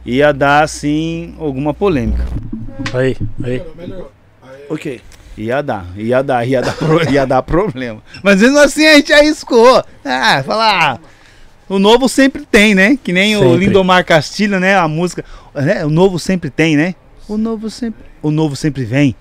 ia 0.05 0.31
dar, 0.34 0.64
assim, 0.64 1.35
alguma 1.39 1.73
polêmica. 1.73 2.26
Aí, 2.93 3.15
aí. 3.43 3.61
Ok. 4.69 5.01
Ia 5.38 5.61
dar, 5.61 5.85
ia 5.95 6.23
dar, 6.23 6.47
ia 6.47 6.61
dar, 6.61 6.73
pro- 6.73 7.11
ia 7.11 7.26
dar 7.26 7.43
problema. 7.43 8.01
Mas 8.23 8.41
mesmo 8.41 8.57
assim 8.57 8.88
a 8.88 8.95
gente 8.95 9.14
arriscou. 9.14 9.84
Ah, 10.03 10.41
falar. 10.43 10.99
O 11.69 11.77
novo 11.77 12.09
sempre 12.09 12.43
tem, 12.45 12.73
né? 12.73 12.97
Que 13.03 13.14
nem 13.14 13.35
o 13.35 13.41
Sempre. 13.41 13.57
Lindomar 13.65 14.03
Castilho, 14.05 14.59
né? 14.59 14.76
A 14.76 14.88
música. 14.88 15.23
Né? 15.53 15.85
O 15.85 15.89
novo 15.89 16.18
sempre 16.18 16.49
tem, 16.49 16.76
né? 16.76 16.95
O 17.27 17.38
novo 17.38 17.69
sempre. 17.69 18.03
O 18.23 18.31
novo 18.31 18.55
sempre 18.55 18.84
vem. 18.85 19.15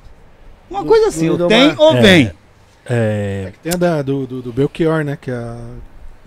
Uma 0.70 0.84
coisa 0.84 1.08
assim, 1.08 1.28
Lindomar. 1.28 1.48
tem 1.48 1.74
ou 1.76 1.96
É. 1.96 2.00
vem. 2.88 2.98
É. 2.98 3.52
Tem 3.62 3.72
a 3.72 3.76
da, 3.76 4.02
do, 4.02 4.26
do, 4.26 4.42
do 4.42 4.52
Belchior, 4.52 5.04
né? 5.04 5.16
Que 5.20 5.30
é 5.30 5.34
a. 5.34 5.58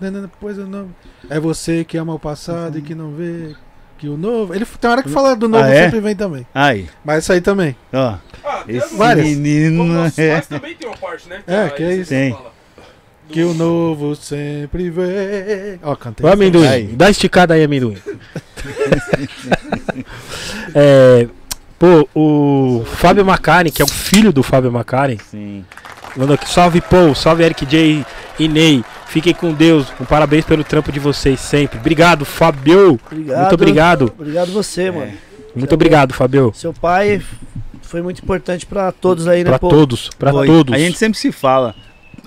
Depois 0.00 0.56
eu 0.58 0.66
não. 0.66 0.88
É 1.28 1.38
você 1.38 1.84
que 1.84 1.96
ama 1.98 2.14
o 2.14 2.18
passado 2.18 2.78
e 2.78 2.82
que 2.82 2.94
não 2.94 3.10
vê 3.12 3.54
que 3.98 4.08
o 4.08 4.16
novo. 4.16 4.54
Ele 4.54 4.64
tem 4.64 4.90
hora 4.90 5.02
que 5.02 5.10
fala 5.10 5.36
do 5.36 5.46
novo 5.48 5.62
Ah, 5.64 5.68
é? 5.68 5.84
sempre 5.84 6.00
vem 6.00 6.16
também. 6.16 6.46
Aí, 6.54 6.88
Mas 7.04 7.24
isso 7.24 7.32
aí 7.34 7.40
também. 7.42 7.76
ó. 7.92 8.14
Ah, 8.42 8.64
Esse 8.66 8.96
Várias. 8.96 9.26
menino. 9.26 9.84
É. 10.16 10.40
também 10.40 10.74
tem 10.74 10.88
uma 10.88 10.96
parte, 10.96 11.28
né? 11.28 11.42
É, 11.46 11.68
que 11.68 11.82
é 11.82 11.94
isso. 11.96 12.08
Tem. 12.08 12.34
Que 13.28 13.42
o 13.44 13.52
novo 13.54 14.16
sempre 14.16 14.88
vem. 14.90 15.78
Ó, 15.82 15.94
cantei. 15.94 16.26
Ô 16.26 16.32
amendoim, 16.32 16.66
Aí. 16.66 16.86
dá 16.86 17.08
esticada 17.10 17.52
aí, 17.54 17.62
amendoim. 17.62 17.96
é, 20.74 21.28
pô, 21.78 22.08
o 22.14 22.84
Fábio 22.86 23.24
Macari, 23.24 23.70
que 23.70 23.82
é 23.82 23.84
o 23.84 23.88
filho 23.88 24.32
do 24.32 24.42
Fábio 24.42 24.72
Macari, 24.72 25.18
Sim. 25.30 25.64
Mandou 26.16 26.34
aqui, 26.34 26.48
salve 26.48 26.80
Paul, 26.80 27.14
salve 27.14 27.42
Eric 27.44 27.64
J 27.66 28.04
e 28.38 28.48
Ney. 28.48 28.84
Fiquem 29.06 29.34
com 29.34 29.52
Deus, 29.52 29.86
um 30.00 30.04
parabéns 30.04 30.44
pelo 30.44 30.62
trampo 30.62 30.92
de 30.92 31.00
vocês 31.00 31.40
sempre. 31.40 31.78
Obrigado, 31.78 32.24
Fábio. 32.24 32.98
Obrigado. 33.10 33.40
Muito 33.40 33.54
obrigado. 33.54 34.12
Obrigado 34.18 34.52
você, 34.52 34.84
É. 34.84 34.90
mano. 34.90 35.12
Muito 35.54 35.74
obrigado, 35.74 36.14
Fábio. 36.14 36.52
Seu 36.54 36.72
pai 36.72 37.20
foi 37.82 38.00
muito 38.02 38.22
importante 38.22 38.64
pra 38.64 38.92
todos 38.92 39.26
aí, 39.26 39.42
né, 39.42 39.50
Pra 39.50 39.58
pô? 39.58 39.68
todos, 39.68 40.10
pra 40.16 40.30
Foi. 40.30 40.46
todos. 40.46 40.72
A 40.72 40.78
gente 40.78 40.96
sempre 40.96 41.18
se 41.18 41.32
fala. 41.32 41.74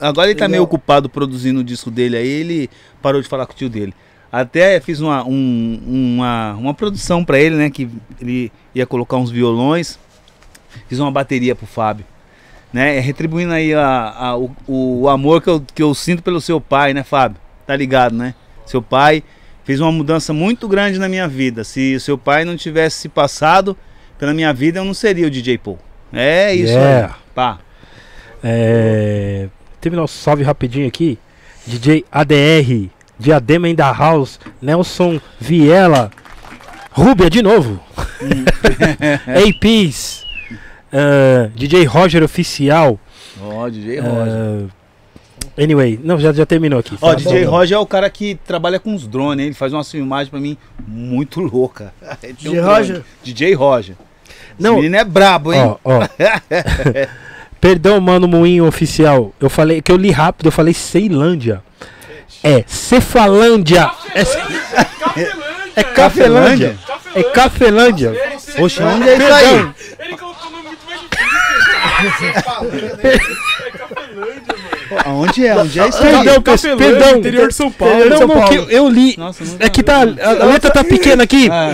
Agora 0.01 0.27
ele 0.27 0.35
tá 0.35 0.43
Legal. 0.45 0.49
meio 0.51 0.63
ocupado 0.63 1.07
produzindo 1.07 1.61
o 1.61 1.63
disco 1.63 1.89
dele 1.89 2.17
aí, 2.17 2.27
ele 2.27 2.69
parou 3.01 3.21
de 3.21 3.27
falar 3.29 3.45
com 3.45 3.53
o 3.53 3.55
tio 3.55 3.69
dele. 3.69 3.93
Até 4.29 4.79
fiz 4.81 4.99
uma, 4.99 5.23
um- 5.23 5.79
uma, 5.85 6.53
uma 6.55 6.73
produção 6.73 7.23
pra 7.23 7.39
ele, 7.39 7.55
né? 7.55 7.69
Que 7.69 7.87
ele 8.19 8.51
ia 8.75 8.85
colocar 8.85 9.15
uns 9.15 9.29
violões. 9.31 9.97
Fiz 10.89 10.99
uma 10.99 11.11
bateria 11.11 11.55
pro 11.55 11.67
Fábio. 11.67 12.03
Né? 12.73 12.99
Retribuindo 12.99 13.53
aí 13.53 13.73
a, 13.73 14.13
a- 14.17 14.37
o, 14.37 14.51
o 14.67 15.07
amor 15.09 15.41
que 15.41 15.49
eu, 15.49 15.63
que 15.75 15.83
eu 15.83 15.93
sinto 15.93 16.23
pelo 16.23 16.41
seu 16.41 16.59
pai, 16.59 16.93
né, 16.93 17.03
Fábio? 17.03 17.37
Tá 17.67 17.75
ligado, 17.75 18.15
né? 18.15 18.33
Seu 18.65 18.81
pai 18.81 19.23
fez 19.63 19.79
uma 19.79 19.91
mudança 19.91 20.33
muito 20.33 20.67
grande 20.67 20.97
na 20.99 21.07
minha 21.07 21.27
vida. 21.27 21.63
Se 21.63 21.95
o 21.95 21.99
seu 22.01 22.17
pai 22.17 22.43
não 22.43 22.57
tivesse 22.57 22.97
se 22.97 23.09
passado 23.09 23.77
pela 24.17 24.33
minha 24.33 24.51
vida, 24.53 24.79
eu 24.79 24.85
não 24.85 24.93
seria 24.93 25.27
o 25.27 25.29
DJ 25.29 25.57
Paul. 25.59 25.77
É 26.11 26.53
isso 26.53 26.73
Yeah. 26.73 27.07
aí. 27.13 27.21
Pá. 27.35 27.59
É... 28.43 29.47
Teve 29.79 29.95
nosso 29.95 30.17
salve 30.17 30.43
rapidinho 30.43 30.87
aqui. 30.87 31.17
DJ 31.65 32.03
ADR, 32.11 32.89
Diadema 33.19 33.69
in 33.69 33.75
the 33.75 33.83
House, 33.83 34.39
Nelson 34.61 35.19
Viela, 35.39 36.11
Rúbia 36.91 37.29
de 37.29 37.41
novo. 37.41 37.79
APs, 39.27 40.22
uh, 40.93 41.49
DJ 41.55 41.85
Roger 41.85 42.23
Oficial. 42.23 42.99
Ó, 43.41 43.67
DJ 43.69 43.99
Roger. 43.99 44.33
uh, 44.65 44.69
anyway, 45.57 45.99
não, 46.03 46.19
já, 46.19 46.31
já 46.31 46.45
terminou 46.45 46.79
aqui. 46.79 46.93
Ó, 46.95 46.97
Fala, 46.97 47.15
DJ 47.15 47.45
bom. 47.45 47.51
Roger 47.51 47.75
é 47.75 47.79
o 47.79 47.85
cara 47.85 48.09
que 48.09 48.35
trabalha 48.45 48.79
com 48.79 48.93
os 48.95 49.07
drones, 49.07 49.39
hein? 49.41 49.45
ele 49.47 49.55
faz 49.55 49.73
umas 49.73 49.89
filmagens 49.91 50.29
pra 50.29 50.39
mim 50.39 50.57
muito 50.87 51.39
louca. 51.41 51.93
DJ 52.37 52.59
um. 52.59 52.65
Roger? 52.65 53.01
DJ 53.23 53.53
Roger. 53.55 53.95
Esse 53.95 54.61
Não, 54.61 54.75
menino 54.75 54.95
é 54.95 55.03
brabo, 55.03 55.51
hein? 55.51 55.61
ó, 55.63 55.77
ó. 55.83 55.99
Perdão, 57.59 57.99
mano, 58.01 58.27
Moinho 58.27 58.67
Oficial. 58.67 59.33
Eu 59.39 59.49
falei 59.49 59.81
que 59.81 59.91
eu 59.91 59.95
li 59.97 60.11
rápido, 60.11 60.47
eu 60.47 60.51
falei 60.51 60.73
Ceilândia. 60.73 61.63
É 62.43 62.63
Cefalândia. 62.67 63.89
É, 64.13 64.25
ce- 64.25 64.37
é 65.75 65.83
Cafelândia. 65.83 66.77
É 67.15 67.23
Cafelândia. 67.23 68.11
Oxe, 68.59 68.83
onde 68.83 69.07
é 69.09 69.13
isso 69.17 69.33
aí? 69.33 69.69
Ele 69.99 70.17
colocou 70.17 70.49
o 70.49 70.51
nome 70.51 70.62
muito 72.03 73.03
mais 74.91 75.07
Onde 75.07 75.47
é? 75.47 75.55
Onde 75.57 75.79
é 75.79 75.87
isso 75.89 76.03
aí? 76.03 76.11
Perdão, 76.11 76.41
pessoal, 76.41 76.77
Cafelândia, 76.77 76.87
perdão. 76.99 77.17
interior 77.17 77.47
de 77.47 77.53
São 77.55 77.71
Paulo. 77.71 78.05
Não, 78.05 78.19
não, 78.27 78.45
que 78.45 78.55
eu, 78.55 78.69
eu 78.69 78.87
li. 78.89 79.15
Nossa, 79.17 79.43
É 79.59 79.67
que 79.69 79.81
tá. 79.81 79.97
A, 80.01 80.43
a 80.43 80.45
letra 80.45 80.69
tá 80.69 80.83
pequena 80.83 81.23
aqui. 81.23 81.49
Ah, 81.51 81.73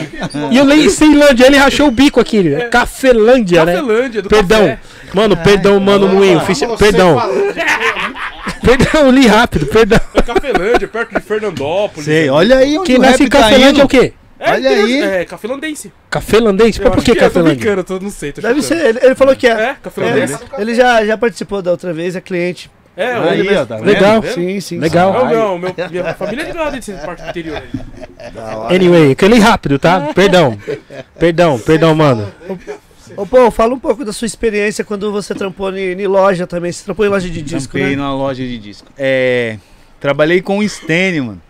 E 0.52 0.58
eu 0.58 0.64
leio 0.64 0.90
Ceilândia, 0.90 1.46
ele 1.46 1.58
rachou 1.58 1.88
o 1.88 1.92
bico 1.92 2.20
aqui. 2.20 2.44
Cafelândia, 2.72 3.66
né? 3.66 3.74
Cafelândia, 3.74 4.22
do 4.22 4.30
Perdão. 4.30 4.60
café. 4.62 4.80
Mano, 5.14 5.36
perdão, 5.38 5.80
mano, 5.80 6.08
Moinho. 6.08 6.38
ofici- 6.38 6.68
Perdão. 6.78 7.18
Perdão, 8.62 9.06
eu 9.06 9.12
li 9.12 9.26
rápido, 9.26 9.66
perdão. 9.66 10.00
É 10.14 10.22
Cafelândia, 10.22 10.88
perto 10.88 11.16
de 11.16 11.22
Fernandópolis. 11.22 12.06
sei, 12.06 12.30
olha 12.30 12.58
aí 12.58 12.78
onde 12.78 12.86
Quem 12.92 13.00
nasce 13.00 13.24
em 13.24 13.28
tá 13.28 13.40
Cafelândia 13.40 13.82
é 13.82 13.86
o 13.86 13.88
quê? 13.88 14.14
É, 14.40 14.52
Olha 14.52 14.70
aí. 14.70 15.02
É, 15.02 15.26
cafelandense. 15.26 15.91
Cafelandês? 16.10 16.78
Eu 16.78 16.84
Mas 16.86 16.91
por 16.94 16.98
acho 16.99 17.06
que 17.06 17.11
é, 17.11 17.16
tô 17.16 17.20
Cafelândia? 17.22 17.56
brincando, 17.56 17.84
tô, 17.84 17.99
não 17.99 18.10
sei, 18.10 18.32
tô 18.32 18.41
Deve 18.41 18.61
ser, 18.61 18.78
ele, 18.86 18.99
ele 19.02 19.16
falou 19.16 19.36
que 19.36 19.45
é. 19.48 19.52
É, 19.52 19.76
cafelandense. 19.84 20.40
Ele 20.57 20.74
já, 20.76 21.06
já 21.06 21.18
participou 21.18 21.61
da 21.61 21.72
outra 21.72 21.91
vez, 21.94 22.16
é 22.16 22.22
cliente. 22.22 22.72
É, 22.95 23.14
Aí, 23.14 23.56
ó, 23.56 23.66
tá? 23.66 23.78
Legal. 23.78 24.22
vendo? 24.22 24.34
Sim, 24.34 24.60
sim. 24.60 24.80
Legal. 24.80 25.14
Não, 25.14 25.26
não, 25.26 25.57
meu, 25.57 25.74
minha 25.90 26.14
família 26.16 26.44
é 26.44 26.52
de 26.52 26.57
lá 26.57 26.70
desse 26.70 26.91
parte 26.94 27.24
do 27.24 27.30
interior. 27.30 27.61
aí. 28.18 28.76
Anyway, 28.76 29.16
que 29.16 29.24
eu 29.24 29.30
li 29.30 29.40
rápido, 29.40 29.78
tá? 29.80 30.11
Perdão. 30.14 30.57
Perdão, 31.18 31.60
perdão, 31.60 31.95
mano. 31.95 32.30
Ô, 33.16 33.26
pô, 33.26 33.49
fala 33.52 33.74
um 33.74 33.80
pouco 33.80 34.03
da 34.06 34.14
sua 34.14 34.26
experiência 34.26 34.84
quando 34.84 35.11
você 35.11 35.34
trampou 35.34 35.76
em, 35.76 35.91
em 35.94 36.07
loja 36.07 36.45
também. 36.45 36.72
Você 36.72 36.84
trampou 36.84 37.06
em 37.06 37.10
loja 37.10 37.30
de 37.30 37.41
disco, 37.41 37.72
Trampei 37.74 37.91
né? 37.91 37.95
numa 38.02 38.14
loja 38.14 38.44
de 38.44 38.57
disco. 38.57 38.88
É, 38.98 39.57
trabalhei 39.99 40.41
com 40.41 40.57
o 40.60 40.68
Stênio, 40.68 41.26
mano. 41.26 41.41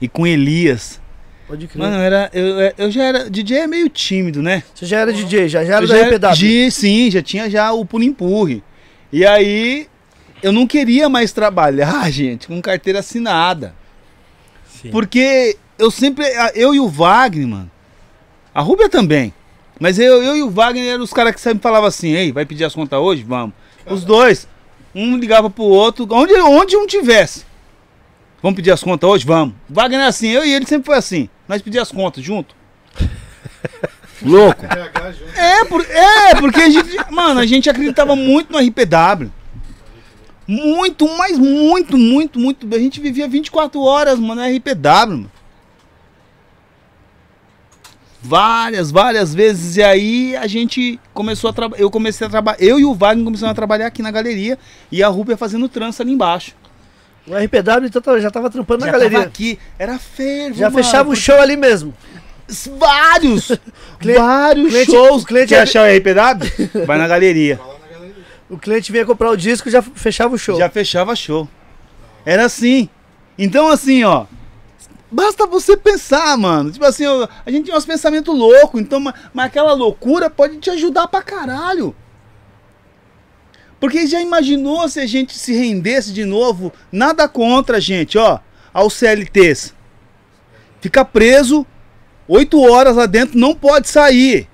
E 0.00 0.08
com 0.08 0.26
Elias. 0.26 1.00
Pode 1.46 1.66
crer. 1.66 1.78
Mano, 1.82 1.96
eu, 1.96 2.00
era, 2.00 2.30
eu, 2.32 2.72
eu 2.78 2.90
já 2.90 3.04
era. 3.04 3.30
DJ 3.30 3.58
é 3.58 3.66
meio 3.66 3.88
tímido, 3.88 4.42
né? 4.42 4.62
Você 4.74 4.86
já 4.86 4.98
era 5.00 5.12
DJ, 5.12 5.48
já, 5.48 5.64
já 5.64 5.76
era 5.76 5.84
Eu 5.84 5.88
da 5.88 5.98
já 5.98 6.06
RPW. 6.08 6.34
de- 6.36 6.70
sim, 6.70 7.10
já 7.10 7.22
tinha 7.22 7.50
já 7.50 7.72
o 7.72 7.84
pulo 7.84 8.02
empurre. 8.02 8.62
E 9.12 9.24
aí 9.26 9.86
eu 10.42 10.52
não 10.52 10.66
queria 10.66 11.08
mais 11.08 11.32
trabalhar, 11.32 12.08
gente, 12.10 12.46
com 12.46 12.60
carteira 12.62 13.00
assinada. 13.00 13.74
Sim. 14.66 14.90
Porque 14.90 15.56
eu 15.78 15.90
sempre. 15.90 16.24
Eu 16.54 16.74
e 16.74 16.80
o 16.80 16.88
Wagner, 16.88 17.46
mano. 17.46 17.70
A 18.54 18.60
Rúbia 18.62 18.88
também. 18.88 19.32
Mas 19.80 19.98
eu, 19.98 20.22
eu 20.22 20.36
e 20.36 20.42
o 20.42 20.50
Wagner 20.50 20.84
eram 20.94 21.02
os 21.04 21.12
caras 21.12 21.34
que 21.34 21.40
sempre 21.40 21.60
falavam 21.62 21.88
assim, 21.88 22.12
ei, 22.12 22.30
vai 22.32 22.46
pedir 22.46 22.64
as 22.64 22.74
contas 22.74 22.98
hoje? 22.98 23.22
Vamos. 23.24 23.54
Os 23.86 24.04
dois. 24.04 24.46
Um 24.94 25.16
ligava 25.18 25.50
pro 25.50 25.64
outro, 25.64 26.06
onde, 26.12 26.32
onde 26.34 26.76
um 26.76 26.86
tivesse. 26.86 27.44
Vamos 28.40 28.54
pedir 28.56 28.70
as 28.70 28.82
contas 28.82 29.10
hoje? 29.10 29.26
Vamos. 29.26 29.54
Wagner 29.68 30.00
é 30.00 30.06
assim, 30.06 30.28
eu 30.28 30.44
e 30.44 30.52
ele 30.54 30.66
sempre 30.66 30.86
foi 30.86 30.96
assim. 30.96 31.28
Nós 31.48 31.60
pedíamos 31.62 31.88
as 31.88 31.94
contas 31.96 32.22
junto. 32.24 32.54
Louco. 34.22 34.64
É, 35.36 35.64
por- 35.66 35.84
é, 35.90 36.34
porque 36.40 36.60
a 36.60 36.70
gente. 36.70 36.96
Mano, 37.10 37.40
a 37.40 37.46
gente 37.46 37.68
acreditava 37.68 38.16
muito 38.16 38.52
no 38.52 38.58
RPW. 38.58 39.30
Muito, 40.46 41.08
mas 41.16 41.38
muito, 41.38 41.96
muito, 41.98 42.38
muito. 42.38 42.74
A 42.74 42.78
gente 42.78 43.00
vivia 43.00 43.26
24 43.28 43.80
horas, 43.80 44.18
mano, 44.18 44.42
no 44.42 44.56
RPW, 44.56 45.08
mano. 45.08 45.30
Várias, 48.22 48.90
várias 48.90 49.34
vezes. 49.34 49.76
E 49.76 49.82
aí 49.82 50.36
a 50.36 50.46
gente 50.46 50.98
começou 51.12 51.50
a 51.50 51.52
trabalhar. 51.52 51.82
Eu 51.82 51.90
comecei 51.90 52.26
a 52.26 52.30
trabalhar. 52.30 52.58
Eu 52.62 52.78
e 52.80 52.84
o 52.84 52.94
Wagner 52.94 53.24
começamos 53.24 53.50
a 53.50 53.54
trabalhar 53.54 53.86
aqui 53.86 54.00
na 54.02 54.10
galeria. 54.10 54.58
E 54.90 55.02
a 55.02 55.08
Rúbia 55.08 55.36
fazendo 55.36 55.68
trança 55.68 56.02
ali 56.02 56.12
embaixo. 56.12 56.54
O 57.26 57.34
RPW 57.34 57.86
então, 57.86 58.20
já 58.20 58.30
tava 58.30 58.50
trampando 58.50 58.80
na 58.80 58.86
Já 58.86 58.92
galeria. 58.92 59.18
tava 59.18 59.28
aqui. 59.30 59.58
Era 59.78 59.98
fervo. 59.98 60.58
Já 60.58 60.68
mano, 60.70 60.82
fechava 60.84 61.04
o 61.04 61.06
porque- 61.12 61.20
show 61.20 61.40
ali 61.40 61.56
mesmo. 61.56 61.94
Vários! 62.78 63.48
Cliente- 63.98 64.20
vários 64.20 64.70
cliente- 64.72 64.90
shows. 64.90 65.22
o 65.22 65.26
cliente 65.26 65.48
Quer 65.48 65.60
achar 65.62 65.82
o 65.88 65.96
RPW? 65.96 66.84
Vai 66.86 66.98
na 66.98 67.08
galeria. 67.08 67.58
O 68.50 68.58
cliente 68.58 68.92
vinha 68.92 69.06
comprar 69.06 69.30
o 69.30 69.36
disco 69.36 69.70
já 69.70 69.80
fechava 69.80 70.34
o 70.34 70.38
show. 70.38 70.58
Já 70.58 70.68
fechava 70.68 71.16
show. 71.16 71.48
Era 72.26 72.44
assim. 72.44 72.88
Então, 73.38 73.68
assim, 73.68 74.04
ó. 74.04 74.26
Basta 75.10 75.46
você 75.46 75.76
pensar, 75.76 76.36
mano. 76.36 76.70
Tipo 76.70 76.84
assim, 76.84 77.06
ó, 77.06 77.26
a 77.46 77.50
gente 77.50 77.66
tem 77.66 77.74
uns 77.74 77.86
pensamentos 77.86 78.36
loucos. 78.36 78.80
Então, 78.80 79.00
ma- 79.00 79.14
mas 79.32 79.46
aquela 79.46 79.72
loucura 79.72 80.28
pode 80.28 80.58
te 80.58 80.68
ajudar 80.70 81.08
pra 81.08 81.22
caralho. 81.22 81.94
Porque 83.84 84.06
já 84.06 84.18
imaginou 84.18 84.88
se 84.88 84.98
a 84.98 85.04
gente 85.04 85.36
se 85.36 85.52
rendesse 85.52 86.10
de 86.10 86.24
novo? 86.24 86.72
Nada 86.90 87.28
contra, 87.28 87.78
gente, 87.78 88.16
ó. 88.16 88.38
Aos 88.72 88.94
CLTs. 88.94 89.74
Fica 90.80 91.04
preso 91.04 91.66
oito 92.26 92.62
horas 92.62 92.96
lá 92.96 93.04
dentro, 93.04 93.38
não 93.38 93.54
pode 93.54 93.90
sair. 93.90 94.48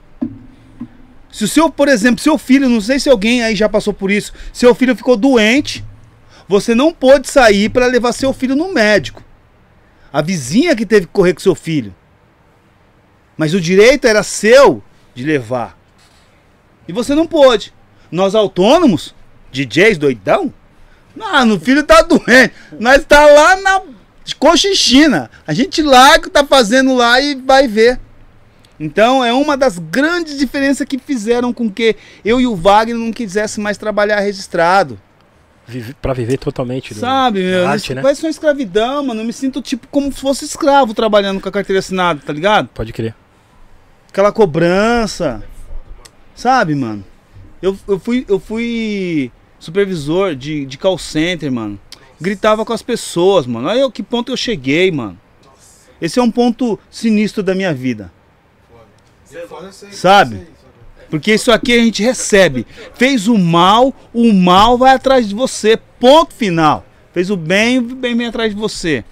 Se 1.31 1.45
o 1.45 1.47
seu, 1.47 1.71
por 1.71 1.87
exemplo, 1.87 2.21
seu 2.21 2.37
filho, 2.37 2.69
não 2.69 2.81
sei 2.81 2.99
se 2.99 3.09
alguém 3.09 3.41
aí 3.45 3.55
já 3.55 3.69
passou 3.69 3.95
por 3.95 4.11
isso, 4.11 4.33
seu 4.53 4.75
filho 4.75 4.97
ficou 4.97 5.17
doente, 5.17 5.85
você 6.49 6.75
não 6.75 6.93
pôde 6.93 7.31
sair 7.31 7.69
para 7.69 7.87
levar 7.87 8.11
seu 8.11 8.33
filho 8.33 8.57
no 8.57 8.75
médico. 8.75 9.23
A 10.13 10.21
vizinha 10.21 10.75
que 10.75 10.85
teve 10.85 11.07
que 11.07 11.13
correr 11.13 11.35
com 11.35 11.41
seu 11.41 11.55
filho. 11.55 11.95
Mas 13.37 13.55
o 13.55 13.61
direito 13.61 14.09
era 14.09 14.25
seu 14.25 14.83
de 15.15 15.23
levar. 15.23 15.79
E 16.89 16.93
você 16.93 17.15
não 17.15 17.29
pôde. 17.29 17.73
Nós 18.11 18.35
autônomos, 18.35 19.15
DJs 19.51 19.99
doidão, 19.99 20.53
não, 21.15 21.45
no 21.45 21.61
filho 21.61 21.83
tá 21.83 22.03
doente. 22.03 22.53
Nós 22.79 23.05
tá 23.05 23.25
lá 23.27 23.57
na 23.61 23.83
Cochichina. 24.39 25.31
A 25.47 25.53
gente 25.53 25.83
larga 25.83 26.19
o 26.19 26.23
que 26.23 26.31
tá 26.31 26.45
fazendo 26.47 26.95
lá 26.95 27.21
e 27.21 27.35
vai 27.35 27.67
ver. 27.67 27.99
Então 28.79 29.23
é 29.25 29.33
uma 29.33 29.57
das 29.57 29.79
grandes 29.79 30.39
diferenças 30.39 30.87
que 30.87 30.99
fizeram 30.99 31.53
com 31.53 31.71
que 31.71 31.97
eu 32.25 32.41
e 32.41 32.47
o 32.47 32.55
Wagner 32.57 32.97
não 32.97 33.13
quisesse 33.13 33.61
mais 33.61 33.77
trabalhar 33.77 34.21
registrado. 34.21 34.99
Vive, 35.67 35.95
pra 35.95 36.13
viver 36.15 36.39
totalmente. 36.39 36.95
do- 36.95 37.01
Sabe, 37.01 37.43
meu? 37.43 37.67
arte, 37.69 37.95
né? 37.95 38.03
vai 38.03 38.15
ser 38.15 38.27
uma 38.27 38.31
escravidão, 38.31 39.05
mano. 39.05 39.21
Eu 39.21 39.25
me 39.27 39.33
sinto 39.33 39.61
tipo 39.61 39.87
como 39.89 40.11
se 40.13 40.21
fosse 40.21 40.45
escravo 40.45 40.95
trabalhando 40.95 41.41
com 41.41 41.49
a 41.49 41.53
carteira 41.53 41.79
assinada, 41.81 42.21
tá 42.25 42.33
ligado? 42.33 42.69
Pode 42.69 42.93
crer. 42.93 43.15
Aquela 44.09 44.33
cobrança. 44.33 45.43
Sabe, 46.35 46.75
mano? 46.75 47.05
Eu, 47.61 47.77
eu, 47.87 47.99
fui, 47.99 48.25
eu 48.29 48.41
fui 48.41 49.31
supervisor 49.61 50.35
de, 50.35 50.65
de 50.65 50.77
call 50.77 50.99
center, 50.99 51.53
mano. 51.53 51.79
Gritava 52.21 52.65
com 52.65 52.73
as 52.73 52.83
pessoas, 52.83 53.47
mano. 53.47 53.69
Olha 53.69 53.91
que 53.91 54.03
ponto 54.03 54.33
eu 54.33 54.37
cheguei, 54.37 54.91
mano. 54.91 55.19
Esse 56.01 56.19
é 56.19 56.23
um 56.23 56.31
ponto 56.31 56.79
sinistro 56.91 57.43
da 57.43 57.55
minha 57.55 57.73
vida. 57.73 58.11
Sabe? 59.93 60.49
Porque 61.09 61.35
isso 61.35 61.53
aqui 61.53 61.73
a 61.73 61.83
gente 61.83 62.03
recebe. 62.03 62.67
Fez 62.95 63.29
o 63.29 63.37
mal, 63.37 63.95
o 64.13 64.33
mal 64.33 64.79
vai 64.79 64.95
atrás 64.95 65.29
de 65.29 65.35
você. 65.35 65.77
Ponto 65.77 66.35
final. 66.35 66.85
Fez 67.13 67.31
o 67.31 67.37
bem, 67.37 67.79
o 67.79 67.83
bem 67.83 68.17
vem 68.17 68.27
atrás 68.27 68.55
de 68.55 68.61
você. 68.61 69.05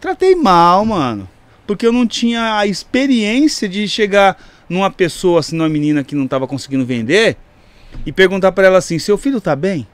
Tratei 0.00 0.34
mal, 0.34 0.84
mano. 0.84 1.28
Porque 1.66 1.86
eu 1.86 1.92
não 1.92 2.06
tinha 2.06 2.56
a 2.56 2.66
experiência 2.66 3.68
de 3.68 3.86
chegar 3.86 4.36
numa 4.68 4.90
pessoa, 4.90 5.40
assim, 5.40 5.56
numa 5.56 5.68
menina 5.68 6.02
que 6.02 6.14
não 6.14 6.26
tava 6.26 6.46
conseguindo 6.46 6.86
vender 6.86 7.36
e 8.04 8.12
perguntar 8.12 8.52
pra 8.52 8.66
ela 8.66 8.78
assim: 8.78 8.98
seu 8.98 9.18
filho 9.18 9.40
tá 9.40 9.54
bem? 9.54 9.86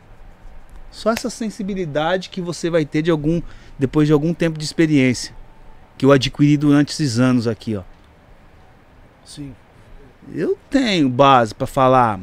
Só 0.90 1.10
essa 1.10 1.28
sensibilidade 1.28 2.31
que 2.31 2.40
você 2.40 2.70
vai 2.70 2.85
ter 2.85 3.02
de 3.02 3.10
algum 3.10 3.43
depois 3.78 4.06
de 4.06 4.12
algum 4.12 4.32
tempo 4.32 4.59
de 4.59 4.64
experiência 4.64 5.35
que 5.98 6.05
eu 6.05 6.12
adquiri 6.12 6.56
durante 6.56 6.90
esses 6.90 7.18
anos 7.18 7.47
aqui, 7.47 7.77
ó. 7.77 7.82
Sim. 9.24 9.55
Eu 10.35 10.56
tenho 10.70 11.09
base 11.09 11.55
pra 11.55 11.66
falar. 11.66 12.20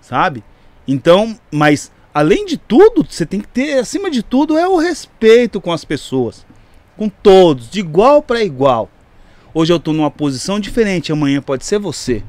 Sabe? 0.00 0.44
Então, 0.86 1.38
mas 1.50 1.90
além 2.12 2.44
de 2.46 2.56
tudo, 2.56 3.04
você 3.08 3.24
tem 3.24 3.40
que 3.40 3.48
ter, 3.48 3.78
acima 3.78 4.10
de 4.10 4.22
tudo, 4.22 4.58
é 4.58 4.68
o 4.68 4.76
respeito 4.76 5.60
com 5.60 5.72
as 5.72 5.84
pessoas. 5.84 6.46
Com 6.96 7.08
todos, 7.08 7.68
de 7.70 7.80
igual 7.80 8.22
para 8.22 8.42
igual. 8.42 8.88
Hoje 9.52 9.72
eu 9.72 9.80
tô 9.80 9.92
numa 9.92 10.10
posição 10.10 10.60
diferente, 10.60 11.12
amanhã 11.12 11.40
pode 11.40 11.64
ser 11.64 11.78
você. 11.78 12.22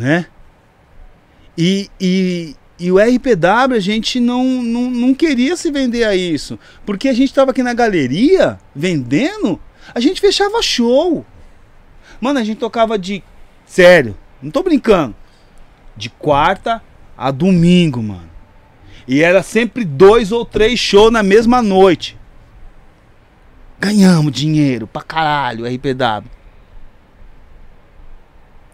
Né? 0.00 0.24
E, 1.58 1.90
e, 2.00 2.56
e 2.78 2.90
o 2.90 2.96
RPW, 2.98 3.74
a 3.76 3.78
gente 3.78 4.18
não, 4.18 4.42
não, 4.42 4.90
não 4.90 5.14
queria 5.14 5.54
se 5.58 5.70
vender 5.70 6.04
a 6.04 6.16
isso. 6.16 6.58
Porque 6.86 7.06
a 7.06 7.12
gente 7.12 7.34
tava 7.34 7.50
aqui 7.50 7.62
na 7.62 7.74
galeria, 7.74 8.58
vendendo, 8.74 9.60
a 9.94 10.00
gente 10.00 10.18
fechava 10.18 10.62
show. 10.62 11.22
Mano, 12.18 12.38
a 12.38 12.44
gente 12.44 12.56
tocava 12.56 12.98
de. 12.98 13.22
Sério, 13.66 14.16
não 14.40 14.50
tô 14.50 14.62
brincando. 14.62 15.14
De 15.94 16.08
quarta 16.08 16.82
a 17.14 17.30
domingo, 17.30 18.02
mano. 18.02 18.30
E 19.06 19.22
era 19.22 19.42
sempre 19.42 19.84
dois 19.84 20.32
ou 20.32 20.46
três 20.46 20.80
shows 20.80 21.12
na 21.12 21.22
mesma 21.22 21.60
noite. 21.60 22.16
Ganhamos 23.78 24.32
dinheiro 24.32 24.86
pra 24.86 25.02
caralho, 25.02 25.66
RPW. 25.66 26.39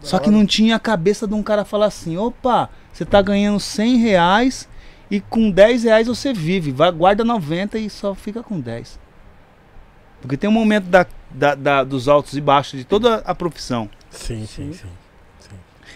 Só 0.01 0.19
que 0.19 0.29
não 0.29 0.45
tinha 0.45 0.75
a 0.75 0.79
cabeça 0.79 1.27
de 1.27 1.33
um 1.33 1.41
cara 1.43 1.65
falar 1.65 1.87
assim: 1.87 2.17
opa, 2.17 2.69
você 2.93 3.03
tá 3.05 3.21
ganhando 3.21 3.59
100 3.59 3.97
reais 3.97 4.67
e 5.09 5.19
com 5.19 5.49
10 5.49 5.83
reais 5.83 6.07
você 6.07 6.33
vive. 6.33 6.71
Vai, 6.71 6.91
guarda 6.91 7.23
90 7.23 7.77
e 7.77 7.89
só 7.89 8.13
fica 8.15 8.41
com 8.43 8.59
10. 8.59 8.99
Porque 10.21 10.37
tem 10.37 10.49
um 10.49 10.53
momento 10.53 10.85
da, 10.85 11.05
da- 11.31 11.55
da- 11.55 11.83
dos 11.83 12.07
altos 12.07 12.35
e 12.35 12.41
baixos 12.41 12.79
de 12.79 12.85
toda 12.85 13.15
a 13.17 13.35
profissão. 13.35 13.89
Sim, 14.09 14.45
sim, 14.45 14.73
sim. 14.73 14.87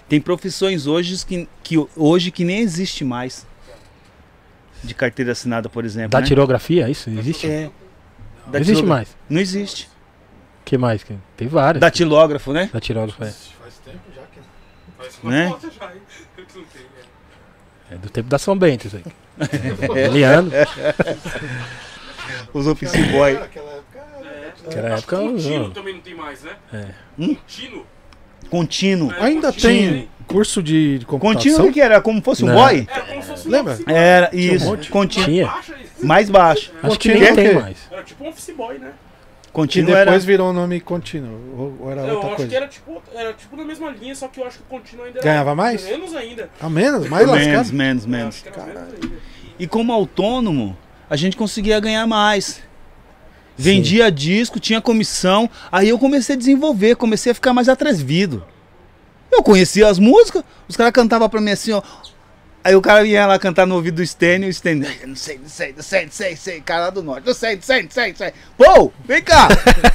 Tem 0.07 0.19
profissões 0.19 0.87
hoje 0.87 1.25
que, 1.25 1.47
que 1.63 1.87
hoje 1.95 2.31
que 2.31 2.43
nem 2.43 2.59
existe 2.59 3.05
mais. 3.05 3.47
De 4.83 4.93
carteira 4.95 5.31
assinada, 5.31 5.69
por 5.69 5.85
exemplo. 5.85 6.09
Da 6.09 6.19
né? 6.19 6.25
tirografia, 6.25 6.89
isso? 6.89 7.09
Existe? 7.09 7.47
É. 7.47 7.69
Não 8.51 8.59
existe 8.59 8.83
mais. 8.83 9.15
Não 9.29 9.39
existe. 9.39 9.87
que 10.65 10.77
mais? 10.77 11.05
Tem 11.37 11.47
várias. 11.47 11.79
Da 11.79 11.89
tilógrafo, 11.91 12.51
né? 12.51 12.69
Da 12.73 12.79
tirógrafa, 12.79 13.25
é. 13.25 13.31
Faz 13.31 13.75
tempo 13.85 13.99
já 14.13 14.21
que. 14.23 14.39
Né? 15.23 15.53
É 17.91 17.95
do 17.95 18.09
tempo 18.09 18.29
da 18.29 18.37
São 18.39 18.57
Bento, 18.57 18.87
isso 18.87 18.97
aí. 18.97 19.03
Eliano. 20.03 20.51
Os 22.53 22.67
office 22.67 22.91
boy. 23.11 23.33
Naquela 23.33 23.71
época. 23.71 25.17
Contínuo 25.17 25.59
não. 25.59 25.71
também 25.71 25.93
não 25.95 26.01
tem 26.01 26.15
mais, 26.15 26.43
né? 26.43 26.51
É. 26.73 26.85
Hum? 27.19 27.35
Contínuo. 27.35 27.85
Contínuo. 28.49 29.11
É, 29.13 29.23
Ainda 29.25 29.51
contínuo. 29.51 29.91
tem 29.93 30.09
curso 30.27 30.61
de 30.63 30.99
de 30.99 31.05
Contínuo 31.05 31.29
o 31.29 31.33
computação? 31.35 31.65
que, 31.67 31.73
que 31.73 31.81
era? 31.81 32.01
Como 32.01 32.21
fosse 32.21 32.43
um 32.43 32.47
Não. 32.47 32.55
boy? 32.55 32.87
Era 32.89 33.01
como 33.05 33.21
se 33.21 33.27
fosse 33.29 33.47
um 33.47 33.51
Lembra? 33.51 33.79
Era 33.87 34.27
Tinha 34.27 34.51
um 34.51 34.55
isso. 34.55 34.65
monte. 34.65 34.89
Contínuo. 34.89 35.51
Mais 36.03 36.29
baixo. 36.29 36.71
Acho 36.83 36.97
que 36.99 37.09
Contínuo 37.09 37.19
nem 37.19 37.27
é 37.29 37.33
tem 37.35 37.61
mais. 37.61 37.77
Era 37.91 38.03
tipo 38.03 38.23
um 38.23 38.29
office 38.29 38.55
boy, 38.55 38.77
né? 38.77 38.91
Contínuo 39.51 39.91
era. 39.93 40.05
depois 40.05 40.23
virou 40.23 40.49
o 40.49 40.53
nome 40.53 40.79
contínuo. 40.79 41.37
Ou, 41.57 41.77
ou 41.81 41.91
era 41.91 42.01
Eu 42.01 42.13
outra 42.15 42.27
acho 42.29 42.35
coisa? 42.37 42.49
que 42.49 42.55
era 42.55 42.67
tipo, 42.67 43.01
era 43.13 43.33
tipo 43.33 43.55
na 43.57 43.65
mesma 43.65 43.89
linha, 43.89 44.15
só 44.15 44.27
que 44.29 44.39
eu 44.39 44.45
acho 44.47 44.59
que 44.59 44.63
o 44.63 44.67
contínuo 44.67 45.05
ainda 45.05 45.19
era 45.19 45.25
Ganhava 45.27 45.53
mais? 45.55 45.83
Menos 45.83 46.15
ainda. 46.15 46.49
A 46.61 46.69
menos? 46.69 47.09
Mais 47.09 47.25
Menos, 47.27 47.45
lascado? 47.47 47.73
menos, 47.75 48.05
menos. 48.05 48.43
era 48.45 48.65
menos. 48.65 49.11
E 49.59 49.67
como 49.67 49.91
autônomo, 49.91 50.77
a 51.09 51.15
gente 51.15 51.35
conseguia 51.35 51.79
ganhar 51.79 52.07
mais. 52.07 52.61
Vendia 53.57 54.09
disco, 54.11 54.59
tinha 54.59 54.79
comissão. 54.81 55.49
Aí 55.71 55.89
eu 55.89 55.99
comecei 55.99 56.35
a 56.35 56.37
desenvolver, 56.37 56.95
comecei 56.95 57.31
a 57.31 57.35
ficar 57.35 57.53
mais 57.53 57.67
atrevido. 57.69 58.43
Eu 59.31 59.43
conhecia 59.43 59.87
as 59.87 59.99
músicas, 59.99 60.43
os 60.67 60.75
caras 60.75 60.91
cantavam 60.93 61.29
pra 61.29 61.41
mim 61.41 61.51
assim, 61.51 61.71
ó. 61.73 61.81
Aí 62.63 62.75
o 62.75 62.81
cara 62.81 63.03
vinha 63.03 63.25
lá 63.25 63.39
cantar 63.39 63.65
no 63.65 63.75
ouvido 63.75 63.95
do 63.95 64.05
Stênio, 64.05 64.47
e 64.47 64.49
o 64.49 64.53
Stênio, 64.53 64.87
"Ai, 64.87 64.97
eu 65.01 65.07
não 65.07 65.15
sei, 65.15 65.39
não 65.41 65.49
sei, 65.49 65.73
não 65.75 65.83
sei, 65.83 66.05
não 66.05 66.11
sei, 66.11 66.35
sei, 66.35 66.61
cara 66.61 66.81
lá 66.85 66.89
do 66.91 67.01
norte, 67.01 67.25
não 67.25 67.33
sei, 67.33 67.55
não 67.55 67.61
sei, 67.63 67.83
não 67.83 67.89
sei, 67.91 68.09
não 68.09 68.15
sei. 68.17 68.33
Pô, 68.57 68.91
vem 69.03 69.21
cá! 69.23 69.47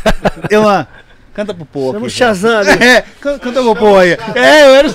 eu 0.50 0.62
lá, 0.62 0.88
canta 1.32 1.54
pro 1.54 1.64
povo. 1.64 1.92
Chama 1.92 2.04
o 2.04 2.06
aqui, 2.06 2.14
Shazam 2.16 2.58
ali. 2.58 2.70
É, 2.84 3.04
can- 3.20 3.38
canta 3.38 3.62
pro 3.62 3.76
povo 3.76 3.98
aí. 3.98 4.18
É, 4.34 4.62
eu 4.66 4.74
era. 4.74 4.88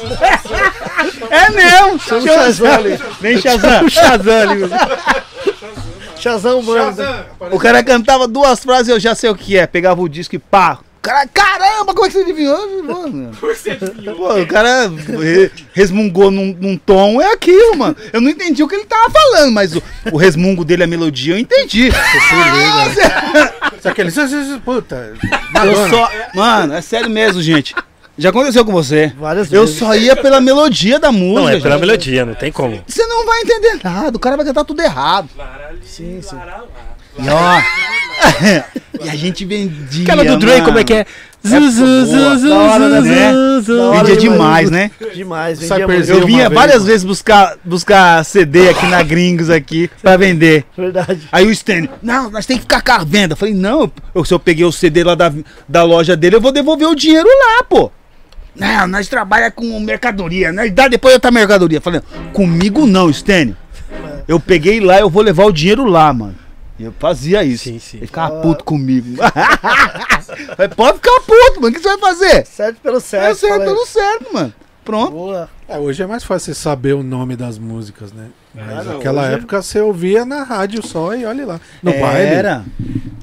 É 1.30 1.50
mesmo! 1.52 2.00
Chama 2.00 2.22
o 2.22 2.28
Shazam. 2.28 2.82
Vem, 3.22 3.38
Shazam. 3.42 3.86
O 3.86 3.90
Shazam. 3.90 4.50
Shazam, 6.18 6.62
mano. 6.62 6.94
O 7.52 7.58
cara 7.60 7.84
cantava 7.84 8.28
duas 8.28 8.60
frases 8.60 8.90
e 8.90 8.92
eu 8.92 9.00
já 9.00 9.16
sei 9.16 9.30
o 9.30 9.36
que 9.36 9.58
é. 9.58 9.66
Pegava 9.66 10.02
o 10.02 10.10
disco 10.10 10.36
e 10.36 10.40
pá. 10.40 10.80
Cara, 11.02 11.28
caramba, 11.28 11.94
como 11.96 12.06
é 12.06 12.10
que 12.10 12.14
você 12.14 12.20
adivinhou? 12.22 12.84
Mano? 12.84 13.32
Você 13.42 13.72
adivinhou? 13.72 14.16
Pô, 14.16 14.36
o 14.40 14.46
cara 14.48 14.88
re- 14.88 15.50
resmungou 15.74 16.30
num, 16.30 16.56
num 16.60 16.78
tom, 16.78 17.20
é 17.20 17.34
aquilo, 17.34 17.76
mano. 17.76 17.96
Eu 18.14 18.22
não 18.22 18.30
entendi 18.30 18.62
o 18.62 18.68
que 18.68 18.76
ele 18.76 18.86
tava 18.86 19.10
falando, 19.10 19.52
mas 19.52 19.76
o, 19.76 19.82
o 20.12 20.18
resmungo 20.18 20.64
dele, 20.64 20.84
a 20.84 20.88
melodia, 20.88 21.34
eu 21.34 21.40
entendi. 21.40 21.90
Só 23.82 23.92
que 23.94 24.02
eles. 24.02 24.16
Puta. 24.64 25.14
Eu 25.66 25.90
só. 25.90 26.12
Mano, 26.36 26.74
é 26.76 26.82
sério 26.82 27.10
mesmo, 27.10 27.42
gente. 27.42 27.74
Já 28.18 28.30
aconteceu 28.30 28.64
com 28.64 28.72
você? 28.72 29.12
Várias 29.18 29.52
Eu 29.52 29.62
vezes. 29.66 29.80
só 29.80 29.96
ia 29.96 30.16
pela 30.16 30.40
melodia 30.40 31.00
da 31.00 31.12
música. 31.12 31.40
Não, 31.42 31.50
é 31.50 31.60
pela 31.60 31.76
gente. 31.78 31.82
melodia, 31.88 32.26
não 32.26 32.36
tem 32.36 32.52
como. 32.52 32.84
Você 32.86 33.04
não 33.08 33.26
vai 33.26 33.42
entender 33.42 33.80
nada, 33.84 34.16
o 34.16 34.20
cara 34.20 34.38
vai 34.38 34.46
cantar 34.46 34.64
tudo 34.66 34.82
errado. 34.84 35.30
Sim, 35.84 36.22
sim. 36.22 36.38
E 37.18 37.28
ó. 37.30 37.62
e 39.04 39.10
a 39.10 39.16
gente 39.16 39.44
vendia. 39.46 40.04
Aquela 40.04 40.24
do 40.24 40.38
Dre, 40.38 40.62
como 40.62 40.78
é 40.80 40.84
que 40.84 40.94
é? 40.94 41.06
Zu, 41.44 41.60
boa. 41.60 41.72
zu, 41.72 42.06
zu, 42.06 42.40
zu, 42.40 42.50
Da 42.50 42.56
hora, 42.60 43.02
zu, 43.02 43.02
né? 43.02 43.32
zu, 43.34 43.62
zu. 43.64 43.78
Da 43.78 43.84
hora 43.84 44.04
Vendia 44.04 44.30
demais. 44.30 44.70
né? 44.70 44.92
Demais, 45.14 45.60
vendia 45.60 45.88
muito. 45.88 46.10
Eu 46.10 46.26
vinha 46.28 46.50
vez, 46.50 46.54
várias 46.54 46.78
mano. 46.78 46.86
vezes 46.88 47.04
buscar, 47.04 47.56
buscar 47.66 48.24
CD 48.24 48.70
aqui 48.70 48.86
na 48.86 49.02
Gringos 49.02 49.50
aqui 49.50 49.90
pra 50.04 50.18
vender. 50.18 50.66
Verdade. 50.78 51.28
Aí 51.32 51.48
o 51.48 51.52
Stanley, 51.52 51.90
não, 52.04 52.30
nós 52.30 52.46
tem 52.46 52.58
que 52.58 52.62
ficar 52.62 52.82
com 52.82 52.92
a 52.92 53.04
venda. 53.04 53.34
Eu 53.34 53.38
falei, 53.38 53.56
não, 53.56 53.92
eu, 54.14 54.24
se 54.24 54.32
eu 54.34 54.40
peguei 54.40 54.66
o 54.66 54.72
CD 54.72 55.04
lá 55.04 55.16
da, 55.16 55.34
da 55.68 55.84
loja 55.84 56.16
dele, 56.16 56.36
eu 56.36 56.42
vou 56.42 56.52
devolver 56.52 56.88
o 56.88 56.96
dinheiro 56.96 57.28
lá, 57.28 57.64
pô. 57.64 57.92
Não, 58.56 58.86
nós 58.88 59.08
trabalhamos 59.08 59.56
com 59.56 59.80
mercadoria, 59.80 60.52
nós 60.52 60.72
dá 60.72 60.88
depois 60.88 61.16
outra 61.16 61.32
mercadoria. 61.32 61.78
Eu 61.80 61.82
falei, 61.82 62.02
comigo 62.34 62.86
não, 62.86 63.12
Stênio. 63.12 63.58
Eu 64.28 64.40
peguei 64.40 64.80
lá, 64.80 65.00
eu 65.00 65.10
vou 65.10 65.24
levar 65.24 65.46
o 65.46 65.52
dinheiro 65.52 65.86
lá, 65.86 66.14
mano. 66.14 66.36
E 66.82 66.86
eu 66.86 66.94
fazia 66.98 67.44
isso. 67.44 67.66
Sim, 67.66 67.78
sim. 67.80 67.98
Ele 67.98 68.08
ficava 68.08 68.42
puto 68.42 68.64
comigo. 68.64 69.18
Falei, 70.56 70.70
pode 70.76 70.98
ficar 70.98 71.20
puto, 71.22 71.62
mano. 71.62 71.68
O 71.68 71.72
que 71.72 71.80
você 71.80 71.90
vai 71.90 72.00
fazer? 72.00 72.46
Certo 72.46 72.78
pelo 72.82 72.98
É 72.98 73.00
certo. 73.00 73.36
certo, 73.38 73.52
fala 73.52 73.64
aí. 73.64 73.70
tudo 73.70 73.86
certo, 73.86 74.34
mano. 74.34 74.54
Pronto. 74.84 75.12
Boa. 75.12 75.50
É, 75.70 75.78
hoje 75.78 76.02
é 76.02 76.08
mais 76.08 76.24
fácil 76.24 76.54
você 76.54 76.60
saber 76.60 76.94
o 76.94 77.04
nome 77.04 77.36
das 77.36 77.60
músicas, 77.60 78.12
né? 78.12 78.28
Mas 78.54 78.86
naquela 78.88 79.22
hoje 79.22 79.32
é- 79.32 79.36
época 79.36 79.62
você 79.62 79.80
ouvia 79.80 80.26
na 80.26 80.44
rádio 80.44 80.86
só 80.86 81.14
e 81.16 81.24
olha 81.26 81.46
lá. 81.46 81.62
No 81.84 81.92
baile. 81.94 82.34
Era. 82.34 82.66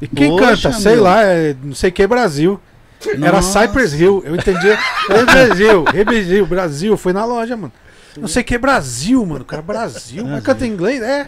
E 0.00 0.06
quem 0.06 0.30
Poxa, 0.30 0.68
canta? 0.68 0.72
Sei 0.80 0.94
meu. 0.94 1.02
lá, 1.02 1.22
é 1.24 1.56
não 1.62 1.74
sei 1.74 1.90
que 1.90 2.06
Brasil. 2.06 2.60
Era 3.06 3.32
Nossa. 3.32 3.60
Cypress 3.66 3.92
Hill. 3.94 4.22
Eu 4.24 4.36
entendia. 4.36 4.78
Brasil, 5.26 5.84
Brasil, 6.04 6.46
Brasil. 6.46 6.96
Foi 6.96 7.12
na 7.12 7.24
loja, 7.24 7.56
mano. 7.56 7.72
Não 8.20 8.28
sei 8.28 8.42
que 8.42 8.56
Brasil, 8.58 9.24
mano. 9.24 9.44
Cara, 9.44 9.62
Brasil. 9.62 10.24
Mas 10.26 10.42
canta 10.42 10.66
em 10.66 10.70
inglês? 10.70 11.00
É. 11.02 11.26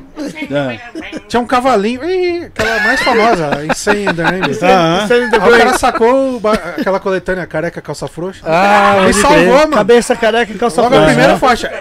É. 0.50 1.18
Tinha 1.28 1.40
um 1.40 1.46
cavalinho. 1.46 2.04
Ih, 2.04 2.44
aquela 2.46 2.80
mais 2.80 3.00
famosa, 3.02 3.64
Insane 3.64 4.02
in 4.02 4.14
the 4.14 4.22
Rainbow. 4.22 4.50
Aham. 4.62 5.04
Stand 5.04 5.16
in 5.26 5.30
the 5.30 5.36
Aí 5.40 5.52
o 5.52 5.58
cara 5.58 5.78
sacou 5.78 6.36
o 6.36 6.48
aquela 6.48 7.00
coletânea 7.00 7.46
careca, 7.46 7.80
calça 7.80 8.06
frouxa. 8.08 8.40
Ah, 8.44 9.02
Me 9.06 9.12
salvou, 9.14 9.54
mano. 9.58 9.72
Cabeça 9.74 10.16
careca 10.16 10.52
e 10.52 10.58
calça 10.58 10.80
Logo 10.82 10.94
a 10.94 10.98
frouxa. 10.98 11.14
primeira 11.14 11.38
faixa. 11.38 11.72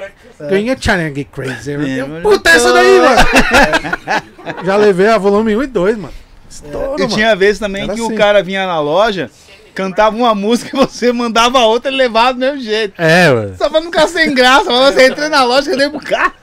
Ganha 0.50 0.78
China 0.80 1.12
Get 1.14 1.28
Crazy. 1.32 1.72
É, 1.74 1.76
Eu, 2.02 2.08
mas- 2.08 2.24
Puta, 2.24 2.50
essa 2.50 2.72
daí, 2.72 3.00
mano. 3.00 4.64
Já 4.64 4.76
levei 4.76 5.08
a 5.08 5.18
volume 5.18 5.56
1 5.56 5.64
e 5.64 5.68
2, 5.68 5.98
mano. 5.98 6.14
Estouro, 6.50 6.96
E 6.98 7.02
mano. 7.04 7.14
tinha 7.14 7.36
vezes 7.36 7.60
também 7.60 7.84
Era 7.84 7.94
que 7.94 8.02
assim. 8.02 8.14
o 8.14 8.16
cara 8.16 8.42
vinha 8.42 8.66
na 8.66 8.80
loja, 8.80 9.30
cantava 9.74 10.16
uma 10.16 10.34
música 10.36 10.70
e 10.76 10.80
você 10.80 11.12
mandava 11.12 11.60
outra 11.60 11.92
e 11.92 11.96
levava 11.96 12.34
do 12.34 12.40
mesmo 12.40 12.62
jeito. 12.62 12.94
É, 12.98 13.30
mano. 13.32 13.56
Só 13.58 13.70
pra 13.70 13.80
não 13.80 13.88
ficar 13.88 14.08
sem 14.08 14.34
graça, 14.34 14.66
mas 14.70 14.94
você 14.96 15.08
entrei 15.10 15.30
na 15.30 15.44
loja, 15.44 15.70
cadê 15.72 15.90
pro 15.90 16.00
carro? 16.00 16.34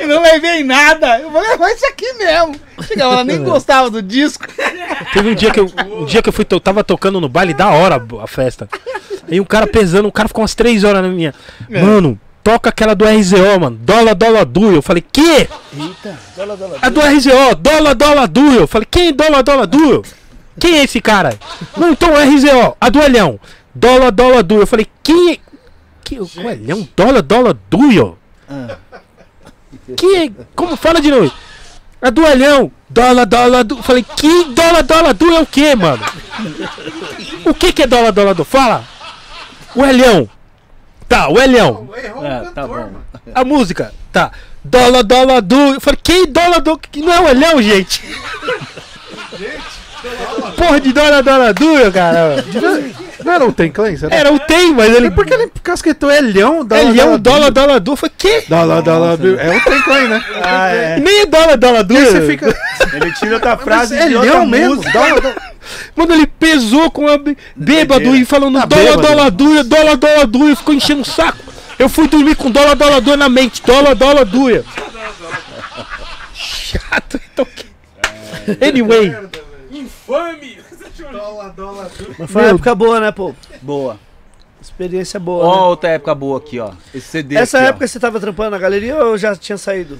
e 0.00 0.06
não 0.06 0.22
levei 0.22 0.62
nada. 0.62 1.18
Eu 1.20 1.30
vou 1.30 1.40
levar 1.40 1.70
isso 1.70 1.86
aqui 1.86 2.12
mesmo. 2.14 2.56
Chegava 2.86 3.16
lá, 3.16 3.24
nem 3.24 3.42
gostava 3.42 3.90
do 3.90 4.00
disco. 4.02 4.46
Teve 5.12 5.30
um 5.30 5.34
dia 5.34 5.50
que 5.50 5.60
eu, 5.60 5.70
um 6.00 6.04
dia 6.04 6.22
que 6.22 6.28
eu 6.28 6.32
fui, 6.32 6.44
to- 6.44 6.60
tava 6.60 6.82
tocando 6.84 7.20
no 7.20 7.28
baile, 7.28 7.52
da 7.54 7.68
hora 7.68 8.02
a 8.22 8.26
festa. 8.26 8.68
Aí 9.30 9.40
um 9.40 9.44
cara 9.44 9.66
pesando, 9.66 10.08
um 10.08 10.10
cara 10.10 10.28
ficou 10.28 10.42
umas 10.42 10.54
três 10.54 10.84
horas 10.84 11.02
na 11.02 11.08
minha. 11.08 11.34
Mano, 11.68 12.18
toca 12.42 12.70
aquela 12.70 12.94
do 12.94 13.04
RZO, 13.04 13.60
mano. 13.60 13.76
Dólar, 13.80 14.14
dólar, 14.14 14.44
du. 14.46 14.74
Eu 14.74 14.82
falei, 14.82 15.04
que? 15.12 15.20
Eita. 15.76 16.18
Dólar, 16.36 16.56
dólar. 16.56 16.78
A 16.80 16.88
do 16.88 17.00
RZO, 17.00 17.54
dólar, 17.58 17.94
dólar, 17.94 18.26
du. 18.28 18.54
Eu 18.54 18.66
falei, 18.66 18.86
quem 18.90 19.12
dólar, 19.12 19.42
dólar, 19.42 19.66
du? 19.66 20.02
Quem 20.60 20.78
é 20.78 20.84
esse 20.84 21.00
cara? 21.00 21.38
Não, 21.76 21.90
então 21.90 22.10
RZO, 22.12 22.76
a 22.80 22.88
do 22.90 23.00
Elhão. 23.00 23.40
Dólar, 23.74 24.10
dólar, 24.10 24.42
du. 24.42 24.60
Eu 24.60 24.66
falei, 24.66 24.86
quem 25.02 25.32
é. 25.32 25.38
Que, 26.04 26.20
o 26.20 26.28
Elhão, 26.50 26.86
dólar, 26.96 27.22
dólar, 27.22 27.56
duio. 27.70 28.18
Quem 29.96 30.24
é? 30.24 30.30
Como? 30.54 30.76
Fala 30.76 31.00
de 31.00 31.10
novo. 31.10 31.32
A 32.02 32.10
do 32.10 32.24
Elhão, 32.26 32.70
dólar, 32.88 33.26
dólar, 33.26 33.64
du. 33.64 33.76
Eu 33.76 33.82
falei, 33.82 34.04
que 34.16 34.44
dólar, 34.52 34.82
dólar, 34.82 35.14
du 35.14 35.34
é 35.34 35.40
o 35.40 35.46
que, 35.46 35.74
mano? 35.74 36.02
O 37.44 37.54
que 37.54 37.72
que 37.72 37.82
é 37.82 37.86
dólar, 37.86 38.12
dólar, 38.12 38.34
du? 38.34 38.44
Fala. 38.44 38.84
O 39.74 39.84
Elhão. 39.84 40.28
Tá, 41.08 41.28
o 41.28 41.40
Elhão. 41.40 41.88
Ah, 42.22 42.50
tá 42.54 42.66
bom. 42.66 42.90
A 43.34 43.44
música, 43.44 43.92
tá. 44.12 44.30
Dólar, 44.64 45.02
dólar, 45.04 45.40
du. 45.42 45.74
Eu 45.74 45.80
falei, 45.80 45.98
quem 46.02 46.26
dólar, 46.26 46.60
du? 46.60 46.78
Que 46.78 47.00
não 47.00 47.12
é 47.12 47.20
o 47.20 47.28
Elhão, 47.28 47.62
gente. 47.62 48.02
Porra 50.56 50.80
de 50.80 50.92
dólar, 50.92 51.22
dólar, 51.22 51.52
du, 51.54 51.92
cara. 51.92 52.44
Não 53.24 53.32
era 53.32 53.44
o 53.44 53.52
Ten 53.52 53.70
Clan? 53.70 53.94
Será? 53.96 54.16
Era 54.16 54.32
o 54.32 54.38
tem, 54.38 54.72
mas 54.74 54.94
ele. 54.94 55.10
Por 55.10 55.26
que 55.26 55.34
ele 55.34 55.50
casquetou 55.62 56.10
Elhão? 56.10 56.66
Elhão, 56.70 57.18
dólar, 57.18 57.50
dólar. 57.50 57.82
Eu 57.86 57.96
falei, 57.96 58.14
que? 58.16 58.44
Dólar, 58.48 58.80
dólar. 58.82 59.18
É 59.38 59.56
o 59.56 59.60
Ten 59.60 59.82
Clan, 59.82 60.08
né? 60.08 60.24
Ah, 60.42 60.68
é. 60.68 60.98
Nem 61.00 61.20
é 61.20 61.26
dólar, 61.26 61.56
dólar, 61.56 61.82
du. 61.84 61.94
E 61.94 61.98
aí 61.98 62.04
você 62.06 62.26
fica. 62.26 62.56
Ele 62.94 63.12
tira 63.12 63.34
outra 63.34 63.56
frase 63.58 63.94
Mas 63.94 64.08
de 64.08 64.14
outra 64.16 64.30
Elhão 64.30 64.46
mesmo? 64.46 64.76
música. 64.76 64.92
Dólar, 64.92 65.20
dólar. 65.20 65.52
Mano, 65.94 66.14
ele 66.14 66.26
pesou 66.26 66.90
com 66.90 67.06
a 67.06 67.18
bê- 67.18 67.36
bêbado 67.54 68.16
e 68.16 68.24
falando 68.24 68.58
Tá 68.58 68.64
dólar, 68.66 68.84
bêbado. 68.84 69.02
dólar, 69.02 69.30
duia, 69.30 69.64
dólar, 69.64 69.96
dólar, 69.96 70.26
duia. 70.26 70.56
Ficou 70.56 70.74
enchendo 70.74 71.02
o 71.02 71.04
saco. 71.04 71.38
Eu 71.78 71.88
fui 71.88 72.08
dormir 72.08 72.34
com 72.36 72.50
dólar, 72.50 72.74
dólar, 72.74 73.00
duia 73.00 73.16
na 73.18 73.28
mente. 73.28 73.62
Dólar, 73.64 73.94
dólar, 73.94 74.24
duia. 74.24 74.64
Chato. 76.34 77.20
Então... 77.32 77.46
Anyway. 78.66 79.14
Infame! 80.10 80.58
Mas 82.18 82.30
foi 82.30 82.42
uma 82.42 82.48
época 82.50 82.74
boa, 82.74 83.00
né, 83.00 83.12
pô? 83.12 83.34
Boa. 83.62 83.98
Experiência 84.60 85.18
Ó, 85.18 85.22
boa. 85.22 85.44
né? 85.56 85.62
outra 85.62 85.90
época 85.90 86.14
boa 86.14 86.38
aqui, 86.38 86.58
ó. 86.58 86.72
Esse 86.94 87.06
CD 87.06 87.36
Essa 87.36 87.58
aqui, 87.58 87.66
ó. 87.66 87.70
época 87.70 87.86
você 87.86 88.00
tava 88.00 88.20
trampando 88.20 88.50
na 88.50 88.58
galeria 88.58 88.96
ou 89.04 89.16
já 89.16 89.34
tinha 89.34 89.56
saído? 89.56 89.98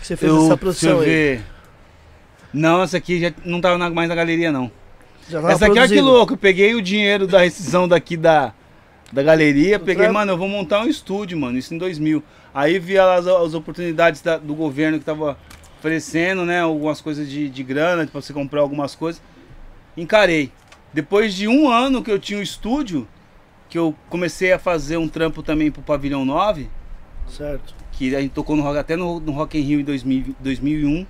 Que 0.00 0.06
Você 0.06 0.16
fez 0.16 0.30
eu, 0.32 0.36
essa 0.38 0.42
deixa 0.46 0.52
eu 0.54 0.58
produção 0.58 0.98
aí? 1.00 1.04
ver. 1.04 1.42
Não, 2.52 2.82
essa 2.82 2.96
aqui 2.96 3.20
já 3.20 3.32
não 3.44 3.60
tava 3.60 3.78
na- 3.78 3.90
mais 3.90 4.08
na 4.08 4.14
galeria, 4.14 4.50
não. 4.50 4.70
Já 5.28 5.40
tava 5.40 5.52
essa 5.52 5.66
aqui, 5.66 5.78
olha 5.78 5.88
que 5.88 6.00
louco. 6.00 6.32
Eu 6.32 6.36
peguei 6.38 6.74
o 6.74 6.82
dinheiro 6.82 7.26
da 7.28 7.40
rescisão 7.40 7.86
daqui 7.86 8.16
da, 8.16 8.52
da 9.12 9.22
galeria. 9.22 9.78
Do 9.78 9.84
Peguei, 9.84 10.04
trampo? 10.04 10.18
mano, 10.18 10.32
eu 10.32 10.38
vou 10.38 10.48
montar 10.48 10.80
um 10.80 10.86
estúdio, 10.88 11.38
mano. 11.38 11.56
Isso 11.58 11.72
em 11.72 11.78
2000. 11.78 12.22
Aí 12.52 12.80
vi 12.80 12.98
as, 12.98 13.26
as 13.28 13.54
oportunidades 13.54 14.20
da- 14.22 14.38
do 14.38 14.54
governo 14.54 14.98
que 14.98 15.04
tava 15.04 15.38
oferecendo, 15.78 16.44
né? 16.44 16.60
Algumas 16.62 17.00
coisas 17.00 17.28
de, 17.30 17.48
de 17.48 17.62
grana, 17.62 18.04
pra 18.08 18.20
você 18.20 18.32
comprar 18.32 18.60
algumas 18.62 18.96
coisas. 18.96 19.22
Encarei. 20.00 20.50
Depois 20.92 21.34
de 21.34 21.46
um 21.46 21.68
ano 21.70 22.02
que 22.02 22.10
eu 22.10 22.18
tinha 22.18 22.38
o 22.38 22.42
estúdio, 22.42 23.06
que 23.68 23.78
eu 23.78 23.94
comecei 24.08 24.52
a 24.52 24.58
fazer 24.58 24.96
um 24.96 25.06
trampo 25.06 25.42
também 25.42 25.70
pro 25.70 25.82
Pavilhão 25.82 26.24
9, 26.24 26.68
Certo. 27.28 27.74
que 27.92 28.14
a 28.16 28.20
gente 28.20 28.32
tocou 28.32 28.56
no 28.56 28.62
rock, 28.62 28.78
até 28.78 28.96
no, 28.96 29.20
no 29.20 29.30
Rock 29.32 29.58
in 29.58 29.62
Rio 29.62 29.80
em 29.80 29.84
2000, 29.84 30.34
2001. 30.40 31.06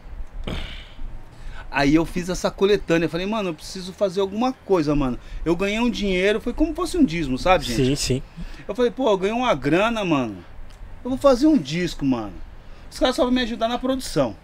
Aí 1.70 1.94
eu 1.94 2.04
fiz 2.04 2.28
essa 2.28 2.50
coletânea, 2.50 3.08
falei, 3.08 3.26
mano, 3.26 3.50
eu 3.50 3.54
preciso 3.54 3.92
fazer 3.92 4.20
alguma 4.20 4.52
coisa, 4.52 4.94
mano. 4.94 5.18
Eu 5.44 5.54
ganhei 5.54 5.78
um 5.78 5.88
dinheiro, 5.88 6.40
foi 6.40 6.52
como 6.52 6.70
se 6.70 6.74
fosse 6.76 6.98
um 6.98 7.04
dízimo, 7.04 7.38
sabe, 7.38 7.64
gente? 7.64 7.86
Sim, 7.86 7.94
sim. 7.94 8.22
Eu 8.66 8.74
falei, 8.74 8.90
pô, 8.90 9.08
eu 9.08 9.16
ganhei 9.16 9.36
uma 9.36 9.54
grana, 9.54 10.04
mano. 10.04 10.38
Eu 11.04 11.10
vou 11.10 11.18
fazer 11.18 11.46
um 11.46 11.56
disco, 11.56 12.04
mano. 12.04 12.32
Os 12.90 12.98
caras 12.98 13.14
só 13.14 13.22
vão 13.22 13.32
me 13.32 13.40
ajudar 13.42 13.68
na 13.68 13.78
produção. 13.78 14.36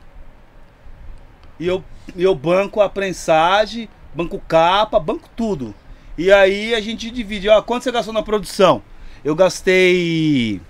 E 1.59 1.67
eu, 1.67 1.83
e 2.15 2.23
eu 2.23 2.35
banco 2.35 2.81
a 2.81 2.89
prensagem, 2.89 3.89
banco 4.17 4.41
capa, 4.49 4.99
banco 4.99 5.29
tudo. 5.37 5.75
E 6.19 6.33
aí 6.33 6.75
a 6.75 6.81
gente 6.81 7.11
divide, 7.11 7.49
ó, 7.49 7.61
quanto 7.61 7.83
você 7.85 7.93
gastou 7.93 8.15
na 8.15 8.23
produção? 8.23 8.81
Eu 9.25 9.35
gastei, 9.35 10.61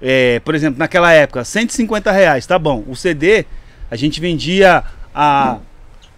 é, 0.00 0.40
por 0.40 0.54
exemplo, 0.54 0.78
naquela 0.78 1.12
época, 1.12 1.44
150 1.44 2.12
reais, 2.12 2.46
tá 2.46 2.58
bom. 2.58 2.84
O 2.86 2.94
CD 2.94 3.44
a 3.90 3.96
gente 3.96 4.20
vendia 4.20 4.84
a, 5.14 5.58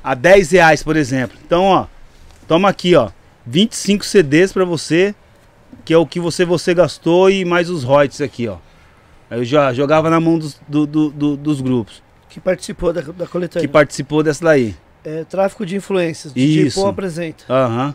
a 0.05 0.15
10 0.15 0.51
reais, 0.53 0.82
por 0.82 0.97
exemplo. 0.97 1.36
Então, 1.44 1.65
ó, 1.65 1.86
toma 2.47 2.69
aqui, 2.69 2.94
ó, 2.94 3.11
25 3.47 4.05
CDs 4.05 4.53
pra 4.53 4.65
você, 4.65 5.15
que 5.85 5.94
é 5.94 5.97
o 5.98 6.07
que 6.07 6.20
você, 6.20 6.44
você 6.44 6.74
gastou 6.74 7.31
e 7.31 7.44
mais 7.44 7.70
os 7.70 7.82
royalties 7.85 8.20
aqui, 8.20 8.47
ó. 8.48 8.57
Aí 9.31 9.39
eu 9.39 9.44
já 9.44 9.73
jogava 9.73 10.11
na 10.11 10.20
mão 10.20 10.39
dos, 10.39 10.61
do- 10.69 10.86
do- 10.86 11.11
do- 11.11 11.36
dos 11.36 11.61
grupos 11.61 12.01
Que 12.28 12.39
participou 12.39 12.93
da, 12.93 13.01
da 13.01 13.27
coletânea. 13.27 13.66
que 13.66 13.73
participou 13.73 14.23
dessa 14.23 14.44
daí. 14.44 14.74
É, 15.06 15.24
tráfico 15.24 15.64
de 15.64 15.76
influências. 15.76 16.32
DJ 16.32 16.66
Isso. 16.66 16.80
Pô 16.80 16.88
apresenta. 16.88 17.44
Aham. 17.48 17.94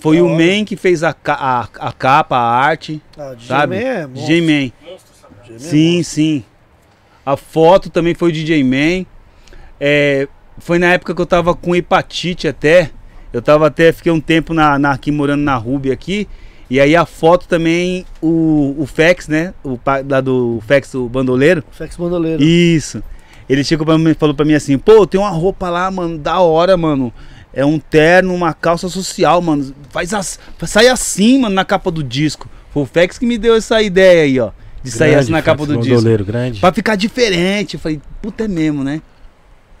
Foi 0.00 0.16
Da 0.16 0.24
o. 0.24 0.28
Man 0.30 0.64
que 0.64 0.76
fez 0.76 1.02
a, 1.04 1.12
ca- 1.12 1.34
a, 1.80 1.88
a 1.88 1.92
capa, 1.92 2.36
a 2.36 2.56
arte, 2.60 3.00
Ah, 3.16 3.34
DJ 3.34 3.46
sabe? 3.46 3.76
Man 3.76 3.82
é. 3.82 4.06
DJ 4.08 4.40
Man. 4.40 4.72
É 4.84 5.58
Sim, 5.58 6.02
sim. 6.02 6.44
A 7.24 7.36
foto 7.36 7.88
também 7.90 8.14
foi 8.14 8.30
o 8.30 8.32
DJ 8.32 8.62
Man. 8.64 9.06
É, 9.80 10.26
foi 10.58 10.78
na 10.78 10.92
época 10.92 11.14
que 11.14 11.20
eu 11.20 11.26
tava 11.26 11.54
com 11.54 11.74
hepatite 11.76 12.48
até. 12.48 12.90
Eu 13.32 13.40
tava 13.42 13.66
até, 13.66 13.92
fiquei 13.92 14.10
um 14.10 14.20
tempo 14.20 14.52
na, 14.54 14.78
na- 14.78 14.92
aqui 14.92 15.10
morando 15.12 15.42
na 15.42 15.54
Ruby 15.56 15.90
aqui. 15.92 16.26
E 16.70 16.78
aí 16.80 16.94
a 16.94 17.06
foto 17.06 17.48
também, 17.48 18.04
o, 18.20 18.74
o 18.78 18.86
Fex, 18.86 19.26
né? 19.26 19.54
O 19.64 19.78
pai 19.78 20.04
lá 20.06 20.20
do 20.20 20.62
Fex, 20.66 20.94
o 20.94 21.08
bandoleiro. 21.08 21.62
Fex 21.70 21.96
Bandoleiro. 21.96 22.42
Isso. 22.42 23.02
Ele 23.48 23.64
chegou 23.64 23.86
pra 23.86 23.96
mim, 23.96 24.14
falou 24.14 24.34
pra 24.34 24.44
mim 24.44 24.54
assim, 24.54 24.76
pô, 24.76 25.06
tem 25.06 25.18
uma 25.18 25.30
roupa 25.30 25.70
lá, 25.70 25.90
mano, 25.90 26.18
da 26.18 26.40
hora, 26.40 26.76
mano. 26.76 27.12
É 27.52 27.64
um 27.64 27.78
terno, 27.78 28.34
uma 28.34 28.52
calça 28.52 28.88
social, 28.88 29.40
mano. 29.40 29.74
Faz 29.90 30.12
as, 30.12 30.38
sai 30.66 30.88
assim, 30.88 31.38
mano, 31.40 31.54
na 31.54 31.64
capa 31.64 31.90
do 31.90 32.02
disco. 32.02 32.48
Foi 32.70 32.82
o 32.82 32.86
Fex 32.86 33.18
que 33.18 33.26
me 33.26 33.38
deu 33.38 33.54
essa 33.54 33.80
ideia 33.80 34.22
aí, 34.22 34.38
ó. 34.38 34.50
De 34.82 34.90
sair 34.90 35.14
assim 35.14 35.32
na 35.32 35.42
capa 35.42 35.66
do 35.66 35.76
disco. 35.78 36.24
Grande. 36.24 36.60
Pra 36.60 36.72
ficar 36.72 36.94
diferente. 36.94 37.74
Eu 37.74 37.80
falei, 37.80 38.00
puta 38.22 38.44
é 38.44 38.48
mesmo, 38.48 38.84
né? 38.84 39.02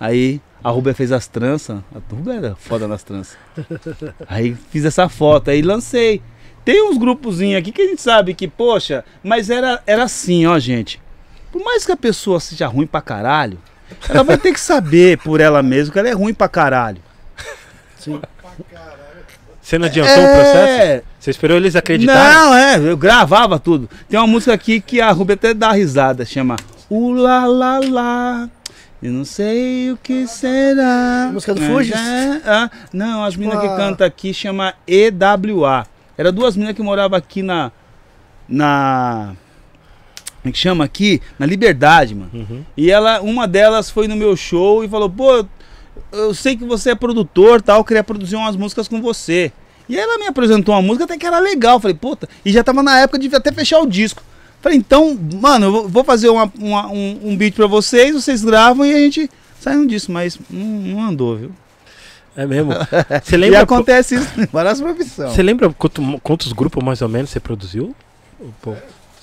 Aí 0.00 0.40
a 0.62 0.70
Rubia 0.70 0.94
fez 0.94 1.12
as 1.12 1.26
tranças. 1.26 1.78
A 1.94 2.14
Rubia 2.14 2.34
era 2.34 2.56
foda 2.56 2.88
nas 2.88 3.02
tranças. 3.02 3.36
Aí 4.28 4.56
fiz 4.70 4.84
essa 4.84 5.08
foto, 5.08 5.50
aí 5.50 5.62
lancei. 5.62 6.20
Tem 6.64 6.82
uns 6.82 6.98
grupozinhos 6.98 7.58
aqui 7.58 7.72
que 7.72 7.80
a 7.80 7.86
gente 7.86 8.02
sabe 8.02 8.34
que, 8.34 8.46
poxa, 8.46 9.04
mas 9.22 9.48
era, 9.48 9.82
era 9.86 10.04
assim, 10.04 10.46
ó, 10.46 10.58
gente. 10.58 11.00
Por 11.52 11.62
mais 11.64 11.84
que 11.86 11.92
a 11.92 11.96
pessoa 11.96 12.38
seja 12.40 12.66
ruim 12.66 12.86
pra 12.86 13.00
caralho, 13.00 13.58
ela 14.08 14.22
vai 14.22 14.36
ter 14.36 14.52
que 14.52 14.60
saber 14.60 15.18
por 15.18 15.40
ela 15.40 15.62
mesma 15.62 15.92
que 15.92 15.98
ela 15.98 16.08
é 16.08 16.12
ruim 16.12 16.34
pra 16.34 16.48
caralho. 16.48 17.00
Você 19.60 19.78
não 19.78 19.86
adiantou 19.86 20.14
o 20.14 20.26
processo? 20.34 20.56
É, 20.82 21.02
Você 21.20 21.30
esperou 21.30 21.56
eles 21.56 21.76
acreditarem? 21.76 22.22
Não, 22.34 22.54
é, 22.54 22.78
eu 22.78 22.96
gravava 22.96 23.58
tudo. 23.58 23.88
Tem 24.08 24.18
uma 24.18 24.26
música 24.26 24.52
aqui 24.54 24.80
que 24.80 25.00
a 25.00 25.10
Ruby 25.10 25.34
até 25.34 25.52
dá 25.52 25.72
risada, 25.72 26.24
chama 26.24 26.56
Ula 26.88 27.44
La 27.46 27.78
La. 27.80 28.48
Eu 29.02 29.12
não 29.12 29.24
sei 29.24 29.92
o 29.92 29.96
que 29.96 30.26
será. 30.26 31.30
Música 31.32 31.54
do 31.54 31.62
É, 31.62 31.66
Fugees? 31.68 31.94
é, 31.94 32.40
ah, 32.46 32.70
não, 32.92 33.22
as 33.24 33.36
meninas 33.36 33.60
que 33.60 33.68
cantam 33.76 34.06
aqui 34.06 34.32
chama 34.34 34.74
EWA. 34.86 35.86
Era 36.16 36.32
duas 36.32 36.56
meninas 36.56 36.74
que 36.74 36.82
moravam 36.82 37.16
aqui 37.16 37.42
na. 37.42 37.70
Na. 38.48 39.34
Que 40.42 40.52
chama 40.58 40.84
aqui? 40.84 41.20
Na 41.38 41.44
Liberdade, 41.46 42.14
mano. 42.14 42.30
Uhum. 42.32 42.64
E 42.76 42.90
ela, 42.90 43.20
uma 43.20 43.46
delas 43.46 43.90
foi 43.90 44.08
no 44.08 44.16
meu 44.16 44.34
show 44.36 44.82
e 44.84 44.88
falou: 44.88 45.10
pô, 45.10 45.44
eu 46.12 46.32
sei 46.34 46.56
que 46.56 46.64
você 46.64 46.90
é 46.90 46.94
produtor 46.94 47.60
tal, 47.60 47.84
queria 47.84 48.02
produzir 48.04 48.36
umas 48.36 48.56
músicas 48.56 48.88
com 48.88 49.00
você. 49.02 49.52
E 49.88 49.96
ela 49.98 50.18
me 50.18 50.26
apresentou 50.26 50.74
uma 50.74 50.82
música 50.82 51.04
até 51.04 51.16
que 51.18 51.26
era 51.26 51.38
legal. 51.38 51.80
Falei, 51.80 51.94
puta, 51.96 52.28
e 52.44 52.52
já 52.52 52.62
tava 52.62 52.82
na 52.82 52.98
época 53.00 53.18
de 53.18 53.34
até 53.34 53.50
fechar 53.52 53.80
o 53.80 53.86
disco. 53.86 54.22
Falei, 54.60 54.76
então, 54.78 55.18
mano, 55.40 55.66
eu 55.66 55.88
vou- 55.88 56.04
fazer 56.04 56.28
uma- 56.28 56.50
uma- 56.58 56.86
um, 56.88 57.20
um 57.24 57.36
beat 57.36 57.54
pra 57.54 57.66
vocês, 57.66 58.12
vocês 58.14 58.44
gravam 58.44 58.84
e 58.84 58.92
a 58.92 58.98
gente 58.98 59.30
sai 59.60 59.76
um 59.76 59.86
disco, 59.86 60.10
mas 60.12 60.38
não, 60.50 60.64
não 60.66 61.02
andou, 61.02 61.36
viu? 61.36 61.50
É 62.36 62.46
mesmo. 62.46 62.70
Você 63.24 63.34
E 63.34 63.38
lembra, 63.38 63.60
acontece 63.62 64.14
isso 64.16 64.28
em 64.40 64.46
várias 64.46 64.80
profissões. 64.80 65.32
você 65.32 65.42
lembra 65.42 65.70
quanto- 65.70 66.20
quantos 66.22 66.52
grupos 66.52 66.82
mais 66.84 67.02
ou 67.02 67.08
menos 67.08 67.30
você 67.30 67.40
produziu? 67.40 67.94
Pô, 68.62 68.74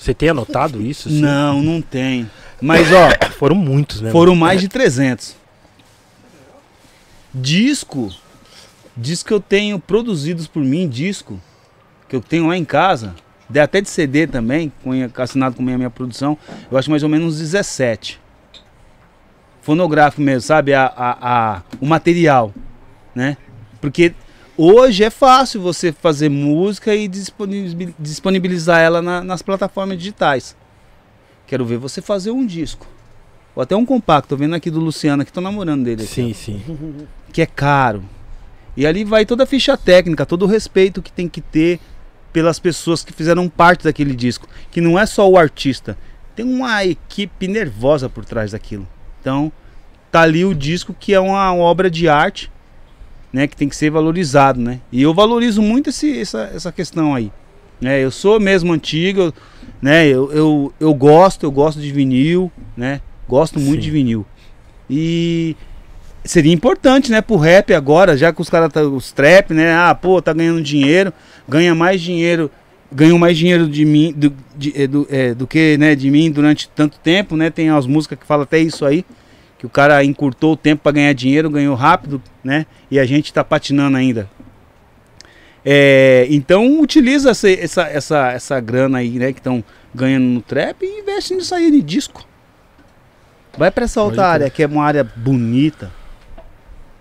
Você 0.06 0.14
tem 0.14 0.28
anotado 0.28 0.80
isso? 0.80 1.08
assim? 1.08 1.20
Não, 1.20 1.60
não 1.60 1.82
tem. 1.82 2.30
Mas, 2.62 2.86
ó, 2.92 3.08
Foram 3.36 3.56
muitos, 3.56 4.00
né? 4.00 4.12
Foram 4.12 4.36
mais 4.36 4.60
de 4.60 4.68
300. 4.68 5.34
Disco. 7.34 8.12
Disco 8.96 9.26
que 9.26 9.34
eu 9.34 9.40
tenho 9.40 9.80
produzidos 9.80 10.46
por 10.46 10.62
mim, 10.62 10.88
disco. 10.88 11.40
Que 12.08 12.14
eu 12.14 12.20
tenho 12.20 12.46
lá 12.46 12.56
em 12.56 12.64
casa. 12.64 13.16
Dei 13.48 13.60
até 13.60 13.80
de 13.80 13.88
CD 13.90 14.28
também, 14.28 14.72
com, 14.84 14.90
assinado 15.20 15.56
com 15.56 15.62
a 15.62 15.64
minha, 15.64 15.76
minha 15.76 15.90
produção. 15.90 16.38
Eu 16.70 16.78
acho 16.78 16.88
mais 16.88 17.02
ou 17.02 17.08
menos 17.08 17.34
uns 17.34 17.40
17. 17.40 18.20
Fonográfico 19.60 20.22
mesmo, 20.22 20.42
sabe? 20.42 20.72
A, 20.72 20.86
a, 20.86 21.16
a- 21.56 21.62
o 21.80 21.86
material, 21.86 22.54
né? 23.12 23.36
Porque 23.80 24.14
hoje 24.56 25.04
é 25.04 25.10
fácil 25.10 25.60
você 25.60 25.92
fazer 25.92 26.28
música 26.28 26.94
e 26.94 27.08
disponibil- 27.08 27.94
disponibilizar 27.98 28.80
ela 28.80 29.02
na- 29.02 29.22
nas 29.22 29.42
plataformas 29.42 29.98
digitais. 29.98 30.56
Quero 31.46 31.64
ver 31.64 31.78
você 31.78 32.00
fazer 32.02 32.30
um 32.30 32.44
disco. 32.44 32.86
Ou 33.54 33.62
até 33.62 33.74
um 33.76 33.86
compacto, 33.86 34.30
tô 34.30 34.36
vendo 34.36 34.54
aqui 34.54 34.70
do 34.70 34.80
Luciano, 34.80 35.24
que 35.24 35.32
tô 35.32 35.40
namorando 35.40 35.84
dele 35.84 36.02
aqui, 36.02 36.12
Sim, 36.12 36.32
sim. 36.34 36.62
que 37.32 37.40
é 37.40 37.46
caro. 37.46 38.02
E 38.76 38.86
ali 38.86 39.04
vai 39.04 39.24
toda 39.24 39.44
a 39.44 39.46
ficha 39.46 39.76
técnica, 39.76 40.26
todo 40.26 40.42
o 40.42 40.46
respeito 40.48 41.00
que 41.00 41.10
tem 41.10 41.28
que 41.28 41.40
ter 41.40 41.80
pelas 42.32 42.58
pessoas 42.58 43.02
que 43.02 43.12
fizeram 43.12 43.48
parte 43.48 43.84
daquele 43.84 44.14
disco. 44.14 44.46
Que 44.70 44.80
não 44.82 44.98
é 44.98 45.06
só 45.06 45.26
o 45.28 45.38
artista, 45.38 45.96
tem 46.34 46.44
uma 46.44 46.84
equipe 46.84 47.48
nervosa 47.48 48.08
por 48.10 48.24
trás 48.26 48.52
daquilo. 48.52 48.86
Então, 49.20 49.50
tá 50.12 50.20
ali 50.20 50.44
o 50.44 50.54
disco 50.54 50.92
que 50.98 51.14
é 51.14 51.20
uma 51.20 51.54
obra 51.54 51.88
de 51.90 52.06
arte, 52.08 52.50
né? 53.32 53.46
Que 53.46 53.56
tem 53.56 53.68
que 53.68 53.76
ser 53.76 53.90
valorizado, 53.90 54.60
né? 54.60 54.80
E 54.90 55.02
eu 55.02 55.12
valorizo 55.14 55.60
muito 55.62 55.90
esse, 55.90 56.20
essa, 56.20 56.50
essa 56.54 56.72
questão 56.72 57.14
aí. 57.14 57.30
Né? 57.80 58.02
Eu 58.02 58.10
sou 58.10 58.40
mesmo 58.40 58.72
antigo, 58.72 59.32
né? 59.82 60.06
Eu, 60.06 60.32
eu, 60.32 60.72
eu 60.80 60.94
gosto, 60.94 61.44
eu 61.44 61.50
gosto 61.50 61.80
de 61.80 61.90
vinil, 61.92 62.50
né? 62.76 63.00
Gosto 63.28 63.58
muito 63.58 63.76
Sim. 63.76 63.80
de 63.80 63.90
vinil. 63.90 64.26
E 64.88 65.56
seria 66.24 66.52
importante, 66.52 67.10
né, 67.10 67.20
pro 67.20 67.36
rap 67.36 67.72
agora, 67.74 68.16
já 68.16 68.32
que 68.32 68.40
os 68.40 68.48
caras, 68.48 68.72
tá, 68.72 68.82
os 68.82 69.12
trap, 69.12 69.52
né? 69.52 69.72
Ah, 69.74 69.94
pô, 69.94 70.20
tá 70.22 70.32
ganhando 70.32 70.62
dinheiro, 70.62 71.12
ganha 71.48 71.74
mais 71.74 72.00
dinheiro, 72.00 72.50
ganhou 72.90 73.18
mais 73.18 73.36
dinheiro 73.36 73.68
de 73.68 73.84
mim 73.84 74.12
do, 74.16 74.32
de- 74.56 74.72
eh, 74.74 74.86
do, 74.86 75.06
eh, 75.10 75.34
do 75.34 75.46
que, 75.46 75.76
né, 75.78 75.94
de 75.94 76.10
mim 76.10 76.30
durante 76.30 76.68
tanto 76.74 76.98
tempo, 77.00 77.36
né? 77.36 77.50
Tem 77.50 77.68
as 77.68 77.86
músicas 77.86 78.18
que 78.18 78.26
falam 78.26 78.44
até 78.44 78.58
isso 78.58 78.84
aí, 78.84 79.04
que 79.66 79.68
o 79.68 79.68
cara 79.68 80.02
encurtou 80.04 80.52
o 80.52 80.56
tempo 80.56 80.82
para 80.82 80.92
ganhar 80.92 81.12
dinheiro, 81.12 81.50
ganhou 81.50 81.74
rápido, 81.74 82.22
né? 82.42 82.66
E 82.90 82.98
a 82.98 83.04
gente 83.04 83.32
tá 83.32 83.42
patinando 83.42 83.96
ainda. 83.96 84.30
É, 85.64 86.26
então 86.30 86.80
utiliza 86.80 87.30
essa, 87.30 87.50
essa, 87.50 87.82
essa, 87.88 88.32
essa 88.32 88.60
grana 88.60 88.98
aí, 88.98 89.10
né, 89.18 89.32
que 89.32 89.40
estão 89.40 89.64
ganhando 89.92 90.24
no 90.24 90.40
trap 90.40 90.84
e 90.84 91.00
investe 91.00 91.34
nisso 91.34 91.52
aí 91.54 91.70
de 91.70 91.82
disco. 91.82 92.24
Vai 93.58 93.70
pra 93.70 93.84
essa 93.84 94.00
outra 94.00 94.26
área 94.28 94.48
que 94.48 94.62
é 94.62 94.66
uma 94.66 94.84
área 94.84 95.02
bonita. 95.02 95.90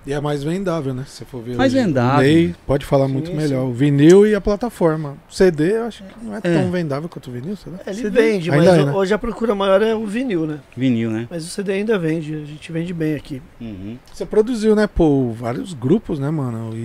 E 0.08 0.14
é 0.14 0.22
mais 0.22 0.44
vendável, 0.44 0.94
né? 0.94 1.04
Se 1.08 1.26
for 1.26 1.42
ver 1.42 1.56
Mais 1.56 1.74
hoje, 1.74 1.84
vendável. 1.84 2.20
O 2.20 2.22
Ney 2.22 2.56
pode 2.68 2.86
falar 2.86 3.08
muito 3.08 3.32
Sim, 3.32 3.36
melhor. 3.38 3.66
O 3.66 3.74
vinil 3.74 4.28
e 4.28 4.36
a 4.36 4.40
plataforma. 4.42 5.18
O 5.28 5.34
CD 5.34 5.78
eu 5.78 5.86
acho 5.86 6.04
que 6.04 6.24
não 6.24 6.36
é, 6.36 6.38
É. 6.38 6.42
tão 6.42 6.70
vendável 6.72 7.10
quanto 7.10 7.28
o 7.30 7.34
vinil, 7.34 7.56
será? 7.56 7.78
Ele 7.88 7.96
CD 7.96 8.22
vende, 8.22 8.52
ainda 8.52 8.66
mas 8.72 8.80
é, 8.82 8.86
né? 8.86 8.92
hoje 8.94 9.14
a 9.16 9.18
procura 9.18 9.56
maior 9.56 9.82
é 9.82 9.96
o 9.96 10.06
vinil, 10.06 10.46
né? 10.46 10.60
Vinil, 10.78 11.10
né? 11.10 11.28
Mas 11.30 11.44
o 11.44 11.48
CD 11.50 11.72
ainda 11.74 11.98
vende, 11.98 12.36
a 12.36 12.46
gente 12.46 12.72
vende 12.72 12.94
bem 12.94 13.16
aqui. 13.16 13.42
Uhum. 13.60 13.98
Você 14.14 14.28
produziu, 14.28 14.76
né, 14.76 14.86
pô, 14.86 15.32
vários 15.32 15.74
grupos, 15.74 16.20
né, 16.20 16.30
mano? 16.30 16.70
E 16.76 16.84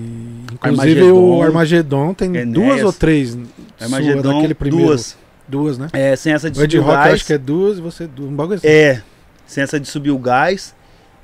inclusive 0.55 1.01
Armagedon. 1.01 1.37
o 1.37 1.43
Armagedon 1.43 2.15
tem 2.15 2.29
Enéas. 2.31 2.49
duas 2.49 2.83
ou 2.85 2.93
três 2.93 3.31
sua, 3.33 3.43
Armagedon, 3.81 4.35
daquele 4.37 4.55
primeiro. 4.55 4.87
duas. 4.87 5.17
Duas, 5.47 5.77
né? 5.79 5.89
É, 5.93 6.17
sem 6.17 6.33
essa 6.33 6.51
de 6.51 6.59
O 6.59 6.63
Ed 6.63 6.71
subir 6.73 6.83
o 6.83 6.87
Rock 6.87 6.97
eu 6.97 7.03
gás. 7.05 7.15
acho 7.17 7.27
que 7.27 7.33
é 7.35 7.39
duas 7.39 7.77
e 7.79 7.81
você 7.83 8.07
duas. 8.07 8.31
Um 8.31 8.35
bagulho 8.37 8.57
assim. 8.59 8.67
É, 8.69 9.03
sem 9.47 9.63
essa 9.63 9.79
de 9.79 9.89
subir 9.89 10.11
o 10.13 10.19
gás 10.19 10.75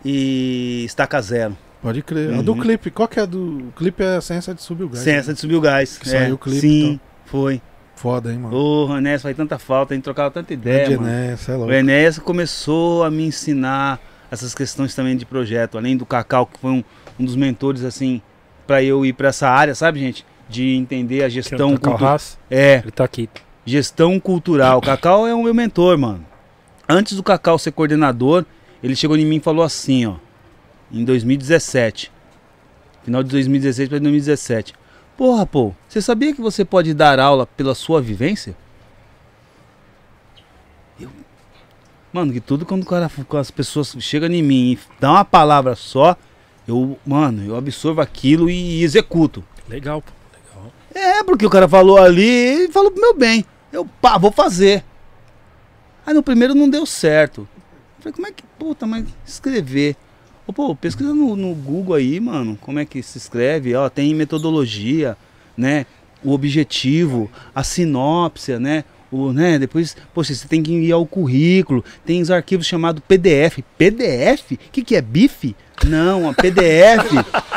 e 0.05 0.83
estaca 0.85 1.21
zero. 1.23 1.57
Pode 1.83 2.03
crer. 2.03 2.33
A 2.33 2.37
Uhum. 2.39 2.43
do 2.43 2.57
clipe, 2.57 2.91
qual 2.91 3.07
que 3.07 3.19
é 3.19 3.23
a 3.23 3.27
do. 3.27 3.69
O 3.69 3.73
clipe 3.77 4.03
é 4.03 4.21
sem 4.21 4.37
essa 4.37 4.55
de 4.55 4.63
subir 4.63 4.85
o 4.85 4.89
gás. 4.89 5.01
sem 5.05 5.15
né? 5.15 5.21
de 5.21 5.37
subir 5.39 5.55
o 5.57 5.61
gás. 5.61 5.99
Que 5.99 6.09
é, 6.09 6.13
saiu 6.13 6.35
o 6.35 6.39
clipe, 6.39 6.61
Sim, 6.61 7.01
foi. 7.27 7.61
Foda, 7.95 8.31
hein, 8.33 8.39
mano. 8.39 8.55
Ô, 8.55 8.97
Enéas, 8.99 9.23
faz 9.23 9.35
tanta 9.37 9.59
falta, 9.59 9.95
a 9.95 9.97
gente 9.97 10.05
trocava 10.05 10.31
tanta 10.31 10.53
ideia, 10.53 10.87
Grande 10.89 10.97
mano. 11.03 11.09
Enéas, 11.15 11.49
é 11.49 11.55
O 11.55 11.59
louco. 11.59 11.73
Enéas 11.73 12.19
começou 12.19 13.05
a 13.05 13.11
me 13.11 13.25
ensinar 13.27 13.99
essas 14.31 14.55
questões 14.55 14.95
também 14.95 15.17
de 15.17 15.25
projeto, 15.25 15.79
além 15.79 15.97
do 15.97 16.05
Cacau, 16.05 16.45
que 16.47 16.59
foi 16.59 16.71
um, 16.73 16.85
um 17.19 17.25
dos 17.25 17.37
mentores, 17.37 17.85
assim, 17.85 18.21
pra 18.67 18.83
eu 18.83 19.07
ir 19.07 19.13
pra 19.15 19.29
essa 19.29 19.49
área, 19.49 19.75
sabe, 19.75 20.01
gente? 20.01 20.27
De 20.49 20.75
entender 20.77 21.23
a 21.23 21.27
é 21.27 21.31
gestão 21.31 21.71
o 21.73 21.75
Cacau 21.79 21.93
cultu- 21.93 22.05
Haas, 22.07 22.39
É, 22.51 22.81
Ele 22.83 22.91
tá 22.91 23.05
aqui. 23.05 23.31
gestão 23.65 24.19
cultural. 24.21 24.79
O 24.79 24.83
Cacau 24.83 25.27
é 25.27 25.35
o 25.35 25.43
meu 25.43 25.55
mentor, 25.55 25.97
mano. 25.97 26.25
Antes 26.89 27.17
do 27.17 27.23
Cacau 27.23 27.59
ser 27.59 27.73
coordenador, 27.73 28.45
ele 28.83 28.95
chegou 28.95 29.17
em 29.17 29.25
mim 29.25 29.37
e 29.37 29.41
falou 29.41 29.65
assim, 29.65 30.05
ó, 30.07 30.15
em 30.91 31.05
2017. 31.05 32.13
Final 33.05 33.23
de 33.23 33.31
2016 33.31 33.89
para 33.89 33.99
2017. 33.99 34.75
Porra, 35.17 35.47
pô, 35.47 35.73
você 35.89 36.03
sabia 36.03 36.35
que 36.35 36.41
você 36.41 36.65
pode 36.65 36.93
dar 36.93 37.19
aula 37.19 37.47
pela 37.47 37.75
sua 37.75 38.03
vivência? 38.03 38.57
Eu... 41.01 41.09
Mano, 42.13 42.33
que 42.33 42.41
tudo 42.41 42.67
quando 42.67 42.83
o 42.83 42.87
cara, 42.87 43.11
quando 43.29 43.41
as 43.41 43.51
pessoas 43.51 43.97
chegam 44.01 44.29
em 44.29 44.43
mim 44.43 44.73
e 44.73 44.79
dá 45.01 45.11
uma 45.11 45.25
palavra 45.25 45.75
só, 45.75 46.17
eu, 46.67 46.99
mano, 47.07 47.45
eu 47.45 47.57
absorvo 47.57 48.01
aquilo 48.01 48.51
e 48.51 48.83
executo. 48.83 49.43
Legal, 49.69 50.03
pô. 50.03 50.13
Legal. 50.35 50.73
É, 50.95 51.23
porque 51.25 51.47
o 51.47 51.51
cara 51.51 51.69
falou 51.69 51.97
ali 51.97 52.67
e 52.67 52.73
falou 52.73 52.91
pro 52.91 53.01
meu 53.01 53.15
bem. 53.15 53.45
Eu, 53.73 53.87
pá, 54.01 54.19
vou 54.19 54.33
fazer. 54.33 54.85
Aí 56.05 56.13
no 56.13 56.23
primeiro 56.23 56.55
não 56.55 56.69
deu 56.69 56.85
certo. 56.85 57.49
Eu 57.99 58.03
falei, 58.03 58.13
como 58.13 58.27
é 58.27 58.33
que, 58.33 58.43
puta, 58.59 58.87
mas 58.87 59.07
escrever. 59.25 59.97
Pô, 60.55 60.75
pesquisa 60.75 61.13
no, 61.13 61.35
no 61.35 61.55
Google 61.55 61.97
aí, 61.97 62.21
mano, 62.21 62.57
como 62.61 62.79
é 62.79 62.85
que 62.85 63.03
se 63.03 63.19
escreve. 63.19 63.75
Ó, 63.75 63.89
tem 63.89 64.15
metodologia, 64.15 65.17
né? 65.57 65.87
O 66.25 66.33
objetivo, 66.33 67.31
a 67.55 67.63
sinopse, 67.63 68.59
né? 68.59 68.85
O, 69.11 69.33
né? 69.33 69.59
Depois, 69.59 69.97
poxa, 70.15 70.35
você 70.35 70.47
tem 70.47 70.63
que 70.63 70.73
enviar 70.73 70.99
o 70.99 71.07
currículo. 71.07 71.85
Tem 72.05 72.23
os 72.23 72.31
arquivos 72.31 72.67
chamados 72.67 73.03
PDF. 73.07 73.59
PDF? 73.77 74.53
O 74.53 74.71
que, 74.71 74.83
que 74.83 74.97
é 74.97 75.03
bife? 75.03 75.57
Não, 75.85 76.31
a 76.31 76.35
PDF. 76.35 77.11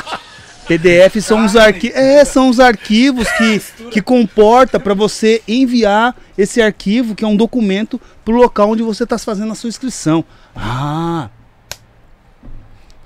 PDF 0.67 1.21
são 1.21 1.45
os 1.45 1.55
arquivos. 1.55 1.97
É, 1.97 2.25
são 2.25 2.49
os 2.49 2.59
arquivos 2.59 3.27
que, 3.31 3.61
que 3.89 4.01
comporta 4.01 4.79
para 4.79 4.93
você 4.93 5.41
enviar 5.47 6.15
esse 6.37 6.61
arquivo, 6.61 7.15
que 7.15 7.23
é 7.23 7.27
um 7.27 7.35
documento, 7.35 7.99
para 8.23 8.33
o 8.33 8.37
local 8.37 8.71
onde 8.71 8.83
você 8.83 9.03
está 9.03 9.17
fazendo 9.17 9.51
a 9.51 9.55
sua 9.55 9.69
inscrição. 9.69 10.23
Ah! 10.55 11.29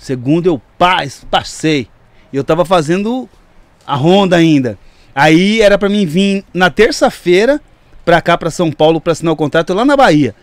Segundo 0.03 0.47
eu 0.47 0.61
paz, 0.77 1.25
passei. 1.31 1.87
E 2.31 2.35
eu 2.35 2.43
tava 2.43 2.65
fazendo 2.65 3.29
a 3.87 3.95
ronda 3.95 4.35
ainda. 4.35 4.77
Aí 5.15 5.61
era 5.61 5.77
para 5.77 5.87
mim 5.87 6.05
vir 6.05 6.43
na 6.53 6.69
terça-feira 6.69 7.61
para 8.03 8.21
cá, 8.21 8.37
para 8.37 8.51
São 8.51 8.69
Paulo, 8.69 8.99
para 8.99 9.13
assinar 9.13 9.33
o 9.33 9.37
contrato 9.37 9.73
lá 9.73 9.85
na 9.85 9.95
Bahia. 9.95 10.35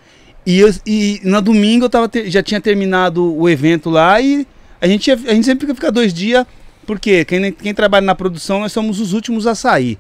E, 0.47 0.59
eu- 0.61 0.73
e 0.87 1.21
na 1.25 1.41
domingo 1.41 1.85
eu 1.85 1.91
tava 1.91 2.09
ter- 2.09 2.31
já 2.31 2.43
tinha 2.43 2.59
terminado 2.59 3.37
o 3.37 3.47
evento 3.51 3.91
lá 3.91 4.19
e 4.19 4.47
a 4.81 4.87
gente, 4.87 5.11
a 5.11 5.17
gente 5.35 5.45
sempre 5.45 5.67
fica, 5.67 5.93
dois 5.93 6.15
dias, 6.15 6.47
porque 6.87 7.23
quem, 7.27 7.53
quem 7.53 7.75
trabalha 7.75 8.07
na 8.07 8.15
produção 8.15 8.61
nós 8.61 8.73
somos 8.73 8.99
os 8.99 9.13
últimos 9.13 9.47
a 9.47 9.55
sair. 9.55 9.99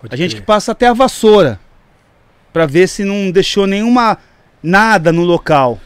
Pode 0.00 0.14
A 0.14 0.16
gente 0.16 0.34
que 0.36 0.40
passa 0.40 0.72
até 0.72 0.86
a 0.86 0.94
vassoura 0.94 1.60
para 2.54 2.64
ver 2.64 2.88
se 2.88 3.04
não 3.04 3.30
deixou 3.30 3.66
nenhuma 3.66 4.16
nada 4.62 5.12
no 5.12 5.24
local. 5.24 5.78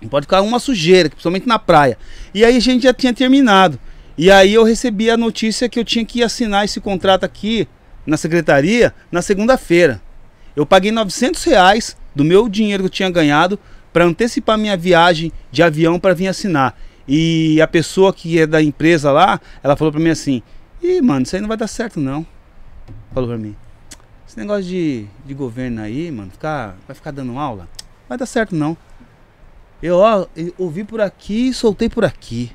Não 0.00 0.08
pode 0.08 0.24
ficar 0.24 0.42
uma 0.42 0.58
sujeira, 0.58 1.08
principalmente 1.08 1.46
na 1.46 1.58
praia. 1.58 1.98
E 2.32 2.44
aí 2.44 2.56
a 2.56 2.60
gente 2.60 2.82
já 2.82 2.94
tinha 2.94 3.12
terminado. 3.12 3.78
E 4.16 4.30
aí 4.30 4.54
eu 4.54 4.64
recebi 4.64 5.10
a 5.10 5.16
notícia 5.16 5.68
que 5.68 5.78
eu 5.78 5.84
tinha 5.84 6.04
que 6.04 6.22
assinar 6.22 6.64
esse 6.64 6.80
contrato 6.80 7.24
aqui 7.24 7.68
na 8.06 8.16
secretaria 8.16 8.94
na 9.10 9.22
segunda-feira. 9.22 10.00
Eu 10.56 10.66
paguei 10.66 10.90
900 10.90 11.42
reais 11.44 11.96
do 12.14 12.24
meu 12.24 12.48
dinheiro 12.48 12.82
que 12.82 12.86
eu 12.86 12.90
tinha 12.90 13.10
ganhado 13.10 13.58
para 13.92 14.04
antecipar 14.04 14.58
minha 14.58 14.76
viagem 14.76 15.32
de 15.50 15.62
avião 15.62 15.98
para 15.98 16.14
vir 16.14 16.28
assinar. 16.28 16.76
E 17.06 17.60
a 17.60 17.66
pessoa 17.66 18.12
que 18.12 18.38
é 18.38 18.46
da 18.46 18.62
empresa 18.62 19.10
lá, 19.10 19.40
ela 19.62 19.76
falou 19.76 19.92
para 19.92 20.00
mim 20.00 20.10
assim: 20.10 20.42
Ih, 20.82 21.00
mano, 21.00 21.22
isso 21.22 21.34
aí 21.34 21.40
não 21.40 21.48
vai 21.48 21.56
dar 21.56 21.68
certo 21.68 21.98
não. 21.98 22.26
Falou 23.12 23.28
para 23.28 23.38
mim. 23.38 23.56
Esse 24.26 24.38
negócio 24.38 24.64
de, 24.64 25.06
de 25.24 25.32
governo 25.32 25.80
aí, 25.80 26.10
mano, 26.10 26.30
ficar, 26.30 26.76
vai 26.86 26.94
ficar 26.94 27.10
dando 27.10 27.38
aula? 27.38 27.68
Vai 28.08 28.18
dar 28.18 28.26
certo 28.26 28.54
não. 28.54 28.76
Eu, 29.82 29.98
ó, 29.98 30.26
eu 30.36 30.52
ouvi 30.58 30.84
por 30.84 31.00
aqui 31.00 31.48
e 31.48 31.54
soltei 31.54 31.88
por 31.88 32.04
aqui. 32.04 32.50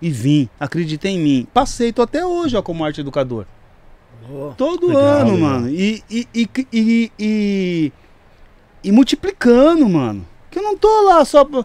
E 0.00 0.10
vim, 0.10 0.48
acreditei 0.60 1.12
em 1.12 1.18
mim. 1.18 1.48
Passei, 1.52 1.92
tô 1.92 2.02
até 2.02 2.24
hoje, 2.24 2.56
ó, 2.56 2.62
como 2.62 2.84
arte 2.84 3.00
educador. 3.00 3.46
Todo 4.56 4.88
Legal, 4.88 5.02
ano, 5.02 5.34
legal. 5.34 5.48
mano. 5.50 5.68
E, 5.70 6.02
e, 6.10 6.28
e, 6.34 6.48
e, 6.72 7.12
e, 7.18 7.92
e 8.84 8.92
multiplicando, 8.92 9.88
mano. 9.88 10.26
Que 10.50 10.58
eu 10.58 10.62
não 10.62 10.76
tô 10.76 11.02
lá 11.02 11.24
só. 11.24 11.44
pra- 11.44 11.64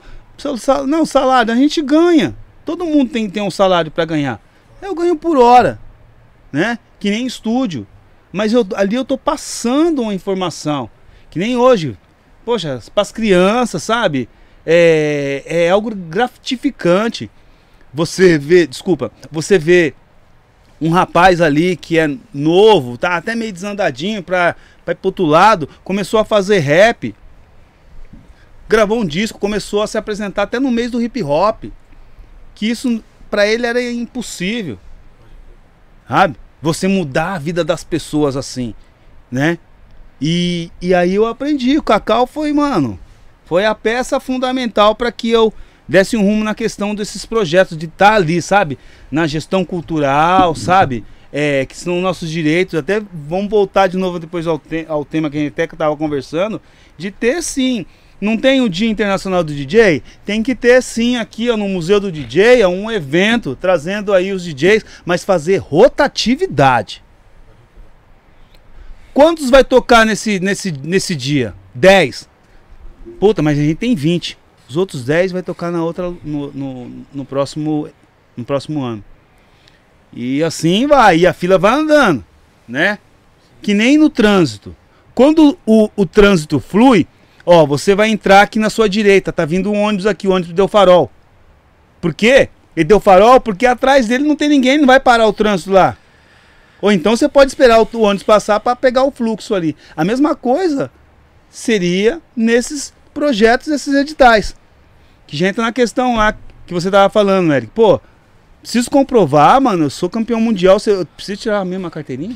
Não, 0.87 1.05
salário, 1.05 1.51
a 1.53 1.55
gente 1.57 1.81
ganha. 1.81 2.35
Todo 2.65 2.85
mundo 2.85 3.09
tem, 3.11 3.29
tem 3.29 3.41
um 3.43 3.51
salário 3.51 3.89
pra 3.91 4.05
ganhar. 4.05 4.39
Eu 4.81 4.93
ganho 4.95 5.15
por 5.15 5.37
hora, 5.37 5.79
né? 6.51 6.77
Que 6.99 7.09
nem 7.09 7.25
estúdio. 7.25 7.85
Mas 8.31 8.53
eu, 8.53 8.65
ali 8.75 8.95
eu 8.95 9.03
tô 9.05 9.17
passando 9.17 10.01
uma 10.03 10.13
informação. 10.13 10.89
Que 11.29 11.37
nem 11.39 11.57
hoje. 11.57 11.97
Poxa, 12.43 12.81
para 12.93 13.01
as 13.01 13.11
crianças, 13.11 13.83
sabe? 13.83 14.27
É, 14.65 15.43
é 15.45 15.69
algo 15.69 15.93
gratificante. 15.95 17.29
Você 17.93 18.37
vê, 18.37 18.65
desculpa, 18.65 19.11
você 19.31 19.59
vê 19.59 19.93
um 20.79 20.89
rapaz 20.89 21.41
ali 21.41 21.75
que 21.75 21.99
é 21.99 22.09
novo, 22.33 22.97
tá 22.97 23.17
até 23.17 23.35
meio 23.35 23.51
desandadinho 23.51 24.19
ir 24.19 24.23
pro 24.23 24.37
outro 25.03 25.25
lado, 25.25 25.69
começou 25.83 26.19
a 26.19 26.25
fazer 26.25 26.59
rap, 26.59 27.13
gravou 28.67 28.99
um 28.99 29.05
disco, 29.05 29.37
começou 29.37 29.83
a 29.83 29.87
se 29.87 29.97
apresentar 29.97 30.43
até 30.43 30.59
no 30.59 30.71
mês 30.71 30.89
do 30.89 31.01
hip 31.01 31.21
hop. 31.21 31.65
Que 32.55 32.69
isso 32.69 33.03
pra 33.29 33.45
ele 33.45 33.67
era 33.67 33.81
impossível. 33.81 34.79
Sabe? 36.07 36.37
Você 36.61 36.87
mudar 36.87 37.33
a 37.33 37.39
vida 37.39 37.63
das 37.63 37.83
pessoas 37.83 38.35
assim, 38.37 38.73
né? 39.29 39.57
E, 40.21 40.69
e 40.81 40.93
aí 40.93 41.15
eu 41.15 41.25
aprendi, 41.25 41.77
o 41.77 41.83
Cacau 41.83 42.27
foi, 42.27 42.53
mano, 42.53 42.99
foi 43.45 43.65
a 43.65 43.73
peça 43.73 44.19
fundamental 44.19 44.93
para 44.93 45.11
que 45.11 45.29
eu 45.29 45.51
desse 45.87 46.15
um 46.15 46.21
rumo 46.21 46.43
na 46.43 46.55
questão 46.55 46.95
desses 46.95 47.25
projetos, 47.25 47.77
de 47.77 47.85
estar 47.87 48.13
ali, 48.13 48.41
sabe? 48.41 48.77
Na 49.11 49.27
gestão 49.27 49.65
cultural, 49.65 50.55
sabe? 50.55 51.03
É, 51.33 51.65
que 51.65 51.75
são 51.75 51.99
nossos 51.99 52.29
direitos. 52.29 52.75
Até 52.75 53.01
vamos 53.13 53.49
voltar 53.49 53.87
de 53.87 53.97
novo 53.97 54.19
depois 54.19 54.47
ao, 54.47 54.57
te- 54.57 54.85
ao 54.87 55.03
tema 55.03 55.29
que 55.29 55.37
a 55.37 55.41
gente 55.41 55.51
até 55.51 55.63
estava 55.63 55.97
conversando, 55.97 56.61
de 56.97 57.11
ter 57.11 57.41
sim. 57.41 57.85
Não 58.21 58.37
tem 58.37 58.61
o 58.61 58.69
Dia 58.69 58.87
Internacional 58.87 59.43
do 59.43 59.53
DJ? 59.53 60.03
Tem 60.23 60.43
que 60.43 60.53
ter 60.53 60.81
sim 60.83 61.17
aqui 61.17 61.49
ó, 61.49 61.57
no 61.57 61.67
Museu 61.67 61.99
do 61.99 62.11
DJ, 62.11 62.61
é 62.61 62.67
um 62.67 62.89
evento 62.91 63.57
trazendo 63.59 64.13
aí 64.13 64.31
os 64.31 64.43
DJs, 64.43 64.85
mas 65.03 65.23
fazer 65.25 65.57
rotatividade. 65.57 67.03
Quantos 69.13 69.49
vai 69.49 69.63
tocar 69.63 70.05
nesse, 70.05 70.39
nesse, 70.39 70.71
nesse 70.71 71.15
dia? 71.15 71.53
10. 71.73 72.29
Puta, 73.19 73.41
mas 73.41 73.57
a 73.57 73.61
gente 73.61 73.75
tem 73.75 73.95
20. 73.95 74.37
Os 74.69 74.77
outros 74.77 75.03
10 75.03 75.33
vai 75.33 75.41
tocar 75.41 75.71
na 75.71 75.83
outra 75.83 76.13
no, 76.23 76.51
no, 76.51 76.91
no 77.13 77.25
próximo 77.25 77.89
no 78.35 78.45
próximo 78.45 78.81
ano. 78.81 79.03
E 80.13 80.43
assim 80.43 80.87
vai, 80.87 81.19
e 81.19 81.27
a 81.27 81.33
fila 81.33 81.57
vai 81.57 81.73
andando, 81.73 82.23
né? 82.67 82.97
Que 83.61 83.73
nem 83.73 83.97
no 83.97 84.09
trânsito. 84.09 84.75
Quando 85.13 85.57
o, 85.65 85.89
o 85.95 86.05
trânsito 86.05 86.59
flui, 86.59 87.07
ó, 87.45 87.65
você 87.65 87.95
vai 87.95 88.09
entrar 88.09 88.41
aqui 88.41 88.59
na 88.59 88.69
sua 88.69 88.89
direita, 88.89 89.31
tá 89.31 89.45
vindo 89.45 89.71
um 89.71 89.81
ônibus 89.81 90.05
aqui, 90.05 90.27
o 90.27 90.31
ônibus 90.31 90.53
deu 90.53 90.67
farol. 90.67 91.09
Por 91.99 92.13
quê? 92.13 92.49
Ele 92.75 92.85
deu 92.85 92.99
farol 92.99 93.39
porque 93.39 93.65
atrás 93.65 94.07
dele 94.07 94.23
não 94.23 94.35
tem 94.35 94.49
ninguém, 94.49 94.77
não 94.77 94.87
vai 94.87 94.99
parar 94.99 95.27
o 95.27 95.33
trânsito 95.33 95.71
lá. 95.71 95.97
Ou 96.81 96.91
então 96.91 97.15
você 97.15 97.29
pode 97.29 97.51
esperar 97.51 97.79
o, 97.81 97.87
o 97.93 98.01
ônibus 98.01 98.23
passar 98.23 98.59
para 98.59 98.75
pegar 98.75 99.03
o 99.03 99.11
fluxo 99.11 99.53
ali. 99.53 99.75
A 99.95 100.03
mesma 100.03 100.35
coisa 100.35 100.91
seria 101.49 102.19
nesses 102.35 102.93
projetos, 103.13 103.67
esses 103.67 103.93
editais. 103.93 104.55
Que 105.27 105.37
já 105.37 105.47
entra 105.47 105.63
na 105.63 105.71
questão 105.71 106.15
lá 106.15 106.33
que 106.65 106.73
você 106.73 106.89
tava 106.89 107.09
falando, 107.09 107.53
Eric. 107.53 107.71
Pô, 107.73 107.99
preciso 108.61 108.89
comprovar, 108.89 109.61
mano, 109.61 109.85
eu 109.85 109.89
sou 109.89 110.09
campeão 110.09 110.39
mundial, 110.41 110.79
você- 110.79 110.91
eu 110.91 111.05
preciso 111.05 111.41
tirar 111.41 111.59
a 111.59 111.65
mesma 111.65 111.91
carteirinha? 111.91 112.35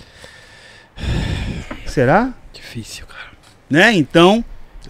Será? 1.86 2.34
Difícil, 2.54 3.06
cara. 3.06 3.32
Né? 3.70 3.94
Então, 3.94 4.44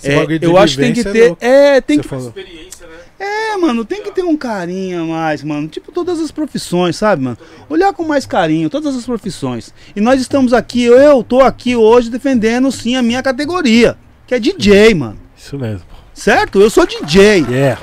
é, 0.03 0.25
eu 0.41 0.57
acho 0.57 0.75
que 0.75 0.81
tem 0.81 0.93
que 0.93 0.99
é 1.01 1.03
ter. 1.11 1.27
louco. 1.27 1.45
É, 1.45 1.81
tem 1.81 1.97
Você 1.97 2.03
que. 2.03 2.07
falou. 2.09 2.27
Experiência? 2.27 2.84
É, 3.19 3.55
mano, 3.57 3.85
tem 3.85 4.03
que 4.03 4.11
ter 4.11 4.23
um 4.23 4.35
carinho 4.35 5.03
a 5.03 5.05
mais, 5.05 5.41
mano. 5.41 5.67
Tipo 5.69 5.91
todas 5.91 6.19
as 6.19 6.31
profissões, 6.31 6.97
sabe, 6.97 7.23
mano? 7.23 7.37
Olhar 7.69 7.93
com 7.93 8.03
mais 8.03 8.25
carinho, 8.25 8.69
todas 8.69 8.95
as 8.95 9.05
profissões. 9.05 9.73
E 9.95 10.01
nós 10.01 10.19
estamos 10.19 10.51
aqui, 10.51 10.83
eu 10.83 11.23
tô 11.23 11.39
aqui 11.41 11.75
hoje 11.75 12.09
defendendo 12.09 12.69
sim 12.71 12.95
a 12.97 13.01
minha 13.01 13.23
categoria, 13.23 13.97
que 14.27 14.35
é 14.35 14.39
DJ, 14.39 14.93
mano. 14.93 15.17
Isso 15.37 15.57
mesmo. 15.57 15.85
Certo? 16.13 16.59
Eu 16.59 16.69
sou 16.69 16.85
DJ, 16.85 17.45
Yeah. 17.49 17.81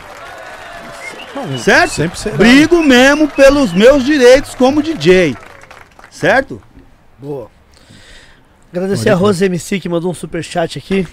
certo? 1.59 1.91
Sempre 1.93 2.19
será. 2.19 2.37
Brigo 2.37 2.83
mesmo 2.83 3.27
pelos 3.29 3.73
meus 3.73 4.05
direitos 4.05 4.55
como 4.55 4.83
DJ. 4.83 5.35
Certo? 6.11 6.61
Boa. 7.19 7.51
Agradecer 8.71 9.11
a 9.11 9.15
Rose 9.15 9.45
MC 9.45 9.81
que 9.81 9.89
mandou 9.89 10.11
um 10.11 10.15
superchat 10.15 10.79
aqui. 10.79 11.07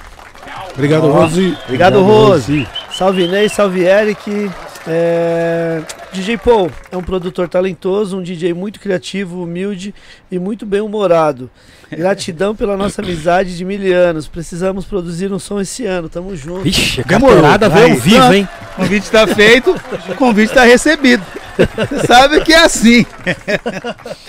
Obrigado. 0.74 1.10
Rose. 1.10 1.58
Obrigado, 1.66 2.02
Rose. 2.02 2.68
Salve 3.00 3.28
Ney, 3.28 3.48
salve 3.48 3.86
Eric. 3.86 4.52
É, 4.86 5.82
DJ 6.12 6.38
Paul 6.38 6.70
é 6.92 6.98
um 6.98 7.02
produtor 7.02 7.48
talentoso, 7.48 8.18
um 8.18 8.22
DJ 8.22 8.54
muito 8.54 8.78
criativo, 8.78 9.42
humilde 9.42 9.96
e 10.30 10.38
muito 10.38 10.66
bem 10.66 10.82
humorado. 10.82 11.50
Gratidão 11.90 12.54
pela 12.54 12.76
nossa 12.76 13.02
amizade 13.02 13.56
de 13.56 13.64
mil 13.64 13.80
anos. 13.96 14.28
Precisamos 14.28 14.84
produzir 14.84 15.32
um 15.32 15.40
som 15.40 15.62
esse 15.62 15.86
ano. 15.86 16.10
Tamo 16.10 16.36
junto. 16.36 16.64
Vixe, 16.64 17.00
a 17.00 17.04
Demorou. 17.06 17.42
carteirada 17.42 17.70
veio 17.70 17.94
ao 17.94 18.02
vivo, 18.02 18.34
hein? 18.34 18.50
O 18.74 18.76
convite 18.82 19.10
tá 19.10 19.26
feito, 19.28 19.76
o 20.10 20.16
convite 20.16 20.54
tá 20.54 20.66
recebido. 20.66 21.24
Você 21.58 22.06
sabe 22.06 22.42
que 22.42 22.52
é 22.52 22.66
assim. 22.66 23.06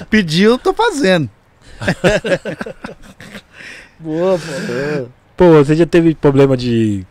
Pediu, 0.09 0.57
tô 0.57 0.73
fazendo. 0.73 1.29
Boa, 3.99 4.39
pô. 4.39 5.09
Pô, 5.37 5.65
você 5.65 5.75
já 5.75 5.87
teve 5.87 6.15
problema 6.15 6.57
de. 6.57 7.05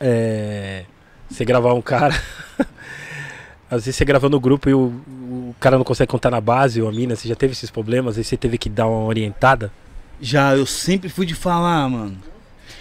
É. 0.00 0.84
Você 1.30 1.44
gravar 1.44 1.74
um 1.74 1.82
cara. 1.82 2.14
Às 3.70 3.84
vezes 3.84 3.96
você 3.96 4.04
grava 4.04 4.28
no 4.28 4.40
grupo 4.40 4.68
e 4.68 4.74
o, 4.74 4.86
o 5.06 5.54
cara 5.60 5.76
não 5.78 5.84
consegue 5.84 6.10
contar 6.10 6.28
na 6.30 6.40
base, 6.40 6.82
ou 6.82 6.88
a 6.88 6.92
mina, 6.92 7.14
você 7.14 7.28
já 7.28 7.36
teve 7.36 7.52
esses 7.52 7.70
problemas, 7.70 8.18
aí 8.18 8.24
você 8.24 8.36
teve 8.36 8.58
que 8.58 8.68
dar 8.68 8.88
uma 8.88 9.04
orientada. 9.06 9.70
Já, 10.20 10.56
eu 10.56 10.66
sempre 10.66 11.08
fui 11.08 11.24
de 11.24 11.36
falar, 11.36 11.88
mano. 11.88 12.16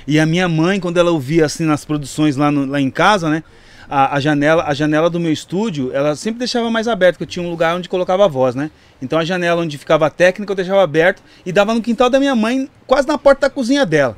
E 0.07 0.19
a 0.19 0.25
minha 0.25 0.49
mãe, 0.49 0.79
quando 0.79 0.97
ela 0.97 1.11
ouvia 1.11 1.45
assim 1.45 1.63
nas 1.63 1.85
produções 1.85 2.35
lá, 2.35 2.49
no- 2.51 2.65
lá 2.65 2.81
em 2.81 2.89
casa, 2.89 3.29
né? 3.29 3.43
A, 3.87 4.15
a 4.15 4.19
janela, 4.19 4.63
a 4.65 4.73
janela 4.73 5.09
do 5.11 5.19
meu 5.19 5.31
estúdio, 5.31 5.91
ela 5.93 6.15
sempre 6.15 6.39
deixava 6.39 6.69
mais 6.71 6.87
aberta, 6.87 7.13
porque 7.13 7.23
eu 7.23 7.27
tinha 7.27 7.45
um 7.45 7.49
lugar 7.51 7.75
onde 7.75 7.87
colocava 7.87 8.25
a 8.25 8.27
voz, 8.27 8.55
né? 8.55 8.71
Então 8.99 9.19
a 9.19 9.25
janela 9.25 9.61
onde 9.61 9.77
ficava 9.77 10.07
a 10.07 10.09
técnica 10.09 10.51
eu 10.51 10.55
deixava 10.55 10.81
aberto 10.81 11.21
e 11.45 11.51
dava 11.51 11.73
no 11.73 11.81
quintal 11.81 12.09
da 12.09 12.19
minha 12.19 12.35
mãe, 12.35 12.67
quase 12.87 13.07
na 13.07 13.17
porta 13.17 13.41
da 13.41 13.49
cozinha 13.49 13.85
dela. 13.85 14.15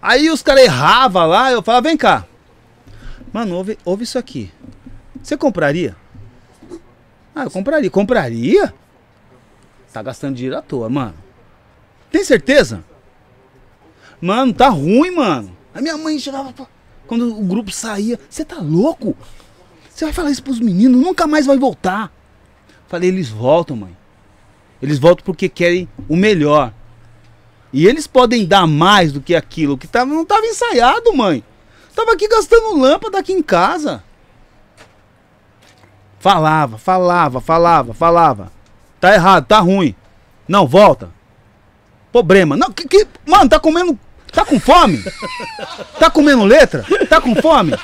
Aí 0.00 0.30
os 0.30 0.42
caras 0.42 0.64
erravam 0.64 1.26
lá, 1.26 1.50
eu 1.50 1.62
falava, 1.62 1.88
vem 1.88 1.96
cá. 1.96 2.24
Mano, 3.32 3.56
ouve, 3.56 3.78
ouve 3.84 4.04
isso 4.04 4.18
aqui. 4.18 4.52
Você 5.22 5.36
compraria? 5.36 5.96
Ah, 7.34 7.44
eu 7.44 7.50
compraria. 7.50 7.90
Compraria? 7.90 8.72
Tá 9.92 10.02
gastando 10.02 10.36
dinheiro 10.36 10.56
à 10.56 10.62
toa, 10.62 10.88
mano. 10.88 11.14
Tem 12.10 12.24
certeza? 12.24 12.84
Mano, 14.20 14.52
tá 14.52 14.68
ruim, 14.68 15.10
mano. 15.10 15.56
A 15.74 15.80
minha 15.80 15.96
mãe 15.96 16.18
chegava. 16.18 16.52
Quando 17.06 17.38
o 17.38 17.42
grupo 17.42 17.70
saía, 17.70 18.18
você 18.28 18.44
tá 18.44 18.56
louco? 18.56 19.16
Você 19.88 20.04
vai 20.04 20.14
falar 20.14 20.30
isso 20.30 20.42
pros 20.42 20.60
meninos, 20.60 21.00
nunca 21.00 21.26
mais 21.26 21.46
vai 21.46 21.58
voltar. 21.58 22.12
Falei, 22.86 23.08
eles 23.08 23.28
voltam, 23.28 23.76
mãe. 23.76 23.96
Eles 24.80 24.98
voltam 24.98 25.24
porque 25.24 25.48
querem 25.48 25.88
o 26.08 26.16
melhor. 26.16 26.72
E 27.72 27.86
eles 27.86 28.06
podem 28.06 28.46
dar 28.46 28.66
mais 28.66 29.12
do 29.12 29.20
que 29.20 29.34
aquilo 29.34 29.76
que 29.76 29.86
tava, 29.86 30.06
não 30.12 30.24
tava 30.24 30.46
ensaiado, 30.46 31.14
mãe. 31.14 31.44
Tava 31.94 32.12
aqui 32.12 32.26
gastando 32.28 32.78
lâmpada 32.78 33.18
aqui 33.18 33.32
em 33.32 33.42
casa. 33.42 34.02
Falava, 36.20 36.78
falava, 36.78 37.40
falava, 37.40 37.94
falava. 37.94 38.52
Tá 39.00 39.14
errado, 39.14 39.46
tá 39.46 39.58
ruim. 39.60 39.94
Não, 40.48 40.66
volta. 40.66 41.10
Problema. 42.10 42.56
Não, 42.56 42.72
que, 42.72 42.88
que- 42.88 43.06
mano, 43.26 43.48
tá 43.48 43.60
comendo. 43.60 43.98
Tá 44.32 44.44
com 44.44 44.60
fome? 44.60 45.02
Tá 45.98 46.10
comendo 46.10 46.44
letra? 46.44 46.84
Tá 47.08 47.18
com 47.20 47.34
fome? 47.36 47.74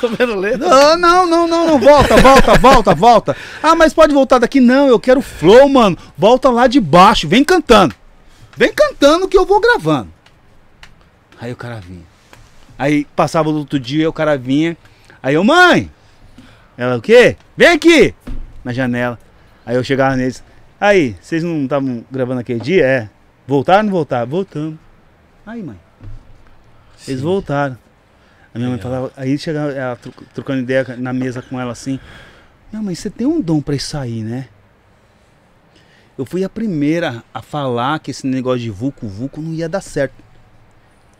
Comendo 0.00 0.34
letra. 0.34 0.68
Não, 0.68 0.96
não, 0.98 1.26
não, 1.26 1.46
não, 1.46 1.66
não. 1.66 1.78
Volta, 1.78 2.16
volta, 2.16 2.54
volta, 2.58 2.94
volta. 2.94 3.36
Ah, 3.62 3.74
mas 3.76 3.94
pode 3.94 4.12
voltar 4.12 4.38
daqui? 4.38 4.60
Não, 4.60 4.88
eu 4.88 4.98
quero 4.98 5.22
flow, 5.22 5.68
mano. 5.68 5.96
Volta 6.16 6.50
lá 6.50 6.66
de 6.66 6.80
baixo, 6.80 7.28
vem 7.28 7.44
cantando. 7.44 7.94
Vem 8.58 8.72
cantando 8.74 9.28
que 9.28 9.38
eu 9.38 9.46
vou 9.46 9.60
gravando. 9.60 10.08
Aí 11.40 11.52
o 11.52 11.56
cara 11.56 11.76
vinha. 11.80 12.02
Aí 12.76 13.04
passava 13.14 13.48
o 13.48 13.54
outro 13.54 13.78
dia, 13.78 14.08
o 14.08 14.12
cara 14.12 14.36
vinha. 14.36 14.76
Aí 15.22 15.34
eu, 15.34 15.44
mãe! 15.44 15.88
Ela, 16.76 16.96
o 16.96 17.00
quê? 17.00 17.36
Vem 17.56 17.68
aqui! 17.68 18.12
Na 18.64 18.72
janela. 18.72 19.16
Aí 19.64 19.76
eu 19.76 19.84
chegava 19.84 20.16
neles. 20.16 20.42
Aí, 20.80 21.14
vocês 21.20 21.44
não 21.44 21.62
estavam 21.62 22.04
gravando 22.10 22.40
aquele 22.40 22.58
dia? 22.58 22.84
É. 22.84 23.10
Voltaram 23.46 23.78
ou 23.80 23.84
não 23.84 23.92
voltaram? 23.92 24.26
Voltamos. 24.28 24.78
Aí, 25.46 25.62
mãe. 25.62 25.78
Eles 27.06 27.20
voltaram. 27.20 27.78
A 28.52 28.58
minha 28.58 28.70
mãe 28.70 28.76
Legal. 28.78 28.90
falava, 28.92 29.12
aí 29.16 29.38
chegava, 29.38 29.70
ela 29.70 29.94
tro- 29.96 30.12
trocando 30.34 30.60
ideia 30.62 30.84
na 30.98 31.12
mesa 31.12 31.40
com 31.42 31.60
ela 31.60 31.70
assim. 31.72 32.00
Minha 32.72 32.82
mãe, 32.82 32.94
você 32.94 33.08
tem 33.08 33.24
um 33.26 33.40
dom 33.40 33.60
pra 33.60 33.76
isso 33.76 33.96
aí, 33.96 34.22
né? 34.22 34.48
Eu 36.18 36.26
fui 36.26 36.42
a 36.42 36.48
primeira 36.48 37.22
a 37.32 37.40
falar 37.40 38.00
que 38.00 38.10
esse 38.10 38.26
negócio 38.26 38.58
de 38.58 38.70
vulco 38.70 39.06
vulco 39.06 39.40
não 39.40 39.54
ia 39.54 39.68
dar 39.68 39.80
certo. 39.80 40.16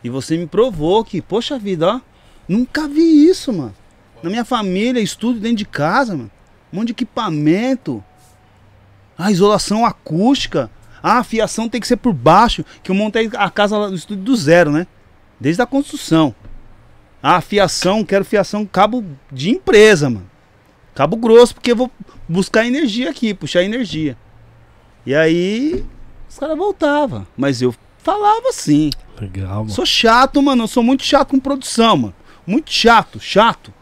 E 0.03 0.09
você 0.09 0.37
me 0.37 0.45
provou 0.45 1.05
que, 1.05 1.21
poxa 1.21 1.57
vida, 1.57 1.95
ó, 1.95 2.01
nunca 2.45 2.85
vi 2.85 3.25
isso, 3.29 3.53
mano. 3.53 3.73
Na 4.21 4.29
minha 4.29 4.43
família, 4.43 4.99
estudo 4.99 5.39
dentro 5.39 5.55
de 5.55 5.65
casa, 5.65 6.17
mano. 6.17 6.29
Um 6.71 6.77
monte 6.77 6.87
de 6.87 6.91
equipamento. 6.91 8.03
A 9.17 9.31
isolação 9.31 9.85
acústica. 9.85 10.69
Ah, 11.01 11.19
a 11.19 11.23
fiação 11.23 11.69
tem 11.69 11.79
que 11.79 11.87
ser 11.87 11.95
por 11.95 12.11
baixo, 12.11 12.65
que 12.83 12.91
eu 12.91 12.95
montei 12.95 13.29
a 13.37 13.49
casa 13.49 13.77
lá 13.77 13.87
no 13.87 13.95
estúdio 13.95 14.25
do 14.25 14.35
zero, 14.35 14.69
né? 14.69 14.85
Desde 15.39 15.61
a 15.61 15.65
construção. 15.65 16.35
Ah, 17.23 17.39
fiação, 17.39 18.03
quero 18.03 18.25
fiação 18.25 18.65
cabo 18.65 19.05
de 19.31 19.49
empresa, 19.49 20.09
mano. 20.09 20.29
Cabo 20.93 21.15
grosso, 21.15 21.53
porque 21.53 21.71
eu 21.71 21.75
vou 21.77 21.89
buscar 22.27 22.65
energia 22.65 23.09
aqui, 23.09 23.33
puxar 23.33 23.63
energia. 23.63 24.17
E 25.05 25.15
aí, 25.15 25.83
os 26.29 26.37
caras 26.37 26.57
voltavam. 26.57 27.25
Mas 27.37 27.61
eu 27.61 27.73
falava 27.99 28.49
assim. 28.49 28.89
Legal, 29.19 29.63
mano. 29.63 29.69
Sou 29.69 29.85
chato, 29.85 30.41
mano. 30.41 30.63
Eu 30.63 30.67
sou 30.67 30.83
muito 30.83 31.03
chato 31.03 31.29
com 31.29 31.39
produção, 31.39 31.97
mano. 31.97 32.13
Muito 32.45 32.71
chato, 32.71 33.19
chato. 33.19 33.73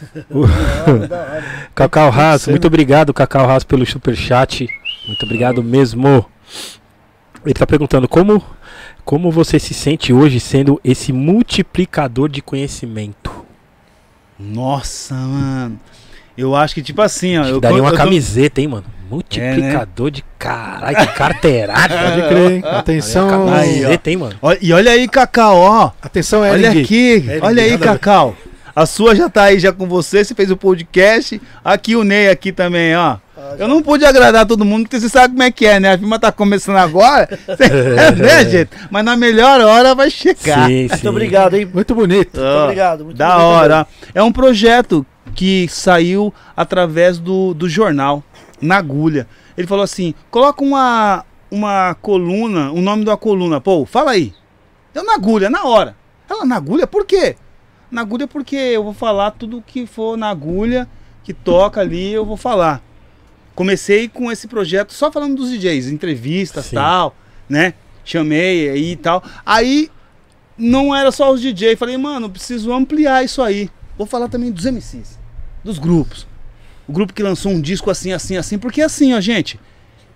Cacau 1.74 2.08
Haas, 2.10 2.46
muito 2.46 2.66
obrigado, 2.66 3.12
Cacau 3.12 3.50
Haas, 3.50 3.64
pelo 3.64 3.84
superchat. 3.84 4.68
Muito 5.06 5.24
obrigado 5.24 5.62
mesmo. 5.62 6.24
Ele 7.44 7.54
tá 7.54 7.66
perguntando 7.66 8.06
como, 8.06 8.44
como 9.04 9.30
você 9.30 9.58
se 9.58 9.74
sente 9.74 10.12
hoje 10.12 10.38
sendo 10.38 10.80
esse 10.84 11.12
multiplicador 11.12 12.28
de 12.28 12.42
conhecimento. 12.42 13.44
Nossa, 14.38 15.14
mano. 15.14 15.80
Eu 16.36 16.54
acho 16.54 16.74
que, 16.74 16.82
tipo 16.82 17.02
assim, 17.02 17.36
ó. 17.36 17.44
Eu, 17.44 17.60
daria 17.60 17.82
uma 17.82 17.90
eu 17.90 17.96
camiseta, 17.96 18.60
hein, 18.60 18.68
mano? 18.68 18.84
Multiplicador 19.10 20.10
de 20.10 20.24
caralho, 20.38 20.96
que 20.96 21.06
carteirada. 21.08 21.94
Pode 21.98 22.28
crer, 22.28 22.50
hein? 22.52 22.62
Atenção, 22.64 23.28
Aí, 23.28 23.34
ó. 23.34 23.88
Camiseta, 23.88 24.10
hein, 24.10 24.16
mano? 24.16 24.34
Olha- 24.42 24.58
e 24.60 24.72
olha 24.72 24.90
aí, 24.92 25.08
Cacau, 25.08 25.56
ó. 25.58 25.90
atenção, 26.02 26.40
Olha 26.42 26.68
Ering. 26.68 26.82
aqui, 26.82 27.12
Ering, 27.28 27.38
olha 27.42 27.62
aí. 27.62 27.78
Cacau. 27.78 28.36
A 28.76 28.86
sua 28.86 29.14
já 29.14 29.28
tá 29.28 29.44
aí 29.44 29.58
já 29.58 29.72
com 29.72 29.86
você, 29.86 30.22
você 30.24 30.34
fez 30.34 30.50
o 30.52 30.56
podcast. 30.56 31.40
Aqui 31.64 31.96
o 31.96 32.04
Ney 32.04 32.28
aqui 32.28 32.52
também, 32.52 32.94
ó. 32.96 33.16
Eu 33.58 33.66
não 33.66 33.82
pude 33.82 34.04
agradar 34.04 34.46
todo 34.46 34.64
mundo, 34.64 34.82
porque 34.82 35.00
você 35.00 35.08
sabe 35.08 35.34
como 35.34 35.42
é 35.42 35.50
que 35.50 35.64
é, 35.66 35.80
né? 35.80 35.94
A 35.94 35.98
firma 35.98 36.18
tá 36.18 36.30
começando 36.30 36.76
agora, 36.76 37.28
é, 37.58 38.12
né, 38.12 38.44
gente? 38.44 38.70
Mas 38.90 39.04
na 39.04 39.16
melhor 39.16 39.60
hora 39.62 39.94
vai 39.94 40.10
chegar. 40.10 40.66
Sim, 40.68 40.86
sim. 40.86 40.88
Muito 40.90 41.08
obrigado, 41.08 41.54
hein? 41.54 41.68
Muito 41.72 41.94
bonito. 41.94 42.38
Ó, 42.40 42.64
obrigado, 42.64 43.04
muito 43.04 43.16
da 43.16 43.30
bonito 43.30 43.42
hora. 43.46 43.86
É 44.14 44.22
um 44.22 44.30
projeto 44.30 45.04
que 45.34 45.66
saiu 45.70 46.32
através 46.56 47.18
do, 47.18 47.54
do 47.54 47.68
jornal, 47.68 48.22
na 48.60 48.76
agulha. 48.76 49.26
Ele 49.56 49.66
falou 49.66 49.84
assim: 49.84 50.14
coloca 50.30 50.62
uma, 50.62 51.24
uma 51.50 51.94
coluna, 51.94 52.70
o 52.72 52.80
nome 52.80 53.04
da 53.04 53.16
coluna. 53.16 53.60
Pô, 53.60 53.84
fala 53.84 54.12
aí. 54.12 54.32
Eu 54.94 55.04
na 55.04 55.14
agulha, 55.14 55.50
na 55.50 55.64
hora. 55.64 55.96
Ela 56.28 56.44
na 56.44 56.56
agulha, 56.56 56.86
por 56.86 57.06
quê? 57.06 57.36
Na 57.90 58.02
agulha 58.02 58.26
porque 58.26 58.56
eu 58.56 58.84
vou 58.84 58.92
falar 58.92 59.30
tudo 59.30 59.62
que 59.66 59.86
for 59.86 60.16
na 60.16 60.28
agulha, 60.28 60.88
que 61.24 61.32
toca 61.32 61.80
ali, 61.80 62.12
eu 62.12 62.24
vou 62.24 62.36
falar. 62.36 62.82
Comecei 63.54 64.08
com 64.08 64.30
esse 64.30 64.46
projeto 64.46 64.92
só 64.92 65.10
falando 65.10 65.36
dos 65.36 65.50
DJs, 65.50 65.88
entrevistas 65.88 66.66
Sim. 66.66 66.76
tal, 66.76 67.16
né? 67.48 67.74
Chamei 68.04 68.70
aí 68.70 68.92
e 68.92 68.96
tal. 68.96 69.22
Aí 69.44 69.90
não 70.56 70.94
era 70.94 71.10
só 71.10 71.32
os 71.32 71.40
DJ. 71.40 71.76
Falei, 71.76 71.96
mano, 71.96 72.28
preciso 72.28 72.72
ampliar 72.72 73.24
isso 73.24 73.42
aí. 73.42 73.70
Vou 73.96 74.06
falar 74.06 74.28
também 74.28 74.52
dos 74.52 74.64
MCs, 74.64 75.18
dos 75.64 75.78
grupos. 75.78 76.26
O 76.88 76.92
grupo 76.92 77.12
que 77.12 77.22
lançou 77.22 77.52
um 77.52 77.60
disco 77.60 77.90
assim, 77.90 78.12
assim, 78.12 78.36
assim, 78.36 78.58
porque 78.58 78.80
assim, 78.80 79.14
ó, 79.14 79.20
gente, 79.20 79.60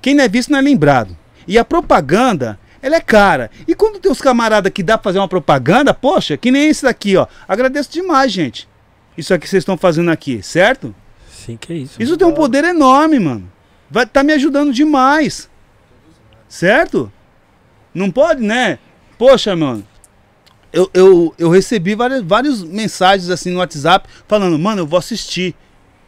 quem 0.00 0.14
não 0.14 0.24
é 0.24 0.28
visto 0.28 0.50
não 0.50 0.58
é 0.58 0.62
lembrado. 0.62 1.16
E 1.46 1.58
a 1.58 1.64
propaganda, 1.64 2.58
ela 2.80 2.96
é 2.96 3.00
cara. 3.00 3.50
E 3.68 3.74
quando 3.74 4.00
tem 4.00 4.10
os 4.10 4.20
camaradas 4.20 4.72
que 4.72 4.82
dá 4.82 4.96
pra 4.96 5.04
fazer 5.04 5.18
uma 5.18 5.28
propaganda, 5.28 5.92
poxa, 5.92 6.36
que 6.36 6.50
nem 6.50 6.68
esse 6.68 6.82
daqui, 6.82 7.16
ó. 7.16 7.26
Agradeço 7.46 7.92
demais, 7.92 8.32
gente. 8.32 8.68
Isso 9.16 9.34
aqui 9.34 9.42
que 9.42 9.50
vocês 9.50 9.60
estão 9.60 9.76
fazendo 9.76 10.10
aqui, 10.10 10.42
certo? 10.42 10.94
Sim, 11.30 11.56
que 11.56 11.74
isso. 11.74 12.02
Isso 12.02 12.16
tem 12.16 12.26
um 12.26 12.32
poder 12.32 12.64
enorme, 12.64 13.18
mano. 13.18 13.52
Vai 13.90 14.06
tá 14.06 14.22
me 14.22 14.32
ajudando 14.32 14.72
demais. 14.72 15.50
Certo? 16.48 17.12
Não 17.94 18.10
pode, 18.10 18.42
né? 18.42 18.78
Poxa, 19.18 19.54
mano. 19.54 19.86
Eu, 20.72 20.90
eu, 20.94 21.34
eu 21.38 21.50
recebi 21.50 21.94
várias, 21.94 22.22
várias 22.22 22.62
mensagens 22.62 23.28
assim 23.28 23.50
no 23.50 23.58
WhatsApp 23.58 24.08
falando, 24.26 24.58
mano, 24.58 24.82
eu 24.82 24.86
vou 24.86 24.98
assistir. 24.98 25.54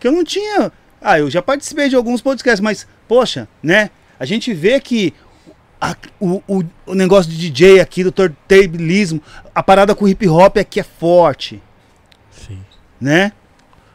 Que 0.05 0.09
eu 0.09 0.13
não 0.13 0.23
tinha. 0.23 0.71
Ah, 1.01 1.19
eu 1.19 1.31
já 1.31 1.41
participei 1.41 1.89
de 1.89 1.97
alguns 1.97 2.21
podcasts, 2.21 2.61
mas, 2.61 2.87
poxa, 3.09 3.49
né? 3.63 3.89
A 4.21 4.27
gente 4.27 4.53
vê 4.53 4.79
que 4.79 5.15
a- 5.81 5.97
o, 6.21 6.43
o, 6.47 6.63
o 6.89 6.95
negócio 6.95 7.33
de 7.33 7.39
DJ 7.39 7.81
aqui, 7.81 8.05
do 8.05 8.13
turntablismo, 8.13 9.23
a 9.55 9.63
parada 9.63 9.95
com 9.95 10.07
hip 10.07 10.29
hop 10.29 10.59
aqui 10.59 10.79
é 10.79 10.83
forte 10.83 11.63
Sim. 12.31 12.59
né? 13.01 13.33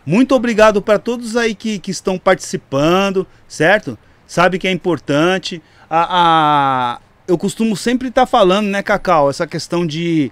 Muito 0.04 0.34
obrigado 0.34 0.82
para 0.82 0.98
todos 0.98 1.38
aí 1.38 1.54
que, 1.54 1.78
que 1.78 1.92
estão 1.92 2.18
participando, 2.18 3.28
certo? 3.48 3.96
Sabe 4.26 4.58
que 4.58 4.68
é 4.68 4.72
importante. 4.72 5.62
A, 5.88 6.08
a- 6.98 7.00
eu 7.28 7.38
costumo 7.38 7.78
sempre 7.78 8.08
estar 8.08 8.26
falando, 8.26 8.66
né, 8.66 8.82
Cacau, 8.82 9.30
essa 9.30 9.46
questão 9.46 9.86
de, 9.86 10.32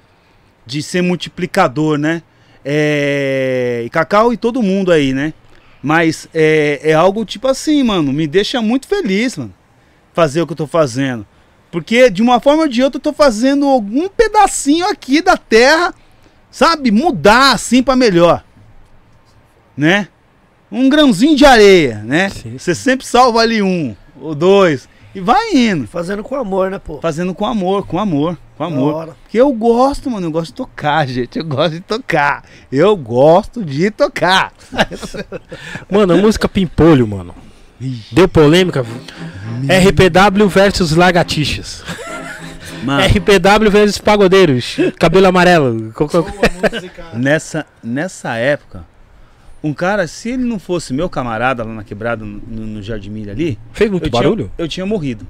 de 0.65 0.81
ser 0.81 1.03
multiplicador, 1.03 1.99
né? 1.99 2.23
É, 2.65 3.83
e 3.85 3.89
Cacau 3.91 4.33
e 4.33 4.37
todo 4.37 4.63
mundo 4.63 4.91
aí, 4.91 5.13
né? 5.13 5.35
Mas 5.87 6.27
é, 6.33 6.81
é 6.83 6.93
algo 6.93 7.23
tipo 7.23 7.47
assim, 7.47 7.81
mano, 7.81 8.11
me 8.11 8.27
deixa 8.27 8.61
muito 8.61 8.87
feliz, 8.87 9.37
mano, 9.37 9.53
fazer 10.13 10.41
o 10.41 10.45
que 10.45 10.51
eu 10.51 10.57
tô 10.57 10.67
fazendo. 10.67 11.25
Porque 11.71 12.09
de 12.09 12.21
uma 12.21 12.41
forma 12.41 12.63
ou 12.63 12.67
de 12.67 12.83
outra 12.83 12.97
eu 12.97 13.03
tô 13.03 13.13
fazendo 13.13 13.65
algum 13.65 14.09
pedacinho 14.09 14.85
aqui 14.87 15.21
da 15.21 15.37
terra, 15.37 15.93
sabe? 16.51 16.91
Mudar 16.91 17.53
assim 17.53 17.81
para 17.81 17.95
melhor 17.95 18.43
né? 19.77 20.07
Um 20.71 20.89
grãozinho 20.89 21.35
de 21.35 21.45
areia, 21.45 22.03
né? 22.03 22.29
Você 22.57 22.73
sempre 22.73 23.05
salva 23.05 23.39
ali 23.39 23.61
um 23.61 23.95
ou 24.19 24.33
dois 24.33 24.89
e 25.17 25.19
vai 25.19 25.51
indo, 25.51 25.87
Fazendo 25.87 26.23
com 26.23 26.35
amor, 26.35 26.69
né, 26.69 26.77
pô? 26.77 26.99
fazendo 27.01 27.33
com 27.33 27.43
amor, 27.43 27.87
com 27.87 27.97
amor, 27.97 28.37
com 28.55 28.63
amor. 28.63 29.15
Porque 29.23 29.41
eu 29.41 29.51
gosto, 29.51 30.11
mano, 30.11 30.27
eu 30.27 30.31
gosto 30.31 30.49
de 30.49 30.53
tocar, 30.53 31.07
gente. 31.07 31.39
Eu 31.39 31.45
gosto 31.45 31.73
de 31.73 31.79
tocar. 31.79 32.43
Eu 32.71 32.95
gosto 32.95 33.65
de 33.65 33.89
tocar. 33.89 34.53
Mano, 35.91 36.13
a 36.13 36.17
música 36.17 36.47
Pimpolho, 36.47 37.07
mano. 37.07 37.33
Deu 38.11 38.27
polêmica? 38.27 38.83
RPW 38.83 40.47
versus 40.47 40.91
Lagartixas. 40.91 41.83
Mano, 42.83 43.03
RPW 43.03 43.71
versus 43.71 43.97
Pagodeiros. 43.97 44.77
Cabelo 44.99 45.25
amarelo. 45.25 45.91
Nessa, 47.13 47.65
nessa 47.83 48.35
época, 48.35 48.85
um 49.67 49.73
cara, 49.73 50.07
se 50.07 50.29
ele 50.29 50.43
não 50.43 50.57
fosse 50.59 50.93
meu 50.93 51.09
camarada 51.09 51.63
lá 51.63 51.73
na 51.73 51.83
quebrada, 51.83 52.23
no, 52.25 52.39
no 52.65 52.81
Jardim 52.81 53.09
Milha 53.09 53.31
ali, 53.33 53.57
Fez 53.73 53.89
muito 53.91 54.05
eu 54.07 54.09
barulho? 54.11 54.45
Tinha, 54.45 54.51
eu 54.57 54.67
tinha 54.67 54.85
morrido. 54.85 55.25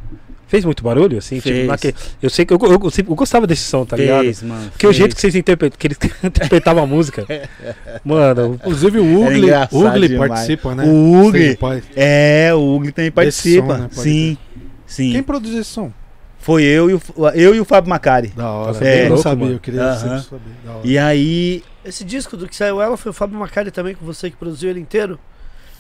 Fez 0.48 0.64
muito 0.64 0.82
barulho, 0.82 1.18
assim? 1.18 1.36
tipo, 1.38 1.50
Fez. 1.50 1.68
naque- 1.68 1.94
Eu 2.22 2.30
sei 2.30 2.46
que 2.46 2.54
eu, 2.54 2.58
eu, 2.62 2.72
eu 2.72 2.92
eu 3.10 3.16
gostava 3.16 3.46
desse 3.46 3.64
som, 3.64 3.86
tá 3.86 3.98
ligado? 3.98 4.24
Fez, 4.24 4.42
mano. 4.42 4.70
Porque 4.72 4.86
o 4.88 4.90
fez. 4.92 4.98
jeito 4.98 5.14
que 5.16 5.20
vocês 5.20 5.36
interpretam, 5.36 5.78
que 5.78 5.88
eles 5.88 5.98
interpretavam 6.24 6.84
a 6.84 6.88
música. 6.88 7.26
Mano, 8.06 8.54
Inclusive 8.56 9.00
o 9.00 9.24
Ugly, 9.26 9.38
engraçado 9.40 9.88
Ugly 9.98 10.18
participa, 10.18 10.74
né? 10.76 10.86
O 10.86 11.28
Ugly. 11.28 11.58
Pai. 11.58 11.84
É, 11.96 12.52
o 12.54 12.76
Ugly 12.78 12.92
também 12.94 13.12
participa. 13.12 13.68
som, 13.76 13.82
né? 13.82 13.90
Pode 13.94 14.02
sim, 14.10 14.38
sim. 14.86 15.12
Quem 15.12 15.22
produz 15.24 15.54
esse 15.54 15.70
som? 15.70 15.92
Foi 16.40 16.64
eu 16.64 16.90
e 16.90 16.94
o, 16.94 17.02
eu 17.36 17.56
e 17.56 17.60
o 17.60 17.66
Fábio 17.66 17.90
Macari. 17.90 18.30
Da 18.30 18.50
hora. 18.50 18.88
É. 18.88 19.00
eu 19.00 19.04
não 19.04 19.10
Louco, 19.10 19.24
sabia, 19.24 19.44
mano. 19.46 19.56
eu 19.56 19.60
queria 19.60 19.84
Aham. 19.84 19.98
sempre 19.98 20.22
saber. 20.30 20.82
E 20.84 20.98
aí. 20.98 21.64
Esse 21.84 22.04
disco 22.04 22.36
do 22.38 22.48
que 22.48 22.56
saiu 22.56 22.82
ela 22.82 22.96
foi 22.98 23.10
o 23.10 23.14
Fábio 23.14 23.38
Macari 23.38 23.72
também, 23.72 23.96
com 23.96 24.06
você 24.06 24.30
que 24.30 24.36
produziu 24.38 24.70
ele 24.70 24.80
inteiro? 24.80 25.20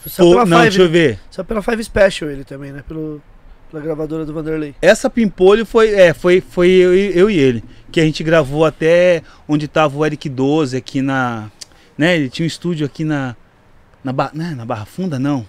Saiu 0.06 0.30
pela 0.32 0.46
não, 0.46 0.58
Five, 0.58 0.70
deixa 0.70 0.82
eu 0.84 0.90
ver. 0.90 1.20
Saiu 1.30 1.46
pela 1.46 1.62
Five 1.62 1.84
Special 1.84 2.30
ele 2.30 2.44
também, 2.46 2.72
né? 2.72 2.82
Pelo, 2.88 3.22
pela 3.70 3.84
gravadora 3.84 4.26
do 4.26 4.34
Vanderlei. 4.34 4.74
Essa 4.82 5.10
Pimpolho 5.10 5.66
foi, 5.66 5.94
é, 5.94 6.14
foi, 6.14 6.42
foi 6.42 6.70
eu, 6.70 6.96
e- 6.96 7.18
eu 7.18 7.30
e 7.30 7.38
ele. 7.38 7.64
Que 7.92 8.00
a 8.00 8.04
gente 8.04 8.24
gravou 8.24 8.66
até 8.66 9.22
onde 9.48 9.68
tava 9.68 9.98
o 9.98 10.06
Eric 10.06 10.28
12 10.30 10.76
aqui 10.78 11.02
na. 11.02 11.50
Né? 11.98 12.16
Ele 12.16 12.30
tinha 12.30 12.46
um 12.46 12.48
estúdio 12.48 12.86
aqui 12.86 13.04
na. 13.04 13.36
Na, 14.04 14.14
ba, 14.14 14.32
né, 14.34 14.54
na 14.56 14.64
Barra 14.66 14.86
Funda, 14.86 15.20
não. 15.20 15.46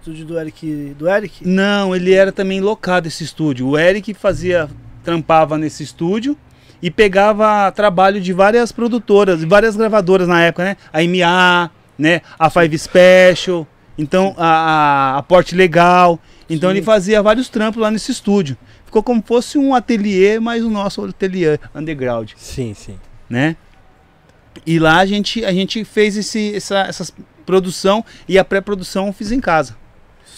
Estúdio 0.00 0.24
do 0.24 0.38
Eric. 0.38 0.94
Do 0.98 1.08
Eric? 1.08 1.46
Não, 1.46 1.94
ele 1.94 2.14
era 2.14 2.32
também 2.32 2.58
locado 2.58 3.06
esse 3.06 3.22
estúdio. 3.22 3.68
O 3.68 3.78
Eric 3.78 4.14
fazia. 4.14 4.68
trampava 5.04 5.58
nesse 5.58 5.82
estúdio 5.82 6.36
e 6.82 6.90
pegava 6.90 7.70
trabalho 7.72 8.18
de 8.18 8.32
várias 8.32 8.72
produtoras, 8.72 9.40
de 9.40 9.46
várias 9.46 9.76
gravadoras 9.76 10.26
na 10.26 10.40
época, 10.40 10.64
né? 10.64 10.76
A 10.90 11.00
MA, 11.02 11.70
né? 11.98 12.22
A 12.38 12.48
Five 12.48 12.78
Special, 12.78 13.66
então 13.98 14.34
a, 14.38 14.46
a, 14.46 15.18
a 15.18 15.22
Porte 15.22 15.54
Legal. 15.54 16.18
Então 16.48 16.70
Sim. 16.70 16.76
ele 16.76 16.84
fazia 16.84 17.22
vários 17.22 17.50
trampos 17.50 17.82
lá 17.82 17.90
nesse 17.90 18.10
estúdio. 18.10 18.56
Ficou 18.86 19.02
como 19.02 19.22
fosse 19.24 19.58
um 19.58 19.74
ateliê, 19.74 20.40
mas 20.40 20.64
o 20.64 20.70
nosso 20.70 21.04
ateliê 21.04 21.58
underground, 21.74 22.32
sim, 22.36 22.72
sim. 22.74 22.98
né? 23.28 23.54
E 24.66 24.78
lá 24.78 24.98
a 24.98 25.06
gente, 25.06 25.44
a 25.44 25.52
gente 25.52 25.84
fez 25.84 26.16
esse, 26.16 26.56
essa, 26.56 26.78
essas 26.80 27.12
produção 27.44 28.04
e 28.28 28.38
a 28.38 28.44
pré-produção 28.44 29.08
eu 29.08 29.12
fiz 29.12 29.30
em 29.32 29.40
casa. 29.40 29.79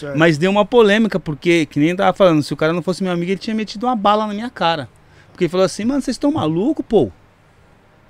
Certo. 0.03 0.19
Mas 0.19 0.37
deu 0.37 0.51
uma 0.51 0.65
polêmica, 0.65 1.21
porque, 1.21 1.65
que 1.67 1.79
nem 1.79 1.95
tava 1.95 2.13
falando, 2.13 2.43
se 2.43 2.53
o 2.53 2.57
cara 2.57 2.73
não 2.73 2.83
fosse 2.83 3.05
meu 3.05 3.13
amigo, 3.13 3.31
ele 3.31 3.39
tinha 3.39 3.55
metido 3.55 3.87
uma 3.87 3.95
bala 3.95 4.27
na 4.27 4.35
minha 4.35 4.51
cara. 4.51 4.89
Porque 5.31 5.45
ele 5.45 5.49
falou 5.49 5.65
assim, 5.65 5.85
mano, 5.85 6.03
vocês 6.03 6.17
estão 6.17 6.33
malucos, 6.33 6.85
pô? 6.89 7.09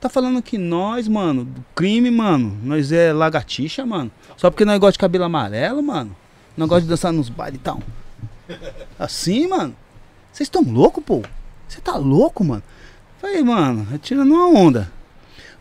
Tá 0.01 0.09
falando 0.09 0.41
que 0.43 0.57
nós, 0.57 1.07
mano, 1.07 1.45
do 1.45 1.63
crime, 1.75 2.11
mano, 2.11 2.59
nós 2.63 2.91
é 2.93 3.13
lagartixa, 3.13 3.85
mano. 3.85 4.11
Só 4.39 4.51
porque 4.51 4.65
nós 4.65 4.79
gosta 4.79 4.93
de 4.93 4.99
cabelo 4.99 5.25
amarelo, 5.25 5.83
mano. 5.83 6.17
Nós 6.57 6.67
gosta 6.67 6.83
de 6.83 6.89
dançar 6.89 7.13
nos 7.13 7.29
bailes 7.29 7.61
e 7.61 7.63
tal. 7.63 7.79
Assim, 8.99 9.47
mano. 9.47 9.77
Vocês 10.33 10.47
estão 10.47 10.63
loucos, 10.63 11.05
pô? 11.05 11.23
Você 11.69 11.79
tá 11.83 11.95
louco, 11.97 12.43
mano? 12.43 12.63
Falei, 13.21 13.43
mano, 13.43 13.87
é 13.95 13.99
tirando 13.99 14.33
uma 14.33 14.49
onda. 14.49 14.91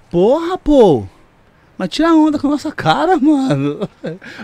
Porra, 0.10 0.58
pô. 0.58 1.06
Mas 1.82 1.90
tira 1.90 2.14
onda 2.14 2.38
com 2.38 2.45
a 2.45 2.52
nossa 2.52 2.72
cara, 2.72 3.18
mano. 3.18 3.90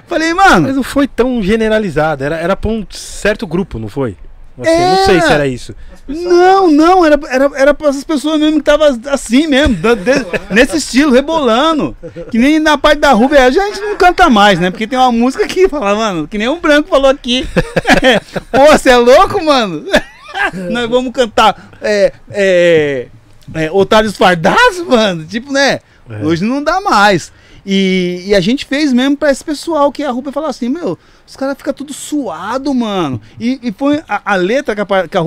Falei, 0.08 0.34
mano. 0.34 0.64
Mas 0.64 0.76
não 0.76 0.82
foi 0.82 1.08
tão 1.08 1.40
generalizado, 1.44 2.24
era, 2.24 2.36
era 2.36 2.56
pra 2.56 2.72
um 2.72 2.84
certo 2.90 3.46
grupo, 3.46 3.78
não 3.78 3.88
foi? 3.88 4.18
Assim, 4.60 4.72
É. 4.72 4.90
Não 4.90 5.06
sei 5.06 5.22
se 5.22 5.32
era 5.32 5.46
isso. 5.46 5.76
Não, 6.08 6.72
não, 6.72 7.06
era, 7.06 7.20
era, 7.30 7.52
era 7.54 7.74
pra 7.76 7.90
essas 7.90 8.04
pessoas 8.04 8.40
mesmo 8.40 8.58
que 8.58 8.64
tava 8.66 8.88
assim 9.12 9.46
mesmo, 9.46 9.76
de- 9.76 10.26
nesse 10.50 10.78
estilo, 10.78 11.12
rebolando. 11.12 11.96
Que 12.32 12.40
nem 12.40 12.58
na 12.58 12.76
parte 12.76 13.02
da 13.02 13.12
Rubia, 13.12 13.44
a 13.46 13.52
gente 13.52 13.80
não 13.82 13.96
canta 13.98 14.32
mais, 14.32 14.60
né? 14.60 14.72
Porque 14.72 14.88
tem 14.88 14.98
uma 14.98 15.12
música 15.12 15.46
que 15.48 15.70
fala, 15.70 15.94
mano, 15.94 16.28
que 16.28 16.40
nem 16.40 16.50
um 16.50 16.60
branco 16.60 16.90
falou 16.90 17.12
aqui. 17.12 17.48
Pô, 18.52 18.66
você 18.72 18.90
é 18.90 18.98
louco, 18.98 19.46
mano? 19.46 19.86
Nós 20.72 20.90
vamos 20.90 21.12
cantar 21.12 21.70
é, 21.84 22.12
é, 22.32 23.08
é, 23.54 23.72
Otários 23.72 24.18
Fardados, 24.18 24.80
mano? 24.88 25.24
Tipo, 25.24 25.54
né? 25.54 25.82
É. 26.10 26.26
Hoje 26.26 26.44
não 26.44 26.64
dá 26.64 26.80
mais. 26.82 27.32
E, 27.66 28.24
e 28.28 28.36
a 28.36 28.40
gente 28.40 28.66
fez 28.66 28.94
mesmo 28.94 29.18
pra 29.18 29.30
esse 29.32 29.44
pessoal 29.44 29.92
que 29.92 30.02
a 30.04 30.12
Rubia 30.12 30.32
falou 30.32 30.50
assim, 30.50 30.70
meu, 30.70 30.98
os 31.28 31.36
caras 31.36 31.58
ficam 31.58 31.74
tudo 31.74 31.94
suado, 31.94 32.74
mano. 32.74 33.22
E, 33.40 33.60
e 33.62 33.72
foi 33.74 34.02
a, 34.08 34.34
a 34.34 34.36
letra 34.36 34.74
que 34.74 34.82
a, 34.82 35.08
que 35.08 35.18
a 35.18 35.22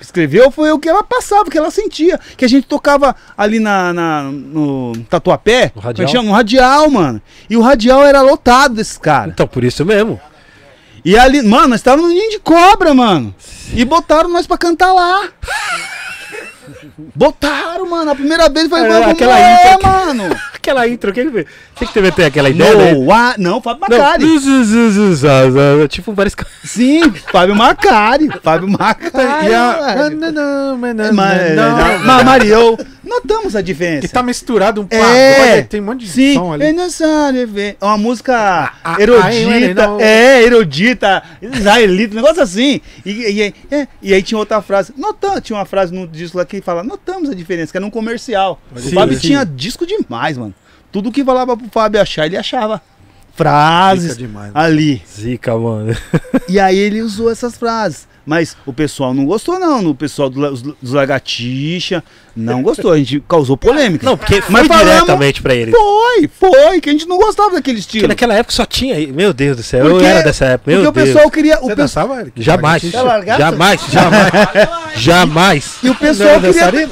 escreveu 0.00 0.50
foi 0.50 0.72
o 0.72 0.78
que 0.80 0.88
ela 0.88 1.04
passava, 1.04 1.42
o 1.42 1.50
que 1.50 1.56
ela 1.56 1.70
sentia. 1.70 2.18
Que 2.36 2.44
a 2.44 2.48
gente 2.48 2.66
tocava 2.66 3.14
ali 3.36 3.60
na, 3.60 3.92
na- 3.92 4.22
no 4.24 4.92
Tatuapé, 5.08 5.70
No 5.76 5.80
é 5.80 5.84
radial? 5.84 6.08
chama? 6.08 6.24
no 6.24 6.32
radial, 6.32 6.90
mano. 6.90 7.22
E 7.48 7.56
o 7.56 7.60
radial 7.62 8.04
era 8.04 8.20
lotado 8.20 8.74
desses 8.74 8.98
caras. 8.98 9.32
Então, 9.32 9.46
por 9.46 9.62
isso 9.62 9.84
mesmo. 9.84 10.20
E 11.04 11.16
ali, 11.16 11.42
mano, 11.42 11.68
nós 11.68 11.80
estávamos 11.80 12.10
no 12.10 12.14
ninho 12.16 12.30
de 12.30 12.38
cobra, 12.40 12.92
mano. 12.94 13.32
E 13.72 13.84
botaram 13.84 14.28
nós 14.28 14.46
pra 14.46 14.58
cantar 14.58 14.92
lá. 14.92 15.28
Botaram, 17.14 17.88
mano. 17.88 18.10
A 18.10 18.14
primeira 18.14 18.48
vez 18.48 18.68
foi 18.68 18.80
É, 18.80 19.04
aquela 19.04 19.38
é, 19.38 19.54
intro 19.74 19.78
que- 19.78 19.86
mano. 19.86 20.36
Aquela 20.64 20.88
intro, 20.88 21.12
quem 21.12 21.28
vê? 21.28 21.46
Você 21.76 21.84
que 21.84 21.92
teve 21.92 22.08
até 22.08 22.24
aquela 22.24 22.48
ideia, 22.48 22.74
né? 22.74 22.92
No, 22.94 23.12
ah, 23.12 23.34
não, 23.36 23.60
Fábio 23.60 23.82
Não, 23.86 23.98
Macari. 23.98 24.24
zu, 24.24 24.38
zu, 24.38 24.64
zu, 24.64 24.90
zu, 24.90 25.14
zu, 25.16 25.88
tipo 25.88 26.10
vários 26.14 26.34
ca- 26.34 26.46
Sim, 26.64 27.02
Fábio 27.30 27.54
Macari. 27.54 28.30
Fábio 28.42 28.66
Macari. 28.70 29.48
E 29.50 29.54
a. 29.54 29.72
velho. 30.08 30.16
Não, 30.18 30.32
não, 30.32 30.78
mas 30.78 30.96
não, 30.96 31.12
Mas, 31.12 31.54
não, 31.54 31.76
não, 31.76 31.98
mas, 32.06 32.24
Mario, 32.24 32.78
notamos 33.04 33.54
a 33.54 33.60
diferença. 33.60 34.06
Que 34.06 34.12
tá 34.12 34.22
misturado 34.22 34.82
um 34.82 34.86
É. 34.90 35.62
tem 35.62 35.80
um 35.80 35.84
monte 35.84 36.04
de 36.04 36.10
Sim, 36.10 36.34
som 36.34 36.52
ali. 36.52 36.64
é 36.64 36.72
necessário 36.72 37.46
ver. 37.46 37.76
É 37.80 37.84
uma 37.84 37.98
música 37.98 38.72
ah, 38.82 38.96
erudita, 38.98 39.86
não. 39.86 40.00
é, 40.00 40.42
erudita, 40.42 41.22
israelita, 41.40 42.12
um 42.14 42.16
negócio 42.16 42.42
assim. 42.42 42.80
E, 43.04 43.10
e, 43.10 43.54
é, 43.70 43.88
e 44.02 44.14
aí 44.14 44.22
tinha 44.22 44.38
outra 44.38 44.60
frase, 44.62 44.92
notamos, 44.96 45.40
tinha 45.42 45.58
uma 45.58 45.64
frase 45.64 45.92
no 45.92 46.06
disco 46.06 46.38
lá 46.38 46.44
que 46.44 46.60
fala, 46.60 46.82
notamos 46.82 47.30
a 47.30 47.34
diferença, 47.34 47.70
que 47.72 47.76
era 47.76 47.86
um 47.86 47.90
comercial. 47.90 48.60
Sim, 48.76 48.88
o 48.88 48.92
Fábio 48.92 49.14
sim. 49.14 49.28
tinha 49.28 49.44
disco 49.44 49.86
demais, 49.86 50.36
mano. 50.36 50.54
Tudo 50.90 51.10
que 51.10 51.24
falava 51.24 51.56
pro 51.56 51.68
Fábio 51.70 52.00
achar, 52.00 52.26
ele 52.26 52.36
achava. 52.36 52.80
Frases 53.34 54.16
demais. 54.16 54.52
ali. 54.54 55.02
Zica, 55.08 55.56
mano. 55.56 55.96
E 56.48 56.60
aí 56.60 56.78
ele 56.78 57.02
usou 57.02 57.30
essas 57.30 57.56
frases. 57.56 58.06
Mas 58.26 58.56
o 58.64 58.72
pessoal 58.72 59.12
não 59.12 59.26
gostou, 59.26 59.58
não. 59.58 59.84
O 59.90 59.94
pessoal 59.94 60.30
do, 60.30 60.40
os- 60.50 60.62
dos 60.62 60.92
Lagartixa 60.92 62.02
não 62.34 62.62
gostou. 62.62 62.90
A 62.92 62.96
gente 62.96 63.22
causou 63.28 63.56
polêmica. 63.56 64.04
Não, 64.04 64.16
porque 64.16 64.40
foi 64.40 64.50
Mas 64.50 64.66
diretamente 64.78 65.42
pra 65.42 65.54
ele. 65.54 65.70
Foi, 65.72 66.28
foi, 66.28 66.80
que 66.80 66.88
a 66.88 66.92
gente 66.92 67.06
não 67.06 67.18
gostava 67.18 67.50
daquele 67.50 67.76
Porque 67.78 67.96
estilo. 67.98 68.08
naquela 68.08 68.34
época 68.34 68.54
só 68.54 68.64
tinha. 68.64 68.96
Meu 69.12 69.32
Deus 69.34 69.56
do 69.58 69.62
céu, 69.62 69.84
Porque- 69.88 70.04
eu 70.04 70.08
era 70.08 70.22
dessa 70.22 70.46
época. 70.46 70.70
Meu 70.70 70.80
Porque 70.80 70.88
o 70.88 70.92
Deus. 71.04 71.14
pessoal 71.14 71.30
queria. 71.30 71.58
O 71.60 71.66
Você 71.66 71.74
dançava, 71.74 72.20
Eric? 72.20 72.42
Jamais. 72.42 72.82
Jamais, 72.82 73.80
jamais. 73.90 74.30
jamais. 74.96 75.74
e 75.82 75.90
o 75.90 75.94
pessoal 75.94 76.40
Não, 76.40 76.52
queria. 76.52 76.90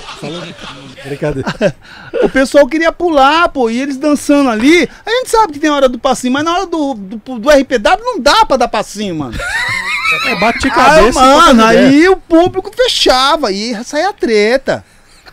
Brincadeira. 1.04 1.52
O 2.22 2.28
pessoal 2.28 2.68
queria 2.68 2.92
pular, 2.92 3.48
pô, 3.48 3.68
e 3.68 3.80
eles 3.80 3.96
dançando 3.96 4.48
ali. 4.48 4.88
A 5.04 5.10
gente 5.10 5.30
sabe 5.30 5.54
que 5.54 5.58
tem 5.58 5.70
hora 5.70 5.88
do 5.88 5.98
passinho, 5.98 6.32
mas 6.32 6.44
na 6.44 6.54
hora 6.54 6.66
do, 6.66 6.94
do, 6.94 7.38
do 7.38 7.50
RPW 7.50 8.00
não 8.00 8.20
dá 8.20 8.44
pra 8.44 8.56
dar 8.56 8.68
passinho, 8.68 9.14
mano. 9.16 9.34
É, 10.26 10.34
bate 10.38 10.66
Aí, 10.66 10.70
cabeça. 10.70 11.08
e 11.08 11.12
mano, 11.12 11.64
aí 11.64 12.08
o 12.08 12.16
público 12.16 12.70
fechava, 12.76 13.48
aí 13.48 13.74
saía 13.82 14.12
treta. 14.12 14.84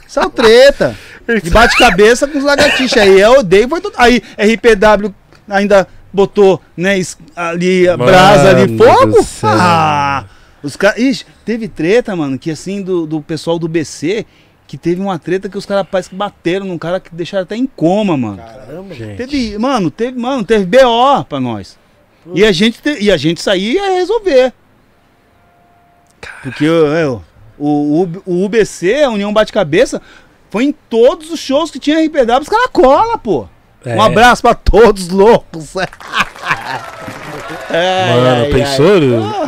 Saiu 0.08 0.30
treta. 0.32 0.96
De 1.44 1.50
bate-cabeça 1.52 2.28
com 2.28 2.38
os 2.38 2.44
lagartixas. 2.44 3.04
Aí 3.04 3.20
eu 3.20 3.40
odeio, 3.40 3.70
foi. 3.70 3.82
Aí 3.98 4.24
RPW 4.38 5.14
ainda 5.48 5.88
botou, 6.12 6.60
né, 6.76 7.00
ali 7.36 7.88
a 7.88 7.96
brasa 7.96 8.50
ali, 8.50 8.78
fogo. 8.78 9.28
Ah, 9.44 10.26
os 10.64 10.76
caras. 10.76 11.26
Teve 11.46 11.68
treta, 11.68 12.16
mano, 12.16 12.40
que 12.40 12.50
assim, 12.50 12.82
do, 12.82 13.06
do 13.06 13.22
pessoal 13.22 13.60
do 13.60 13.68
BC, 13.68 14.26
que 14.70 14.78
teve 14.78 15.02
uma 15.02 15.18
treta 15.18 15.50
que 15.50 15.58
os 15.58 15.66
caras 15.66 15.88
parece 15.90 16.12
que 16.12 16.16
bateram 16.16 16.68
num 16.68 16.78
cara 16.78 17.00
que 17.00 17.10
deixaram 17.16 17.42
até 17.42 17.56
em 17.56 17.66
coma, 17.66 18.16
mano. 18.16 18.38
Caramba. 18.38 18.94
Gente. 18.94 19.18
Teve, 19.18 19.58
mano, 19.58 19.90
teve, 19.90 20.20
mano, 20.20 20.44
teve 20.44 20.64
BO 20.64 21.26
pra 21.28 21.40
nós. 21.40 21.76
E 22.36 22.46
a 22.46 22.52
gente 22.52 22.80
te- 22.80 23.00
e 23.02 23.10
a 23.12 23.18
gente 23.18 23.42
saía 23.42 23.72
e 23.72 23.74
ia 23.74 23.98
resolver. 23.98 24.54
Porque 26.44 26.66
eu, 26.66 27.24
o, 27.58 28.04
o, 28.04 28.10
o 28.28 28.46
UBC, 28.46 29.06
a 29.06 29.10
União 29.10 29.34
Bate 29.34 29.52
Cabeça, 29.52 30.00
foi 30.52 30.66
em 30.66 30.72
todos 30.88 31.32
os 31.32 31.40
shows 31.40 31.72
que 31.72 31.80
tinha 31.80 31.98
RPW, 32.06 32.40
os 32.42 32.48
caras 32.50 32.70
cola, 32.72 33.18
pô. 33.18 33.48
É. 33.84 33.96
Um 33.96 34.02
abraço 34.04 34.44
pra 34.44 34.54
todos 34.54 35.10
loucos. 35.10 35.76
Ai, 35.78 35.88
Mano, 38.14 38.44
ai, 38.46 38.50
pensou? 38.52 38.88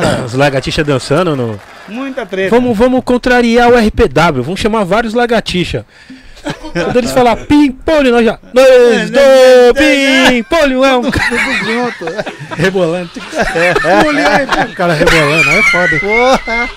ai. 0.00 0.24
Os 0.24 0.34
lagartixa 0.34 0.82
dançando 0.82 1.36
no. 1.36 1.60
Muita 1.92 2.26
treta. 2.26 2.50
Vamos, 2.50 2.76
vamos 2.76 3.02
contrariar 3.04 3.70
o 3.70 3.76
RPW, 3.76 4.42
vamos 4.42 4.60
chamar 4.60 4.84
vários 4.84 5.14
lagartixa. 5.14 5.84
Quando 6.72 6.96
eles 6.96 7.12
falar 7.12 7.36
pimpolho, 7.36 8.10
nós 8.10 8.24
já. 8.24 8.38
Nós 8.52 9.10
do 9.10 9.20
pimpolho 10.28 10.84
é 10.84 10.96
um 10.96 11.08
cara. 11.10 12.24
Rebolando. 12.56 13.10
o 13.14 14.74
cara 14.74 14.92
rebolando, 14.94 15.50
aí 15.50 15.58
é 15.58 15.62
foda. 15.62 16.00
Porra. 16.00 16.68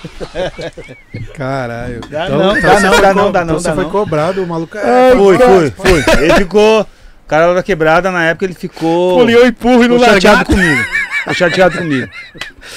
Caralho. 1.34 2.00
Dá 2.08 2.28
não, 2.28 2.60
dá 2.60 2.74
você 2.74 2.86
não, 2.86 2.92
foi 2.92 3.02
dá 3.02 3.14
não, 3.14 3.32
dá 3.32 3.44
não, 3.44 3.54
então 3.54 3.58
Você 3.60 3.68
dá 3.68 3.74
foi 3.74 3.84
cobrado, 3.86 4.42
o 4.42 4.46
maluco. 4.46 4.78
Ai, 4.78 5.10
É, 5.10 5.16
Foi, 5.16 5.38
foi, 5.38 5.70
foi. 5.70 6.24
Ele 6.24 6.34
ficou. 6.34 6.82
O 6.82 7.28
cara 7.28 7.52
da 7.54 7.62
quebrada 7.62 8.10
na 8.12 8.24
época 8.24 8.44
ele 8.44 8.54
ficou. 8.54 9.18
Poliou 9.18 9.44
empurro 9.46 9.82
e 9.84 9.88
não 9.88 9.96
largado. 9.96 10.44
comigo. 10.44 10.84
Ficou 11.26 11.34
chateado 11.34 11.78
comigo. 11.78 12.08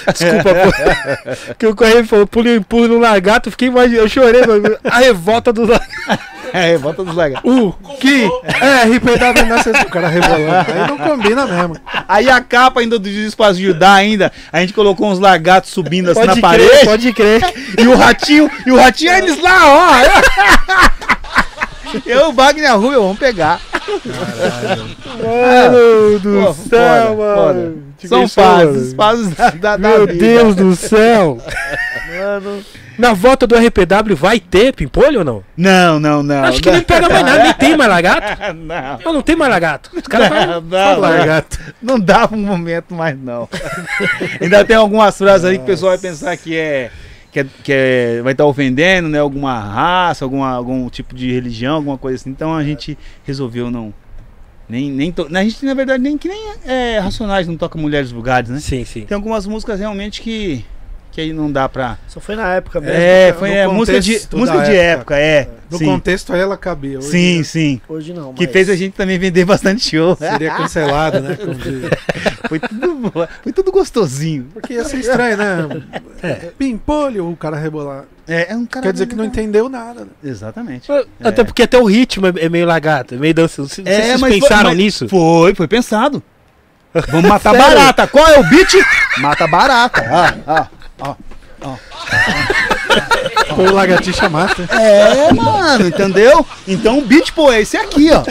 Desculpa, 0.07 0.49
pô. 0.55 1.55
Que 1.55 1.67
o 1.67 1.75
Correio 1.75 2.05
falou, 2.05 2.25
pulei 2.25 2.55
empurro 2.55 2.87
no 2.87 2.99
lagarto, 2.99 3.51
fiquei 3.51 3.69
mais. 3.69 3.93
Eu 3.93 4.09
chorei, 4.09 4.45
mano. 4.45 4.75
A 4.83 4.99
revolta 4.99 5.53
do 5.53 5.65
lagarto. 5.65 5.89
É, 6.51 6.75
volta 6.79 7.03
dos 7.03 7.15
legal. 7.15 7.43
o 7.45 7.71
que 7.99 8.27
é 8.43 8.83
RPW 8.85 9.45
nessa. 9.47 9.69
O 9.69 9.85
cara 9.91 10.07
rebolando. 10.07 10.71
Aí 10.71 10.87
não 10.87 10.97
combina 10.97 11.45
mesmo. 11.45 11.75
Aí 12.07 12.27
a 12.27 12.41
capa 12.41 12.79
ainda 12.79 12.97
do 12.97 13.07
disco 13.07 13.37
pra 13.37 13.49
ajudar 13.49 13.93
ainda, 13.93 14.31
a 14.51 14.59
gente 14.59 14.73
colocou 14.73 15.11
uns 15.11 15.19
lagartos 15.19 15.69
subindo 15.69 16.09
assim 16.09 16.21
Pode 16.25 16.41
na 16.41 16.49
crer, 16.49 16.67
parede. 16.69 16.85
pode 16.85 17.13
crer. 17.13 17.41
E 17.77 17.87
o 17.87 17.95
ratinho, 17.95 18.49
e 18.65 18.71
o 18.71 18.77
ratinho, 18.77 19.11
eles 19.11 19.39
lá, 19.39 19.59
ó. 19.63 19.91
Eu, 22.03 22.29
o 22.29 22.33
Wagner 22.33 22.71
a 22.71 22.73
Rubia, 22.73 22.97
vamos 22.97 23.19
pegar. 23.19 23.59
Mano 25.21 26.19
do 26.19 26.45
Pô, 26.45 26.53
céu, 26.53 27.15
foda, 27.15 27.53
mano. 27.53 27.75
Te 27.75 27.88
São 28.07 28.27
fases, 28.27 28.93
fases 28.93 29.29
da, 29.35 29.49
da, 29.51 29.77
Meu. 29.77 30.07
Deus 30.07 30.55
do 30.55 30.75
céu. 30.75 31.37
Mano, 32.09 32.63
Na 32.97 33.13
volta 33.13 33.45
do 33.45 33.55
RPW 33.55 34.15
vai 34.15 34.39
ter 34.39 34.73
pimpolho 34.73 35.19
ou 35.19 35.25
não? 35.25 35.43
Não, 35.55 35.99
não, 35.99 36.23
não. 36.23 36.43
Acho 36.43 36.61
que 36.61 36.71
nem 36.71 36.81
pega 36.81 37.07
mais 37.07 37.23
nada, 37.23 37.43
nem 37.43 37.53
tem 37.53 37.77
mais 37.77 37.89
lagarto. 37.89 38.41
Não. 38.55 38.99
Não, 39.05 39.13
não 39.13 39.21
tem 39.21 39.35
mais 39.35 39.51
lagarto. 39.51 39.91
Os 39.95 40.01
caras 40.07 40.29
vai- 40.29 40.45
Não, 40.47 40.61
não, 40.61 40.93
não, 40.93 40.99
Lagarto. 40.99 41.59
não 41.81 41.99
dá 41.99 42.27
um 42.31 42.37
momento 42.37 42.93
mais 42.93 43.17
não. 43.17 43.47
Ainda 44.41 44.65
tem 44.65 44.75
algumas 44.75 45.17
frases 45.17 45.45
aí 45.45 45.57
que 45.57 45.63
o 45.63 45.67
pessoal 45.67 45.91
vai 45.91 45.99
pensar 45.99 46.35
que 46.37 46.55
é 46.57 46.91
que, 47.31 47.39
é, 47.41 47.45
que 47.63 47.71
é- 47.71 48.21
vai 48.23 48.31
estar 48.31 48.45
ofendendo, 48.45 49.07
né, 49.07 49.19
alguma 49.19 49.59
raça, 49.59 50.25
alguma, 50.25 50.49
algum 50.51 50.89
tipo 50.89 51.13
de 51.13 51.31
religião, 51.31 51.75
alguma 51.75 51.97
coisa 51.97 52.15
assim. 52.15 52.31
Então 52.31 52.55
a 52.55 52.63
gente 52.63 52.97
resolveu 53.23 53.69
não 53.69 53.93
nem 54.69 54.91
nem 54.91 55.11
to- 55.11 55.27
a 55.33 55.43
gente 55.43 55.65
na 55.65 55.73
verdade 55.73 56.01
nem 56.03 56.17
que 56.17 56.27
nem 56.27 56.53
é, 56.65 56.99
racionais 56.99 57.47
não 57.47 57.57
toca 57.57 57.77
mulheres 57.77 58.11
vulgares, 58.11 58.49
né? 58.49 58.59
Sim, 58.59 58.85
sim. 58.85 59.01
Tem 59.01 59.15
algumas 59.15 59.47
músicas 59.47 59.79
realmente 59.79 60.21
que 60.21 60.63
que 61.19 61.23
aí 61.25 61.33
não 61.33 61.51
dá 61.51 61.67
pra 61.67 61.97
só 62.07 62.19
foi 62.21 62.35
na 62.35 62.53
época 62.55 62.79
mesmo. 62.79 62.95
É, 62.97 63.27
cara. 63.27 63.39
foi 63.39 63.51
é, 63.51 63.67
música 63.67 63.99
de 63.99 64.21
música 64.33 64.59
de 64.63 64.75
época, 64.75 65.15
época. 65.15 65.17
é. 65.19 65.49
No 65.69 65.77
sim. 65.77 65.85
contexto 65.85 66.33
aí 66.33 66.39
ela 66.39 66.57
cabia. 66.57 66.97
Hoje, 66.97 67.09
Sim, 67.11 67.37
né? 67.39 67.43
sim. 67.43 67.81
Hoje 67.87 68.11
não, 68.11 68.33
Que 68.33 68.45
mas- 68.45 68.53
fez 68.53 68.69
a 68.69 68.75
gente 68.75 68.93
também 68.93 69.19
vender 69.19 69.45
bastante 69.45 69.87
show. 69.87 70.15
Seria 70.15 70.55
cancelado, 70.55 71.19
né? 71.19 71.37
Foi 72.49 72.59
tudo, 72.59 73.11
foi 73.43 73.53
tudo 73.53 73.71
gostosinho. 73.71 74.47
Porque 74.51 74.73
ia 74.73 74.83
ser 74.83 74.97
estranho, 74.97 75.37
né? 75.37 75.67
É. 76.23 76.33
Pimpolho, 76.57 77.29
o 77.29 77.35
cara 77.37 77.55
rebolar. 77.57 78.05
É, 78.27 78.51
é 78.51 78.55
um 78.55 78.65
cara 78.65 78.87
Quer 78.87 78.93
dizer 78.93 79.05
que 79.05 79.15
não 79.15 79.25
entendeu 79.25 79.69
nada. 79.69 80.01
Né? 80.01 80.07
Exatamente. 80.23 80.89
Até 81.23 81.43
porque 81.43 81.61
até 81.61 81.77
o 81.77 81.85
ritmo 81.85 82.25
é, 82.25 82.33
é 82.37 82.49
meio 82.49 82.65
lagarto, 82.65 83.13
é 83.13 83.17
meio 83.19 83.33
dança. 83.35 83.61
Vocês 83.61 83.85
É, 83.85 84.01
vocês 84.01 84.19
mas 84.21 84.31
foi- 84.31 84.39
pensaram 84.39 84.69
mas- 84.69 84.77
nisso? 84.79 85.07
Foi, 85.07 85.53
foi 85.53 85.67
pensado. 85.67 86.23
Vamos 87.09 87.29
matar 87.29 87.51
Sério? 87.51 87.67
barata. 87.75 88.07
Qual 88.07 88.27
é 88.27 88.39
o 88.39 88.43
beat? 88.49 88.73
Mata 89.19 89.45
barata. 89.47 90.01
Ah, 90.11 90.33
ah. 90.47 90.67
Foi 93.55 93.67
o 93.67 93.73
lagartixa 93.73 94.29
mata. 94.29 94.63
É, 94.73 95.33
mano, 95.33 95.87
entendeu? 95.87 96.45
Então 96.67 96.99
o 96.99 97.01
beat, 97.01 97.31
pô, 97.33 97.51
é 97.51 97.61
esse 97.61 97.77
aqui, 97.77 98.09
ó. 98.11 98.23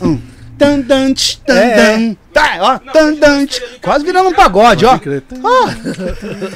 Um. 0.00 0.20
Tan, 0.58 0.82
tan, 0.82 1.12
tch, 1.12 1.38
tan, 1.44 1.54
É, 1.58 1.74
tan. 1.74 2.16
Tá, 2.32 2.58
ó. 2.60 2.78
Tan, 2.92 3.16
tan, 3.16 3.46
tch. 3.46 3.60
Quase 3.82 4.04
virando 4.04 4.28
um 4.28 4.32
pagode, 4.32 4.84
ó. 4.86 4.98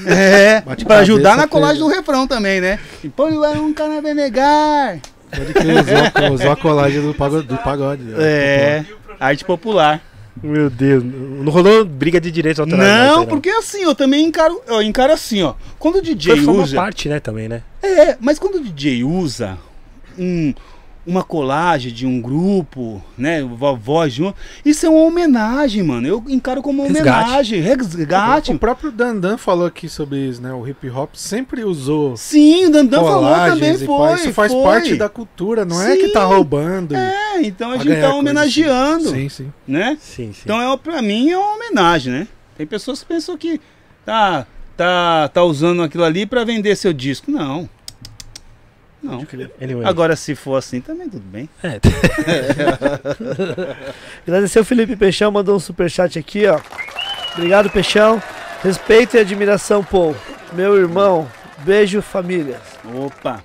É, 0.06 0.62
pra 0.84 0.98
ajudar 0.98 1.36
na 1.36 1.48
colagem 1.48 1.80
do 1.80 1.88
refrão 1.88 2.26
também, 2.26 2.60
né? 2.60 2.78
E 3.02 3.08
pô, 3.08 3.28
eu 3.28 3.44
era 3.44 3.60
um 3.60 3.72
cara 3.72 4.00
venegar. 4.00 4.98
Pode 5.30 5.52
crer, 5.52 5.82
usou, 5.82 6.34
usou 6.34 6.52
a 6.52 6.56
colagem 6.56 7.02
do 7.02 7.12
pagode. 7.14 7.46
Do 7.48 7.56
pagode 7.58 8.02
É, 8.16 8.84
arte 9.18 9.44
popular. 9.44 10.00
Meu 10.42 10.68
Deus, 10.68 11.02
não 11.02 11.50
rolou 11.50 11.84
briga 11.84 12.20
de 12.20 12.30
direitos 12.30 12.60
autorais. 12.60 12.86
Não, 12.86 13.20
né? 13.20 13.26
porque 13.26 13.48
assim, 13.48 13.82
eu 13.82 13.94
também 13.94 14.26
encaro, 14.26 14.60
eu 14.66 14.82
encaro 14.82 15.12
assim, 15.12 15.42
ó. 15.42 15.54
Quando 15.78 15.96
o 15.96 16.02
DJ 16.02 16.36
Foi 16.36 16.44
só 16.44 16.52
uma 16.52 16.62
usa. 16.64 16.76
parte, 16.76 17.08
né, 17.08 17.18
também, 17.20 17.48
né? 17.48 17.62
É, 17.82 18.16
mas 18.20 18.38
quando 18.38 18.56
o 18.56 18.60
DJ 18.60 19.02
usa 19.02 19.58
um, 20.18 20.52
uma 21.06 21.22
colagem 21.22 21.92
de 21.92 22.04
um 22.06 22.20
grupo, 22.20 23.00
né? 23.16 23.42
vo- 23.42 23.76
Voz 23.76 24.12
de 24.14 24.24
um. 24.24 24.32
Isso 24.64 24.84
é 24.86 24.88
uma 24.88 25.02
homenagem, 25.04 25.82
mano. 25.82 26.06
Eu 26.06 26.22
encaro 26.28 26.60
como 26.62 26.82
uma 26.82 26.88
Resgate. 26.92 27.24
homenagem. 27.24 27.60
Resgate. 27.60 28.52
O 28.52 28.58
próprio 28.58 28.90
Dandan 28.90 29.36
falou 29.38 29.66
aqui 29.66 29.88
sobre 29.88 30.18
isso, 30.28 30.42
né? 30.42 30.52
O 30.52 30.66
hip 30.66 30.88
hop 30.90 31.14
sempre 31.14 31.62
usou 31.64 32.16
Sim, 32.16 32.66
o 32.66 32.70
Dandan 32.70 33.00
falou 33.02 33.34
também, 33.50 33.78
foi. 33.78 34.08
pá, 34.08 34.14
Isso 34.14 34.32
faz 34.32 34.52
foi. 34.52 34.62
parte 34.64 34.96
da 34.96 35.08
cultura, 35.08 35.64
não 35.64 35.80
é 35.80 35.96
que 35.96 36.08
tá 36.08 36.26
Sim. 36.26 36.34
roubando. 36.34 36.94
É, 36.96 37.42
então 37.42 37.70
a 37.70 37.76
gente 37.76 37.86
tá 37.94 38.00
coisa, 38.00 38.14
homenageando, 38.14 39.10
Sim, 39.10 39.28
sim. 39.28 39.52
né? 39.66 39.96
Sim, 40.00 40.32
sim. 40.32 40.40
Então, 40.44 40.60
é, 40.60 40.76
pra 40.76 41.00
mim, 41.02 41.30
é 41.30 41.38
uma 41.38 41.54
homenagem, 41.54 42.12
né? 42.12 42.28
Tem 42.56 42.66
pessoas 42.66 43.00
que 43.00 43.06
pensam 43.06 43.36
que 43.36 43.60
tá, 44.04 44.46
tá, 44.76 45.28
tá 45.28 45.42
usando 45.44 45.82
aquilo 45.82 46.04
ali 46.04 46.26
pra 46.26 46.42
vender 46.42 46.74
seu 46.76 46.92
disco. 46.92 47.30
Não. 47.30 47.68
Não. 49.06 49.26
Anyway. 49.60 49.86
Agora, 49.86 50.16
se 50.16 50.34
for 50.34 50.56
assim, 50.56 50.80
também 50.80 51.08
tudo 51.08 51.24
bem. 51.24 51.48
É, 51.62 51.80
Agradecer 54.26 54.60
o 54.60 54.64
Felipe 54.64 54.96
Peixão, 54.96 55.30
mandou 55.30 55.56
um 55.56 55.60
superchat 55.60 56.18
aqui, 56.18 56.46
ó. 56.46 56.60
Obrigado, 57.34 57.70
Peixão. 57.70 58.22
Respeito 58.62 59.16
e 59.16 59.20
admiração, 59.20 59.84
Paul. 59.84 60.16
Meu 60.52 60.76
irmão. 60.76 61.30
Beijo, 61.58 62.02
família. 62.02 62.60
Opa. 62.94 63.42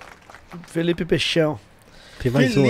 Felipe 0.67 1.05
Peixão. 1.05 1.59
tem 2.19 2.31
mais 2.31 2.57
um. 2.57 2.65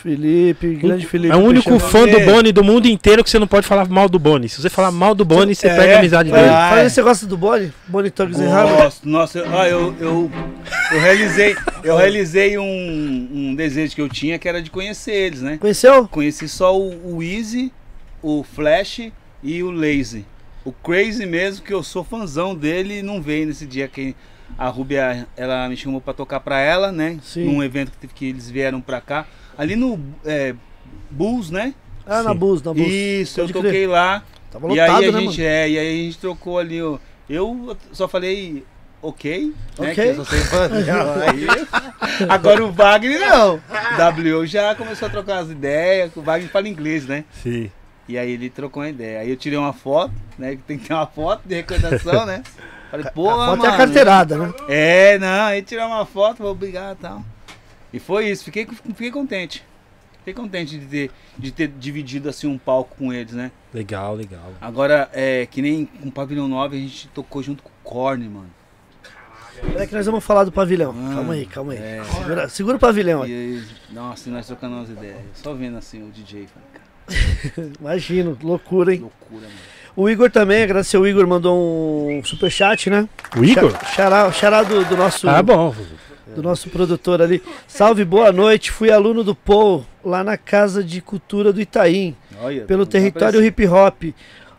Felipe. 0.00 0.74
Grande 0.76 1.06
Felipe. 1.06 1.32
É 1.32 1.36
o 1.36 1.40
único 1.40 1.70
Peixão. 1.70 1.88
fã 1.88 2.06
do. 2.06 2.20
Boni 2.20 2.52
do 2.52 2.64
mundo 2.64 2.86
inteiro 2.86 3.22
que 3.22 3.30
você 3.30 3.38
não 3.38 3.46
pode 3.46 3.66
falar 3.66 3.88
mal 3.88 4.08
do 4.08 4.18
Boni. 4.18 4.48
Se 4.48 4.60
você 4.60 4.68
falar 4.70 4.90
mal 4.90 5.14
do 5.14 5.24
Boni, 5.24 5.54
você 5.54 5.68
É, 5.68 5.76
perde 5.76 5.92
a 5.94 5.98
amizade 5.98 6.30
é. 6.30 6.32
dele. 6.34 6.48
Ah, 6.48 6.78
é. 6.78 6.88
você 6.88 7.02
gosta 7.02 7.26
do 7.26 7.36
Boni? 7.36 7.72
Boni 7.86 8.10
Tugs 8.10 8.40
Harmony? 8.40 8.90
Nossa, 9.04 9.44
ah, 9.58 9.68
eu, 9.68 9.94
eu, 10.00 10.30
eu 10.92 11.00
realizei, 11.00 11.56
eu 11.84 11.96
realizei 11.96 12.58
um, 12.58 13.28
um 13.32 13.54
desejo 13.54 13.94
que 13.94 14.02
eu 14.02 14.08
tinha 14.08 14.38
que 14.38 14.48
era 14.48 14.60
de 14.62 14.70
conhecer 14.70 15.12
eles, 15.12 15.42
né? 15.42 15.58
Conheceu? 15.58 16.06
Conheci 16.08 16.48
só 16.48 16.76
o, 16.78 17.16
o 17.16 17.22
Easy, 17.22 17.72
o 18.22 18.42
Flash 18.42 19.10
e 19.42 19.62
o 19.62 19.70
Lazy. 19.70 20.24
O 20.64 20.72
Crazy 20.72 21.24
mesmo, 21.24 21.64
que 21.64 21.72
eu 21.72 21.82
sou 21.82 22.04
fãzão 22.04 22.54
dele 22.54 22.98
e 22.98 23.02
não 23.02 23.20
veio 23.22 23.46
nesse 23.46 23.64
dia 23.66 23.88
que 23.88 24.14
a 24.58 24.68
Rubia 24.68 25.26
ela 25.36 25.68
me 25.68 25.76
chamou 25.76 26.00
pra 26.00 26.12
tocar 26.12 26.40
pra 26.40 26.60
ela, 26.60 26.92
né? 26.92 27.18
Sim. 27.22 27.44
Num 27.44 27.62
evento 27.62 27.92
que, 27.98 28.06
que 28.08 28.26
eles 28.28 28.50
vieram 28.50 28.80
pra 28.80 29.00
cá. 29.00 29.26
Ali 29.60 29.76
no 29.76 30.00
é, 30.24 30.54
Bulls, 31.10 31.50
né? 31.50 31.74
Ah, 32.06 32.22
na 32.22 32.30
Sim. 32.32 32.36
Bus, 32.38 32.62
na 32.62 32.72
Bus. 32.72 32.86
Isso, 32.86 33.40
eu 33.40 33.44
Pode 33.44 33.52
toquei 33.52 33.70
crer. 33.70 33.88
lá. 33.90 34.22
Tava 34.50 34.66
E 34.66 34.70
lotado, 34.70 34.96
aí 34.96 35.08
a 35.08 35.12
né, 35.12 35.20
gente, 35.20 35.44
é, 35.44 35.68
e 35.68 35.78
aí 35.78 35.88
a 36.00 36.04
gente 36.04 36.18
trocou 36.18 36.58
ali 36.58 36.82
o. 36.82 36.98
Eu 37.28 37.76
só 37.92 38.08
falei 38.08 38.64
ok, 39.02 39.54
né? 39.78 39.90
Ok. 39.90 39.94
Que 39.94 40.00
eu 40.00 40.14
só 40.16 40.24
sei 40.24 40.40
fazer. 40.48 40.90
Aí, 40.90 42.26
agora 42.26 42.64
o 42.64 42.72
Wagner 42.72 43.20
não. 43.20 43.60
W 43.98 44.46
já 44.46 44.74
começou 44.74 45.08
a 45.08 45.10
trocar 45.10 45.40
as 45.40 45.50
ideias, 45.50 46.10
o 46.16 46.22
Wagner 46.22 46.50
fala 46.50 46.66
inglês, 46.66 47.06
né? 47.06 47.26
Sim. 47.42 47.70
E 48.08 48.16
aí 48.16 48.32
ele 48.32 48.48
trocou 48.48 48.82
uma 48.82 48.88
ideia. 48.88 49.20
Aí 49.20 49.28
eu 49.28 49.36
tirei 49.36 49.58
uma 49.58 49.74
foto, 49.74 50.14
né? 50.38 50.52
Que 50.56 50.62
tem 50.62 50.78
que 50.78 50.88
ter 50.88 50.94
uma 50.94 51.06
foto 51.06 51.42
de 51.44 51.56
recordação, 51.56 52.24
né? 52.24 52.42
Falei, 52.90 53.06
pô, 53.14 53.28
A 53.30 53.34
foto 53.34 53.58
mano. 53.58 53.66
é 53.66 53.68
a 53.68 53.76
carteirada, 53.76 54.36
né? 54.38 54.52
É, 54.68 55.18
não, 55.18 55.44
aí 55.44 55.60
tirar 55.62 55.86
uma 55.86 56.06
foto, 56.06 56.42
vou 56.42 56.50
obrigado 56.50 56.96
e 56.98 57.02
tal. 57.02 57.22
E 57.92 57.98
foi 57.98 58.28
isso, 58.30 58.44
fiquei, 58.44 58.66
fiquei 58.66 59.10
contente. 59.10 59.64
Fiquei 60.18 60.34
contente 60.34 60.78
de 60.78 60.86
ter, 60.86 61.10
de 61.38 61.50
ter 61.50 61.68
dividido 61.68 62.28
assim 62.28 62.46
um 62.46 62.58
palco 62.58 62.94
com 62.96 63.12
eles, 63.12 63.32
né? 63.32 63.50
Legal, 63.72 64.14
legal. 64.14 64.52
Agora, 64.60 65.08
é 65.12 65.46
que 65.46 65.62
nem 65.62 65.86
com 65.86 66.08
o 66.08 66.12
Pavilhão 66.12 66.46
9 66.46 66.76
a 66.76 66.80
gente 66.80 67.08
tocou 67.08 67.42
junto 67.42 67.62
com 67.62 67.70
o 67.70 67.72
Korn, 67.82 68.28
mano. 68.28 68.50
Peraí 69.72 69.86
que 69.86 69.94
nós 69.94 70.06
vamos 70.06 70.24
falar 70.24 70.44
do 70.44 70.52
pavilhão. 70.52 70.94
Ah, 70.96 71.14
calma 71.16 71.34
aí, 71.34 71.44
calma 71.46 71.72
aí. 71.72 71.78
é. 71.78 72.02
Segura, 72.04 72.48
segura 72.48 72.76
o 72.76 72.80
pavilhão 72.80 73.22
aí. 73.22 73.30
aí, 73.30 73.62
nossa, 73.92 74.30
nós 74.30 74.46
trocando 74.46 74.76
umas 74.76 74.88
ideias. 74.88 75.18
Só 75.34 75.52
vendo 75.52 75.76
assim 75.76 76.02
o 76.02 76.10
DJ, 76.10 76.46
falei, 76.48 77.72
Imagino, 77.80 78.38
loucura, 78.42 78.94
hein? 78.94 79.00
loucura, 79.00 79.42
mano. 79.48 79.58
O 79.96 80.08
Igor 80.08 80.30
também, 80.30 80.62
agradecer 80.62 80.96
o 80.96 81.06
Igor, 81.06 81.26
mandou 81.26 82.08
um 82.10 82.22
superchat, 82.24 82.88
né? 82.88 83.06
O 83.36 83.44
Igor? 83.44 83.72
Xa- 83.72 83.84
Xará, 83.86 84.32
xará 84.32 84.62
do, 84.62 84.82
do 84.84 84.96
nosso, 84.96 85.28
Ah, 85.28 85.42
bom. 85.42 85.74
Do 86.34 86.42
nosso 86.42 86.70
produtor 86.70 87.20
ali. 87.20 87.42
Salve, 87.66 88.04
boa 88.04 88.32
noite. 88.32 88.70
Fui 88.70 88.90
aluno 88.90 89.22
do 89.22 89.34
Paul, 89.34 89.84
lá 90.04 90.22
na 90.22 90.36
Casa 90.36 90.82
de 90.82 91.00
Cultura 91.00 91.52
do 91.52 91.60
Itaim, 91.60 92.16
Olha, 92.40 92.64
pelo 92.64 92.86
território 92.86 93.44
hip 93.44 93.66
hop. 93.66 94.14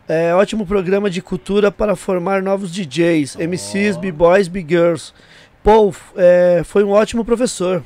É, 0.08 0.34
ótimo 0.34 0.66
programa 0.66 1.08
de 1.08 1.22
cultura 1.22 1.70
para 1.70 1.96
formar 1.96 2.42
novos 2.42 2.72
DJs, 2.72 3.36
MCs, 3.36 3.96
B-Boys, 3.96 4.48
B-Girls. 4.48 5.12
Paul 5.62 5.94
é, 6.16 6.62
foi 6.64 6.82
um 6.84 6.90
ótimo 6.90 7.24
professor. 7.24 7.82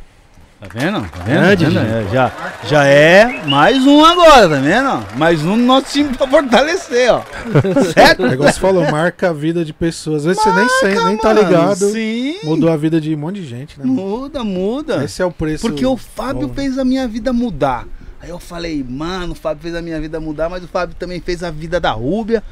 Tá 0.67 0.79
vendo? 0.79 1.01
Tá 1.11 1.23
vendo? 1.25 1.41
Grande, 1.41 1.65
Tá 1.65 1.71
vendo? 1.71 2.09
É, 2.09 2.13
já, 2.13 2.33
já 2.65 2.85
é 2.85 3.45
mais 3.47 3.87
um 3.87 4.05
agora, 4.05 4.49
tá 4.49 4.57
vendo? 4.57 5.17
Mais 5.17 5.43
um 5.43 5.57
no 5.57 5.65
nosso 5.65 5.93
time 5.93 6.15
pra 6.15 6.27
fortalecer, 6.27 7.13
ó. 7.13 7.23
certo? 7.95 8.25
O 8.25 8.29
negócio 8.29 8.61
falou, 8.61 8.91
marca 8.91 9.31
a 9.31 9.33
vida 9.33 9.65
de 9.65 9.73
pessoas. 9.73 10.27
Às 10.27 10.37
vezes 10.37 10.43
você 10.43 10.53
nem, 10.53 10.69
sei, 10.81 11.05
nem 11.05 11.17
tá 11.17 11.33
ligado. 11.33 11.91
Sim. 11.91 12.39
Mudou 12.45 12.71
a 12.71 12.77
vida 12.77 13.01
de 13.01 13.15
um 13.15 13.19
monte 13.19 13.41
de 13.41 13.47
gente, 13.47 13.79
né? 13.79 13.87
Muda, 13.87 14.43
muda. 14.43 15.05
Esse 15.05 15.23
é 15.23 15.25
o 15.25 15.31
preço. 15.31 15.63
Porque 15.63 15.87
o 15.87 15.97
Fábio 15.97 16.49
bom, 16.49 16.49
né? 16.49 16.55
fez 16.55 16.79
a 16.79 16.85
minha 16.85 17.07
vida 17.07 17.33
mudar. 17.33 17.87
Aí 18.21 18.31
eu 18.31 18.41
falei, 18.41 18.85
mano, 18.89 19.33
o 19.33 19.37
Fábio 19.37 19.63
fez 19.63 19.75
a 19.75 19.83
minha 19.83 20.01
vida 20.01 20.19
mudar, 20.19 20.49
mas 20.49 20.65
o 20.65 20.69
Fábio 20.69 20.97
também 20.99 21.21
fez 21.21 21.45
a 21.45 21.51
vida 21.51 21.79
da 21.79 21.93
Rúbia, 21.93 22.43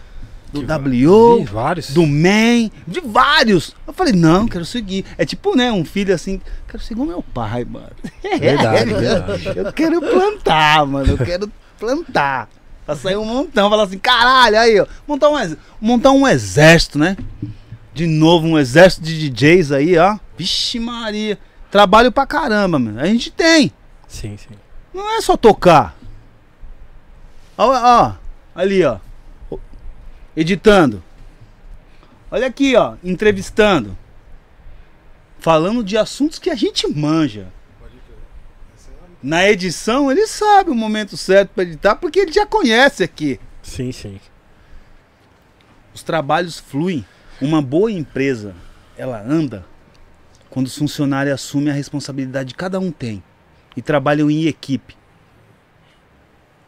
do 0.54 0.62
Ih, 0.62 0.66
W, 0.66 1.44
vários. 1.44 1.90
do 1.92 2.06
Man, 2.06 2.70
de 2.86 3.00
vários. 3.00 3.74
Eu 3.86 3.92
falei, 3.92 4.12
não, 4.12 4.46
quero 4.46 4.64
seguir. 4.64 5.04
É 5.18 5.24
tipo, 5.24 5.54
né, 5.56 5.70
um 5.72 5.84
filho 5.84 6.14
assim, 6.14 6.40
quero 6.68 6.82
seguir 6.82 7.00
o 7.00 7.04
meu 7.06 7.22
pai, 7.22 7.64
mano. 7.64 7.90
Verdade, 8.38 8.94
verdade. 8.94 9.52
Eu 9.58 9.72
quero 9.72 10.00
plantar, 10.00 10.86
mano, 10.86 11.12
eu 11.12 11.18
quero 11.18 11.50
plantar. 11.78 12.48
Pra 12.86 12.94
sair 12.94 13.16
um 13.16 13.24
montão, 13.24 13.70
falar 13.70 13.84
assim, 13.84 13.98
caralho, 13.98 14.58
aí, 14.58 14.78
ó, 14.78 14.86
montar 15.08 15.30
um, 15.30 15.38
ex- 15.38 15.56
montar 15.80 16.10
um 16.12 16.28
exército, 16.28 16.98
né? 16.98 17.16
De 17.94 18.06
novo, 18.06 18.46
um 18.46 18.58
exército 18.58 19.02
de 19.04 19.30
DJs 19.30 19.72
aí, 19.72 19.96
ó. 19.96 20.18
Vixe 20.36 20.78
Maria. 20.78 21.38
Trabalho 21.70 22.12
pra 22.12 22.26
caramba, 22.26 22.78
mano. 22.78 23.00
A 23.00 23.06
gente 23.06 23.30
tem. 23.30 23.72
Sim, 24.06 24.36
sim. 24.36 24.54
Não 24.92 25.16
é 25.16 25.20
só 25.20 25.36
tocar. 25.36 25.96
Ó, 27.56 27.68
ó, 27.72 28.12
ali, 28.54 28.84
ó. 28.84 28.98
Editando. 30.36 31.02
Olha 32.30 32.46
aqui, 32.46 32.74
ó, 32.76 32.96
entrevistando. 33.02 33.96
Falando 35.38 35.84
de 35.84 35.96
assuntos 35.96 36.38
que 36.38 36.50
a 36.50 36.54
gente 36.54 36.88
manja. 36.88 37.48
Na 39.22 39.48
edição, 39.48 40.10
ele 40.10 40.26
sabe 40.26 40.70
o 40.70 40.74
momento 40.74 41.16
certo 41.16 41.50
pra 41.50 41.62
editar, 41.62 41.96
porque 41.96 42.20
ele 42.20 42.32
já 42.32 42.44
conhece 42.44 43.02
aqui. 43.02 43.40
Sim, 43.62 43.92
sim. 43.92 44.20
Os 45.94 46.02
trabalhos 46.02 46.58
fluem. 46.58 47.06
Uma 47.40 47.62
boa 47.62 47.90
empresa, 47.90 48.54
ela 48.96 49.20
anda 49.20 49.64
quando 50.50 50.66
os 50.66 50.76
funcionários 50.76 51.34
assumem 51.34 51.70
a 51.70 51.76
responsabilidade 51.76 52.54
que 52.54 52.58
cada 52.58 52.78
um 52.78 52.92
tem 52.92 53.22
e 53.76 53.82
trabalham 53.82 54.30
em 54.30 54.46
equipe. 54.46 54.96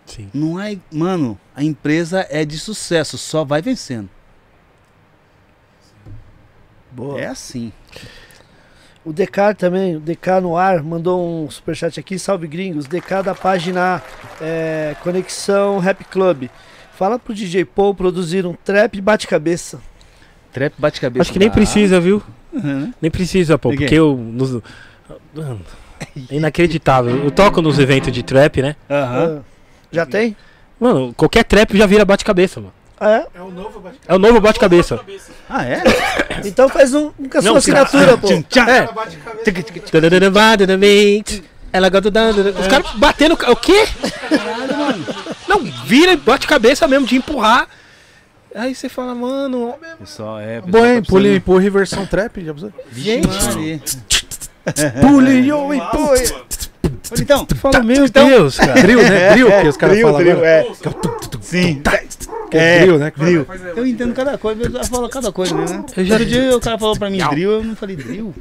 Sim. 0.07 0.31
Não 0.33 0.61
é, 0.61 0.77
mano, 0.91 1.39
a 1.55 1.62
empresa 1.62 2.27
é 2.31 2.45
de 2.45 2.59
sucesso, 2.59 3.19
só 3.19 3.45
vai 3.45 3.61
vencendo. 3.61 4.09
Boa. 6.93 7.20
É 7.20 7.27
assim. 7.27 7.73
O 9.05 9.12
DK 9.12 9.55
também, 9.57 9.97
o 9.97 10.01
DK 10.01 10.41
no 10.41 10.57
ar, 10.57 10.83
mandou 10.83 11.45
um 11.45 11.51
superchat 11.51 12.01
aqui. 12.01 12.19
Salve 12.19 12.49
gringos. 12.49 12.87
DK 12.87 13.23
da 13.23 13.35
página 13.35 14.03
é, 14.41 14.97
Conexão 15.03 15.78
Rap 15.78 16.03
Club. 16.05 16.49
Fala 16.97 17.19
pro 17.19 17.35
DJ 17.35 17.65
Paul 17.65 17.95
produzir 17.95 18.47
um 18.47 18.55
trap 18.55 19.01
bate-cabeça. 19.01 19.81
Trap 20.53 20.73
bate 20.78 21.01
cabeça. 21.01 21.23
Acho 21.23 21.33
que 21.33 21.39
nem 21.39 21.49
dá. 21.49 21.55
precisa, 21.55 22.01
viu? 22.01 22.23
Uhum. 22.51 22.93
Nem 23.01 23.11
precisa, 23.11 23.59
pô. 23.59 23.69
Porque 23.69 23.95
eu. 23.95 24.16
Nos... 24.16 24.57
É 24.57 26.35
inacreditável. 26.35 27.24
Eu 27.24 27.31
toco 27.31 27.61
nos 27.61 27.78
eventos 27.78 28.11
de 28.11 28.23
trap, 28.23 28.62
né? 28.62 28.74
Aham. 28.91 29.43
Ah, 29.45 29.56
já 29.93 30.05
tem? 30.07 30.37
Mano, 30.79 31.15
qualquer 31.17 31.45
trap 31.45 31.77
já 31.77 31.87
vira 31.87 32.05
bate-cabeça, 32.05 32.61
mano. 32.61 32.73
Ah, 32.99 33.11
é? 33.11 33.27
É 33.35 33.43
o 33.43 33.51
novo 33.51 33.83
É 34.09 34.15
o 34.15 34.19
novo 34.19 34.41
bate-cabeça. 34.41 34.99
Ah, 35.49 35.65
é? 35.67 35.83
Então 36.45 36.69
faz 36.69 36.95
um, 36.95 37.11
com 37.11 37.39
a 37.39 37.43
sua 37.43 37.51
Não, 37.51 37.57
assinatura, 37.57 38.17
pô. 38.19 38.29
É. 38.31 38.89
Ela 41.73 41.89
gosta 41.91 42.11
da. 42.11 42.31
Os 42.31 42.67
caras 42.69 42.91
batendo. 42.95 43.35
O 43.35 43.57
quê? 43.57 43.87
Não, 45.47 45.61
vira 45.85 46.13
e 46.13 46.17
bate-cabeça 46.17 46.89
mesmo, 46.89 47.07
de 47.07 47.17
empurrar. 47.17 47.69
Aí 48.55 48.75
você 48.75 48.89
fala, 48.89 49.15
mano. 49.15 49.75
Pessoal, 49.99 50.39
é. 50.39 50.63
pessoal 50.63 50.83
Bom, 50.83 50.87
hein? 50.87 51.03
tá 51.03 51.09
Pule, 51.09 51.23
precisando- 51.25 51.37
empurra 51.37 51.65
e 51.65 51.71
versão 51.71 52.07
trap. 52.07 52.45
Já. 52.47 52.55
Gente. 52.93 53.99
Pule, 55.03 55.47
yo, 55.47 55.75
empurra. 55.75 56.15
Então, 57.20 57.47
Fala, 57.57 57.83
meu 57.83 58.09
Deus, 58.09 58.59
cara. 58.59 58.83
Drill, 58.83 59.03
né? 59.09 59.31
Drill 59.33 59.47
que 59.62 59.69
os 59.69 59.77
caras 59.77 60.01
falam 60.01 60.19
drill, 60.19 60.33
agora. 60.33 60.49
é. 60.49 60.66
Sim. 61.41 61.83
Que 62.51 62.57
é 62.59 62.77
É, 62.77 62.81
drill, 62.81 62.99
né? 62.99 63.12
drill. 63.16 63.47
Eu 63.77 63.87
entendo 63.87 64.15
cada 64.15 64.37
coisa, 64.39 64.62
eu 64.62 64.85
falo 64.85 65.09
cada 65.09 65.33
coisa, 65.33 65.55
né? 65.55 65.85
Eu 65.97 66.05
já- 66.05 66.15
Outro 66.15 66.28
dia 66.28 66.57
o 66.57 66.61
cara 66.61 66.78
falou 66.78 66.97
pra 66.97 67.09
mim 67.11 67.19
drill, 67.31 67.51
eu 67.53 67.65
não 67.65 67.77
falei 67.77 67.97
drill. 67.97 68.35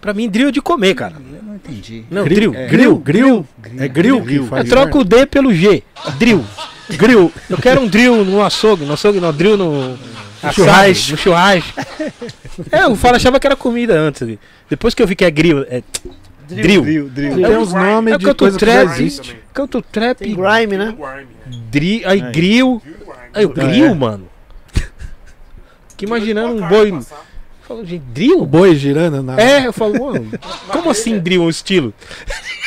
Pra 0.00 0.12
mim, 0.14 0.28
drill 0.28 0.48
é 0.48 0.52
de 0.52 0.60
comer, 0.62 0.94
cara. 0.94 1.14
não 1.42 1.56
entendi. 1.56 2.04
Não, 2.10 2.24
drill. 2.24 2.52
grill, 2.52 2.96
grill. 2.98 3.46
É 3.78 3.88
grill 3.88 4.24
Eu 4.56 4.64
troco 4.68 5.00
o 5.00 5.04
D 5.04 5.26
pelo 5.26 5.52
G. 5.52 5.82
Drill. 6.18 6.44
Grill. 6.90 7.32
Eu 7.48 7.58
quero 7.58 7.80
um 7.80 7.88
drill 7.88 8.24
no 8.24 8.44
açougue. 8.44 8.84
No 8.84 8.92
açougue 8.92 9.18
não, 9.18 9.32
drill 9.32 9.56
no. 9.56 9.98
Açaí, 10.42 10.52
churrasco. 10.54 11.10
no 11.12 11.16
churrasco. 11.16 11.80
É, 12.70 12.86
o 12.86 12.94
Fala 12.94 13.16
achava 13.16 13.40
que 13.40 13.46
era 13.46 13.56
comida 13.56 13.94
antes. 13.98 14.36
Depois 14.68 14.94
que 14.94 15.02
eu 15.02 15.06
vi 15.06 15.16
que 15.16 15.24
é 15.24 15.30
grill. 15.30 15.62
É 15.68 15.82
drill. 16.46 16.82
Drill, 16.82 17.08
drill. 17.08 17.34
Tem 17.36 17.56
uns 17.56 17.72
nomes 17.72 18.14
É 18.14 18.18
de 18.18 18.24
canto 18.24 18.38
coisa 18.38 18.58
que 18.58 18.66
já 18.66 18.72
trap. 18.84 18.92
existe. 19.00 19.36
Canto 19.52 19.82
trap. 19.82 20.18
Tem 20.18 20.34
grime, 20.34 20.76
né? 20.76 20.94
Dri, 21.70 22.02
aí 22.04 22.20
grill. 22.32 22.82
Aí 23.32 23.44
o 23.44 23.48
grill, 23.48 23.94
mano. 23.94 24.28
Que 25.96 26.04
imaginando 26.06 26.62
um 26.64 26.68
boi. 26.68 26.92
Falou, 27.62 27.84
gente, 27.84 28.02
O 28.02 28.12
drill? 28.12 28.44
boi 28.46 28.74
girando 28.74 29.22
na. 29.22 29.40
É, 29.40 29.66
eu 29.66 29.72
falo, 29.72 29.94
mano, 30.12 30.30
como 30.70 30.90
assim 30.90 31.18
drill 31.18 31.42
um 31.42 31.48
estilo? 31.48 31.94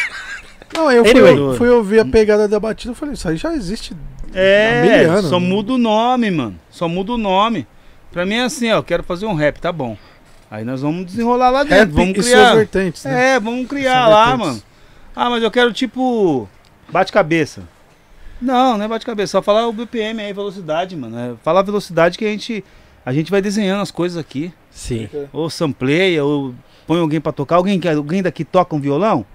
Não, 0.73 0.91
eu 0.91 1.03
fui, 1.03 1.11
Anyway. 1.19 1.57
fui 1.57 1.69
ouvir 1.69 1.99
a 1.99 2.05
pegada 2.05 2.47
da 2.47 2.59
batida 2.59 2.93
e 2.93 2.95
falei, 2.95 3.15
isso 3.15 3.27
aí 3.27 3.35
já 3.35 3.53
existe. 3.53 3.95
É, 4.33 5.05
anos. 5.09 5.29
só 5.29 5.39
muda 5.39 5.73
o 5.73 5.77
nome, 5.77 6.29
mano. 6.29 6.55
Só 6.69 6.87
muda 6.87 7.13
o 7.13 7.17
nome. 7.17 7.65
Pra 8.11 8.25
mim 8.25 8.35
é 8.35 8.43
assim, 8.43 8.71
ó, 8.71 8.77
eu 8.77 8.83
quero 8.83 9.01
fazer 9.03 9.25
um 9.25 9.33
rap, 9.33 9.59
tá 9.59 9.71
bom. 9.71 9.97
Aí 10.49 10.63
nós 10.63 10.81
vamos 10.81 11.05
desenrolar 11.05 11.49
lá 11.49 11.63
dentro, 11.63 11.77
Rap 11.77 11.89
vamos 11.91 12.17
criar. 12.25 12.55
vertentes, 12.55 13.03
né? 13.03 13.35
É, 13.35 13.39
vamos 13.39 13.67
criar 13.67 14.07
lá, 14.07 14.37
mano. 14.37 14.61
Ah, 15.15 15.29
mas 15.29 15.43
eu 15.43 15.51
quero 15.51 15.73
tipo 15.73 16.47
bate-cabeça. 16.89 17.63
Não, 18.41 18.77
não 18.77 18.85
é 18.85 18.87
bate-cabeça, 18.87 19.31
só 19.31 19.41
falar 19.41 19.67
o 19.67 19.73
BPM 19.73 20.21
aí, 20.21 20.31
velocidade, 20.31 20.95
mano. 20.95 21.17
É, 21.17 21.33
falar 21.43 21.61
a 21.61 21.63
velocidade 21.63 22.17
que 22.17 22.25
a 22.25 22.29
gente 22.29 22.63
a 23.05 23.11
gente 23.13 23.31
vai 23.31 23.41
desenhando 23.41 23.81
as 23.81 23.89
coisas 23.91 24.17
aqui. 24.17 24.53
Sim. 24.69 25.09
Ou 25.33 25.49
sampleia, 25.49 26.23
ou 26.23 26.53
põe 26.85 26.99
alguém 26.99 27.19
pra 27.21 27.31
tocar. 27.31 27.55
Alguém, 27.55 27.79
que- 27.79 27.87
alguém 27.87 28.21
daqui 28.21 28.43
toca 28.45 28.75
um 28.75 28.79
violão? 28.81 29.25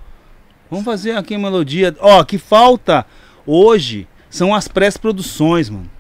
Vamos 0.71 0.85
fazer 0.85 1.17
aqui 1.17 1.35
uma 1.37 1.51
melodia. 1.51 1.95
Ó, 2.01 2.23
que 2.23 2.39
falta 2.39 3.05
hoje 3.47 4.07
são 4.31 4.55
as 4.55 4.69
pré-produções, 4.69 5.69
mano. 5.69 5.91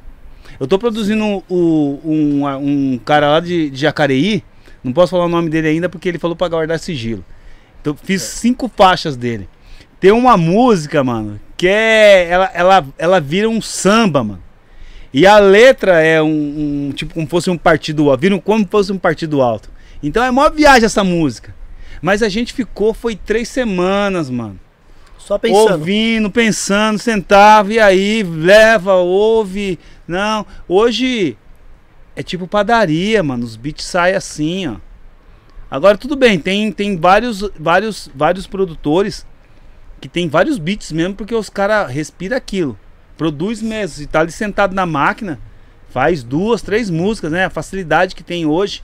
Eu 0.61 0.67
tô 0.67 0.79
produzindo 0.79 1.43
o- 1.49 1.99
um, 2.05 2.47
um 2.95 2.99
cara 2.99 3.29
lá 3.31 3.41
de, 3.41 3.69
de 3.71 3.77
Jacareí. 3.81 4.45
Não 4.83 4.93
posso 4.93 5.11
falar 5.13 5.27
o 5.27 5.29
nome 5.29 5.49
dele 5.49 5.69
ainda 5.69 5.89
porque 5.89 6.09
ele 6.09 6.19
falou 6.19 6.35
pra 6.37 6.49
guardar 6.49 6.79
sigilo. 6.79 7.25
Então 7.81 7.97
fiz 8.03 8.23
cinco 8.23 8.71
faixas 8.75 9.17
dele. 9.17 9.49
Tem 10.01 10.11
uma 10.13 10.37
música, 10.37 11.05
mano, 11.05 11.39
que 11.57 11.69
é. 11.69 12.29
Ela, 12.29 12.51
ela, 12.55 12.87
ela 12.99 13.21
vira 13.21 13.49
um 13.49 13.61
samba, 13.63 14.25
mano. 14.25 14.43
E 15.15 15.27
a 15.27 15.39
letra 15.39 16.01
é 16.01 16.23
um, 16.23 16.89
um- 16.89 16.93
tipo 16.93 17.15
como 17.15 17.27
fosse 17.27 17.51
um 17.51 17.59
partido 17.59 18.11
alto. 18.11 18.21
Viram 18.21 18.39
como 18.41 18.67
fosse 18.69 18.91
um 18.93 18.99
partido 18.99 19.41
alto. 19.43 19.71
Então 20.03 20.25
é 20.25 20.31
mó 20.31 20.49
viagem 20.51 20.87
essa 20.87 21.05
música. 21.05 21.55
Mas 22.01 22.23
a 22.23 22.29
gente 22.29 22.53
ficou, 22.53 22.93
foi 22.93 23.15
três 23.15 23.49
semanas, 23.49 24.29
mano. 24.29 24.59
Só 25.19 25.39
pensando. 25.39 25.71
Ouvindo, 25.73 26.31
pensando, 26.31 26.99
sentava 26.99 27.73
e 27.73 27.79
aí, 27.79 28.25
leva, 28.25 28.95
ouve. 28.95 29.79
Não, 30.09 30.45
hoje 30.67 31.37
é 32.15 32.23
tipo 32.23 32.47
padaria, 32.47 33.23
mano. 33.23 33.45
Os 33.45 33.57
beats 33.57 33.85
saem 33.85 34.15
assim, 34.15 34.67
ó. 34.67 34.77
Agora 35.71 35.97
tudo 35.97 36.15
bem, 36.17 36.39
tem, 36.39 36.71
tem 36.71 36.97
vários, 36.99 37.41
vários, 37.59 38.11
vários 38.15 38.47
produtores 38.47 39.27
que 40.01 40.09
tem 40.09 40.29
vários 40.29 40.59
beats 40.59 40.93
mesmo, 40.93 41.15
porque 41.15 41.35
os 41.35 41.49
caras 41.49 41.91
respiram 41.91 42.37
aquilo. 42.37 42.79
Produz 43.17 43.63
mesmo. 43.63 43.97
Se 43.97 44.07
tá 44.07 44.21
ali 44.21 44.33
sentado 44.33 44.75
na 44.75 44.85
máquina, 44.85 45.39
faz 45.91 46.23
duas, 46.23 46.61
três 46.61 46.91
músicas, 46.91 47.33
né? 47.33 47.45
A 47.47 47.51
facilidade 47.51 48.15
que 48.15 48.23
tem 48.23 48.45
hoje, 48.45 48.83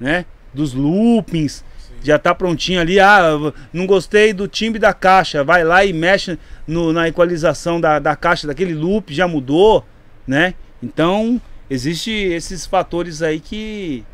né? 0.00 0.24
Dos 0.52 0.72
loopings. 0.74 1.62
Já 2.02 2.18
tá 2.18 2.34
prontinho 2.34 2.80
ali. 2.80 2.98
Ah, 2.98 3.52
não 3.72 3.86
gostei 3.86 4.32
do 4.32 4.48
timbre 4.48 4.78
da 4.78 4.92
caixa. 4.92 5.44
Vai 5.44 5.62
lá 5.64 5.84
e 5.84 5.92
mexe 5.92 6.38
no- 6.66 6.92
na 6.92 7.06
equalização 7.08 7.80
da, 7.80 7.98
da 7.98 8.16
caixa 8.16 8.46
daquele 8.46 8.74
loop, 8.74 9.12
já 9.14 9.28
mudou, 9.28 9.84
né? 10.26 10.54
Então, 10.82 11.40
existe 11.70 12.10
esses 12.10 12.66
fatores 12.66 13.22
aí 13.22 13.40
que, 13.40 14.04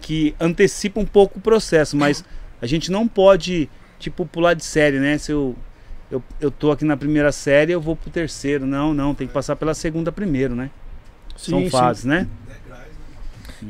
que 0.00 0.34
antecipam 0.40 1.02
um 1.02 1.06
pouco 1.06 1.38
o 1.38 1.42
processo, 1.42 1.96
mas 1.96 2.24
a 2.60 2.66
gente 2.66 2.90
não 2.90 3.06
pode, 3.06 3.68
tipo, 3.98 4.24
pular 4.26 4.54
de 4.54 4.64
série, 4.64 4.98
né? 4.98 5.18
Se 5.18 5.32
eu, 5.32 5.54
eu, 6.10 6.22
eu 6.40 6.50
tô 6.50 6.70
aqui 6.70 6.84
na 6.84 6.96
primeira 6.96 7.32
série, 7.32 7.72
eu 7.72 7.80
vou 7.80 7.96
pro 7.96 8.10
terceiro. 8.10 8.66
Não, 8.66 8.94
não, 8.94 9.14
tem 9.14 9.26
que 9.26 9.32
passar 9.32 9.56
pela 9.56 9.74
segunda 9.74 10.10
primeiro, 10.10 10.54
né? 10.54 10.70
São 11.36 11.58
Sim, 11.58 11.64
sim. 11.64 11.70
fases, 11.70 12.04
né? 12.04 12.28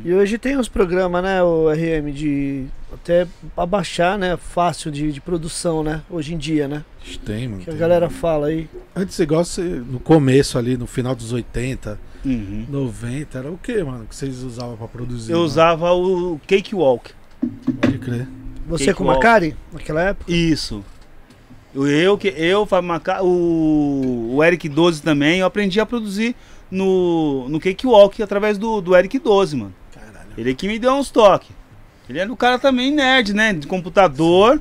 E 0.04 0.12
hoje 0.12 0.38
tem 0.38 0.56
uns 0.56 0.68
programas, 0.68 1.22
né, 1.22 1.42
o 1.42 1.68
RM, 1.70 2.10
de 2.10 2.66
até 2.92 3.26
abaixar, 3.56 4.18
né, 4.18 4.36
fácil 4.36 4.90
de, 4.90 5.12
de 5.12 5.20
produção, 5.20 5.84
né, 5.84 6.02
hoje 6.10 6.34
em 6.34 6.38
dia, 6.38 6.66
né? 6.66 6.84
Tem, 7.24 7.46
mano. 7.46 7.62
Que 7.62 7.70
a 7.70 7.74
galera 7.74 8.10
fala 8.10 8.48
aí. 8.48 8.68
Antes, 8.96 9.18
igual 9.18 9.44
você, 9.44 9.62
no 9.62 10.00
começo 10.00 10.58
ali, 10.58 10.76
no 10.76 10.86
final 10.86 11.14
dos 11.14 11.32
80, 11.32 11.98
Uhum. 12.24 12.66
90, 12.68 13.38
era 13.38 13.50
o 13.50 13.58
que, 13.58 13.82
mano? 13.82 14.06
Que 14.06 14.14
vocês 14.16 14.42
usavam 14.42 14.76
pra 14.76 14.88
produzir? 14.88 15.32
Eu 15.32 15.38
mano? 15.38 15.46
usava 15.46 15.92
o 15.92 16.40
Cakewalk. 16.46 17.10
Pode 17.80 17.98
crer. 17.98 18.28
Você 18.66 18.86
Cake 18.86 18.96
com 18.96 19.04
o 19.04 19.06
Walk. 19.08 19.18
Macari, 19.24 19.56
naquela 19.72 20.02
época? 20.02 20.32
Isso. 20.32 20.82
Eu, 21.74 22.16
que- 22.16 22.28
eu 22.36 22.64
Fábio 22.64 22.88
o, 23.22 24.34
o 24.36 24.44
Eric 24.44 24.68
12 24.68 25.02
também, 25.02 25.40
eu 25.40 25.46
aprendi 25.46 25.80
a 25.80 25.84
produzir 25.86 26.34
no, 26.70 27.48
no 27.48 27.60
Cakewalk 27.60 28.22
através 28.22 28.56
do, 28.56 28.80
do 28.80 28.96
Eric 28.96 29.18
12, 29.18 29.56
mano. 29.56 29.74
Caralho. 29.92 30.28
Ele 30.38 30.54
que 30.54 30.66
me 30.68 30.78
deu 30.78 30.92
uns 30.94 31.10
toques. 31.10 31.50
Ele 32.08 32.18
era 32.20 32.32
um 32.32 32.36
cara 32.36 32.58
também 32.58 32.90
nerd, 32.92 33.34
né? 33.34 33.52
De 33.52 33.66
computador. 33.66 34.60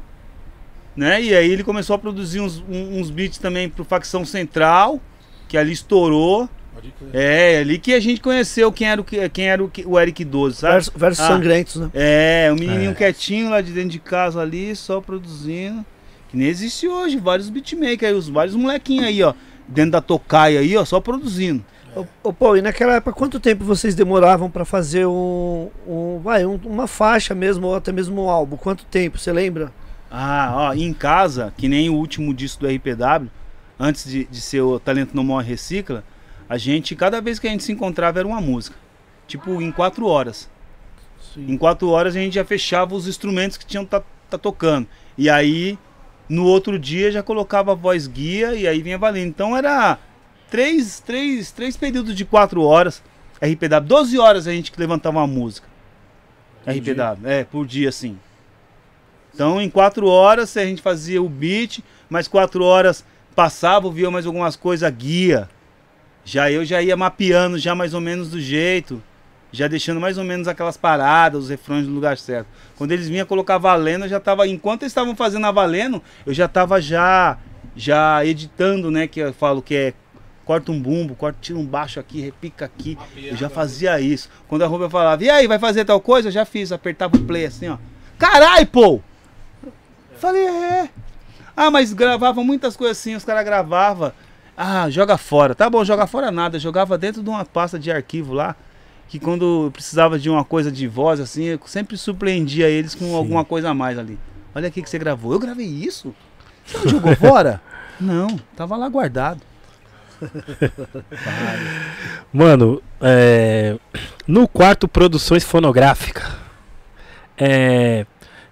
Né? 0.95 1.21
E 1.23 1.35
aí 1.35 1.49
ele 1.51 1.63
começou 1.63 1.95
a 1.95 1.99
produzir 1.99 2.39
uns, 2.39 2.63
uns 2.67 3.09
beats 3.09 3.37
também 3.37 3.67
pro 3.69 3.83
Facção 3.83 4.25
Central, 4.25 4.99
que 5.47 5.57
ali 5.57 5.71
estourou. 5.71 6.49
Crer. 6.81 6.91
É, 7.13 7.59
ali 7.59 7.77
que 7.77 7.93
a 7.93 7.99
gente 7.99 8.21
conheceu 8.21 8.71
quem 8.71 8.87
era 8.89 8.99
o, 8.99 9.03
que- 9.03 9.29
quem 9.29 9.47
era 9.49 9.63
o, 9.63 9.71
o 9.85 9.99
Eric 9.99 10.23
12, 10.25 10.57
sabe? 10.57 10.73
Versos, 10.73 10.93
versos 10.95 11.23
Ah. 11.25 11.27
sangrentos, 11.27 11.75
né? 11.77 11.89
É, 11.93 12.49
o 12.51 12.55
menininho 12.59 12.91
É. 12.91 12.93
quietinho 12.93 13.49
lá 13.49 13.61
de 13.61 13.71
dentro 13.71 13.89
de 13.89 13.99
casa 13.99 14.41
ali, 14.41 14.75
só 14.75 14.99
produzindo. 15.01 15.85
Que 16.29 16.37
nem 16.37 16.47
existe 16.47 16.87
hoje, 16.87 17.17
vários 17.17 17.49
beatmakers 17.49 18.11
aí, 18.11 18.17
os 18.17 18.27
vários 18.29 18.55
molequinhos 18.55 19.05
aí, 19.05 19.21
ó. 19.23 19.33
Dentro 19.67 19.91
da 19.91 20.01
tocaia 20.01 20.59
aí, 20.59 20.75
ó, 20.75 20.83
só 20.83 20.99
produzindo. 20.99 21.63
Ô, 21.95 22.05
ô, 22.23 22.33
Pô, 22.33 22.55
e 22.57 22.61
naquela 22.61 22.95
época, 22.95 23.13
quanto 23.13 23.39
tempo 23.39 23.63
vocês 23.63 23.93
demoravam 23.93 24.49
pra 24.49 24.65
fazer 24.65 25.05
um, 25.05 25.69
um, 25.87 26.19
vai, 26.23 26.43
um- 26.43 26.59
uma 26.65 26.87
faixa 26.87 27.35
mesmo, 27.35 27.67
ou 27.67 27.75
até 27.75 27.91
mesmo 27.91 28.23
um 28.23 28.29
álbum? 28.29 28.57
Quanto 28.57 28.83
tempo, 28.85 29.17
você 29.19 29.31
lembra? 29.31 29.71
Ah, 30.09 30.51
ó, 30.55 30.73
em 30.73 30.91
casa, 30.93 31.53
que 31.55 31.67
nem 31.67 31.89
o 31.89 31.93
último 31.95 32.33
disco 32.33 32.61
do 32.61 32.67
RPW, 32.67 33.27
antes 33.79 34.09
de, 34.09 34.25
de 34.25 34.41
ser 34.41 34.61
o 34.61 34.79
Talento 34.79 35.15
Não 35.15 35.23
Morre 35.23 35.49
Recicla, 35.49 36.03
a 36.53 36.57
gente, 36.59 36.95
cada 36.95 37.19
vez 37.19 37.39
que 37.39 37.47
a 37.47 37.49
gente 37.49 37.63
se 37.63 37.71
encontrava 37.71 38.19
era 38.19 38.27
uma 38.27 38.39
música. 38.39 38.77
Tipo, 39.25 39.59
em 39.59 39.71
quatro 39.71 40.05
horas. 40.05 40.47
Em 41.35 41.57
quatro 41.57 41.89
horas 41.89 42.15
a 42.15 42.19
gente 42.19 42.35
já 42.35 42.45
fechava 42.45 42.93
os 42.93 43.07
instrumentos 43.07 43.57
que 43.57 43.65
tinham 43.65 43.83
tá, 43.83 44.03
tá 44.29 44.37
tocando. 44.37 44.87
E 45.17 45.31
aí, 45.31 45.79
no 46.29 46.45
outro 46.45 46.77
dia 46.77 47.11
já 47.11 47.23
colocava 47.23 47.71
a 47.71 47.75
voz 47.75 48.05
guia 48.05 48.53
e 48.53 48.67
aí 48.67 48.83
vinha 48.83 48.99
valendo. 48.99 49.29
Então 49.29 49.57
era 49.57 49.97
três, 50.47 50.99
três, 50.99 51.51
três 51.51 51.75
períodos 51.75 52.13
de 52.13 52.23
quatro 52.23 52.61
horas. 52.61 53.01
RPW, 53.41 53.87
12 53.87 54.19
horas 54.19 54.45
a 54.45 54.51
gente 54.51 54.71
que 54.71 54.79
levantava 54.79 55.17
uma 55.17 55.25
música. 55.25 55.67
RPW, 56.67 57.27
é, 57.27 57.43
por 57.45 57.65
dia 57.65 57.89
assim. 57.89 58.15
Então 59.33 59.59
em 59.59 59.71
quatro 59.71 60.05
horas 60.05 60.55
a 60.55 60.63
gente 60.63 60.83
fazia 60.83 61.19
o 61.19 61.27
beat, 61.27 61.79
mais 62.07 62.27
quatro 62.27 62.63
horas 62.63 63.03
passava, 63.35 63.89
via 63.89 64.11
mais 64.11 64.27
algumas 64.27 64.55
coisas, 64.55 64.87
guia. 64.93 65.49
Já 66.25 66.49
eu 66.49 66.63
já 66.63 66.81
ia 66.81 66.95
mapeando 66.95 67.57
já 67.57 67.75
mais 67.75 67.93
ou 67.93 68.01
menos 68.01 68.29
do 68.29 68.39
jeito 68.39 69.01
já 69.53 69.67
deixando 69.67 70.01
mais 70.01 70.17
ou 70.17 70.23
menos 70.23 70.47
aquelas 70.47 70.75
paradas, 70.75 71.43
os 71.43 71.49
refrões 71.49 71.85
no 71.87 71.93
lugar 71.93 72.17
certo. 72.17 72.47
Quando 72.75 72.91
eles 72.91 73.07
vinham 73.07 73.25
colocar 73.25 73.59
valendo, 73.59 74.05
eu 74.05 74.09
já 74.09 74.19
tava, 74.19 74.47
enquanto 74.47 74.81
eles 74.81 74.91
estavam 74.91 75.15
fazendo 75.15 75.45
a 75.45 75.51
valendo, 75.51 76.01
eu 76.25 76.33
já 76.33 76.47
tava 76.47 76.81
já 76.81 77.37
já 77.75 78.25
editando, 78.25 78.91
né, 78.91 79.07
que 79.07 79.19
eu 79.19 79.33
falo 79.33 79.61
que 79.61 79.75
é 79.75 79.93
corta 80.43 80.71
um 80.71 80.79
bumbo, 80.79 81.15
corta 81.15 81.37
tira 81.41 81.57
um 81.57 81.65
baixo 81.65 81.99
aqui, 81.99 82.19
repica 82.19 82.65
aqui. 82.65 82.97
Eu 83.15 83.37
já 83.37 83.49
fazia 83.49 83.99
isso. 84.01 84.27
Quando 84.47 84.63
a 84.63 84.67
Rubia 84.67 84.89
falava: 84.89 85.23
"E 85.23 85.29
aí, 85.29 85.47
vai 85.47 85.59
fazer 85.59 85.85
tal 85.85 86.01
coisa?" 86.01 86.27
Eu 86.27 86.31
já 86.31 86.45
fiz, 86.45 86.71
apertava 86.71 87.15
o 87.15 87.23
play 87.23 87.45
assim, 87.45 87.69
ó. 87.69 87.77
Carai, 88.17 88.65
pô. 88.65 89.01
Falei: 90.17 90.45
"É". 90.45 90.89
Ah, 91.55 91.69
mas 91.69 91.93
gravava 91.93 92.43
muitas 92.43 92.75
coisas 92.75 92.97
assim, 92.97 93.15
os 93.15 93.23
caras 93.23 93.45
gravavam 93.45 94.11
ah, 94.55 94.89
joga 94.89 95.17
fora. 95.17 95.55
Tá 95.55 95.69
bom, 95.69 95.83
joga 95.83 96.05
fora 96.07 96.31
nada. 96.31 96.59
Jogava 96.59 96.97
dentro 96.97 97.23
de 97.23 97.29
uma 97.29 97.43
pasta 97.43 97.79
de 97.79 97.91
arquivo 97.91 98.33
lá. 98.33 98.55
Que 99.07 99.19
quando 99.19 99.69
precisava 99.73 100.17
de 100.17 100.29
uma 100.29 100.43
coisa 100.43 100.71
de 100.71 100.87
voz, 100.87 101.19
assim, 101.19 101.43
eu 101.43 101.59
sempre 101.65 101.97
surpreendia 101.97 102.69
eles 102.69 102.95
com 102.95 103.15
alguma 103.15 103.43
coisa 103.43 103.69
a 103.69 103.73
mais 103.73 103.97
ali. 103.97 104.17
Olha 104.55 104.67
aqui 104.67 104.81
que 104.81 104.89
você 104.89 104.97
gravou. 104.97 105.33
Eu 105.33 105.39
gravei 105.39 105.67
isso? 105.67 106.15
Você 106.65 106.77
não 106.77 106.87
jogou 106.87 107.15
fora? 107.15 107.61
Não, 107.99 108.39
tava 108.55 108.75
lá 108.75 108.89
guardado. 108.89 109.39
Mano, 112.33 112.81
é, 112.99 113.77
no 114.27 114.47
quarto 114.47 114.87
Produções 114.87 115.43
Fonográfica, 115.43 116.35
é, 117.37 118.05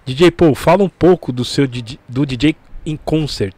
DJ 0.04 0.30
Paul, 0.30 0.54
fala 0.54 0.84
um 0.84 0.88
pouco 0.88 1.32
do 1.32 1.44
seu 1.44 1.66
do 2.08 2.24
DJ 2.24 2.54
em 2.86 2.96
concert. 2.96 3.54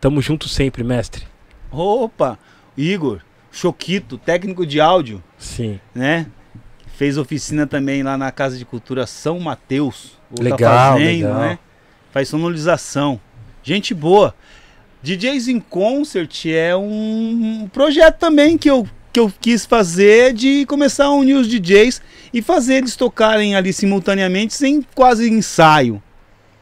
Tamo 0.00 0.22
junto 0.22 0.48
sempre, 0.48 0.82
mestre. 0.82 1.31
Opa, 1.72 2.38
Igor, 2.76 3.20
Choquito, 3.50 4.16
técnico 4.18 4.64
de 4.66 4.80
áudio, 4.80 5.22
Sim. 5.38 5.80
né? 5.94 6.26
Fez 6.96 7.16
oficina 7.18 7.66
também 7.66 8.02
lá 8.02 8.16
na 8.16 8.30
Casa 8.30 8.56
de 8.56 8.64
Cultura 8.64 9.06
São 9.06 9.40
Mateus. 9.40 10.18
tá 10.34 10.42
Legal, 10.42 10.92
fazendo, 10.94 11.24
legal. 11.26 11.38
né? 11.40 11.58
Faz 12.12 12.28
sonorização. 12.28 13.20
Gente 13.62 13.94
boa. 13.94 14.34
DJs 15.02 15.48
em 15.48 15.58
Concert 15.58 16.46
é 16.46 16.76
um 16.76 17.68
projeto 17.72 18.18
também 18.18 18.56
que 18.56 18.70
eu, 18.70 18.86
que 19.12 19.18
eu 19.18 19.32
quis 19.40 19.66
fazer 19.66 20.32
de 20.32 20.64
começar 20.66 21.06
a 21.06 21.10
unir 21.12 21.34
os 21.34 21.48
DJs 21.48 22.00
e 22.32 22.40
fazer 22.40 22.74
eles 22.76 22.94
tocarem 22.94 23.56
ali 23.56 23.72
simultaneamente 23.72 24.54
sem 24.54 24.80
quase 24.94 25.28
ensaio, 25.28 26.00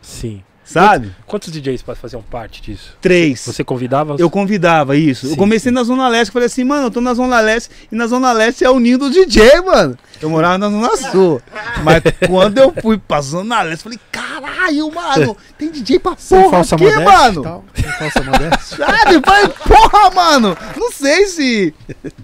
Sim. 0.01 0.43
Sabe? 0.72 1.10
Quantos 1.26 1.52
DJs 1.52 1.82
faziam 2.01 2.22
parte 2.22 2.62
disso? 2.62 2.97
Três. 3.01 3.40
Você 3.44 3.62
convidava? 3.64 4.16
Eu 4.18 4.30
convidava 4.30 4.97
isso. 4.97 5.26
Sim, 5.26 5.32
eu 5.32 5.36
comecei 5.36 5.70
sim. 5.70 5.74
na 5.74 5.82
Zona 5.84 6.09
Leste, 6.09 6.32
falei 6.32 6.47
assim, 6.47 6.64
mano, 6.64 6.86
eu 6.86 6.90
tô 6.90 7.01
na 7.01 7.14
Zona 7.14 7.40
Leste 7.40 7.70
e 7.90 7.94
na 7.94 8.06
Zona 8.06 8.32
Leste 8.32 8.64
é 8.64 8.70
o 8.70 8.78
ninho 8.78 8.98
do 8.98 9.10
DJ, 9.10 9.60
mano. 9.62 9.97
Eu 10.20 10.28
morava 10.30 10.59
na 10.59 10.68
Zona 10.68 10.97
Sul. 10.97 11.40
Mas 11.82 12.02
quando 12.28 12.59
eu 12.59 12.72
fui 12.82 12.98
pra 12.98 13.20
Zona 13.20 13.62
Leste, 13.62 13.82
falei, 13.84 13.98
caralho, 14.12 14.92
mano, 14.94 15.36
tem 15.59 15.70
DJ 15.70 15.98
pra 15.98 16.14
Sem 16.16 16.38
porra 16.38 16.51
falsa 16.51 16.74
aqui, 16.74 16.84
modéstia 16.84 17.10
mano. 17.12 17.42
tal. 17.42 17.64
Sem 17.74 17.84
falsa 17.92 18.22
modéstia. 18.22 18.76
Sabe? 18.76 19.20
Falei, 19.24 19.48
porra, 19.66 20.10
mano. 20.14 20.56
Não 20.76 20.92
sei 20.92 21.26
se 21.26 21.74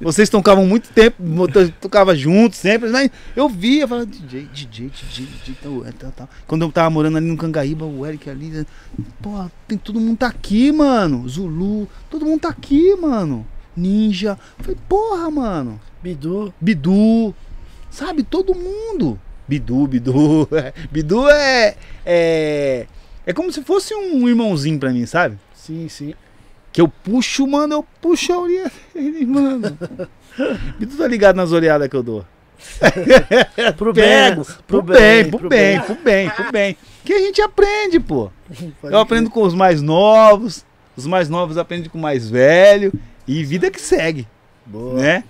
vocês 0.01 0.29
tocavam 0.29 0.67
muito 0.67 0.89
tempo, 0.91 1.17
to- 1.49 1.73
tocava 1.81 2.15
juntos 2.15 2.59
sempre, 2.59 2.89
mas 2.91 3.11
eu 3.35 3.49
via, 3.49 3.87
falava, 3.89 4.07
DJ, 4.07 4.49
DJ, 4.53 4.91
DJ, 4.91 5.27
DJ, 5.27 5.57
tal, 5.63 5.87
é, 5.87 5.93
tal, 5.93 6.11
tal. 6.13 6.29
Quando 6.47 6.63
eu 6.63 6.73
tava 6.73 6.91
morando 6.91 7.17
ali 7.17 7.27
no 7.27 7.37
Cangaíba, 7.37 7.85
o 7.85 8.05
Eric 8.07 8.29
ali, 8.29 8.36
né, 8.37 8.67
porra, 9.23 9.51
tem, 9.67 9.79
todo 9.79 10.01
mundo 10.01 10.19
tá 10.19 10.29
aqui, 10.29 10.71
mano. 10.73 11.29
Zulu, 11.29 11.89
todo 12.11 12.25
mundo 12.25 12.41
tá 12.41 12.49
aqui, 12.51 12.95
mano. 12.97 13.47
Ninja. 13.77 14.39
Falei, 14.59 14.77
porra, 14.89 15.31
mano. 15.31 15.81
Bidu. 16.03 16.53
Bidu, 16.61 17.35
sabe? 17.91 18.23
Todo 18.23 18.55
mundo. 18.55 19.19
Bidu, 19.49 19.87
Bidu. 19.87 20.49
é. 20.57 20.73
Bidu 20.91 21.29
é, 21.29 21.77
é. 22.05 22.87
É 23.27 23.33
como 23.33 23.53
se 23.53 23.63
fosse 23.63 23.95
um 23.95 24.29
irmãozinho 24.29 24.79
pra 24.79 24.91
mim, 24.91 25.05
sabe? 25.05 25.39
Sim, 25.55 25.89
sim. 25.89 26.15
Que 26.73 26.81
eu 26.81 26.89
puxo, 26.89 27.47
mano, 27.47 27.75
eu 27.75 27.87
puxo 28.01 28.33
a 28.33 28.39
orelha 28.39 28.71
dele, 28.95 29.27
mano. 29.27 29.77
Bidu 30.79 30.97
tá 30.97 31.09
ligado 31.09 31.37
nas 31.37 31.51
olhadas 31.51 31.89
que 31.89 31.97
eu 31.97 32.03
dou. 32.03 32.25
Pro 33.77 33.93
Pego, 33.95 34.45
bem, 34.45 34.55
pro 34.67 34.83
bem, 34.83 35.31
pro 35.31 35.49
bem, 35.49 35.81
pro 35.81 35.95
bem, 35.97 36.31
pro 36.31 36.53
bem. 36.53 36.77
Que 37.07 37.13
a 37.13 37.21
gente 37.21 37.41
aprende, 37.41 38.01
pô. 38.01 38.33
Eu 38.83 38.99
aprendo 38.99 39.31
com 39.31 39.43
os 39.43 39.55
mais 39.55 39.81
novos, 39.81 40.67
os 40.97 41.07
mais 41.07 41.29
novos 41.29 41.57
aprendem 41.57 41.89
com 41.89 41.99
o 41.99 42.03
mais 42.03 42.29
velho. 42.29 42.93
E 43.29 43.45
vida 43.45 43.71
que 43.71 43.81
segue 43.81 44.27
Boa. 44.67 44.95
né? 44.95 45.25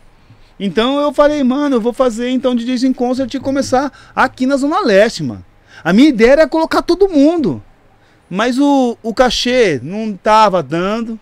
Então 0.58 0.98
eu 0.98 1.12
falei, 1.12 1.42
mano, 1.44 1.76
eu 1.76 1.80
vou 1.80 1.92
fazer 1.92 2.30
então 2.30 2.54
DJs 2.54 2.84
em 2.84 2.92
concert 2.94 3.32
e 3.32 3.38
começar 3.38 3.92
aqui 4.14 4.46
na 4.46 4.56
Zona 4.56 4.80
Leste, 4.80 5.22
mano. 5.22 5.44
A 5.84 5.92
minha 5.92 6.08
ideia 6.08 6.32
era 6.32 6.48
colocar 6.48 6.80
todo 6.80 7.10
mundo. 7.10 7.62
Mas 8.28 8.58
o, 8.58 8.96
o 9.02 9.12
cachê 9.12 9.78
não 9.82 10.14
tava 10.16 10.62
dando. 10.62 11.20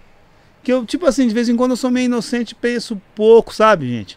Que 0.63 0.73
eu, 0.73 0.87
tipo 0.87 1.05
assim, 1.05 1.27
de 1.27 1.35
vez 1.35 1.49
em 1.49 1.57
quando 1.57 1.73
eu 1.73 1.77
sou 1.77 1.91
meio 1.91 2.07
inocente 2.07 2.53
e 2.53 2.55
penso 2.55 3.01
pouco, 3.15 3.53
sabe, 3.53 3.89
gente? 3.89 4.17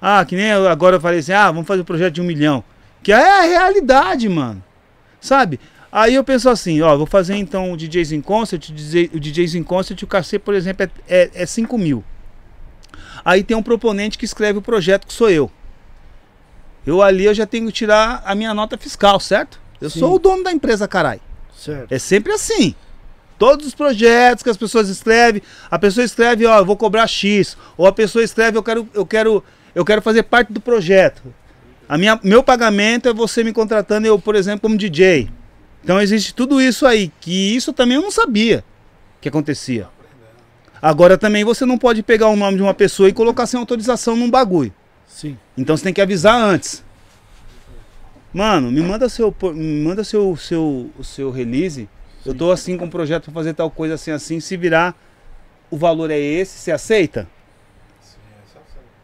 Ah, 0.00 0.22
que 0.26 0.36
nem 0.36 0.46
eu, 0.46 0.68
agora 0.68 0.96
eu 0.96 1.00
falei 1.00 1.20
assim, 1.20 1.32
ah, 1.32 1.50
vamos 1.50 1.66
fazer 1.66 1.80
um 1.80 1.86
projeto 1.86 2.14
de 2.14 2.20
um 2.20 2.24
milhão. 2.24 2.62
Que 3.02 3.12
é 3.12 3.38
a 3.38 3.42
realidade, 3.42 4.28
mano. 4.28 4.62
Sabe? 5.20 5.60
Aí 5.92 6.14
eu 6.14 6.22
penso 6.22 6.48
assim, 6.48 6.80
ó, 6.82 6.96
vou 6.96 7.06
fazer 7.06 7.34
então 7.34 7.72
o 7.72 7.76
DJs 7.76 8.12
em 8.12 8.20
concert, 8.20 8.68
o 8.68 8.72
DJ, 8.72 9.10
o 9.12 9.18
DJs 9.18 9.56
em 9.56 9.62
concert, 9.62 10.00
o 10.02 10.06
cachê, 10.06 10.38
por 10.38 10.54
exemplo, 10.54 10.88
é, 11.08 11.22
é, 11.22 11.30
é 11.42 11.46
5 11.46 11.76
mil. 11.76 12.04
Aí 13.24 13.42
tem 13.42 13.56
um 13.56 13.62
proponente 13.62 14.16
que 14.16 14.24
escreve 14.24 14.58
o 14.58 14.62
projeto, 14.62 15.06
que 15.06 15.12
sou 15.12 15.28
eu. 15.28 15.50
Eu 16.86 17.02
ali 17.02 17.24
eu 17.24 17.34
já 17.34 17.44
tenho 17.44 17.66
que 17.66 17.72
tirar 17.72 18.22
a 18.24 18.34
minha 18.34 18.54
nota 18.54 18.78
fiscal, 18.78 19.18
certo? 19.20 19.60
Eu 19.80 19.90
Sim. 19.90 19.98
sou 19.98 20.14
o 20.14 20.18
dono 20.18 20.44
da 20.44 20.52
empresa, 20.52 20.86
carai. 20.86 21.20
Certo. 21.56 21.92
É 21.92 21.98
sempre 21.98 22.32
assim. 22.32 22.74
Todos 23.38 23.66
os 23.66 23.74
projetos 23.74 24.42
que 24.42 24.50
as 24.50 24.56
pessoas 24.56 24.88
escrevem, 24.88 25.42
a 25.70 25.78
pessoa 25.78 26.04
escreve, 26.04 26.46
ó, 26.46 26.58
eu 26.58 26.64
vou 26.64 26.76
cobrar 26.76 27.06
X, 27.06 27.56
ou 27.76 27.86
a 27.86 27.92
pessoa 27.92 28.22
escreve, 28.22 28.56
eu 28.56 28.62
quero, 28.62 28.88
eu 28.94 29.06
quero, 29.06 29.44
eu 29.74 29.84
quero 29.84 30.02
fazer 30.02 30.22
parte 30.22 30.52
do 30.52 30.60
projeto. 30.60 31.22
A 31.90 31.98
minha, 31.98 32.20
meu 32.22 32.40
pagamento 32.40 33.08
é 33.08 33.12
você 33.12 33.42
me 33.42 33.52
contratando 33.52 34.06
eu, 34.06 34.16
por 34.16 34.36
exemplo, 34.36 34.60
como 34.60 34.78
DJ. 34.78 35.28
Então 35.82 36.00
existe 36.00 36.32
tudo 36.32 36.60
isso 36.62 36.86
aí, 36.86 37.10
que 37.20 37.56
isso 37.56 37.72
também 37.72 37.96
eu 37.96 38.02
não 38.02 38.12
sabia 38.12 38.62
que 39.20 39.28
acontecia. 39.28 39.88
Agora 40.80 41.18
também 41.18 41.42
você 41.42 41.66
não 41.66 41.76
pode 41.76 42.04
pegar 42.04 42.28
o 42.28 42.36
nome 42.36 42.58
de 42.58 42.62
uma 42.62 42.72
pessoa 42.72 43.08
e 43.08 43.12
colocar 43.12 43.44
sem 43.44 43.58
autorização 43.58 44.14
num 44.14 44.30
bagulho. 44.30 44.72
Sim. 45.04 45.36
Então 45.58 45.76
você 45.76 45.82
tem 45.82 45.92
que 45.92 46.00
avisar 46.00 46.40
antes. 46.40 46.84
Mano, 48.32 48.70
me 48.70 48.82
manda 48.82 49.08
seu 49.08 49.34
me 49.52 49.82
manda 49.82 50.04
seu 50.04 50.36
seu 50.36 50.92
seu 51.02 51.32
release. 51.32 51.88
Eu 52.24 52.32
tô 52.32 52.52
assim 52.52 52.76
com 52.76 52.84
um 52.84 52.88
projeto 52.90 53.24
pra 53.24 53.32
fazer 53.32 53.52
tal 53.52 53.68
coisa 53.68 53.94
assim 53.94 54.12
assim, 54.12 54.38
se 54.38 54.56
virar 54.56 54.94
o 55.68 55.76
valor 55.76 56.08
é 56.12 56.20
esse, 56.20 56.56
você 56.56 56.70
aceita? 56.70 57.26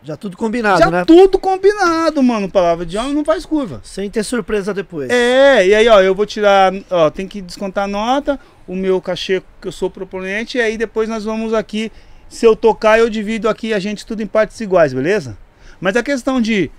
Já 0.06 0.16
tudo 0.16 0.36
combinado, 0.36 0.78
Já 0.78 0.90
né? 0.90 1.04
tudo 1.04 1.36
combinado, 1.38 2.22
mano. 2.22 2.48
Palavra 2.48 2.86
de 2.86 2.96
homem 2.96 3.12
não 3.12 3.24
faz 3.24 3.44
curva. 3.44 3.80
Sem 3.82 4.08
ter 4.08 4.22
surpresa 4.22 4.72
depois. 4.72 5.10
É, 5.10 5.66
e 5.66 5.74
aí, 5.74 5.88
ó, 5.88 6.00
eu 6.00 6.14
vou 6.14 6.24
tirar, 6.24 6.72
ó, 6.88 7.10
tem 7.10 7.26
que 7.26 7.40
descontar 7.42 7.84
a 7.84 7.88
nota, 7.88 8.38
o 8.68 8.76
meu 8.76 9.00
cachê 9.00 9.42
que 9.60 9.66
eu 9.66 9.72
sou 9.72 9.90
proponente, 9.90 10.58
e 10.58 10.60
aí 10.60 10.78
depois 10.78 11.08
nós 11.08 11.24
vamos 11.24 11.52
aqui, 11.52 11.90
se 12.28 12.46
eu 12.46 12.54
tocar, 12.54 12.98
eu 13.00 13.10
divido 13.10 13.48
aqui 13.48 13.74
a 13.74 13.78
gente 13.80 14.06
tudo 14.06 14.22
em 14.22 14.26
partes 14.26 14.60
iguais, 14.60 14.92
beleza? 14.94 15.36
Mas 15.80 15.96
a 15.96 16.02
questão 16.04 16.40
de 16.40 16.70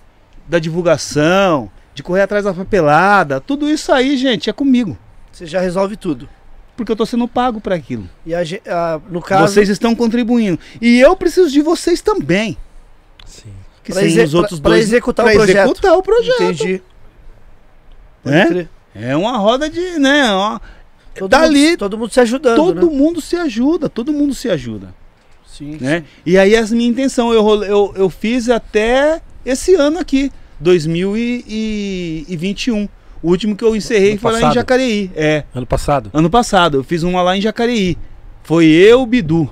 da 0.47 0.57
divulgação, 0.59 1.69
de 1.93 2.01
correr 2.01 2.21
atrás 2.21 2.45
da 2.45 2.53
papelada, 2.53 3.41
tudo 3.41 3.69
isso 3.69 3.91
aí, 3.91 4.15
gente, 4.15 4.49
é 4.49 4.53
comigo, 4.53 4.97
Você 5.31 5.45
já 5.45 5.59
resolve 5.59 5.97
tudo. 5.97 6.29
porque 6.77 6.91
eu 6.91 6.95
tô 6.95 7.05
sendo 7.05 7.27
pago 7.27 7.59
para 7.59 7.75
aquilo. 7.75 8.07
E 8.25 8.33
a, 8.33 8.39
a- 8.67 9.01
no 9.09 9.21
caso, 9.21 9.51
Vocês 9.51 9.67
estão 9.67 9.93
contribuindo. 9.95 10.57
E 10.81 10.99
eu 10.99 11.15
preciso 11.17 11.49
de 11.51 11.61
vocês 11.61 12.01
também. 12.01 12.55
Sim. 13.27 13.53
Que 13.83 13.91
Pra 13.93 14.01
sem 14.01 14.23
os 14.23 14.33
outros 14.33 14.59
pra- 14.59 14.69
pra 14.69 14.77
dois 14.77 14.85
executar 14.87 15.25
o 15.25 15.29
pra 15.29 15.35
projeto. 15.37 15.57
executar 15.65 15.93
o 15.97 16.03
projeto. 16.03 16.41
entendi. 16.41 16.81
Né? 18.25 18.67
É 18.95 19.15
uma 19.15 19.37
roda 19.37 19.69
de, 19.69 19.99
né, 19.99 20.33
ó, 20.33 20.59
Todo 21.17 21.29
Dali, 21.31 21.69
mundo, 21.69 21.77
todo 21.77 21.97
mundo 21.97 22.11
se 22.13 22.19
ajudando, 22.19 22.55
todo 22.55 22.91
né? 22.91 22.97
mundo 22.97 23.21
se 23.21 23.35
ajuda, 23.35 23.89
todo 23.89 24.13
mundo 24.13 24.33
se 24.35 24.49
ajuda. 24.49 24.93
Sim, 25.45 25.77
né? 25.81 26.03
E 26.25 26.37
aí 26.37 26.53
essa 26.53 26.75
minha 26.75 26.89
intenção, 26.89 27.33
eu, 27.33 27.63
eu, 27.63 27.93
eu 27.95 28.09
fiz 28.09 28.49
até 28.49 29.21
esse 29.45 29.73
ano 29.75 29.97
aqui, 29.99 30.31
2021. 30.59 32.87
O 33.23 33.29
último 33.29 33.55
que 33.55 33.63
eu 33.63 33.75
encerrei 33.75 34.11
Ano 34.11 34.19
foi 34.19 34.31
lá 34.31 34.37
em 34.37 34.41
passado? 34.41 34.55
Jacareí. 34.55 35.11
É, 35.15 35.43
Ano 35.55 35.65
passado. 35.65 36.11
ano 36.13 36.29
passado. 36.29 36.77
Eu 36.77 36.83
fiz 36.83 37.01
uma 37.01 37.23
lá 37.23 37.35
em 37.35 37.41
Jacareí. 37.41 37.97
Foi 38.43 38.65
eu, 38.65 39.01
o 39.01 39.05
Bidu. 39.07 39.51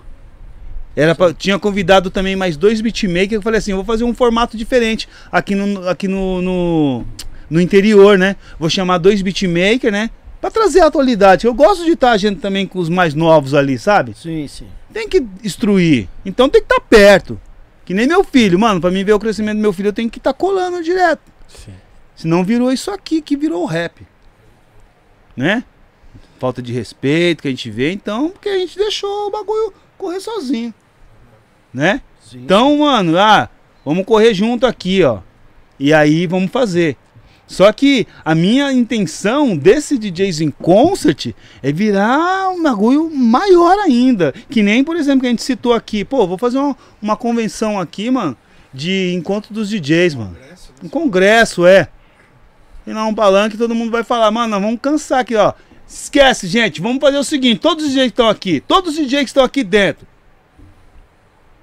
Era 0.96 1.14
pra- 1.14 1.34
tinha 1.34 1.60
convidado 1.60 2.10
também 2.10 2.36
mais 2.36 2.56
dois 2.56 2.80
beatmakers. 2.82 3.34
Eu 3.34 3.42
falei 3.42 3.58
assim: 3.60 3.72
eu 3.72 3.78
vou 3.78 3.86
fazer 3.86 4.04
um 4.04 4.14
formato 4.14 4.56
diferente 4.56 5.10
aqui 5.32 5.54
no, 5.56 5.88
aqui 5.90 6.08
no, 6.08 6.42
no, 6.42 7.06
no 7.50 7.60
interior, 7.62 8.18
né? 8.18 8.36
Vou 8.58 8.70
chamar 8.70 8.98
dois 8.98 9.22
beatmakers, 9.22 9.92
né? 9.92 10.10
Pra 10.40 10.50
trazer 10.52 10.82
a 10.82 10.88
atualidade. 10.88 11.46
Eu 11.48 11.54
gosto 11.54 11.84
de 11.84 11.92
estar 11.92 12.12
agindo 12.12 12.40
também 12.40 12.66
com 12.68 12.80
os 12.80 12.88
mais 12.88 13.14
novos 13.14 13.54
ali, 13.54 13.78
sabe? 13.80 14.14
Sim, 14.16 14.48
sim. 14.48 14.68
tem 14.94 15.10
que 15.10 15.26
instruir. 15.44 16.08
Então 16.26 16.48
tem 16.48 16.62
que 16.62 16.72
estar 16.72 16.80
perto. 16.82 17.40
Que 17.84 17.94
nem 17.94 18.08
meu 18.08 18.24
filho, 18.24 18.58
mano. 18.58 18.80
Pra 18.80 18.92
mim 18.92 19.04
ver 19.04 19.14
o 19.14 19.20
crescimento 19.20 19.58
do 19.58 19.62
meu 19.62 19.74
filho, 19.74 19.90
eu 19.90 19.94
tenho 19.94 20.10
que 20.10 20.18
estar 20.20 20.34
colando 20.34 20.82
direto. 20.84 21.22
Sim. 21.48 21.74
Senão 22.16 22.44
virou 22.44 22.72
isso 22.72 22.90
aqui 22.92 23.22
que 23.22 23.36
virou 23.36 23.64
o 23.64 23.66
rap. 23.66 24.06
Né? 25.36 25.64
Falta 26.40 26.62
de 26.62 26.72
respeito 26.72 27.42
que 27.42 27.48
a 27.48 27.52
gente 27.52 27.70
vê, 27.70 27.92
então, 27.92 28.30
porque 28.30 28.50
a 28.50 28.58
gente 28.58 28.78
deixou 28.78 29.28
o 29.28 29.32
bagulho 29.32 29.74
correr 29.98 30.20
sozinho. 30.20 30.74
Né? 31.76 32.02
sim. 32.22 32.40
Então, 32.40 32.78
mano, 32.78 33.18
ah, 33.18 33.50
vamos 33.84 34.06
correr 34.06 34.34
junto 34.34 34.66
aqui, 34.66 35.04
ó. 35.04 35.20
E 35.78 35.94
aí 35.94 36.26
vamos 36.26 36.50
fazer. 36.52 36.96
Só 37.46 37.72
que 37.72 38.08
a 38.24 38.34
minha 38.34 38.72
intenção 38.72 39.56
desse 39.56 39.98
DJs 39.98 40.42
em 40.42 40.50
concert 40.50 41.34
é 41.62 41.72
virar 41.72 42.50
um 42.50 42.64
bagulho 42.64 43.12
maior 43.14 43.78
ainda. 43.80 44.34
Que 44.50 44.64
nem, 44.64 44.84
por 44.84 44.96
exemplo, 44.96 45.22
que 45.22 45.28
a 45.28 45.30
gente 45.30 45.44
citou 45.44 45.74
aqui. 45.74 46.04
Pô, 46.04 46.26
vou 46.26 46.38
fazer 46.38 46.58
uma, 46.58 46.76
uma 47.02 47.18
convenção 47.18 47.80
aqui, 47.80 48.10
mano, 48.10 48.36
de 48.74 49.14
encontro 49.14 49.54
dos 49.54 49.70
DJs, 49.70 50.16
mano. 50.16 50.36
Um 50.84 50.90
congresso, 50.90 51.68
é. 51.68 51.90
E 52.88 52.94
lá 52.94 53.06
um 53.06 53.14
palanque, 53.14 53.58
todo 53.58 53.76
mundo 53.76 53.92
vai 53.92 54.04
falar, 54.04 54.32
mano, 54.32 54.52
nós 54.52 54.62
vamos 54.62 54.80
cansar 54.82 55.20
aqui, 55.20 55.36
ó. 55.36 55.54
Esquece, 55.88 56.48
gente, 56.48 56.82
vamos 56.82 57.00
fazer 57.00 57.18
o 57.18 57.24
seguinte: 57.24 57.60
todos 57.60 57.86
os 57.86 57.92
DJs 57.92 58.06
que 58.06 58.12
estão 58.12 58.30
aqui, 58.30 58.64
todos 58.68 58.98
os 58.98 58.98
DJs 58.98 59.24
que 59.24 59.30
estão 59.30 59.44
aqui 59.44 59.64
dentro, 59.64 60.08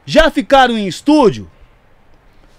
já 0.05 0.31
ficaram 0.31 0.77
em 0.77 0.87
estúdio? 0.87 1.51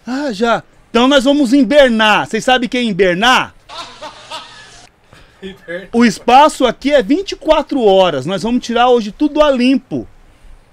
Ah, 0.06 0.32
já. 0.32 0.64
Então 0.90 1.08
nós 1.08 1.24
vamos 1.24 1.54
invernar. 1.54 2.28
Vocês 2.28 2.44
sabem 2.44 2.68
o 2.68 2.70
que 2.70 2.78
é 2.78 2.84
invernar? 2.84 3.54
O 5.92 6.06
espaço 6.06 6.66
aqui 6.66 6.92
é 6.92 7.02
24 7.02 7.82
horas. 7.84 8.26
Nós 8.26 8.44
vamos 8.44 8.64
tirar 8.64 8.90
hoje 8.90 9.12
tudo 9.12 9.42
a 9.42 9.52
limpo. 9.52 10.08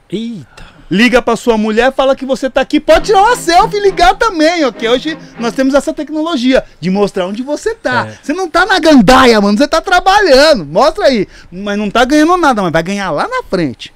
Eita. 0.09 0.81
Liga 0.91 1.23
pra 1.23 1.37
sua 1.37 1.57
mulher, 1.57 1.93
fala 1.93 2.17
que 2.17 2.27
você 2.27 2.51
tá 2.51 2.61
aqui. 2.61 2.81
Pode 2.81 3.07
tirar 3.07 3.23
uma 3.23 3.37
selfie 3.37 3.77
e 3.77 3.81
ligar 3.81 4.17
também, 4.17 4.65
ok? 4.65 4.89
Hoje 4.89 5.17
nós 5.39 5.55
temos 5.55 5.73
essa 5.73 5.95
tecnologia 5.95 6.65
de 6.81 6.91
mostrar 6.91 7.29
onde 7.29 7.45
você 7.45 7.77
tá. 7.77 8.09
É. 8.09 8.19
Você 8.21 8.33
não 8.33 8.51
tá 8.51 8.67
na 8.67 8.81
gandaia, 8.81 9.41
mano. 9.41 9.57
Você 9.57 9.69
tá 9.69 9.81
trabalhando. 9.81 10.67
Mostra 10.67 11.07
aí. 11.07 11.29
Mas 11.51 11.79
não 11.79 11.89
tá 11.89 12.05
ganhando 12.05 12.37
nada, 12.37 12.61
mas 12.61 12.73
vai 12.73 12.83
ganhar 12.83 13.11
lá 13.13 13.29
na 13.29 13.43
frente. 13.45 13.93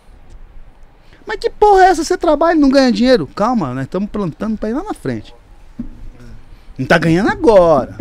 Mas 1.27 1.39
que 1.39 1.49
porra 1.51 1.85
é 1.85 1.89
essa? 1.89 2.05
Você 2.05 2.17
trabalha 2.19 2.57
e 2.57 2.61
não 2.61 2.69
ganha 2.69 2.93
dinheiro? 2.93 3.27
Calma, 3.35 3.73
nós 3.75 3.85
estamos 3.85 4.11
plantando 4.11 4.57
pra 4.59 4.69
ir 4.69 4.75
lá 4.75 4.83
na 4.85 4.95
frente. 4.95 5.35
Não 6.77 6.87
tá 6.87 6.99
ganhando 6.99 7.31
agora. 7.31 7.97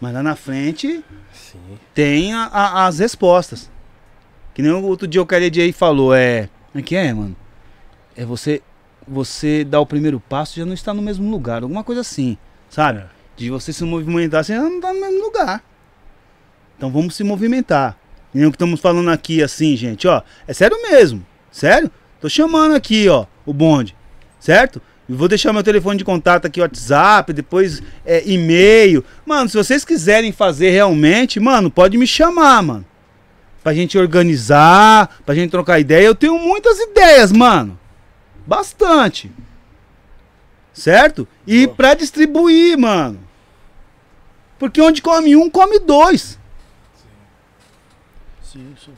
Mas 0.00 0.12
lá 0.14 0.22
na 0.22 0.34
frente 0.36 1.04
Sim. 1.32 1.58
tem 1.94 2.34
a- 2.34 2.46
a- 2.46 2.86
as 2.86 2.98
respostas. 2.98 3.70
Que 4.54 4.62
nem 4.62 4.70
o 4.72 4.82
outro 4.84 5.06
dia 5.06 5.22
o 5.22 5.26
Khaled 5.26 5.60
aí 5.60 5.72
falou, 5.72 6.14
é. 6.14 6.48
Como 6.72 6.80
é 6.80 6.82
que 6.82 6.96
é, 6.96 7.12
mano? 7.12 7.36
É 8.16 8.24
você. 8.24 8.62
Você 9.08 9.64
dar 9.64 9.80
o 9.80 9.86
primeiro 9.86 10.20
passo 10.20 10.56
e 10.56 10.60
já 10.60 10.66
não 10.66 10.74
está 10.74 10.92
no 10.94 11.02
mesmo 11.02 11.28
lugar. 11.30 11.62
Alguma 11.62 11.82
coisa 11.82 12.00
assim, 12.02 12.36
sabe? 12.68 13.00
É. 13.00 13.06
De 13.36 13.50
você 13.50 13.72
se 13.72 13.82
movimentar, 13.84 14.44
você 14.44 14.54
já 14.54 14.60
não 14.62 14.76
está 14.76 14.92
no 14.92 15.00
mesmo 15.00 15.22
lugar. 15.22 15.64
Então 16.76 16.90
vamos 16.90 17.14
se 17.16 17.24
movimentar. 17.24 17.96
E 18.34 18.38
nem 18.38 18.46
o 18.46 18.50
que 18.50 18.56
estamos 18.56 18.78
falando 18.80 19.10
aqui, 19.10 19.42
assim, 19.42 19.74
gente, 19.76 20.06
ó. 20.06 20.22
É 20.46 20.52
sério 20.52 20.80
mesmo. 20.82 21.24
Sério? 21.50 21.90
Tô 22.20 22.28
chamando 22.28 22.74
aqui, 22.74 23.08
ó, 23.08 23.26
o 23.44 23.52
bonde. 23.52 23.96
Certo? 24.38 24.80
Vou 25.08 25.26
deixar 25.26 25.52
meu 25.52 25.62
telefone 25.62 25.98
de 25.98 26.04
contato 26.04 26.46
aqui, 26.46 26.60
WhatsApp, 26.60 27.32
depois 27.32 27.82
é, 28.06 28.22
e-mail. 28.24 29.04
Mano, 29.26 29.48
se 29.48 29.56
vocês 29.56 29.84
quiserem 29.84 30.30
fazer 30.30 30.70
realmente, 30.70 31.40
mano, 31.40 31.70
pode 31.70 31.98
me 31.98 32.06
chamar, 32.06 32.62
mano. 32.62 32.86
Pra 33.62 33.74
gente 33.74 33.98
organizar, 33.98 35.20
pra 35.26 35.34
gente 35.34 35.50
trocar 35.50 35.80
ideia. 35.80 36.06
Eu 36.06 36.14
tenho 36.14 36.38
muitas 36.38 36.78
ideias, 36.78 37.32
mano. 37.32 37.78
Bastante. 38.46 39.32
Certo? 40.72 41.26
E 41.46 41.66
Boa. 41.66 41.76
pra 41.76 41.94
distribuir, 41.94 42.78
mano. 42.78 43.18
Porque 44.58 44.80
onde 44.80 45.02
come 45.02 45.34
um, 45.34 45.50
come 45.50 45.80
dois. 45.80 46.38
Sim, 48.42 48.74
sim. 48.84 48.92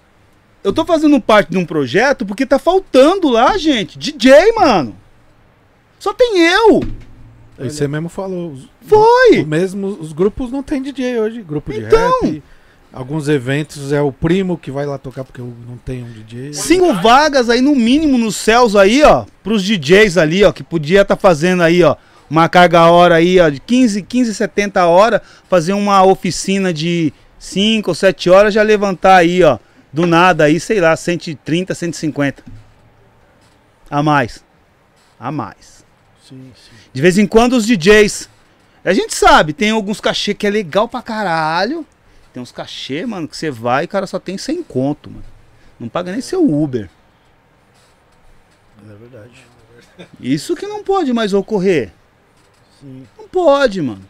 Eu 0.65 0.73
tô 0.73 0.85
fazendo 0.85 1.21
parte 1.21 1.51
de 1.51 1.59
um 1.59 1.65
projeto 1.67 2.25
porque 2.25 2.47
tá 2.47 2.59
faltando 2.59 3.29
lá, 3.29 3.57
gente. 3.59 3.99
DJ, 3.99 4.53
mano. 4.53 4.95
Só 5.99 6.13
tem 6.13 6.39
eu. 6.39 6.81
Aí 7.59 7.71
você 7.71 7.87
mesmo 7.89 8.09
falou. 8.09 8.53
Os, 8.53 8.69
Foi. 8.87 9.41
o 9.43 9.47
mesmo, 9.47 9.87
os 10.01 10.13
grupos 10.13 10.51
não 10.51 10.63
tem 10.63 10.81
DJ 10.83 11.19
hoje. 11.19 11.43
Grupo 11.43 11.73
de 11.73 11.81
Então. 11.81 12.21
rap. 12.23 12.43
Alguns 12.93 13.27
eventos 13.27 13.91
é 13.91 14.03
o 14.03 14.13
primo 14.13 14.59
que 14.59 14.71
vai 14.71 14.85
lá 14.85 14.99
tocar 14.99 15.25
porque 15.25 15.41
eu 15.41 15.51
não 15.67 15.79
tenho 15.79 16.05
um 16.05 16.11
DJ. 16.11 16.53
Cinco 16.53 16.93
vagas 16.95 17.49
aí 17.49 17.63
no 17.63 17.75
mínimo 17.75 18.19
nos 18.19 18.37
céus 18.37 18.77
aí, 18.77 19.03
ó, 19.03 19.25
pros 19.43 19.63
DJs 19.65 20.19
ali, 20.19 20.45
ó, 20.45 20.53
que 20.53 20.63
podia 20.63 21.01
estar 21.01 21.17
fazendo 21.17 21.63
aí, 21.63 21.83
ó, 21.83 21.97
uma 22.29 22.51
carga 22.51 22.85
hora 22.91 23.15
aí, 23.15 23.41
ó, 23.41 23.49
de 23.49 23.61
15, 23.61 24.03
15, 24.03 24.35
70 24.35 24.85
horas, 24.85 25.23
fazer 25.49 25.73
uma 25.73 26.03
oficina 26.05 26.71
de 26.71 27.15
5 27.39 27.91
ou 27.91 27.95
7 27.95 28.29
horas, 28.29 28.53
já 28.53 28.63
levantar 28.63 29.17
aí, 29.17 29.43
ó, 29.43 29.59
do 29.93 30.07
nada 30.07 30.45
aí, 30.45 30.59
sei 30.59 30.81
lá, 30.81 30.97
130, 30.97 31.75
150. 31.75 32.45
A 33.91 34.03
mais. 34.03 34.45
A 35.21 35.31
mais. 35.31 35.85
Sim, 36.27 36.51
sim. 36.57 36.77
De 36.93 37.03
vez 37.03 37.19
em 37.19 37.27
quando 37.27 37.53
os 37.55 37.67
DJs. 37.67 38.31
A 38.85 38.93
gente 38.93 39.15
sabe, 39.15 39.53
tem 39.53 39.71
alguns 39.71 40.01
cachê 40.01 40.35
que 40.35 40.47
é 40.47 40.51
legal 40.51 40.89
pra 40.89 41.03
caralho. 41.03 41.87
Tem 42.33 42.43
uns 42.43 42.51
cachê, 42.51 43.05
mano, 43.07 43.29
que 43.29 43.37
você 43.37 43.51
vai 43.51 43.85
e 43.85 43.87
o 43.87 43.89
cara 43.89 44.07
só 44.07 44.19
tem 44.19 44.39
100 44.39 44.63
conto, 44.63 45.11
mano. 45.11 45.25
Não 45.79 45.89
paga 45.89 46.11
nem 46.11 46.21
seu 46.21 46.43
Uber. 46.43 46.89
É 48.85 48.95
verdade. 48.95 49.45
Isso 50.19 50.57
que 50.57 50.67
não 50.67 50.83
pode 50.83 51.13
mais 51.13 51.33
ocorrer. 51.33 51.93
Sim. 52.81 53.07
Não 53.17 53.29
pode, 53.29 53.81
mano. 53.83 54.03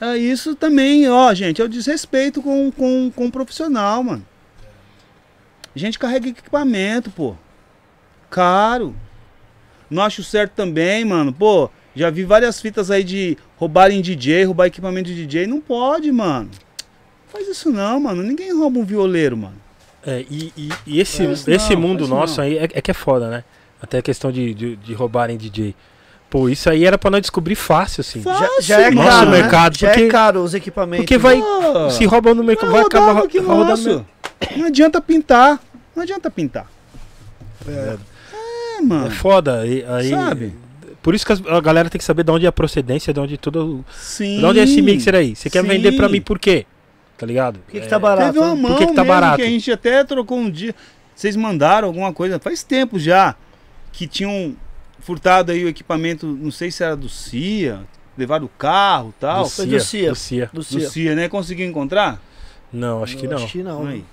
É 0.00 0.16
isso 0.16 0.54
também, 0.54 1.08
ó, 1.08 1.32
gente, 1.34 1.60
é 1.60 1.64
o 1.64 1.68
desrespeito 1.68 2.40
com, 2.40 2.70
com, 2.70 3.10
com 3.14 3.26
o 3.26 3.32
profissional, 3.32 4.02
mano. 4.02 4.26
A 5.74 5.78
gente 5.78 5.98
carrega 5.98 6.28
equipamento, 6.28 7.10
pô. 7.10 7.34
Caro. 8.30 8.94
Não 9.90 10.02
acho 10.02 10.22
certo 10.22 10.52
também, 10.52 11.04
mano. 11.04 11.32
Pô, 11.32 11.70
já 11.94 12.10
vi 12.10 12.24
várias 12.24 12.60
fitas 12.60 12.90
aí 12.90 13.02
de 13.02 13.36
roubarem 13.56 14.00
DJ, 14.02 14.44
roubar 14.44 14.66
equipamento 14.66 15.08
de 15.08 15.14
DJ. 15.26 15.46
Não 15.46 15.60
pode, 15.60 16.10
mano. 16.12 16.50
Faz 17.28 17.48
isso 17.48 17.70
não, 17.70 18.00
mano. 18.00 18.22
Ninguém 18.22 18.52
rouba 18.56 18.78
um 18.78 18.84
violeiro, 18.84 19.36
mano. 19.36 19.56
É, 20.06 20.24
e, 20.30 20.52
e- 20.56 20.70
e 20.86 21.00
esse, 21.00 21.24
isso 21.24 21.50
esse 21.50 21.74
não, 21.74 21.82
mundo 21.82 22.06
nosso 22.06 22.38
não. 22.38 22.44
aí 22.44 22.58
é, 22.58 22.64
é 22.64 22.80
que 22.80 22.90
é 22.90 22.94
foda, 22.94 23.28
né? 23.28 23.44
Até 23.80 23.98
a 23.98 24.02
questão 24.02 24.30
de, 24.32 24.54
de, 24.54 24.76
de 24.76 24.94
roubarem 24.94 25.36
DJ. 25.36 25.74
Pô, 26.30 26.48
isso 26.48 26.68
aí 26.68 26.84
era 26.84 26.98
pra 26.98 27.10
nós 27.10 27.20
descobrir 27.22 27.54
fácil, 27.54 28.02
assim. 28.02 28.20
Fácil, 28.22 28.46
Já, 28.62 28.76
já 28.76 28.80
é 28.82 28.84
caro, 28.84 28.94
Nosso 28.94 29.24
né? 29.26 29.30
mercado, 29.42 29.78
Já 29.78 29.88
porque- 29.88 30.02
é 30.04 30.08
caro 30.08 30.42
os 30.42 30.52
equipamentos. 30.54 31.04
Porque 31.06 31.16
vai. 31.18 31.40
Pô, 31.40 31.90
Se 31.90 32.04
rouba 32.04 32.34
no 32.34 32.44
mercado, 32.44 32.70
vai 32.72 32.82
acabar 32.82 33.18
aqui 33.24 33.38
Não 34.56 34.66
adianta 34.66 35.00
pintar. 35.00 35.60
Não 35.94 36.02
adianta 36.02 36.30
pintar. 36.30 36.66
É. 37.66 37.96
É, 38.78 38.80
mano. 38.82 39.06
É 39.08 39.10
foda. 39.10 39.66
E, 39.66 39.84
aí, 39.84 40.10
Sabe? 40.10 40.54
Por 41.02 41.14
isso 41.14 41.24
que 41.24 41.32
a 41.32 41.60
galera 41.60 41.88
tem 41.88 41.98
que 41.98 42.04
saber 42.04 42.22
de 42.24 42.30
onde 42.30 42.44
é 42.44 42.48
a 42.48 42.52
procedência, 42.52 43.12
de 43.14 43.20
onde 43.20 43.36
tudo. 43.38 43.84
Sim. 43.92 44.38
De 44.38 44.44
onde 44.44 44.60
é 44.60 44.64
esse 44.64 44.82
mixer 44.82 45.14
aí? 45.14 45.34
Você 45.34 45.48
quer 45.48 45.62
Sim. 45.62 45.68
vender 45.68 45.92
pra 45.96 46.08
mim 46.08 46.20
por 46.20 46.38
quê? 46.38 46.66
Tá 47.16 47.24
ligado? 47.26 47.60
Por 47.60 47.72
que, 47.72 47.80
que 47.80 47.88
tá 47.88 47.98
barato? 47.98 48.32
Teve 48.34 48.44
uma 48.44 48.54
mão 48.54 48.70
Por 48.72 48.78
que 48.78 48.86
que 48.86 48.92
tá 48.94 49.02
mesmo 49.02 49.14
barato? 49.14 49.36
que 49.36 49.42
a 49.42 49.46
gente 49.46 49.72
até 49.72 50.04
trocou 50.04 50.38
um 50.38 50.50
dia. 50.50 50.74
Vocês 51.14 51.34
mandaram 51.34 51.88
alguma 51.88 52.12
coisa, 52.12 52.38
faz 52.38 52.62
tempo 52.62 52.98
já, 52.98 53.34
que 53.92 54.06
tinham 54.06 54.54
furtado 55.00 55.50
aí 55.50 55.64
o 55.64 55.68
equipamento, 55.68 56.26
não 56.26 56.50
sei 56.50 56.70
se 56.70 56.84
era 56.84 56.96
do 56.96 57.08
CIA, 57.08 57.80
levaram 58.16 58.44
o 58.46 58.48
carro 58.50 59.12
e 59.16 59.20
tal. 59.20 59.44
do 59.44 59.50
Foi 59.50 59.66
do 59.66 59.80
CIA. 59.80 60.10
Do 60.10 60.14
CIA. 60.16 60.50
Do 60.52 60.60
Do 60.60 60.64
CIA. 60.64 60.90
CIA, 60.90 61.14
né? 61.14 61.28
Conseguiu 61.28 61.66
encontrar? 61.66 62.20
Não, 62.72 63.02
acho 63.02 63.16
que 63.16 63.26
não. 63.26 63.36
Acho 63.36 63.48
que 63.52 63.62
não. 63.62 63.86
Aí. 63.86 64.04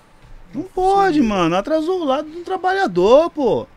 Não 0.56 0.64
pode, 0.64 1.22
mano. 1.22 1.56
Atrasou 1.56 2.02
o 2.02 2.06
lado 2.06 2.30
do 2.30 2.41
trabalhador, 2.41 3.30
pô. 3.30 3.68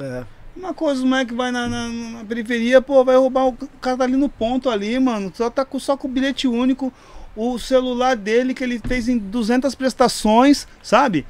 É. 0.00 0.24
Uma 0.56 0.72
coisa, 0.72 1.02
o 1.02 1.06
moleque 1.06 1.34
vai 1.34 1.50
na, 1.50 1.68
na- 1.68 1.88
na 1.88 2.24
periferia, 2.24 2.80
pô, 2.80 3.04
vai 3.04 3.16
roubar 3.16 3.46
o 3.48 3.52
cara 3.80 3.96
tá 3.96 4.04
ali 4.04 4.16
no 4.16 4.28
ponto 4.28 4.70
ali, 4.70 4.98
mano. 5.00 5.32
Só 5.34 5.50
tá 5.50 5.64
com, 5.64 5.78
só 5.80 5.96
com 5.96 6.06
o 6.06 6.10
bilhete 6.10 6.46
único, 6.46 6.92
o 7.36 7.58
celular 7.58 8.14
dele 8.16 8.54
que 8.54 8.62
ele 8.62 8.80
fez 8.86 9.08
em 9.08 9.18
200 9.18 9.74
prestações, 9.74 10.66
sabe? 10.82 11.26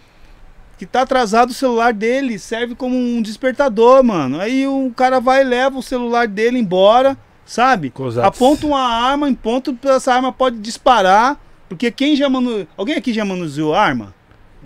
Que 0.77 0.85
tá 0.85 1.03
atrasado 1.03 1.51
o 1.51 1.55
celular 1.55 1.93
dele, 1.95 2.39
serve 2.39 2.75
como 2.75 2.97
um 2.97 3.23
despertador, 3.23 4.03
mano. 4.05 4.39
Aí 4.41 4.67
o 4.67 4.93
cara 4.95 5.21
vai 5.21 5.41
e 5.41 5.45
leva 5.45 5.79
o 5.79 5.83
celular 5.83 6.29
dele 6.29 6.59
embora, 6.59 7.17
sabe? 7.47 7.89
Aponta 8.27 8.67
uma 8.67 8.81
arma 8.83 9.29
em 9.29 9.35
ponto, 9.35 9.77
essa 9.85 10.13
arma 10.13 10.33
pode 10.33 10.59
disparar. 10.59 11.41
Porque 11.67 11.91
quem 11.91 12.15
já 12.15 12.29
manu... 12.29 12.67
Alguém 12.77 12.97
aqui 12.97 13.11
já 13.13 13.25
manuseou 13.25 13.75
arma? 13.75 14.13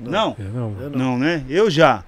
Não? 0.01 0.37
Não. 0.39 0.71
Não. 0.71 0.91
Não, 0.91 1.19
né? 1.19 1.45
Eu 1.49 1.71
já 1.71 2.05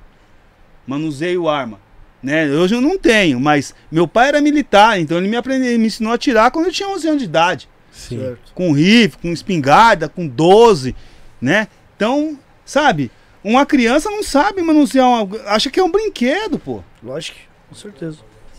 manuseio 0.87 1.49
arma. 1.49 1.81
Né? 2.23 2.51
Hoje 2.51 2.75
eu 2.75 2.81
não 2.81 2.99
tenho, 2.99 3.41
mas 3.41 3.75
meu 3.91 4.07
pai 4.07 4.29
era 4.29 4.41
militar, 4.41 5.01
então 5.01 5.17
ele 5.17 5.29
me 5.29 5.37
aprendeu, 5.37 5.79
me 5.79 5.87
ensinou 5.87 6.13
a 6.13 6.17
atirar 6.17 6.51
quando 6.51 6.67
eu 6.67 6.73
tinha 6.73 6.89
11 6.89 7.09
anos 7.09 7.19
de 7.21 7.25
idade. 7.25 7.69
Sim. 7.91 8.19
Certo. 8.19 8.53
Com 8.55 8.73
rifle, 8.73 9.19
com 9.23 9.33
espingarda, 9.33 10.09
com 10.09 10.27
12, 10.27 10.95
né? 11.41 11.69
Então, 11.97 12.39
sabe? 12.65 13.11
Uma 13.43 13.65
criança 13.65 14.11
não 14.11 14.23
sabe 14.23 14.61
manusear 14.61 15.07
uma... 15.07 15.41
Acha 15.47 15.71
que 15.71 15.81
é 15.81 15.83
um 15.83 15.91
brinquedo, 15.91 16.59
pô. 16.59 16.83
Lógico, 17.03 17.39
com 17.69 17.75
certeza. 17.75 18.19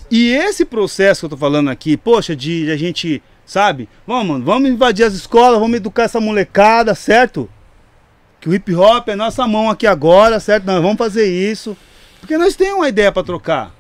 E 0.09 0.31
esse 0.31 0.65
processo 0.65 1.21
que 1.21 1.25
eu 1.25 1.29
tô 1.29 1.37
falando 1.37 1.69
aqui, 1.69 1.95
poxa, 1.95 2.35
de, 2.35 2.65
de 2.65 2.71
a 2.71 2.77
gente, 2.77 3.21
sabe? 3.45 3.87
Vamos, 4.05 4.27
mano, 4.27 4.43
vamos 4.43 4.69
invadir 4.69 5.05
as 5.05 5.13
escolas, 5.13 5.59
vamos 5.59 5.77
educar 5.77 6.03
essa 6.03 6.19
molecada, 6.19 6.95
certo? 6.95 7.47
Que 8.41 8.49
o 8.49 8.53
hip 8.55 8.73
hop 8.73 9.07
é 9.07 9.15
nossa 9.15 9.47
mão 9.47 9.69
aqui 9.69 9.85
agora, 9.85 10.39
certo? 10.39 10.65
Nós 10.65 10.81
vamos 10.81 10.97
fazer 10.97 11.27
isso. 11.27 11.77
Porque 12.19 12.37
nós 12.37 12.55
temos 12.55 12.79
uma 12.79 12.89
ideia 12.89 13.11
pra 13.11 13.23
trocar. 13.23 13.71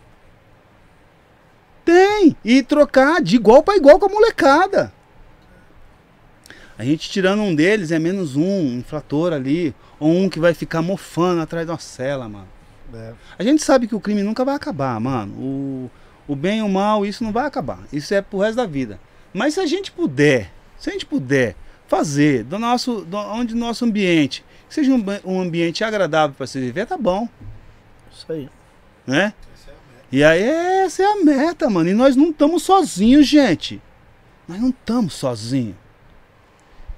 Tem! 1.83 2.37
E 2.45 2.61
trocar 2.61 3.21
de 3.23 3.35
igual 3.35 3.63
pra 3.63 3.75
igual 3.75 3.97
com 3.97 4.05
a 4.05 4.09
molecada. 4.09 4.93
A 6.77 6.85
gente 6.85 7.09
tirando 7.09 7.41
um 7.41 7.55
deles 7.55 7.91
é 7.91 7.97
menos 7.97 8.35
um, 8.35 8.43
um 8.43 8.77
infrator 8.77 9.33
ali. 9.33 9.73
Ou 9.99 10.11
um 10.11 10.29
que 10.29 10.39
vai 10.39 10.53
ficar 10.53 10.83
mofando 10.83 11.41
atrás 11.41 11.65
de 11.65 11.71
uma 11.71 11.79
cela, 11.79 12.29
mano. 12.29 12.47
É. 12.93 13.13
A 13.39 13.43
gente 13.43 13.63
sabe 13.63 13.87
que 13.87 13.95
o 13.95 13.99
crime 13.99 14.21
nunca 14.21 14.45
vai 14.45 14.53
acabar, 14.53 14.99
mano. 14.99 15.33
O, 15.33 15.91
o 16.27 16.35
bem 16.35 16.59
e 16.59 16.61
o 16.61 16.69
mal, 16.69 17.03
isso 17.03 17.23
não 17.23 17.31
vai 17.31 17.47
acabar. 17.47 17.79
Isso 17.91 18.13
é 18.13 18.21
pro 18.21 18.39
resto 18.39 18.57
da 18.57 18.65
vida. 18.67 18.99
Mas 19.33 19.55
se 19.55 19.59
a 19.59 19.65
gente 19.65 19.91
puder, 19.91 20.51
se 20.77 20.89
a 20.89 20.93
gente 20.93 21.05
puder 21.05 21.55
fazer 21.87 22.43
do 22.43 22.57
nosso, 22.57 23.01
do, 23.01 23.17
onde 23.17 23.53
nosso 23.55 23.85
ambiente, 23.85 24.43
que 24.71 24.75
seja 24.75 24.93
um, 24.93 25.03
um 25.25 25.41
ambiente 25.41 25.83
agradável 25.83 26.33
para 26.33 26.47
se 26.47 26.57
viver, 26.57 26.85
tá 26.85 26.97
bom, 26.97 27.27
Isso 28.09 28.31
aí. 28.31 28.49
né? 29.05 29.33
E 30.09 30.23
aí 30.23 30.41
essa 30.41 31.03
é 31.03 31.05
a 31.05 31.23
meta, 31.25 31.69
mano. 31.69 31.89
E 31.89 31.93
nós 31.93 32.15
não 32.15 32.29
estamos 32.29 32.63
sozinhos, 32.63 33.27
gente. 33.27 33.81
Nós 34.47 34.61
não 34.61 34.69
estamos 34.69 35.13
sozinhos. 35.13 35.75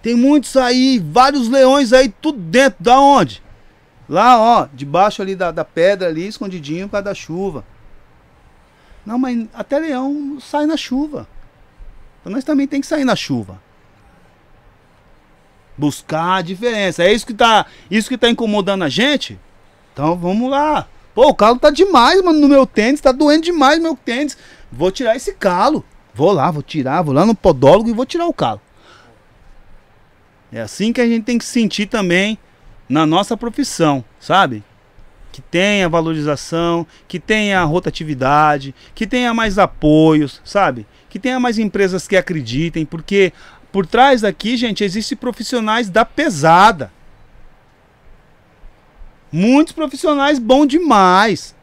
Tem 0.04 0.16
muitos 0.16 0.56
aí, 0.56 1.00
vários 1.00 1.50
leões 1.50 1.94
aí, 1.94 2.10
tudo 2.10 2.38
dentro. 2.38 2.84
Da 2.84 3.00
onde? 3.00 3.42
Lá, 4.08 4.40
ó, 4.40 4.68
debaixo 4.72 5.24
ali 5.24 5.36
da, 5.36 5.50
da 5.50 5.66
pedra 5.66 6.10
ali, 6.10 6.28
escondidinho 6.28 6.88
por 6.88 6.94
causa 6.94 7.06
da 7.06 7.16
chuva. 7.16 7.66
Não, 9.04 9.18
mas 9.18 9.48
até 9.52 9.80
leão 9.80 10.38
sai 10.40 10.68
na 10.68 10.78
chuva. 10.78 11.28
Então 12.22 12.32
nós 12.32 12.44
também 12.44 12.68
tem 12.68 12.82
que 12.82 12.88
sair 12.88 13.04
na 13.06 13.16
chuva. 13.16 13.60
Buscar 15.78 16.36
a 16.36 16.42
diferença. 16.42 17.04
É 17.04 17.12
isso 17.12 17.26
que 17.26 17.34
tá, 17.34 17.66
isso 17.90 18.10
que 18.10 18.18
tá 18.18 18.30
incomodando 18.30 18.84
a 18.84 18.90
gente? 18.90 19.40
Então 19.92 20.16
vamos 20.18 20.50
lá. 20.50 20.88
Pô, 21.14 21.28
o 21.28 21.36
calo 21.36 21.60
tá 21.60 21.70
demais, 21.70 22.22
mano, 22.24 22.40
no 22.40 22.48
meu 22.48 22.66
tênis, 22.66 23.02
tá 23.02 23.12
doendo 23.12 23.44
demais 23.44 23.80
meu 23.80 23.96
tênis. 23.96 24.38
Vou 24.72 24.92
tirar 24.92 25.16
esse 25.16 25.34
calo. 25.34 25.84
Vou 26.14 26.32
lá, 26.32 26.50
vou 26.52 26.62
tirar, 26.62 27.02
vou 27.02 27.14
lá 27.14 27.26
no 27.26 27.36
podólogo 27.36 27.90
e 27.90 27.94
vou 27.94 28.06
tirar 28.06 28.28
o 28.28 28.34
calo. 28.34 28.62
É 30.52 30.62
assim 30.62 30.94
que 30.94 31.02
a 31.02 31.08
gente 31.08 31.24
tem 31.24 31.38
que 31.38 31.46
sentir 31.46 31.88
também 31.88 32.38
na 32.88 33.06
nossa 33.06 33.36
profissão, 33.36 34.06
sabe? 34.20 34.64
Que 35.32 35.42
tenha 35.42 35.90
valorização, 35.90 36.86
que 37.08 37.20
tenha 37.20 37.64
rotatividade, 37.64 38.76
que 38.94 39.08
tenha 39.08 39.34
mais 39.34 39.58
apoios, 39.58 40.40
sabe? 40.46 40.86
Que 41.10 41.18
tenha 41.18 41.40
mais 41.40 41.58
empresas 41.58 42.08
que 42.08 42.16
acreditem, 42.16 42.86
porque 42.86 43.34
por 43.74 43.86
trás 43.88 44.22
daqui, 44.22 44.56
gente, 44.56 44.84
existem 44.84 45.18
profissionais 45.18 45.90
da 45.90 46.06
pesada. 46.06 46.92
Muitos 49.32 49.74
profissionais 49.74 50.38
bons 50.38 50.68
demais. 50.68 51.56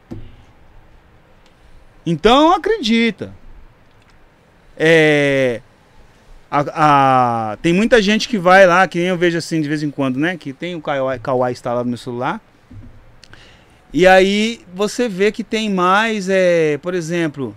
Então 2.05 2.53
acredita. 2.53 3.33
É, 4.77 5.61
a, 6.49 7.51
a- 7.53 7.57
tem 7.61 7.71
muita 7.71 8.01
gente 8.01 8.27
que 8.27 8.37
vai 8.37 8.67
lá, 8.67 8.85
que 8.89 8.97
nem 8.99 9.07
eu 9.07 9.17
vejo 9.17 9.37
assim 9.37 9.61
de 9.61 9.69
vez 9.69 9.81
em 9.81 9.89
quando, 9.89 10.19
né? 10.19 10.35
Que 10.35 10.51
tem 10.51 10.75
o 10.75 10.81
Kawaii, 10.81 11.19
Kawaii 11.19 11.53
instalado 11.53 11.89
no 11.89 11.97
celular. 11.97 12.41
E 13.93 14.05
aí 14.05 14.61
você 14.73 15.07
vê 15.07 15.31
que 15.31 15.43
tem 15.43 15.69
mais, 15.69 16.27
é, 16.29 16.77
por 16.79 16.93
exemplo, 16.93 17.55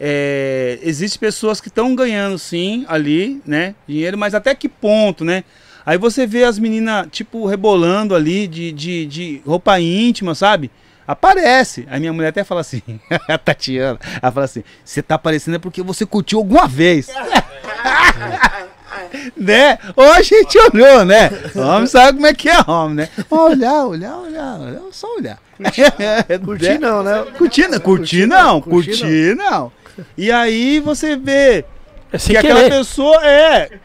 é, 0.00 0.78
existe 0.82 1.18
pessoas 1.18 1.60
que 1.60 1.68
estão 1.68 1.94
ganhando 1.94 2.38
sim 2.38 2.84
ali, 2.88 3.42
né? 3.46 3.74
Dinheiro, 3.86 4.16
mas 4.16 4.34
até 4.34 4.54
que 4.54 4.68
ponto, 4.68 5.24
né? 5.24 5.44
Aí 5.84 5.98
você 5.98 6.26
vê 6.26 6.44
as 6.44 6.58
meninas, 6.58 7.08
tipo, 7.10 7.46
rebolando 7.46 8.14
ali 8.14 8.46
de, 8.46 8.72
de, 8.72 9.06
de 9.06 9.42
roupa 9.44 9.78
íntima, 9.80 10.34
sabe? 10.34 10.70
Aparece. 11.06 11.86
Aí 11.90 11.98
minha 11.98 12.12
mulher 12.12 12.28
até 12.28 12.44
fala 12.44 12.60
assim, 12.60 12.82
a 13.26 13.38
Tatiana, 13.38 13.98
ela 14.20 14.30
fala 14.30 14.44
assim, 14.44 14.62
você 14.84 15.02
tá 15.02 15.14
aparecendo 15.14 15.54
é 15.54 15.58
porque 15.58 15.82
você 15.82 16.04
curtiu 16.04 16.38
alguma 16.38 16.68
vez. 16.68 17.08
né? 19.36 19.78
Ou 19.96 20.12
a 20.12 20.22
gente 20.22 20.58
olhou, 20.58 21.04
né? 21.04 21.30
Homem 21.54 21.86
sabe 21.86 22.18
como 22.18 22.26
é 22.26 22.34
que 22.34 22.48
é 22.48 22.58
homem, 22.66 22.96
né? 22.96 23.08
Olhar, 23.30 23.86
olhar, 23.86 24.18
olhar, 24.18 24.60
olhar, 24.60 24.82
só 24.92 25.14
olhar. 25.16 25.38
Curtir 26.44 26.72
Né? 26.72 26.78
não, 26.78 27.02
né? 27.02 27.24
Curtir 27.36 27.68
não, 27.68 27.80
curtir 27.80 28.26
não, 28.26 28.60
curtir 28.60 29.36
não. 29.36 29.72
E 30.16 30.30
aí 30.30 30.80
você 30.80 31.16
vê 31.16 31.64
É 32.12 32.18
que 32.18 32.36
aquela 32.36 32.60
querer. 32.60 32.70
pessoa 32.70 33.26
é. 33.26 33.78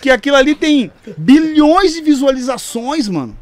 Que 0.00 0.10
aquilo 0.10 0.36
ali 0.36 0.54
tem 0.54 0.90
bilhões 1.16 1.92
de 1.92 2.00
visualizações, 2.00 3.08
mano. 3.08 3.36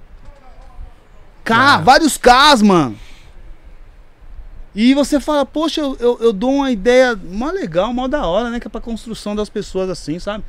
K, 1.45 1.79
vários 1.79 2.17
Ks, 2.17 2.63
mano. 2.63 2.99
E 4.75 4.93
você 4.93 5.21
fala, 5.21 5.47
poxa, 5.47 5.81
eu, 5.81 5.97
eu, 6.01 6.19
eu 6.21 6.33
dou 6.33 6.53
uma 6.53 6.71
ideia 6.71 7.15
mó 7.15 7.51
legal, 7.51 7.93
mó 7.93 8.09
da 8.09 8.27
hora, 8.27 8.51
né? 8.51 8.59
Que 8.59 8.67
é 8.67 8.71
pra 8.71 8.81
construção 8.81 9.37
das 9.37 9.49
pessoas 9.49 9.89
assim, 9.89 10.19
sabe? 10.19 10.43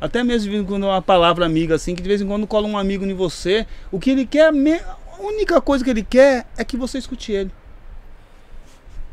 Até 0.00 0.22
mesmo 0.22 0.64
quando 0.64 0.84
uma 0.84 1.00
palavra 1.00 1.46
amiga 1.46 1.74
assim, 1.74 1.94
que 1.94 2.02
de 2.02 2.08
vez 2.08 2.20
em 2.20 2.26
quando 2.26 2.46
cola 2.46 2.66
um 2.66 2.76
amigo 2.76 3.04
em 3.06 3.14
você. 3.14 3.66
O 3.90 3.98
que 3.98 4.10
ele 4.10 4.26
quer, 4.26 4.48
a 4.48 5.22
única 5.22 5.60
coisa 5.60 5.82
que 5.84 5.90
ele 5.90 6.02
quer 6.02 6.46
é 6.56 6.64
que 6.64 6.76
você 6.76 6.98
escute 6.98 7.32
ele. 7.32 7.50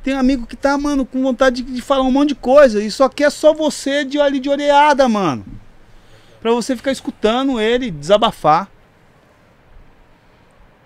Tem 0.08 0.16
amigo 0.16 0.48
que 0.48 0.56
tá, 0.56 0.78
mano, 0.78 1.06
com 1.06 1.22
vontade 1.22 1.62
de, 1.62 1.70
de 1.70 1.82
falar 1.82 2.04
um 2.04 2.12
monte 2.12 2.30
de 2.30 2.36
coisa 2.36 2.82
e 2.82 2.90
só 2.90 3.10
quer 3.10 3.30
só 3.30 3.54
você 3.54 4.06
de 4.06 4.18
ali 4.22 4.40
de 4.40 4.50
orelhada, 4.50 5.06
mano. 5.10 5.46
Pra 6.40 6.50
você 6.52 6.78
ficar 6.78 6.94
escutando 6.94 7.60
ele 7.60 7.92
desabafar. 7.92 8.72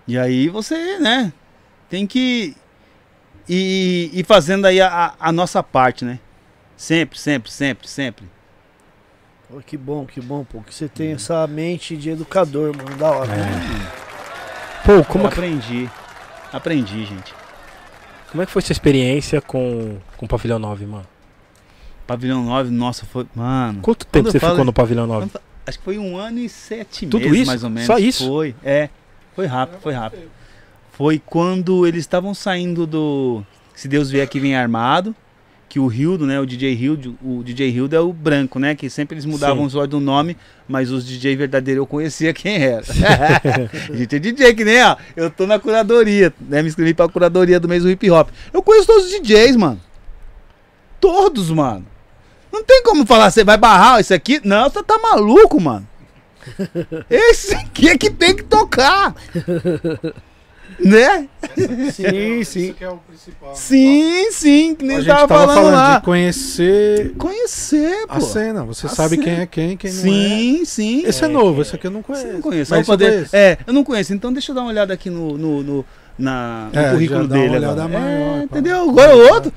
E 0.08 0.18
aí 0.18 0.48
você, 0.48 0.98
né, 0.98 1.32
tem 1.88 2.04
que 2.04 2.56
ir, 3.48 4.10
ir 4.12 4.24
fazendo 4.26 4.66
aí 4.66 4.80
a, 4.80 5.14
a 5.20 5.30
nossa 5.30 5.62
parte, 5.62 6.04
né? 6.04 6.18
Sempre, 6.76 7.16
sempre, 7.16 7.52
sempre, 7.52 7.86
sempre. 7.86 8.24
Pô, 9.48 9.60
que 9.60 9.76
bom, 9.76 10.04
que 10.04 10.20
bom, 10.20 10.42
pô. 10.42 10.62
Que 10.62 10.74
você 10.74 10.88
tem 10.88 11.12
essa 11.12 11.46
mente 11.46 11.96
de 11.96 12.10
educador, 12.10 12.76
mano. 12.76 12.96
Da 12.96 13.08
hora. 13.08 13.36
né? 13.36 13.92
Pô, 14.84 15.04
como 15.04 15.28
que, 15.28 15.34
aprendi. 15.34 15.88
Aprendi, 16.52 17.04
gente. 17.04 17.41
Como 18.32 18.42
é 18.42 18.46
que 18.46 18.50
foi 18.50 18.60
sua 18.62 18.72
experiência 18.72 19.40
com, 19.40 19.96
com 20.16 20.26
o 20.26 20.28
Pavilhão 20.28 20.58
9, 20.58 20.86
mano? 20.86 21.06
Pavilhão 22.06 22.42
9, 22.44 22.70
nossa, 22.70 23.06
foi. 23.06 23.26
Mano. 23.34 23.80
Quanto 23.80 24.04
tempo 24.06 24.30
você 24.30 24.40
falo- 24.40 24.54
ficou 24.54 24.64
no 24.64 24.72
Pavilhão 24.72 25.06
9? 25.06 25.28
Quando- 25.30 25.42
Acho 25.64 25.78
que 25.78 25.84
foi 25.84 25.96
um 25.96 26.16
ano 26.16 26.40
e 26.40 26.48
sete 26.48 27.06
Tudo 27.06 27.20
meses, 27.20 27.38
isso? 27.42 27.46
mais 27.46 27.62
ou 27.62 27.70
menos. 27.70 27.86
Só 27.86 27.96
isso? 27.96 28.26
Foi, 28.26 28.52
é. 28.64 28.88
Foi 29.36 29.46
rápido, 29.46 29.80
foi 29.80 29.92
rápido. 29.92 30.22
Foi 30.90 31.22
quando 31.24 31.86
eles 31.86 32.00
estavam 32.00 32.34
saindo 32.34 32.84
do 32.84 33.44
Se 33.72 33.86
Deus 33.86 34.10
Vier 34.10 34.24
Aqui 34.24 34.40
Vem 34.40 34.56
Armado, 34.56 35.14
que 35.72 35.80
o 35.80 35.90
Hildo, 35.90 36.26
né, 36.26 36.38
o 36.38 36.44
DJ 36.44 36.74
Hildo, 36.74 37.16
o 37.22 37.42
DJ 37.42 37.70
Hildo 37.70 37.96
é 37.96 37.98
o 37.98 38.12
branco, 38.12 38.58
né, 38.58 38.74
que 38.74 38.90
sempre 38.90 39.14
eles 39.14 39.24
mudavam 39.24 39.60
Sim. 39.60 39.68
os 39.68 39.74
olhos 39.74 39.88
do 39.88 40.00
nome, 40.00 40.36
mas 40.68 40.90
os 40.90 41.02
DJ 41.02 41.34
verdadeiros 41.34 41.80
eu 41.80 41.86
conhecia 41.86 42.34
quem 42.34 42.62
era. 42.62 42.84
a 43.90 43.96
gente 43.96 44.16
é 44.16 44.18
DJ 44.18 44.54
que 44.54 44.66
nem, 44.66 44.82
ó, 44.82 44.98
eu 45.16 45.30
tô 45.30 45.46
na 45.46 45.58
curadoria, 45.58 46.30
né, 46.38 46.60
me 46.60 46.68
inscrevi 46.68 46.92
pra 46.92 47.08
curadoria 47.08 47.58
do 47.58 47.70
mês 47.70 47.84
do 47.84 47.90
hip 47.90 48.10
hop. 48.10 48.28
Eu 48.52 48.62
conheço 48.62 48.86
todos 48.86 49.06
os 49.06 49.12
DJs, 49.12 49.56
mano. 49.56 49.80
Todos, 51.00 51.48
mano. 51.48 51.86
Não 52.52 52.62
tem 52.62 52.82
como 52.82 53.06
falar, 53.06 53.30
você 53.30 53.42
vai 53.42 53.56
barrar 53.56 53.98
esse 53.98 54.12
aqui? 54.12 54.42
Não, 54.44 54.68
você 54.68 54.82
tá 54.82 54.98
maluco, 54.98 55.58
mano. 55.58 55.88
Esse 57.08 57.54
aqui 57.54 57.88
é 57.88 57.96
que 57.96 58.10
tem 58.10 58.36
que 58.36 58.42
tocar. 58.42 59.14
né? 60.80 61.28
Sim, 61.92 62.44
sim. 62.44 62.72
que 62.72 62.82
é 62.84 62.88
o 62.88 62.96
principal. 62.98 63.54
Sim, 63.54 64.30
sim, 64.30 64.74
que 64.74 64.84
nem 64.84 64.96
A 64.96 65.00
gente 65.00 65.08
tava, 65.08 65.28
tava 65.28 65.40
falando, 65.46 65.56
falando 65.56 65.74
lá. 65.74 65.98
de 65.98 66.04
conhecer 66.04 67.14
Conhecer, 67.16 68.06
pô. 68.06 68.14
a 68.14 68.20
cena. 68.20 68.64
Você 68.64 68.86
A 68.86 68.90
sabe 68.90 69.16
cena. 69.16 69.22
quem 69.22 69.32
é 69.34 69.46
quem, 69.46 69.76
quem 69.76 69.90
não 69.92 69.98
é. 69.98 70.02
Sim, 70.02 70.64
sim. 70.64 71.02
Esse 71.06 71.24
é, 71.24 71.28
novo, 71.28 71.62
esse 71.62 71.74
aqui 71.76 71.86
eu 71.86 71.90
não 71.90 72.02
conheço. 72.02 72.26
não 72.32 72.40
conhece. 72.40 72.70
Mas 72.70 72.86
poder... 72.86 73.12
conheço. 73.12 73.36
É, 73.36 73.58
eu 73.66 73.72
não 73.72 73.84
conheço. 73.84 74.12
Então 74.14 74.32
deixa 74.32 74.50
eu 74.50 74.54
dar 74.56 74.62
uma 74.62 74.70
olhada 74.70 74.92
aqui 74.94 75.10
no, 75.10 75.36
no, 75.38 75.62
no, 75.62 75.84
na, 76.18 76.68
no 76.72 76.78
É, 76.80 76.90
currículo 76.90 77.22
já 77.22 77.26
dá 77.28 77.34
uma 77.34 77.42
dele. 77.42 77.56
olhada 77.56 77.84
agora. 77.84 78.00
maior, 78.00 78.38
é, 78.38 78.42
entendeu? 78.44 78.90
Agora 78.90 79.16
o 79.16 79.32
outro. 79.34 79.52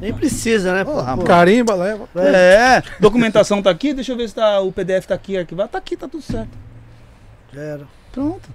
Nem 0.00 0.12
precisa, 0.14 0.72
né? 0.72 0.84
Porra, 0.84 1.16
pô. 1.16 1.22
Carimba, 1.22 1.74
leva. 1.74 2.08
É, 2.16 2.82
documentação 3.00 3.62
tá 3.62 3.70
aqui. 3.70 3.92
Deixa 3.94 4.12
eu 4.12 4.16
ver 4.16 4.28
se 4.28 4.34
tá, 4.34 4.60
o 4.60 4.72
PDF 4.72 5.06
tá 5.06 5.14
aqui 5.14 5.36
arquivado. 5.36 5.68
Tá 5.70 5.78
aqui, 5.78 5.96
tá 5.96 6.08
tudo 6.08 6.22
certo. 6.22 6.50
Já 7.52 7.60
era. 7.60 7.86
Pronto. 8.12 8.48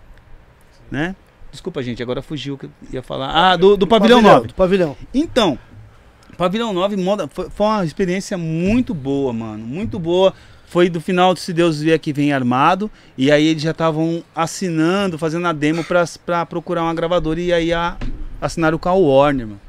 Né? 0.92 1.16
Desculpa, 1.54 1.82
gente, 1.82 2.04
agora 2.04 2.22
fugiu 2.22 2.56
o 2.56 2.58
que 2.58 2.66
eu 2.66 2.72
ia 2.92 3.02
falar. 3.04 3.30
Ah, 3.30 3.56
do, 3.56 3.78
do 3.78 3.88
Pavilhão 3.88 4.22
9. 4.34 4.48
Do 4.48 4.54
pavilhão. 4.56 4.98
Então, 5.14 5.58
Pavilhão 6.36 6.74
9 6.74 6.98
moda, 6.98 7.28
foi, 7.32 7.48
foi 7.50 7.66
uma 7.68 7.86
experiência 7.86 8.36
muito 8.38 8.94
boa, 8.94 9.32
mano. 9.32 9.64
Muito 9.66 10.00
boa. 10.00 10.34
Foi 10.66 10.90
do 10.90 11.00
final 11.00 11.32
do 11.36 11.40
Se 11.40 11.54
Deus 11.54 11.80
Vier 11.80 12.00
que 12.00 12.12
vem 12.12 12.34
armado. 12.34 12.90
E 13.16 13.32
aí 13.32 13.46
eles 13.46 13.62
já 13.62 13.70
estavam 13.72 14.24
assinando, 14.36 15.18
fazendo 15.20 15.46
a 15.46 15.54
demo 15.54 15.84
pra, 15.84 16.04
pra 16.26 16.44
procurar 16.44 16.82
uma 16.82 16.94
gravadora 16.96 17.40
e 17.40 17.54
aí 17.54 17.72
a, 17.72 17.96
assinaram 18.42 18.80
com 18.80 18.90
a 18.90 18.94
Warner, 18.94 19.46
mano. 19.48 19.62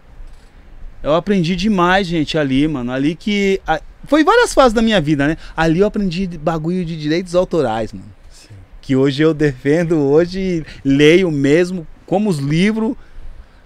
Eu 1.02 1.14
aprendi 1.14 1.54
demais, 1.54 2.06
gente, 2.06 2.38
ali, 2.38 2.66
mano. 2.66 2.90
Ali 2.90 3.14
que. 3.14 3.60
a- 3.66 3.82
foi 4.06 4.24
várias 4.24 4.54
fases 4.54 4.72
da 4.72 4.80
minha 4.80 5.00
vida, 5.02 5.26
né? 5.28 5.36
Ali 5.54 5.80
eu 5.80 5.86
aprendi 5.86 6.26
de 6.26 6.38
bagulho 6.38 6.82
de 6.82 6.96
direitos 6.96 7.34
autorais, 7.34 7.92
mano. 7.92 8.06
Que 8.84 8.94
hoje 8.94 9.22
eu 9.22 9.32
defendo, 9.32 9.96
hoje 9.98 10.62
leio 10.84 11.30
mesmo, 11.30 11.86
como 12.04 12.28
os 12.28 12.36
livros 12.38 12.94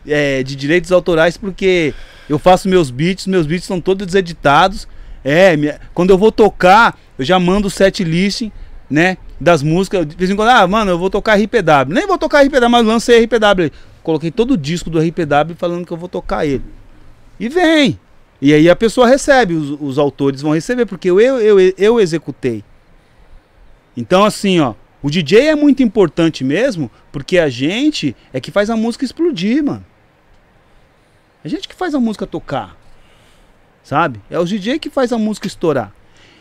é, 0.06 0.44
de 0.44 0.54
direitos 0.54 0.92
autorais, 0.92 1.36
porque 1.36 1.92
eu 2.28 2.38
faço 2.38 2.68
meus 2.68 2.88
beats, 2.88 3.26
meus 3.26 3.44
beats 3.44 3.66
são 3.66 3.80
todos 3.80 4.06
deseditados. 4.06 4.86
É, 5.24 5.56
minha- 5.56 5.80
quando 5.92 6.10
eu 6.10 6.16
vou 6.16 6.30
tocar, 6.30 6.96
eu 7.18 7.24
já 7.24 7.36
mando 7.36 7.66
o 7.66 7.70
set 7.70 8.04
list, 8.04 8.48
né? 8.88 9.16
Das 9.40 9.60
músicas. 9.60 10.06
De 10.06 10.14
vez 10.14 10.30
em 10.30 10.36
quando, 10.36 10.50
ah, 10.50 10.64
mano, 10.68 10.92
eu 10.92 10.98
vou 10.98 11.10
tocar 11.10 11.34
RPW. 11.36 11.92
Nem 11.92 12.06
vou 12.06 12.16
tocar 12.16 12.44
RPW, 12.44 12.68
mas 12.70 12.86
lancei 12.86 13.24
RPW. 13.24 13.72
Coloquei 14.04 14.30
todo 14.30 14.52
o 14.52 14.56
disco 14.56 14.88
do 14.88 15.00
RPW 15.00 15.56
falando 15.56 15.84
que 15.84 15.92
eu 15.92 15.96
vou 15.96 16.08
tocar 16.08 16.46
ele. 16.46 16.62
E 17.40 17.48
vem. 17.48 17.98
E 18.40 18.54
aí 18.54 18.70
a 18.70 18.76
pessoa 18.76 19.08
recebe, 19.08 19.54
os, 19.54 19.76
os 19.80 19.98
autores 19.98 20.42
vão 20.42 20.54
receber, 20.54 20.86
porque 20.86 21.10
eu, 21.10 21.18
eu, 21.20 21.58
eu, 21.58 21.74
eu 21.76 22.00
executei. 22.00 22.62
Então, 23.96 24.24
assim, 24.24 24.60
ó, 24.60 24.74
o 25.02 25.10
DJ 25.10 25.48
é 25.48 25.54
muito 25.54 25.82
importante 25.82 26.42
mesmo, 26.42 26.90
porque 27.12 27.38
a 27.38 27.48
gente 27.48 28.16
é 28.32 28.40
que 28.40 28.50
faz 28.50 28.68
a 28.68 28.76
música 28.76 29.04
explodir, 29.04 29.62
mano. 29.62 29.84
A 31.44 31.48
gente 31.48 31.68
que 31.68 31.74
faz 31.74 31.94
a 31.94 32.00
música 32.00 32.26
tocar. 32.26 32.76
Sabe? 33.82 34.20
É 34.28 34.38
o 34.38 34.44
DJ 34.44 34.78
que 34.78 34.90
faz 34.90 35.12
a 35.12 35.18
música 35.18 35.46
estourar. 35.46 35.92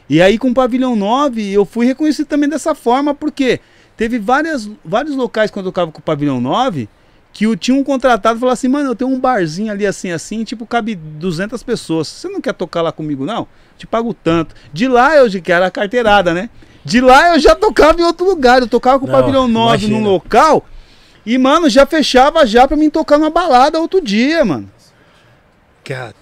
E 0.09 0.21
aí 0.21 0.37
com 0.37 0.49
o 0.49 0.53
Pavilhão 0.53 0.95
9 0.95 1.51
eu 1.51 1.65
fui 1.65 1.85
reconhecido 1.85 2.27
também 2.27 2.49
dessa 2.49 2.73
forma, 2.73 3.13
porque 3.13 3.59
teve 3.95 4.17
várias, 4.19 4.69
vários 4.83 5.15
locais 5.15 5.51
quando 5.51 5.67
eu 5.67 5.71
tocava 5.71 5.91
com 5.91 5.99
o 5.99 6.03
Pavilhão 6.03 6.41
9 6.41 6.89
que 7.37 7.45
o 7.45 7.55
tinha 7.55 7.77
um 7.77 7.83
contratado 7.83 8.37
e 8.37 8.39
falou 8.39 8.51
assim, 8.51 8.67
mano, 8.67 8.89
eu 8.89 8.95
tenho 8.95 9.11
um 9.11 9.19
barzinho 9.19 9.71
ali 9.71 9.85
assim, 9.85 10.09
assim, 10.09 10.43
tipo, 10.43 10.65
cabe 10.65 10.95
200 10.95 11.61
pessoas. 11.61 12.07
Você 12.07 12.27
não 12.27 12.41
quer 12.41 12.53
tocar 12.53 12.81
lá 12.81 12.91
comigo, 12.91 13.25
não? 13.25 13.47
Te 13.77 13.85
pago 13.85 14.11
tanto. 14.11 14.55
De 14.73 14.87
lá 14.87 15.15
eu 15.15 15.29
já 15.29 15.39
que 15.39 15.51
a 15.51 15.69
carteirada, 15.69 16.33
né? 16.33 16.49
De 16.87 17.01
lá 17.01 17.33
eu 17.35 17.39
já 17.39 17.53
tocava 17.53 17.99
em 17.99 18.03
outro 18.03 18.25
lugar. 18.25 18.61
Eu 18.61 18.67
tocava 18.67 18.97
com 18.99 19.05
o 19.05 19.11
Pavilhão 19.11 19.47
9 19.47 19.67
imagina. 19.85 19.99
num 19.99 20.09
local 20.09 20.65
e, 21.25 21.37
mano, 21.37 21.69
já 21.69 21.85
fechava 21.85 22.45
já 22.45 22.65
pra 22.65 22.77
mim 22.77 22.89
tocar 22.89 23.17
numa 23.17 23.29
balada 23.29 23.81
outro 23.81 23.99
dia, 23.99 24.45
mano. 24.45 24.71
God 25.85 26.13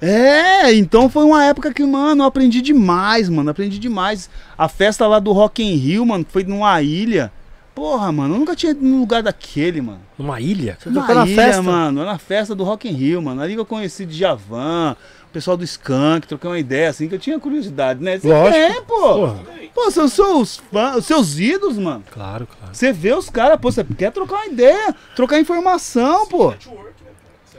É, 0.00 0.72
então 0.72 1.10
foi 1.10 1.24
uma 1.24 1.44
época 1.44 1.74
que, 1.74 1.84
mano, 1.84 2.22
eu 2.22 2.26
aprendi 2.26 2.62
demais, 2.62 3.28
mano. 3.28 3.50
Aprendi 3.50 3.78
demais. 3.78 4.30
A 4.56 4.66
festa 4.66 5.06
lá 5.06 5.18
do 5.18 5.32
Rock 5.32 5.62
in 5.62 5.74
Rio, 5.74 6.06
mano, 6.06 6.24
foi 6.26 6.44
numa 6.44 6.80
ilha. 6.80 7.30
Porra, 7.74 8.10
mano, 8.10 8.34
eu 8.34 8.38
nunca 8.38 8.56
tinha 8.56 8.72
ido 8.72 8.82
num 8.84 9.00
lugar 9.00 9.22
daquele, 9.22 9.82
mano. 9.82 10.00
Uma 10.18 10.40
ilha? 10.40 10.78
Você 10.80 10.88
Uma 10.88 11.00
tocou 11.02 11.14
na 11.14 11.26
ilha, 11.26 11.44
festa? 11.44 11.62
mano, 11.62 12.04
na 12.04 12.16
festa 12.18 12.54
do 12.54 12.64
Rock 12.64 12.88
in 12.88 12.92
Rio, 12.92 13.20
mano. 13.20 13.42
Ali 13.42 13.52
que 13.52 13.60
eu 13.60 13.66
conheci 13.66 14.06
de 14.06 14.16
Javan, 14.16 14.96
o 14.96 15.17
pessoal 15.32 15.56
do 15.56 15.64
Skank, 15.64 16.26
troquei 16.26 16.50
uma 16.50 16.58
ideia 16.58 16.88
assim, 16.88 17.08
que 17.08 17.14
eu 17.14 17.18
tinha 17.18 17.38
curiosidade, 17.38 18.02
né? 18.02 18.18
Você 18.18 18.28
Lógico. 18.28 18.72
tem, 18.72 18.82
pô. 18.82 19.00
Porra. 19.00 19.40
Pô, 19.74 19.90
são 19.90 20.08
seus 20.08 20.56
fãs, 20.72 20.96
os 20.96 21.06
seus 21.06 21.38
ídolos, 21.38 21.78
mano. 21.78 22.04
Claro, 22.10 22.46
claro. 22.46 22.74
Você 22.74 22.92
vê 22.92 23.12
os 23.12 23.30
caras, 23.30 23.58
pô, 23.60 23.70
você 23.70 23.84
quer 23.84 24.10
trocar 24.10 24.36
uma 24.36 24.46
ideia, 24.46 24.94
trocar 25.14 25.38
informação, 25.38 26.26
pô. 26.26 26.54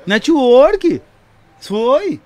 Network. 0.05 1.01
Foi. 1.59 2.19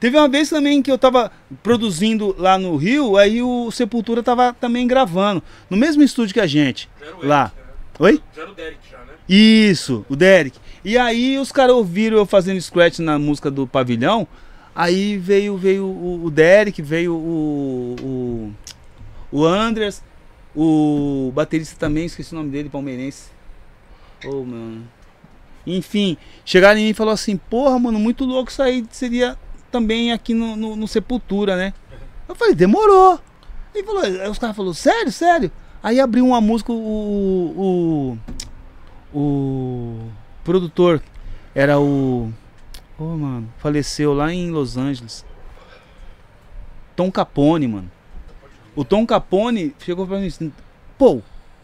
Teve 0.00 0.18
uma 0.18 0.28
vez 0.28 0.50
também 0.50 0.82
que 0.82 0.90
eu 0.90 0.98
tava 0.98 1.30
produzindo 1.62 2.34
lá 2.38 2.58
no 2.58 2.76
Rio, 2.76 3.16
aí 3.16 3.40
o 3.42 3.70
Sepultura 3.70 4.22
tava 4.22 4.52
também 4.52 4.86
gravando. 4.86 5.42
No 5.70 5.76
mesmo 5.76 6.02
estúdio 6.02 6.34
que 6.34 6.40
a 6.40 6.46
gente. 6.46 6.90
Lá. 7.22 7.52
Oi? 7.98 8.20
Já 8.34 8.42
era 8.42 8.50
o 8.50 8.54
Derek 8.54 8.78
já, 8.90 8.98
né? 8.98 9.12
Isso, 9.28 10.04
o 10.08 10.16
Derek. 10.16 10.58
E 10.84 10.98
aí 10.98 11.38
os 11.38 11.50
caras 11.50 11.74
ouviram 11.74 12.18
eu 12.18 12.26
fazendo 12.26 12.60
scratch 12.60 12.98
na 12.98 13.18
música 13.18 13.50
do 13.50 13.66
Pavilhão. 13.66 14.28
Aí 14.74 15.16
veio, 15.16 15.56
veio 15.56 15.84
o, 15.86 16.24
o 16.24 16.30
Derek, 16.30 16.82
veio 16.82 17.14
o, 17.14 17.96
o, 18.02 18.52
o 19.30 19.44
Andreas, 19.44 20.02
o 20.54 21.30
baterista 21.34 21.76
também, 21.78 22.06
esqueci 22.06 22.32
o 22.32 22.36
nome 22.36 22.50
dele, 22.50 22.68
palmeirense. 22.68 23.30
Ô, 24.24 24.42
mano. 24.42 24.82
Enfim, 25.66 26.16
chegaram 26.44 26.78
em 26.78 26.84
mim 26.84 26.90
e 26.90 26.94
falaram 26.94 27.14
assim, 27.14 27.36
porra, 27.36 27.78
mano, 27.78 27.98
muito 27.98 28.24
louco 28.24 28.50
isso 28.50 28.62
aí 28.62 28.84
seria 28.90 29.38
também 29.70 30.12
aqui 30.12 30.34
no, 30.34 30.56
no, 30.56 30.76
no 30.76 30.88
Sepultura, 30.88 31.56
né? 31.56 31.72
Eu 32.28 32.34
falei, 32.34 32.54
demorou. 32.54 33.20
E 33.74 33.82
falou, 33.82 34.02
aí 34.02 34.28
os 34.28 34.38
caras 34.38 34.56
falaram, 34.56 34.74
sério, 34.74 35.10
sério? 35.10 35.50
Aí 35.82 36.00
abriu 36.00 36.26
uma 36.26 36.40
música, 36.40 36.72
o, 36.72 38.16
o, 39.12 39.18
o 39.18 40.10
produtor 40.44 41.02
era 41.54 41.78
o. 41.78 42.32
Ô, 42.98 43.04
mano, 43.04 43.52
faleceu 43.58 44.14
lá 44.14 44.32
em 44.32 44.50
Los 44.50 44.76
Angeles. 44.76 45.24
Tom 46.94 47.10
Capone, 47.10 47.66
mano. 47.66 47.90
O 48.76 48.84
Tom 48.84 49.04
Capone 49.04 49.74
chegou 49.80 50.06
pra 50.06 50.18
mim 50.18 50.26
assim: 50.26 50.52
pô, 50.96 51.20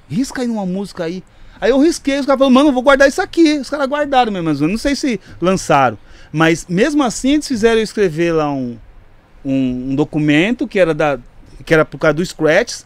risca 0.08 0.42
aí 0.42 0.48
numa 0.48 0.66
música 0.66 1.04
aí. 1.04 1.22
Aí 1.60 1.70
eu 1.70 1.80
risquei, 1.80 2.18
os 2.18 2.26
caras 2.26 2.38
falaram, 2.38 2.54
mano, 2.54 2.68
eu 2.70 2.72
vou 2.72 2.82
guardar 2.82 3.06
isso 3.06 3.20
aqui. 3.20 3.58
Os 3.58 3.68
caras 3.68 3.86
guardaram 3.86 4.32
mesmo, 4.32 4.48
mas 4.48 4.60
eu 4.60 4.68
não 4.68 4.78
sei 4.78 4.96
se 4.96 5.20
lançaram. 5.40 5.98
Mas 6.32 6.66
mesmo 6.66 7.02
assim, 7.02 7.34
eles 7.34 7.46
fizeram 7.46 7.78
eu 7.78 7.84
escrever 7.84 8.32
lá 8.32 8.50
um, 8.50 8.78
um, 9.44 9.90
um 9.90 9.94
documento 9.94 10.66
que 10.66 10.78
era, 10.80 10.94
da, 10.94 11.18
que 11.64 11.74
era 11.74 11.84
por 11.84 11.98
causa 11.98 12.14
do 12.14 12.24
Scratch, 12.24 12.82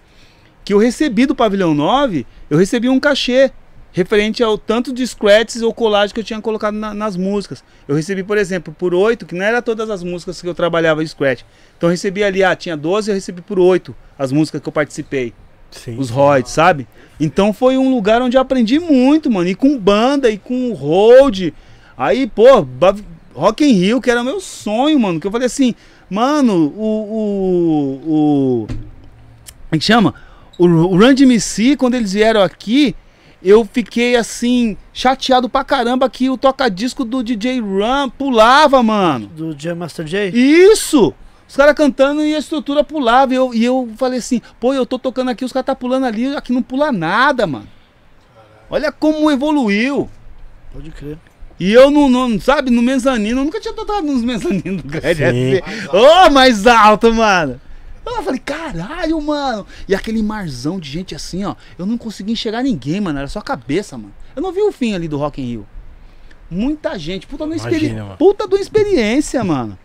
que 0.64 0.74
eu 0.74 0.78
recebi 0.78 1.24
do 1.24 1.34
Pavilhão 1.34 1.74
9, 1.74 2.26
eu 2.50 2.58
recebi 2.58 2.89
um 2.89 2.98
cachê 2.98 3.52
referente 3.94 4.42
ao 4.42 4.58
tanto 4.58 4.92
de 4.92 5.06
scratches 5.06 5.62
ou 5.62 5.73
colagem 5.73 6.12
que 6.12 6.18
eu 6.20 6.24
tinha 6.24 6.40
colocado 6.40 6.74
na- 6.74 6.92
nas 6.92 7.16
músicas. 7.16 7.62
Eu 7.86 7.94
recebi, 7.94 8.24
por 8.24 8.36
exemplo, 8.36 8.74
por 8.76 8.92
8, 8.92 9.24
que 9.24 9.36
não 9.36 9.44
era 9.44 9.62
todas 9.62 9.89
as 9.89 10.02
músicas 10.02 10.42
que 10.42 10.48
eu 10.48 10.55
trabalhava 10.55 11.02
em 11.02 11.06
scratch. 11.06 11.42
Então 11.78 11.89
eu 11.89 11.92
recebi 11.92 12.24
ali, 12.24 12.42
ah, 12.42 12.56
tinha 12.56 12.76
12, 12.76 13.10
eu 13.10 13.14
recebi 13.14 13.40
por 13.40 13.58
8 13.58 13.94
as 14.18 14.32
músicas 14.32 14.60
que 14.60 14.68
eu 14.68 14.73
participei 14.73 15.32
Sim. 15.70 15.97
os 15.97 16.10
royalties, 16.10 16.52
sabe? 16.52 16.89
Então 17.20 17.52
foi 17.52 17.78
um 17.78 17.89
lugar 17.94 18.20
onde 18.20 18.36
eu 18.36 18.40
aprendi 18.40 18.81
muito, 18.81 19.31
mano. 19.31 19.48
E 19.48 19.55
com 19.55 19.78
banda, 19.78 20.28
e 20.28 20.39
com 20.39 20.73
hold. 20.73 21.52
Aí, 21.97 22.26
pô, 22.26 22.66
Rock 23.32 23.64
in 23.64 23.73
Rio, 23.74 24.00
que 24.00 24.10
era 24.10 24.24
meu 24.24 24.40
sonho, 24.40 24.98
mano. 24.98 25.20
Que 25.20 25.26
eu 25.28 25.31
falei 25.31 25.47
assim, 25.47 25.73
mano, 26.10 26.73
o. 26.76 28.00
O. 28.08 28.12
o 28.12 28.66
como 28.66 28.78
é 29.73 29.78
que 29.78 29.84
chama? 29.84 30.14
O, 30.58 30.66
o 30.66 30.98
Run 30.98 31.14
DMC, 31.14 31.76
quando 31.76 31.94
eles 31.94 32.12
vieram 32.12 32.40
aqui, 32.42 32.94
eu 33.44 33.68
fiquei 33.70 34.16
assim, 34.16 34.76
chateado 34.92 35.48
pra 35.48 35.62
caramba 35.62 36.08
que 36.08 36.31
o 36.31 36.39
toca-disco 36.39 37.05
do 37.05 37.23
DJ 37.23 37.60
Run 37.60 38.08
pulava, 38.08 38.82
mano. 38.82 39.26
Do 39.26 39.55
Jam 39.58 39.76
Master 39.76 40.06
Jay? 40.06 40.31
Isso! 40.31 41.14
Os 41.47 41.55
caras 41.55 41.74
cantando 41.74 42.23
e 42.23 42.34
a 42.34 42.39
estrutura 42.39 42.82
pulava. 42.82 43.34
E 43.34 43.36
eu, 43.36 43.55
e 43.55 43.64
eu 43.64 43.89
falei 43.97 44.18
assim, 44.18 44.40
pô, 44.58 44.73
eu 44.73 44.86
tô 44.86 44.98
tocando 44.98 45.31
aqui, 45.31 45.44
os 45.44 45.52
caras 45.52 45.66
tá 45.66 45.74
pulando 45.74 46.06
ali, 46.06 46.34
aqui 46.34 46.52
não 46.52 46.62
pula 46.62 46.90
nada, 46.90 47.47
mano. 47.47 47.68
Olha 48.70 48.90
como 48.90 49.31
evoluiu. 49.31 50.08
Pode 50.73 50.90
crer. 50.90 51.18
E 51.60 51.73
eu 51.73 51.90
não, 51.90 52.08
não 52.08 52.40
sabe, 52.40 52.70
no 52.70 52.82
mezanino, 52.82 53.40
eu 53.40 53.44
nunca 53.44 53.60
tinha 53.60 53.74
tocado 53.74 54.06
nos 54.06 54.24
mezaninos 54.24 54.82
do 54.82 54.89
Grande 54.89 55.14
Sim. 55.14 55.56
SC. 55.56 55.89
Ô, 55.94 56.31
mais 56.31 56.66
alto, 56.66 57.12
mano. 57.12 57.60
Eu 58.07 58.23
falei, 58.23 58.41
caralho, 58.41 59.20
mano. 59.20 59.66
E 59.89 59.94
aquele 59.94 60.23
marzão 60.23 60.78
de 60.78 60.91
gente 60.91 61.15
assim, 61.15 61.44
ó. 61.44 61.55
Eu 61.78 61.86
não 61.86 61.97
consegui 61.99 62.33
enxergar 62.33 62.62
ninguém, 62.62 63.00
mano. 63.00 63.18
Era 63.18 63.28
só 63.28 63.41
cabeça, 63.41 63.97
mano. 63.97 64.12
Eu 64.36 64.42
não 64.42 64.52
vi 64.52 64.60
o 64.62 64.73
fim 64.73 64.94
ali 64.94 65.08
do 65.08 65.16
Rock 65.16 65.41
in 65.41 65.47
Rio. 65.47 65.66
Muita 66.50 66.99
gente. 66.99 67.26
Puta, 67.26 67.44
Imagina, 67.44 67.70
experi... 67.70 67.92
mano. 67.94 68.16
Puta 68.16 68.47
de 68.47 68.55
uma 68.55 68.60
experiência, 68.60 69.42
mano. 69.42 69.78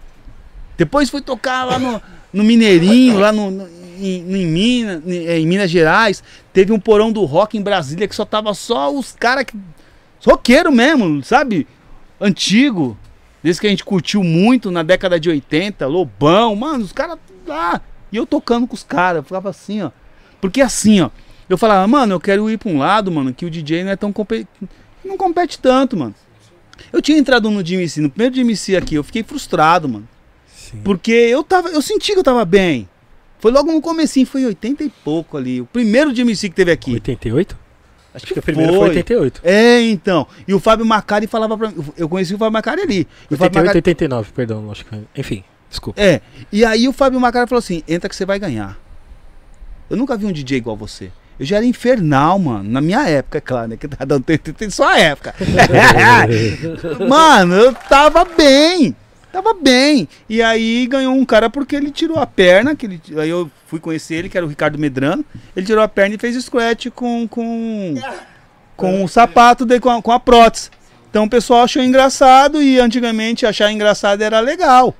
Depois 0.78 1.10
fui 1.10 1.22
tocar 1.22 1.66
lá 1.66 1.80
no, 1.80 2.02
no 2.32 2.44
Mineirinho, 2.44 3.20
lá 3.20 3.32
no, 3.32 3.50
no- 3.52 3.68
em, 3.98 4.20
em 4.22 4.46
Minas, 4.46 5.02
em, 5.06 5.26
em 5.28 5.46
Minas 5.48 5.70
Gerais. 5.70 6.24
Teve 6.54 6.72
um 6.72 6.80
porão 6.80 7.12
do 7.12 7.24
rock 7.26 7.58
em 7.58 7.62
Brasília 7.62 8.08
que 8.08 8.16
só 8.16 8.26
tava 8.26 8.54
só 8.54 8.94
os 8.94 9.12
caras 9.14 9.46
que. 9.46 9.58
Roqueiro 10.26 10.72
mesmo, 10.72 11.24
sabe? 11.24 11.66
Antigo. 12.20 12.98
Desse 13.42 13.62
que 13.62 13.68
a 13.68 13.70
gente 13.70 13.86
curtiu 13.86 14.22
muito 14.22 14.70
na 14.70 14.84
década 14.84 15.18
de 15.18 15.30
80, 15.30 15.88
Lobão, 15.88 16.56
mano, 16.58 16.84
os 16.84 16.92
caras 16.92 17.18
lá. 17.48 17.82
E 18.12 18.18
eu 18.18 18.26
tocando 18.26 18.68
com 18.68 18.74
os 18.74 18.84
caras, 18.84 19.18
eu 19.18 19.24
ficava 19.24 19.50
assim, 19.50 19.82
ó. 19.82 19.92
Porque 20.42 20.62
assim, 20.62 21.02
ó. 21.02 21.10
Eu 21.50 21.58
falava, 21.58 21.88
mano, 21.88 22.14
eu 22.14 22.20
quero 22.20 22.50
ir 22.50 22.58
pra 22.58 22.70
um 22.70 22.78
lado, 22.78 23.12
mano, 23.12 23.34
que 23.34 23.46
o 23.46 23.50
DJ 23.50 23.84
não 23.84 23.92
é 23.92 23.96
tão. 23.96 24.14
Não 25.04 25.18
compete 25.18 25.60
tanto, 25.60 25.98
mano. 25.98 26.14
Eu 26.94 27.02
tinha 27.02 27.18
entrado 27.18 27.50
no 27.50 27.64
DMC, 27.64 28.02
no 28.02 28.10
primeiro 28.10 28.36
DMC 28.36 28.76
aqui, 28.76 28.96
eu 28.96 29.04
fiquei 29.04 29.24
frustrado, 29.24 29.90
mano. 29.90 30.08
Sim. 30.48 30.82
Porque 30.84 31.12
eu 31.12 31.44
tava, 31.44 31.70
eu 31.70 31.82
senti 31.82 32.14
que 32.14 32.20
eu 32.20 32.24
tava 32.24 32.46
bem. 32.46 32.88
Foi 33.40 33.52
logo 33.52 33.72
no 33.72 33.82
comecinho, 33.82 34.26
foi 34.26 34.42
em 34.42 34.46
80 34.46 34.84
e 34.84 34.90
pouco 34.90 35.38
ali. 35.38 35.62
O 35.62 35.66
primeiro 35.66 36.14
DMC 36.14 36.50
que 36.50 36.56
teve 36.56 36.72
aqui. 36.72 36.94
88? 36.94 37.58
Acho 38.14 38.26
Acho 38.26 38.34
que 38.34 38.40
o 38.40 38.44
primeiro 38.44 38.74
foi 38.74 38.90
88. 38.90 39.42
É, 39.44 39.82
então. 39.82 40.28
E 40.48 40.54
o 40.54 40.60
Fábio 40.60 40.86
Macari 40.86 41.28
falava 41.28 41.58
pra 41.58 41.70
mim. 41.70 41.76
Eu 41.96 42.10
conheci 42.10 42.34
o 42.34 42.38
Fábio 42.38 42.54
Macari 42.54 42.82
ali. 42.82 43.08
E 43.30 43.34
o 43.34 43.38
Fábio 43.38 43.60
88, 43.60 43.66
Macari, 43.66 43.78
89, 43.78 44.32
perdão, 44.34 44.66
lógico. 44.66 44.96
Enfim, 45.16 45.44
desculpa. 45.70 46.02
é. 46.02 46.22
E 46.52 46.66
aí 46.66 46.88
o 46.88 46.94
Fábio 46.94 47.20
Macari 47.20 47.48
falou 47.48 47.60
assim: 47.60 47.84
entra 47.88 48.10
que 48.10 48.16
você 48.16 48.26
vai 48.26 48.40
ganhar. 48.40 48.78
Eu 49.90 49.98
nunca 49.98 50.16
vi 50.18 50.26
um 50.26 50.32
DJ 50.32 50.58
igual 50.58 50.78
você. 50.78 51.12
Eu 51.40 51.46
já 51.46 51.56
era 51.56 51.66
infernal, 51.66 52.38
mano. 52.38 52.70
Na 52.70 52.82
minha 52.82 53.08
época, 53.08 53.38
é 53.38 53.42
claro, 53.42 53.70
né? 53.70 53.78
Que 53.78 53.88
tá 53.88 54.04
dando 54.04 54.24
tem, 54.24 54.38
tem 54.38 54.70
só 54.70 54.90
a 54.90 55.00
época. 55.00 55.34
mano, 57.08 57.56
eu 57.56 57.74
tava 57.74 58.26
bem. 58.26 58.96
Tava 59.32 59.54
bem. 59.54 60.08
E 60.28 60.42
aí 60.42 60.86
ganhou 60.88 61.14
um 61.14 61.24
cara 61.24 61.50
porque 61.50 61.76
ele 61.76 61.92
tirou 61.92 62.20
a 62.20 62.28
perna. 62.28 62.76
Que 62.76 62.86
ele, 62.88 63.02
aí 63.18 63.30
eu 63.30 63.50
fui 63.68 63.80
conhecer 63.80 64.16
ele, 64.16 64.30
que 64.30 64.38
era 64.38 64.46
o 64.46 64.50
Ricardo 64.50 64.78
Medrano. 64.78 65.24
Ele 65.56 65.66
tirou 65.66 65.84
a 65.84 65.88
perna 65.88 66.16
e 66.16 66.20
fez 66.20 66.36
scratch 66.44 66.88
com, 66.94 67.26
com, 67.28 67.96
com 68.76 69.04
o 69.04 69.08
sapato 69.08 69.66
dele, 69.66 69.80
com 69.80 69.90
a, 69.90 70.02
com 70.02 70.12
a 70.12 70.20
prótese. 70.20 70.70
Então 71.10 71.24
o 71.24 71.30
pessoal 71.30 71.64
achou 71.64 71.82
engraçado 71.82 72.62
e 72.62 72.80
antigamente 72.80 73.46
achar 73.46 73.72
engraçado 73.72 74.22
era 74.22 74.40
legal. 74.42 74.94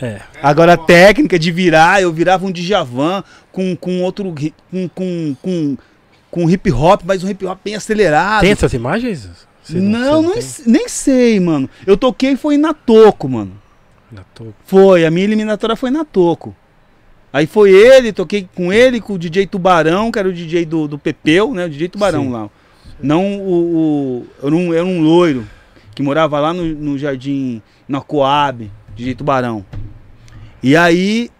É. 0.00 0.20
Agora 0.42 0.74
a 0.74 0.76
técnica 0.76 1.38
de 1.38 1.50
virar, 1.50 2.00
eu 2.00 2.12
virava 2.12 2.46
um 2.46 2.52
Djavan 2.52 3.22
com, 3.52 3.74
com 3.76 4.02
outro. 4.02 4.32
com, 4.70 4.88
com, 4.88 5.36
com, 5.42 5.76
com 6.30 6.50
hip 6.50 6.70
hop, 6.70 7.02
mas 7.04 7.24
um 7.24 7.28
hip 7.28 7.44
hop 7.46 7.58
bem 7.64 7.74
acelerado. 7.74 8.42
Tem 8.42 8.52
essas 8.52 8.72
imagens? 8.72 9.28
Você 9.62 9.78
não, 9.80 10.22
não, 10.22 10.34
s- 10.34 10.62
nem 10.68 10.88
sei, 10.88 11.38
mano. 11.40 11.68
Eu 11.86 11.96
toquei 11.96 12.36
foi 12.36 12.56
na 12.56 12.72
Toco, 12.72 13.28
mano. 13.28 13.52
Na 14.10 14.22
tua- 14.34 14.54
Foi, 14.64 15.04
a 15.04 15.10
minha 15.10 15.24
eliminatória 15.24 15.76
foi 15.76 15.90
na 15.90 16.04
Toco. 16.04 16.56
Aí 17.30 17.46
foi 17.46 17.70
ele, 17.72 18.10
toquei 18.12 18.48
com 18.54 18.72
ele, 18.72 19.00
com 19.02 19.12
o 19.14 19.18
DJ 19.18 19.46
Tubarão, 19.46 20.10
que 20.10 20.18
era 20.18 20.28
o 20.28 20.32
DJ 20.32 20.64
do, 20.64 20.88
do 20.88 20.98
Pepeu, 20.98 21.52
né? 21.52 21.66
O 21.66 21.68
DJ 21.68 21.88
Tubarão 21.90 22.22
Sim. 22.24 22.30
lá. 22.30 22.48
Não 23.02 23.38
o. 23.38 24.24
o 24.42 24.46
era, 24.46 24.54
um, 24.54 24.72
era 24.72 24.84
um 24.84 25.02
loiro 25.02 25.46
que 25.94 26.02
morava 26.02 26.40
lá 26.40 26.54
no, 26.54 26.64
no 26.64 26.96
jardim, 26.96 27.60
na 27.86 28.00
Coab, 28.00 28.70
DJ 28.98 29.14
Tubarão. 29.14 29.64
E 30.60 30.76
aí 30.76 31.30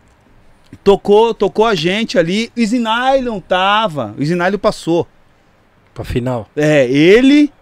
tocou, 0.85 1.35
tocou 1.35 1.67
a 1.67 1.75
gente 1.75 2.17
ali. 2.17 2.53
O 2.57 2.65
Zinylon 2.65 3.41
tava. 3.41 4.15
O 4.17 4.25
Zinylon 4.25 4.59
passou. 4.59 5.07
Pra 5.93 6.05
final. 6.05 6.49
É, 6.55 6.89
ele, 6.89 7.53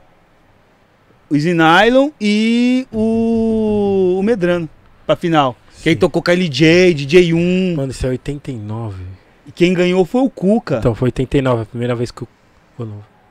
o 1.30 1.38
Zinylon 1.38 2.10
e 2.20 2.86
o, 2.92 4.18
o 4.20 4.22
Medrano 4.22 4.68
pra 5.06 5.16
final. 5.16 5.56
Quem 5.82 5.94
Sim. 5.94 5.98
tocou 5.98 6.20
KLJ, 6.20 6.94
DJ1. 6.94 7.76
Mano, 7.76 7.90
isso 7.90 8.04
é 8.04 8.10
89. 8.10 9.02
E 9.46 9.52
quem 9.52 9.72
ganhou 9.72 10.04
foi 10.04 10.20
o 10.20 10.28
Cuca. 10.28 10.76
Então 10.78 10.94
foi 10.94 11.08
89, 11.08 11.62
a 11.62 11.64
primeira 11.64 11.94
vez 11.94 12.10
que 12.10 12.22
o. 12.22 12.28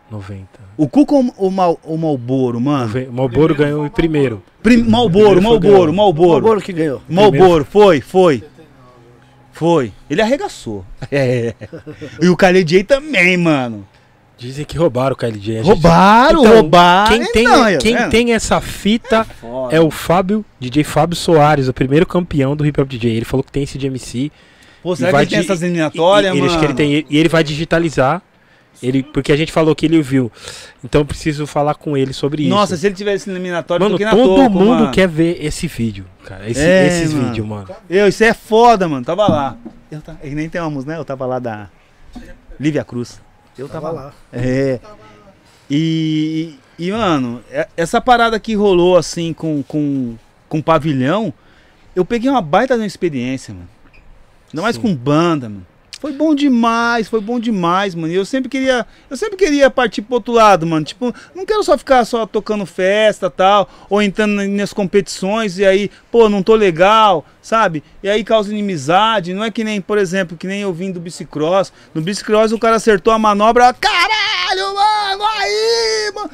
90. 0.10 0.46
O 0.78 0.88
Cuca 0.88 1.16
ou 1.16 1.34
o, 1.38 1.52
Mal, 1.52 1.80
o 1.84 1.98
Malboro, 1.98 2.60
mano? 2.62 3.10
O 3.10 3.14
Malboro 3.14 3.56
ganhou 3.56 3.86
em 3.86 3.90
primeiro. 3.90 4.44
Prim, 4.62 4.84
Malboro, 4.84 5.42
Malboro, 5.42 5.94
Malboro. 5.94 6.32
Malboro 6.32 6.62
que 6.62 6.74
ganhou. 6.74 7.02
Malboro, 7.10 7.66
foi, 7.66 8.02
foi. 8.02 8.44
Foi. 9.52 9.94
Ele 10.10 10.22
arregaçou. 10.22 10.86
É. 11.12 11.54
E 12.22 12.28
o 12.28 12.36
KLJ 12.36 12.84
também, 12.84 13.38
mano. 13.38 13.88
Dizem 14.38 14.66
que 14.66 14.78
roubaram 14.78 15.14
o 15.14 15.16
KLJ. 15.16 15.62
Roubaram, 15.62 16.42
Então, 16.42 16.56
roubaram. 16.56 17.10
Quem, 17.10 17.32
tem, 17.32 17.44
Não, 17.46 17.66
é, 17.66 17.78
quem 17.78 18.10
tem 18.10 18.34
essa 18.34 18.60
fita 18.60 19.24
Foda. 19.24 19.74
é 19.74 19.80
o 19.80 19.90
Fábio, 19.90 20.44
DJ 20.60 20.84
Fábio 20.84 21.16
Soares, 21.16 21.70
o 21.70 21.74
primeiro 21.74 22.06
campeão 22.06 22.56
do 22.56 22.66
Hip 22.66 22.82
Hop 22.82 22.90
DJ. 22.90 23.16
Ele 23.16 23.24
falou 23.26 23.44
que 23.44 23.52
tem 23.52 23.64
esse 23.64 23.78
de 23.78 23.88
MC. 23.88 24.32
Pô, 24.84 24.96
será 24.96 25.08
que 25.08 25.14
vai 25.14 25.24
ele 25.24 25.30
tem 25.30 25.40
essas 25.40 25.62
eliminatórias, 25.62 26.36
e, 26.36 26.42
mano? 26.42 26.64
ele 26.64 26.74
tem, 26.74 27.06
e 27.10 27.18
ele 27.18 27.30
vai 27.30 27.44
digitalizar. 27.44 28.22
Ele, 28.84 29.04
porque 29.04 29.32
a 29.32 29.38
gente 29.38 29.52
falou 29.52 29.74
que 29.76 29.86
ele 29.86 30.02
viu. 30.02 30.32
Então 30.84 31.02
eu 31.02 31.06
preciso 31.06 31.48
falar 31.48 31.76
com 31.76 31.96
ele 31.98 32.12
sobre 32.14 32.44
isso. 32.44 32.50
Nossa, 32.50 32.76
se 32.76 32.86
ele 32.86 32.96
tivesse 32.96 33.30
eliminatório, 33.30 33.84
Mano, 33.86 33.98
todo 33.98 34.36
toco, 34.36 34.50
mundo 34.50 34.66
mano. 34.82 34.92
quer 34.92 35.08
ver 35.08 35.38
esse 35.44 35.68
vídeo, 35.68 36.06
cara. 36.26 36.50
Esse- 36.50 36.60
É, 36.62 36.88
esses 36.88 37.14
mano. 37.14 37.28
vídeos, 37.28 37.48
mano. 37.48 37.68
Eu, 37.90 38.08
isso 38.08 38.24
é 38.24 38.34
foda, 38.34 38.88
mano. 38.88 39.06
Tava 39.06 39.28
lá. 39.28 39.58
Eu 39.92 40.02
ta... 40.02 40.16
e 40.24 40.30
nem 40.36 40.50
tem 40.50 40.60
uma 40.62 40.70
música, 40.70 40.92
né? 40.94 41.00
Eu 41.00 41.06
tava 41.06 41.26
lá 41.26 41.40
da 41.40 41.70
Lívia 42.60 42.84
Cruz. 42.84 43.22
Eu 43.58 43.70
tava, 43.70 43.90
lá. 43.92 44.14
É. 44.34 44.80
E, 45.70 46.56
e, 46.78 46.92
mano, 46.92 47.42
é- 47.52 47.68
essa 47.78 48.00
parada 48.02 48.40
que 48.40 48.54
rolou 48.56 48.98
assim 48.98 49.34
com, 49.34 49.64
com, 49.64 50.16
com 50.50 50.62
pavilhão, 50.62 51.34
eu 51.96 52.04
peguei 52.06 52.30
uma 52.30 52.42
baita 52.42 52.76
de 52.76 52.82
uma 52.82 52.86
experiência, 52.88 53.54
mano. 53.54 53.70
Ainda 54.54 54.62
mais 54.62 54.76
Sim. 54.76 54.82
com 54.84 54.96
banda, 54.96 55.50
mano. 55.50 55.66
Foi 56.00 56.12
bom 56.12 56.36
demais, 56.36 57.08
foi 57.08 57.20
bom 57.22 57.40
demais, 57.40 57.96
mano. 57.96 58.12
Eu 58.14 58.26
sempre 58.26 58.50
queria, 58.50 58.86
eu 59.10 59.18
sempre 59.18 59.38
queria 59.38 59.70
partir 59.70 60.02
pro 60.02 60.16
outro 60.16 60.34
lado, 60.34 60.66
mano. 60.66 60.86
Tipo, 60.86 61.14
não 61.34 61.46
quero 61.46 61.64
só 61.64 61.78
ficar 61.78 62.04
só 62.06 62.26
tocando 62.26 62.66
festa, 62.66 63.30
tal, 63.30 63.70
ou 63.90 64.02
entrando 64.02 64.36
na- 64.36 64.48
nas 64.48 64.74
competições 64.74 65.58
e 65.58 65.66
aí, 65.66 65.90
pô, 66.12 66.30
não 66.30 66.44
tô 66.44 66.54
legal, 66.56 67.26
sabe? 67.42 67.84
E 68.04 68.10
aí 68.10 68.24
causa 68.24 68.52
inimizade. 68.52 69.34
Não 69.34 69.44
é 69.44 69.50
que 69.52 69.64
nem, 69.64 69.80
por 69.82 69.98
exemplo, 69.98 70.38
que 70.38 70.48
nem 70.48 70.62
eu 70.62 70.74
vim 70.74 70.92
do 70.92 71.00
bicicross. 71.00 71.72
No 71.94 72.02
bicicross 72.02 72.52
o 72.52 72.60
cara 72.60 72.76
acertou 72.76 73.12
a 73.14 73.18
manobra, 73.20 73.74
caralho, 73.74 74.76
mano, 74.76 75.24
aí, 75.40 76.12
mano. 76.14 76.30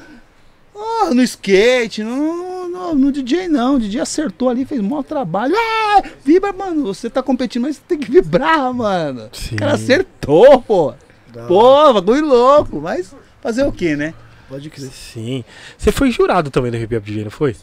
Ah, 0.83 1.13
no 1.13 1.21
skate, 1.23 2.03
no, 2.03 2.67
no, 2.69 2.95
no 2.95 3.11
DJ 3.11 3.47
não, 3.47 3.75
o 3.75 3.79
DJ 3.79 4.01
acertou 4.01 4.49
ali, 4.49 4.65
fez 4.65 4.81
maior 4.81 5.03
trabalho. 5.03 5.53
Ah, 5.57 6.03
vibra, 6.23 6.51
mano, 6.53 6.83
você 6.85 7.09
tá 7.09 7.21
competindo, 7.21 7.63
mas 7.63 7.75
você 7.77 7.81
tem 7.87 7.97
que 7.99 8.09
vibrar, 8.11 8.73
mano. 8.73 9.29
Sim. 9.31 9.55
O 9.55 9.57
cara 9.57 9.73
acertou, 9.73 10.61
pô. 10.61 10.93
Da- 11.33 11.45
Pô, 11.45 11.93
bagulho 11.93 12.25
louco, 12.25 12.81
mas 12.81 13.15
fazer 13.41 13.63
o 13.63 13.71
que, 13.71 13.95
né? 13.95 14.13
Pode 14.49 14.69
crer. 14.69 14.89
Sim. 14.91 15.43
Você 15.77 15.91
foi 15.91 16.11
jurado 16.11 16.49
também 16.49 16.71
do 16.71 16.77
Hip 16.77 16.95
Hop 16.95 17.03
DJ, 17.05 17.23
não 17.23 17.31
foi? 17.31 17.55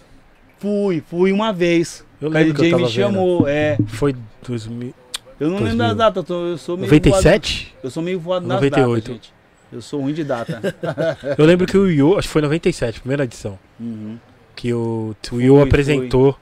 Fui, 0.59 1.03
fui 1.09 1.33
uma 1.33 1.53
vez. 1.53 2.05
Eu 2.21 2.29
O 2.29 2.33
lembro 2.33 2.55
que 2.55 2.61
eu 2.61 2.65
DJ 2.65 2.71
tava 2.73 2.83
me 2.85 2.89
chamou, 2.91 3.47
é. 3.49 3.77
Foi 3.89 4.15
2000... 4.47 4.95
Eu 5.39 5.51
não 5.51 5.59
lembro 5.59 5.77
2000. 5.77 5.89
das 5.89 5.97
datas, 5.97 6.29
eu, 6.31 6.59
sou 6.59 6.77
meio 6.77 6.89
97? 6.91 7.65
voado. 7.67 7.79
Eu 7.85 7.91
sou 7.91 8.03
meio 8.03 8.19
voado 8.19 8.47
nas 8.47 8.57
98. 8.57 8.95
datas, 9.03 9.15
gente. 9.15 9.38
Eu 9.73 9.83
sou 9.83 10.01
ruim 10.01 10.15
de 10.15 10.25
data. 10.25 10.61
Eu 11.37 11.45
lembro 11.45 11.67
que 11.67 11.77
o 11.77 11.91
Yo, 11.91 12.19
acho 12.19 12.29
que 12.29 12.33
foi 12.33 12.43
97, 12.43 13.01
primeira 13.01 13.25
edição. 13.25 13.59
Uhum. 13.79 14.19
Que 14.57 14.73
o, 14.73 15.15
o 15.31 15.41
Yo 15.41 15.61
apresentou. 15.63 16.37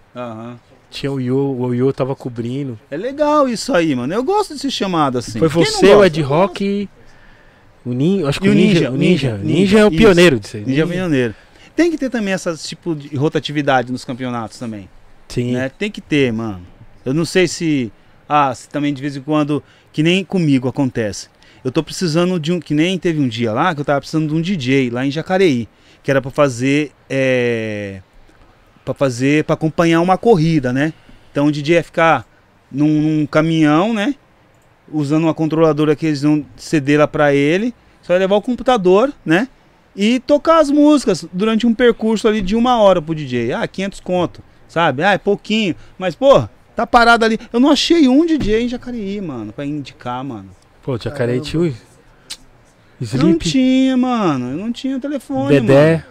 Tinha 0.90 1.12
o 1.12 1.20
Yo, 1.20 1.36
o 1.36 1.74
Yo 1.74 1.92
tava 1.92 2.14
cobrindo. 2.14 2.78
É 2.90 2.96
legal 2.96 3.48
isso 3.48 3.74
aí, 3.74 3.94
mano. 3.94 4.14
Eu 4.14 4.22
gosto 4.22 4.54
de 4.54 4.60
ser 4.60 4.70
chamado 4.70 5.18
assim. 5.18 5.38
Foi 5.38 5.48
você, 5.48 5.94
o? 5.94 6.04
Ed 6.04 6.22
Rock. 6.22 6.88
O 7.84 7.92
Ninja, 7.92 8.28
acho 8.28 8.40
que 8.40 8.48
o 8.48 8.52
o 8.52 8.54
Ninja, 8.54 8.90
o 8.90 8.96
Ninja, 8.96 9.36
Ninja, 9.36 9.44
Ninja 9.44 9.78
é 9.78 9.84
o 9.84 9.90
pioneiro 9.90 10.40
disso 10.40 10.56
aí. 10.56 10.64
Ninja 10.64 10.86
Pioneiro. 10.86 11.34
Tem 11.76 11.90
que 11.90 11.98
ter 11.98 12.10
também 12.10 12.34
esse 12.34 12.66
tipo 12.66 12.94
de 12.94 13.14
rotatividade 13.14 13.92
nos 13.92 14.04
campeonatos 14.04 14.58
também. 14.58 14.88
Sim. 15.28 15.52
né? 15.52 15.68
Tem 15.68 15.90
que 15.90 16.00
ter, 16.00 16.32
mano. 16.32 16.62
Eu 17.04 17.12
não 17.12 17.24
sei 17.24 17.46
se. 17.46 17.92
Ah, 18.28 18.52
se 18.54 18.68
também 18.68 18.92
de 18.92 19.00
vez 19.00 19.16
em 19.16 19.20
quando. 19.20 19.62
Que 19.92 20.02
nem 20.02 20.24
comigo 20.24 20.68
acontece. 20.68 21.28
Eu 21.66 21.72
tô 21.72 21.82
precisando 21.82 22.38
de 22.38 22.52
um. 22.52 22.60
Que 22.60 22.72
nem 22.72 22.96
teve 22.96 23.20
um 23.20 23.26
dia 23.26 23.52
lá 23.52 23.74
que 23.74 23.80
eu 23.80 23.84
tava 23.84 23.98
precisando 23.98 24.28
de 24.28 24.34
um 24.36 24.40
DJ 24.40 24.88
lá 24.88 25.04
em 25.04 25.10
Jacareí. 25.10 25.68
Que 26.00 26.12
era 26.12 26.22
pra 26.22 26.30
fazer. 26.30 26.92
É, 27.10 28.02
pra 28.84 28.94
fazer. 28.94 29.42
pra 29.42 29.54
acompanhar 29.54 30.00
uma 30.00 30.16
corrida, 30.16 30.72
né? 30.72 30.92
Então 31.32 31.48
o 31.48 31.50
DJ 31.50 31.74
ia 31.78 31.82
ficar 31.82 32.24
num, 32.70 33.02
num 33.02 33.26
caminhão, 33.26 33.92
né? 33.92 34.14
Usando 34.92 35.24
uma 35.24 35.34
controladora 35.34 35.96
que 35.96 36.06
eles 36.06 36.22
vão 36.22 36.46
ceder 36.54 37.00
lá 37.00 37.08
pra 37.08 37.34
ele. 37.34 37.74
Só 38.00 38.12
ia 38.12 38.20
levar 38.20 38.36
o 38.36 38.42
computador, 38.42 39.12
né? 39.24 39.48
E 39.96 40.20
tocar 40.20 40.60
as 40.60 40.70
músicas 40.70 41.26
durante 41.32 41.66
um 41.66 41.74
percurso 41.74 42.28
ali 42.28 42.42
de 42.42 42.54
uma 42.54 42.78
hora 42.78 43.02
pro 43.02 43.12
DJ. 43.12 43.52
Ah, 43.52 43.66
500 43.66 43.98
conto, 43.98 44.40
sabe? 44.68 45.02
Ah, 45.02 45.14
é 45.14 45.18
pouquinho. 45.18 45.74
Mas, 45.98 46.14
pô, 46.14 46.48
tá 46.76 46.86
parado 46.86 47.24
ali. 47.24 47.40
Eu 47.52 47.58
não 47.58 47.72
achei 47.72 48.06
um 48.06 48.24
DJ 48.24 48.62
em 48.62 48.68
Jacareí, 48.68 49.20
mano, 49.20 49.52
pra 49.52 49.66
indicar, 49.66 50.22
mano. 50.22 50.50
Pô, 50.86 50.96
Jacaré 50.96 51.40
tio. 51.40 51.66
Eu 51.66 51.72
não 53.18 53.30
Sleep, 53.30 53.50
tinha, 53.50 53.96
mano. 53.96 54.52
Eu 54.52 54.56
não 54.56 54.70
tinha 54.72 55.00
telefone, 55.00 55.60
Dedé. 55.60 55.96
mano. 55.96 56.04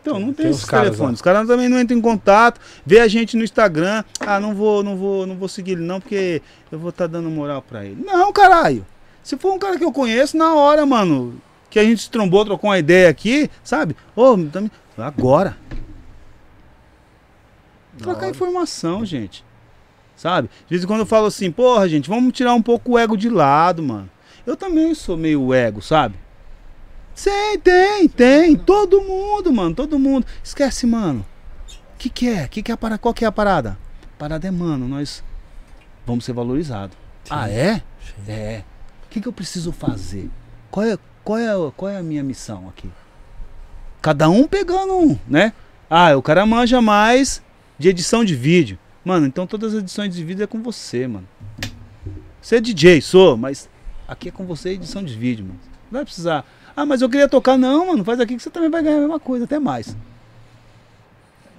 Então, 0.00 0.20
não 0.20 0.26
tem, 0.26 0.44
Tem 0.44 0.50
esses 0.50 0.62
os 0.62 0.68
caras 0.68 0.90
telefones. 0.90 1.14
Os 1.16 1.22
caras 1.22 1.48
também 1.48 1.68
não 1.68 1.80
entram 1.80 1.98
em 1.98 2.00
contato. 2.00 2.60
Vê 2.86 3.00
a 3.00 3.08
gente 3.08 3.36
no 3.36 3.42
Instagram. 3.42 4.04
Ah, 4.20 4.38
não 4.38 4.54
vou, 4.54 4.84
não 4.84 4.96
vou, 4.96 5.26
não 5.26 5.34
vou 5.34 5.48
seguir 5.48 5.72
ele 5.72 5.82
não, 5.82 6.00
porque 6.00 6.40
eu 6.70 6.78
vou 6.78 6.90
estar 6.90 7.08
dando 7.08 7.28
moral 7.28 7.60
pra 7.60 7.84
ele. 7.84 8.00
Não, 8.04 8.32
caralho. 8.32 8.86
Se 9.24 9.36
for 9.36 9.52
um 9.52 9.58
cara 9.58 9.76
que 9.76 9.84
eu 9.84 9.90
conheço, 9.90 10.36
na 10.36 10.54
hora, 10.54 10.86
mano, 10.86 11.42
que 11.68 11.76
a 11.76 11.82
gente 11.82 12.02
se 12.02 12.08
trombou, 12.08 12.44
trocou 12.44 12.70
uma 12.70 12.78
ideia 12.78 13.08
aqui, 13.08 13.50
sabe? 13.64 13.96
Ô, 14.14 14.38
também. 14.38 14.70
Agora. 14.96 15.56
Trocar 17.98 18.30
informação, 18.30 19.04
gente. 19.04 19.44
Sabe? 20.16 20.48
De 20.48 20.70
vez 20.70 20.82
em 20.82 20.86
quando 20.86 21.00
eu 21.00 21.06
falo 21.06 21.26
assim, 21.26 21.50
porra, 21.50 21.88
gente, 21.88 22.08
vamos 22.08 22.32
tirar 22.32 22.54
um 22.54 22.62
pouco 22.62 22.92
o 22.92 22.98
ego 22.98 23.16
de 23.16 23.28
lado, 23.28 23.82
mano. 23.82 24.08
Eu 24.46 24.56
também 24.56 24.94
sou 24.94 25.16
meio 25.16 25.52
ego, 25.52 25.82
sabe? 25.82 26.14
Sei, 27.14 27.58
tem, 27.58 28.08
tem. 28.08 28.56
Todo 28.56 29.02
mundo, 29.02 29.52
mano, 29.52 29.74
todo 29.74 29.98
mundo. 29.98 30.26
Esquece, 30.42 30.86
mano. 30.86 31.24
O 31.94 31.98
que, 31.98 32.08
que 32.08 32.28
é? 32.28 32.46
Que 32.46 32.62
que 32.62 32.70
é 32.70 32.74
a 32.74 32.76
parada? 32.76 32.98
Qual 32.98 33.14
que 33.14 33.24
é 33.24 33.28
a 33.28 33.32
parada? 33.32 33.78
A 34.14 34.18
parada 34.18 34.46
é, 34.46 34.50
mano, 34.50 34.86
nós 34.86 35.22
vamos 36.06 36.24
ser 36.24 36.32
valorizados. 36.32 36.96
Ah, 37.28 37.50
é? 37.50 37.82
É. 38.28 38.62
O 39.04 39.08
que, 39.08 39.20
que 39.20 39.28
eu 39.28 39.32
preciso 39.32 39.72
fazer? 39.72 40.30
Qual 40.70 40.86
é, 40.86 40.98
qual, 41.24 41.38
é, 41.38 41.72
qual 41.76 41.90
é 41.90 41.96
a 41.96 42.02
minha 42.02 42.22
missão 42.22 42.68
aqui? 42.68 42.90
Cada 44.00 44.28
um 44.28 44.46
pegando 44.46 44.96
um, 44.96 45.18
né? 45.26 45.52
Ah, 45.88 46.14
o 46.16 46.22
cara 46.22 46.46
manja 46.46 46.80
mais 46.80 47.42
de 47.78 47.88
edição 47.88 48.24
de 48.24 48.34
vídeo. 48.34 48.78
Mano, 49.06 49.24
então 49.24 49.46
todas 49.46 49.72
as 49.72 49.78
edições 49.78 50.12
de 50.12 50.24
vídeo 50.24 50.42
é 50.42 50.48
com 50.48 50.60
você, 50.60 51.06
mano. 51.06 51.28
Você 52.42 52.56
é 52.56 52.60
DJ, 52.60 53.00
sou, 53.00 53.36
mas 53.36 53.68
aqui 54.08 54.30
é 54.30 54.32
com 54.32 54.44
você 54.44 54.70
edição 54.70 55.00
de 55.00 55.16
vídeo, 55.16 55.44
mano. 55.44 55.60
Não 55.92 55.98
vai 56.00 56.04
precisar. 56.04 56.44
Ah, 56.76 56.84
mas 56.84 57.02
eu 57.02 57.08
queria 57.08 57.28
tocar. 57.28 57.56
Não, 57.56 57.86
mano, 57.86 58.04
faz 58.04 58.18
aqui 58.18 58.34
que 58.34 58.42
você 58.42 58.50
também 58.50 58.68
vai 58.68 58.82
ganhar 58.82 58.96
a 58.96 59.00
mesma 59.02 59.20
coisa, 59.20 59.44
até 59.44 59.60
mais. 59.60 59.96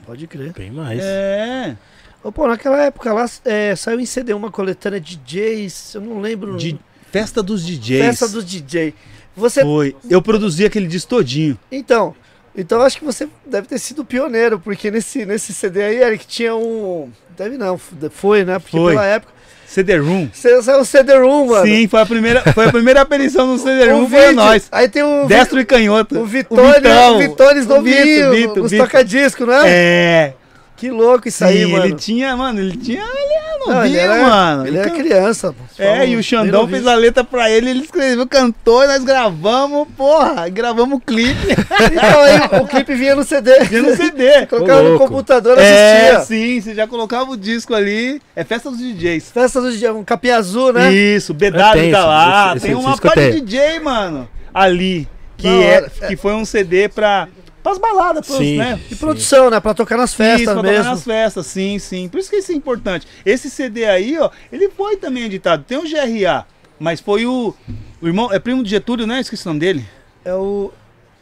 Pode 0.06 0.28
crer. 0.28 0.52
Bem 0.52 0.72
mais. 0.72 1.00
É. 1.02 1.78
Ô, 2.22 2.34
pô, 2.34 2.50
naquela 2.50 2.84
época 2.84 3.14
lá 3.14 3.26
é, 3.46 3.74
saiu 3.78 4.02
em 4.02 4.06
CD 4.06 4.34
uma 4.34 4.52
coletânea 4.52 5.00
de 5.00 5.16
DJs, 5.16 5.96
eu 5.96 6.02
não 6.02 6.20
lembro. 6.20 6.58
De 6.58 6.78
festa 7.14 7.42
dos 7.42 7.66
DJs. 7.66 8.06
Festa 8.08 8.28
dos 8.28 8.44
DJ. 8.44 8.94
Você. 9.38 9.62
Foi. 9.62 9.96
Eu 10.10 10.22
produzi 10.22 10.66
aquele 10.66 10.88
disco 10.88 11.12
todinho. 11.12 11.58
Então. 11.72 12.14
Então 12.58 12.82
acho 12.82 12.98
que 12.98 13.06
você 13.06 13.28
deve 13.46 13.68
ter 13.68 13.78
sido 13.78 14.04
pioneiro, 14.04 14.60
porque 14.60 14.90
nesse, 14.90 15.26
nesse 15.26 15.54
CD 15.54 15.84
aí, 15.84 16.02
Eric, 16.02 16.26
tinha 16.26 16.56
um. 16.56 17.12
Deve 17.38 17.56
não, 17.56 17.80
foi, 18.10 18.44
né? 18.44 18.58
Porque 18.58 18.76
Foi. 18.76 18.94
pela 18.94 19.06
época. 19.06 19.38
CD-ROOM. 19.68 20.30
Você 20.34 20.62
saiu 20.64 20.80
o 20.80 20.86
CD-ROOM, 20.86 21.48
mano. 21.48 21.66
Sim, 21.66 21.88
foi 21.90 22.02
a 22.02 22.06
primeira, 22.06 22.42
foi 22.54 22.66
a 22.66 22.72
primeira 22.72 23.02
aparição 23.02 23.46
no 23.46 23.56
O 23.56 23.60
CD-ROOM, 23.60 24.10
foi 24.10 24.32
nós. 24.32 24.68
Aí 24.72 24.88
tem 24.88 25.04
o. 25.04 25.28
Destro 25.28 25.60
e 25.60 25.66
canhoto. 25.66 26.18
O 26.20 26.26
Vitone, 26.26 26.74
Vitão. 26.74 27.16
o 27.16 27.20
Vitones 27.20 27.66
O 27.66 27.70
novinho, 27.70 28.32
Vito, 28.32 28.54
Vito, 28.54 28.68
Vito. 28.68 28.84
toca-disco, 28.84 29.46
né? 29.46 29.62
É. 29.66 30.34
Que 30.78 30.92
louco 30.92 31.28
isso 31.28 31.40
Sim, 31.40 31.46
aí, 31.46 31.66
mano. 31.66 31.86
ele 31.86 31.96
tinha, 31.96 32.38
mano, 32.38 32.60
ele 32.60 32.78
tinha 32.78 33.02
ali 33.04 33.38
novinho, 33.66 33.86
ele 33.86 33.98
era, 33.98 34.22
mano. 34.22 34.68
Ele 34.68 34.78
era 34.78 34.90
Can- 34.92 34.96
criança. 34.96 35.52
pô. 35.54 35.64
É, 35.84 36.08
e 36.08 36.16
o 36.16 36.22
Xandão 36.24 36.68
fez 36.68 36.86
a 36.88 36.94
letra 36.96 37.24
pra 37.24 37.50
ele, 37.50 37.72
ele 37.72 37.80
escreveu, 37.84 38.26
cantou, 38.28 38.84
e 38.84 38.88
nós 38.88 39.04
gravamos, 39.04 39.88
porra, 39.98 40.48
gravamos 40.50 40.98
o 40.98 41.02
clipe. 41.02 41.36
Então 41.92 42.22
aí 42.22 42.62
o 42.62 42.68
clipe 42.68 42.94
vinha 42.96 43.16
no 43.16 43.24
CD. 43.24 43.60
Vinha 43.66 43.82
no 43.82 43.96
CD. 43.96 44.46
Colocava 44.48 44.84
no 44.84 44.98
computador, 45.00 45.58
É, 45.58 46.12
assistia. 46.12 46.38
sim, 46.38 46.62
você 46.62 46.76
já 46.76 46.88
colocava 46.88 47.32
o 47.32 47.36
disco 47.38 47.74
ali. 47.74 48.22
É 48.36 48.44
festa 48.44 48.70
dos 48.70 48.80
DJs. 48.80 49.32
Festa 49.32 49.60
do 49.60 49.76
dia, 49.76 49.94
um 49.94 50.04
capinha 50.04 50.38
azul, 50.38 50.72
né? 50.72 50.94
Isso, 50.94 51.34
BW 51.34 51.50
tenho 51.74 51.92
tá 51.92 52.06
lá. 52.06 52.54
esse- 52.56 52.66
tem 52.68 52.72
esse 52.76 52.80
uma 52.82 52.92
disco 52.92 53.08
eu 53.08 53.12
parte 53.12 53.32
de. 53.32 53.42
DJ, 53.42 53.80
mano, 53.80 54.30
ali. 54.54 55.08
Que, 55.38 55.48
é, 55.48 55.88
que 56.08 56.16
foi 56.16 56.34
um 56.34 56.46
CD 56.46 56.88
pra. 56.90 57.28
Pras 57.68 57.80
baladas, 57.80 58.26
pros, 58.26 58.38
Sim. 58.38 58.56
né? 58.56 58.80
De 58.88 58.96
produção, 58.96 59.50
né? 59.50 59.60
Pra 59.60 59.74
tocar 59.74 59.98
nas 59.98 60.12
Isso, 60.12 60.18
festas 60.18 60.46
pra 60.46 60.56
tocar 60.56 60.72
mesmo. 60.72 60.86
nas 60.86 61.04
festas, 61.04 61.46
sim, 61.48 61.78
sim. 61.78 62.08
Por 62.08 62.18
isso 62.18 62.30
que 62.30 62.38
isso 62.38 62.54
é 62.54 62.56
importante. 62.56 63.06
Esse 63.26 63.50
CD 63.50 63.84
aí, 63.84 64.18
ó, 64.18 64.30
ele 64.54 64.70
foi 64.70 64.96
também 64.96 65.26
editado. 65.26 65.66
Tem 65.66 65.78
o 65.78 65.82
GRA, 65.82 66.46
mas 66.80 67.02
foi 67.02 67.26
o. 67.26 67.54
O 68.02 68.08
irmão. 68.08 68.32
É 68.32 68.40
primo 68.40 68.64
do 68.64 68.70
Getúlio, 68.70 69.06
né? 69.06 69.20
Esqueci 69.20 69.46
o 69.46 69.50
nome 69.50 69.60
dele. 69.60 69.86
É 70.24 70.34
o, 70.34 70.72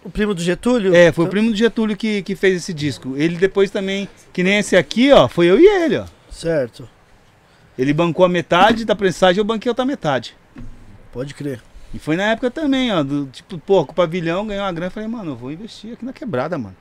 o 0.03 0.09
primo 0.11 0.35
do 0.35 0.41
Getúlio? 0.41 0.93
É, 0.93 1.11
foi 1.11 1.25
o 1.25 1.27
primo 1.27 1.49
do 1.49 1.57
Getúlio 1.57 1.97
que, 1.97 2.21
que 2.21 2.35
fez 2.35 2.57
esse 2.57 2.75
disco. 2.75 3.15
Ele 3.17 3.37
depois 3.37 3.71
também, 3.71 4.07
que 4.31 4.43
nem 4.43 4.59
esse 4.59 4.77
aqui, 4.77 5.11
ó, 5.11 5.27
foi 5.27 5.47
eu 5.47 5.59
e 5.59 5.65
ele, 5.65 5.97
ó. 5.97 6.05
Certo. 6.29 6.87
Ele 7.75 7.91
bancou 7.91 8.23
a 8.23 8.29
metade 8.29 8.85
da 8.85 8.95
prensagem, 8.95 9.39
eu 9.39 9.45
banquei 9.45 9.67
a 9.67 9.71
outra 9.71 9.83
metade. 9.83 10.35
Pode 11.11 11.33
crer. 11.33 11.59
E 11.93 11.99
foi 11.99 12.15
na 12.15 12.23
época 12.23 12.51
também, 12.51 12.91
ó, 12.91 13.03
do 13.03 13.27
tipo, 13.27 13.57
pô, 13.57 13.85
com 13.85 13.91
o 13.91 13.95
pavilhão 13.95 14.45
ganhou 14.45 14.65
uma 14.65 14.71
grana. 14.71 14.91
Falei, 14.91 15.07
mano, 15.07 15.31
eu 15.31 15.35
vou 15.35 15.51
investir 15.51 15.93
aqui 15.93 16.03
na 16.03 16.11
quebrada, 16.11 16.57
mano. 16.57 16.75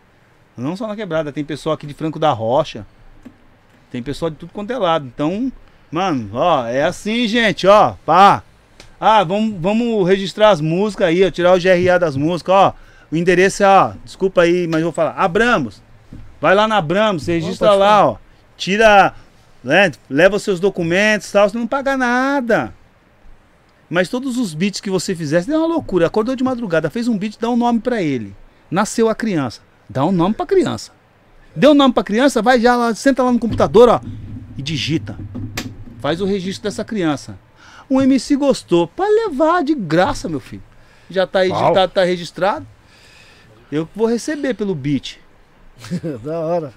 Não 0.57 0.77
só 0.77 0.87
na 0.87 0.97
quebrada, 0.97 1.33
tem 1.33 1.45
pessoal 1.45 1.75
aqui 1.75 1.87
de 1.87 1.95
Franco 1.95 2.19
da 2.19 2.31
Rocha. 2.31 2.87
Tem 3.91 4.03
pessoal 4.03 4.31
de 4.31 4.37
tudo 4.37 4.53
quanto 4.53 4.73
é 4.73 4.79
lado. 4.79 5.07
Então, 5.07 5.53
mano, 5.91 6.31
ó, 6.33 6.67
é 6.67 6.85
assim, 6.85 7.27
gente, 7.29 7.67
ó, 7.67 7.95
pá. 8.05 8.43
Ah, 8.99 9.23
vamos, 9.23 9.61
vamos 9.61 10.09
registrar 10.09 10.51
as 10.51 10.61
músicas 10.61 11.09
aí, 11.09 11.25
ó, 11.25 11.31
tirar 11.31 11.55
o 11.55 11.61
GRA 11.61 11.99
das 11.99 12.17
músicas, 12.17 12.55
ó. 12.55 12.75
O 13.11 13.17
endereço 13.17 13.63
é, 13.63 13.67
ó, 13.67 13.93
desculpa 14.05 14.43
aí, 14.43 14.67
mas 14.67 14.81
eu 14.81 14.87
vou 14.87 14.93
falar, 14.93 15.13
Abramos. 15.13 15.83
Vai 16.41 16.55
lá 16.55 16.67
na 16.67 16.79
Abramos, 16.79 17.23
você 17.23 17.35
registra 17.35 17.69
pode 17.69 17.81
lá, 17.81 18.07
ó. 18.07 18.17
Tira, 18.57 19.15
né, 19.63 19.93
leva 20.09 20.37
os 20.37 20.43
seus 20.43 20.61
documentos 20.61 21.29
e 21.29 21.33
tal, 21.33 21.49
você 21.49 21.59
não 21.59 21.67
paga 21.67 21.97
nada. 21.97 22.73
Mas 23.95 24.09
todos 24.09 24.37
os 24.39 24.55
beats 24.55 24.81
que 24.81 24.91
você 24.91 25.15
fizesse 25.15 25.53
é 25.53 25.57
uma 25.57 25.69
loucura. 25.69 26.09
Acordou 26.09 26.35
de 26.35 26.43
madrugada, 26.43 26.91
fez 26.91 27.07
um 27.07 27.17
beat, 27.17 27.39
dá 27.39 27.49
um 27.49 27.57
nome 27.57 27.79
pra 27.79 28.03
ele. 28.03 28.35
Nasceu 28.69 29.09
a 29.09 29.15
criança. 29.15 29.61
Dá 29.89 30.05
um 30.05 30.11
nome 30.11 30.35
pra 30.35 30.45
criança. 30.45 30.91
Deu 31.55 31.71
um 31.71 31.75
nome 31.75 31.95
pra 31.95 32.03
criança, 32.03 32.43
vai 32.43 32.61
já 32.61 32.75
lá, 32.75 32.93
senta 32.93 33.23
lá 33.23 33.31
no 33.31 33.39
computador, 33.39 33.89
ó, 33.89 34.01
e 34.59 34.63
digita. 34.63 35.17
Faz 36.01 36.21
o 36.21 36.25
registro 36.25 36.65
dessa 36.65 36.85
criança. 36.85 37.39
Um 37.89 38.01
MC 38.03 38.35
gostou, 38.35 38.89
pode 38.89 39.13
levar 39.13 39.63
de 39.63 39.77
graça, 39.77 40.29
meu 40.29 40.41
filho. 40.41 40.65
Já 41.09 41.25
tá 41.25 41.47
editado, 41.47 41.93
tá 41.93 42.03
registrado. 42.03 42.67
Eu 43.71 43.89
vou 43.95 44.09
receber 44.09 44.55
pelo 44.55 44.75
beat. 44.75 45.21
da 46.25 46.41
hora. 46.41 46.75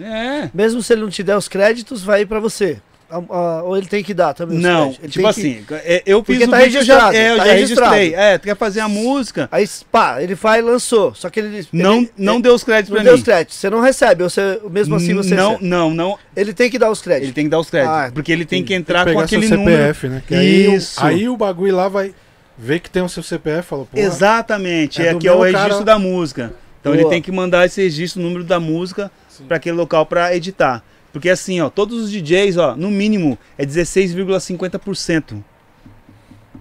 É. 0.00 0.50
Mesmo 0.52 0.82
se 0.82 0.92
ele 0.92 1.02
não 1.02 1.10
te 1.10 1.22
der 1.22 1.36
os 1.36 1.46
créditos, 1.46 2.02
vai 2.02 2.26
pra 2.26 2.40
você. 2.40 2.82
A- 3.08 3.18
a- 3.18 3.62
ou 3.62 3.76
ele 3.76 3.86
tem 3.86 4.02
que 4.02 4.12
dar 4.12 4.34
também 4.34 4.58
Não, 4.58 4.90
tipo 4.92 5.02
tem 5.02 5.22
que- 5.22 5.26
assim, 5.28 5.64
é, 5.70 6.02
eu 6.04 6.24
fiz 6.24 6.38
Porque 6.38 6.44
o 6.44 6.50
tá 6.50 6.66
eu 6.66 6.82
já, 6.82 7.14
é, 7.14 7.30
eu 7.32 7.36
tá 7.36 7.46
já 7.46 7.52
registrado. 7.52 7.94
registrei. 7.94 8.20
É, 8.20 8.36
tu 8.38 8.42
quer 8.42 8.56
fazer 8.56 8.80
a 8.80 8.88
música, 8.88 9.48
Aí, 9.52 9.64
pá, 9.92 10.20
ele 10.20 10.34
vai 10.34 10.58
e 10.58 10.62
lançou. 10.62 11.14
Só 11.14 11.30
que 11.30 11.38
ele. 11.38 11.64
não, 11.72 11.98
ele- 11.98 12.10
não 12.18 12.34
ele- 12.34 12.42
deu 12.42 12.54
os 12.54 12.64
créditos 12.64 12.90
não 12.90 12.96
pra 12.96 13.04
deu 13.04 13.12
mim. 13.12 13.18
os 13.20 13.24
créditos. 13.24 13.56
Você 13.58 13.70
não 13.70 13.80
recebe, 13.80 14.24
você, 14.24 14.60
mesmo 14.68 14.96
assim 14.96 15.14
você 15.14 15.36
não, 15.36 15.50
recebe. 15.52 15.66
não, 15.68 15.90
não. 15.94 16.18
Ele 16.36 16.52
tem 16.52 16.68
que 16.68 16.80
dar 16.80 16.90
os 16.90 17.00
créditos. 17.00 17.28
Ele 17.28 17.32
tem 17.34 17.44
que 17.44 17.50
dar 17.50 17.60
os 17.60 17.70
créditos. 17.70 17.96
Ah, 17.96 18.10
porque 18.12 18.32
ele 18.32 18.44
tem 18.44 18.62
que 18.62 18.68
Tem 18.70 18.76
entrar 18.78 19.04
que 19.04 19.12
com 19.12 19.18
pegar 19.20 19.28
seu 19.28 19.38
aquele 19.38 19.56
número. 19.56 19.76
CPF, 19.76 20.08
né? 20.08 20.22
Que 20.26 20.34
aí, 20.34 20.68
o- 20.68 20.74
Isso. 20.74 21.04
aí 21.04 21.28
o 21.28 21.36
bagulho 21.36 21.76
lá 21.76 21.88
vai 21.88 22.12
ver 22.58 22.80
que 22.80 22.90
tem 22.90 23.02
o 23.02 23.08
seu 23.08 23.22
CPF 23.22 23.68
fala, 23.68 23.84
pô, 23.84 23.96
Exatamente, 23.96 25.00
É 25.00 25.08
é, 25.10 25.14
que 25.14 25.28
é 25.28 25.32
o 25.32 25.42
registro 25.42 25.68
cara. 25.70 25.84
da 25.84 25.98
música. 25.98 26.52
Então 26.80 26.92
Boa. 26.92 27.00
ele 27.02 27.08
tem 27.08 27.22
que 27.22 27.30
mandar 27.30 27.64
esse 27.66 27.80
registro, 27.82 28.20
o 28.20 28.24
número 28.24 28.42
da 28.44 28.58
música, 28.58 29.10
para 29.46 29.56
aquele 29.58 29.76
local 29.76 30.04
para 30.06 30.34
editar. 30.34 30.82
Porque 31.16 31.30
assim, 31.30 31.62
ó, 31.62 31.70
todos 31.70 31.98
os 32.04 32.10
DJs, 32.12 32.58
ó, 32.58 32.76
no 32.76 32.90
mínimo 32.90 33.38
é 33.56 33.64
16,50%. 33.64 35.42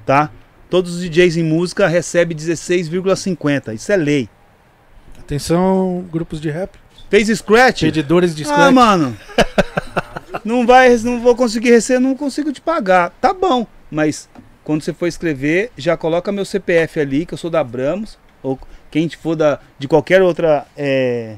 Tá? 0.05 0.31
Todos 0.69 0.95
os 0.95 1.01
DJs 1.01 1.35
em 1.35 1.43
música 1.43 1.89
recebem 1.89 2.37
16,50%. 2.37 3.73
Isso 3.75 3.91
é 3.91 3.97
lei. 3.97 4.29
atenção, 5.19 6.05
grupos 6.09 6.39
de 6.39 6.49
rap, 6.49 6.79
Fez 7.09 7.27
scratch? 7.37 7.81
pedidores 7.81 8.33
de 8.33 8.43
Ah, 8.43 8.47
scratch. 8.47 8.73
mano. 8.73 9.17
não 10.45 10.65
vai, 10.65 10.95
não 10.99 11.19
vou 11.19 11.35
conseguir 11.35 11.71
receber, 11.71 11.99
não 11.99 12.15
consigo 12.15 12.53
te 12.53 12.61
pagar. 12.61 13.09
Tá 13.19 13.33
bom, 13.33 13.67
mas 13.91 14.29
quando 14.63 14.83
você 14.83 14.93
for 14.93 15.07
escrever, 15.07 15.69
já 15.77 15.97
coloca 15.97 16.31
meu 16.31 16.45
CPF 16.45 16.97
ali, 16.97 17.25
que 17.25 17.33
eu 17.33 17.37
sou 17.37 17.49
da 17.49 17.59
Abramos, 17.59 18.17
ou 18.41 18.57
quem 18.89 19.09
for 19.09 19.35
da, 19.35 19.59
de 19.77 19.85
qualquer 19.85 20.21
outra. 20.21 20.65
É, 20.77 21.35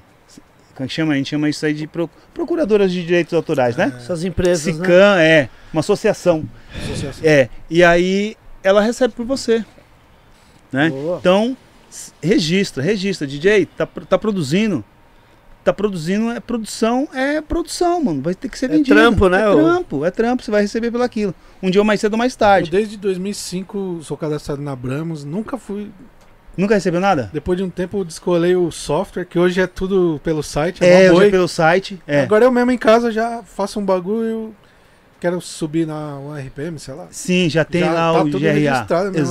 como 0.78 0.86
é 0.86 0.90
chama? 0.90 1.14
A 1.14 1.16
gente 1.18 1.30
chama 1.30 1.50
isso 1.50 1.66
aí 1.66 1.74
de 1.74 1.88
pro- 1.88 2.10
procuradoras 2.34 2.92
de 2.92 3.04
direitos 3.04 3.34
autorais, 3.34 3.76
né? 3.76 3.92
Essas 3.98 4.24
empresas, 4.24 4.66
né? 4.66 4.74
SICAM, 4.74 5.20
é, 5.20 5.50
uma 5.74 5.80
associação. 5.80 6.48
Associação. 6.84 7.24
É, 7.28 7.50
e 7.70 7.84
aí 7.84 8.38
ela 8.64 8.80
recebe 8.80 9.14
por 9.14 9.26
você. 9.26 9.66
Né? 10.72 10.90
Boa. 10.90 11.18
Então, 11.20 11.58
registra, 12.22 12.84
registra. 12.84 13.26
DJ, 13.26 13.66
tá, 13.66 13.86
tá 13.88 14.18
produzindo. 14.18 14.84
Tá 15.64 15.74
produzindo, 15.74 16.30
é 16.32 16.40
produção, 16.40 17.10
é 17.14 17.42
produção, 17.42 18.02
mano. 18.02 18.22
Vai 18.22 18.34
ter 18.34 18.48
que 18.48 18.58
ser 18.58 18.68
É 18.68 18.70
vendido. 18.70 18.96
trampo, 18.96 19.28
né, 19.28 19.42
É 19.42 19.52
trampo, 19.52 20.06
é 20.06 20.12
trampo, 20.12 20.42
você 20.44 20.50
vai 20.52 20.62
receber 20.62 20.92
pelo 20.92 21.04
aquilo. 21.04 21.36
Um 21.62 21.70
dia 21.70 21.82
ou 21.82 21.86
mais 21.86 22.00
cedo 22.00 22.14
ou 22.14 22.18
mais 22.18 22.34
Eu 22.34 22.40
tarde. 22.40 22.72
desde 22.72 22.96
2005 22.96 24.00
sou 24.04 24.16
cadastrado 24.16 24.62
na 24.62 24.72
Abramos, 24.72 25.26
nunca 25.26 25.58
fui. 25.58 25.92
Nunca 26.58 26.74
recebeu 26.74 27.00
nada? 27.00 27.30
Depois 27.32 27.58
de 27.58 27.64
um 27.64 27.70
tempo 27.70 28.00
eu 28.00 28.04
descolei 28.04 28.56
o 28.56 28.72
software, 28.72 29.26
que 29.26 29.38
hoje 29.38 29.62
é 29.62 29.68
tudo 29.68 30.20
pelo 30.24 30.42
site, 30.42 30.84
é, 30.84 31.06
É, 31.06 31.12
hoje 31.12 31.28
é 31.28 31.30
pelo 31.30 31.48
site. 31.48 32.02
É. 32.08 32.22
Agora 32.22 32.46
eu 32.46 32.52
mesmo 32.52 32.72
em 32.72 32.78
casa 32.78 33.12
já 33.12 33.44
faço 33.44 33.80
um 33.80 33.86
bagulho, 33.86 34.56
quero 35.20 35.40
subir 35.40 35.86
na 35.86 36.18
RPM, 36.40 36.80
sei 36.80 36.96
lá. 36.96 37.08
Sim, 37.12 37.48
já 37.50 37.64
tem 37.64 37.82
Já 37.82 37.92
lá 37.94 38.14
tá 38.14 38.22
o 38.22 38.26
tudo 38.26 38.40
GRA. 38.40 38.52
registrado 38.54 39.12
mesmo, 39.12 39.18
é 39.20 39.22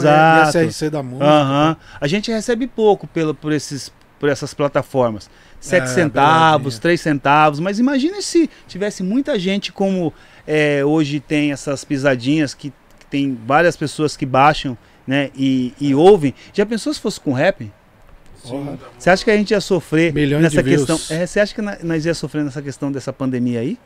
Exato. 0.42 0.58
SRC 0.58 0.90
da 0.90 1.02
música. 1.02 1.24
Aham. 1.26 1.76
A 2.00 2.06
gente 2.06 2.30
recebe 2.30 2.66
pouco 2.68 3.06
pelo, 3.08 3.34
por, 3.34 3.52
esses, 3.52 3.92
por 4.20 4.28
essas 4.28 4.54
plataformas. 4.54 5.28
Sete 5.58 5.84
É, 5.84 5.86
centavos, 5.86 6.78
três 6.78 7.00
centavos. 7.00 7.58
Mas 7.58 7.80
imagine 7.80 8.22
se 8.22 8.48
tivesse 8.68 9.02
muita 9.02 9.36
gente 9.38 9.72
como 9.72 10.12
é, 10.46 10.84
hoje 10.84 11.18
tem 11.18 11.50
essas 11.50 11.82
pisadinhas 11.82 12.54
que, 12.54 12.70
que 13.00 13.06
tem 13.10 13.36
várias 13.46 13.76
pessoas 13.76 14.16
que 14.16 14.24
baixam 14.26 14.78
né, 15.06 15.30
e, 15.36 15.72
e 15.80 15.94
ouvem. 15.94 16.34
Já 16.52 16.64
pensou 16.66 16.92
se 16.92 17.00
fosse 17.00 17.20
com 17.20 17.32
rap? 17.32 17.70
Você 18.98 19.10
acha 19.10 19.24
que 19.24 19.30
a 19.30 19.36
gente 19.36 19.50
ia 19.50 19.60
sofrer 19.60 20.12
Milhões 20.12 20.42
nessa 20.42 20.62
questão? 20.62 20.98
É, 21.10 21.26
você 21.26 21.40
acha 21.40 21.54
que 21.54 21.60
nós 21.84 22.06
ia 22.06 22.14
sofrer 22.14 22.44
nessa 22.44 22.62
questão 22.62 22.92
dessa 22.92 23.12
pandemia 23.12 23.60
aí? 23.60 23.76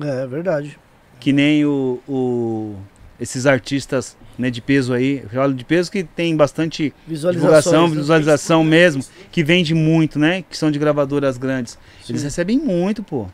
É 0.00 0.26
verdade. 0.26 0.78
Que 1.20 1.32
nem 1.32 1.64
o, 1.66 2.00
o- 2.08 2.76
esses 3.20 3.44
artistas 3.44 4.16
né, 4.38 4.48
de 4.50 4.62
peso 4.62 4.94
aí, 4.94 5.20
eu 5.24 5.28
falo 5.28 5.52
de 5.52 5.64
peso 5.64 5.90
que 5.90 6.04
tem 6.04 6.34
bastante 6.36 6.94
divulgação, 7.06 7.88
né? 7.88 7.96
visualização 7.96 8.62
mesmo, 8.64 9.04
que 9.32 9.42
vende 9.42 9.74
muito, 9.74 10.18
né? 10.18 10.42
Que 10.48 10.56
são 10.56 10.70
de 10.70 10.78
gravadoras 10.78 11.36
grandes. 11.36 11.76
Eles 12.08 12.20
Sim. 12.20 12.26
recebem 12.28 12.58
muito, 12.58 13.02
pô. 13.02 13.26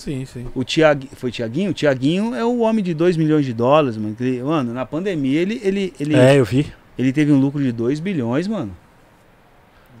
Sim, 0.00 0.24
sim. 0.24 0.46
O 0.54 0.64
Tiag... 0.64 1.08
Foi 1.14 1.30
Tiaguinho? 1.30 1.72
O 1.72 1.74
Tiaguinho 1.74 2.34
é 2.34 2.42
o 2.42 2.60
homem 2.60 2.82
de 2.82 2.94
2 2.94 3.18
milhões 3.18 3.44
de 3.44 3.52
dólares, 3.52 3.98
mano. 3.98 4.16
ele- 4.18 4.42
Mano, 4.42 4.72
na 4.72 4.86
pandemia 4.86 5.38
ele, 5.38 5.60
ele, 5.62 5.92
ele, 6.00 6.16
É, 6.16 6.38
eu 6.38 6.44
vi. 6.44 6.72
ele 6.98 7.12
teve 7.12 7.30
um 7.30 7.38
lucro 7.38 7.62
de 7.62 7.70
2 7.70 8.00
bilhões, 8.00 8.48
mano. 8.48 8.74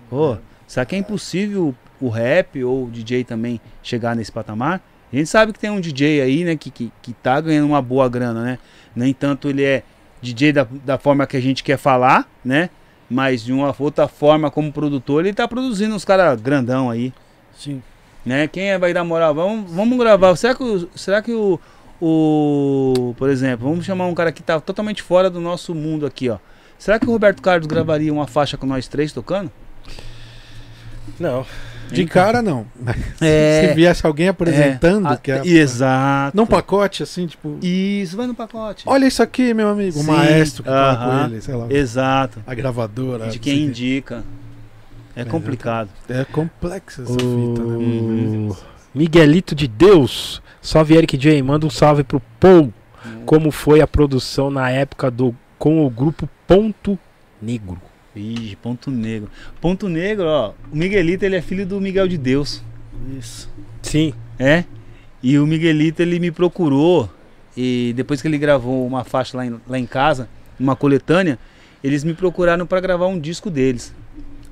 Pô, 0.08 0.38
será 0.66 0.86
que 0.86 0.94
é 0.94 0.98
impossível 0.98 1.74
o 2.00 2.08
rap 2.08 2.64
ou 2.64 2.86
o 2.86 2.90
DJ 2.90 3.24
também 3.24 3.60
chegar 3.82 4.16
nesse 4.16 4.32
patamar? 4.32 4.80
A 5.12 5.16
gente 5.16 5.28
sabe 5.28 5.52
que 5.52 5.58
tem 5.58 5.68
um 5.70 5.80
DJ 5.80 6.22
aí, 6.22 6.44
né, 6.44 6.56
que, 6.56 6.70
que, 6.70 6.90
que 7.02 7.12
tá 7.12 7.38
ganhando 7.38 7.66
uma 7.66 7.82
boa 7.82 8.08
grana, 8.08 8.42
né? 8.42 8.58
No 8.96 9.04
entanto, 9.04 9.50
ele 9.50 9.62
é 9.64 9.82
DJ 10.22 10.52
da, 10.52 10.66
da 10.84 10.96
forma 10.98 11.26
que 11.26 11.36
a 11.36 11.40
gente 11.40 11.62
quer 11.62 11.76
falar, 11.76 12.26
né? 12.42 12.70
Mas 13.08 13.42
de 13.44 13.52
uma 13.52 13.74
outra 13.78 14.08
forma, 14.08 14.50
como 14.50 14.72
produtor, 14.72 15.26
ele 15.26 15.34
tá 15.34 15.46
produzindo 15.46 15.94
uns 15.94 16.04
caras 16.06 16.40
grandão 16.40 16.88
aí, 16.88 17.12
Sim. 17.52 17.82
Né? 18.24 18.46
Quem 18.48 18.70
é, 18.70 18.78
vai 18.78 18.92
dar 18.92 19.04
moral? 19.04 19.34
Vamos, 19.34 19.70
vamos 19.72 19.98
gravar. 19.98 20.34
Será 20.36 20.54
que, 20.54 20.62
o, 20.62 20.88
será 20.94 21.22
que 21.22 21.32
o, 21.32 21.58
o. 22.00 23.14
Por 23.16 23.28
exemplo, 23.30 23.68
vamos 23.68 23.84
chamar 23.84 24.06
um 24.06 24.14
cara 24.14 24.32
que 24.32 24.42
tá 24.42 24.60
totalmente 24.60 25.02
fora 25.02 25.28
do 25.30 25.40
nosso 25.40 25.74
mundo 25.74 26.06
aqui, 26.06 26.28
ó. 26.28 26.38
Será 26.78 26.98
que 26.98 27.06
o 27.06 27.10
Roberto 27.10 27.42
Carlos 27.42 27.66
gravaria 27.66 28.12
uma 28.12 28.26
faixa 28.26 28.56
com 28.56 28.66
nós 28.66 28.88
três 28.88 29.12
tocando? 29.12 29.50
Não. 31.18 31.44
De 31.92 32.06
cara, 32.06 32.40
não. 32.40 32.66
É. 33.20 33.66
Se 33.68 33.74
viesse 33.74 34.06
alguém 34.06 34.28
apresentando, 34.28 35.08
É, 35.12 35.16
que 35.16 35.30
é, 35.30 35.46
Exato. 35.46 36.34
num 36.36 36.46
pacote, 36.46 37.02
assim, 37.02 37.26
tipo, 37.26 37.58
Isso, 37.60 38.16
vai 38.16 38.26
no 38.26 38.34
pacote. 38.34 38.84
olha 38.86 39.06
isso 39.06 39.22
aqui, 39.22 39.52
meu 39.52 39.68
amigo, 39.68 39.98
o 39.98 40.02
Sim, 40.02 40.06
maestro 40.06 40.62
que 40.62 40.68
fala 40.70 40.92
aham. 40.92 41.18
com 41.28 41.32
ele, 41.34 41.42
sei 41.42 41.54
lá, 41.54 41.66
Exato. 41.68 42.42
a 42.46 42.54
gravadora. 42.54 43.28
De 43.28 43.38
quem 43.38 43.66
o 43.66 43.68
indica. 43.68 44.24
É 45.20 45.24
complicado. 45.24 45.90
É 46.08 46.24
complexa 46.24 47.02
essa 47.02 47.12
fita, 47.12 47.62
né? 47.62 47.76
O 47.76 48.56
Miguelito 48.94 49.54
de 49.54 49.68
Deus. 49.68 50.42
Salve 50.62 50.94
Eric 50.94 51.16
J, 51.16 51.42
manda 51.42 51.66
um 51.66 51.70
salve 51.70 52.04
pro 52.04 52.20
Paul. 52.38 52.72
Como 53.24 53.50
foi 53.50 53.80
a 53.80 53.86
produção 53.86 54.50
na 54.50 54.70
época 54.70 55.10
do 55.10 55.34
com 55.58 55.84
o 55.86 55.90
grupo 55.90 56.28
Ponto 56.46 56.98
Negro? 57.40 57.80
Ih, 58.16 58.56
Ponto 58.62 58.90
Negro. 58.90 59.30
Ponto 59.60 59.88
Negro, 59.88 60.26
ó. 60.26 60.52
O 60.72 60.76
Miguelito, 60.76 61.24
ele 61.24 61.36
é 61.36 61.42
filho 61.42 61.66
do 61.66 61.80
Miguel 61.80 62.08
de 62.08 62.18
Deus. 62.18 62.62
Isso. 63.18 63.48
Sim. 63.82 64.12
É. 64.38 64.64
E 65.22 65.38
o 65.38 65.46
Miguelito, 65.46 66.02
ele 66.02 66.18
me 66.18 66.30
procurou. 66.30 67.08
E 67.56 67.92
depois 67.94 68.20
que 68.20 68.28
ele 68.28 68.38
gravou 68.38 68.86
uma 68.86 69.04
faixa 69.04 69.36
lá 69.36 69.46
em, 69.46 69.60
lá 69.68 69.78
em 69.78 69.86
casa, 69.86 70.28
uma 70.58 70.74
coletânea, 70.74 71.38
eles 71.82 72.04
me 72.04 72.14
procuraram 72.14 72.66
pra 72.66 72.80
gravar 72.80 73.06
um 73.06 73.18
disco 73.18 73.50
deles. 73.50 73.94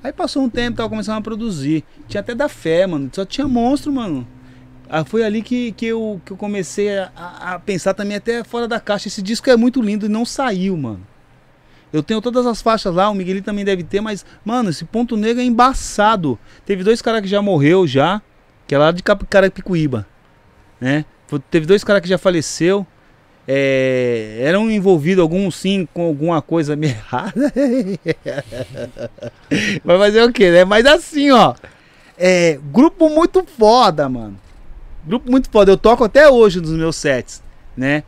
Aí 0.02 0.12
passou 0.12 0.42
um 0.42 0.48
tempo, 0.48 0.76
tava 0.76 0.88
começando 0.88 1.18
a 1.18 1.20
produzir. 1.20 1.84
Tinha 2.06 2.20
até 2.20 2.34
da 2.34 2.48
fé, 2.48 2.86
mano. 2.86 3.10
Só 3.12 3.24
tinha 3.24 3.48
monstro, 3.48 3.92
mano. 3.92 4.26
Aí 4.88 5.04
foi 5.04 5.22
ali 5.22 5.42
que, 5.42 5.72
que, 5.72 5.86
eu, 5.86 6.20
que 6.24 6.32
eu 6.32 6.36
comecei 6.36 6.98
a, 6.98 7.10
a- 7.16 7.58
pensar 7.58 7.94
também 7.94 8.16
até 8.16 8.42
fora 8.44 8.66
da 8.68 8.80
caixa. 8.80 9.08
Esse 9.08 9.20
disco 9.20 9.50
é 9.50 9.56
muito 9.56 9.82
lindo 9.82 10.06
e 10.06 10.08
não 10.08 10.24
saiu, 10.24 10.76
mano. 10.76 11.06
Eu 11.92 12.02
tenho 12.02 12.20
todas 12.20 12.46
as 12.46 12.60
faixas 12.60 12.94
lá, 12.94 13.08
o 13.08 13.14
Miguelito 13.14 13.46
também 13.46 13.64
deve 13.64 13.82
ter, 13.82 14.00
mas, 14.02 14.24
mano, 14.44 14.68
esse 14.68 14.84
ponto 14.84 15.16
negro 15.16 15.40
é 15.40 15.44
embaçado. 15.44 16.38
Teve 16.66 16.84
dois 16.84 17.00
caras 17.00 17.22
que 17.22 17.26
já 17.26 17.40
morreu 17.40 17.86
já, 17.86 18.20
que 18.66 18.74
é 18.74 18.78
lá 18.78 18.92
de 18.92 19.02
Carapicuíba, 19.02 20.06
né? 20.78 21.06
Teve 21.50 21.64
dois 21.66 21.82
caras 21.82 22.02
que 22.02 22.08
já 22.08 22.18
faleceu. 22.18 22.86
É, 23.50 24.40
eram 24.42 24.70
envolvidos 24.70 25.22
alguns 25.22 25.56
sim 25.56 25.88
com 25.94 26.02
alguma 26.02 26.42
coisa 26.42 26.76
meio 26.76 26.92
errada. 27.00 27.50
Vai 29.82 29.98
fazer 29.98 30.22
o 30.22 30.30
quê, 30.30 30.50
né? 30.50 30.66
Mas 30.66 30.84
assim, 30.84 31.30
ó. 31.30 31.54
É, 32.18 32.58
grupo 32.70 33.08
muito 33.08 33.42
foda, 33.44 34.06
mano. 34.06 34.38
Grupo 35.06 35.30
muito 35.30 35.48
foda. 35.48 35.72
Eu 35.72 35.78
toco 35.78 36.04
até 36.04 36.28
hoje 36.28 36.60
nos 36.60 36.72
meus 36.72 36.96
sets, 36.96 37.42
né? 37.74 38.02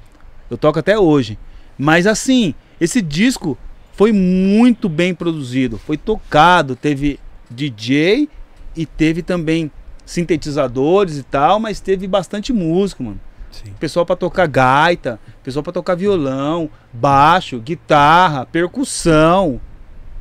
Eu 0.50 0.58
toco 0.58 0.78
até 0.78 0.98
hoje. 0.98 1.38
Mas 1.78 2.06
assim, 2.06 2.54
esse 2.78 3.00
disco 3.00 3.56
foi 3.94 4.12
muito 4.12 4.90
bem 4.90 5.14
produzido. 5.14 5.78
Foi 5.78 5.96
tocado, 5.96 6.76
teve 6.76 7.18
DJ 7.50 8.28
e 8.76 8.84
teve 8.84 9.22
também 9.22 9.70
sintetizadores 10.04 11.16
e 11.16 11.22
tal, 11.22 11.58
mas 11.58 11.80
teve 11.80 12.06
bastante 12.06 12.52
músico, 12.52 13.02
mano. 13.04 13.20
Sim. 13.50 13.72
Pessoal 13.78 14.06
pra 14.06 14.16
tocar 14.16 14.46
gaita, 14.46 15.18
pessoal 15.42 15.62
pra 15.62 15.72
tocar 15.72 15.94
violão, 15.94 16.70
baixo, 16.92 17.58
guitarra, 17.58 18.46
percussão. 18.46 19.60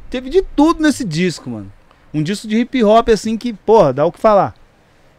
Teve 0.10 0.30
de 0.30 0.42
tudo 0.42 0.82
nesse 0.82 1.04
disco, 1.04 1.50
mano. 1.50 1.72
Um 2.14 2.24
disco 2.24 2.48
de 2.48 2.58
hip 2.58 2.84
hop 2.84 3.10
assim 3.10 3.38
que, 3.38 3.54
porra, 3.54 3.94
dá 3.94 4.06
o 4.06 4.12
que 4.12 4.20
falar. 4.20 4.56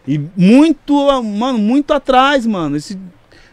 E 0.07 0.21
muito, 0.37 0.95
mano, 1.23 1.59
muito 1.59 1.93
atrás, 1.93 2.45
mano. 2.45 2.77
Esse 2.77 2.99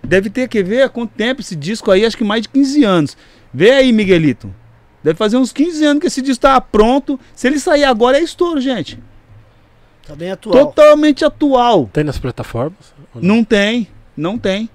deve 0.03 0.29
ter 0.29 0.47
que 0.47 0.63
ver 0.63 0.83
há 0.83 0.89
quanto 0.89 1.11
tempo 1.11 1.41
esse 1.41 1.55
disco 1.55 1.91
aí, 1.91 2.05
acho 2.05 2.17
que 2.17 2.23
mais 2.23 2.43
de 2.43 2.49
15 2.49 2.83
anos. 2.83 3.17
Vê 3.53 3.71
aí, 3.71 3.91
Miguelito. 3.91 4.53
Deve 5.03 5.17
fazer 5.17 5.37
uns 5.37 5.51
15 5.51 5.85
anos 5.85 6.01
que 6.01 6.07
esse 6.07 6.21
disco 6.21 6.41
tá 6.41 6.59
pronto. 6.59 7.19
Se 7.35 7.47
ele 7.47 7.59
sair 7.59 7.83
agora 7.83 8.17
é 8.17 8.23
estouro, 8.23 8.59
gente. 8.59 8.99
Tá 10.07 10.15
bem 10.15 10.31
atual. 10.31 10.67
Totalmente 10.67 11.23
atual. 11.23 11.89
Tem 11.91 12.03
nas 12.03 12.17
plataformas? 12.17 12.93
Não? 13.13 13.35
Não 13.35 13.43
tem, 13.43 13.87
não 14.17 14.37
tem. 14.37 14.69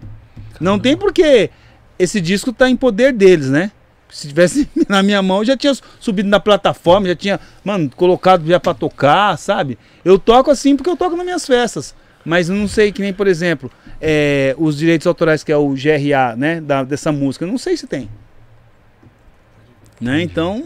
Não 0.61 0.79
tem 0.79 0.97
porque 0.97 1.51
esse 1.99 2.21
disco 2.21 2.53
tá 2.53 2.71
em 2.71 2.77
poder 2.77 3.13
deles, 3.13 3.51
né? 3.51 3.73
Se 4.09 4.29
tivesse 4.29 4.69
na 4.89 5.03
minha 5.03 5.21
mão, 5.21 5.39
eu 5.39 5.45
já 5.45 5.57
tinha 5.57 5.73
subido 5.99 6.29
na 6.29 6.39
plataforma, 6.39 7.09
já 7.09 7.17
tinha, 7.17 7.41
mano, 7.65 7.91
colocado 7.91 8.47
já 8.47 8.61
pra 8.61 8.73
tocar, 8.73 9.37
sabe? 9.37 9.79
Eu 10.05 10.19
toco 10.19 10.51
assim 10.51 10.77
porque 10.77 10.89
eu 10.91 10.97
toco 10.97 11.17
nas 11.17 11.25
minhas 11.25 11.47
festas. 11.47 11.95
Mas 12.25 12.49
eu 12.49 12.55
não 12.55 12.69
sei 12.69 12.93
que 12.93 13.03
nem, 13.03 13.13
por 13.13 13.27
exemplo, 13.27 13.71
é, 14.01 14.55
os 14.57 14.79
direitos 14.79 15.07
autorais, 15.07 15.43
que 15.43 15.51
é 15.51 15.57
o 15.57 15.71
GRA, 15.71 16.37
né? 16.37 16.61
Da, 16.61 16.85
dessa 16.85 17.11
música. 17.11 17.45
Não 17.47 17.59
sei 17.59 17.77
se 17.77 17.87
tem. 17.87 18.09
Né? 20.01 20.23
Então, 20.23 20.65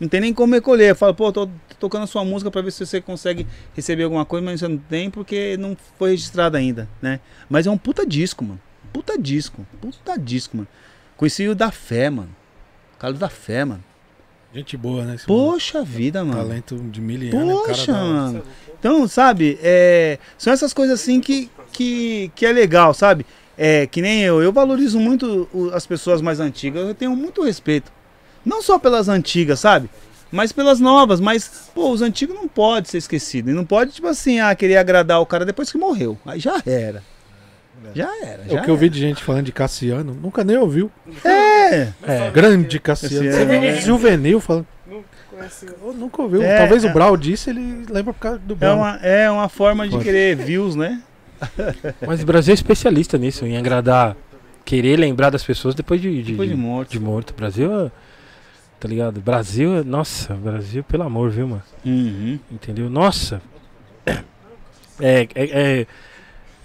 não 0.00 0.08
tem 0.08 0.20
nem 0.20 0.32
como 0.32 0.54
recolher. 0.54 0.90
Eu 0.90 0.96
falo, 0.96 1.14
pô, 1.14 1.30
tô 1.30 1.48
tocando 1.78 2.04
a 2.04 2.06
sua 2.06 2.24
música 2.24 2.50
pra 2.50 2.62
ver 2.62 2.72
se 2.72 2.84
você 2.84 3.00
consegue 3.00 3.46
receber 3.74 4.04
alguma 4.04 4.24
coisa, 4.24 4.44
mas 4.44 4.60
você 4.60 4.68
não 4.68 4.78
tem 4.78 5.10
porque 5.10 5.56
não 5.58 5.76
foi 5.98 6.10
registrado 6.12 6.56
ainda, 6.56 6.88
né? 7.02 7.20
Mas 7.48 7.66
é 7.66 7.70
um 7.70 7.78
puta 7.78 8.06
disco, 8.06 8.44
mano. 8.44 8.60
Puta 8.92 9.18
disco. 9.18 9.64
Puta 9.80 10.18
disco, 10.18 10.56
mano. 10.56 10.68
Conheci 11.16 11.46
o 11.46 11.54
da 11.54 11.70
fé, 11.70 12.08
mano. 12.08 12.34
Carlos 12.98 13.20
da 13.20 13.28
fé, 13.28 13.64
mano. 13.64 13.84
Gente 14.52 14.76
boa, 14.76 15.04
né? 15.04 15.16
Poxa 15.26 15.84
vida, 15.84 16.24
mano? 16.24 16.36
mano. 16.38 16.48
Talento 16.48 16.76
de 16.90 17.00
mil 17.00 17.38
anos, 17.38 17.66
Poxa, 17.66 17.92
da 17.92 17.98
hora. 17.98 18.12
mano. 18.12 18.42
Então, 18.78 19.06
sabe, 19.06 19.58
é, 19.62 20.18
são 20.38 20.52
essas 20.52 20.72
coisas 20.72 21.00
assim 21.00 21.20
que, 21.20 21.50
que, 21.72 22.32
que 22.34 22.46
é 22.46 22.52
legal, 22.52 22.92
sabe? 22.94 23.24
É, 23.56 23.86
que 23.86 24.00
nem 24.00 24.22
eu, 24.22 24.42
eu 24.42 24.50
valorizo 24.52 24.98
muito 24.98 25.46
as 25.74 25.86
pessoas 25.86 26.22
mais 26.22 26.40
antigas, 26.40 26.88
eu 26.88 26.94
tenho 26.94 27.14
muito 27.14 27.42
respeito. 27.44 27.92
Não 28.44 28.62
só 28.62 28.78
pelas 28.78 29.08
antigas, 29.08 29.60
sabe? 29.60 29.88
Mas 30.32 30.52
pelas 30.52 30.78
novas, 30.78 31.20
mas, 31.20 31.70
pô, 31.74 31.90
os 31.90 32.02
antigos 32.02 32.36
não 32.36 32.46
pode 32.46 32.88
ser 32.88 32.98
esquecido. 32.98 33.50
E 33.50 33.52
não 33.52 33.64
pode, 33.64 33.92
tipo 33.92 34.06
assim, 34.06 34.38
ah, 34.38 34.54
querer 34.54 34.76
agradar 34.76 35.20
o 35.20 35.26
cara 35.26 35.44
depois 35.44 35.72
que 35.72 35.78
morreu. 35.78 36.16
Aí 36.24 36.38
já 36.38 36.62
era. 36.64 37.02
Já 37.94 38.10
era. 38.22 38.44
É 38.46 38.52
Já 38.52 38.60
o 38.60 38.64
que 38.64 38.70
eu 38.70 38.76
vi 38.76 38.88
de 38.88 39.00
gente 39.00 39.22
falando 39.24 39.46
de 39.46 39.52
Cassiano, 39.52 40.14
nunca 40.14 40.44
nem 40.44 40.56
ouviu. 40.56 40.90
era. 41.24 41.94
É. 42.06 42.30
Grande 42.30 42.78
Cassiano. 42.78 43.24
Cassiano, 43.24 43.48
Você 43.48 43.58
viu 43.58 43.70
é. 43.70 43.80
juvenil 43.80 44.40
falando. 44.40 44.66
Eu 45.82 45.92
nunca 45.94 46.22
ouviu. 46.22 46.42
É, 46.42 46.58
Talvez 46.58 46.84
é. 46.84 46.90
o 46.90 46.92
Brau 46.92 47.16
disse, 47.16 47.50
ele 47.50 47.84
lembra 47.88 48.12
por 48.12 48.20
causa 48.20 48.38
do 48.38 48.52
É 48.54 48.56
Brau. 48.56 48.76
uma, 48.76 48.96
é 48.96 49.30
uma 49.30 49.48
forma 49.48 49.88
de 49.88 49.98
querer 49.98 50.36
views, 50.36 50.76
né? 50.76 51.00
Mas 52.06 52.22
o 52.22 52.26
Brasil 52.26 52.52
é 52.52 52.54
especialista 52.54 53.16
nisso, 53.16 53.46
em 53.46 53.56
agradar, 53.56 54.14
querer 54.64 54.98
lembrar 54.98 55.30
das 55.30 55.42
pessoas 55.42 55.74
depois 55.74 56.00
de, 56.00 56.22
de, 56.22 56.32
Depois 56.32 56.48
de 56.48 56.54
morto. 56.54 56.90
de 56.90 57.00
morto. 57.00 57.34
Brasil 57.34 57.86
é. 57.86 57.90
Tá 58.80 58.88
ligado? 58.88 59.20
Brasil 59.20 59.76
é. 59.76 59.84
Nossa, 59.84 60.32
Brasil, 60.34 60.82
pelo 60.82 61.02
amor, 61.04 61.30
viu, 61.30 61.46
mano? 61.46 61.62
Uhum. 61.84 62.38
Entendeu? 62.50 62.88
Nossa! 62.90 63.40
É, 64.98 65.26
é, 65.34 65.44
é, 65.44 65.86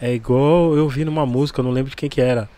é 0.01 0.13
igual 0.13 0.75
eu 0.75 0.87
vi 0.89 1.05
numa 1.05 1.25
música, 1.25 1.59
eu 1.59 1.63
não 1.63 1.71
lembro 1.71 1.89
de 1.89 1.95
quem 1.95 2.09
que 2.09 2.19
era. 2.21 2.49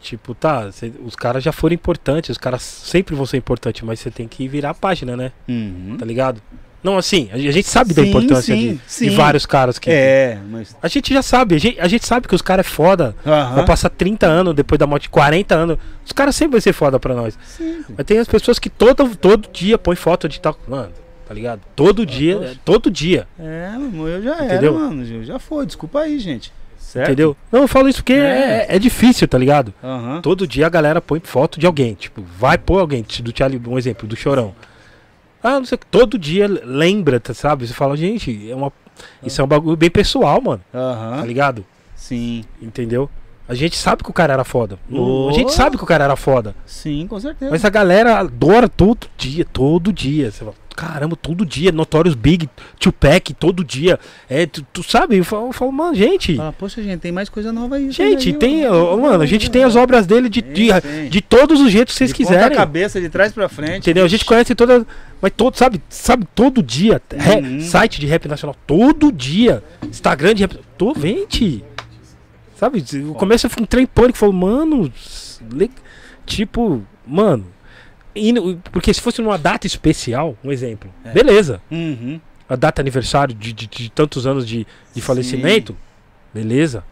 Tipo, 0.00 0.34
tá, 0.34 0.70
cê- 0.72 0.92
os 1.04 1.16
caras 1.16 1.42
já 1.42 1.52
foram 1.52 1.74
importantes, 1.74 2.30
os 2.30 2.38
caras 2.38 2.62
sempre 2.62 3.14
vão 3.14 3.24
ser 3.26 3.36
importantes, 3.36 3.82
mas 3.82 3.98
você 4.00 4.10
tem 4.10 4.28
que 4.28 4.46
virar 4.46 4.70
a 4.70 4.74
página, 4.74 5.16
né? 5.16 5.32
Uhum. 5.48 5.96
Tá 5.98 6.04
ligado? 6.04 6.40
Não, 6.82 6.96
assim, 6.96 7.28
a 7.32 7.38
gente 7.38 7.66
sabe 7.68 7.92
da 7.92 8.02
Sim, 8.02 8.08
importância 8.10 8.54
sim, 8.54 8.60
de, 8.60 8.74
de 8.74 8.80
sim. 8.86 9.10
vários 9.10 9.44
caras 9.44 9.78
que. 9.78 9.90
É, 9.90 10.38
mas. 10.48 10.76
A 10.80 10.86
gente 10.88 11.12
já 11.12 11.20
sabe, 11.22 11.54
a 11.56 11.58
gente, 11.58 11.80
a 11.80 11.88
gente 11.88 12.06
sabe 12.06 12.28
que 12.28 12.34
os 12.34 12.42
caras 12.42 12.64
é 12.64 12.68
foda. 12.68 13.14
Aham. 13.26 13.54
Vai 13.56 13.66
passar 13.66 13.88
30 13.90 14.26
anos 14.26 14.54
depois 14.54 14.78
da 14.78 14.86
morte, 14.86 15.08
40 15.10 15.54
anos. 15.54 15.78
Os 16.04 16.12
caras 16.12 16.36
sempre 16.36 16.52
vão 16.52 16.60
ser 16.60 16.72
foda 16.72 17.00
pra 17.00 17.14
nós. 17.14 17.36
Sempre. 17.44 17.94
Mas 17.96 18.06
tem 18.06 18.18
as 18.18 18.28
pessoas 18.28 18.58
que 18.60 18.70
todo, 18.70 19.16
todo 19.16 19.48
dia 19.52 19.76
põem 19.78 19.96
foto 19.96 20.28
de 20.28 20.38
tal. 20.40 20.56
Mano, 20.68 20.90
tá 21.26 21.34
ligado? 21.34 21.60
Todo 21.74 22.06
dia, 22.06 22.36
é, 22.36 22.54
todo 22.64 22.88
dia. 22.90 23.26
É, 23.38 23.70
mano, 23.72 24.06
eu 24.08 24.22
já 24.22 24.44
Entendeu? 24.44 24.74
era, 24.76 24.84
mano. 24.84 25.04
já- 25.04 25.22
Já 25.34 25.38
foi, 25.40 25.66
desculpa 25.66 26.00
aí, 26.00 26.18
gente. 26.20 26.52
Certo? 26.78 27.08
Entendeu? 27.08 27.36
Não, 27.50 27.62
eu 27.62 27.68
falo 27.68 27.88
isso 27.88 27.98
porque 27.98 28.12
É. 28.12 28.66
é, 28.70 28.76
é 28.76 28.78
difícil, 28.78 29.26
tá 29.26 29.36
ligado? 29.36 29.74
Aham. 29.82 30.20
Todo 30.22 30.46
dia 30.46 30.66
a 30.66 30.70
galera 30.70 31.00
põe 31.00 31.18
foto 31.18 31.58
de 31.58 31.66
alguém. 31.66 31.94
Tipo, 31.94 32.22
vai 32.38 32.56
pôr 32.56 32.78
alguém. 32.80 33.04
Do 33.22 33.32
Charlie, 33.36 33.60
um 33.66 33.76
exemplo, 33.76 34.06
do 34.06 34.14
Chorão. 34.14 34.54
Ah, 35.46 35.60
não 35.60 35.64
sei. 35.64 35.78
Todo 35.90 36.18
dia 36.18 36.48
lembra, 36.48 37.20
tá, 37.20 37.32
sabe? 37.32 37.64
Você 37.66 37.72
fala, 37.72 37.96
gente, 37.96 38.50
é 38.50 38.54
uma, 38.54 38.72
isso 39.22 39.40
é 39.40 39.44
um 39.44 39.46
bagulho 39.46 39.76
bem 39.76 39.88
pessoal, 39.88 40.40
mano. 40.40 40.60
Tá 40.72 40.78
Aham. 40.78 41.24
ligado? 41.24 41.64
Sim. 41.94 42.42
Entendeu? 42.60 43.08
A 43.48 43.54
gente 43.54 43.76
sabe 43.76 44.02
que 44.02 44.10
o 44.10 44.12
cara 44.12 44.32
era 44.32 44.44
foda. 44.44 44.78
Oh. 44.90 45.28
A 45.30 45.32
gente 45.32 45.52
sabe 45.52 45.76
que 45.76 45.84
o 45.84 45.86
cara 45.86 46.04
era 46.04 46.16
foda. 46.16 46.54
Sim, 46.66 47.06
com 47.06 47.18
certeza. 47.20 47.50
Mas 47.50 47.64
a 47.64 47.70
galera 47.70 48.18
adora 48.18 48.68
todo 48.68 49.06
dia, 49.16 49.44
todo 49.44 49.92
dia. 49.92 50.30
Você 50.32 50.38
fala, 50.40 50.54
caramba, 50.74 51.16
todo 51.16 51.46
dia. 51.46 51.70
Notorious 51.70 52.16
Big, 52.16 52.48
Tupac, 52.78 53.32
todo 53.34 53.62
dia. 53.64 54.00
É, 54.28 54.46
tu, 54.46 54.66
tu 54.72 54.82
sabe? 54.82 55.16
Eu 55.16 55.24
falo, 55.24 55.46
eu 55.46 55.52
falo, 55.52 55.70
mano, 55.70 55.94
gente. 55.94 56.38
Ah, 56.40 56.52
poxa, 56.56 56.82
gente, 56.82 56.98
tem 57.00 57.12
mais 57.12 57.28
coisa 57.28 57.52
nova 57.52 57.76
aí. 57.76 57.90
gente, 57.92 58.30
aí, 58.30 58.34
tem. 58.34 58.66
ó. 58.68 58.96
mano, 58.96 59.22
a 59.22 59.26
gente 59.26 59.48
tem 59.48 59.62
as 59.62 59.76
obras 59.76 60.06
dele 60.06 60.28
de, 60.28 60.42
de, 60.42 60.80
tem. 60.80 61.08
de 61.08 61.20
todos 61.20 61.60
os 61.60 61.70
jeitos 61.70 61.94
que 61.94 61.98
vocês 61.98 62.10
De 62.10 62.16
quiserem. 62.16 62.56
cabeça, 62.56 63.00
de 63.00 63.08
trás 63.08 63.32
pra 63.32 63.48
frente. 63.48 63.78
Entendeu? 63.78 64.04
A 64.04 64.08
gente 64.08 64.24
conhece 64.24 64.54
todas. 64.56 64.84
Mas 65.22 65.32
todo, 65.36 65.56
sabe? 65.56 65.80
Sabe, 65.88 66.26
todo 66.34 66.62
dia. 66.62 67.00
Uhum. 67.12 67.60
site 67.60 68.00
de 68.00 68.06
rap 68.06 68.26
nacional, 68.26 68.56
todo 68.66 69.12
dia. 69.12 69.62
Instagram 69.88 70.34
de 70.34 70.42
rap. 70.42 70.58
Tô, 70.76 70.94
gente. 70.94 71.64
Sabe? 72.58 72.82
No 72.94 73.14
começo 73.14 73.46
eu 73.46 73.50
entrei 73.62 73.84
em 73.84 73.86
pânico. 73.86 74.18
Falei, 74.18 74.34
mano. 74.34 74.92
Tipo, 76.24 76.82
mano. 77.06 77.46
porque 78.72 78.92
se 78.92 79.00
fosse 79.00 79.20
numa 79.20 79.36
data 79.38 79.66
especial, 79.66 80.36
um 80.42 80.50
exemplo. 80.50 80.90
É. 81.04 81.12
Beleza. 81.12 81.60
Uhum. 81.70 82.20
A 82.48 82.56
data 82.56 82.80
aniversário 82.80 83.34
de, 83.34 83.52
de- 83.52 83.66
de 83.66 83.90
tantos 83.90 84.26
anos 84.26 84.46
de, 84.46 84.58
de 84.58 84.66
Sim. 84.94 85.00
falecimento. 85.00 85.76
Beleza. 86.32 86.82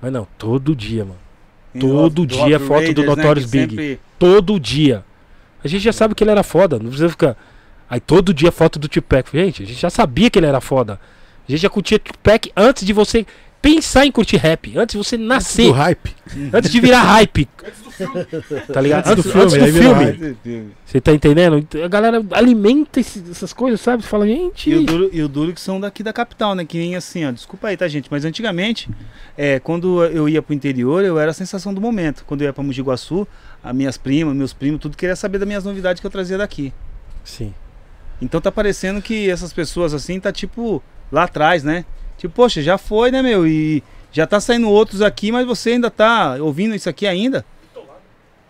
Mas 0.00 0.12
não, 0.12 0.26
todo 0.36 0.74
dia, 0.76 1.04
mano. 1.04 1.18
E 1.74 1.78
Todo 1.80 2.10
do- 2.10 2.26
do 2.26 2.44
dia 2.46 2.58
foto 2.58 2.68
do 2.92 3.02
Raiders, 3.02 3.06
né, 3.08 3.14
Notorious 3.16 3.50
que 3.50 3.58
Big. 3.58 3.70
sempre- 3.70 4.00
Todo 4.18 4.58
dia. 4.60 5.04
A 5.62 5.68
gente 5.68 5.82
já 5.82 5.92
sabe 5.92 6.14
que 6.14 6.22
ele 6.24 6.30
era 6.30 6.42
foda. 6.42 6.76
Não 6.78 6.86
precisa 6.86 7.08
ficar. 7.08 7.36
Aí 7.90 8.00
todo 8.00 8.34
dia 8.34 8.52
foto 8.52 8.78
do 8.78 8.88
Tupac. 8.88 9.30
Gente, 9.32 9.62
a 9.62 9.66
gente 9.66 9.80
já 9.80 9.90
sabia 9.90 10.28
que 10.30 10.38
ele 10.38 10.46
era 10.46 10.60
foda. 10.60 11.00
A 11.48 11.50
gente 11.50 11.60
já 11.62 11.70
curtia 11.70 11.98
Tupac 11.98 12.50
antes 12.56 12.84
de 12.84 12.92
você 12.92 13.24
pensar 13.60 14.06
em 14.06 14.12
curtir 14.12 14.36
rap. 14.36 14.76
Antes 14.78 14.92
de 14.92 14.98
você 15.04 15.16
Do 15.16 15.24
nascer. 15.24 15.70
hype. 15.72 16.14
Antes 16.52 16.70
de 16.70 16.80
virar 16.80 17.02
hype. 17.02 17.48
Tá 18.72 18.80
ligado? 18.80 19.08
Antes 19.08 19.24
do 19.24 19.38
Antes, 19.40 19.54
antes 19.54 19.76
filme, 19.76 20.04
aí 20.04 20.12
do 20.12 20.36
filme. 20.42 20.70
Você 20.86 21.00
tá 21.00 21.12
entendendo? 21.12 21.58
Então, 21.58 21.82
A 21.84 21.88
galera 21.88 22.24
alimenta 22.30 23.00
esse- 23.00 23.22
essas 23.30 23.52
coisas, 23.52 23.80
sabe? 23.80 24.02
Você 24.02 24.08
fala, 24.08 24.26
gente. 24.26 24.70
E 24.70 24.74
o, 24.76 24.84
duro, 24.84 25.10
e 25.12 25.22
o 25.22 25.28
duro 25.28 25.52
que 25.52 25.60
são 25.60 25.80
daqui 25.80 26.02
da 26.02 26.12
capital, 26.12 26.54
né? 26.54 26.64
Que 26.64 26.78
nem 26.78 26.94
assim, 26.96 27.24
ó. 27.26 27.30
Desculpa 27.32 27.68
aí, 27.68 27.76
tá, 27.76 27.88
gente? 27.88 28.08
Mas 28.10 28.24
antigamente, 28.24 28.88
é, 29.36 29.58
quando 29.58 30.04
eu 30.04 30.28
ia 30.28 30.40
pro 30.40 30.54
interior, 30.54 31.04
eu 31.04 31.18
era 31.18 31.30
a 31.30 31.34
sensação 31.34 31.74
do 31.74 31.80
momento. 31.80 32.24
Quando 32.26 32.42
eu 32.42 32.46
ia 32.46 32.52
pra 32.52 32.62
Mogi 32.62 32.80
Guaçu, 32.82 33.26
as 33.62 33.74
minhas 33.74 33.96
primas, 33.98 34.34
meus 34.36 34.52
primos, 34.52 34.80
tudo 34.80 34.96
queria 34.96 35.16
saber 35.16 35.38
das 35.38 35.48
minhas 35.48 35.64
novidades 35.64 36.00
que 36.00 36.06
eu 36.06 36.10
trazia 36.10 36.38
daqui. 36.38 36.72
Sim. 37.24 37.52
Então 38.22 38.40
tá 38.40 38.50
parecendo 38.50 39.02
que 39.02 39.28
essas 39.30 39.52
pessoas 39.52 39.92
assim 39.94 40.18
tá 40.20 40.32
tipo 40.32 40.82
lá 41.10 41.24
atrás, 41.24 41.62
né? 41.64 41.84
Tipo, 42.18 42.34
poxa, 42.34 42.60
já 42.62 42.76
foi, 42.76 43.10
né, 43.10 43.22
meu? 43.22 43.46
E 43.46 43.82
já 44.12 44.26
tá 44.26 44.38
saindo 44.40 44.68
outros 44.68 45.00
aqui, 45.00 45.32
mas 45.32 45.46
você 45.46 45.70
ainda 45.70 45.90
tá 45.90 46.36
ouvindo 46.40 46.74
isso 46.74 46.88
aqui 46.88 47.06
ainda? 47.06 47.44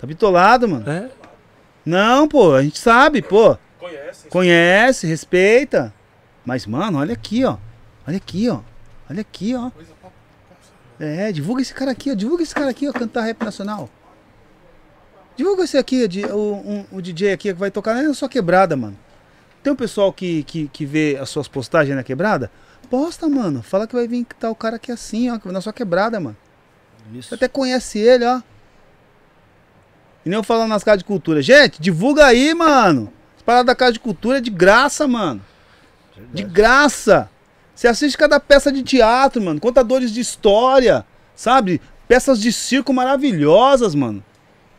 Tá 0.01 0.07
bitolado, 0.07 0.69
mano. 0.69 0.91
É? 0.91 1.11
Não, 1.85 2.27
pô, 2.29 2.55
a 2.55 2.63
gente 2.63 2.79
sabe, 2.79 3.23
pô. 3.23 3.57
Conhece? 3.79 4.29
Conhece, 4.29 5.07
respeita. 5.07 5.93
Mas, 6.45 6.67
mano, 6.67 6.99
olha 6.99 7.13
aqui, 7.13 7.45
ó. 7.45 7.57
Olha 8.07 8.17
aqui, 8.17 8.49
ó. 8.49 8.61
Olha 9.11 9.21
aqui, 9.21 9.55
ó. 9.55 9.71
É, 11.01 11.31
divulga 11.31 11.63
esse 11.63 11.73
cara 11.75 11.91
aqui, 11.93 12.11
ó. 12.11 12.15
Divulga 12.15 12.43
esse 12.43 12.55
cara 12.55 12.71
aqui, 12.71 12.89
ó, 12.89 12.93
cantar 12.93 13.23
rap 13.23 13.43
nacional. 13.45 13.89
Divulga 15.37 15.63
esse 15.65 15.77
aqui, 15.79 16.05
o, 16.33 16.37
um- 16.37 16.85
o 16.93 17.01
DJ 17.03 17.33
aqui 17.33 17.49
que 17.53 17.59
vai 17.59 17.71
tocar 17.71 17.95
na 17.95 18.13
sua 18.15 18.29
quebrada, 18.29 18.77
mano. 18.77 18.99
Tem 19.63 19.73
um 19.73 19.77
pessoal 19.77 20.13
que, 20.13 20.43
que, 20.45 20.69
que 20.69 20.85
vê 20.85 21.17
as 21.21 21.29
suas 21.29 21.47
postagens 21.47 21.95
na 21.97 22.03
quebrada? 22.03 22.51
Posta, 22.91 23.29
mano. 23.29 23.63
Fala 23.63 23.87
que 23.87 23.95
vai 23.95 24.09
vir 24.09 24.25
que 24.25 24.35
tá 24.35 24.51
o 24.51 24.55
cara 24.55 24.77
aqui 24.77 24.91
assim, 24.91 25.31
ó, 25.31 25.39
na 25.51 25.61
sua 25.61 25.73
quebrada, 25.73 26.19
mano. 26.19 26.37
Isso. 27.13 27.29
Você 27.29 27.35
até 27.35 27.49
conhece 27.49 27.99
ele, 27.99 28.25
ó. 28.25 28.41
E 30.25 30.29
nem 30.29 30.39
eu 30.39 30.43
falando 30.43 30.71
nas 30.71 30.85
casas 30.85 30.99
de 30.99 31.05
cultura. 31.05 31.41
Gente, 31.41 31.81
divulga 31.81 32.27
aí, 32.27 32.55
mano. 32.55 33.13
As 33.37 33.43
paradas 33.43 33.67
da 33.67 33.75
casa 33.75 33.93
de 33.93 34.01
cultura 34.01 34.39
é 34.39 34.41
de 34.41 34.51
graça, 34.51 35.07
mano. 35.07 35.41
De 36.33 36.43
graça. 36.43 37.31
Você 37.75 37.87
assiste 37.87 38.19
cada 38.19 38.41
peça 38.41 38.73
de 38.73 38.83
teatro, 38.83 39.41
mano. 39.41 39.61
Contadores 39.61 40.11
de 40.11 40.21
história, 40.21 41.07
sabe? 41.35 41.81
Peças 42.07 42.41
de 42.41 42.53
circo 42.53 42.93
maravilhosas, 42.93 43.95
mano. 43.95 44.23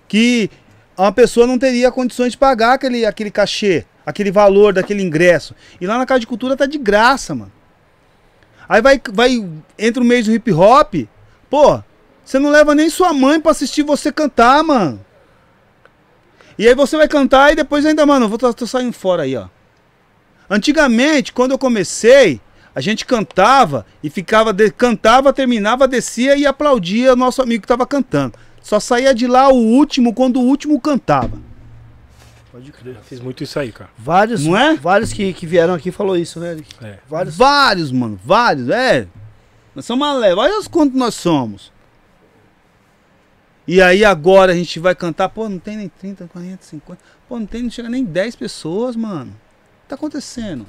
Que 0.08 0.50
uma 0.98 1.12
pessoa 1.12 1.48
não 1.48 1.58
teria 1.58 1.92
condições 1.92 2.34
de 2.34 2.38
pagar 2.38 2.74
aquele, 2.74 3.06
aquele 3.06 3.32
cachê, 3.32 3.86
aquele 4.06 4.32
valor 4.32 4.74
daquele 4.74 5.02
ingresso. 5.02 5.56
E 5.80 5.88
lá 5.88 5.98
na 5.98 6.06
casa 6.06 6.20
de 6.20 6.28
cultura 6.28 6.58
tá 6.58 6.66
de 6.66 6.78
graça, 6.78 7.34
mano. 7.34 7.52
Aí 8.70 8.82
vai, 8.84 9.02
vai 9.12 9.44
entra 9.80 10.02
o 10.02 10.06
mês 10.06 10.28
do 10.28 10.32
hip 10.32 10.54
hop. 10.54 10.94
Pô, 11.50 11.82
você 12.24 12.38
não 12.38 12.52
leva 12.52 12.76
nem 12.76 12.88
sua 12.88 13.12
mãe 13.12 13.42
pra 13.42 13.52
assistir 13.52 13.82
você 13.82 14.12
cantar, 14.12 14.64
mano. 14.64 15.04
E 16.58 16.68
aí 16.68 16.76
você 16.76 16.96
vai 16.96 17.08
cantar 17.08 17.52
e 17.52 17.56
depois 17.56 17.84
ainda, 17.84 18.06
mano, 18.06 18.26
eu 18.26 18.30
vou 18.30 18.38
tô, 18.38 18.54
tô 18.54 18.68
saindo 18.68 18.94
fora 18.94 19.24
aí, 19.24 19.36
ó. 19.36 19.48
Antigamente, 20.48 21.34
quando 21.34 21.52
eu 21.52 21.58
comecei, 21.58 22.40
a 22.76 22.82
gente 22.82 23.06
cantava 23.06 23.86
e 24.04 24.10
ficava 24.10 24.54
de- 24.54 24.70
cantava, 24.72 25.34
terminava, 25.34 25.88
descia 25.88 26.36
e 26.38 26.46
aplaudia 26.46 27.14
o 27.14 27.16
nosso 27.16 27.42
amigo 27.42 27.62
que 27.62 27.68
tava 27.68 27.88
cantando. 27.88 28.38
Só 28.62 28.80
saía 28.80 29.16
de 29.16 29.26
lá 29.26 29.50
o 29.50 29.56
último 29.56 30.14
quando 30.14 30.38
o 30.40 30.44
último 30.44 30.80
cantava. 30.80 31.40
Pode 32.60 32.74
crer. 32.74 32.98
Fiz 33.04 33.22
muito 33.22 33.42
isso 33.42 33.58
aí, 33.58 33.72
cara. 33.72 33.90
Vários, 33.98 34.46
Não 34.46 34.58
é? 34.58 34.76
vários 34.76 35.14
que, 35.14 35.32
que 35.32 35.48
vieram 35.48 35.74
aqui 35.74 35.92
falou 35.92 36.18
isso, 36.18 36.42
né? 36.42 36.52
Eric? 36.52 36.76
É. 36.84 37.00
Vários. 37.08 37.38
Vários, 37.38 37.90
mano, 37.90 38.20
vários, 38.22 38.68
é. 38.68 39.08
Nós 39.74 39.86
somos 39.86 40.06
uma 40.06 40.14
leva, 40.14 40.42
olha 40.42 40.60
os 40.60 40.68
quantos 40.68 41.00
nós 41.00 41.16
somos. 41.16 41.72
E 43.66 43.82
aí 43.82 44.04
agora 44.04 44.52
a 44.52 44.56
gente 44.56 44.78
vai 44.78 44.94
cantar, 44.94 45.30
pô, 45.30 45.48
não 45.48 45.58
tem 45.58 45.78
nem 45.78 45.88
30, 45.88 46.28
40, 46.28 46.66
50. 46.66 47.02
Pô, 47.30 47.40
não 47.40 47.46
tem, 47.46 47.64
não 47.64 47.70
chega 47.70 47.88
nem 47.88 48.04
10 48.04 48.36
pessoas, 48.36 48.94
mano. 48.94 49.32
O 49.32 49.82
que 49.84 49.88
tá 49.90 49.96
acontecendo? 49.96 50.66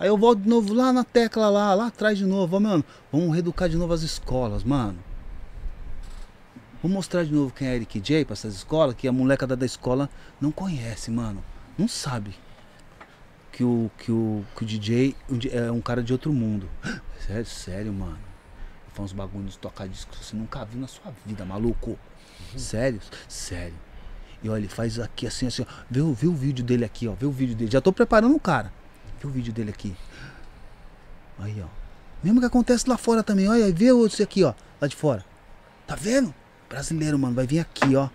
Aí 0.00 0.08
eu 0.08 0.18
volto 0.18 0.40
de 0.40 0.48
novo 0.48 0.74
lá 0.74 0.92
na 0.92 1.04
tecla 1.04 1.48
lá, 1.48 1.74
lá 1.74 1.86
atrás 1.86 2.18
de 2.18 2.26
novo, 2.26 2.56
ó, 2.56 2.60
mano. 2.60 2.84
Vamos 3.12 3.32
reeducar 3.32 3.68
de 3.68 3.76
novo 3.76 3.92
as 3.92 4.02
escolas, 4.02 4.64
mano. 4.64 4.98
Vamos 6.84 6.96
mostrar 6.96 7.24
de 7.24 7.32
novo 7.32 7.50
quem 7.50 7.66
é 7.66 7.76
Eric 7.76 7.98
J 7.98 8.26
pra 8.26 8.34
essas 8.34 8.56
escolas, 8.56 8.94
que 8.94 9.08
a 9.08 9.12
molecada 9.12 9.56
da 9.56 9.64
escola 9.64 10.06
não 10.38 10.52
conhece, 10.52 11.10
mano. 11.10 11.42
Não 11.78 11.88
sabe 11.88 12.34
que 13.50 13.64
o, 13.64 13.90
que 13.96 14.12
o, 14.12 14.44
que 14.54 14.64
o 14.64 14.66
DJ 14.66 15.16
é 15.50 15.72
um 15.72 15.80
cara 15.80 16.02
de 16.02 16.12
outro 16.12 16.30
mundo. 16.30 16.68
Sério, 17.26 17.46
sério, 17.46 17.90
mano. 17.90 18.18
Foi 18.92 19.02
uns 19.02 19.14
bagulhos 19.14 19.52
de 19.52 19.58
tocar 19.60 19.88
disco 19.88 20.12
que 20.12 20.22
você 20.22 20.36
nunca 20.36 20.62
viu 20.66 20.78
na 20.78 20.86
sua 20.86 21.10
vida, 21.24 21.42
maluco. 21.46 21.98
Sério, 22.54 23.00
sério. 23.26 23.72
E 24.42 24.50
olha, 24.50 24.58
ele 24.60 24.68
faz 24.68 24.98
aqui 24.98 25.26
assim, 25.26 25.46
assim, 25.46 25.62
ó. 25.62 25.84
Vê, 25.90 26.02
o- 26.02 26.12
vê 26.12 26.26
o 26.26 26.34
vídeo 26.34 26.62
dele 26.62 26.84
aqui, 26.84 27.08
ó. 27.08 27.14
Vê 27.14 27.24
o 27.24 27.30
vídeo 27.30 27.56
dele. 27.56 27.70
Já 27.70 27.80
tô 27.80 27.94
preparando 27.94 28.36
o 28.36 28.38
cara. 28.40 28.70
Vê 29.22 29.26
o 29.26 29.30
vídeo 29.30 29.54
dele 29.54 29.70
aqui. 29.70 29.96
Aí, 31.38 31.62
ó. 31.62 31.68
Mesmo 32.22 32.40
que 32.40 32.46
acontece 32.46 32.86
lá 32.86 32.98
fora 32.98 33.22
também. 33.22 33.48
Olha, 33.48 33.72
vê 33.72 33.90
o 33.90 34.00
outro 34.00 34.22
aqui, 34.22 34.44
ó. 34.44 34.52
Lá 34.78 34.86
de 34.86 34.94
fora. 34.94 35.24
Tá 35.86 35.94
vendo? 35.94 36.34
Brasileiro, 36.78 37.16
mano. 37.16 37.34
Vai 37.36 37.46
vir 37.46 37.60
aqui, 37.60 37.94
ó. 37.94 38.08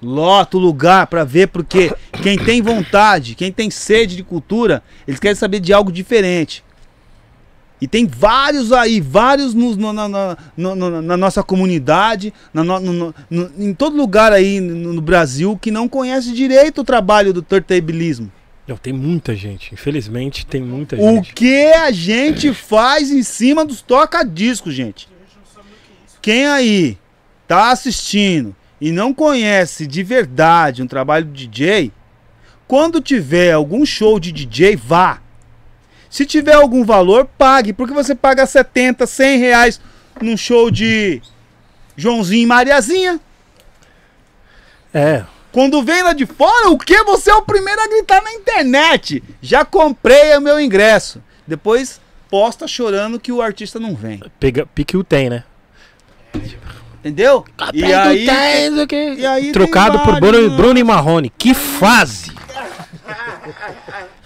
Lota 0.00 0.56
o 0.56 0.60
lugar 0.60 1.08
pra 1.08 1.24
ver, 1.24 1.48
porque 1.48 1.92
quem 2.22 2.38
tem 2.38 2.62
vontade, 2.62 3.34
quem 3.34 3.50
tem 3.52 3.68
sede 3.70 4.14
de 4.14 4.22
cultura, 4.22 4.82
eles 5.06 5.18
querem 5.18 5.34
saber 5.34 5.58
de 5.58 5.72
algo 5.72 5.90
diferente. 5.90 6.62
E 7.80 7.88
tem 7.88 8.06
vários 8.06 8.72
aí, 8.72 9.00
vários 9.00 9.52
nos- 9.52 9.76
no- 9.76 9.92
na, 9.92 10.08
na- 10.08 10.36
no- 10.56 11.02
na 11.02 11.16
nossa 11.16 11.42
comunidade, 11.42 12.32
na 12.54 12.62
no- 13.28 13.52
em 13.58 13.74
todo 13.74 13.96
lugar 13.96 14.32
aí 14.32 14.60
no, 14.60 15.00
Brasil 15.02 15.58
que 15.60 15.72
não 15.72 15.88
conhece 15.88 16.32
direito 16.32 16.82
o 16.82 16.84
trabalho 16.84 17.32
do 17.32 17.42
turntablismo. 17.42 18.30
Não, 18.68 18.76
tem 18.76 18.92
muita 18.92 19.34
gente. 19.34 19.74
Infelizmente, 19.74 20.46
tem 20.46 20.62
muita 20.62 20.94
O 20.96 21.14
gente. 21.16 21.34
que 21.34 21.72
a 21.72 21.90
gente 21.90 22.54
faz 22.54 23.10
em 23.10 23.22
cima 23.24 23.64
dos 23.64 23.82
toca-discos, 23.82 24.72
gente? 24.72 25.08
Quem 26.22 26.46
aí 26.46 26.96
tá 27.50 27.72
assistindo 27.72 28.54
e 28.80 28.92
não 28.92 29.12
conhece 29.12 29.84
de 29.84 30.04
verdade 30.04 30.84
um 30.84 30.86
trabalho 30.86 31.24
de 31.24 31.48
DJ, 31.48 31.90
quando 32.68 33.00
tiver 33.00 33.50
algum 33.50 33.84
show 33.84 34.20
de 34.20 34.30
DJ, 34.30 34.76
vá. 34.76 35.20
Se 36.08 36.24
tiver 36.24 36.54
algum 36.54 36.84
valor, 36.84 37.28
pague. 37.36 37.72
Porque 37.72 37.92
você 37.92 38.14
paga 38.14 38.46
70, 38.46 39.04
100 39.04 39.38
reais 39.40 39.80
num 40.22 40.36
show 40.36 40.70
de 40.70 41.20
Joãozinho 41.96 42.44
e 42.44 42.46
Mariazinha. 42.46 43.18
É, 44.94 45.24
Quando 45.50 45.82
vem 45.82 46.04
lá 46.04 46.12
de 46.12 46.26
fora, 46.26 46.70
o 46.70 46.78
que? 46.78 47.02
Você 47.02 47.32
é 47.32 47.34
o 47.34 47.42
primeiro 47.42 47.80
a 47.80 47.88
gritar 47.88 48.22
na 48.22 48.32
internet. 48.32 49.24
Já 49.42 49.64
comprei 49.64 50.36
o 50.36 50.40
meu 50.40 50.60
ingresso. 50.60 51.20
Depois 51.48 52.00
posta 52.30 52.68
chorando 52.68 53.18
que 53.18 53.32
o 53.32 53.42
artista 53.42 53.80
não 53.80 53.96
vem. 53.96 54.22
pega, 54.38 54.66
pique 54.66 54.96
o 54.96 55.02
tem, 55.02 55.28
né? 55.28 55.42
Entendeu? 57.00 57.44
E 57.72 57.84
aí, 57.92 58.26
tem, 58.26 58.68
não 58.68 58.76
sei 58.76 58.84
o 58.84 58.86
quê. 58.86 59.14
e 59.18 59.26
aí 59.26 59.52
Trocado 59.52 59.98
por 60.00 60.20
Bruno, 60.20 60.48
né? 60.50 60.56
Bruno 60.56 60.78
e 60.78 60.84
Marrone. 60.84 61.32
Que 61.38 61.54
fase! 61.54 62.30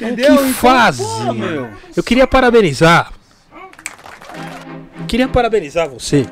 entendeu? 0.00 0.36
que 0.38 0.52
fase! 0.54 1.02
pô, 1.02 1.32
meu. 1.32 1.68
Eu 1.96 2.02
queria 2.02 2.26
parabenizar. 2.26 3.12
Queria 5.06 5.28
parabenizar 5.28 5.88
você. 5.88 6.26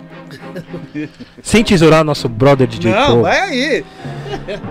Sem 1.42 1.62
tesourar 1.62 2.02
nosso 2.04 2.28
brother 2.28 2.66
DJ 2.66 2.90
Não, 2.90 3.06
Paul. 3.06 3.22
vai 3.22 3.38
aí. 3.40 3.84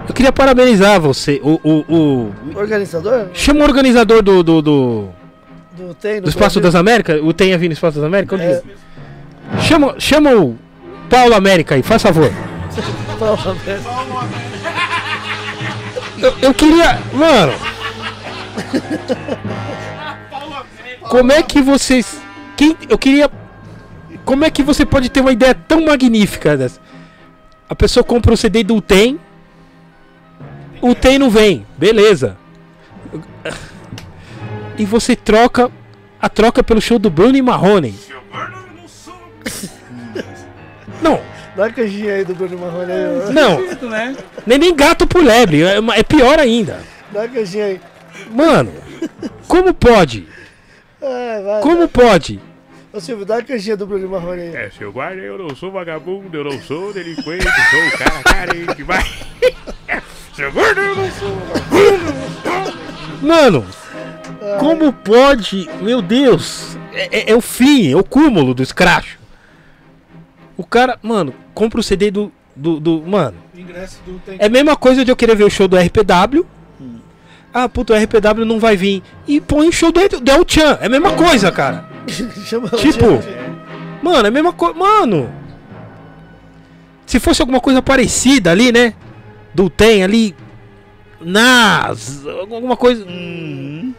Eu 0.07 0.13
queria 0.13 0.31
parabenizar 0.31 0.99
você. 0.99 1.39
O, 1.43 1.59
o, 1.63 1.85
o- 1.95 2.33
Organizador? 2.57 3.27
Chama 3.33 3.61
o 3.61 3.63
organizador 3.63 4.21
do, 4.21 4.43
do, 4.43 4.61
do, 4.61 5.09
Do, 5.77 5.93
tem, 5.93 6.19
do 6.21 6.29
Espaço 6.29 6.59
das 6.59 6.75
Américas. 6.75 7.21
O 7.23 7.31
Tem 7.33 7.53
a 7.53 7.57
vir 7.57 7.67
no 7.67 7.73
Espaço 7.73 7.97
das 7.97 8.05
Américas? 8.05 8.39
Onde 8.39 8.49
É. 8.51 8.55
é? 8.55 9.61
Chama, 9.61 9.95
chama 9.99 10.31
o 10.35 10.57
Paulo 11.11 11.35
América 11.35 11.75
aí, 11.75 11.83
faz 11.83 12.01
favor. 12.01 12.31
Eu, 16.17 16.37
eu 16.41 16.53
queria. 16.53 17.01
Mano. 17.13 17.51
Como 21.09 21.33
é 21.33 21.43
que 21.43 21.61
vocês. 21.61 22.21
Quem, 22.55 22.77
eu 22.87 22.97
queria. 22.97 23.29
Como 24.23 24.45
é 24.45 24.49
que 24.49 24.63
você 24.63 24.85
pode 24.85 25.09
ter 25.09 25.19
uma 25.19 25.33
ideia 25.33 25.53
tão 25.53 25.83
magnífica 25.83 26.55
dessa? 26.55 26.79
A 27.69 27.75
pessoa 27.75 28.05
compra 28.05 28.33
o 28.33 28.37
CD 28.37 28.63
do 28.63 28.79
Tem. 28.79 29.19
O 30.81 30.95
Tem 30.95 31.19
não 31.19 31.29
vem. 31.29 31.65
Beleza. 31.77 32.37
E 34.77 34.85
você 34.85 35.13
troca. 35.13 35.69
A 36.21 36.29
troca 36.29 36.63
pelo 36.63 36.79
show 36.79 36.97
do 36.97 37.09
Bruno 37.09 37.35
e 37.35 37.41
Marrone. 37.41 37.99
Não, 41.01 41.19
Dá 41.55 41.65
a 41.65 41.71
caixinha 41.71 42.13
aí 42.13 42.23
do 42.23 42.33
Bruno 42.33 42.57
Marrone 42.57 42.91
aí. 42.91 43.33
não. 43.33 43.89
Né? 43.89 44.15
Nem, 44.45 44.57
nem 44.57 44.75
gato 44.75 45.05
por 45.05 45.21
lebre. 45.23 45.63
É, 45.63 45.77
é 45.97 46.03
pior 46.03 46.39
ainda. 46.39 46.79
Dá 47.11 47.23
a 47.23 47.27
caixinha 47.27 47.65
aí. 47.65 47.81
Mano, 48.29 48.71
como 49.47 49.73
pode? 49.73 50.27
É, 51.01 51.41
vai. 51.41 51.61
Como 51.61 51.87
pode? 51.89 52.39
Ô 52.93 52.99
Silvio, 52.99 53.25
dá 53.25 53.37
a 53.37 53.43
caixinha 53.43 53.75
do 53.75 53.85
Bruno 53.85 54.07
Marrone 54.09 54.41
aí. 54.41 54.55
É, 54.55 54.69
seu 54.77 54.91
guarda, 54.91 55.21
eu 55.21 55.37
não 55.37 55.55
sou 55.55 55.71
vagabundo, 55.71 56.37
eu 56.37 56.43
não 56.43 56.61
sou 56.61 56.93
delinquente, 56.93 57.43
sou 57.43 57.87
o 57.87 57.97
cara 57.97 58.23
carente, 58.23 58.83
vai. 58.83 59.03
seu 60.35 60.51
guarda, 60.51 60.81
eu 60.81 60.95
não 60.95 61.11
sou 61.11 61.29
vagabundo. 61.35 62.21
Mano, 63.21 63.65
como 64.59 64.91
pode. 64.93 65.69
Meu 65.81 66.01
Deus! 66.01 66.77
É, 66.93 67.19
é- 67.19 67.31
é 67.31 67.35
o 67.35 67.41
fim, 67.41 67.91
é 67.91 67.95
o 67.95 68.03
cúmulo 68.03 68.53
do 68.53 68.63
escracho. 68.63 69.20
O 70.61 70.63
cara, 70.63 70.99
mano, 71.01 71.33
compra 71.55 71.79
o 71.79 71.83
CD 71.83 72.11
do. 72.11 72.31
do, 72.55 72.79
do- 72.79 73.01
mano, 73.01 73.35
Ingresso 73.55 73.99
do 74.05 74.19
tem 74.23 74.35
é 74.37 74.45
a 74.45 74.49
mesma 74.49 74.75
coisa 74.75 75.03
de 75.03 75.09
eu 75.11 75.15
querer 75.15 75.35
ver 75.35 75.43
o 75.43 75.49
show 75.49 75.67
do 75.67 75.75
RPW. 75.75 76.45
Ah, 77.51 77.67
puto, 77.67 77.93
o 77.93 77.95
RPW 77.95 78.45
não 78.45 78.59
vai 78.59 78.77
vir. 78.77 79.01
E 79.27 79.41
põe 79.41 79.67
o 79.67 79.71
show 79.71 79.91
do, 79.91 79.99
do 80.19 80.31
El 80.31 80.45
Chan. 80.47 80.77
É 80.79 80.85
a 80.85 80.89
mesma 80.89 81.13
coisa, 81.13 81.51
cara. 81.51 81.83
Chama 82.45 82.69
Tipo, 82.69 83.07
mano, 84.03 84.25
é 84.25 84.27
a 84.27 84.31
mesma 84.31 84.53
coisa. 84.53 84.75
Mano, 84.77 85.33
se 87.07 87.19
fosse 87.19 87.41
alguma 87.41 87.59
coisa 87.59 87.81
parecida 87.81 88.51
ali, 88.51 88.71
né? 88.71 88.93
Do 89.51 89.67
Tem 89.67 90.03
ali. 90.03 90.35
Nas. 91.19 92.23
Alguma 92.27 92.77
coisa. 92.77 93.03
Uhum. 93.03 93.93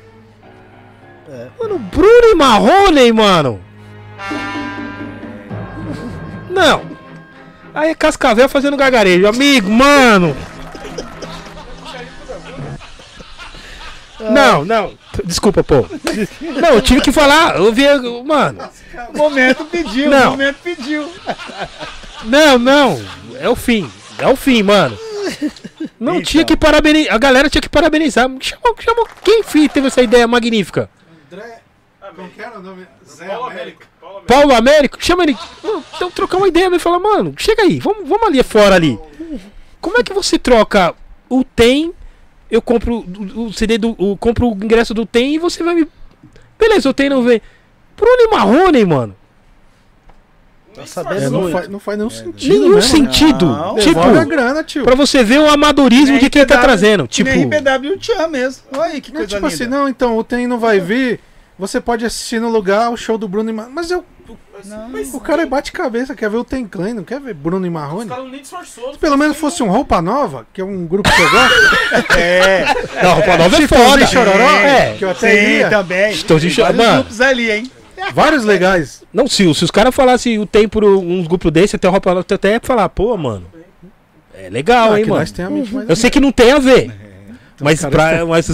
Mano, 1.61 1.79
Bruno 1.79 2.27
e 2.31 2.35
Marrone, 2.37 3.13
mano. 3.13 3.61
Não. 6.53 6.83
Aí 7.75 7.91
é 7.91 7.95
Cascavel 7.95 8.49
fazendo 8.49 8.77
gargarejo. 8.77 9.27
Amigo, 9.27 9.71
mano. 9.71 10.37
Não, 14.21 14.65
não. 14.65 14.95
Desculpa, 15.25 15.65
pô. 15.65 15.85
Não, 16.41 16.69
eu 16.75 16.81
tive 16.83 17.01
que 17.01 17.11
falar. 17.13 17.57
Eu 17.57 17.73
vi. 17.73 17.85
Mano. 18.25 18.69
O 19.15 19.19
momento 19.19 19.65
pediu, 19.65 20.11
Não. 20.11 20.29
o 20.29 20.31
momento 20.33 20.57
pediu. 20.63 21.11
Não, 22.25 22.59
não. 22.59 23.01
É 23.41 23.49
o 23.49 23.57
fim. 23.57 23.91
É 24.19 24.29
o 24.29 24.37
fim, 24.37 24.63
mano. 24.63 24.97
Não 25.99 26.15
Então. 26.17 26.23
tinha 26.23 26.45
que 26.45 26.57
parabenizar. 26.57 27.15
A 27.15 27.19
galera 27.19 27.51
tinha 27.51 27.63
que 27.63 27.69
parabenizar. 27.69 28.29
Chamou, 28.41 28.77
chamou. 28.79 29.09
Quem 29.25 29.43
teve 29.69 29.89
essa 29.89 30.03
ideia 30.03 30.27
magnífica? 30.29 30.89
André. 31.33 31.61
Como 32.15 32.29
que 32.29 32.41
era 32.43 32.59
o 32.59 32.63
nome? 32.63 32.87
Zé 33.09 33.33
América. 33.33 33.87
Paulo 34.27 34.55
Américo, 34.55 34.97
chama 35.01 35.23
ele. 35.25 35.37
Mano, 35.63 35.85
Então 35.97 36.11
trocar 36.11 36.37
uma 36.39 36.49
ideia, 36.49 36.71
me 36.71 36.79
fala, 36.79 36.99
mano, 36.99 37.35
chega 37.37 37.63
aí, 37.63 37.79
vamos, 37.79 38.09
vamos 38.09 38.27
ali 38.27 38.43
fora 38.43 38.75
ali. 38.77 38.99
Como 39.81 39.99
é 39.99 40.03
que 40.03 40.13
você 40.13 40.39
troca 40.39 40.95
o 41.29 41.43
tem, 41.45 41.93
eu 42.51 42.63
compro 42.63 43.05
o, 43.37 43.53
CD 43.53 43.79
do. 43.79 43.97
O, 43.99 44.17
compro 44.17 44.49
o 44.49 44.53
ingresso 44.53 44.95
do 44.95 45.05
tem 45.05 45.35
e 45.35 45.39
você 45.39 45.63
vai 45.63 45.75
me. 45.75 45.89
Beleza, 46.59 46.89
o 46.89 46.95
tem 46.95 47.09
não 47.09 47.23
vem. 47.23 47.41
Bruno 47.97 48.17
e 48.21 48.29
Marrone, 48.31 48.85
mano. 48.85 49.17
Tá 50.75 50.83
É, 50.83 50.87
sabendo 50.87 51.31
não, 51.31 51.41
muito. 51.43 51.53
faz, 51.53 51.69
não 51.69 51.79
faz 51.79 51.99
nenhum 51.99 52.11
sentido. 52.11 52.53
Nenhum 52.55 52.75
mesmo. 52.77 52.83
sentido. 52.83 53.47
Não. 53.47 53.77
tipo, 53.77 54.01
a 54.01 54.25
grana, 54.25 54.65
tio. 54.65 54.85
pra 54.85 54.95
você 54.95 55.23
ver 55.23 55.39
o 55.41 55.51
amadorismo 55.51 56.19
de 56.19 56.31
quem 56.31 56.47
tá 56.47 56.55
RPW, 56.55 56.63
trazendo. 56.65 57.07
Tipo, 57.07 57.31
Nem 57.31 57.45
ama 58.17 58.29
mesmo. 58.29 58.63
Olha 58.73 58.85
aí 58.85 59.01
que 59.01 59.11
Não, 59.11 59.17
coisa 59.17 59.29
tipo 59.29 59.47
linda. 59.47 59.55
assim, 59.55 59.67
não, 59.67 59.89
então 59.89 60.17
o 60.17 60.25
Tem 60.25 60.47
não 60.47 60.59
vai 60.59 60.81
vir. 60.81 61.21
Você 61.63 61.81
pode 61.81 62.05
assistir 62.05 62.41
no 62.41 62.49
lugar 62.49 62.91
o 62.91 62.97
show 62.97 63.17
do 63.17 63.29
Bruno 63.29 63.49
e 63.49 63.53
Marrone. 63.53 63.73
Mas 63.73 63.89
eu. 63.89 64.05
o 65.15 65.21
cara 65.21 65.43
é 65.43 65.47
bate-cabeça, 65.47 66.13
quer 66.13 66.29
ver 66.29 66.39
o 66.39 66.43
Tem 66.45 66.67
Clan, 66.67 66.93
não 66.95 67.05
quer 67.05 67.21
ver 67.21 67.35
Bruno 67.35 67.65
e 67.65 67.71
Marrone? 67.71 68.09
cara 68.09 68.25
nem 68.25 68.41
disfarçou. 68.41 68.93
Se 68.93 68.99
pelo 68.99 69.17
menos 69.17 69.37
fosse 69.37 69.63
um 69.63 69.69
Roupa 69.71 70.03
Nova, 70.03 70.45
que 70.53 70.61
é 70.61 70.65
um 70.65 70.85
grupo 70.87 71.09
que 71.09 71.23
eu 71.23 71.31
gosto. 71.31 72.19
É, 72.19 72.65
não, 73.01 73.15
Roupa 73.15 73.37
Nova 73.37 73.57
é 73.57 73.61
Chitãozinho 73.61 73.91
foda. 73.91 74.03
e 74.03 74.07
Chororó, 74.09 74.51
É. 74.57 74.95
que 74.99 75.05
eu 75.05 75.11
até 75.11 75.31
sim, 75.31 75.51
ia. 75.59 75.71
também. 75.71 76.13
E 76.13 76.17
vários 76.25 76.53
Chororó. 76.53 76.95
grupos 76.95 77.21
ali, 77.21 77.51
hein? 77.53 77.71
Vários 78.13 78.45
legais. 78.45 79.05
Não, 79.13 79.29
se, 79.29 79.55
se 79.55 79.65
os 79.65 79.71
caras 79.71 79.95
falassem 79.95 80.41
o 80.41 80.45
tem 80.47 80.67
por 80.69 80.83
uns 80.85 81.29
grupos 81.29 81.53
desse, 81.53 81.77
até 81.77 81.87
o 81.87 81.93
Roupa 81.93 82.11
Nova, 82.13 82.27
até 82.29 82.55
ia 82.55 82.61
falar, 82.61 82.89
pô, 82.89 83.17
mano. 83.17 83.47
É 84.35 84.51
legal, 84.51 84.95
Ah, 84.95 84.99
hein, 84.99 85.05
que 85.05 85.11
mano. 85.11 85.21
nós 85.21 85.31
tem 85.31 85.45
a 85.45 85.51
mente 85.51 85.73
mais 85.73 85.89
Eu 85.89 85.95
sei 85.95 86.11
que 86.11 86.19
não 86.19 86.33
tem 86.33 86.51
a 86.51 86.59
ver. 86.59 86.91
Mas 87.61 87.81
cara, 87.81 87.91
pra. 87.91 88.27
Mas... 88.27 88.49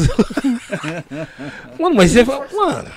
mano, 1.79 1.95
mas 1.95 2.11
você. 2.11 2.25
Mano, 2.25 2.91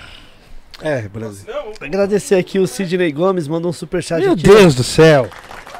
É, 0.82 1.02
Brasil. 1.08 1.46
Agradecer 1.80 2.36
aqui 2.36 2.60
o 2.60 2.68
Sidney 2.68 3.12
Gomes, 3.12 3.48
mandou 3.48 3.70
um 3.70 3.74
superchat 3.74 4.22
meu 4.22 4.34
aqui. 4.34 4.44
Deus 4.44 4.76
do 4.76 4.84
céu. 4.84 5.30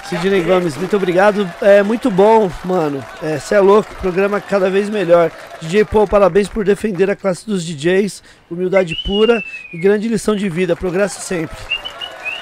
Sidney 0.08 0.42
Gomes, 0.42 0.76
muito 0.76 0.96
obrigado. 0.96 1.50
É 1.62 1.82
muito 1.82 2.12
bom, 2.12 2.52
mano. 2.66 3.04
Você 3.22 3.56
é, 3.56 3.60
louco, 3.60 3.94
programa 3.96 4.42
cada 4.42 4.70
vez 4.70 4.90
melhor. 4.90 5.32
DJ 5.62 5.86
Paul, 5.86 6.08
parabéns 6.08 6.48
por 6.50 6.66
defender 6.66 7.10
a 7.10 7.16
classe 7.16 7.46
dos 7.46 7.66
DJs. 7.66 8.22
Humildade 8.50 8.94
pura 9.06 9.42
e 9.74 9.78
grande 9.78 10.08
lição 10.08 10.36
de 10.36 10.50
vida. 10.50 10.76
Progresso 10.76 11.22
sempre. 11.22 11.58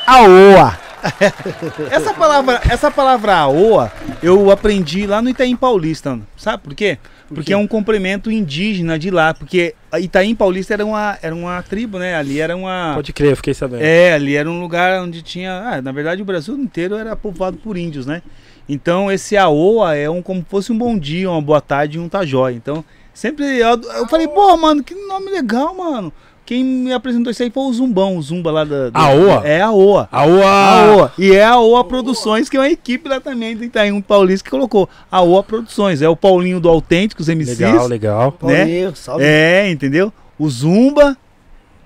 Aoa. 0.08 0.78
essa 1.92 2.14
palavra, 2.14 2.62
essa 2.70 2.92
palavra 2.92 3.36
aoa, 3.36 3.92
eu 4.22 4.52
aprendi 4.52 5.06
lá 5.06 5.22
no 5.22 5.30
Itaim 5.30 5.56
Paulista, 5.56 6.20
sabe 6.36 6.64
por 6.64 6.76
quê? 6.76 6.98
Porque 7.34 7.54
é 7.54 7.58
um 7.58 7.68
complemento 7.68 8.32
indígena 8.32 8.98
de 8.98 9.12
lá, 9.12 9.34
porque 9.34 9.76
Itaim 10.00 10.36
Paulista 10.36 10.74
era 10.74 10.86
uma, 10.86 11.18
era 11.22 11.36
uma 11.36 11.62
tribo, 11.62 12.00
né? 12.00 12.16
Ali 12.16 12.40
era 12.40 12.56
uma 12.56 12.94
Pode 12.96 13.14
crer, 13.14 13.32
eu 13.32 13.36
fiquei 13.36 13.54
sabendo. 13.54 13.84
É, 13.84 14.14
ali 14.14 14.36
era 14.36 14.50
um 14.50 14.60
lugar 14.60 15.02
onde 15.02 15.22
tinha, 15.22 15.54
ah, 15.54 15.82
na 15.82 15.92
verdade 15.92 16.22
o 16.22 16.26
Brasil 16.26 16.56
inteiro 16.56 16.96
era 16.96 17.16
povoado 17.16 17.58
por 17.58 17.78
índios, 17.78 18.06
né? 18.06 18.22
Então 18.68 19.12
esse 19.12 19.36
aoa 19.36 19.96
é 19.96 20.10
um 20.10 20.22
como 20.22 20.46
fosse 20.48 20.72
um 20.72 20.78
bom 20.78 20.98
dia, 20.98 21.30
uma 21.30 21.42
boa 21.42 21.62
tarde 21.62 21.98
e 21.98 22.00
um 22.00 22.10
jóia. 22.26 22.56
Então, 22.56 22.84
sempre 23.14 23.46
eu, 23.58 23.82
eu 23.82 24.08
falei, 24.08 24.28
pô, 24.28 24.56
mano, 24.58 24.84
que 24.84 24.94
nome 24.94 25.32
legal, 25.32 25.76
mano. 25.76 26.14
Quem 26.50 26.64
me 26.64 26.92
apresentou 26.92 27.30
isso 27.30 27.44
aí 27.44 27.52
foi 27.52 27.62
o 27.62 27.72
Zumbão, 27.72 28.18
o 28.18 28.22
Zumba 28.24 28.50
lá 28.50 28.64
da. 28.64 28.90
da 28.90 29.00
Aoa? 29.00 29.44
É 29.46 29.62
a 29.62 29.70
Oa. 29.70 30.10
A 30.12 30.26
Oa. 30.26 31.14
E 31.16 31.32
é 31.32 31.46
a 31.46 31.60
Oa 31.60 31.84
Produções, 31.84 32.50
que 32.50 32.58
é 32.58 32.60
uma 32.60 32.70
equipe 32.72 33.08
lá 33.08 33.20
também 33.20 33.56
do 33.56 33.64
Itaim 33.64 34.02
Paulista 34.02 34.46
que 34.46 34.50
colocou. 34.50 34.90
A 35.12 35.22
Oa 35.22 35.44
Produções. 35.44 36.02
É 36.02 36.10
o 36.10 36.16
Paulinho 36.16 36.60
do 36.60 36.68
Autênticos 36.68 37.28
MCs. 37.30 37.60
Legal, 37.60 37.86
legal. 37.86 38.32
Paulinho, 38.32 38.96
salve. 38.96 39.24
É, 39.24 39.70
entendeu? 39.70 40.12
O 40.40 40.50
Zumba. 40.50 41.16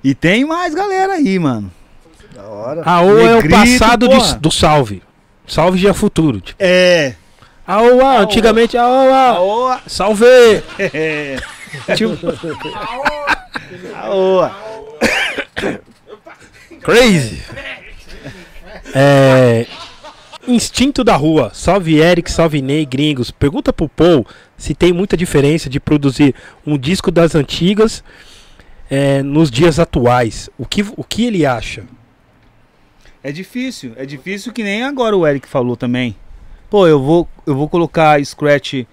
E 0.02 0.16
tem 0.16 0.46
mais 0.46 0.74
galera 0.74 1.12
aí, 1.16 1.38
mano. 1.38 1.70
Da 2.34 2.44
hora. 2.44 2.84
A 2.86 3.02
Oa 3.02 3.22
é 3.22 3.36
o 3.40 3.50
passado 3.50 4.08
de- 4.08 4.36
do 4.38 4.50
salve. 4.50 5.04
Salve 5.46 5.78
já 5.78 5.90
é 5.90 5.94
futuro. 5.94 6.40
Tipo. 6.40 6.56
É. 6.64 7.16
A 7.68 7.82
Oa, 7.82 8.20
antigamente 8.20 8.78
a 8.78 8.84
A 8.84 8.88
Oa. 8.88 9.40
Oa. 9.42 9.82
Salve! 9.88 10.24
É. 10.80 11.36
Tipo, 11.98 12.16
A 13.96 14.10
Oa. 14.10 14.56
crazy. 16.82 17.42
É. 18.94 19.66
Instinto 20.48 21.04
da 21.04 21.16
rua. 21.16 21.52
Salve 21.54 22.00
Eric, 22.00 22.30
salve 22.30 22.62
Ney, 22.62 22.86
gringos. 22.86 23.32
Pergunta 23.32 23.72
pro 23.72 23.88
Paul 23.88 24.26
se 24.58 24.74
tem 24.74 24.92
muita 24.92 25.16
diferença 25.16 25.70
de 25.70 25.80
produzir 25.80 26.36
um 26.66 26.78
disco 26.78 27.10
das 27.10 27.34
antigas 27.34 28.04
é, 28.90 29.24
nos 29.24 29.50
dias 29.50 29.80
atuais. 29.80 30.50
O 30.58 30.66
que, 30.66 30.82
o 30.98 31.04
que 31.04 31.26
ele 31.26 31.46
acha? 31.46 31.86
É 33.24 33.32
difícil. 33.32 33.94
É 33.96 34.06
difícil 34.06 34.52
que 34.52 34.64
nem 34.64 34.84
agora 34.84 35.16
o 35.16 35.26
Eric 35.26 35.48
falou 35.48 35.78
também. 35.78 36.16
Pô, 36.70 36.88
eu 36.88 37.02
vou, 37.02 37.28
eu 37.48 37.56
vou 37.56 37.70
colocar 37.70 38.24
scratch 38.24 38.86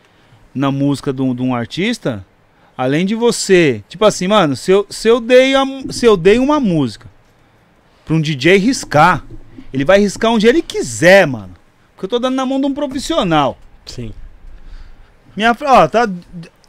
na 0.54 0.70
música 0.70 1.12
de 1.12 1.22
um, 1.22 1.34
de 1.34 1.42
um 1.42 1.54
artista. 1.54 2.24
Além 2.80 3.04
de 3.04 3.14
você. 3.14 3.84
Tipo 3.90 4.06
assim, 4.06 4.26
mano, 4.26 4.56
se 4.56 4.70
eu, 4.70 4.86
se 4.88 5.06
eu, 5.06 5.20
dei, 5.20 5.54
a, 5.54 5.66
se 5.90 6.06
eu 6.06 6.16
dei 6.16 6.38
uma 6.38 6.58
música 6.58 7.10
pra 8.06 8.14
um 8.14 8.20
DJ 8.22 8.56
riscar, 8.56 9.22
ele 9.70 9.84
vai 9.84 10.00
riscar 10.00 10.32
onde 10.32 10.46
ele 10.46 10.62
quiser, 10.62 11.26
mano. 11.26 11.54
Porque 11.92 12.06
eu 12.06 12.08
tô 12.08 12.18
dando 12.18 12.36
na 12.36 12.46
mão 12.46 12.58
de 12.58 12.64
um 12.64 12.72
profissional. 12.72 13.58
Sim. 13.84 14.14
Minha, 15.36 15.54
ó, 15.60 15.88
tá, 15.88 16.08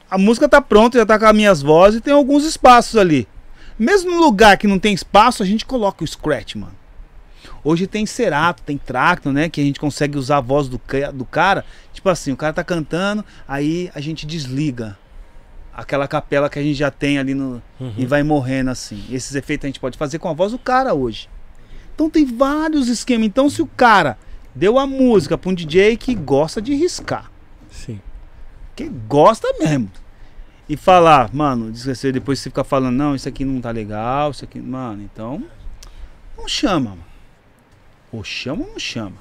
a 0.09 0.17
música 0.17 0.49
tá 0.49 0.59
pronta, 0.59 0.97
já 0.97 1.05
tá 1.05 1.17
com 1.17 1.27
as 1.27 1.33
minhas 1.33 1.61
vozes 1.61 1.99
e 1.99 2.03
tem 2.03 2.13
alguns 2.13 2.43
espaços 2.43 2.97
ali. 2.97 3.25
Mesmo 3.79 4.11
no 4.11 4.19
lugar 4.19 4.57
que 4.57 4.67
não 4.67 4.79
tem 4.79 4.93
espaço, 4.93 5.41
a 5.41 5.45
gente 5.45 5.65
coloca 5.65 6.03
o 6.03 6.07
scratch, 6.07 6.55
mano. 6.55 6.75
Hoje 7.63 7.87
tem 7.87 8.05
Serato, 8.05 8.63
tem 8.63 8.77
Tracto, 8.77 9.31
né? 9.31 9.47
Que 9.47 9.61
a 9.61 9.63
gente 9.63 9.79
consegue 9.79 10.17
usar 10.17 10.39
a 10.39 10.41
voz 10.41 10.67
do, 10.67 10.77
do 11.13 11.23
cara. 11.23 11.63
Tipo 11.93 12.09
assim, 12.09 12.33
o 12.33 12.37
cara 12.37 12.51
tá 12.51 12.65
cantando, 12.65 13.23
aí 13.47 13.89
a 13.95 14.01
gente 14.01 14.25
desliga 14.25 14.99
aquela 15.73 16.07
capela 16.07 16.49
que 16.49 16.59
a 16.59 16.63
gente 16.63 16.75
já 16.75 16.91
tem 16.91 17.17
ali 17.17 17.33
no. 17.33 17.61
E 17.97 18.05
vai 18.05 18.23
morrendo 18.23 18.71
assim. 18.71 19.03
Esses 19.09 19.35
efeitos 19.35 19.65
a 19.65 19.67
gente 19.67 19.79
pode 19.79 19.97
fazer 19.97 20.19
com 20.19 20.29
a 20.29 20.33
voz 20.33 20.51
do 20.51 20.59
cara 20.59 20.93
hoje. 20.93 21.29
Então 21.93 22.09
tem 22.09 22.25
vários 22.25 22.87
esquemas. 22.87 23.27
Então 23.27 23.49
se 23.49 23.61
o 23.61 23.67
cara 23.67 24.17
deu 24.53 24.77
a 24.77 24.85
música 24.85 25.37
pra 25.37 25.49
um 25.49 25.53
DJ 25.53 25.95
que 25.97 26.13
gosta 26.13 26.61
de 26.61 26.73
riscar 26.75 27.31
Sim. 27.69 28.01
que 28.75 28.87
gosta 28.87 29.47
mesmo. 29.59 29.89
E 30.67 30.77
falar, 30.77 31.33
mano, 31.33 31.71
depois 32.13 32.39
você 32.39 32.49
fica 32.49 32.63
falando, 32.63 32.95
não, 32.95 33.13
isso 33.13 33.27
aqui 33.27 33.43
não 33.43 33.59
tá 33.59 33.71
legal, 33.71 34.31
isso 34.31 34.45
aqui. 34.45 34.59
Mano, 34.59 35.03
então. 35.03 35.43
Não 36.37 36.47
chama, 36.47 36.91
mano. 36.91 37.03
Ou 38.11 38.23
chama 38.23 38.63
ou 38.63 38.71
não 38.71 38.79
chama. 38.79 39.17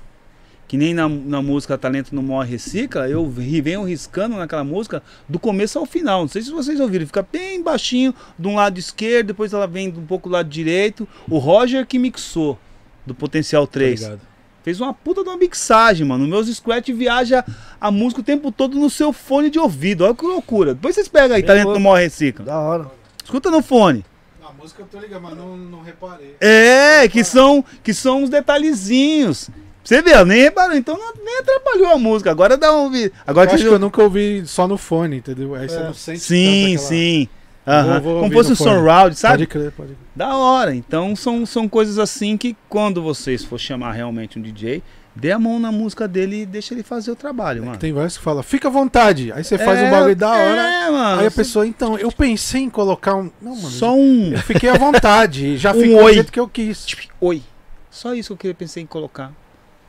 Que 0.70 0.76
nem 0.76 0.94
na, 0.94 1.08
na 1.08 1.42
música 1.42 1.76
Talento 1.76 2.14
Não 2.14 2.22
Morre 2.22 2.52
Recicla, 2.52 3.08
eu 3.08 3.28
venho 3.28 3.82
riscando 3.82 4.36
naquela 4.36 4.62
música 4.62 5.02
do 5.28 5.36
começo 5.36 5.80
ao 5.80 5.84
final. 5.84 6.20
Não 6.20 6.28
sei 6.28 6.42
se 6.42 6.52
vocês 6.52 6.78
ouviram, 6.78 7.04
fica 7.04 7.26
bem 7.28 7.60
baixinho 7.60 8.14
de 8.38 8.46
um 8.46 8.54
lado 8.54 8.78
esquerdo, 8.78 9.26
depois 9.26 9.52
ela 9.52 9.66
vem 9.66 9.88
um 9.88 10.06
pouco 10.06 10.28
do 10.28 10.32
lado 10.34 10.48
direito. 10.48 11.08
O 11.28 11.38
Roger 11.38 11.84
que 11.84 11.98
mixou 11.98 12.56
do 13.04 13.12
Potencial 13.12 13.66
3. 13.66 14.00
Obrigado. 14.00 14.20
Fez 14.62 14.80
uma 14.80 14.94
puta 14.94 15.24
de 15.24 15.28
uma 15.28 15.36
mixagem, 15.36 16.06
mano. 16.06 16.24
Meus 16.28 16.46
scratch 16.46 16.90
viaja 16.90 17.44
a 17.80 17.90
música 17.90 18.20
o 18.20 18.24
tempo 18.24 18.52
todo 18.52 18.78
no 18.78 18.88
seu 18.88 19.12
fone 19.12 19.50
de 19.50 19.58
ouvido. 19.58 20.04
Olha 20.04 20.14
que 20.14 20.24
loucura. 20.24 20.72
Depois 20.72 20.94
vocês 20.94 21.08
pegam 21.08 21.34
aí, 21.34 21.42
Bem 21.42 21.48
Talento. 21.48 21.72
Não 21.72 21.80
Morre 21.80 22.04
Recicla. 22.04 22.44
Da 22.44 22.60
hora. 22.60 22.88
Escuta 23.24 23.50
no 23.50 23.60
fone. 23.60 24.04
A 24.40 24.52
música 24.52 24.82
eu 24.82 24.86
tô 24.86 25.00
ligado, 25.00 25.20
mas 25.20 25.36
não, 25.36 25.56
não 25.56 25.82
reparei. 25.82 26.36
É, 26.40 27.08
que 27.08 27.24
são, 27.24 27.64
que 27.82 27.92
são 27.92 28.22
uns 28.22 28.30
detalhezinhos. 28.30 29.50
Você 29.90 30.02
vê, 30.02 30.14
eu 30.14 30.24
nem 30.24 30.42
reparou, 30.42 30.76
então 30.76 30.96
não, 30.96 31.12
nem 31.24 31.38
atrapalhou 31.40 31.88
a 31.88 31.98
música. 31.98 32.30
Agora 32.30 32.56
dá 32.56 32.72
um 32.72 32.84
ouvido. 32.84 33.12
Agora 33.26 33.50
Eu 33.50 33.54
acho 33.54 33.64
que 33.64 33.68
que 33.68 33.74
eu 33.74 33.78
nunca 33.80 34.00
ouvi 34.00 34.44
só 34.46 34.68
no 34.68 34.78
fone, 34.78 35.16
entendeu? 35.16 35.52
Aí 35.56 35.68
você 35.68 35.80
não 35.80 35.92
sente 35.92 36.20
Sim, 36.20 36.74
aquela- 36.76 36.78
sim. 36.88 37.28
Vou- 37.66 38.00
vou 38.00 38.20
Como 38.20 38.32
fosse 38.32 38.52
um 38.52 38.54
surround, 38.54 39.16
sabe? 39.16 39.34
Pode 39.38 39.46
crer, 39.48 39.72
pode 39.72 39.88
crer. 39.88 39.98
Da 40.14 40.36
hora. 40.36 40.72
Então 40.74 41.16
são, 41.16 41.44
são 41.44 41.68
coisas 41.68 41.98
assim 41.98 42.36
que 42.36 42.56
quando 42.68 43.02
vocês 43.02 43.44
for 43.44 43.58
chamar 43.58 43.90
realmente 43.90 44.38
um 44.38 44.42
DJ, 44.42 44.80
dê 45.14 45.32
a 45.32 45.40
mão 45.40 45.58
na 45.58 45.72
música 45.72 46.06
dele 46.06 46.42
e 46.42 46.46
deixa 46.46 46.72
ele 46.72 46.84
fazer 46.84 47.10
o 47.10 47.16
trabalho, 47.16 47.64
mano. 47.64 47.76
Tem 47.76 47.92
vários 47.92 48.16
que 48.16 48.22
falam, 48.22 48.44
fica 48.44 48.68
à 48.68 48.70
vontade. 48.70 49.32
Aí 49.32 49.42
você 49.42 49.58
faz 49.58 49.76
É, 49.80 49.88
um 49.88 49.90
bagulho 49.90 50.14
da 50.14 50.30
hora. 50.30 50.62
É, 50.86 50.90
mano. 50.90 51.20
Aí 51.20 51.26
a 51.26 51.30
pessoa, 51.32 51.66
então, 51.66 51.98
eu 51.98 52.12
pensei 52.12 52.60
em 52.62 52.70
colocar 52.70 53.16
um. 53.16 53.28
Não, 53.42 53.56
mano. 53.56 53.70
Só 53.70 53.92
um. 53.92 54.32
Eu 54.34 54.38
fiquei 54.38 54.70
à 54.70 54.74
vontade. 54.78 55.56
Já 55.56 55.72
Um 55.74 55.80
ficou 55.80 56.02
oi. 56.04 56.12
do 56.12 56.14
jeito 56.14 56.32
que 56.32 56.38
eu 56.38 56.46
quis. 56.46 56.86
Oi. 57.20 57.42
Só 57.90 58.14
isso 58.14 58.28
que 58.28 58.32
eu 58.34 58.36
queria 58.36 58.54
pensei 58.54 58.84
em 58.84 58.86
colocar. 58.86 59.32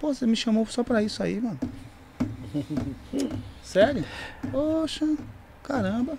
Pô, 0.01 0.11
você 0.11 0.25
me 0.25 0.35
chamou 0.35 0.65
só 0.65 0.83
pra 0.83 1.03
isso 1.03 1.21
aí, 1.21 1.39
mano. 1.39 1.59
Sério? 3.63 4.03
Poxa, 4.51 5.07
caramba. 5.63 6.17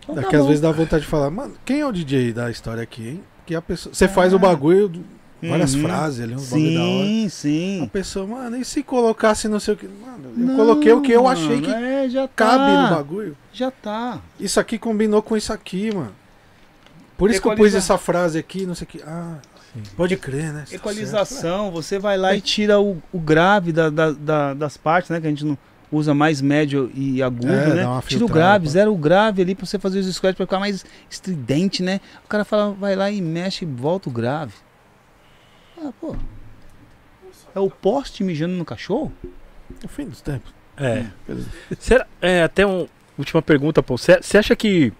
Então 0.00 0.14
tá 0.14 0.20
Daqui 0.22 0.36
às 0.36 0.42
bom. 0.42 0.46
vezes 0.48 0.60
dá 0.62 0.70
vontade 0.70 1.02
de 1.02 1.08
falar, 1.08 1.28
mano, 1.28 1.54
quem 1.64 1.80
é 1.80 1.86
o 1.86 1.90
DJ 1.92 2.32
da 2.32 2.48
história 2.48 2.80
aqui, 2.82 3.08
hein? 3.08 3.24
Que 3.44 3.56
a 3.56 3.60
pessoa. 3.60 3.92
Você 3.92 4.06
faz 4.06 4.32
o 4.32 4.38
bagulho, 4.38 5.04
várias 5.42 5.74
Uhum. 5.74 5.82
frases 5.82 6.20
ali, 6.22 6.34
uns 6.34 6.48
bagulho 6.48 6.74
da 6.74 6.80
hora. 6.84 7.04
Sim, 7.06 7.26
A 7.26 7.30
sim. 7.30 7.90
pessoa, 7.92 8.26
mano, 8.26 8.56
e 8.56 8.64
se 8.64 8.82
colocasse 8.84 9.48
não 9.48 9.58
sei 9.58 9.74
o 9.74 9.76
que. 9.76 9.88
Mano, 9.88 10.50
eu 10.52 10.56
coloquei 10.56 10.92
o 10.92 11.02
que 11.02 11.10
eu 11.10 11.24
Não, 11.24 11.28
achei 11.28 11.60
que 11.60 11.70
é, 11.70 12.08
já 12.08 12.28
cabe 12.28 12.72
tá. 12.72 12.82
no 12.88 12.94
bagulho. 12.96 13.36
Já 13.52 13.70
tá. 13.72 14.20
Isso 14.38 14.60
aqui 14.60 14.78
combinou 14.78 15.22
com 15.22 15.36
isso 15.36 15.52
aqui, 15.52 15.92
mano. 15.92 16.14
Por 17.16 17.30
isso 17.32 17.42
que 17.42 17.48
eu 17.48 17.56
pus 17.56 17.74
essa 17.74 17.98
frase 17.98 18.38
aqui, 18.38 18.64
não 18.64 18.76
sei 18.76 18.84
o 18.84 18.88
que. 18.88 19.02
Ah, 19.02 19.38
pode 19.96 20.16
crer, 20.16 20.52
né? 20.52 20.60
Certo. 20.66 20.74
Equalização, 20.74 21.70
você 21.70 21.98
vai 21.98 22.16
lá 22.16 22.34
e 22.34 22.40
tira 22.40 22.80
o, 22.80 23.02
o 23.12 23.18
grave 23.18 23.72
da- 23.72 23.90
da- 23.90 24.12
da- 24.12 24.54
das 24.54 24.76
partes, 24.76 25.10
né? 25.10 25.20
Que 25.20 25.26
a 25.26 25.30
gente 25.30 25.44
não 25.44 25.56
usa 25.90 26.12
mais 26.12 26.40
médio 26.40 26.90
e 26.94 27.22
agudo, 27.22 27.50
É, 27.52 27.74
né? 27.74 28.00
Tira 28.06 28.24
o 28.24 28.28
grave, 28.28 28.66
pá. 28.66 28.70
zero 28.72 28.92
o 28.92 28.96
grave 28.96 29.40
ali 29.42 29.54
pra 29.54 29.64
você 29.66 29.78
fazer 29.78 29.98
os 30.00 30.14
scratch 30.14 30.36
pra 30.36 30.44
ficar 30.46 30.58
mais 30.60 30.84
estridente, 31.10 31.82
né? 31.82 32.00
O 32.24 32.28
cara 32.28 32.44
fala, 32.44 32.72
vai 32.74 32.94
lá 32.94 33.10
e 33.10 33.20
mexe 33.22 33.64
e 33.64 33.68
volta 33.68 34.08
o 34.08 34.12
grave. 34.12 34.52
Ah, 35.82 35.90
pô. 36.00 36.14
É 37.54 37.60
o 37.60 37.70
poste 37.70 38.22
mijando 38.22 38.54
no 38.54 38.64
cachorro? 38.64 39.10
O 39.84 39.88
fim 39.88 40.04
dos 40.06 40.20
tempos. 40.20 40.52
É. 40.76 41.06
Beleza. 41.26 41.48
Será, 41.78 42.06
é, 42.20 42.42
até 42.42 42.64
uma 42.66 42.86
última 43.16 43.40
pergunta, 43.40 43.82
pô. 43.82 43.96
Você 43.96 44.36
acha 44.38 44.54
que 44.54 44.92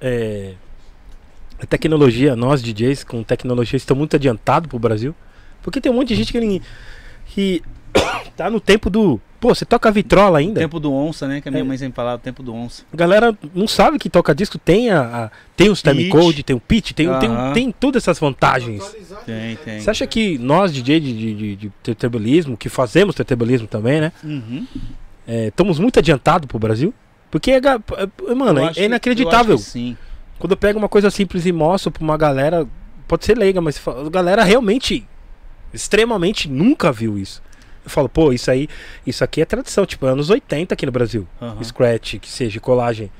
é, 0.00 0.54
a 1.60 1.66
tecnologia, 1.66 2.36
nós 2.36 2.62
DJs 2.62 3.04
com 3.04 3.22
tecnologia, 3.22 3.76
estamos 3.76 3.98
muito 3.98 4.16
adiantados 4.16 4.68
pro 4.68 4.78
Brasil? 4.78 5.14
Porque 5.62 5.80
tem 5.80 5.90
um 5.90 5.94
monte 5.96 6.08
de 6.08 6.14
gente 6.16 6.32
que, 6.32 6.40
nem- 6.40 6.62
que 7.26 7.62
tá 8.36 8.48
no 8.50 8.60
tempo 8.60 8.88
do. 8.88 9.20
Pô, 9.40 9.54
você 9.54 9.64
toca 9.64 9.88
vitrola 9.92 10.38
ainda? 10.40 10.58
Tempo 10.60 10.80
do 10.80 10.92
onça, 10.92 11.28
né? 11.28 11.40
Que 11.40 11.48
a 11.48 11.52
minha 11.52 11.62
É. 11.62 11.64
mãe 11.66 11.78
sempre 11.78 11.94
falava, 11.94 12.16
o 12.16 12.18
tempo 12.20 12.42
do 12.42 12.52
onça. 12.52 12.82
A 12.92 12.96
galera 12.96 13.36
não 13.54 13.68
sabe 13.68 13.96
que 13.96 14.10
toca 14.10 14.34
disco 14.34 14.58
tem 14.58 14.90
a, 14.90 15.00
a- 15.26 15.30
tem 15.56 15.70
os 15.70 15.80
time 15.80 16.04
Pitch. 16.04 16.10
code, 16.10 16.42
tem 16.42 16.56
o 16.56 16.60
pitch, 16.60 16.92
tem, 16.92 17.06
tem, 17.20 17.28
Aham. 17.28 17.52
tem 17.52 17.70
todas 17.70 18.02
essas 18.02 18.18
vantagens. 18.18 18.82
Tem, 19.24 19.56
tem. 19.64 19.80
Você 19.80 19.90
acha 19.90 20.06
que 20.08 20.36
nós, 20.38 20.72
DJ 20.72 20.98
de, 21.00 21.12
de, 21.16 21.34
de, 21.34 21.56
de 21.56 22.56
que 22.58 22.68
fazemos 22.68 23.14
tetrabilismo 23.14 23.68
também, 23.68 24.00
né? 24.00 24.12
Uhum. 24.24 24.66
é, 25.26 25.46
estamos 25.48 25.78
muito 25.78 25.98
adiantados 26.00 26.46
pro 26.48 26.58
Brasil? 26.58 26.92
Porque, 27.30 27.52
é 27.52 27.56
é- 27.58 28.34
mano, 28.34 28.58
Eu 28.60 28.64
é, 28.64 28.68
acho- 28.70 28.80
é 28.80 28.84
inacreditável. 28.86 29.50
eu 29.52 29.54
acho 29.56 29.64
que 29.66 29.70
sim. 29.70 29.96
Quando 30.38 30.52
eu 30.52 30.56
pego 30.56 30.78
uma 30.78 30.88
coisa 30.88 31.10
simples 31.10 31.44
e 31.46 31.52
mostro 31.52 31.90
pra 31.90 32.02
uma 32.02 32.16
galera, 32.16 32.66
pode 33.06 33.24
ser 33.24 33.36
leiga, 33.36 33.60
mas 33.60 33.80
a 33.86 34.08
galera 34.08 34.44
realmente, 34.44 35.06
extremamente 35.72 36.48
nunca 36.48 36.92
viu 36.92 37.18
isso. 37.18 37.42
Eu 37.84 37.90
falo, 37.90 38.08
pô, 38.08 38.32
isso 38.32 38.50
aí, 38.50 38.68
isso 39.06 39.24
aqui 39.24 39.40
é 39.40 39.44
tradição, 39.44 39.86
tipo, 39.86 40.04
anos 40.06 40.28
80 40.30 40.74
aqui 40.74 40.84
no 40.84 40.92
Brasil. 40.92 41.26
Aham. 41.40 41.62
Scratch, 41.62 42.16
que 42.18 42.28
seja 42.28 42.60
colagem. 42.60 43.10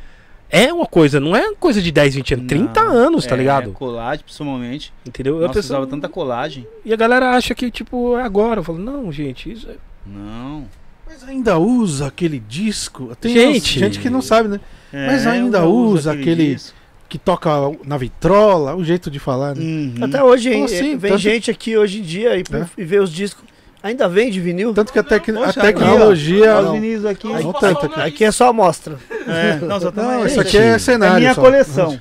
É 0.50 0.72
uma 0.72 0.86
coisa, 0.86 1.20
não 1.20 1.36
é 1.36 1.54
coisa 1.54 1.80
de 1.82 1.90
10, 1.92 2.14
20 2.14 2.34
anos, 2.34 2.46
30 2.46 2.82
Não, 2.84 2.92
anos, 2.92 3.26
tá 3.26 3.34
é, 3.34 3.38
ligado? 3.38 3.72
Colagem, 3.72 4.24
principalmente. 4.24 4.92
Entendeu? 5.06 5.38
Nossa, 5.40 5.54
pessoa- 5.54 5.78
usava 5.80 5.90
tanta 5.90 6.08
colagem. 6.08 6.66
E 6.84 6.92
a 6.92 6.96
galera 6.96 7.30
acha 7.36 7.54
que, 7.54 7.70
tipo, 7.70 8.16
é 8.16 8.22
agora. 8.22 8.60
Eu 8.60 8.64
falo, 8.64 8.78
não, 8.78 9.10
gente, 9.12 9.52
isso 9.52 9.68
é... 9.68 9.74
Não. 10.06 10.64
Mas 11.06 11.22
ainda 11.24 11.58
usa 11.58 12.06
aquele 12.06 12.38
disco. 12.38 13.14
Tem 13.20 13.32
Gente. 13.34 13.78
gente 13.78 13.98
que 13.98 14.08
não 14.08 14.22
sabe, 14.22 14.48
né? 14.48 14.60
Mas 14.92 15.26
É, 15.26 15.30
ainda 15.30 15.58
eu 15.58 15.70
uso 15.70 15.94
usa 15.94 16.12
aquele- 16.12 16.54
disco. 16.54 16.77
Que 17.08 17.16
toca 17.18 17.50
na 17.86 17.96
vitrola, 17.96 18.74
o 18.76 18.84
jeito 18.84 19.10
de 19.10 19.18
falar, 19.18 19.54
né? 19.56 19.62
Uhum. 19.64 19.94
Até 20.04 20.22
hoje, 20.22 20.52
hein, 20.52 20.64
assim? 20.64 20.96
vem 20.96 21.12
Tanto- 21.12 21.22
gente 21.22 21.50
aqui 21.50 21.76
hoje 21.76 22.00
em 22.00 22.02
dia 22.02 22.36
e, 22.36 22.40
É. 22.40 22.66
e 22.76 22.84
vê 22.84 22.98
os 22.98 23.10
discos. 23.10 23.42
Ainda 23.82 24.06
vende 24.08 24.38
vinil? 24.40 24.74
Tanto 24.74 24.92
que 24.92 24.98
a, 24.98 25.02
tec- 25.04 25.30
a 25.30 25.32
Poxa, 25.46 25.60
tecnologia. 25.60 26.50
Olha 26.56 26.58
os 26.58 26.64
Não, 26.66 26.72
vinis 26.74 27.04
aqui. 27.06 27.28
não 27.28 27.52
tanto 27.52 27.86
aqui. 27.86 28.00
Aqui 28.00 28.24
é 28.24 28.30
só 28.32 28.48
amostra. 28.50 28.98
É, 29.26 29.54
não, 29.64 29.80
só 29.80 29.90
tá 29.90 30.02
Não, 30.02 30.18
mais- 30.18 30.32
isso 30.32 30.40
aqui 30.40 30.58
é 30.58 30.78
cenário. 30.78 31.16
É 31.16 31.20
minha 31.20 31.34
só. 31.34 31.40
coleção. 31.40 31.98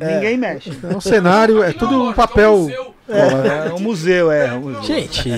É. 0.00 0.14
Ninguém 0.14 0.36
mexe. 0.36 0.72
É 0.82 0.96
um 0.96 1.00
cenário, 1.00 1.62
é 1.62 1.72
tudo 1.72 2.02
um 2.10 2.12
papel. 2.12 2.68
É, 3.08 3.72
um 3.72 3.78
museu, 3.80 4.30
é. 4.30 4.52
Um 4.52 4.60
museu. 4.60 4.82
Gente, 4.82 5.28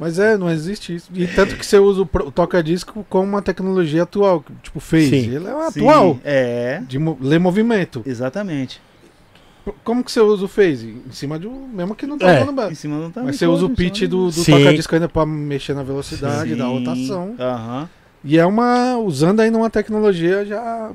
Mas 0.00 0.18
é, 0.18 0.36
não 0.38 0.48
existe 0.50 0.94
isso. 0.94 1.10
E 1.14 1.26
tanto 1.26 1.54
que 1.56 1.64
você 1.66 1.78
usa 1.78 2.02
o 2.02 2.06
toca-disco 2.30 3.04
com 3.08 3.22
uma 3.22 3.42
tecnologia 3.42 4.04
atual, 4.04 4.42
tipo 4.62 4.80
Phase. 4.80 5.10
Sim. 5.10 5.34
Ele 5.36 5.46
é 5.46 5.70
Sim, 5.70 5.80
atual, 5.80 6.18
É, 6.24 6.80
de 6.88 6.98
ler 7.20 7.38
movimento. 7.38 8.02
exatamente. 8.06 8.80
Como 9.84 10.02
que 10.02 10.10
você 10.10 10.20
usa 10.20 10.46
o 10.46 10.48
Phase? 10.48 10.96
Em 11.06 11.12
cima 11.12 11.38
de 11.38 11.46
um. 11.46 11.68
Mesmo 11.68 11.94
que 11.94 12.06
não 12.06 12.16
tá 12.16 12.26
É. 12.30 12.42
bem. 12.44 12.70
Em 12.70 12.74
cima 12.74 12.96
não 12.98 13.10
tá 13.10 13.22
Mas 13.22 13.36
você 13.36 13.46
usa 13.46 13.66
o 13.66 13.70
pitch 13.70 14.02
do, 14.04 14.26
do 14.26 14.32
Sim. 14.32 14.52
toca-disco 14.52 14.94
ainda 14.94 15.08
pra 15.10 15.26
mexer 15.26 15.74
na 15.74 15.82
velocidade, 15.82 16.54
da 16.54 16.64
Sim. 16.64 16.70
rotação. 16.78 17.34
Aham. 17.38 17.88
E 18.24 18.38
é 18.38 18.46
uma. 18.46 18.96
usando 18.96 19.40
ainda 19.40 19.58
uma 19.58 19.68
tecnologia 19.68 20.42
já. 20.46 20.90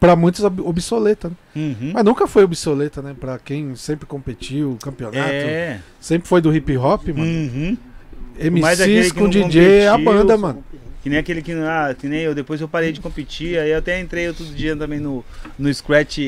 Pra 0.00 0.16
muitos 0.16 0.42
ob- 0.44 0.60
obsoleta. 0.66 1.28
né? 1.28 1.34
Uhum. 1.56 1.90
Mas 1.94 2.04
nunca 2.04 2.26
foi 2.26 2.44
obsoleta, 2.44 3.02
né? 3.02 3.14
Pra 3.18 3.38
quem 3.38 3.74
sempre 3.76 4.06
competiu, 4.06 4.78
campeonato. 4.82 5.18
É. 5.28 5.80
Sempre 6.00 6.26
foi 6.28 6.40
do 6.40 6.54
hip 6.54 6.76
hop, 6.76 7.08
mano. 7.08 7.22
Uhum. 7.24 7.76
MCs 8.40 9.12
que 9.12 9.18
com 9.18 9.28
DJ 9.28 9.80
é 9.80 9.88
a 9.88 9.92
competiu, 9.92 10.12
banda, 10.12 10.36
mano. 10.38 10.64
Que 11.02 11.10
nem 11.10 11.18
aquele 11.18 11.42
que. 11.42 11.52
Ah, 11.52 11.94
que 11.98 12.08
nem 12.08 12.20
eu. 12.20 12.34
Depois 12.34 12.60
eu 12.60 12.68
parei 12.68 12.92
de 12.92 13.00
competir. 13.00 13.58
Aí 13.58 13.70
eu 13.70 13.78
até 13.78 14.00
entrei 14.00 14.28
outro 14.28 14.44
dia 14.44 14.74
também 14.76 14.98
no, 15.00 15.24
no 15.58 15.72
Scratch. 15.72 16.18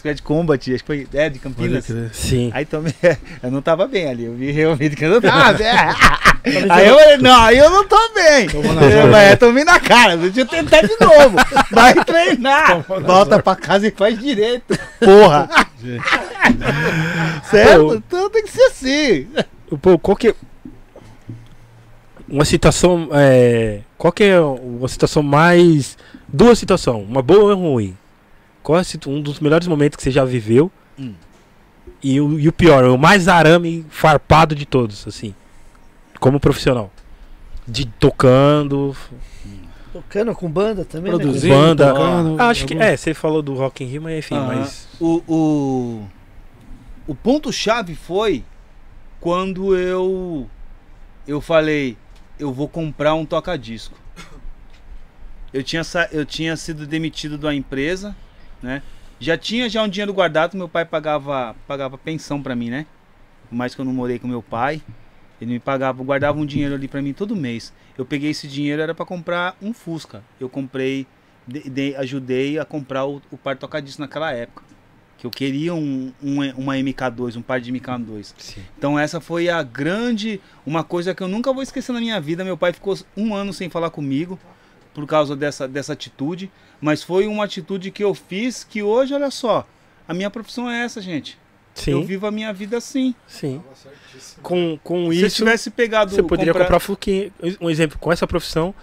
Scratch 0.00 0.22
Combat, 0.22 0.74
acho 0.74 0.82
que 0.82 0.86
foi. 0.86 1.06
É, 1.12 1.28
de 1.28 1.38
Campinas. 1.38 1.86
sim. 2.12 2.50
Aí 2.54 2.64
também. 2.64 2.94
Eu 3.42 3.50
não 3.50 3.60
tava 3.60 3.86
bem 3.86 4.08
ali. 4.08 4.24
Eu 4.24 4.34
vi 4.34 4.50
realmente 4.50 4.96
que 4.96 5.04
eu 5.04 5.10
não 5.10 5.20
tava 5.20 5.52
bem. 5.52 5.66
Aí 6.70 6.88
eu 6.88 6.98
falei, 6.98 7.18
não, 7.18 7.42
aí 7.42 7.58
eu 7.58 7.68
não 7.68 7.86
tô 7.86 7.98
bem. 8.14 8.48
Eu, 8.54 9.08
mas 9.08 9.30
eu 9.32 9.36
tomei 9.36 9.62
na 9.62 9.78
cara, 9.78 10.16
deixa 10.16 10.40
eu 10.40 10.46
tentar 10.46 10.80
de 10.80 10.96
novo. 10.98 11.36
Vai 11.70 11.92
treinar. 12.02 12.82
Volta 12.82 13.42
pra 13.42 13.54
casa 13.54 13.86
e 13.86 13.90
faz 13.90 14.18
direito. 14.18 14.74
Porra. 14.98 15.50
certo? 17.50 17.94
Então 17.94 18.30
tem 18.30 18.42
que 18.42 18.52
ser 18.52 18.62
assim. 18.62 19.28
Pô, 19.82 19.98
qual 19.98 20.16
que 20.16 20.28
é. 20.28 20.34
Uma 22.26 22.46
situação. 22.46 23.10
É, 23.12 23.80
qual 23.98 24.10
que 24.10 24.24
é 24.24 24.40
uma 24.40 24.88
situação 24.88 25.22
mais. 25.22 25.98
Duas 26.26 26.58
situações, 26.58 27.06
uma 27.06 27.20
boa 27.20 27.52
e 27.52 27.54
uma 27.54 27.68
ruim. 27.68 27.98
Qual 28.62 28.78
é 28.78 28.82
um 29.06 29.20
dos 29.20 29.40
melhores 29.40 29.66
momentos 29.66 29.96
que 29.96 30.02
você 30.02 30.10
já 30.10 30.24
viveu? 30.24 30.70
Hum. 30.98 31.14
E, 32.02 32.20
o, 32.20 32.38
e 32.38 32.48
o 32.48 32.52
pior, 32.52 32.84
o 32.84 32.96
mais 32.98 33.28
arame 33.28 33.84
farpado 33.90 34.54
de 34.54 34.64
todos, 34.66 35.06
assim. 35.06 35.34
Como 36.18 36.38
profissional. 36.40 36.90
De 37.66 37.86
tocando. 37.86 38.96
Tocando 39.92 40.34
com 40.34 40.48
banda 40.50 40.84
também, 40.84 41.10
Produzindo, 41.12 41.54
banda. 41.54 41.92
tocando. 41.92 42.40
Acho 42.40 42.66
que. 42.66 42.74
algum- 42.74 42.84
É, 42.84 42.96
você 42.96 43.12
falou 43.12 43.42
do 43.42 43.54
Rock 43.54 43.82
in 43.82 43.86
Rio, 43.88 44.02
mas 44.02 44.18
enfim, 44.18 44.34
Aham. 44.36 44.46
mas. 44.56 44.88
O, 45.00 45.22
o, 45.26 46.08
o 47.08 47.14
ponto-chave 47.14 47.94
foi 47.94 48.44
quando 49.20 49.76
eu 49.76 50.48
eu 51.26 51.40
falei, 51.40 51.96
eu 52.38 52.52
vou 52.52 52.68
comprar 52.68 53.14
um 53.14 53.24
toca-disco. 53.26 53.94
Eu 55.52 55.62
tinha, 55.64 55.82
eu 56.12 56.24
tinha 56.24 56.56
sido 56.56 56.86
demitido 56.86 57.36
da 57.36 57.52
empresa, 57.54 58.16
né? 58.62 58.82
Já 59.18 59.36
tinha 59.36 59.68
já 59.68 59.82
um 59.82 59.88
dinheiro 59.88 60.12
guardado, 60.14 60.56
meu 60.56 60.68
pai 60.68 60.84
pagava, 60.84 61.54
pagava 61.66 61.98
pensão 61.98 62.42
pra 62.42 62.56
mim, 62.56 62.70
né? 62.70 62.86
Por 63.48 63.54
mais 63.54 63.74
que 63.74 63.80
eu 63.80 63.84
não 63.84 63.92
morei 63.92 64.18
com 64.18 64.26
meu 64.26 64.42
pai. 64.42 64.80
Ele 65.40 65.52
me 65.52 65.58
pagava, 65.58 66.02
guardava 66.02 66.38
um 66.38 66.44
dinheiro 66.46 66.74
ali 66.74 66.86
pra 66.88 67.00
mim 67.02 67.12
todo 67.12 67.34
mês. 67.36 67.72
Eu 67.98 68.04
peguei 68.06 68.30
esse 68.30 68.46
dinheiro, 68.46 68.80
era 68.80 68.94
pra 68.94 69.04
comprar 69.06 69.56
um 69.60 69.72
Fusca. 69.72 70.22
Eu 70.38 70.48
comprei, 70.48 71.06
de- 71.46 71.68
de- 71.68 71.94
ajudei 71.96 72.58
a 72.58 72.64
comprar 72.64 73.04
o, 73.06 73.20
o 73.30 73.36
par 73.36 73.56
tocadisco 73.56 74.00
naquela 74.00 74.32
época. 74.32 74.62
Que 75.18 75.26
eu 75.26 75.30
queria 75.30 75.74
um, 75.74 76.12
um, 76.22 76.40
uma 76.56 76.74
MK2, 76.76 77.36
um 77.36 77.42
par 77.42 77.60
de 77.60 77.70
MK2. 77.72 78.32
Sim. 78.38 78.62
Então 78.78 78.98
essa 78.98 79.20
foi 79.20 79.48
a 79.50 79.62
grande, 79.62 80.40
uma 80.64 80.82
coisa 80.84 81.14
que 81.14 81.22
eu 81.22 81.28
nunca 81.28 81.52
vou 81.52 81.62
esquecer 81.62 81.92
na 81.92 82.00
minha 82.00 82.18
vida. 82.20 82.42
Meu 82.44 82.56
pai 82.56 82.72
ficou 82.72 82.96
um 83.16 83.34
ano 83.34 83.52
sem 83.52 83.68
falar 83.68 83.90
comigo 83.90 84.38
por 85.00 85.06
causa 85.06 85.34
dessa, 85.34 85.66
dessa 85.66 85.92
atitude, 85.94 86.50
mas 86.80 87.02
foi 87.02 87.26
uma 87.26 87.44
atitude 87.44 87.90
que 87.90 88.04
eu 88.04 88.14
fiz 88.14 88.62
que 88.64 88.82
hoje, 88.82 89.14
olha 89.14 89.30
só, 89.30 89.66
a 90.06 90.12
minha 90.14 90.30
profissão 90.30 90.70
é 90.70 90.84
essa, 90.84 91.00
gente. 91.00 91.38
Eu 91.76 91.82
Sim, 92.00 92.04
vivo 92.04 92.26
a 92.26 92.30
minha 92.30 92.52
vida 92.52 92.76
assim. 92.76 93.14
sim. 93.26 93.62
Com, 94.42 94.78
com 94.82 95.10
Se 95.12 95.20
eu 95.20 95.26
isso, 95.28 95.36
tivesse 95.36 95.70
pegado, 95.70 96.10
você 96.10 96.22
poderia 96.22 96.52
comprar 96.52 96.78
Fusquinha. 96.80 97.30
Um 97.60 97.70
exemplo, 97.70 97.96
com 97.98 98.12
essa 98.12 98.26
profissão 98.26 98.74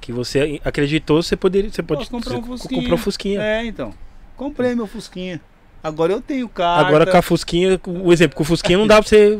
que 0.00 0.12
você 0.12 0.60
acreditou, 0.64 1.22
você 1.22 1.36
poderia. 1.36 1.70
Você 1.70 1.82
pode 1.82 2.00
Posso 2.00 2.10
comprar 2.10 2.36
um 2.36 2.42
Fusquinha. 2.42 2.80
comprou 2.82 2.98
Fusquinha. 2.98 3.40
É, 3.40 3.64
então. 3.64 3.94
Comprei 4.36 4.74
meu 4.74 4.86
Fusquinha. 4.86 5.40
Agora 5.82 6.12
eu 6.12 6.20
tenho 6.20 6.48
carta. 6.48 6.86
Agora 6.88 7.06
com 7.06 7.16
a 7.16 7.22
Fusquinha, 7.22 7.80
o 7.86 8.12
exemplo, 8.12 8.36
com 8.36 8.42
o 8.42 8.46
Fusquinha 8.46 8.76
não 8.76 8.86
dá 8.88 9.00
pra 9.00 9.08
você, 9.08 9.38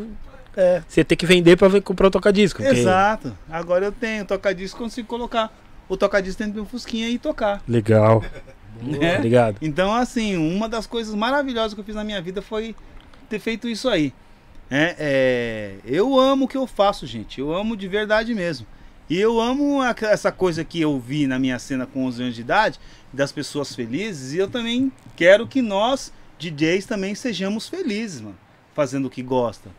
É. 0.57 0.83
você 0.89 1.05
ter 1.05 1.17
que 1.17 1.27
vender 1.27 1.57
pra 1.57 1.67
ver- 1.69 1.83
comprar 1.83 2.07
o 2.07 2.11
tocadisco. 2.11 2.62
porque- 2.62 2.78
Exato. 2.81 3.36
Agora 3.51 3.85
eu 3.86 3.93
tenho 3.93 4.25
tocadisco, 4.25 4.78
consigo 4.78 5.09
colocar 5.09 5.53
o 5.89 5.97
tocadisco 5.97 6.39
dentro 6.39 6.55
do 6.55 6.57
meu 6.63 6.67
Fusquinha 6.67 7.09
e 7.09 7.19
tocar. 7.19 7.63
Legal, 7.69 8.25
né? 8.83 9.17
obrigado. 9.19 9.57
Então, 9.63 9.95
assim, 9.95 10.37
uma 10.37 10.69
das 10.69 10.87
coisas 10.87 11.15
maravilhosas 11.15 11.75
que 11.75 11.81
eu 11.81 11.85
fiz 11.85 11.95
na 11.95 12.05
minha 12.05 12.21
vida 12.21 12.43
foi 12.43 12.75
ter 13.29 13.39
feito 13.39 13.69
isso 13.69 13.89
aí. 13.89 14.13
É, 14.71 14.97
é, 14.99 15.75
eu 15.85 16.19
amo 16.19 16.47
o 16.47 16.49
que 16.49 16.57
eu 16.57 16.67
faço, 16.67 17.07
gente. 17.07 17.41
Eu 17.41 17.53
amo 17.55 17.77
de 17.77 17.87
verdade 17.87 18.35
mesmo. 18.35 18.67
E 19.09 19.17
eu 19.19 19.41
amo 19.41 19.81
a- 19.81 19.95
essa 20.03 20.33
coisa 20.33 20.65
que 20.65 20.81
eu 20.81 20.99
vi 20.99 21.27
na 21.29 21.39
minha 21.39 21.59
cena 21.61 21.87
com 21.87 22.05
11 22.05 22.23
anos 22.23 22.35
de 22.35 22.41
idade, 22.41 22.81
das 23.13 23.31
pessoas 23.31 23.75
felizes. 23.75 24.33
E 24.33 24.39
eu 24.39 24.49
também 24.49 24.91
quero 25.15 25.47
que 25.47 25.63
nós, 25.63 26.13
DJs, 26.39 26.85
também 26.87 27.15
sejamos 27.15 27.69
felizes, 27.69 28.21
mano. 28.21 28.37
Fazendo 28.75 29.07
o 29.07 29.11
que 29.11 29.23
gosta. 29.23 29.71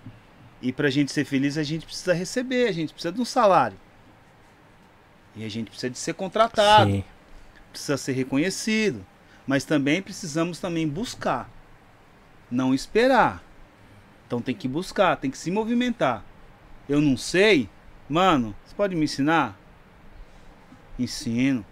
E 0.62 0.72
pra 0.72 0.90
gente 0.90 1.12
ser 1.12 1.26
feliz, 1.26 1.58
a 1.58 1.64
gente 1.64 1.86
precisa 1.86 2.14
receber, 2.14 2.70
a 2.70 2.72
gente 2.72 2.94
precisa 2.94 3.12
de 3.12 3.20
um 3.20 3.26
salário. 3.26 3.78
E 5.38 5.46
a 5.46 5.50
gente 5.50 5.70
precisa 5.70 5.90
de 5.90 5.98
ser 5.98 6.14
contratado 6.14 6.90
Sim, 6.90 7.04
precisa 7.72 7.98
ser 7.98 8.14
reconhecido, 8.14 9.06
mas 9.46 9.64
também 9.64 10.02
precisamos 10.02 10.60
também 10.60 10.88
buscar, 10.88 11.50
não 12.50 12.74
esperar. 12.74 13.44
Então 14.26 14.42
tem 14.42 14.56
que 14.56 14.68
buscar, 14.68 15.16
tem 15.16 15.30
que 15.30 15.38
se 15.38 15.52
movimentar. 15.52 16.24
Eu 16.90 17.00
não 17.00 17.16
sei, 17.16 17.70
mano, 18.10 18.56
você 18.66 18.76
pode 18.76 18.96
me 18.96 19.06
ensinar? 19.06 19.58
Ensino. 20.98 21.64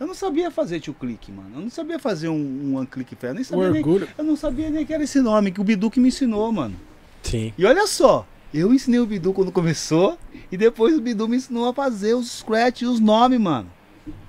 Eu 0.00 0.06
não 0.06 0.14
sabia 0.14 0.50
fazer 0.50 0.80
tio 0.80 0.92
clique, 0.92 1.30
mano. 1.30 1.50
Eu 1.54 1.60
não 1.60 1.70
sabia 1.70 1.98
fazer 1.98 2.28
um, 2.28 2.34
um 2.34 2.76
one 2.76 2.86
click 2.86 3.14
fé. 3.14 3.28
Eu 3.28 3.34
nem 3.34 3.44
sabia 3.44 3.70
nem, 3.70 3.84
eu 4.18 4.24
não 4.24 4.34
sabia 4.34 4.68
nem 4.68 4.84
que 4.84 4.92
era 4.92 5.04
esse 5.04 5.20
nome, 5.20 5.52
que 5.52 5.60
o 5.60 5.64
Bidu 5.64 5.90
que 5.90 6.00
me 6.00 6.08
ensinou, 6.08 6.50
mano. 6.50 6.74
sim. 7.22 7.52
E 7.56 7.64
olha 7.64 7.86
só, 7.86 8.26
eu 8.58 8.72
ensinei 8.72 9.00
o 9.00 9.06
Bidu 9.06 9.32
quando 9.32 9.50
começou 9.50 10.18
e 10.50 10.56
depois 10.56 10.96
o 10.96 11.00
Bidu 11.00 11.26
me 11.26 11.36
ensinou 11.36 11.68
a 11.68 11.74
fazer 11.74 12.14
os 12.14 12.30
scratch 12.30 12.82
e 12.82 12.86
os 12.86 13.00
nomes, 13.00 13.40
mano. 13.40 13.70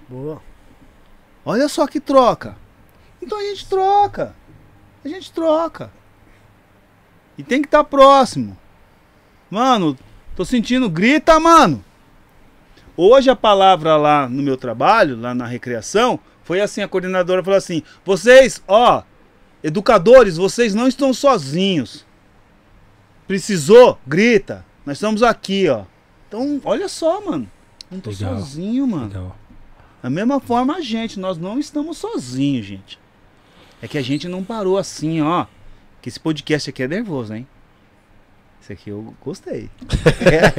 Boa. 0.07 0.41
Olha 1.45 1.67
só 1.67 1.85
que 1.87 1.99
troca. 1.99 2.55
Então 3.21 3.37
a 3.37 3.43
gente 3.43 3.67
troca. 3.67 4.35
A 5.03 5.07
gente 5.07 5.31
troca. 5.31 5.91
E 7.37 7.43
tem 7.43 7.61
que 7.61 7.67
estar 7.67 7.83
próximo. 7.83 8.57
Mano, 9.49 9.97
tô 10.35 10.45
sentindo. 10.45 10.89
Grita, 10.89 11.39
mano. 11.39 11.83
Hoje 12.95 13.29
a 13.29 13.35
palavra 13.35 13.97
lá 13.97 14.29
no 14.29 14.43
meu 14.43 14.55
trabalho, 14.55 15.19
lá 15.19 15.33
na 15.33 15.45
recreação, 15.45 16.19
foi 16.43 16.61
assim: 16.61 16.81
a 16.81 16.87
coordenadora 16.87 17.43
falou 17.43 17.57
assim: 17.57 17.83
vocês, 18.05 18.61
ó, 18.67 19.03
educadores, 19.63 20.37
vocês 20.37 20.73
não 20.73 20.87
estão 20.87 21.13
sozinhos. 21.13 22.05
Precisou? 23.27 23.97
Grita. 24.05 24.65
Nós 24.85 24.97
estamos 24.97 25.23
aqui, 25.23 25.67
ó. 25.69 25.83
Então, 26.27 26.59
olha 26.63 26.87
só, 26.87 27.21
mano. 27.21 27.49
Não 27.89 27.99
tô 27.99 28.09
Legal. 28.09 28.39
sozinho, 28.39 28.87
mano. 28.87 29.07
Legal. 29.07 29.37
Da 30.01 30.09
mesma 30.09 30.39
forma 30.39 30.75
a 30.75 30.81
gente, 30.81 31.19
nós 31.19 31.37
não 31.37 31.57
estamos 31.59 31.97
sozinhos, 31.97 32.65
gente. 32.65 32.99
É 33.81 33.87
que 33.87 33.97
a 33.97 34.01
gente 34.01 34.27
não 34.27 34.43
parou 34.43 34.77
assim, 34.77 35.21
ó. 35.21 35.45
Que 36.01 36.09
esse 36.09 36.19
podcast 36.19 36.69
aqui 36.69 36.83
é 36.83 36.87
nervoso, 36.87 37.33
hein? 37.33 37.47
Esse 38.61 38.73
aqui 38.73 38.89
eu 38.89 39.13
gostei. 39.21 39.69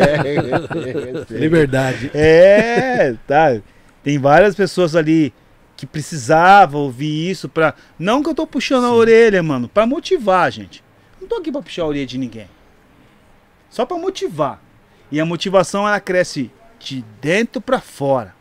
Liberdade. 1.31 2.11
É, 2.15 3.15
tá. 3.27 3.61
Tem 4.03 4.19
várias 4.19 4.55
pessoas 4.55 4.95
ali 4.95 5.33
que 5.77 5.87
precisavam 5.87 6.83
ouvir 6.83 7.31
isso 7.31 7.49
pra. 7.49 7.75
Não 7.99 8.23
que 8.23 8.29
eu 8.29 8.35
tô 8.35 8.47
puxando 8.47 8.85
a 8.85 8.93
orelha, 8.93 9.43
mano, 9.43 9.69
pra 9.69 9.87
motivar, 9.87 10.51
gente. 10.53 10.85
Não 11.21 11.27
tô 11.27 11.37
aqui 11.37 11.51
pra 11.51 11.63
puxar 11.63 11.83
a 11.83 11.87
orelha 11.87 12.07
de 12.07 12.19
ninguém. 12.19 12.49
Só 13.75 13.85
pra 13.85 13.99
motivar. 13.99 14.63
E 15.11 15.19
a 15.19 15.27
motivação 15.27 15.87
ela 15.89 15.99
cresce 15.99 16.49
de 16.79 17.05
dentro 17.21 17.61
pra 17.61 17.81
fora. 17.81 18.33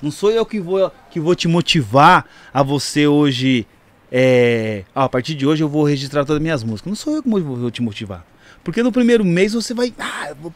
Não 0.00 0.10
sou 0.10 0.30
eu 0.30 0.46
que 0.46 0.58
vou, 0.58 0.90
que 1.10 1.20
vou 1.20 1.34
te 1.34 1.46
motivar 1.46 2.24
a 2.50 2.62
você 2.62 3.06
hoje. 3.06 3.66
É, 4.10 4.84
a 4.94 5.06
partir 5.06 5.34
de 5.34 5.46
hoje 5.46 5.62
eu 5.62 5.68
vou 5.68 5.84
registrar 5.84 6.24
todas 6.24 6.36
as 6.36 6.42
minhas 6.42 6.64
músicas. 6.64 6.88
Não 6.88 6.96
sou 6.96 7.16
eu 7.16 7.22
que 7.22 7.28
vou 7.28 7.70
te 7.70 7.82
motivar. 7.82 8.24
Porque 8.64 8.82
no 8.82 8.90
primeiro 8.90 9.22
mês 9.22 9.52
você 9.52 9.74
vai. 9.74 9.92
Ah, 9.98 10.30
eu 10.30 10.36
vou, 10.36 10.54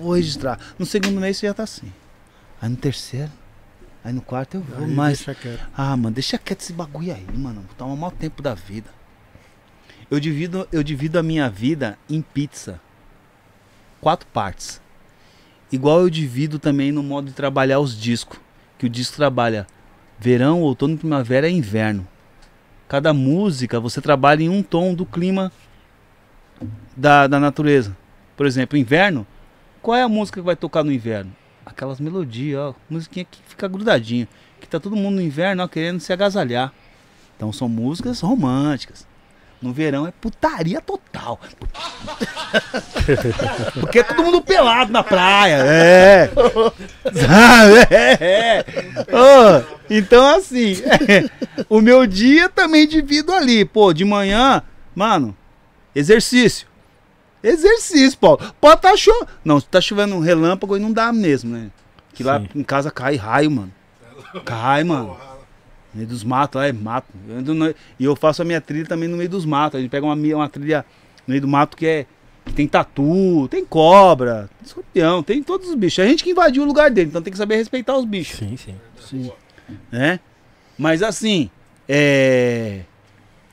vou 0.00 0.14
registrar. 0.14 0.58
No 0.78 0.86
segundo 0.86 1.20
mês 1.20 1.36
você 1.36 1.48
já 1.48 1.52
tá 1.52 1.64
assim. 1.64 1.92
Aí 2.62 2.70
no 2.70 2.76
terceiro. 2.76 3.30
Aí 4.02 4.14
no 4.14 4.22
quarto 4.22 4.54
eu 4.54 4.62
vou 4.62 4.86
Aí 4.86 4.90
mais. 4.90 5.18
deixa 5.18 5.34
quieto. 5.34 5.68
Ah, 5.76 5.94
mano, 5.98 6.14
deixa 6.14 6.38
quieto 6.38 6.62
esse 6.62 6.72
bagulho 6.72 7.12
aí, 7.12 7.26
mano. 7.36 7.62
Toma 7.76 7.94
mau 7.94 8.10
tempo 8.10 8.40
da 8.40 8.54
vida. 8.54 8.88
Eu 10.10 10.18
divido, 10.18 10.66
eu 10.72 10.82
divido 10.82 11.18
a 11.18 11.22
minha 11.22 11.50
vida 11.50 11.98
em 12.08 12.22
pizza. 12.22 12.80
Quatro 14.02 14.26
partes. 14.26 14.82
Igual 15.70 16.00
eu 16.00 16.10
divido 16.10 16.58
também 16.58 16.90
no 16.90 17.04
modo 17.04 17.28
de 17.28 17.32
trabalhar 17.32 17.78
os 17.78 17.96
discos. 17.96 18.36
Que 18.76 18.84
o 18.84 18.88
disco 18.88 19.14
trabalha 19.14 19.64
verão, 20.18 20.60
outono, 20.60 20.98
primavera 20.98 21.48
e 21.48 21.52
inverno. 21.52 22.04
Cada 22.88 23.14
música 23.14 23.78
você 23.78 24.00
trabalha 24.00 24.42
em 24.42 24.48
um 24.48 24.60
tom 24.60 24.92
do 24.92 25.06
clima 25.06 25.52
da, 26.96 27.28
da 27.28 27.38
natureza. 27.38 27.96
Por 28.36 28.44
exemplo, 28.44 28.76
inverno. 28.76 29.24
Qual 29.80 29.96
é 29.96 30.02
a 30.02 30.08
música 30.08 30.40
que 30.40 30.46
vai 30.46 30.56
tocar 30.56 30.82
no 30.82 30.90
inverno? 30.90 31.32
Aquelas 31.64 32.00
melodias, 32.00 32.60
ó. 32.60 32.74
Musiquinha 32.90 33.24
que 33.24 33.38
fica 33.46 33.68
grudadinho. 33.68 34.26
Que 34.60 34.66
tá 34.66 34.80
todo 34.80 34.96
mundo 34.96 35.14
no 35.14 35.22
inverno, 35.22 35.62
ó, 35.62 35.68
querendo 35.68 36.00
se 36.00 36.12
agasalhar. 36.12 36.72
Então 37.36 37.52
são 37.52 37.68
músicas 37.68 38.18
românticas. 38.18 39.06
No 39.62 39.72
verão 39.72 40.08
é 40.08 40.10
putaria 40.10 40.80
total. 40.80 41.38
Porque 43.78 44.00
é 44.00 44.02
todo 44.02 44.24
mundo 44.24 44.42
pelado 44.42 44.90
na 44.90 45.04
praia. 45.04 45.62
É. 45.64 46.30
Sabe? 47.04 47.94
É. 47.94 48.18
é. 48.20 48.64
Ô, 49.08 49.64
então, 49.88 50.26
assim, 50.34 50.76
o 51.70 51.80
meu 51.80 52.06
dia 52.06 52.48
também 52.48 52.88
divido 52.88 53.32
ali. 53.32 53.64
Pô, 53.64 53.92
de 53.92 54.04
manhã, 54.04 54.62
mano, 54.96 55.36
exercício. 55.94 56.66
Exercício, 57.40 58.18
Paulo. 58.18 58.40
Pode 58.60 58.80
tá 58.80 58.96
chovendo. 58.96 59.28
Não, 59.44 59.60
se 59.60 59.66
tá 59.66 59.80
chovendo 59.80 60.16
um 60.16 60.20
relâmpago, 60.20 60.74
aí 60.74 60.80
não 60.80 60.92
dá 60.92 61.12
mesmo, 61.12 61.56
né? 61.56 61.70
Que 62.14 62.24
lá 62.24 62.40
Sim. 62.40 62.48
em 62.56 62.62
casa 62.64 62.90
cai 62.90 63.14
raio, 63.14 63.50
mano. 63.50 63.72
Cai, 64.44 64.82
mano. 64.82 65.16
No 65.92 65.98
meio 65.98 66.08
dos 66.08 66.24
matos, 66.24 66.58
lá 66.60 66.66
é 66.66 66.72
mato. 66.72 67.06
Eu 67.28 67.36
ando 67.38 67.54
no- 67.54 67.68
E 67.98 68.04
eu 68.04 68.16
faço 68.16 68.40
a 68.42 68.44
minha 68.44 68.60
trilha 68.60 68.86
também 68.86 69.08
no 69.08 69.16
meio 69.16 69.28
dos 69.28 69.44
matos. 69.44 69.78
A 69.78 69.80
gente 69.82 69.90
pega 69.90 70.06
uma, 70.06 70.16
mi- 70.16 70.32
uma 70.34 70.48
trilha 70.48 70.84
no 71.26 71.32
meio 71.32 71.40
do 71.40 71.48
mato 71.48 71.76
que 71.76 71.86
é. 71.86 72.06
que 72.44 72.52
tem 72.54 72.66
tatu, 72.66 73.46
tem 73.48 73.64
cobra, 73.64 74.50
tem 74.58 74.66
escorpião, 74.66 75.22
tem 75.22 75.42
todos 75.42 75.68
os 75.68 75.74
bichos. 75.76 76.04
A 76.04 76.08
gente 76.08 76.24
que 76.24 76.30
invadiu 76.30 76.62
o 76.64 76.66
lugar 76.66 76.90
dele, 76.90 77.08
então 77.08 77.22
tem 77.22 77.30
que 77.30 77.36
saber 77.38 77.54
respeitar 77.56 77.96
os 77.96 78.04
bichos 78.04 78.36
Sim, 78.36 78.56
sim. 78.56 78.74
Sim. 78.98 79.30
né? 79.92 80.18
Mas 80.76 81.02
assim, 81.04 81.48
é. 81.88 82.80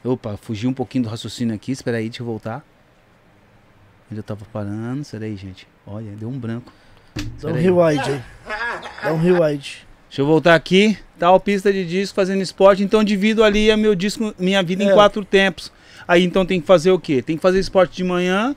Opa, 0.03 0.37
fugi 0.37 0.65
um 0.65 0.73
pouquinho 0.73 1.03
do 1.03 1.09
raciocínio 1.09 1.53
aqui, 1.53 1.71
espera 1.73 1.97
aí, 1.97 2.09
deixa 2.09 2.23
eu 2.23 2.25
voltar. 2.25 2.65
Onde 4.09 4.19
eu 4.19 4.23
tava 4.23 4.43
parando, 4.51 5.01
espera 5.01 5.25
aí, 5.25 5.35
gente. 5.35 5.67
Olha, 5.85 6.11
deu 6.13 6.27
um 6.29 6.39
branco. 6.39 6.71
Dá 7.41 7.49
um 7.49 7.53
rewind 7.53 7.99
aí. 8.07 8.21
Dá 9.03 9.13
um 9.13 9.17
rewind. 9.19 9.85
Deixa 10.09 10.21
eu 10.21 10.25
voltar 10.25 10.55
aqui. 10.55 10.97
Tal 11.17 11.39
pista 11.39 11.71
de 11.71 11.85
disco 11.85 12.15
fazendo 12.15 12.41
esporte, 12.41 12.81
então 12.83 13.03
divido 13.03 13.43
ali 13.43 13.69
a 13.69 13.77
meu 13.77 13.93
disco, 13.93 14.33
minha 14.39 14.63
vida 14.63 14.83
em 14.83 14.89
É. 14.89 14.93
quatro 14.93 15.23
tempos. 15.23 15.71
Aí 16.07 16.23
então 16.23 16.45
tem 16.45 16.59
que 16.59 16.65
fazer 16.67 16.91
o 16.91 16.99
quê? 16.99 17.21
Tem 17.21 17.35
que 17.35 17.41
fazer 17.41 17.59
esporte 17.59 17.95
de 17.97 18.03
manhã, 18.03 18.55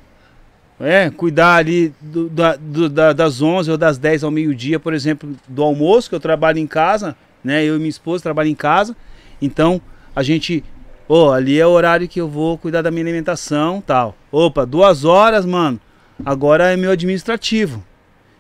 é, 0.81 1.11
cuidar 1.11 1.57
ali 1.57 1.93
do- 2.01 2.29
da- 2.29 2.57
do- 2.57 2.89
da- 2.89 3.13
das 3.13 3.43
11 3.43 3.71
ou 3.71 3.77
das 3.77 3.99
10 3.99 4.25
ao 4.25 4.31
meio-dia, 4.31 4.79
por 4.81 4.95
exemplo, 4.95 5.35
do 5.49 5.63
almoço, 5.63 6.09
que 6.09 6.15
eu 6.15 6.21
trabalho 6.21 6.59
em 6.59 6.67
casa, 6.67 7.15
né? 7.45 7.63
Eu 7.65 7.77
e 7.77 7.79
minha 7.79 7.91
esposa 7.91 8.23
trabalham 8.23 8.51
em 8.51 8.55
casa. 8.55 8.97
Então, 9.41 9.81
a 10.15 10.23
gente, 10.23 10.65
ô, 11.09 11.31
ali 11.31 11.59
é 11.61 11.67
o 11.67 11.71
horário 11.71 12.09
que 12.09 12.21
eu 12.21 12.29
vou 12.29 12.57
cuidar 12.57 12.81
da 12.83 12.91
minha 12.91 13.05
alimentação, 13.05 13.83
tal. 13.85 14.17
Opa, 14.31 14.65
duas 14.65 15.05
horas, 15.05 15.45
mano. 15.45 15.79
agora 16.25 16.73
é 16.73 16.77
meu 16.77 16.93
administrativo. 16.93 17.83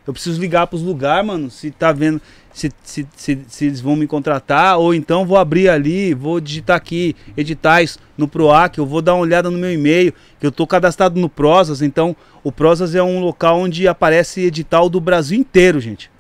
Eu 0.07 0.13
preciso 0.13 0.41
ligar 0.41 0.67
pros 0.67 0.83
lugares, 0.83 1.27
mano, 1.27 1.51
se 1.51 1.71
tá 1.71 1.93
vendo, 1.93 2.21
se, 2.53 2.71
se, 2.83 3.07
se, 3.15 3.39
se 3.47 3.65
eles 3.67 3.81
vão 3.81 3.95
me 3.95 4.07
contratar, 4.07 4.79
ou 4.79 4.93
então 4.95 5.25
vou 5.25 5.39
abrir 5.39 5.69
ali, 5.69 6.13
vou 6.13 6.41
digitar 6.41 6.77
aqui, 6.77 7.15
editais 7.37 7.99
no 8.19 8.27
PROAC, 8.27 8.79
eu 8.79 8.87
vou 8.87 9.01
dar 9.01 9.15
uma 9.15 9.23
olhada 9.23 9.51
no 9.51 9.59
meu 9.59 9.73
e-mail, 9.73 10.13
que 10.41 10.47
eu 10.47 10.51
tô 10.51 10.67
cadastrado 10.67 11.21
no 11.21 11.29
Prosas, 11.29 11.83
então 11.83 12.17
o 12.43 12.51
Prosas 12.51 12.95
é 12.95 13.03
um 13.03 13.21
local 13.21 13.61
onde 13.61 13.87
aparece 13.87 14.41
edital 14.41 14.89
do 14.89 15.01
Brasil 15.01 15.39
inteiro, 15.39 15.81
gente. 15.81 16.11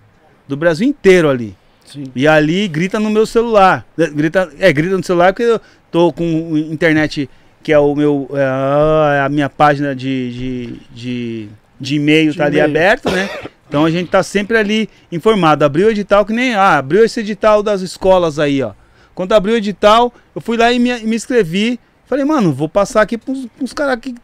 Do 0.46 0.56
Brasil 0.56 0.86
inteiro 0.86 1.28
ali. 1.28 1.56
Sim. 1.84 2.04
E 2.14 2.26
ali 2.26 2.68
grita 2.68 2.98
no 2.98 3.10
meu 3.10 3.26
celular. 3.26 3.86
É, 3.98 4.06
Grita, 4.08 4.50
é, 4.58 4.72
grita 4.72 4.96
no 4.96 5.04
celular 5.04 5.32
porque 5.32 5.42
eu 5.44 5.60
tô 5.90 6.12
com 6.12 6.56
internet, 6.56 7.28
que 7.62 7.72
é 7.72 7.78
o 7.78 7.94
meu. 7.94 8.30
É 8.32 9.20
a 9.20 9.28
minha 9.28 9.50
página 9.50 9.94
de, 9.94 10.32
de, 10.32 10.80
de, 10.94 11.48
de 11.78 11.94
e-mail 11.96 12.32
De 12.32 12.38
tá 12.38 12.46
ali 12.46 12.60
aberta, 12.60 13.10
né? 13.10 13.28
Então 13.72 13.86
a 13.86 13.90
gente 13.90 14.10
tá 14.10 14.22
sempre 14.22 14.58
ali 14.58 14.86
informado. 15.10 15.64
Abriu 15.64 15.86
o 15.86 15.90
edital 15.90 16.26
que 16.26 16.32
nem. 16.34 16.52
Ah, 16.54 16.76
abriu 16.76 17.02
esse 17.02 17.20
edital 17.20 17.62
das 17.62 17.80
escolas 17.80 18.38
aí, 18.38 18.62
ó. 18.62 18.72
Quando 19.14 19.32
abriu 19.32 19.54
o 19.54 19.56
edital, 19.56 20.12
eu 20.34 20.42
fui 20.42 20.58
lá 20.58 20.70
e 20.70 20.78
me, 20.78 20.92
me 21.00 21.16
inscrevi. 21.16 21.80
Falei, 22.04 22.22
mano, 22.22 22.52
vou 22.52 22.68
passar 22.68 23.00
aqui 23.00 23.16
pros, 23.16 23.46
pros 23.56 23.72
caras 23.72 23.98
que, 23.98 24.14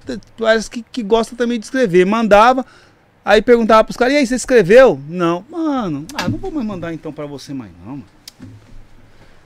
que, 0.71 0.85
que 0.93 1.03
gostam 1.03 1.35
também 1.35 1.59
de 1.59 1.65
escrever. 1.65 2.05
Mandava. 2.05 2.67
Aí 3.25 3.41
perguntava 3.41 3.85
pros 3.85 3.97
caras, 3.97 4.13
e 4.13 4.17
aí, 4.19 4.27
você 4.27 4.35
escreveu? 4.35 5.01
Não. 5.09 5.43
Mano, 5.51 6.05
ah, 6.13 6.29
não 6.29 6.37
vou 6.37 6.51
mais 6.51 6.67
mandar 6.67 6.93
então 6.93 7.11
pra 7.11 7.25
você 7.25 7.55
mais 7.55 7.71
não, 7.87 7.93
mano. 7.93 8.05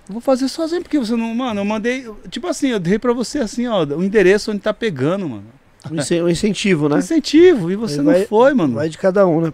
Eu 0.09 0.15
vou 0.15 0.21
fazer 0.21 0.49
sozinho, 0.49 0.83
porque 0.83 0.99
você 0.99 1.15
não. 1.15 1.33
Mano, 1.33 1.61
eu 1.61 1.65
mandei. 1.65 2.09
Tipo 2.29 2.49
assim, 2.49 2.71
eu 2.71 2.81
dei 2.81 2.99
pra 2.99 3.13
você 3.13 3.39
assim, 3.39 3.69
ó, 3.69 3.85
o 3.85 4.03
endereço 4.03 4.51
onde 4.51 4.61
tá 4.61 4.75
pegando, 4.75 5.29
mano. 5.29 5.45
Um 5.89 5.97
incen- 5.97 6.23
um 6.23 6.29
incentivo, 6.29 6.89
né? 6.89 6.99
Incentivo, 6.99 7.71
e 7.71 7.77
você 7.77 8.01
Aí 8.01 8.05
não 8.05 8.13
vai- 8.13 8.27
foi, 8.27 8.53
mano. 8.53 8.75
Vai 8.75 8.89
de 8.89 8.99
cada 8.99 9.25
um, 9.29 9.41
né? 9.43 9.53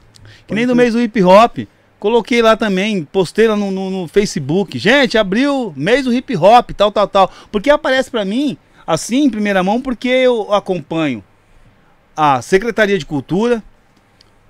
Que 0.48 0.54
nem 0.54 0.66
no 0.66 0.74
mês 0.74 0.94
do 0.94 1.00
hip 1.00 1.22
hop. 1.22 1.58
Coloquei 2.00 2.40
lá 2.42 2.56
também, 2.56 3.04
postei 3.04 3.46
lá 3.48 3.54
no, 3.56 3.70
no- 3.70 3.90
no 3.90 4.08
Facebook. 4.08 4.78
Gente, 4.78 5.16
abriu 5.18 5.72
mês 5.76 6.04
do 6.04 6.12
hip 6.12 6.36
hop, 6.36 6.70
tal, 6.70 6.90
tal, 6.90 7.06
tal. 7.08 7.30
Porque 7.52 7.68
aparece 7.70 8.10
pra 8.10 8.24
mim, 8.24 8.56
assim, 8.86 9.24
em 9.24 9.30
primeira 9.30 9.62
mão, 9.62 9.80
porque 9.80 10.08
eu 10.08 10.52
acompanho 10.54 11.22
a 12.16 12.40
Secretaria 12.40 12.98
de 12.98 13.04
Cultura. 13.06 13.62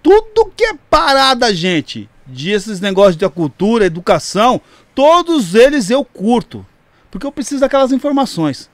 Tudo 0.03 0.53
que 0.57 0.65
é 0.65 0.75
parada, 0.89 1.53
gente, 1.55 2.09
de 2.27 2.51
esses 2.51 2.81
negócios 2.81 3.17
da 3.17 3.29
cultura, 3.29 3.85
educação, 3.87 4.61
todos 4.95 5.55
eles 5.55 5.91
eu 5.91 6.05
curto. 6.05 6.65
Porque 7.11 7.27
eu 7.27 7.33
preciso 7.33 7.61
daquelas 7.63 7.91
informações. 7.93 8.71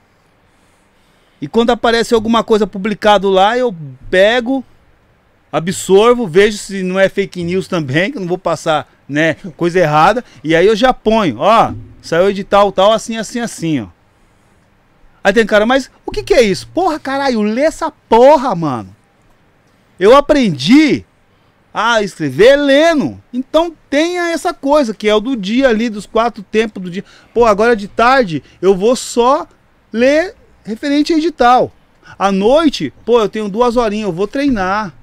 E 1.41 1.47
quando 1.47 1.69
aparece 1.71 2.13
alguma 2.13 2.43
coisa 2.43 2.67
publicado 2.67 3.29
lá, 3.29 3.57
eu 3.57 3.73
pego, 4.09 4.63
absorvo, 5.55 6.27
vejo 6.27 6.57
se 6.57 6.83
não 6.83 6.99
é 6.99 7.07
fake 7.07 7.41
news 7.43 7.67
também, 7.67 8.11
que 8.11 8.17
eu 8.17 8.21
não 8.21 8.27
vou 8.27 8.37
passar, 8.37 8.91
né, 9.07 9.35
coisa 9.55 9.79
errada, 9.79 10.23
e 10.43 10.53
aí 10.53 10.67
eu 10.67 10.75
já 10.75 10.93
ponho, 10.93 11.37
ó, 11.39 11.73
saiu 12.01 12.29
edital 12.29 12.71
tal, 12.73 12.91
assim, 12.91 13.15
assim, 13.15 13.39
assim, 13.39 13.79
ó. 13.79 13.87
Aí 15.23 15.31
tem 15.31 15.45
cara, 15.45 15.65
mas 15.65 15.89
o 16.05 16.11
que 16.11 16.23
que 16.23 16.33
é 16.33 16.41
isso? 16.41 16.67
Porra, 16.67 16.99
caralho, 16.99 17.41
lê 17.41 17.61
essa 17.61 17.89
porra, 17.89 18.53
mano. 18.53 18.95
Eu 19.97 20.15
aprendi 20.15 21.05
a 21.73 22.03
escrever 22.03 22.57
lendo. 22.57 23.19
Então 23.33 23.73
tenha 23.89 24.29
essa 24.29 24.53
coisa, 24.53 24.93
que 24.93 25.09
é 25.09 25.15
o 25.15 25.19
do 25.19 25.35
dia 25.35 25.69
ali, 25.69 25.89
dos 25.89 26.05
quatro 26.05 26.43
tempos 26.43 26.83
do 26.83 26.91
dia. 26.91 27.03
Pô, 27.33 27.45
agora 27.45 27.75
de 27.75 27.87
tarde 27.87 28.43
eu 28.61 28.75
vou 28.75 28.95
só 28.95 29.47
ler 29.91 30.35
referente 30.63 31.11
a 31.11 31.17
edital. 31.17 31.71
À 32.19 32.31
noite, 32.31 32.93
pô, 33.03 33.19
eu 33.19 33.29
tenho 33.29 33.49
duas 33.49 33.77
horinhas, 33.77 34.07
eu 34.07 34.13
vou 34.13 34.27
treinar. 34.27 34.93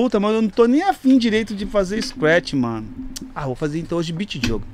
Puta, 0.00 0.18
mas 0.18 0.32
eu 0.32 0.40
não 0.40 0.48
tô 0.48 0.64
nem 0.64 0.82
afim 0.82 1.18
direito 1.18 1.54
de 1.54 1.66
fazer 1.66 2.02
scratch, 2.02 2.54
mano. 2.54 2.88
Ah, 3.34 3.44
vou 3.44 3.54
fazer 3.54 3.80
então 3.80 3.98
hoje 3.98 4.14
beat 4.14 4.40
jogo. 4.42 4.64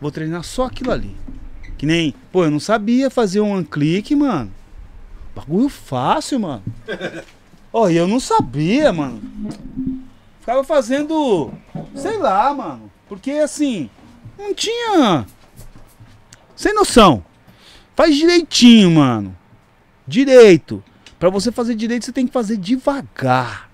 Vou 0.00 0.12
treinar 0.12 0.44
só 0.44 0.66
aquilo 0.66 0.92
ali. 0.92 1.16
Que 1.76 1.84
nem, 1.84 2.14
pô, 2.30 2.44
eu 2.44 2.52
não 2.52 2.60
sabia 2.60 3.10
fazer 3.10 3.40
um 3.40 3.64
clique, 3.64 4.14
mano. 4.14 4.52
Bagulho 5.34 5.68
fácil, 5.68 6.38
mano. 6.38 6.62
Ó, 7.72 7.88
e 7.88 7.96
eu 7.96 8.06
não 8.06 8.20
sabia, 8.20 8.92
mano. 8.92 9.20
Ficava 10.38 10.62
fazendo, 10.62 11.52
sei 11.92 12.16
lá, 12.16 12.54
mano. 12.54 12.92
Porque 13.08 13.32
assim, 13.32 13.90
não 14.38 14.54
tinha. 14.54 15.26
Sem 16.54 16.72
noção. 16.72 17.24
Faz 17.96 18.14
direitinho, 18.14 18.92
mano. 18.92 19.36
Direito. 20.06 20.80
Pra 21.18 21.28
você 21.28 21.50
fazer 21.50 21.74
direito, 21.74 22.04
você 22.04 22.12
tem 22.12 22.24
que 22.24 22.32
fazer 22.32 22.56
devagar. 22.56 23.69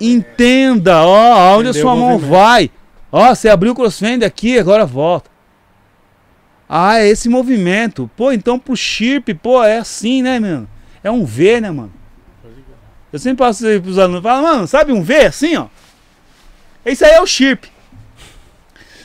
Entenda, 0.00 1.02
ó, 1.02 1.54
aonde 1.54 1.70
a 1.70 1.72
sua 1.72 1.94
mão 1.96 2.18
vai. 2.18 2.70
Ó, 3.10 3.34
você 3.34 3.48
abriu 3.48 3.72
o 3.72 3.74
crossfend 3.74 4.24
aqui, 4.24 4.58
agora 4.58 4.84
volta. 4.84 5.30
Ah, 6.68 6.98
é 6.98 7.08
esse 7.08 7.28
movimento. 7.28 8.10
Pô, 8.16 8.32
então 8.32 8.58
pro 8.58 8.76
chirp, 8.76 9.28
pô, 9.42 9.62
é 9.62 9.78
assim, 9.78 10.22
né, 10.22 10.38
mano? 10.38 10.68
É 11.02 11.10
um 11.10 11.24
V, 11.24 11.60
né, 11.60 11.70
mano? 11.70 11.92
Eu 13.12 13.18
sempre 13.18 13.38
passo 13.38 13.60
isso 13.60 13.68
aí 13.68 13.80
pros 13.80 13.98
alunos. 13.98 14.22
Falo, 14.22 14.42
mano, 14.42 14.66
sabe 14.66 14.92
um 14.92 15.02
V 15.02 15.26
assim, 15.26 15.56
ó? 15.56 15.68
Esse 16.84 17.04
aí 17.04 17.12
é 17.12 17.20
o 17.20 17.26
chirp. 17.26 17.64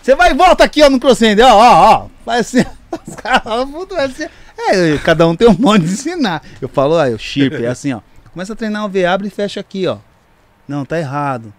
Você 0.02 0.16
vai 0.16 0.32
e 0.32 0.34
volta 0.34 0.64
aqui, 0.64 0.82
ó, 0.82 0.90
no 0.90 1.00
crossfend, 1.00 1.40
ó, 1.42 1.56
ó, 1.56 1.94
ó. 1.94 2.08
Faz 2.26 2.48
assim. 2.48 2.66
Os 3.08 3.16
caras 3.16 3.44
falam, 3.44 3.88
ser. 4.10 4.32
É, 4.58 4.98
cada 4.98 5.28
um 5.28 5.36
tem 5.36 5.48
um 5.48 5.58
modo 5.58 5.86
de 5.86 5.94
ensinar. 5.94 6.44
Eu 6.60 6.68
falo, 6.68 6.96
ó, 6.96 7.08
o 7.08 7.18
chirp, 7.18 7.54
é 7.64 7.68
assim, 7.68 7.94
ó. 7.94 8.02
Começa 8.34 8.54
a 8.54 8.56
treinar 8.56 8.86
o 8.86 8.90
V, 8.90 9.06
abre 9.06 9.28
e 9.28 9.32
fecha 9.32 9.60
aqui, 9.60 9.88
ó. 9.88 9.98
Não, 10.68 10.86
tá 10.86 10.98
errado. 11.00 11.54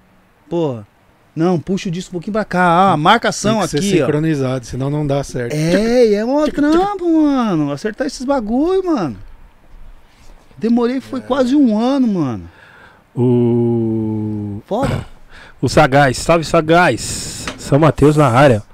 Porra. 0.48 0.86
Não, 1.34 1.58
puxa 1.58 1.88
o 1.88 1.92
disco 1.92 2.10
um 2.10 2.12
pouquinho 2.12 2.34
pra 2.34 2.44
cá. 2.44 2.90
Ah, 2.90 2.94
Tem 2.94 3.02
marcação 3.02 3.60
que 3.62 3.68
ser 3.68 3.78
aqui, 3.78 4.02
ó. 4.02 4.06
sincronizado, 4.06 4.66
senão 4.66 4.90
não 4.90 5.06
dá 5.06 5.24
certo. 5.24 5.54
É, 5.54 6.08
e 6.08 6.14
é 6.14 6.24
um 6.24 6.44
trampo, 6.46 7.22
mano. 7.22 7.72
Acertar 7.72 8.06
esses 8.06 8.24
bagulho, 8.24 8.84
mano. 8.84 9.16
Demorei, 10.58 11.00
foi 11.00 11.20
quase 11.22 11.56
um 11.56 11.78
ano, 11.78 12.06
mano. 12.06 12.50
O. 13.14 14.60
Foda. 14.66 15.06
O 15.60 15.68
Sagaz, 15.68 16.18
salve 16.18 16.44
Sagaz. 16.44 17.46
São 17.56 17.78
Mateus 17.78 18.16
na 18.16 18.26
área. 18.26 18.64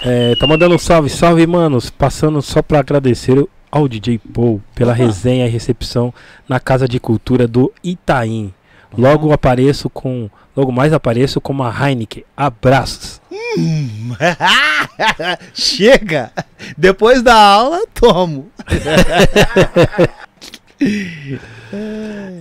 É, 0.00 0.36
tá 0.36 0.46
mandando 0.46 0.76
um 0.76 0.78
salve, 0.78 1.10
salve, 1.10 1.44
manos. 1.44 1.90
Passando 1.90 2.40
só 2.40 2.62
pra 2.62 2.78
agradecer 2.78 3.44
ao 3.68 3.88
DJ 3.88 4.16
Paul 4.32 4.62
pela 4.76 4.92
resenha 4.92 5.44
e 5.44 5.50
recepção 5.50 6.14
na 6.48 6.60
Casa 6.60 6.86
de 6.86 7.00
Cultura 7.00 7.48
do 7.48 7.72
Itaim. 7.82 8.54
Logo 8.96 9.32
apareço 9.32 9.90
com. 9.90 10.30
Logo 10.56 10.72
mais 10.72 10.92
apareço 10.92 11.40
com 11.40 11.52
uma 11.52 11.70
Heineken. 11.70 12.24
Abraços. 12.36 13.20
Chega! 15.54 16.32
Depois 16.76 17.22
da 17.22 17.34
aula, 17.34 17.86
tomo. 17.94 18.50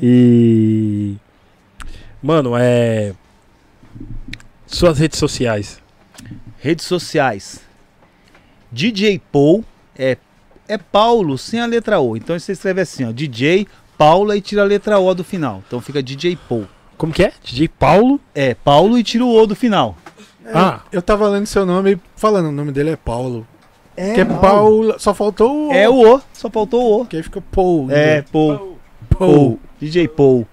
E. 0.01 1.15
Mano, 2.21 2.55
é. 2.55 3.13
Suas 4.65 4.99
redes 4.99 5.17
sociais. 5.17 5.81
Redes 6.59 6.85
sociais. 6.85 7.61
DJ 8.71 9.21
Paul 9.31 9.63
é, 9.97 10.17
é 10.67 10.77
Paulo 10.77 11.37
sem 11.37 11.59
a 11.59 11.65
letra 11.65 11.99
O. 11.99 12.15
Então 12.15 12.37
você 12.37 12.51
escreve 12.51 12.81
assim, 12.81 13.05
ó. 13.05 13.11
DJ 13.11 13.67
Paula 13.97 14.35
e 14.37 14.41
tira 14.41 14.61
a 14.61 14.65
letra 14.65 14.99
O 14.99 15.13
do 15.13 15.23
final. 15.23 15.63
Então 15.67 15.81
fica 15.81 16.01
DJ 16.03 16.37
Paul. 16.47 16.65
Como 16.97 17.13
que 17.13 17.23
é? 17.23 17.31
DJ 17.43 17.67
Paulo? 17.67 18.19
É, 18.33 18.53
Paulo 18.53 18.97
e 18.97 19.03
tira 19.03 19.25
o 19.25 19.35
O 19.35 19.45
do 19.47 19.55
final. 19.55 19.95
Ah, 20.53 20.79
Eu 20.91 21.01
tava 21.01 21.27
lendo 21.27 21.45
seu 21.45 21.65
nome 21.65 21.93
e 21.93 21.99
falando, 22.15 22.47
o 22.47 22.51
nome 22.51 22.71
dele 22.71 22.91
é 22.91 22.95
Paulo. 22.95 23.45
É, 23.95 24.13
que 24.13 24.21
é 24.21 24.25
Paulo. 24.25 24.95
Só 24.99 25.13
faltou 25.13 25.69
o. 25.69 25.73
É 25.73 25.89
o 25.89 26.15
O, 26.15 26.21
só 26.33 26.49
faltou 26.49 26.81
o 26.83 27.01
O. 27.01 27.05
Que 27.05 27.17
aí 27.17 27.23
fica 27.23 27.41
Paul. 27.51 27.87
É, 27.91 28.17
né? 28.17 28.25
Paul. 28.31 28.77
Paul. 29.17 29.29
Paul. 29.33 29.59
DJ 29.81 30.07
Paul. 30.07 30.47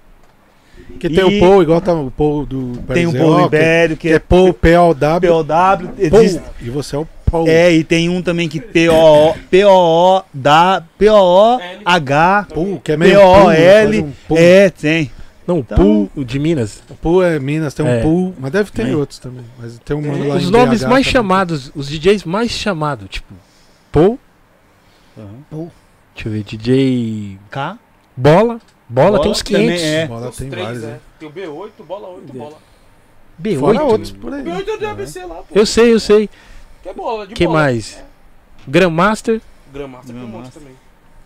Que 0.98 1.08
tem 1.08 1.18
E- 1.30 1.36
o 1.38 1.40
Paul, 1.40 1.62
igual 1.62 1.80
tá 1.80 1.92
o 1.94 2.10
Paul 2.10 2.44
do 2.46 2.72
Tem 2.92 3.06
o 3.06 3.10
Brasil, 3.12 3.20
Paul 3.20 3.36
que- 3.36 3.42
Libério, 3.42 3.96
Que 3.96 4.08
que 4.08 4.12
é 4.12 4.16
é 4.16 4.18
Paul, 4.18 4.52
P-O-W. 4.52 5.30
POW. 5.32 5.44
Paul. 5.44 6.22
existe- 6.22 6.42
E 6.60 6.70
você 6.70 6.96
é 6.96 6.98
o 6.98 7.08
Paul. 7.34 7.48
É, 7.48 7.72
e 7.72 7.82
tem 7.82 8.08
um 8.08 8.22
também 8.22 8.48
que 8.48 8.60
PO, 8.60 9.34
PO, 9.50 10.24
da, 10.32 10.84
PO, 10.96 11.60
H, 11.84 12.46
Paul, 12.54 12.78
que 12.80 12.92
é 12.92 12.96
meio 12.96 13.18
PO, 13.18 13.20
Paul, 13.24 13.50
L. 13.50 14.02
faz 14.02 14.14
Paul. 14.28 14.38
É, 14.38 14.70
tem. 14.70 15.10
não, 15.44 15.58
Então- 15.58 15.76
Pool 16.14 16.24
de 16.24 16.38
Minas. 16.38 16.80
O 16.88 16.94
Paul 16.94 17.24
é 17.24 17.38
Minas, 17.40 17.74
tem 17.74 17.84
um 17.84 17.88
É. 17.88 18.02
Paul, 18.02 18.32
mas 18.38 18.52
deve 18.52 18.70
ter 18.70 18.84
Tem. 18.84 18.94
outros 18.94 19.18
também. 19.18 19.44
Mas 19.58 19.80
tem 19.84 19.96
um 19.96 20.00
mano 20.00 20.28
lá 20.28 20.36
Os 20.36 20.44
em 20.44 20.50
nomes 20.52 20.80
BH 20.80 20.88
mais 20.88 21.04
também. 21.06 21.12
chamados, 21.12 21.72
os 21.74 21.88
DJs 21.88 22.22
mais 22.24 22.52
chamados, 22.52 23.08
tipo, 23.10 23.34
Paul, 23.90 24.16
Paul. 25.50 25.72
deixa 26.14 26.28
eu 26.28 26.32
ver, 26.32 26.44
DJ 26.44 27.36
K. 27.50 27.76
Bola, 28.16 28.60
Bola, 28.88 29.10
Bola 29.10 29.22
tem 29.22 29.30
uns 29.32 29.42
também 29.42 29.66
500. 29.70 29.82
é. 29.84 30.06
Bola 30.06 30.30
tem 30.32 30.50
vários, 30.50 30.82
né? 30.82 30.98
Tem 31.18 31.28
o 31.28 31.32
B8, 31.32 31.70
bola 31.84 32.08
8, 32.10 32.32
bola. 32.32 32.56
B8. 33.42 33.58
Fora 33.58 33.82
outros 33.82 34.12
por 34.12 34.32
aí. 34.32 34.44
B8 34.44 34.68
é 34.68 34.72
o 34.72 34.78
DABC 34.78 35.18
lá, 35.26 35.34
pô. 35.36 35.44
Eu 35.52 35.66
sei, 35.66 35.92
eu 35.92 35.98
sei. 35.98 36.30
Que 36.84 36.90
é 36.90 36.92
bola, 36.92 37.26
de 37.26 37.34
bola. 37.46 37.58
mais? 37.60 37.98
Grandmaster, 38.68 39.40
Grandmaster 39.72 40.14
tem 40.14 40.22
um 40.24 40.28
monte 40.28 40.50
também. 40.50 40.72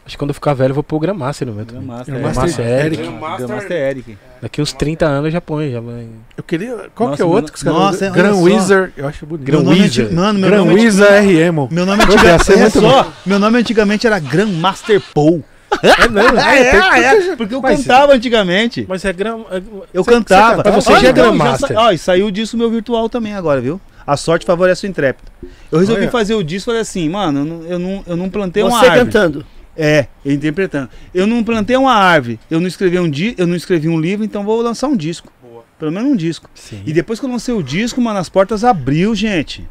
Acho 0.07 0.15
que 0.15 0.19
quando 0.19 0.31
eu 0.31 0.35
ficar 0.35 0.55
velho 0.55 0.71
eu 0.71 0.75
vou 0.75 0.85
pôr 0.85 0.97
o 0.97 1.01
Grandmaster 1.01 1.47
no 1.49 1.53
meu 1.53 1.67
também. 1.67 1.83
Grandmaster, 1.83 2.15
Grandmaster 2.15 2.65
é. 2.67 2.87
Eric. 2.87 3.03
Grandmaster 3.03 3.73
Eric. 3.77 4.19
Daqui 4.41 4.63
uns 4.63 4.73
30 4.73 5.05
anos 5.05 5.25
eu 5.27 5.31
já 5.33 5.41
ponho. 5.41 5.71
Já 5.71 5.81
vai... 5.81 6.07
Eu 6.37 6.45
queria. 6.45 6.89
Qual 6.95 7.11
Nossa, 7.11 7.17
que 7.17 7.23
é 7.23 7.27
outro 7.27 7.53
que 7.53 7.59
os 7.59 7.63
caras 7.65 7.79
Nossa, 7.79 8.11
Gran. 8.11 8.37
Wizard. 8.37 8.93
Eu 8.97 9.07
acho 9.09 9.27
bonito. 9.27 9.45
Gran 9.45 9.57
Meu 9.59 9.65
nome 9.67 9.83
Wizard. 9.83 10.15
Mano, 10.15 10.39
meu 10.39 10.49
Gran 10.49 10.59
nome, 10.65 10.75
Wizard 10.75 11.27
RM. 11.27 11.69
meu 11.73 11.85
nome 11.85 12.03
antigamente. 12.05 12.57
muito 12.57 12.81
só, 12.81 13.13
meu 13.27 13.39
nome 13.41 13.59
antigamente 13.59 14.07
era 14.07 14.19
Grandmaster 14.21 15.03
Paul. 15.13 15.45
É 15.83 16.09
mesmo? 16.09 16.39
É, 16.41 16.61
é, 16.61 17.31
é, 17.33 17.37
porque 17.37 17.55
eu 17.55 17.61
Mas- 17.61 17.81
cantava 17.83 18.15
antigamente. 18.15 18.87
Mas 18.89 19.05
é 19.05 19.13
Gram... 19.13 19.45
Eu 19.93 20.05
cantava. 20.05 20.57
você 20.57 20.63
cantava? 20.63 20.81
Você 20.81 21.01
já 21.01 21.09
é 21.09 21.13
Grandmaster. 21.13 21.69
sa- 21.77 21.83
Ó, 21.83 21.91
e 21.91 21.99
saiu 21.99 22.31
disso 22.31 22.57
meu 22.57 22.71
virtual 22.71 23.09
também 23.11 23.35
agora, 23.35 23.61
viu? 23.61 23.79
A 24.09 24.17
sorte 24.17 24.47
favorece 24.47 24.87
o 24.87 24.89
intrépido. 24.89 25.31
Eu 25.71 25.81
resolvi 25.81 26.01
Olha. 26.01 26.11
fazer 26.11 26.35
o 26.35 26.43
disco 26.43 26.71
e 26.71 26.73
falei 26.73 26.81
assim, 26.81 27.11
mano, 27.11 27.41
eu 27.41 27.45
não, 27.45 27.63
eu 27.65 27.79
não, 27.79 28.05
eu 28.07 28.17
não 28.17 28.31
plantei 28.31 28.63
uma 28.63 28.71
Você 28.71 28.87
árvore. 28.87 29.05
cantando. 29.05 29.47
É, 29.77 30.07
eu 30.25 30.33
interpretando. 30.33 30.89
Eu 31.13 31.27
não 31.27 31.45
plantei 31.45 31.77
uma 31.77 31.93
árvore, 31.93 32.41
eu 32.51 32.59
não 32.59 32.67
escrevi 32.67 32.99
um 32.99 33.09
di 33.09 33.35
eu 33.37 33.47
não 33.47 33.55
escrevi 33.55 33.87
um 33.87 34.01
livro, 34.01 34.25
então 34.25 34.45
vou 34.45 34.63
lançar 34.63 34.89
um 34.89 34.97
disco. 34.97 35.31
Pelo 35.79 35.93
menos 35.93 36.11
um 36.11 36.17
disco. 36.17 36.49
Sim. 36.55 36.83
E 36.87 36.93
depois 36.95 37.21
que 37.21 37.27
eu 37.27 37.31
lancei 37.31 37.53
o 37.53 37.63
disco, 37.63 38.01
mano, 38.01 38.19
as 38.19 38.31
portas 38.31 38.65
abriu, 38.65 39.15
gente. 39.15 39.69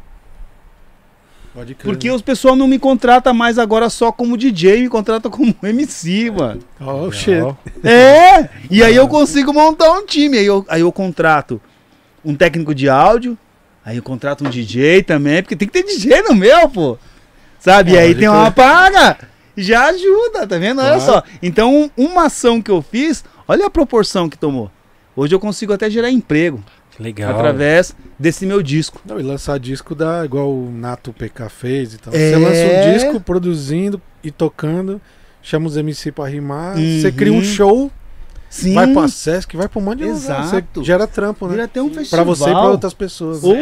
Pode 1.52 1.74
crer. 1.74 1.92
Porque 1.92 2.08
os 2.08 2.22
pessoal 2.22 2.54
não 2.54 2.68
me 2.68 2.78
contrata 2.78 3.34
mais 3.34 3.58
agora 3.58 3.90
só 3.90 4.12
como 4.12 4.36
DJ, 4.36 4.82
me 4.82 4.88
contrata 4.88 5.28
como 5.28 5.52
MC, 5.60 6.30
mano. 6.30 6.60
Oh, 6.80 7.10
shit. 7.10 7.42
É! 7.82 8.48
E 8.70 8.84
aí 8.84 8.94
eu 8.94 9.08
consigo 9.08 9.52
montar 9.52 9.90
um 9.92 10.06
time. 10.06 10.38
Aí 10.38 10.46
eu, 10.46 10.64
aí 10.68 10.82
eu 10.82 10.92
contrato 10.92 11.60
um 12.24 12.36
técnico 12.36 12.72
de 12.72 12.88
áudio, 12.88 13.36
aí 13.88 13.96
eu 13.96 14.02
contrato 14.02 14.44
um 14.44 14.50
DJ 14.50 15.02
também, 15.02 15.42
porque 15.42 15.56
tem 15.56 15.66
que 15.68 15.72
ter 15.82 15.82
DJ 15.82 16.22
no 16.22 16.34
meu, 16.34 16.68
pô. 16.68 16.98
Sabe? 17.58 17.92
e 17.92 17.96
É, 17.96 18.00
aí 18.00 18.14
tem 18.14 18.28
uma 18.28 18.50
paga. 18.50 19.18
Já 19.56 19.86
ajuda, 19.86 20.46
tá 20.46 20.58
vendo? 20.58 20.80
Olha 20.80 21.00
só. 21.00 21.22
Então, 21.42 21.90
uma 21.96 22.26
ação 22.26 22.62
que 22.62 22.70
eu 22.70 22.80
fiz, 22.80 23.24
olha 23.48 23.66
a 23.66 23.70
proporção 23.70 24.28
que 24.28 24.38
tomou. 24.38 24.70
Hoje 25.16 25.34
eu 25.34 25.40
consigo 25.40 25.72
até 25.72 25.90
gerar 25.90 26.10
emprego 26.10 26.62
legal. 27.00 27.30
através 27.34 27.96
desse 28.16 28.46
meu 28.46 28.62
disco. 28.62 29.00
Não, 29.04 29.18
e 29.18 29.22
lançar 29.24 29.58
disco 29.58 29.94
dá 29.96 30.24
igual 30.24 30.48
o 30.52 30.70
Nato 30.70 31.12
PK 31.12 31.48
fez 31.48 31.94
e 31.94 31.98
tal. 31.98 32.14
É. 32.14 32.18
Você 32.30 32.36
lança 32.36 32.60
um 32.88 32.92
disco 32.92 33.20
produzindo 33.20 34.00
e 34.22 34.30
tocando, 34.30 35.00
chama 35.42 35.66
os 35.66 35.76
MC 35.76 36.12
pra 36.12 36.26
rimar, 36.28 36.76
você 36.76 37.08
Uhum. 37.08 37.12
cria 37.16 37.32
um 37.32 37.42
show, 37.42 37.90
Sim. 38.50 38.74
vai 38.74 38.86
pra 38.92 39.08
Sesc, 39.08 39.56
vai 39.56 39.68
pra 39.68 39.78
um 39.78 39.84
monte 39.84 39.98
de 39.98 40.04
lugar. 40.04 40.16
Exato. 40.16 40.80
Você 40.80 40.84
gera 40.84 41.06
trampo, 41.06 41.46
né? 41.46 41.52
Vira 41.52 41.64
até 41.64 41.82
um 41.82 41.88
Pra 41.90 41.98
festival. 42.00 42.24
você 42.24 42.44
e 42.44 42.52
pra 42.52 42.68
outras 42.70 42.94
pessoas. 42.94 43.44
Ô, 43.44 43.52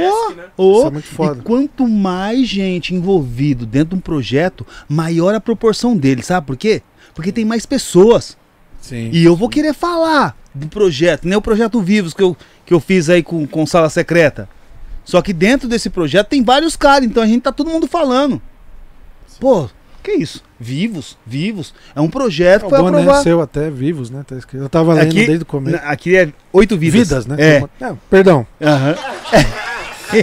ô. 0.57 0.79
Isso 0.79 0.87
é 0.87 0.91
muito 0.91 1.09
foda. 1.09 1.41
E 1.41 1.43
quanto 1.43 1.89
mais 1.89 2.47
gente 2.47 2.95
envolvido 2.95 3.67
dentro 3.67 3.91
de 3.91 3.95
um 3.97 4.01
projeto, 4.01 4.65
maior 4.89 5.35
a 5.35 5.41
proporção 5.41 5.97
dele, 5.97 6.23
sabe 6.23 6.47
por 6.47 6.57
quê? 6.57 6.83
Porque 7.15 7.33
tem 7.33 7.45
mais 7.45 7.67
pessoas. 7.67 8.37
Sim. 8.81 9.11
E 9.13 9.25
eu 9.25 9.35
vou 9.35 9.49
querer 9.49 9.75
falar 9.75 10.37
do 10.55 10.69
projeto, 10.69 11.27
nem 11.27 11.37
o 11.37 11.43
projeto 11.43 11.81
Vivos 11.83 12.15
que 12.15 12.23
eu, 12.23 12.37
que 12.65 12.73
eu 12.73 12.79
fiz 12.81 13.11
aí 13.11 13.23
com, 13.23 13.47
com 13.47 13.67
Sala 13.67 13.91
Secreta. 13.91 14.49
Só 15.05 15.21
que 15.21 15.33
dentro 15.33 15.69
desse 15.69 15.91
projeto 15.91 16.29
tem 16.29 16.43
vários 16.45 16.77
caras, 16.77 17.05
então 17.07 17.23
a 17.23 17.27
gente 17.27 17.43
tá 17.43 17.53
todo 17.53 17.71
mundo 17.71 17.87
falando. 17.87 18.41
Pô, 19.41 19.69
que 20.07 20.13
isso? 20.13 20.43
Vivos, 20.59 21.19
vivos. 21.27 21.75
É 21.95 22.01
um 22.01 22.09
projeto 22.09 22.63
que 22.63 22.67
o 22.67 22.71
foi 22.71 22.79
boné 22.79 22.99
aprovado. 22.99 23.23
seu 23.23 23.41
até, 23.41 23.71
vivos, 23.71 24.09
né? 24.09 24.25
Tá. 24.27 24.37
Eu 24.55 24.69
tava 24.69 24.95
lendo 24.95 25.09
Aqui- 25.09 25.27
desde 25.27 25.43
o 25.43 25.47
começo. 25.47 25.81
Aqui 25.85 26.17
é 26.17 26.33
oito 26.53 26.79
vidas. 26.79 27.09
Vidas, 27.09 27.27
né? 27.27 27.37
É. 27.39 27.63
Perdão. 28.09 28.47
Aham. 28.61 28.95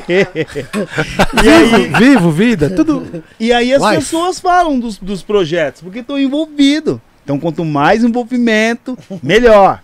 e 1.43 1.49
aí, 1.49 1.87
Vivo, 1.99 2.31
vida, 2.31 2.69
tudo. 2.69 3.23
E 3.39 3.51
aí 3.51 3.73
as 3.73 3.81
Life. 3.81 3.95
pessoas 3.95 4.39
falam 4.39 4.79
dos, 4.79 4.97
dos 4.97 5.21
projetos, 5.21 5.81
porque 5.81 5.99
estão 5.99 6.17
envolvidos. 6.17 6.99
Então, 7.23 7.39
quanto 7.39 7.63
mais 7.63 8.03
envolvimento, 8.03 8.97
melhor. 9.21 9.81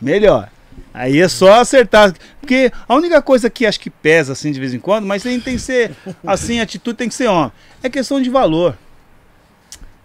melhor. 0.00 0.48
Aí 0.92 1.20
é 1.20 1.28
só 1.28 1.60
acertar. 1.60 2.14
Porque 2.40 2.70
a 2.88 2.94
única 2.94 3.20
coisa 3.22 3.48
que 3.48 3.64
acho 3.66 3.80
que 3.80 3.90
pesa 3.90 4.32
assim 4.32 4.52
de 4.52 4.60
vez 4.60 4.74
em 4.74 4.78
quando, 4.78 5.06
mas 5.06 5.22
tem, 5.22 5.38
tem 5.40 5.54
que 5.56 5.62
ser 5.62 5.92
assim, 6.26 6.60
a 6.60 6.62
atitude 6.62 6.96
tem 6.96 7.08
que 7.08 7.14
ser 7.14 7.28
homem. 7.28 7.52
É 7.82 7.88
questão 7.88 8.20
de 8.20 8.28
valor. 8.30 8.76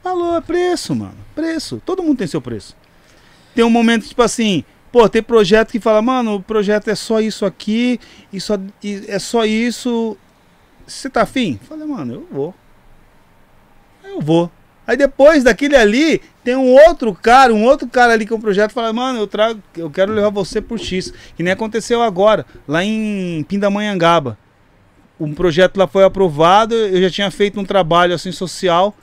Valor 0.08 0.38
é 0.38 0.42
preço, 0.42 0.96
mano. 0.96 1.18
Preço. 1.36 1.82
Todo 1.86 2.02
mundo 2.02 2.20
tem 2.20 2.28
seu 2.28 2.42
preço. 2.42 2.76
Tem 3.54 3.66
um 3.66 3.70
momento, 3.70 4.08
tipo 4.08 4.22
assim, 4.22 4.64
pô, 4.90 5.10
tem 5.10 5.22
projeto 5.22 5.72
que 5.72 5.82
fala, 5.82 6.02
mano, 6.02 6.36
o 6.36 6.42
projeto 6.42 6.88
é 6.88 6.96
só 6.96 7.20
isso 7.20 7.46
aqui, 7.46 8.00
e 8.32 8.40
só, 8.40 8.58
e 8.82 9.04
é 9.08 9.20
só 9.20 9.44
isso. 9.46 10.16
Você 10.86 11.10
tá 11.10 11.24
afim? 11.24 11.60
Falei, 11.68 11.86
mano, 11.86 12.14
eu 12.14 12.28
vou. 12.32 12.56
Eu 14.02 14.22
vou. 14.22 14.50
Aí 14.86 14.96
depois 14.96 15.44
daquele 15.44 15.76
ali, 15.76 16.22
tem 16.42 16.56
um 16.56 16.74
outro 16.88 17.14
cara, 17.14 17.54
um 17.54 17.66
outro 17.66 17.90
cara 17.90 18.14
ali 18.14 18.26
que 18.26 18.32
é 18.32 18.36
um 18.36 18.40
projeto, 18.40 18.72
fala, 18.72 18.94
mano, 18.94 19.20
eu 19.20 19.28
trago, 19.28 19.62
eu 19.76 19.90
quero 19.90 20.14
levar 20.14 20.30
você 20.30 20.62
por 20.62 20.80
X. 20.80 21.12
Que 21.36 21.44
nem 21.44 21.52
aconteceu 21.52 22.02
agora, 22.02 22.46
lá 22.66 22.82
em 22.82 23.44
Pindamonhangaba. 23.44 24.38
Um 25.20 25.34
projeto 25.34 25.76
lá 25.76 25.86
foi 25.86 26.06
aprovado, 26.06 26.74
eu 26.74 27.02
já 27.02 27.10
tinha 27.10 27.30
feito 27.30 27.60
um 27.60 27.66
trabalho 27.66 28.16
assim 28.16 28.32
social. 28.32 28.96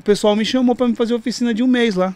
O 0.00 0.02
pessoal 0.02 0.34
me 0.36 0.44
chamou 0.44 0.74
para 0.74 0.88
me 0.88 0.94
fazer 0.96 1.14
oficina 1.14 1.52
de 1.52 1.62
um 1.62 1.66
mês 1.66 1.94
lá. 1.94 2.14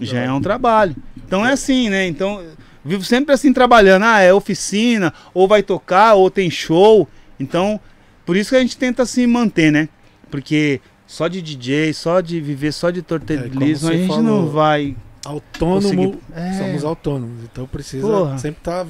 Já 0.00 0.20
é 0.20 0.32
um 0.32 0.40
trabalho. 0.40 0.94
Então 1.16 1.44
é 1.44 1.52
assim, 1.52 1.88
né? 1.88 2.06
Então, 2.06 2.42
vivo 2.84 3.02
sempre 3.04 3.32
assim 3.34 3.52
trabalhando. 3.52 4.02
Ah, 4.04 4.20
é 4.20 4.32
oficina, 4.32 5.12
ou 5.34 5.48
vai 5.48 5.62
tocar, 5.62 6.14
ou 6.14 6.30
tem 6.30 6.50
show. 6.50 7.08
Então, 7.40 7.80
por 8.24 8.36
isso 8.36 8.50
que 8.50 8.56
a 8.56 8.60
gente 8.60 8.76
tenta 8.76 9.04
se 9.06 9.26
manter, 9.26 9.70
né? 9.72 9.88
Porque 10.30 10.80
só 11.06 11.28
de 11.28 11.40
DJ, 11.40 11.92
só 11.92 12.20
de 12.20 12.40
viver 12.40 12.72
só 12.72 12.90
de 12.90 13.00
tortelismo, 13.02 13.90
É, 13.90 13.94
a 13.94 13.96
gente 13.96 14.08
falou, 14.08 14.22
não 14.22 14.48
vai. 14.48 14.96
Autônomo. 15.24 15.82
Conseguir- 16.12 16.18
É. 16.34 16.52
Somos 16.58 16.84
autônomos. 16.84 17.42
Então 17.44 17.66
precisa 17.66 18.06
Porra. 18.06 18.38
sempre 18.38 18.60
tá 18.62 18.86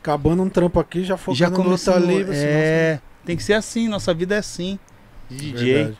acabando 0.00 0.42
um 0.42 0.48
trampo 0.48 0.78
aqui, 0.78 1.02
já 1.04 1.16
focando 1.16 1.38
Já 1.38 1.46
no 1.50 1.56
outro 1.56 1.64
começou. 1.64 1.94
ali. 1.94 2.22
assim, 2.22 2.32
É, 2.34 3.00
tem 3.24 3.36
que 3.36 3.42
ser 3.42 3.54
assim, 3.54 3.88
nossa 3.88 4.12
vida 4.14 4.34
é 4.34 4.38
assim. 4.38 4.78
De 5.28 5.36
DJ. 5.52 5.74
verdade. 5.74 5.98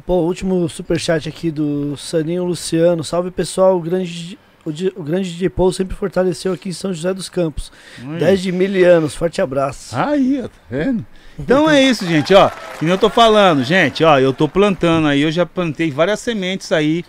Pô, 0.00 0.14
o 0.14 0.26
último 0.26 0.68
superchat 0.68 1.28
aqui 1.28 1.50
do 1.50 1.96
Saninho 1.96 2.44
Luciano. 2.44 3.04
Salve 3.04 3.30
pessoal, 3.30 3.76
o 3.76 3.80
grande, 3.80 4.38
o, 4.64 4.72
di- 4.72 4.92
o 4.96 5.02
grande 5.02 5.30
DJ 5.30 5.50
Paul 5.50 5.72
sempre 5.72 5.94
fortaleceu 5.94 6.52
aqui 6.52 6.70
em 6.70 6.72
São 6.72 6.92
José 6.94 7.12
dos 7.12 7.28
Campos. 7.28 7.70
Aí. 7.98 8.18
10 8.18 8.40
de 8.42 8.52
mil 8.52 8.90
anos, 8.90 9.14
forte 9.14 9.42
abraço. 9.42 9.94
Aí, 9.96 10.40
ó, 10.42 10.48
tá 10.48 10.54
vendo? 10.70 11.04
Então 11.38 11.68
é 11.68 11.82
isso, 11.82 12.06
gente, 12.06 12.32
ó. 12.34 12.50
Nem 12.80 12.90
eu 12.90 12.98
tô 12.98 13.10
falando, 13.10 13.62
gente, 13.64 14.02
ó, 14.02 14.18
eu 14.18 14.32
tô 14.32 14.48
plantando 14.48 15.08
aí, 15.08 15.20
eu 15.22 15.30
já 15.30 15.44
plantei 15.44 15.90
várias 15.90 16.20
sementes 16.20 16.72
aí. 16.72 17.04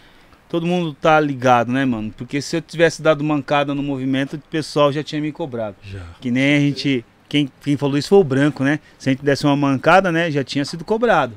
Todo 0.49 0.67
mundo 0.67 0.93
tá 0.93 1.19
ligado, 1.19 1.71
né, 1.71 1.83
mano? 1.83 2.13
Porque 2.15 2.39
se 2.41 2.57
eu 2.57 2.61
tivesse 2.61 3.01
dado 3.01 3.23
mancada 3.23 3.73
no 3.73 3.81
movimento, 3.81 4.35
o 4.35 4.39
pessoal 4.39 4.91
já 4.93 5.01
tinha 5.01 5.19
me 5.19 5.31
cobrado. 5.31 5.75
Já. 5.83 6.01
Que 6.21 6.29
nem 6.29 6.57
a 6.57 6.59
gente. 6.59 7.03
Quem, 7.27 7.49
quem 7.63 7.75
falou 7.75 7.97
isso 7.97 8.09
foi 8.09 8.19
o 8.19 8.23
branco, 8.23 8.63
né? 8.63 8.79
Se 8.99 9.09
a 9.09 9.13
gente 9.13 9.23
desse 9.25 9.45
uma 9.45 9.55
mancada, 9.55 10.11
né, 10.11 10.29
já 10.29 10.43
tinha 10.43 10.63
sido 10.63 10.85
cobrado. 10.85 11.33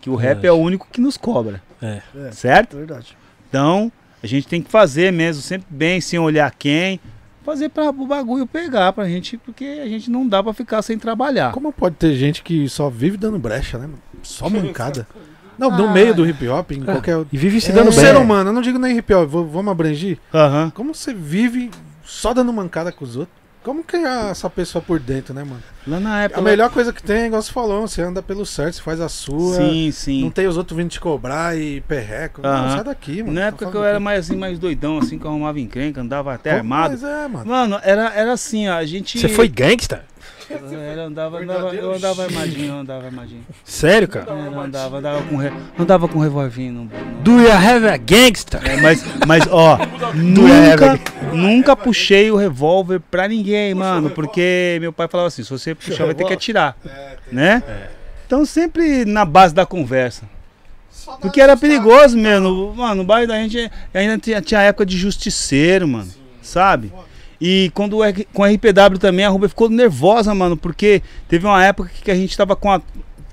Que 0.00 0.10
o 0.10 0.14
rap 0.16 0.44
é 0.44 0.52
o 0.52 0.56
único 0.56 0.86
que 0.90 1.00
nos 1.00 1.16
cobra. 1.16 1.62
É. 1.82 2.00
É, 2.16 2.30
Certo? 2.32 2.76
verdade. 2.76 3.16
Então, 3.48 3.90
a 4.22 4.26
gente 4.26 4.46
tem 4.46 4.62
que 4.62 4.70
fazer 4.70 5.12
mesmo, 5.12 5.42
sempre 5.42 5.66
bem, 5.70 6.00
sem 6.00 6.18
olhar 6.18 6.50
quem. 6.56 7.00
Fazer 7.44 7.68
para 7.70 7.88
o 7.90 8.06
bagulho 8.06 8.46
pegar 8.46 8.92
pra 8.92 9.08
gente, 9.08 9.38
porque 9.38 9.64
a 9.82 9.88
gente 9.88 10.10
não 10.10 10.26
dá 10.28 10.42
pra 10.42 10.52
ficar 10.52 10.82
sem 10.82 10.98
trabalhar. 10.98 11.52
Como 11.52 11.72
pode 11.72 11.96
ter 11.96 12.14
gente 12.14 12.42
que 12.42 12.68
só 12.68 12.90
vive 12.90 13.16
dando 13.16 13.38
brecha, 13.38 13.78
né? 13.78 13.88
Só 14.22 14.48
mancada. 14.50 15.06
Não, 15.58 15.70
no 15.70 15.88
Ah. 15.88 15.92
meio 15.92 16.14
do 16.14 16.24
hip 16.26 16.46
hop, 16.46 16.70
em 16.72 16.82
qualquer. 16.82 17.24
E 17.32 17.36
vive 17.38 17.60
se 17.60 17.70
É. 17.70 17.74
dando 17.74 17.88
Um 17.88 17.94
bem. 17.94 18.00
ser 18.00 18.16
humano, 18.16 18.50
eu 18.50 18.54
não 18.54 18.60
digo 18.62 18.78
nem 18.78 18.96
hip 18.98 19.12
hop, 19.14 19.28
vou- 19.28 19.46
vamos 19.46 19.72
abrangir. 19.72 20.18
Aham. 20.32 20.70
Como 20.74 20.94
você 20.94 21.12
vive 21.14 21.70
só 22.04 22.32
dando 22.34 22.52
mancada 22.52 22.92
com 22.92 23.04
os 23.04 23.16
outros? 23.16 23.36
Como 23.68 23.84
que 23.84 23.96
é 23.96 24.30
essa 24.30 24.48
pessoa 24.48 24.80
por 24.80 24.98
dentro, 24.98 25.34
né, 25.34 25.44
mano? 25.44 25.62
Lá 25.86 26.00
na 26.00 26.22
época. 26.22 26.40
A 26.40 26.42
melhor 26.42 26.70
coisa 26.70 26.90
que 26.90 27.02
tem, 27.02 27.26
igual 27.26 27.42
você 27.42 27.52
falou, 27.52 27.86
você 27.86 28.00
anda 28.00 28.22
pelo 28.22 28.46
certo, 28.46 28.76
você 28.76 28.80
faz 28.80 28.98
a 28.98 29.10
sua. 29.10 29.56
Sim, 29.56 29.90
sim. 29.92 30.22
Não 30.22 30.30
tem 30.30 30.46
os 30.46 30.56
outros 30.56 30.74
vindo 30.74 30.88
te 30.88 30.98
cobrar 30.98 31.54
e 31.54 31.82
perreco. 31.82 32.40
Não, 32.40 32.48
Aham. 32.48 32.70
sai 32.76 32.84
daqui, 32.84 33.22
mano. 33.22 33.34
Na 33.34 33.48
época 33.48 33.70
que 33.70 33.76
eu 33.76 33.84
era 33.84 33.98
aqui. 33.98 34.04
mais 34.04 34.20
assim, 34.24 34.36
mais 34.38 34.58
doidão, 34.58 34.96
assim, 34.96 35.18
que 35.18 35.24
eu 35.26 35.28
arrumava 35.28 35.60
encrenca, 35.60 36.00
andava 36.00 36.32
até 36.32 36.48
Como- 36.56 36.60
armado. 36.60 36.92
Mas 36.94 37.02
é, 37.04 37.28
mano. 37.28 37.44
Mano, 37.46 37.80
era, 37.82 38.10
era 38.14 38.32
assim, 38.32 38.66
ó, 38.70 38.72
a 38.78 38.86
gente. 38.86 39.18
Você 39.20 39.28
foi 39.28 39.48
gangsta? 39.48 40.02
Eu 40.50 41.02
andava, 41.04 41.38
andava, 41.40 41.74
eu 41.74 41.92
andava 41.94 42.24
armadinho, 42.24 42.72
eu 42.74 42.78
andava 42.80 43.04
armadinho. 43.06 43.44
Sério, 43.64 44.08
cara? 44.08 44.26
É, 44.32 44.46
eu 44.46 44.58
andava, 44.60 44.96
andava 44.98 45.22
com, 45.22 45.36
re... 45.36 45.52
andava 45.78 46.08
com 46.08 46.18
revolvinho. 46.18 46.72
No... 46.72 46.84
no- 46.84 46.90
Do 47.22 47.40
you 47.42 47.52
have 47.52 47.86
a 47.86 47.96
gangsta? 47.98 48.58
É, 48.64 48.80
mas, 48.80 49.04
mas, 49.26 49.46
ó, 49.50 49.78
nunca, 50.16 50.98
nunca 51.34 51.76
puxei 51.76 52.30
o 52.30 52.36
revólver 52.36 52.98
pra 53.10 53.28
ninguém, 53.28 53.74
mano, 53.74 54.08
porque 54.10 54.78
meu 54.80 54.90
pai 54.92 55.06
falava 55.06 55.28
assim, 55.28 55.42
se 55.44 55.50
você 55.50 55.74
puxar 55.74 56.06
vai 56.06 56.14
ter 56.14 56.24
que 56.24 56.32
atirar, 56.32 56.76
né? 57.30 57.62
Então 58.26 58.44
sempre 58.46 59.04
na 59.04 59.24
base 59.26 59.54
da 59.54 59.66
conversa. 59.66 60.24
Porque 61.20 61.40
era 61.40 61.56
perigoso 61.56 62.16
mesmo, 62.16 62.74
mano, 62.74 62.96
no 62.96 63.04
bairro 63.04 63.28
da 63.28 63.36
gente 63.36 63.70
ainda 63.94 64.18
tinha, 64.18 64.40
tinha 64.42 64.60
época 64.62 64.84
de 64.86 64.96
justiceiro, 64.96 65.86
mano, 65.88 66.10
sabe? 66.42 66.92
E 67.40 67.70
quando 67.74 67.98
o 67.98 68.02
com 68.32 68.44
RPW 68.44 68.98
também, 68.98 69.24
a 69.24 69.28
Ruba 69.28 69.48
ficou 69.48 69.68
nervosa, 69.68 70.34
mano, 70.34 70.56
porque 70.56 71.02
teve 71.28 71.46
uma 71.46 71.64
época 71.64 71.90
que 72.02 72.10
a 72.10 72.14
gente 72.14 72.36
tava 72.36 72.56
com 72.56 72.70
a. 72.70 72.80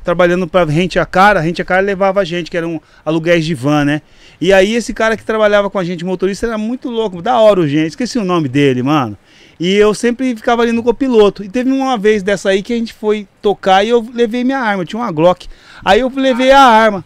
trabalhando 0.04 0.48
pra 0.48 0.64
Rente 0.64 1.00
a 1.00 1.06
Cara, 1.06 1.40
a 1.40 1.44
Rente 1.44 1.62
a 1.62 1.66
Cara 1.66 1.82
levava 1.82 2.20
a 2.20 2.24
gente, 2.24 2.52
que 2.52 2.58
eram 2.58 2.80
aluguéis 3.04 3.44
de 3.46 3.56
van, 3.56 3.84
né? 3.86 4.02
E 4.40 4.54
aí 4.54 4.76
esse 4.76 4.94
cara 4.94 5.16
que 5.16 5.24
trabalhava 5.24 5.70
com 5.70 5.80
a 5.80 5.84
gente, 5.84 6.06
motorista, 6.06 6.46
era 6.46 6.58
muito 6.58 6.90
louco, 6.90 7.22
da 7.22 7.40
hora 7.40 7.62
o 7.62 7.68
gente, 7.68 7.90
esqueci 7.90 8.20
o 8.20 8.26
nome 8.26 8.48
dele, 8.48 8.84
mano. 8.84 9.18
E 9.60 9.74
eu 9.74 9.94
sempre 9.94 10.36
ficava 10.36 10.62
ali 10.62 10.72
no 10.72 10.84
copiloto. 10.84 11.44
E 11.44 11.50
teve 11.50 11.72
uma 11.72 11.98
vez 11.98 12.22
dessa 12.22 12.50
aí 12.50 12.62
que 12.62 12.74
a 12.74 12.76
gente 12.76 12.94
foi 12.94 13.28
tocar 13.42 13.84
e 13.84 13.90
eu 13.90 14.06
levei 14.14 14.44
minha 14.44 14.60
arma, 14.60 14.84
eu 14.84 14.88
tinha 14.88 15.02
uma 15.02 15.12
Glock. 15.12 15.48
Aí 15.84 16.02
eu 16.02 16.12
levei 16.14 16.52
a 16.52 16.62
arma. 16.62 17.04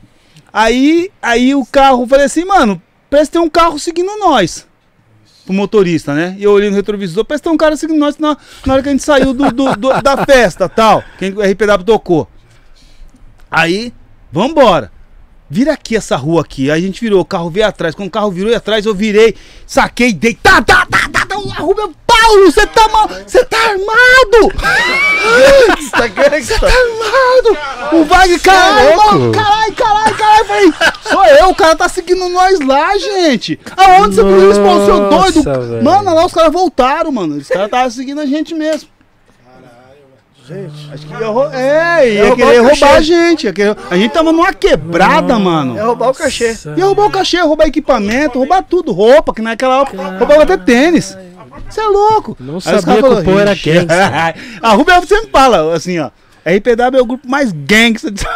Aí, 0.52 1.11
aí 1.22 1.53
o 1.53 1.66
carro, 1.66 2.08
falei 2.08 2.26
assim, 2.26 2.44
mano, 2.44 2.82
parece 3.10 3.32
tem 3.32 3.40
um 3.40 3.50
carro 3.50 3.78
seguindo 3.78 4.18
nós. 4.18 4.68
Pro 5.50 5.56
motorista, 5.56 6.14
né? 6.14 6.36
E 6.38 6.44
eu 6.44 6.52
olhei 6.52 6.69
no 6.69 6.76
retrovisor, 6.76 7.26
parece 7.26 7.42
que 7.42 7.50
tem 7.50 7.53
um 7.56 7.58
cara 7.58 7.76
seguindo 7.76 7.98
nós 7.98 8.19
na, 8.19 8.38
na 8.68 8.74
hora 8.74 8.84
que 8.84 8.90
a 8.90 8.92
gente 8.92 9.02
saiu 9.03 9.34
do, 9.34 9.52
do- 9.52 9.76
do- 9.76 10.00
da 10.00 10.24
festa 10.24 10.69
tal. 10.69 11.03
Quem 11.18 11.34
o 11.34 11.42
RPW 11.42 11.84
tocou. 11.84 12.28
Aí, 13.50 13.92
vambora. 14.32 14.92
Vira 15.50 15.74
aqui 15.74 15.95
essa 15.95 16.16
rua 16.16 16.42
aqui. 16.42 16.69
Aí 16.69 16.84
a 16.84 16.86
gente 16.86 17.02
virou, 17.02 17.22
o 17.22 17.26
carro 17.26 17.50
veio 17.50 17.66
atrás. 17.66 17.95
Quando 17.95 18.08
o 18.08 18.11
carro 18.11 18.30
virou 18.30 18.56
atrás, 18.56 18.86
eu 18.86 18.94
virei, 18.94 19.36
saquei, 19.66 20.14
dei. 20.14 20.36
Tá, 20.36 20.61
tá, 20.61 20.86
tá, 20.86 21.10
tá, 21.11 21.26
tá. 21.26 21.36
Rubem 21.60 21.94
Paulo, 22.06 22.52
você 22.52 22.68
tá 22.68 22.88
mal. 22.90 23.08
Você 23.08 23.44
tá 23.45 23.58
armado! 23.58 24.53
Você 25.80 26.60
tá 26.60 26.68
armado! 26.68 27.95
O 27.95 28.06
Wagner, 28.06 28.42
caralho, 28.42 28.98
mano, 28.98 29.32
caralho, 29.32 29.74
caralho, 29.74 30.16
caralho. 30.16 30.40
Eu 30.40 30.45
Falei, 30.45 30.74
sou 31.03 31.26
eu, 31.26 31.50
o 31.50 31.56
cara 31.56 31.76
tá 31.76 31.90
seguindo 31.90 32.30
nós 32.30 32.60
lá, 32.60 32.98
gente. 32.98 33.60
Aonde 33.76 34.16
você 34.16 34.24
viu 34.24 34.52
isso, 34.52 34.61
seu 34.86 35.10
doido? 35.10 35.44
Nossa, 35.44 35.60
velho. 35.60 35.84
Mano, 35.84 36.14
lá 36.14 36.26
os 36.26 36.34
caras 36.34 36.53
voltaram, 36.53 37.11
mano. 37.11 37.36
Os 37.36 37.48
caras 37.48 37.66
estavam 37.66 37.90
seguindo 37.90 38.22
a 38.22 38.26
gente 38.26 38.53
mesmo. 38.53 38.90
Acho 40.94 41.06
que 41.06 41.14
ia 41.14 41.28
rou- 41.28 41.52
É, 41.53 42.10
ia 42.14 42.28
roubar 42.30 42.36
querer 42.48 42.60
roubar 42.61 42.95
a 42.95 43.02
gente. 43.02 43.44
ia 43.45 43.53
querer- 43.53 43.78
A 43.90 43.98
gente 43.98 44.11
tava 44.11 44.32
numa 44.32 44.53
quebrada, 44.53 45.38
mano. 45.40 45.78
É 45.78 45.82
roubar 45.84 46.10
o 46.10 46.14
cachê. 46.14 46.56
Ia 46.78 46.86
roubar 46.86 47.06
o 47.08 47.11
cachê, 47.11 47.40
roubar 47.42 47.68
equipamento, 47.68 48.40
roubar 48.40 48.64
tudo, 48.64 48.92
roupa, 48.92 49.34
que 49.34 49.42
naquela 49.42 49.82
época 49.82 49.98
roubava 50.18 50.44
até 50.44 50.58
tênis. 50.58 51.18
Você 51.69 51.82
é 51.82 51.86
louco. 51.86 52.36
Não 52.40 52.56
Aí 52.56 52.61
sabia 52.61 53.03
que 53.03 53.10
o 53.10 53.24
pô 53.24 53.40
era 53.40 53.53
"Ixi." 53.53 53.69
gangster. 53.72 54.36
A 54.61 54.74
Rubel 54.74 55.02
sempre 55.06 55.30
fala 55.32 55.74
assim, 55.76 56.00
ó. 56.00 56.10
RPW 56.45 56.98
é 56.98 57.02
o 57.02 57.06
grupo 57.06 57.28
mais 57.30 57.52
gangster 57.52 58.10
de 58.11 58.22
São 58.22 58.30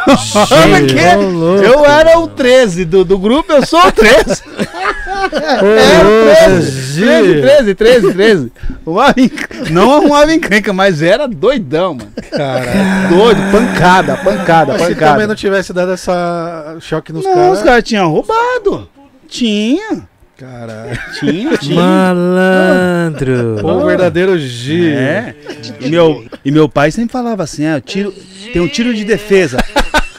Paulo. 0.46 0.76
Gente. 0.76 0.94
Eu 1.64 1.84
era 1.84 2.18
o 2.20 2.28
13 2.28 2.84
do, 2.84 3.04
do 3.04 3.18
grupo, 3.18 3.50
eu 3.52 3.64
sou 3.66 3.80
o 3.80 3.90
13. 3.90 4.42
Era 5.34 6.06
o 6.06 6.46
13. 6.48 7.00
13, 7.02 7.40
13, 7.40 7.74
13, 7.74 8.12
13. 8.14 8.52
Arrumava 8.86 9.14
enc- 9.20 9.70
Não 9.70 9.92
arrumava 9.92 10.34
encrenca, 10.34 10.72
mas 10.72 11.02
era 11.02 11.26
doidão, 11.26 11.94
mano. 11.94 12.12
Caralho. 12.30 13.08
Doido, 13.16 13.40
pancada, 13.52 14.16
pancada, 14.18 14.72
Mas 14.72 14.82
se 14.82 14.88
pancada. 14.94 15.12
também 15.12 15.26
não 15.26 15.34
tivesse 15.34 15.72
dado 15.72 15.92
essa 15.92 16.76
choque 16.80 17.12
nos 17.12 17.24
Não, 17.24 17.34
caras. 17.34 17.58
os 17.58 17.64
caras 17.64 17.84
tinham 17.84 18.10
roubado. 18.10 18.88
Tinha, 19.28 20.02
Caralho. 20.36 20.98
tinha, 21.18 21.56
tinha. 21.58 21.74
Malandro. 21.80 23.58
Pô, 23.60 23.72
o 23.72 23.86
verdadeiro 23.86 24.38
G. 24.38 24.92
É. 24.94 25.34
E 25.80 25.88
meu, 25.88 26.24
e 26.44 26.50
meu 26.50 26.68
pai 26.68 26.90
sempre 26.90 27.12
falava 27.12 27.42
assim: 27.42 27.64
é, 27.64 27.80
tiro, 27.80 28.12
tem 28.52 28.60
um 28.62 28.68
tiro 28.68 28.94
de 28.94 29.04
defesa. 29.04 29.58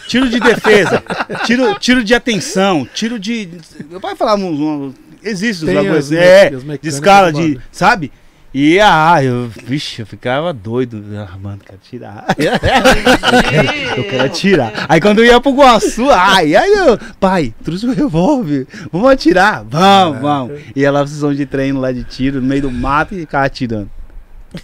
Tiro 0.08 0.30
de 0.30 0.40
defesa. 0.40 1.02
Tiro, 1.46 1.74
tiro 1.80 2.04
de 2.04 2.14
atenção. 2.14 2.88
Tiro 2.94 3.18
de. 3.18 3.50
Meu 3.90 4.00
pai 4.00 4.16
falava 4.16 4.42
uns. 4.42 4.60
uns 4.60 4.94
existe 5.26 5.66
os 5.66 5.74
bagulhos 5.74 6.12
as 6.12 6.12
assim. 6.12 6.16
É, 6.18 6.78
de 6.82 6.90
escala, 6.90 7.34
de. 7.34 7.60
Sabe? 7.72 8.12
E 8.58 8.80
ah, 8.80 9.22
eu. 9.22 9.50
Vixe, 9.50 10.02
eu 10.02 10.06
ficava 10.06 10.54
doido. 10.54 11.04
Ah, 11.18 11.38
mano, 11.38 11.60
quero 11.66 11.78
tirar. 11.78 12.26
eu 13.98 14.04
quero 14.06 14.24
atirar. 14.24 14.86
Aí 14.88 15.02
quando 15.02 15.20
eu 15.20 15.26
ia 15.26 15.42
pro 15.42 15.52
Guaçu, 15.52 16.10
ai, 16.10 16.56
aí 16.56 16.72
eu. 16.72 16.98
Pai, 17.20 17.54
trouxe 17.66 17.86
o 17.86 17.94
revólver. 17.94 18.66
Vamos 18.94 19.12
atirar. 19.12 19.62
Vamos, 19.66 20.22
vamos. 20.22 20.62
Ia 20.74 20.90
lá 20.90 21.00
pra 21.00 21.08
sessão 21.08 21.34
de 21.34 21.46
treino 21.46 21.82
lá 21.82 21.92
de 21.92 22.06
tiro, 22.06 22.40
no 22.40 22.48
meio 22.48 22.62
do 22.62 22.72
mato 22.72 23.14
e 23.14 23.20
ficava 23.20 23.46
atirando. 23.46 23.90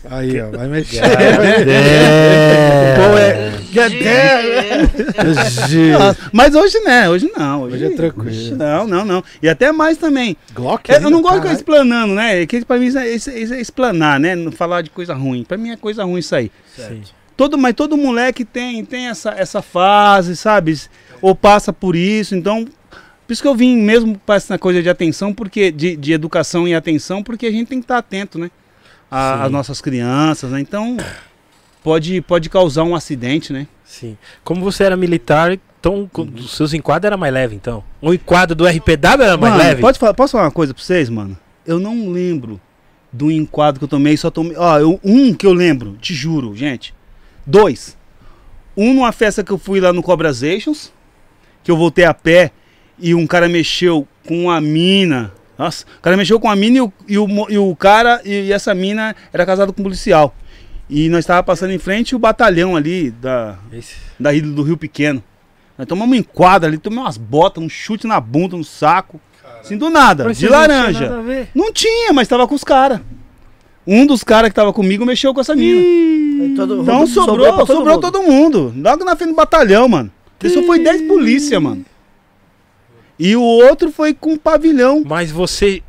Aí, 0.09 0.39
ó, 0.41 0.49
vai 0.51 0.67
mexer. 0.67 1.01
É. 1.03 2.95
É. 4.03 4.51
Mas 6.31 6.55
hoje 6.55 6.79
né, 6.81 7.09
hoje 7.09 7.31
não. 7.35 7.63
Hoje, 7.63 7.75
Hoje 7.75 7.85
é 7.85 7.89
tranquilo. 7.95 8.29
hoje 8.29 8.53
não, 8.53 8.87
não, 8.87 9.05
não. 9.05 9.23
E 9.41 9.49
até 9.49 9.71
mais 9.71 9.97
também. 9.97 10.35
Glock? 10.53 10.91
É, 10.91 10.97
eu 10.97 11.09
não 11.09 11.21
gosto 11.21 11.35
de 11.35 11.41
ficar 11.41 11.53
explanando, 11.53 12.13
né? 12.13 12.45
Que 12.45 12.63
pra 12.65 12.77
mim 12.77 12.87
isso 12.87 12.97
é, 12.97 13.09
isso 13.09 13.29
é- 13.29 13.39
é 13.39 13.61
explanar, 13.61 14.19
né? 14.19 14.35
Não 14.35 14.51
falar 14.51 14.81
de 14.81 14.89
coisa 14.89 15.13
ruim. 15.13 15.43
Pra 15.43 15.57
mim 15.57 15.71
é 15.71 15.77
coisa 15.77 16.03
ruim 16.03 16.19
isso 16.19 16.35
aí. 16.35 16.51
Sim. 16.75 17.01
Todo, 17.37 17.57
mas 17.57 17.73
todo 17.73 17.97
moleque 17.97 18.45
tem, 18.45 18.83
tem 18.85 19.07
essa, 19.07 19.31
essa 19.31 19.61
fase, 19.61 20.35
sabe? 20.35 20.79
Ou 21.21 21.33
passa 21.35 21.73
por 21.73 21.95
isso. 21.95 22.35
Então, 22.35 22.65
por 23.25 23.33
isso 23.33 23.41
que 23.41 23.47
eu 23.47 23.55
vim 23.55 23.77
mesmo 23.77 24.19
para 24.25 24.35
essa 24.35 24.57
coisa 24.59 24.81
de 24.81 24.89
atenção, 24.89 25.33
porque 25.33 25.71
de, 25.71 25.95
de 25.95 26.13
educação 26.13 26.67
e 26.67 26.75
atenção, 26.75 27.23
porque 27.23 27.47
a 27.47 27.51
gente 27.51 27.67
tem 27.67 27.79
que 27.79 27.85
estar 27.85 27.97
atento, 27.97 28.37
né? 28.37 28.51
A-. 29.11 29.43
Às 29.43 29.51
nossas 29.51 29.81
crianças, 29.81 30.49
né? 30.51 30.59
Então, 30.61 30.95
pode, 31.83 32.21
pode 32.21 32.49
causar 32.49 32.83
um 32.83 32.95
acidente, 32.95 33.51
né? 33.51 33.67
Sim. 33.83 34.17
Como 34.43 34.61
você 34.61 34.85
era 34.85 34.95
militar, 34.95 35.51
então 35.79 36.09
co- 36.11 36.23
os 36.23 36.55
seus 36.55 36.73
enquadros 36.73 37.07
eram 37.07 37.17
mais 37.17 37.33
leves, 37.33 37.55
então? 37.57 37.83
O 38.01 38.13
enquadro 38.13 38.55
do 38.55 38.65
RPW 38.65 39.21
era 39.23 39.37
mais 39.37 39.53
Mano, 39.53 39.57
leve? 39.57 39.81
Pode 39.81 39.99
falar, 39.99 40.13
posso 40.13 40.31
falar 40.31 40.45
uma 40.45 40.51
coisa 40.51 40.73
pra 40.73 40.81
vocês, 40.81 41.09
mano? 41.09 41.37
Eu 41.65 41.79
não 41.79 42.09
lembro 42.09 42.59
do 43.11 43.29
enquadro 43.29 43.79
que 43.79 43.83
eu 43.83 43.89
tomei, 43.89 44.15
só 44.15 44.31
tomei. 44.31 44.55
Ó, 44.57 44.79
eu- 44.79 44.99
um 45.03 45.33
que 45.33 45.45
eu 45.45 45.53
lembro, 45.53 45.97
te 45.99 46.13
juro, 46.13 46.55
gente. 46.55 46.93
Dois. 47.45 47.97
Um 48.77 48.93
numa 48.93 49.11
festa 49.11 49.43
que 49.43 49.51
eu 49.51 49.57
fui 49.57 49.81
lá 49.81 49.91
no 49.91 50.01
Cobrazations, 50.01 50.93
que 51.63 51.69
eu 51.69 51.75
voltei 51.75 52.05
a 52.05 52.13
pé 52.13 52.51
e 52.97 53.13
um 53.13 53.27
cara 53.27 53.49
mexeu 53.49 54.07
com 54.25 54.43
uma 54.45 54.61
mina. 54.61 55.33
Nossa, 55.61 55.85
o 55.99 56.01
cara 56.01 56.17
mexeu 56.17 56.39
com 56.39 56.49
a 56.49 56.55
mina 56.55 56.77
e 56.77 56.81
o, 56.81 56.93
e 57.07 57.17
o, 57.19 57.27
e 57.51 57.57
o 57.59 57.75
cara, 57.75 58.19
e, 58.25 58.47
e 58.47 58.51
essa 58.51 58.73
mina 58.73 59.15
era 59.31 59.45
casado 59.45 59.71
com 59.71 59.81
um 59.81 59.83
policial. 59.83 60.33
E 60.89 61.07
nós 61.07 61.19
estávamos 61.19 61.45
passando 61.45 61.71
em 61.71 61.77
frente 61.77 62.15
o 62.15 62.19
batalhão 62.19 62.75
ali 62.75 63.11
da, 63.11 63.59
Esse- 63.71 63.95
da 64.19 64.33
ilha 64.33 64.47
do 64.47 64.63
Rio 64.63 64.75
Pequeno. 64.75 65.23
Nós 65.77 65.85
tomamos 65.87 66.17
um 66.17 66.19
enquadro 66.19 66.67
ali, 66.67 66.79
tomei 66.79 66.97
umas 66.97 67.15
botas, 67.15 67.63
um 67.63 67.69
chute 67.69 68.07
na 68.07 68.19
bunda, 68.19 68.57
no 68.57 68.63
saco. 68.63 69.21
Assim, 69.61 69.77
do 69.77 69.89
nada, 69.91 70.23
Mas 70.23 70.39
de 70.39 70.45
não 70.45 70.51
laranja. 70.53 71.01
nada 71.09 71.19
a 71.19 71.21
ver. 71.21 71.49
Não 71.53 71.71
tinha, 71.71 72.11
mas 72.11 72.27
tava 72.27 72.47
com 72.47 72.55
os 72.55 72.63
caras. 72.63 72.99
Um 73.85 74.05
dos 74.07 74.23
caras 74.23 74.49
que 74.49 74.55
tava 74.55 74.73
comigo 74.73 75.05
mexeu 75.05 75.31
com 75.31 75.41
essa 75.41 75.55
mina. 75.55 75.79
Todo- 76.55 76.81
Então 76.81 77.05
sobrou, 77.05 77.53
pra 77.53 77.65
sobrou, 77.67 77.85
mundo. 77.95 78.01
todo 78.01 78.23
mundo. 78.23 78.73
Logo 78.75 79.03
na 79.05 79.15
frente 79.15 79.29
do 79.29 79.35
batalhão, 79.35 79.87
mano. 79.87 80.11
Isso 80.43 80.63
foi 80.63 80.79
10 80.79 81.03
polícia, 81.03 81.59
mano. 81.59 81.85
E 83.23 83.35
o 83.35 83.41
outro 83.43 83.91
foi 83.91 84.13
com 84.15 84.31
um 84.31 84.37
pavilhão. 84.37 85.03
Mas 85.05 85.29
você 85.31 85.83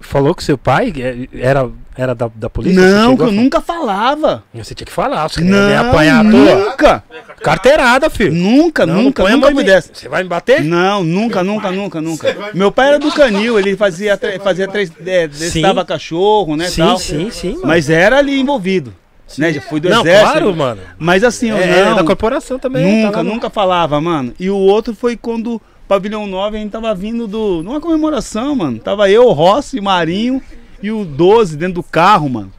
falou 0.00 0.34
que 0.34 0.44
seu 0.44 0.56
pai 0.56 0.92
é- 0.96 1.26
era, 1.40 1.68
era 1.96 2.14
da, 2.14 2.30
da 2.32 2.48
polícia? 2.48 2.80
Não, 2.80 3.16
que 3.16 3.22
eu 3.22 3.28
a 3.28 3.32
nunca 3.32 3.60
falava. 3.60 4.44
fa- 4.52 4.62
Você 4.62 4.74
tinha 4.74 4.86
que 4.86 4.92
falar, 4.92 5.26
você 5.28 5.40
não 5.40 5.68
ia 5.68 5.82
Não, 5.82 5.90
apanhar 5.90 6.22
nunca. 6.22 7.02
Carteirada, 7.42 8.08
filho. 8.08 8.32
Nunca, 8.32 8.86
Não, 8.86 8.94
não 8.94 9.02
nunca, 9.04 9.24
a 9.24 9.30
nunca 9.30 9.50
mim. 9.50 9.64
dessa. 9.64 9.90
Você 9.92 10.08
vai 10.08 10.22
me 10.22 10.28
bater? 10.28 10.62
Não, 10.62 11.02
nunca, 11.02 11.42
nunca, 11.42 11.72
nunca, 11.72 12.00
nunca. 12.00 12.36
Meu 12.54 12.70
pai 12.70 12.88
era 12.88 12.98
do 13.00 13.10
canil, 13.12 13.58
ele 13.58 13.76
fazia, 13.76 14.18
fazia 14.42 14.68
três, 14.68 14.92
é, 15.04 15.26
destava 15.26 15.84
cachorro, 15.84 16.56
né, 16.56 16.68
sim, 16.68 16.82
tal. 16.82 16.98
sim, 16.98 17.30
sim, 17.30 17.52
mano. 17.54 17.66
Mas 17.66 17.90
era 17.90 18.18
ali 18.18 18.38
envolvido. 18.38 18.94
Né, 19.38 19.52
já 19.52 19.60
fui 19.60 19.80
do 19.80 19.88
não, 19.88 20.02
exército. 20.02 20.30
claro, 20.30 20.54
mano. 20.54 20.80
Mas 20.96 21.24
assim, 21.24 21.50
eu 21.50 21.56
É, 21.56 21.84
não, 21.84 21.96
da 21.96 22.04
corporação 22.04 22.60
também. 22.60 22.84
nunca, 23.02 23.10
tava- 23.10 23.24
nunca 23.28 23.50
falava, 23.50 24.00
mano. 24.00 24.32
E 24.38 24.48
o 24.48 24.56
outro 24.56 24.94
foi 24.94 25.16
quando 25.16 25.60
Pavilhão 25.88 26.26
9 26.26 26.56
a 26.56 26.60
gente 26.60 26.72
tava 26.72 26.94
vindo 26.94 27.26
do, 27.26 27.62
numa 27.62 27.80
comemoração, 27.80 28.56
mano. 28.56 28.78
Tava 28.78 29.08
eu, 29.10 29.26
o 29.26 29.32
Rossi, 29.32 29.80
Marinho 29.80 30.42
e 30.82 30.90
o 30.90 31.04
12 31.04 31.56
dentro 31.56 31.74
do 31.74 31.82
carro, 31.82 32.28
mano. 32.28 32.52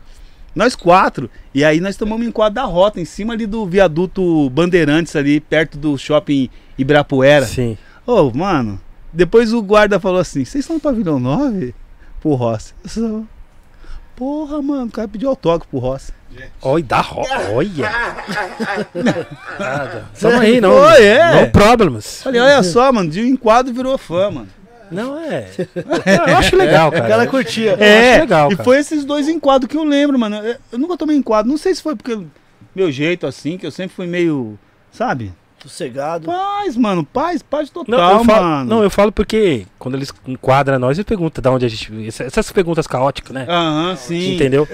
Nós 0.56 0.76
quatro. 0.76 1.30
E 1.54 1.64
aí 1.64 1.80
nós 1.80 1.98
tomamos 1.98 2.26
um 2.26 2.30
enquadro 2.30 2.56
da 2.56 2.64
rota, 2.64 3.00
em 3.00 3.06
cima 3.06 3.34
ali 3.34 3.46
do 3.46 3.66
viaduto 3.66 4.50
Bandeirantes, 4.50 5.16
ali 5.16 5.40
perto 5.40 5.78
do 5.78 5.98
shopping 5.98 6.50
Ibirapuera. 6.78 7.46
Sim. 7.46 7.78
Ô, 8.06 8.32
mano, 8.32 8.82
depois 9.12 9.54
o 9.54 9.62
guarda 9.62 10.00
falou 10.00 10.20
assim: 10.20 10.46
vocês 10.46 10.66
são 10.66 10.78
no 10.78 10.82
pavilhão 10.82 11.20
9? 11.20 11.76
Pro 12.22 12.34
Rossi. 12.34 12.74
Eu 12.84 12.90
sou. 12.90 13.26
Porra, 14.16 14.62
mano, 14.62 14.88
o 14.88 14.92
cara 14.92 15.08
pediu 15.08 15.30
autógrafo 15.30 15.70
pro 15.70 15.80
Rossi. 15.80 16.12
Olha, 16.62 16.84
dá 16.84 17.02
ro... 17.02 17.24
Olha. 17.54 17.92
Nada. 19.60 20.06
Tamo 20.20 20.40
aí, 20.40 20.60
não. 20.62 20.72
Oi, 20.72 21.04
é. 21.04 21.42
No 21.42 21.52
problems. 21.52 22.22
Falei, 22.24 22.42
olha 22.42 22.64
só, 22.64 22.92
mano, 22.92 23.10
de 23.10 23.22
um 23.22 23.26
enquadro 23.26 23.74
virou 23.74 23.98
fã, 23.98 24.32
mano. 24.32 24.48
Não 24.90 25.20
é. 25.20 25.50
Eu 26.28 26.38
acho 26.38 26.56
legal, 26.56 26.92
cara. 26.92 27.08
Cara 27.08 27.28
curtia. 27.28 27.72
É, 27.80 28.14
acho 28.14 28.22
legal, 28.22 28.52
e 28.52 28.56
cara. 28.56 28.64
foi 28.64 28.80
esses 28.80 29.04
dois 29.04 29.28
enquadros 29.28 29.70
que 29.70 29.78
eu 29.78 29.84
lembro, 29.84 30.18
mano. 30.18 30.38
Eu, 30.38 30.56
eu 30.72 30.80
nunca 30.80 30.98
tomei 30.98 31.18
enquadro, 31.18 31.50
não 31.50 31.58
sei 31.58 31.76
se 31.76 31.82
foi 31.82 31.96
porque 31.96 32.18
meu 32.74 32.92
jeito 32.92 33.26
assim, 33.26 33.58
que 33.58 33.66
eu 33.66 33.72
sempre 33.72 33.96
fui 33.96 34.08
meio, 34.08 34.58
sabe? 34.92 35.34
Sossegado. 35.62 36.26
Paz, 36.28 36.78
mano, 36.78 37.04
paz, 37.04 37.42
paz 37.42 37.72
Não, 37.76 37.84
total, 37.84 38.20
eu 38.20 38.26
falo, 38.26 38.46
mano. 38.48 38.70
não, 38.70 38.84
eu 38.84 38.90
falo 38.90 39.12
porque 39.12 39.66
quando 39.80 39.96
eles 39.96 40.12
enquadram 40.28 40.78
nós, 40.80 40.98
eles 40.98 41.06
perguntam 41.08 41.42
de 41.42 41.50
onde 41.50 41.66
a 41.66 41.70
gente. 41.70 42.08
essa- 42.08 42.24
Essas 42.24 42.52
perguntas 42.52 42.86
caóticas, 42.88 43.32
né? 43.34 43.46
Aham, 43.50 43.96
sim. 43.96 44.36
Entendeu? 44.36 44.68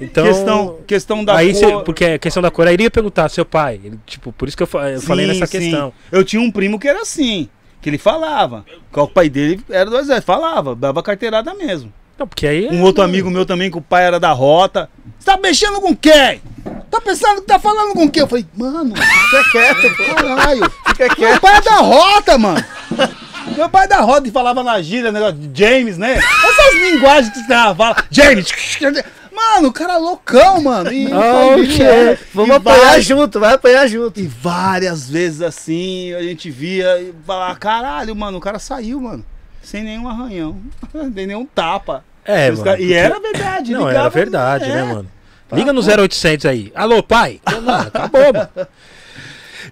Então. 0.00 0.24
Questão, 0.24 0.78
questão 0.86 1.24
da 1.24 1.36
aí 1.36 1.52
cor. 1.52 1.58
cê- 1.60 1.84
porque 1.84 2.04
a 2.04 2.18
questão 2.18 2.42
da 2.42 2.50
cor, 2.50 2.66
aí 2.66 2.74
iria 2.74 2.90
perguntar 2.90 3.28
seu 3.28 3.44
pai. 3.44 3.80
Ele, 3.84 3.98
tipo, 4.06 4.32
por 4.32 4.48
isso 4.48 4.56
que 4.56 4.62
eu, 4.62 4.68
eu 4.80 5.00
falei 5.00 5.26
Sim, 5.26 5.32
nessa 5.32 5.46
sim. 5.46 5.58
questão. 5.58 5.92
Eu 6.10 6.24
tinha 6.24 6.40
um 6.40 6.50
primo 6.50 6.78
que 6.78 6.88
era 6.88 7.02
assim, 7.02 7.48
que 7.82 7.90
ele 7.90 7.98
falava. 7.98 8.64
Que 8.92 8.98
o 8.98 9.06
pai 9.06 9.28
dele 9.28 9.60
era 9.68 9.88
do 9.88 9.96
exército, 9.98 10.26
falava, 10.26 10.74
dava 10.74 11.02
carteirada 11.02 11.52
mesmo. 11.54 11.92
Não, 12.20 12.26
porque 12.28 12.46
aí. 12.46 12.68
Um 12.70 12.82
outro 12.82 13.02
amigo 13.02 13.30
meu 13.30 13.46
também, 13.46 13.70
que 13.70 13.78
o 13.78 13.80
pai 13.80 14.04
era 14.04 14.20
da 14.20 14.30
rota. 14.32 14.90
Você 15.18 15.24
tá 15.24 15.38
mexendo 15.38 15.80
com 15.80 15.96
quem? 15.96 16.42
Tá 16.90 17.00
pensando 17.00 17.40
que 17.40 17.46
tá 17.46 17.58
falando 17.58 17.94
com 17.94 18.10
quem? 18.10 18.20
Eu 18.22 18.26
falei, 18.28 18.44
mano, 18.54 18.94
fica 18.94 19.50
quieto, 19.50 19.96
caralho. 19.96 20.70
Fica 20.88 21.08
quieto. 21.14 21.30
Meu 21.30 21.40
pai 21.40 21.56
é 21.56 21.60
da 21.62 21.76
rota, 21.76 22.36
mano. 22.36 22.64
Meu 23.56 23.70
pai 23.70 23.84
é 23.84 23.88
da 23.88 24.00
rota 24.00 24.28
e 24.28 24.30
falava 24.30 24.62
na 24.62 24.82
gíria, 24.82 25.10
negócio 25.10 25.36
de 25.36 25.58
James, 25.58 25.96
né? 25.96 26.18
Essas 26.18 26.74
linguagens 26.92 27.32
que 27.32 27.38
você 27.40 27.74
fala. 27.74 27.96
James. 28.10 28.48
Mano, 29.34 29.68
o 29.68 29.72
cara 29.72 29.94
é 29.94 29.96
loucão, 29.98 30.62
mano. 30.62 30.92
E, 30.92 31.06
o 31.06 31.10
pai 31.10 31.54
dele 31.54 31.72
Ok, 31.74 31.86
era. 31.86 32.18
Vamos 32.34 32.50
E 32.50 32.52
apanhar 32.52 32.80
várias- 32.84 33.04
junto, 33.06 33.40
vai 33.40 33.54
apanhar 33.54 33.86
junto. 33.88 34.20
E 34.20 34.26
várias 34.26 35.08
vezes 35.08 35.40
assim, 35.40 36.12
a 36.12 36.22
gente 36.22 36.50
via 36.50 37.00
e 37.00 37.14
falava, 37.26 37.56
caralho, 37.56 38.14
mano, 38.14 38.36
o 38.36 38.40
cara 38.42 38.58
saiu, 38.58 39.00
mano. 39.00 39.24
Sem 39.62 39.82
nenhum 39.84 40.06
arranhão. 40.08 40.58
Sem 41.14 41.26
nenhum 41.26 41.46
tapa. 41.46 42.04
É, 42.24 42.50
mano. 42.50 42.64
caras- 42.64 42.80
E 42.80 42.82
porque- 42.84 42.94
era 42.94 43.20
verdade. 43.20 43.72
Não, 43.72 43.80
ligava- 43.88 43.98
era 44.00 44.08
verdade, 44.10 44.64
é. 44.64 44.74
né, 44.74 44.82
mano? 44.84 45.10
Liga 45.52 45.72
no 45.72 45.82
0800 45.82 46.46
aí. 46.46 46.70
Alô, 46.76 47.02
pai? 47.02 47.40
Mano, 47.50 47.72
acabou, 47.88 48.32
mano. 48.32 48.48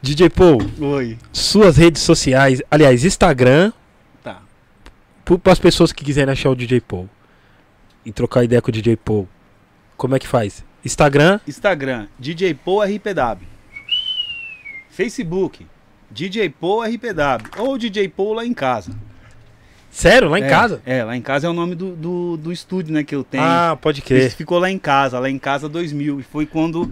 DJ 0.03 0.29
Paul, 0.29 0.59
Oi. 0.81 1.17
suas 1.33 1.77
redes 1.77 2.03
sociais, 2.03 2.61
aliás, 2.71 3.05
Instagram, 3.05 3.73
Tá. 4.25 4.41
para 5.25 5.53
as 5.53 5.59
pessoas 5.61 5.93
que 5.93 6.05
quiserem 6.05 6.33
achar 6.33 6.51
o 6.51 6.57
DJ 6.57 6.81
Paul 6.81 7.09
e 8.05 8.11
trocar 8.13 8.43
ideia 8.43 8.61
com 8.61 8.71
o 8.71 8.73
DJ 8.73 8.97
Paul, 8.97 9.29
como 9.97 10.17
é 10.17 10.19
que 10.19 10.27
faz? 10.27 10.65
Instagram, 10.85 11.39
Instagram, 11.47 12.09
DJ 12.19 12.55
Paul 12.55 12.83
RPW. 12.83 13.47
Facebook, 14.91 15.67
DJ 16.11 16.49
Paul 16.51 16.83
RPW. 16.85 17.51
Ou 17.59 17.79
DJ 17.79 18.09
Paul 18.09 18.35
lá 18.35 18.45
em 18.45 18.55
casa. 18.55 18.93
Sério, 19.91 20.29
lá 20.29 20.39
em 20.39 20.45
É, 20.45 20.49
casa? 20.49 20.83
É, 20.87 21.03
lá 21.05 21.17
em 21.17 21.23
casa 21.23 21.47
é 21.47 21.51
o 21.51 21.53
nome 21.53 21.75
do, 21.75 21.95
do, 21.97 22.37
do 22.37 22.53
estúdio, 22.53 22.93
né, 22.93 23.03
que 23.05 23.15
eu 23.15 23.25
tenho. 23.25 23.43
Ah, 23.45 23.77
pode 23.81 23.99
Isso 24.01 24.07
crer. 24.09 24.31
ficou 24.31 24.59
lá 24.59 24.71
em 24.71 24.79
casa, 24.79 25.19
lá 25.19 25.29
em 25.31 25.39
casa 25.39 25.69
2000. 25.69 26.21
E 26.21 26.23
foi 26.23 26.47
quando 26.47 26.91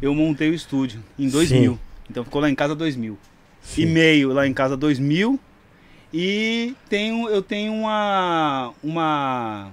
eu 0.00 0.14
montei 0.14 0.50
o 0.50 0.54
estúdio, 0.54 1.02
em 1.18 1.28
2000. 1.28 1.78
Então 2.10 2.24
ficou 2.24 2.40
lá 2.40 2.48
em 2.48 2.54
casa 2.54 2.74
2000. 2.74 3.18
Sim. 3.62 3.82
E-mail 3.82 4.32
lá 4.32 4.46
em 4.46 4.52
casa 4.54 4.76
2000. 4.76 5.38
E 6.14 6.74
tenho, 6.88 7.28
eu 7.28 7.42
tenho 7.42 7.72
uma. 7.74 8.72
Uma. 8.82 9.70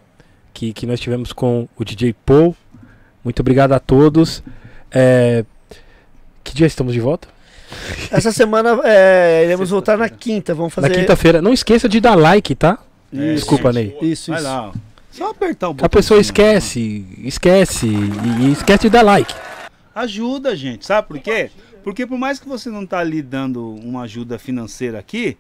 Que, 0.54 0.72
que 0.72 0.86
nós 0.86 1.00
tivemos 1.00 1.34
com 1.34 1.68
o 1.76 1.84
DJ 1.84 2.16
Paul. 2.26 2.56
Muito 3.24 3.42
obrigado 3.42 3.74
a 3.74 3.80
todos. 3.80 4.42
É, 4.92 5.44
que 6.44 6.54
dia 6.56 6.68
estamos 6.68 6.94
de 6.94 7.02
volta? 7.02 7.28
Essa 8.12 8.32
semana 8.32 8.80
é, 8.86 9.44
iremos 9.44 9.70
voltar 9.70 9.98
na 9.98 10.08
quinta. 10.08 10.54
Vamos 10.54 10.74
fazer. 10.74 10.88
Na 10.88 10.96
quinta-feira. 10.96 11.42
Não 11.42 11.52
esqueça 11.52 11.90
de 11.90 12.00
dar 12.00 12.16
like, 12.16 12.56
tá? 12.56 12.78
É, 13.14 13.34
Desculpa, 13.34 13.74
gente. 13.74 13.96
Ney. 14.02 14.12
Isso, 14.12 14.32
Vai 14.32 14.40
isso. 14.40 14.48
lá. 14.48 14.72
Só 15.12 15.30
apertar 15.32 15.68
o 15.68 15.72
A 15.72 15.74
botão. 15.74 15.90
pessoa 15.90 16.20
esquece, 16.20 17.06
esquece 17.20 17.88
e, 17.88 18.46
e 18.48 18.52
esquece 18.54 18.84
de 18.84 18.90
dar 18.90 19.04
like. 19.04 19.34
Ajuda, 19.94 20.56
gente, 20.56 20.86
sabe 20.86 21.08
por 21.08 21.20
quê? 21.20 21.52
Porque 21.84 22.06
por 22.08 22.18
mais 22.18 22.40
que 22.40 22.48
você 22.48 22.70
não 22.70 22.86
tá 22.86 23.00
ali 23.00 23.22
dando 23.22 23.68
uma 23.76 24.04
ajuda 24.04 24.40
financeira 24.40 25.00
aqui, 25.00 25.38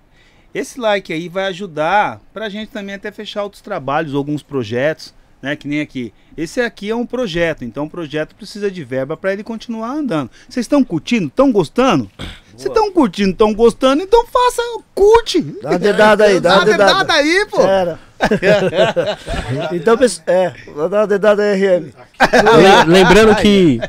esse 0.53 0.79
like 0.79 1.11
aí 1.11 1.29
vai 1.29 1.45
ajudar 1.47 2.21
pra 2.33 2.49
gente 2.49 2.69
também 2.69 2.95
até 2.95 3.11
fechar 3.11 3.43
outros 3.43 3.61
trabalhos, 3.61 4.13
alguns 4.13 4.43
projetos, 4.43 5.13
né? 5.41 5.55
Que 5.55 5.67
nem 5.67 5.81
aqui. 5.81 6.13
Esse 6.37 6.61
aqui 6.61 6.89
é 6.89 6.95
um 6.95 7.05
projeto, 7.05 7.63
então 7.65 7.85
o 7.85 7.89
projeto 7.89 8.35
precisa 8.35 8.69
de 8.69 8.83
verba 8.83 9.17
pra 9.17 9.33
ele 9.33 9.43
continuar 9.43 9.89
andando. 9.91 10.29
Vocês 10.47 10.65
estão 10.65 10.83
curtindo? 10.83 11.27
Estão 11.27 11.51
gostando? 11.51 12.09
Se 12.55 12.67
estão 12.67 12.91
curtindo, 12.91 13.31
estão 13.31 13.51
gostando, 13.51 14.03
então 14.03 14.25
faça, 14.27 14.61
curte. 14.93 15.41
Dá 15.41 15.71
uma 15.71 15.79
dedada 15.79 16.25
aí, 16.25 16.39
dá 16.39 16.55
uma 16.57 16.65
dedada. 16.65 17.13
aí, 17.13 17.47
pô. 17.49 17.61
Era. 17.61 17.99
então, 19.73 19.97
pessoal, 19.97 20.23
é, 20.27 20.53
dar 20.89 20.99
uma 20.99 21.07
dedada 21.07 21.41
aí, 21.43 21.59
RM. 21.79 21.83
Le- 21.87 22.91
Lembrando 22.93 23.35
que 23.37 23.79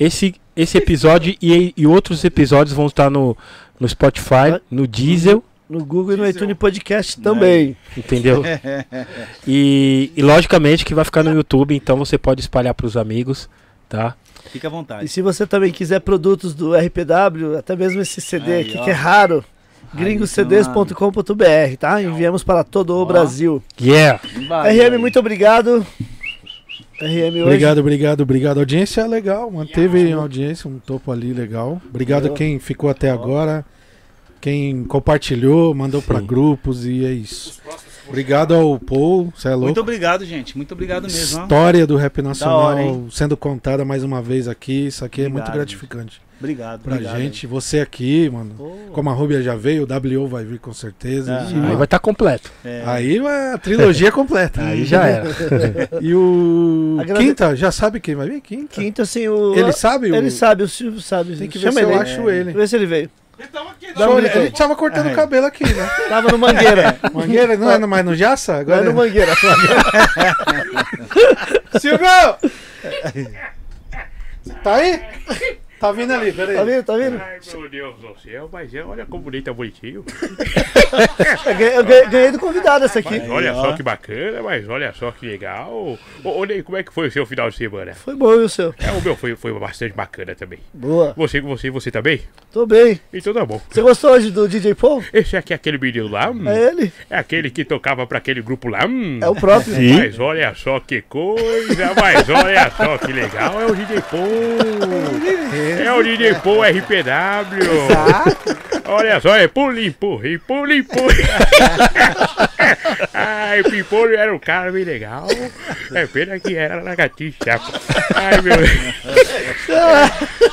esse, 0.00 0.34
esse 0.56 0.78
episódio 0.78 1.36
e, 1.40 1.74
e 1.76 1.86
outros 1.86 2.24
episódios 2.24 2.74
vão 2.74 2.86
estar 2.86 3.10
no, 3.10 3.36
no 3.78 3.88
Spotify, 3.88 4.60
no 4.70 4.86
Diesel. 4.86 5.44
No 5.68 5.84
Google 5.84 6.14
e 6.14 6.16
no 6.16 6.26
iTunes 6.28 6.56
Podcast 6.56 7.20
também. 7.20 7.76
Entendeu? 7.96 8.42
E, 9.46 10.12
e 10.16 10.22
logicamente 10.22 10.84
que 10.84 10.94
vai 10.94 11.04
ficar 11.04 11.22
no 11.22 11.32
YouTube, 11.34 11.74
então 11.74 11.96
você 11.96 12.16
pode 12.16 12.40
espalhar 12.40 12.72
para 12.74 12.86
os 12.86 12.96
amigos, 12.96 13.48
tá? 13.88 14.14
Fica 14.52 14.68
à 14.68 14.70
E 14.70 14.72
vontade. 14.72 15.08
se 15.08 15.20
você 15.22 15.44
também 15.46 15.72
quiser 15.72 16.00
produtos 16.00 16.54
do 16.54 16.72
RPW, 16.74 17.56
até 17.58 17.74
mesmo 17.76 18.00
esse 18.00 18.20
CD 18.20 18.52
Aí, 18.54 18.60
aqui 18.62 18.78
ó. 18.78 18.84
que 18.84 18.90
é 18.90 18.92
raro, 18.92 19.44
gringocds.com.br, 19.92 21.76
tá? 21.78 22.02
Enviamos 22.02 22.42
para 22.44 22.62
todo 22.64 22.90
o 22.94 23.02
Ó. 23.02 23.04
Brasil. 23.04 23.62
Yeah! 23.80 24.20
RM, 24.24 24.98
muito 24.98 25.18
obrigado. 25.18 25.84
RM 27.00 27.08
hoje. 27.30 27.42
Obrigado, 27.42 27.78
obrigado, 27.78 28.20
obrigado. 28.22 28.56
A 28.58 28.60
audiência 28.60 29.00
é 29.02 29.06
legal, 29.06 29.50
manteve 29.50 30.12
a 30.12 30.16
audiência, 30.16 30.68
um 30.68 30.78
topo 30.78 31.12
ali 31.12 31.32
legal. 31.32 31.80
Obrigado 31.88 32.26
a 32.26 32.30
quem 32.30 32.58
ficou 32.58 32.88
até 32.88 33.10
agora, 33.10 33.64
quem 34.40 34.84
compartilhou, 34.84 35.74
mandou 35.74 36.00
pra 36.00 36.20
Sim. 36.20 36.26
grupos 36.26 36.86
e 36.86 37.04
é 37.04 37.12
isso. 37.12 37.60
Obrigado 38.08 38.54
ao 38.54 38.78
Paul, 38.78 39.32
você 39.34 39.48
é 39.48 39.50
louco. 39.50 39.64
Muito 39.66 39.80
obrigado, 39.80 40.24
gente. 40.24 40.56
Muito 40.56 40.72
obrigado 40.72 41.02
mesmo. 41.04 41.40
ó. 41.40 41.42
História 41.42 41.86
do 41.86 41.96
rap 41.96 42.22
nacional 42.22 42.58
hora, 42.58 42.82
sendo 43.10 43.36
contada 43.36 43.84
mais 43.84 44.04
uma 44.04 44.22
vez 44.22 44.46
aqui, 44.46 44.86
isso 44.86 45.04
aqui 45.04 45.22
é 45.22 45.24
muito 45.24 45.38
Obrigado, 45.40 45.56
gratificante. 45.56 46.20
Obrigado, 46.38 46.80
pra 46.80 46.92
obrigado. 46.94 47.16
gente. 47.18 47.46
Você 47.46 47.80
aqui, 47.80 48.28
mano. 48.28 48.54
Pô, 48.58 48.76
Como 48.92 49.08
a 49.08 49.12
Rubia 49.14 49.40
já 49.42 49.54
veio, 49.54 49.84
o 49.84 50.20
WO 50.22 50.28
vai 50.28 50.44
vir 50.44 50.58
com 50.58 50.72
certeza. 50.72 51.38
Ah. 51.38 51.50
E, 51.50 51.54
Aí 51.70 51.74
vai 51.76 51.84
estar 51.84 51.98
completo. 51.98 52.50
é. 52.64 52.82
Aí 52.84 53.16
é 53.18 53.52
a 53.54 53.58
trilogia 53.58 54.12
completa. 54.12 54.60
Aí 54.62 54.84
já 54.84 55.06
era. 55.06 55.26
E 56.02 56.14
o 56.14 56.98
Agrade- 57.00 57.24
Quinta, 57.24 57.56
já 57.56 57.72
sabe 57.72 58.00
quem 58.00 58.14
vai 58.14 58.28
vir? 58.28 58.40
Quinta. 58.42 58.74
Quinta, 58.74 59.02
assim, 59.02 59.26
o. 59.28 59.54
Ele 59.56 59.72
sabe? 59.72 60.14
Ele 60.14 60.28
o... 60.28 60.30
sabe, 60.30 60.62
o 60.62 60.68
Silvio 60.68 61.00
sabe. 61.00 61.36
Tem 61.36 61.48
que 61.48 61.58
ver 61.58 61.72
Chama 61.72 61.80
se 61.80 61.86
eu 61.86 61.90
ele. 61.90 61.98
acho 62.00 62.30
ele. 62.30 62.52
Vê 62.52 62.66
se 62.68 62.76
ele 62.76 62.86
veio. 62.86 63.10
Deixa 63.38 64.02
eu 64.02 64.10
olhar. 64.12 64.36
Ele 64.36 64.50
tava 64.50 64.74
cortando 64.76 65.08
É. 65.08 65.12
o 65.12 65.14
cabelo 65.14 65.46
aqui, 65.46 65.64
né? 65.64 65.88
Tava 66.08 66.30
no 66.32 66.38
Mangueira. 66.38 66.98
Mangueira, 67.12 67.56
não 67.56 67.70
é 67.70 67.78
no- 67.78 67.86
mais 67.88 68.04
no 68.04 68.14
Jaça? 68.14 68.52
Não 68.52 68.58
é 68.58 68.62
Agora 68.62 68.82
no 68.84 68.94
Mangueira. 68.94 69.32
Silvio! 71.78 72.36
Tá 74.62 74.74
aí? 74.76 75.00
Tá 75.78 75.92
vindo 75.92 76.12
ali, 76.12 76.32
Tá 76.32 76.46
peraí. 76.46 76.64
vendo? 76.64 76.84
Tá 76.84 76.96
vendo? 76.96 77.20
Ai, 77.22 77.38
meu 77.52 77.68
Deus 77.68 77.94
do 77.96 78.18
céu, 78.20 78.48
mas 78.52 78.74
é, 78.74 78.82
olha 78.82 79.04
como 79.04 79.24
bonito 79.24 79.50
é 79.50 79.52
bonitinho. 79.52 80.04
Eu 81.74 81.84
ganhei, 81.84 82.06
ganhei- 82.08 82.30
do 82.32 82.38
convidado 82.38 82.84
essa 82.84 82.98
aqui. 83.00 83.18
Mas 83.18 83.30
olha 83.30 83.52
só 83.54 83.72
que 83.74 83.82
bacana, 83.82 84.42
mas 84.42 84.68
olha 84.68 84.92
só 84.94 85.10
que 85.10 85.26
legal. 85.26 85.70
Ô, 86.24 86.30
ô 86.40 86.44
Ney, 86.44 86.62
como 86.62 86.76
é 86.78 86.82
que 86.82 86.92
foi 86.92 87.08
o 87.08 87.10
seu 87.10 87.26
final 87.26 87.50
de 87.50 87.56
semana? 87.56 87.94
Foi 87.94 88.14
bom, 88.16 88.32
e 88.34 88.44
o 88.44 88.48
seu? 88.48 88.74
É, 88.78 88.90
o 88.92 89.02
meu 89.02 89.16
foi, 89.16 89.36
foi 89.36 89.52
bastante 89.58 89.94
bacana 89.94 90.34
também. 90.34 90.58
Boa. 90.72 91.12
Você, 91.16 91.40
você, 91.40 91.70
você 91.70 91.90
também? 91.90 92.20
Tô 92.52 92.64
bem. 92.66 93.00
Então 93.12 93.34
tá 93.34 93.44
bom. 93.44 93.60
Você 93.70 93.82
gostou 93.82 94.12
hoje 94.12 94.30
do 94.30 94.48
DJ 94.48 94.74
Paul? 94.74 95.02
Esse 95.12 95.36
aqui 95.36 95.52
é 95.52 95.56
aquele 95.56 95.78
menino 95.78 96.08
lá, 96.08 96.30
hum, 96.30 96.48
É 96.48 96.68
ele. 96.68 96.92
é 97.10 97.18
aquele 97.18 97.50
que 97.50 97.64
tocava 97.64 98.06
pra 98.06 98.18
aquele 98.18 98.40
grupo 98.40 98.68
lá, 98.68 98.86
hum. 98.86 99.18
É 99.22 99.28
o 99.28 99.34
próprio. 99.34 99.74
Mas 99.98 100.18
olha 100.18 100.54
só 100.54 100.80
que 100.80 101.02
coisa, 101.02 101.92
mas 102.00 102.28
olha 102.28 102.70
só 102.70 102.96
que 102.98 103.12
legal, 103.12 103.60
é 103.60 103.66
o 103.66 103.74
DJ 103.74 104.00
Paul. 104.02 104.26
É 105.72 105.92
o 105.92 106.02
DJ 106.02 106.34
Paul 106.36 106.62
RPW. 106.62 107.66
Olha 108.88 109.20
só, 109.20 109.36
é 109.36 109.48
pulim, 109.48 109.90
purri, 109.90 110.38
pulim, 110.38 110.82
purri. 110.84 111.22
Ai, 113.12 113.60
o 113.60 113.70
Pimpolho 113.70 114.16
era 114.16 114.34
um 114.34 114.38
cara 114.38 114.70
bem 114.70 114.84
legal. 114.84 115.26
É 115.92 116.06
pena 116.06 116.38
que 116.38 116.54
era 116.54 116.82
lagartixa. 116.82 117.60
Ai, 118.14 118.40
meu 118.42 118.56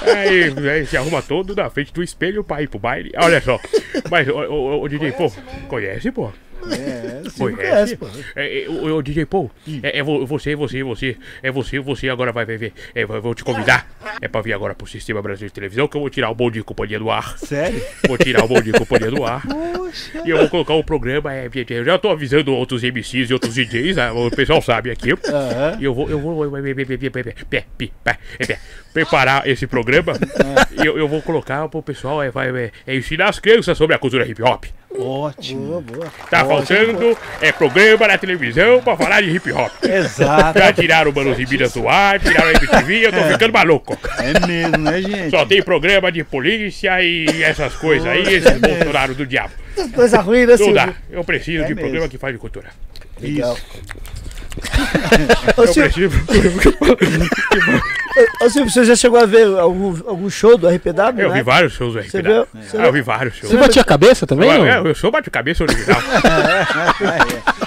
Aí, 0.02 0.70
aí 0.70 0.86
se 0.86 0.98
arruma 0.98 1.22
todo 1.22 1.56
na 1.56 1.70
frente 1.70 1.94
do 1.94 2.04
espelho 2.04 2.44
pra 2.44 2.62
ir 2.62 2.68
pro 2.68 2.80
baile. 2.80 3.12
Olha 3.18 3.42
só. 3.42 3.60
Mas, 4.10 4.28
o, 4.28 4.34
o, 4.34 4.82
o 4.82 4.90
DJ, 4.90 5.12
pô, 5.12 5.32
conhece, 5.68 6.12
pô? 6.12 6.32
É, 6.72 7.22
Conhece? 7.38 7.98
É, 8.36 8.64
é, 8.64 8.70
o, 8.70 9.02
DJ 9.02 9.26
Paul, 9.26 9.52
é, 9.82 10.00
é 10.00 10.04
vo- 10.04 10.26
você, 10.26 10.56
você, 10.56 10.84
você, 10.84 11.18
é 11.42 11.52
você, 11.52 11.80
você 11.80 12.10
agora 12.10 12.32
vai 12.32 12.46
ver. 12.46 12.74
É, 12.94 13.06
vou 13.06 13.34
te 13.34 13.44
convidar. 13.44 13.88
É 14.22 14.28
pra 14.28 14.42
vir 14.42 14.54
agora 14.54 14.74
pro 14.76 14.88
Sistema 14.88 15.22
Brasileiro 15.22 15.50
de 15.52 15.56
Televisão 15.56 15.88
que 15.88 15.98
eu 15.98 16.02
vou 16.02 16.10
tirar 16.10 16.30
o 16.30 16.36
bom 16.36 16.50
de 16.52 16.62
companhia 16.64 17.00
do 17.00 17.10
ar. 17.10 17.38
Sério? 17.38 17.82
Vou 18.08 18.18
tirar 18.18 18.44
o 18.44 18.48
bom 18.48 18.62
de 18.62 18.72
companhia 18.72 19.12
do 19.12 19.24
ar. 19.26 19.44
E 20.26 20.30
eu 20.30 20.38
vou 20.38 20.50
colocar 20.50 20.74
o 20.74 20.84
programa. 20.84 21.34
É, 21.34 21.50
eu 21.70 21.86
já 21.86 21.98
tô 21.98 22.10
avisando 22.10 22.54
outros 22.54 22.84
MCs 22.84 23.30
e 23.30 23.34
outros 23.34 23.56
DJs, 23.56 23.96
né, 23.98 24.12
o 24.12 24.30
pessoal 24.32 24.62
sabe 24.62 24.92
aqui. 24.92 25.10
E 25.80 25.84
eu 25.84 25.94
vou, 25.94 26.10
eu 26.10 26.20
vou 26.20 26.46
preparar 28.94 29.48
esse 29.48 29.68
programa. 29.68 30.14
E 30.82 30.86
eu, 30.86 30.98
eu 30.98 31.08
vou 31.08 31.22
colocar 31.22 31.68
pro 31.68 31.82
pessoal 31.82 32.22
é, 32.22 32.30
vai, 32.30 32.50
é, 32.50 32.72
é 32.86 32.96
ensinar 32.96 33.30
as 33.30 33.40
crianças 33.40 33.78
sobre 33.78 33.96
a 33.96 34.00
cultura 34.00 34.26
hip 34.28 34.42
hop. 34.42 34.66
Ótimo. 34.98 35.82
Boa, 35.82 35.82
boa. 35.82 36.14
Tá 36.30 36.46
faltando 36.46 37.18
é 37.42 37.52
programa 37.52 38.08
na 38.08 38.18
televisão 38.18 38.82
pra 38.82 38.96
falar 38.96 39.22
de 39.22 39.30
hip 39.32 39.52
hop. 39.52 39.72
Exato. 39.84 40.60
Já 40.60 40.72
tiraram 40.74 41.12
o 41.12 41.14
Minas 41.50 41.74
do 41.74 41.90
ar, 41.90 42.20
tiraram 42.20 42.50
a 42.50 42.52
MTV, 42.52 43.08
eu 43.08 43.12
tô 43.12 43.24
ficando 43.24 43.54
maluco. 43.54 43.98
É 44.20 44.46
mesmo, 44.46 44.78
né, 44.78 45.02
gente? 45.02 45.30
Só 45.32 45.46
tem 45.46 45.62
programa 45.64 46.12
de 46.12 46.24
polícia 46.24 47.02
e 47.02 47.42
essas 47.44 47.74
coisas 47.76 48.08
aí, 48.08 48.22
esse 48.36 48.54
Bolsonaro 48.60 49.16
do 49.16 49.26
diabo. 49.26 49.54
Coisa 49.96 50.20
ruim, 50.22 50.42
né, 50.42 50.46
Não 50.52 50.58
Silvio? 50.58 50.74
dá. 50.76 50.94
Eu 51.12 51.24
preciso 51.24 51.64
É 51.64 51.68
de 51.68 51.74
mesmo. 51.74 51.82
programa 51.82 52.08
que 52.10 52.18
faz 52.18 52.34
de 52.34 52.40
cultura. 52.40 52.68
Legal. 53.20 53.54
Isso. 53.58 53.66
Eu 55.58 55.74
preciso. 55.74 56.18
ô, 56.80 56.94
Silvio, 58.50 58.70
você 58.70 58.84
já 58.86 58.96
chegou 58.96 59.20
a 59.20 59.26
ver 59.26 59.46
algum, 59.58 59.90
algum 60.08 60.30
show 60.30 60.58
do 60.58 60.68
RPW? 60.68 61.20
Eu 61.22 61.30
né? 61.30 61.36
vi 61.36 61.42
vários 61.42 61.74
shows 61.74 61.94
do 61.94 62.04
Você 62.04 62.20
RPW. 62.20 62.32
viu? 62.34 62.48
Você 62.62 62.78
Ah, 62.78 62.86
eu 62.86 62.94
vi 62.94 63.02
vários 63.02 63.36
shows. 63.36 63.52
Você 63.52 63.58
batia 63.58 63.82
a 63.82 63.86
cabeça 63.86 64.28
também? 64.28 64.50
Eu, 64.50 64.66
eu, 64.66 64.88
eu 64.88 64.96
sou 64.96 65.12
bate-cabeça 65.12 65.64
original. 65.64 66.02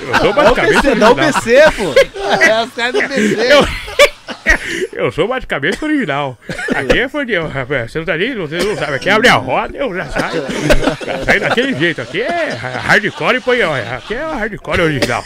Eu 0.06 0.14
sou 0.20 0.30
o 0.30 0.34
bate-cabeça 0.34 0.82
PC, 0.82 0.94
dá 0.94 1.10
o 1.10 1.14
original. 1.14 1.42
PC, 1.42 1.62
pô. 1.76 2.40
É 2.44 2.62
os 2.64 2.72
caras 2.74 2.92
do 2.92 3.08
PC. 3.08 3.48
Eu 4.92 5.12
sou 5.12 5.26
bate-cabeça 5.28 5.84
original. 5.84 6.38
Aqui 6.74 7.00
é 7.00 7.08
fã 7.08 7.26
de. 7.26 7.34
Você 7.38 7.98
não 7.98 8.06
tá 8.06 8.12
ali, 8.12 8.34
você 8.34 8.58
não 8.58 8.76
sabe. 8.76 8.94
Aqui 8.94 9.10
abre 9.10 9.28
a 9.28 9.34
roda, 9.34 9.76
eu 9.76 9.94
já 9.94 10.06
saio. 10.06 10.44
Já 11.04 11.24
saio 11.24 11.40
daquele 11.40 11.74
jeito. 11.74 12.00
Aqui 12.00 12.22
é 12.22 12.50
hardcore 12.52 13.36
e 13.36 13.40
põe. 13.40 13.62
Aqui 13.62 14.14
é 14.14 14.22
hardcore 14.22 14.80
original. 14.80 15.24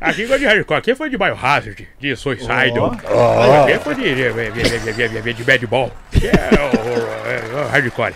Aqui 0.00 0.22
gosta 0.26 0.38
de 0.38 0.44
hardcore. 0.46 0.78
Aqui 0.78 0.90
é 0.90 0.94
fã 0.94 1.08
de 1.08 1.16
Biohazard, 1.16 1.88
de 1.98 2.16
Suicidal. 2.16 2.58
Aqui 2.92 3.72
é 3.72 3.78
fã 3.78 3.94
de, 3.94 4.02
de, 4.14 4.32
de, 4.32 5.22
de, 5.22 5.32
de 5.34 5.44
Bad 5.44 5.66
Ball. 5.66 5.92
Aqui 6.14 6.26
é 6.26 6.30
o, 6.60 7.60
o- 7.60 7.64
o 7.64 7.68
hardcore. 7.68 8.14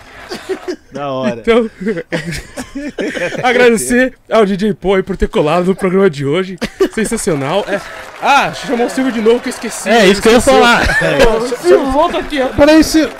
Da 0.91 1.09
hora. 1.11 1.39
Então, 1.39 1.69
agradecer 3.43 4.13
ao 4.29 4.45
DJ 4.45 4.73
Poi 4.73 5.01
por 5.03 5.17
ter 5.17 5.27
colado 5.27 5.65
no 5.67 5.75
programa 5.75 6.09
de 6.09 6.25
hoje. 6.25 6.57
Sensacional. 6.93 7.65
É... 7.67 7.79
Ah, 8.21 8.53
chamou 8.53 8.87
o 8.87 8.89
Silvio 8.89 9.11
de 9.11 9.21
novo 9.21 9.39
que 9.39 9.49
eu 9.49 9.53
esqueci. 9.53 9.89
É 9.89 10.05
isso 10.07 10.21
que 10.21 10.27
eu 10.27 10.33
ia 10.33 10.41
falar. 10.41 10.81
Ô, 11.35 11.47
Silvio, 11.47 11.91
volta 11.91 12.19
aqui. 12.19 12.37
Peraí, 12.55 12.83
Silvio. 12.83 13.15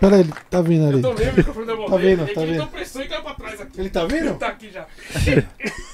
Peraí, 0.00 0.20
ele 0.20 0.32
tá 0.48 0.60
vindo 0.62 0.88
ali. 0.88 1.02
Tô 1.02 1.12
vendo 1.12 1.32
o 1.32 1.36
microfone 1.36 1.66
da 1.66 1.74
Tá 1.76 1.96
vendo, 1.96 2.26
tá 2.32 2.40
vendo. 2.42 2.54
Então 2.54 2.66
pressão 2.68 3.02
e 3.02 3.08
caiu 3.08 3.22
pra 3.22 3.34
trás 3.34 3.60
aqui. 3.60 3.80
Ele 3.80 3.90
tá 3.90 4.04
vindo? 4.04 4.34
Tá 4.38 4.46
aqui 4.48 4.70
já. 4.72 4.84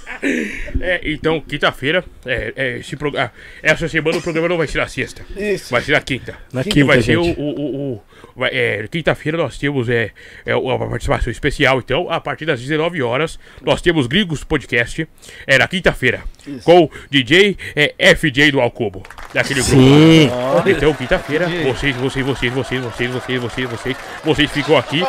É, 0.81 1.01
então, 1.05 1.41
quinta-feira, 1.41 2.05
é, 2.25 2.53
é, 2.57 2.79
esse 2.79 2.97
pro- 2.97 3.17
ah, 3.17 3.31
essa 3.63 3.89
semana 3.89 4.19
o 4.19 4.23
programa 4.23 4.49
não 4.49 4.57
vai 4.57 4.67
ser 4.67 4.79
na 4.79 4.87
sexta. 4.89 5.23
Isso. 5.37 5.71
Vai 5.71 5.83
ser 5.83 5.93
na 5.93 6.01
quinta. 6.01 6.37
Na 6.53 6.63
Que 6.63 6.71
quinta, 6.71 6.87
vai 6.87 7.03
ser 7.03 7.19
o. 7.19 7.25
gente. 7.25 7.39
o, 7.41 7.43
o, 7.45 7.93
o- 7.95 8.03
é, 8.43 8.87
Quinta-feira 8.91 9.39
nós 9.39 9.59
temos 9.59 9.89
é, 9.89 10.11
é, 10.45 10.57
uma 10.57 10.89
participação 10.89 11.31
especial. 11.31 11.79
Então, 11.79 12.11
a 12.11 12.21
partir 12.21 12.47
das 12.47 12.61
19 12.61 13.03
horas, 13.03 13.39
nós 13.63 13.81
temos 13.81 14.07
Gringos 14.07 14.45
Podcast. 14.45 15.07
É 15.47 15.59
na 15.59 15.69
quinta-feira. 15.69 16.23
Com 16.63 16.85
o 16.85 16.91
DJ 17.11 17.57
é, 17.75 18.15
FJ 18.15 18.53
do 18.53 18.61
Alcubo. 18.61 19.03
Daquele 19.33 19.61
grupo. 19.61 19.77
Sim. 19.77 20.31
Então, 20.67 20.93
quinta-feira, 20.95 21.49
vocês, 21.49 21.97
vocês, 21.97 22.25
vocês, 22.25 22.53
vocês, 22.53 22.83
vocês, 22.83 23.11
vocês, 23.11 23.41
vocês, 23.41 23.71
vocês, 23.71 23.97
vocês 24.25 24.51
ficam 24.51 24.77
aqui 24.77 25.03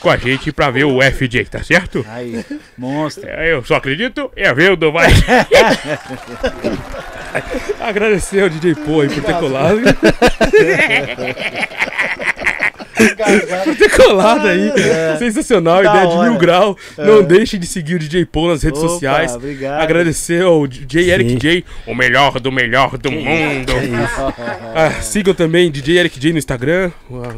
com 0.00 0.10
a 0.10 0.16
gente 0.16 0.52
pra 0.52 0.70
ver 0.70 0.84
o 0.84 1.00
FJ, 1.02 1.44
tá 1.46 1.62
certo? 1.62 2.04
Aí, 2.08 2.44
monstro. 2.76 3.28
É, 3.28 3.52
Eu 3.52 3.64
só 3.64 3.76
acredito 3.76 4.30
é 4.36 4.52
vendo, 4.54 4.92
vai. 4.92 5.10
Agradecer 7.80 8.42
ao 8.42 8.48
DJ 8.48 8.70
aí 8.70 8.74
por 8.74 9.08
ter 9.08 9.34
colado. 9.38 9.80
por 13.64 13.76
ter 13.76 13.90
colado 13.96 14.46
aí. 14.48 14.72
Sensacional, 15.18 15.82
Da 15.82 15.90
ideia 15.90 16.06
de 16.08 16.14
hora. 16.16 16.30
mil 16.30 16.38
grau. 16.38 16.76
Não 16.96 17.22
deixe 17.22 17.58
de 17.58 17.66
seguir 17.66 17.94
o 17.94 17.98
DJ 17.98 18.24
Pô 18.24 18.48
nas 18.48 18.62
redes 18.62 18.80
Opa, 18.80 18.88
sociais. 18.88 19.34
obrigado. 19.34 19.80
Agradecer 19.82 20.42
ao 20.42 20.66
DJ 20.66 21.10
Eric 21.10 21.30
Sim. 21.30 21.38
J. 21.38 21.64
O 21.86 21.94
melhor 21.94 22.40
do 22.40 22.50
melhor 22.50 22.96
do 22.96 23.10
mundo. 23.10 23.72
Ah, 24.74 24.90
sigam 25.02 25.34
também 25.34 25.70
DJ 25.70 25.98
Eric 25.98 26.18
J 26.18 26.32
no 26.32 26.38
Instagram, 26.38 26.90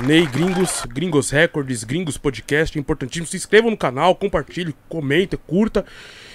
Ney 0.07 0.27
Gringos, 0.27 0.85
Gringos 0.89 1.31
Records, 1.31 1.85
Gringos 1.85 2.17
Podcast, 2.17 2.79
importantíssimo. 2.79 3.27
Se 3.27 3.37
inscrevam 3.37 3.71
no 3.71 3.77
canal, 3.77 4.15
compartilhe, 4.15 4.75
comenta, 4.89 5.37
curta. 5.37 5.85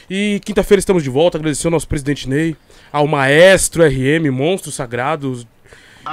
E 0.10 0.42
quinta-feira 0.44 0.80
estamos 0.80 1.02
de 1.02 1.10
volta, 1.10 1.38
agradecer 1.38 1.66
ao 1.68 1.72
nosso 1.72 1.88
presidente 1.88 2.28
Ney, 2.28 2.56
ao 2.94 3.08
maestro 3.08 3.84
RM, 3.84 4.30
monstro 4.32 4.72
sagrado. 4.72 5.46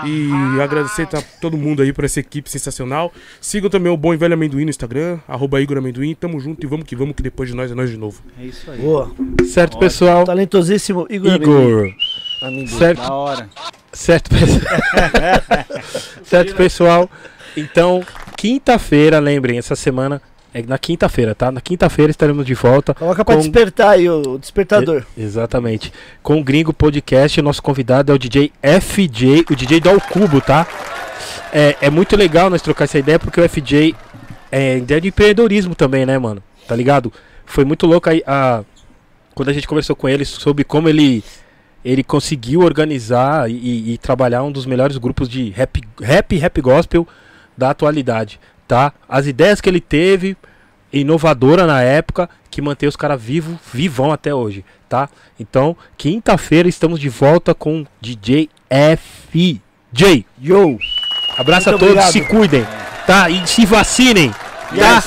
E 0.07 0.31
agradecer 0.63 1.09
a 1.17 1.21
todo 1.41 1.57
mundo 1.57 1.83
aí 1.83 1.93
por 1.93 2.05
essa 2.05 2.21
equipe 2.21 2.49
sensacional. 2.49 3.13
Sigam 3.41 3.69
também 3.69 3.93
o 3.93 3.97
Bom 3.97 4.15
e 4.15 4.17
Velho 4.17 4.35
Amendoim 4.35 4.63
no 4.63 4.71
Instagram, 4.71 5.19
arroba 5.27 5.61
Igor 5.61 5.79
Amendoim. 5.79 6.15
Tamo 6.15 6.39
junto 6.39 6.65
e 6.65 6.69
vamos 6.69 6.87
que 6.87 6.95
vamos, 6.95 7.17
que 7.17 7.23
depois 7.25 7.49
de 7.49 7.57
nós 7.57 7.73
é 7.73 7.75
nós 7.75 7.91
de 7.91 7.97
novo. 7.97 8.23
É 8.41 8.45
isso 8.45 8.71
aí. 8.71 8.79
Boa. 8.79 9.11
Certo, 9.53 9.79
pessoal. 9.79 10.25
Talentosíssimo 10.25 11.09
Igor. 11.11 11.35
Igor. 11.35 11.93
Amendoim. 12.41 12.69
Certo, 12.69 13.03
Da 13.03 13.13
hora. 13.13 13.51
certo, 13.93 14.31
certo, 16.23 16.55
pessoal. 16.55 17.11
Então, 17.57 18.05
quinta-feira, 18.37 19.19
lembrem, 19.19 19.59
essa 19.59 19.75
semana 19.75 20.23
é 20.53 20.63
na 20.63 20.79
quinta-feira, 20.79 21.35
tá? 21.35 21.51
Na 21.51 21.61
quinta-feira 21.61 22.11
estaremos 22.11 22.45
de 22.45 22.55
volta. 22.55 22.95
Coloca 22.95 23.25
pra 23.25 23.35
Com- 23.37 23.41
despertar 23.41 23.91
aí 23.91 24.09
o 24.09 24.37
despertador. 24.39 25.05
Exatamente. 25.17 25.93
Com 26.23 26.41
o 26.41 26.45
Gringo 26.45 26.73
Podcast, 26.73 27.41
nosso 27.41 27.63
convidado 27.63 28.11
é 28.13 28.15
o 28.15 28.19
DJ 28.19 28.53
FJ, 28.63 29.47
o 29.51 29.55
DJ 29.55 29.81
do 29.81 29.91
Alcubo, 29.91 30.41
tá? 30.41 30.67
É, 31.53 31.77
é 31.83 31.91
muito 31.91 32.17
legal 32.17 32.51
nós 32.51 32.63
trocar 32.63 32.85
essa 32.85 32.99
ideia, 32.99 33.19
porque 33.19 33.41
o 33.41 33.49
FJ 33.49 33.95
é 34.51 34.79
ideia 34.79 35.01
de 35.01 35.09
empreendedorismo 35.09 35.75
também, 35.75 36.05
né, 36.05 36.19
mano? 36.19 36.43
Tá 36.67 36.75
ligado? 36.75 37.13
Foi 37.45 37.65
muito 37.65 37.87
louco 37.87 38.09
aí 38.11 38.23
a. 38.27 38.63
Quando 39.35 39.49
a 39.49 39.53
gente 39.53 39.67
conversou 39.67 39.95
com 39.97 40.09
ele 40.09 40.25
sobre 40.25 40.65
como 40.65 40.89
ele 40.89 41.23
ele 41.85 42.05
conseguiu 42.05 42.61
organizar 42.61 43.51
e, 43.51 43.93
e 43.93 43.99
trabalhar 43.99 44.43
um 44.43 44.53
dos 44.53 44.67
melhores 44.67 44.99
grupos 44.99 45.29
de 45.29 45.49
rap, 45.51 45.81
rap 46.03 46.35
e 46.35 46.39
rap 46.39 46.61
gospel 46.61 47.09
da 47.57 47.71
atualidade, 47.71 48.39
tá? 48.71 48.93
As 49.09 49.27
ideias 49.27 49.61
que 49.61 49.69
ele 49.69 49.81
teve, 49.81 50.37
inovadora 50.93 51.67
na 51.67 51.83
época, 51.83 52.31
que 52.49 52.63
mantém 52.63 52.89
os 52.89 52.95
caras 52.95 53.21
vivos, 53.21 53.57
vivão 53.75 54.13
até 54.13 54.33
hoje, 54.33 54.65
tá? 54.89 55.09
Então, 55.41 55.77
quinta-feira 55.99 56.69
estamos 56.69 57.01
de 57.01 57.09
volta 57.09 57.53
com 57.53 57.85
DJ 58.01 58.49
FJ. 58.71 60.25
Yo! 60.41 60.79
Abraço 61.37 61.69
Muito 61.71 61.83
a 61.85 61.89
todos, 61.89 62.05
obrigado. 62.05 62.13
se 62.13 62.21
cuidem, 62.21 62.65
tá? 63.09 63.29
E 63.29 63.45
se 63.49 63.67
vacinem, 63.67 64.31
tá? 64.79 65.03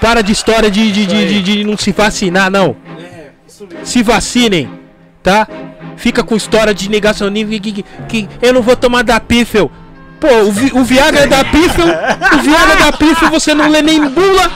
Para 0.00 0.22
de 0.22 0.30
história 0.30 0.70
de, 0.70 0.92
de, 0.92 1.06
de, 1.06 1.26
de- 1.28 1.42
de 1.42 1.64
não 1.64 1.76
se 1.76 1.90
vacinar, 1.90 2.48
não. 2.52 2.76
Se 3.82 4.00
vacinem, 4.04 4.70
tá? 5.24 5.48
Fica 5.96 6.22
com 6.22 6.36
história 6.36 6.72
de 6.72 6.88
negacionismo 6.88 7.50
que, 7.60 7.72
que, 7.82 7.82
que 8.08 8.28
eu 8.40 8.52
não 8.52 8.62
vou 8.62 8.76
tomar 8.76 9.02
da 9.02 9.18
pífel. 9.18 9.72
Pô, 10.20 10.26
o, 10.46 10.52
Vi- 10.52 10.72
o 10.74 10.82
Viagra 10.84 11.20
é 11.20 11.26
da 11.26 11.44
pífel, 11.44 11.86
o 11.86 12.38
Viagra 12.42 12.76
da 12.76 12.92
pífel 12.92 13.30
você 13.30 13.54
não 13.54 13.68
lê 13.68 13.82
nem 13.82 14.08
bula. 14.08 14.50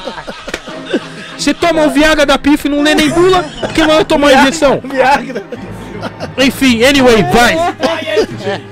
Você 1.39 1.55
toma 1.55 1.85
o 1.87 1.91
Viagra 1.91 2.27
da 2.27 2.37
pífel 2.39 2.71
e 2.71 2.75
não 2.75 2.83
lê 2.83 2.95
nem 2.95 3.09
bula, 3.11 3.45
porque 3.61 3.83
vai 3.85 4.05
tomar 4.05 4.29
a 4.29 4.35
injeção. 4.43 4.81
Viagra. 4.85 5.43
Enfim, 6.39 6.83
anyway, 6.85 7.23
vai. 7.33 7.55
Vai, 7.55 8.05
FJ. 8.27 8.63